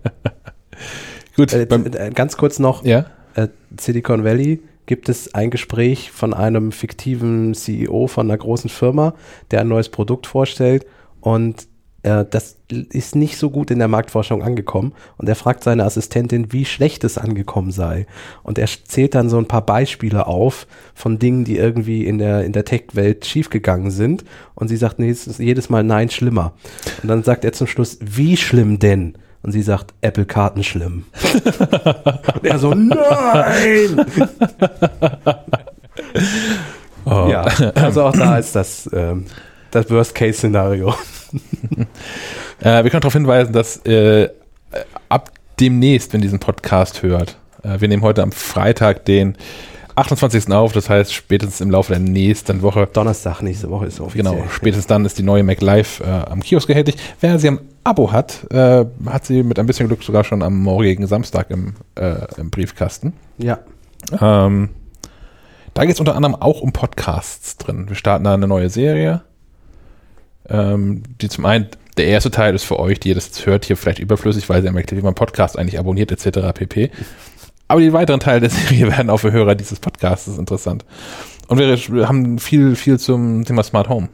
Gut, 1.36 1.54
Äh, 1.54 1.66
beim, 1.66 1.86
äh, 1.86 2.12
ganz 2.12 2.38
kurz 2.38 2.60
noch, 2.60 2.84
ja. 2.86 3.06
äh, 3.36 3.48
Silicon 3.80 4.24
Valley 4.24 4.62
gibt 4.86 5.10
es 5.10 5.34
ein 5.34 5.50
Gespräch 5.50 6.12
von 6.12 6.34
einem 6.34 6.72
fiktiven 6.72 7.54
CEO 7.54 8.08
von 8.08 8.28
einer 8.28 8.38
großen 8.38 8.70
Firma, 8.70 9.16
der 9.52 9.62
ein 9.62 9.68
neues 9.68 9.90
Produkt 9.90 10.28
vorstellt 10.28 10.86
und 11.22 11.68
das 12.06 12.58
ist 12.70 13.16
nicht 13.16 13.38
so 13.38 13.50
gut 13.50 13.72
in 13.72 13.80
der 13.80 13.88
Marktforschung 13.88 14.44
angekommen 14.44 14.94
und 15.18 15.28
er 15.28 15.36
fragt 15.36 15.64
seine 15.64 15.84
Assistentin, 15.84 16.52
wie 16.52 16.66
schlecht 16.66 17.04
es 17.04 17.18
angekommen 17.18 17.72
sei 17.72 18.06
und 18.44 18.58
er 18.58 18.68
zählt 18.68 19.16
dann 19.16 19.30
so 19.30 19.38
ein 19.38 19.48
paar 19.48 19.66
Beispiele 19.66 20.28
auf 20.28 20.68
von 20.94 21.18
Dingen, 21.20 21.46
die 21.46 21.58
irgendwie 21.58 22.06
in 22.06 22.18
der, 22.18 22.44
in 22.44 22.54
der 22.54 22.66
Tech-Welt 22.66 23.26
schiefgegangen 23.26 23.92
sind 23.92 24.24
und 24.54 24.68
sie 24.68 24.78
sagt 24.78 25.00
nee, 25.00 25.10
es 25.10 25.28
ist 25.28 25.40
jedes 25.40 25.70
Mal 25.70 25.84
nein, 25.84 26.10
schlimmer 26.10 26.54
und 27.02 27.10
dann 27.10 27.24
sagt 27.24 27.44
er 27.44 27.54
zum 27.54 27.68
Schluss, 27.68 27.98
wie 28.02 28.38
schlimm 28.38 28.80
denn? 28.80 29.18
Und 29.42 29.52
sie 29.52 29.62
sagt, 29.62 29.94
Apple 30.02 30.26
Karten 30.26 30.64
schlimm. 30.64 31.06
Und 32.34 32.46
er 32.46 32.58
so, 32.58 32.74
nein! 32.74 34.04
Oh. 37.06 37.28
Ja, 37.30 37.42
also 37.76 38.06
auch 38.06 38.14
da 38.14 38.40
ist 38.40 38.56
das 38.56 38.90
ähm, 38.92 39.26
das 39.70 39.90
Worst-Case-Szenario. 39.92 40.96
Äh, 42.62 42.84
wir 42.84 42.90
können 42.90 43.02
darauf 43.02 43.14
hinweisen, 43.14 43.52
dass 43.52 43.78
äh, 43.86 44.30
ab 45.10 45.32
demnächst, 45.60 46.14
wenn 46.14 46.22
ihr 46.22 46.26
diesen 46.26 46.40
Podcast 46.40 47.04
hört, 47.04 47.38
äh, 47.64 47.82
wir 47.82 47.88
nehmen 47.88 48.02
heute 48.02 48.24
am 48.24 48.32
Freitag 48.32 49.04
den 49.06 49.36
28. 49.96 50.52
auf, 50.52 50.74
das 50.74 50.90
heißt 50.90 51.14
spätestens 51.14 51.62
im 51.62 51.72
Laufe 51.72 51.94
der 51.94 52.00
nächsten 52.02 52.62
Woche 52.62 52.88
Donnerstag 52.92 53.42
nächste 53.42 53.70
Woche 53.70 53.86
ist 53.86 54.00
offiziell. 54.00 54.34
Genau, 54.34 54.46
spätestens 54.50 54.88
dann 54.88 55.06
ist 55.06 55.18
die 55.18 55.24
neue 55.24 55.44
Mac 55.44 55.62
Live 55.62 56.02
äh, 56.02 56.06
am 56.06 56.42
Kiosk 56.42 56.70
erhältlich. 56.70 56.98
Wer 57.22 57.40
sie 57.40 57.48
am 57.48 57.60
Abo 57.84 58.12
hat, 58.12 58.46
äh, 58.52 58.86
hat 59.06 59.26
sie 59.26 59.44
mit 59.44 59.58
ein 59.60 59.66
bisschen 59.68 59.88
Glück 59.88 60.04
sogar 60.04 60.24
schon 60.24 60.42
am 60.44 60.58
morgigen 60.62 61.08
Samstag 61.08 61.50
im, 61.50 61.76
äh, 61.96 62.16
im 62.38 62.50
Briefkasten. 62.50 63.14
Ja, 63.38 63.60
Ähm, 64.22 64.70
da 65.74 65.84
geht 65.84 65.96
es 65.96 66.00
unter 66.00 66.16
anderem 66.16 66.36
auch 66.36 66.62
um 66.62 66.72
Podcasts 66.72 67.58
drin. 67.58 67.90
Wir 67.90 67.96
starten 67.96 68.24
da 68.24 68.34
eine 68.34 68.48
neue 68.48 68.70
Serie. 68.70 69.22
Ähm, 70.50 71.04
die 71.22 71.30
zum 71.30 71.46
einen, 71.46 71.68
der 71.98 72.08
erste 72.08 72.32
Teil 72.32 72.56
ist 72.56 72.64
für 72.64 72.80
euch, 72.80 73.00
die 73.00 73.10
ihr 73.10 73.16
das 73.16 73.46
hört, 73.46 73.66
hier 73.66 73.78
vielleicht 73.78 74.00
überflüssig, 74.00 74.50
weil 74.50 74.64
ihr 74.64 74.72
merkt, 74.72 74.96
wie 74.96 75.02
man 75.02 75.16
Podcast 75.16 75.58
eigentlich 75.58 75.80
abonniert, 75.80 76.12
etc. 76.12 76.54
pp. 76.54 76.92
Aber 77.68 77.82
die 77.82 77.94
weiteren 77.94 78.20
Teile 78.20 78.42
der 78.42 78.50
Serie 78.50 78.88
werden 78.98 79.10
auch 79.10 79.18
für 79.18 79.32
Hörer 79.32 79.56
dieses 79.56 79.80
Podcasts 79.80 80.28
interessant. 80.38 80.86
Und 81.48 81.60
wir 81.60 82.08
haben 82.08 82.40
viel, 82.40 82.76
viel 82.76 83.00
zum 83.00 83.46
Thema 83.46 83.64
Smart 83.64 83.90
Home, 83.90 84.10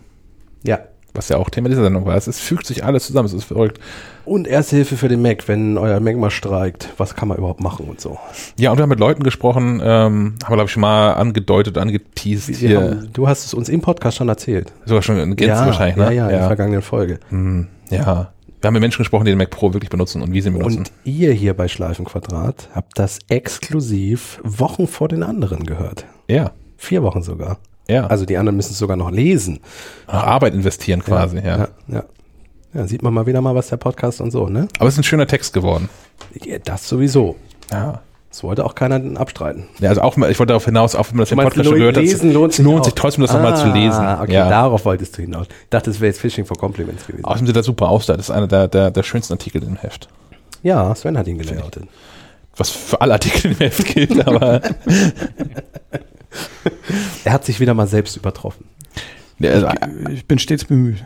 ja. 0.63 0.79
Was 1.13 1.29
ja 1.29 1.37
auch 1.37 1.49
Thema 1.49 1.69
dieser 1.69 1.83
Sendung 1.83 2.05
war. 2.05 2.15
Es 2.15 2.27
ist, 2.27 2.39
fügt 2.39 2.65
sich 2.65 2.83
alles 2.83 3.05
zusammen, 3.07 3.25
es 3.25 3.33
ist 3.33 3.43
verrückt. 3.43 3.79
Und 4.25 4.47
Erste 4.47 4.75
Hilfe 4.75 4.97
für 4.97 5.07
den 5.07 5.21
Mac, 5.21 5.47
wenn 5.47 5.77
euer 5.77 5.99
Mac 5.99 6.15
mal 6.15 6.29
streikt. 6.29 6.89
Was 6.97 7.15
kann 7.15 7.27
man 7.27 7.37
überhaupt 7.37 7.61
machen 7.61 7.87
und 7.87 7.99
so. 7.99 8.19
Ja, 8.57 8.71
und 8.71 8.77
wir 8.77 8.83
haben 8.83 8.89
mit 8.89 8.99
Leuten 8.99 9.23
gesprochen, 9.23 9.81
ähm, 9.83 10.35
haben 10.43 10.49
wir, 10.49 10.55
glaube 10.55 10.65
ich, 10.65 10.71
schon 10.71 10.81
mal 10.81 11.13
angedeutet, 11.13 11.77
angeteased 11.77 12.55
hier. 12.55 12.81
haben, 12.81 13.09
du 13.13 13.27
hast 13.27 13.45
es 13.45 13.53
uns 13.53 13.69
im 13.69 13.81
Podcast 13.81 14.17
schon 14.17 14.29
erzählt. 14.29 14.71
sogar 14.85 15.01
schon 15.01 15.17
in 15.17 15.35
Gänze 15.35 15.53
ja, 15.53 15.65
wahrscheinlich, 15.65 15.97
ja, 15.97 16.09
ne? 16.09 16.15
ja, 16.15 16.25
in 16.25 16.37
der 16.37 16.47
vergangenen 16.47 16.81
Folge. 16.81 17.19
Hm, 17.29 17.67
ja. 17.89 18.31
Wir 18.61 18.67
haben 18.67 18.73
mit 18.73 18.81
Menschen 18.81 18.99
gesprochen, 18.99 19.25
die 19.25 19.31
den 19.31 19.39
Mac 19.39 19.49
Pro 19.49 19.73
wirklich 19.73 19.89
benutzen 19.89 20.21
und 20.21 20.33
wie 20.33 20.41
sie 20.41 20.49
ihn 20.49 20.53
benutzen. 20.53 20.79
Und 20.79 20.91
ihr 21.03 21.33
hier 21.33 21.55
bei 21.55 21.67
Schleifenquadrat 21.67 22.69
habt 22.75 22.99
das 22.99 23.17
exklusiv 23.27 24.39
Wochen 24.43 24.87
vor 24.87 25.07
den 25.07 25.23
anderen 25.23 25.65
gehört. 25.65 26.05
ja, 26.27 26.51
Vier 26.77 27.03
Wochen 27.03 27.21
sogar. 27.21 27.59
Ja. 27.89 28.07
Also 28.07 28.25
die 28.25 28.37
anderen 28.37 28.55
müssen 28.55 28.71
es 28.71 28.77
sogar 28.79 28.97
noch 28.97 29.11
lesen. 29.11 29.59
Auch 30.07 30.13
Arbeit 30.23 30.53
investieren 30.53 31.03
quasi, 31.03 31.37
ja. 31.37 31.57
Ja, 31.57 31.67
ja. 31.87 32.03
Ja, 32.73 32.87
sieht 32.87 33.01
man 33.03 33.13
mal 33.13 33.25
wieder 33.25 33.41
mal, 33.41 33.53
was 33.53 33.67
der 33.67 33.75
Podcast 33.77 34.21
und 34.21 34.31
so, 34.31 34.47
ne? 34.47 34.67
Aber 34.79 34.87
es 34.87 34.93
ist 34.95 34.99
ein 34.99 35.03
schöner 35.03 35.27
Text 35.27 35.51
geworden. 35.53 35.89
Ja, 36.45 36.57
das 36.59 36.87
sowieso. 36.87 37.35
Ja. 37.69 38.01
Das 38.29 38.43
wollte 38.45 38.63
auch 38.63 38.75
keiner 38.75 39.19
abstreiten. 39.19 39.65
ja 39.79 39.89
also 39.89 39.99
auch, 40.01 40.15
mal- 40.15 40.31
ich 40.31 40.39
wollte 40.39 40.51
darauf 40.51 40.63
hinaus, 40.63 40.95
auch 40.95 41.09
wenn 41.09 41.17
man 41.17 41.23
das 41.23 41.31
im 41.33 41.37
Podcast 41.37 41.65
schon 41.65 41.75
gehört 41.77 41.97
hat, 41.97 42.03
lohnt 42.23 42.51
es 42.51 42.55
sich 42.55 42.65
lohnt 42.65 42.79
auch. 42.79 42.85
sich 42.85 42.93
trotzdem, 42.93 43.23
das 43.23 43.33
nochmal 43.33 43.57
zu 43.57 43.67
lesen. 43.67 43.99
Ah, 43.99 44.21
okay, 44.23 44.31
ja. 44.35 44.47
darauf 44.47 44.85
wolltest 44.85 45.17
du 45.17 45.21
hinaus. 45.23 45.47
Ich 45.63 45.69
dachte, 45.69 45.89
das 45.89 45.99
wäre 45.99 46.07
jetzt 46.11 46.21
Fishing 46.21 46.45
for 46.45 46.55
Compliments 46.55 47.05
gewesen. 47.07 47.25
Außerdem 47.25 47.47
sieht 47.47 47.55
er 47.57 47.63
super 47.63 47.89
aus, 47.89 48.05
da. 48.05 48.13
das 48.15 48.27
ist 48.29 48.31
einer 48.31 48.47
der, 48.47 48.69
der, 48.69 48.89
der 48.89 49.03
schönsten 49.03 49.33
Artikel 49.33 49.61
im 49.63 49.75
Heft. 49.75 50.07
Ja, 50.63 50.95
Sven 50.95 51.17
hat 51.17 51.27
ihn 51.27 51.39
gelayoutet. 51.39 51.83
Was 52.55 52.69
für 52.69 53.01
alle 53.01 53.11
Artikel 53.13 53.51
im 53.51 53.57
Heft 53.57 53.83
gilt, 53.85 54.25
aber 54.25 54.61
Er 57.25 57.33
hat 57.33 57.45
sich 57.45 57.59
wieder 57.59 57.73
mal 57.73 57.87
selbst 57.87 58.15
übertroffen. 58.17 58.65
Ja, 59.39 59.51
also 59.51 59.67
Ich 60.11 60.25
bin 60.25 60.39
stets 60.39 60.65
bemüht. 60.65 61.03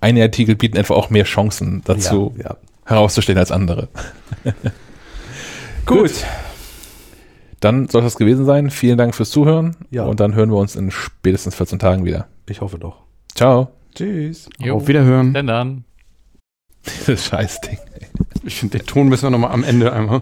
einige 0.00 0.24
Artikel 0.24 0.56
bieten 0.56 0.76
einfach 0.78 0.94
auch 0.96 1.10
mehr 1.10 1.24
Chancen 1.24 1.82
dazu 1.84 2.34
Ja, 2.38 2.44
ja. 2.50 2.56
herauszustehen 2.86 3.38
als 3.38 3.50
andere. 3.50 3.88
Gut. 5.86 6.12
Dann 7.60 7.88
soll 7.88 8.02
das 8.02 8.16
gewesen 8.16 8.44
sein. 8.44 8.70
Vielen 8.70 8.98
Dank 8.98 9.14
fürs 9.14 9.30
Zuhören 9.30 9.76
Ja. 9.90 10.04
und 10.04 10.20
dann 10.20 10.34
hören 10.34 10.50
wir 10.50 10.56
uns 10.58 10.76
in 10.76 10.90
spätestens 10.90 11.54
14 11.54 11.78
Tagen 11.78 12.04
wieder. 12.04 12.26
Ich 12.48 12.60
hoffe 12.60 12.78
doch. 12.78 13.02
Ciao. 13.34 13.68
Tschüss. 13.94 14.48
Jo. 14.58 14.76
Auf 14.76 14.88
Wiederhören. 14.88 15.32
Denn 15.34 15.46
dann. 15.46 15.84
Dieses 16.86 17.26
Scheißding. 17.26 17.78
Ich 18.44 18.56
finde, 18.56 18.78
den 18.78 18.86
Ton 18.86 19.08
müssen 19.08 19.22
wir 19.24 19.30
nochmal 19.30 19.52
am 19.52 19.64
Ende 19.64 19.92
einmal. 19.92 20.20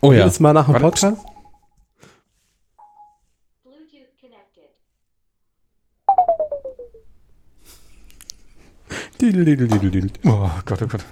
Oh 0.00 0.12
ja. 0.12 0.18
Jedes 0.20 0.40
Mal 0.40 0.52
nach 0.52 0.66
dem. 0.66 0.74
Podcast? 0.80 1.18
Oh 10.24 10.60
Gott, 10.64 10.82
oh 10.82 10.86
Gott. 10.86 11.04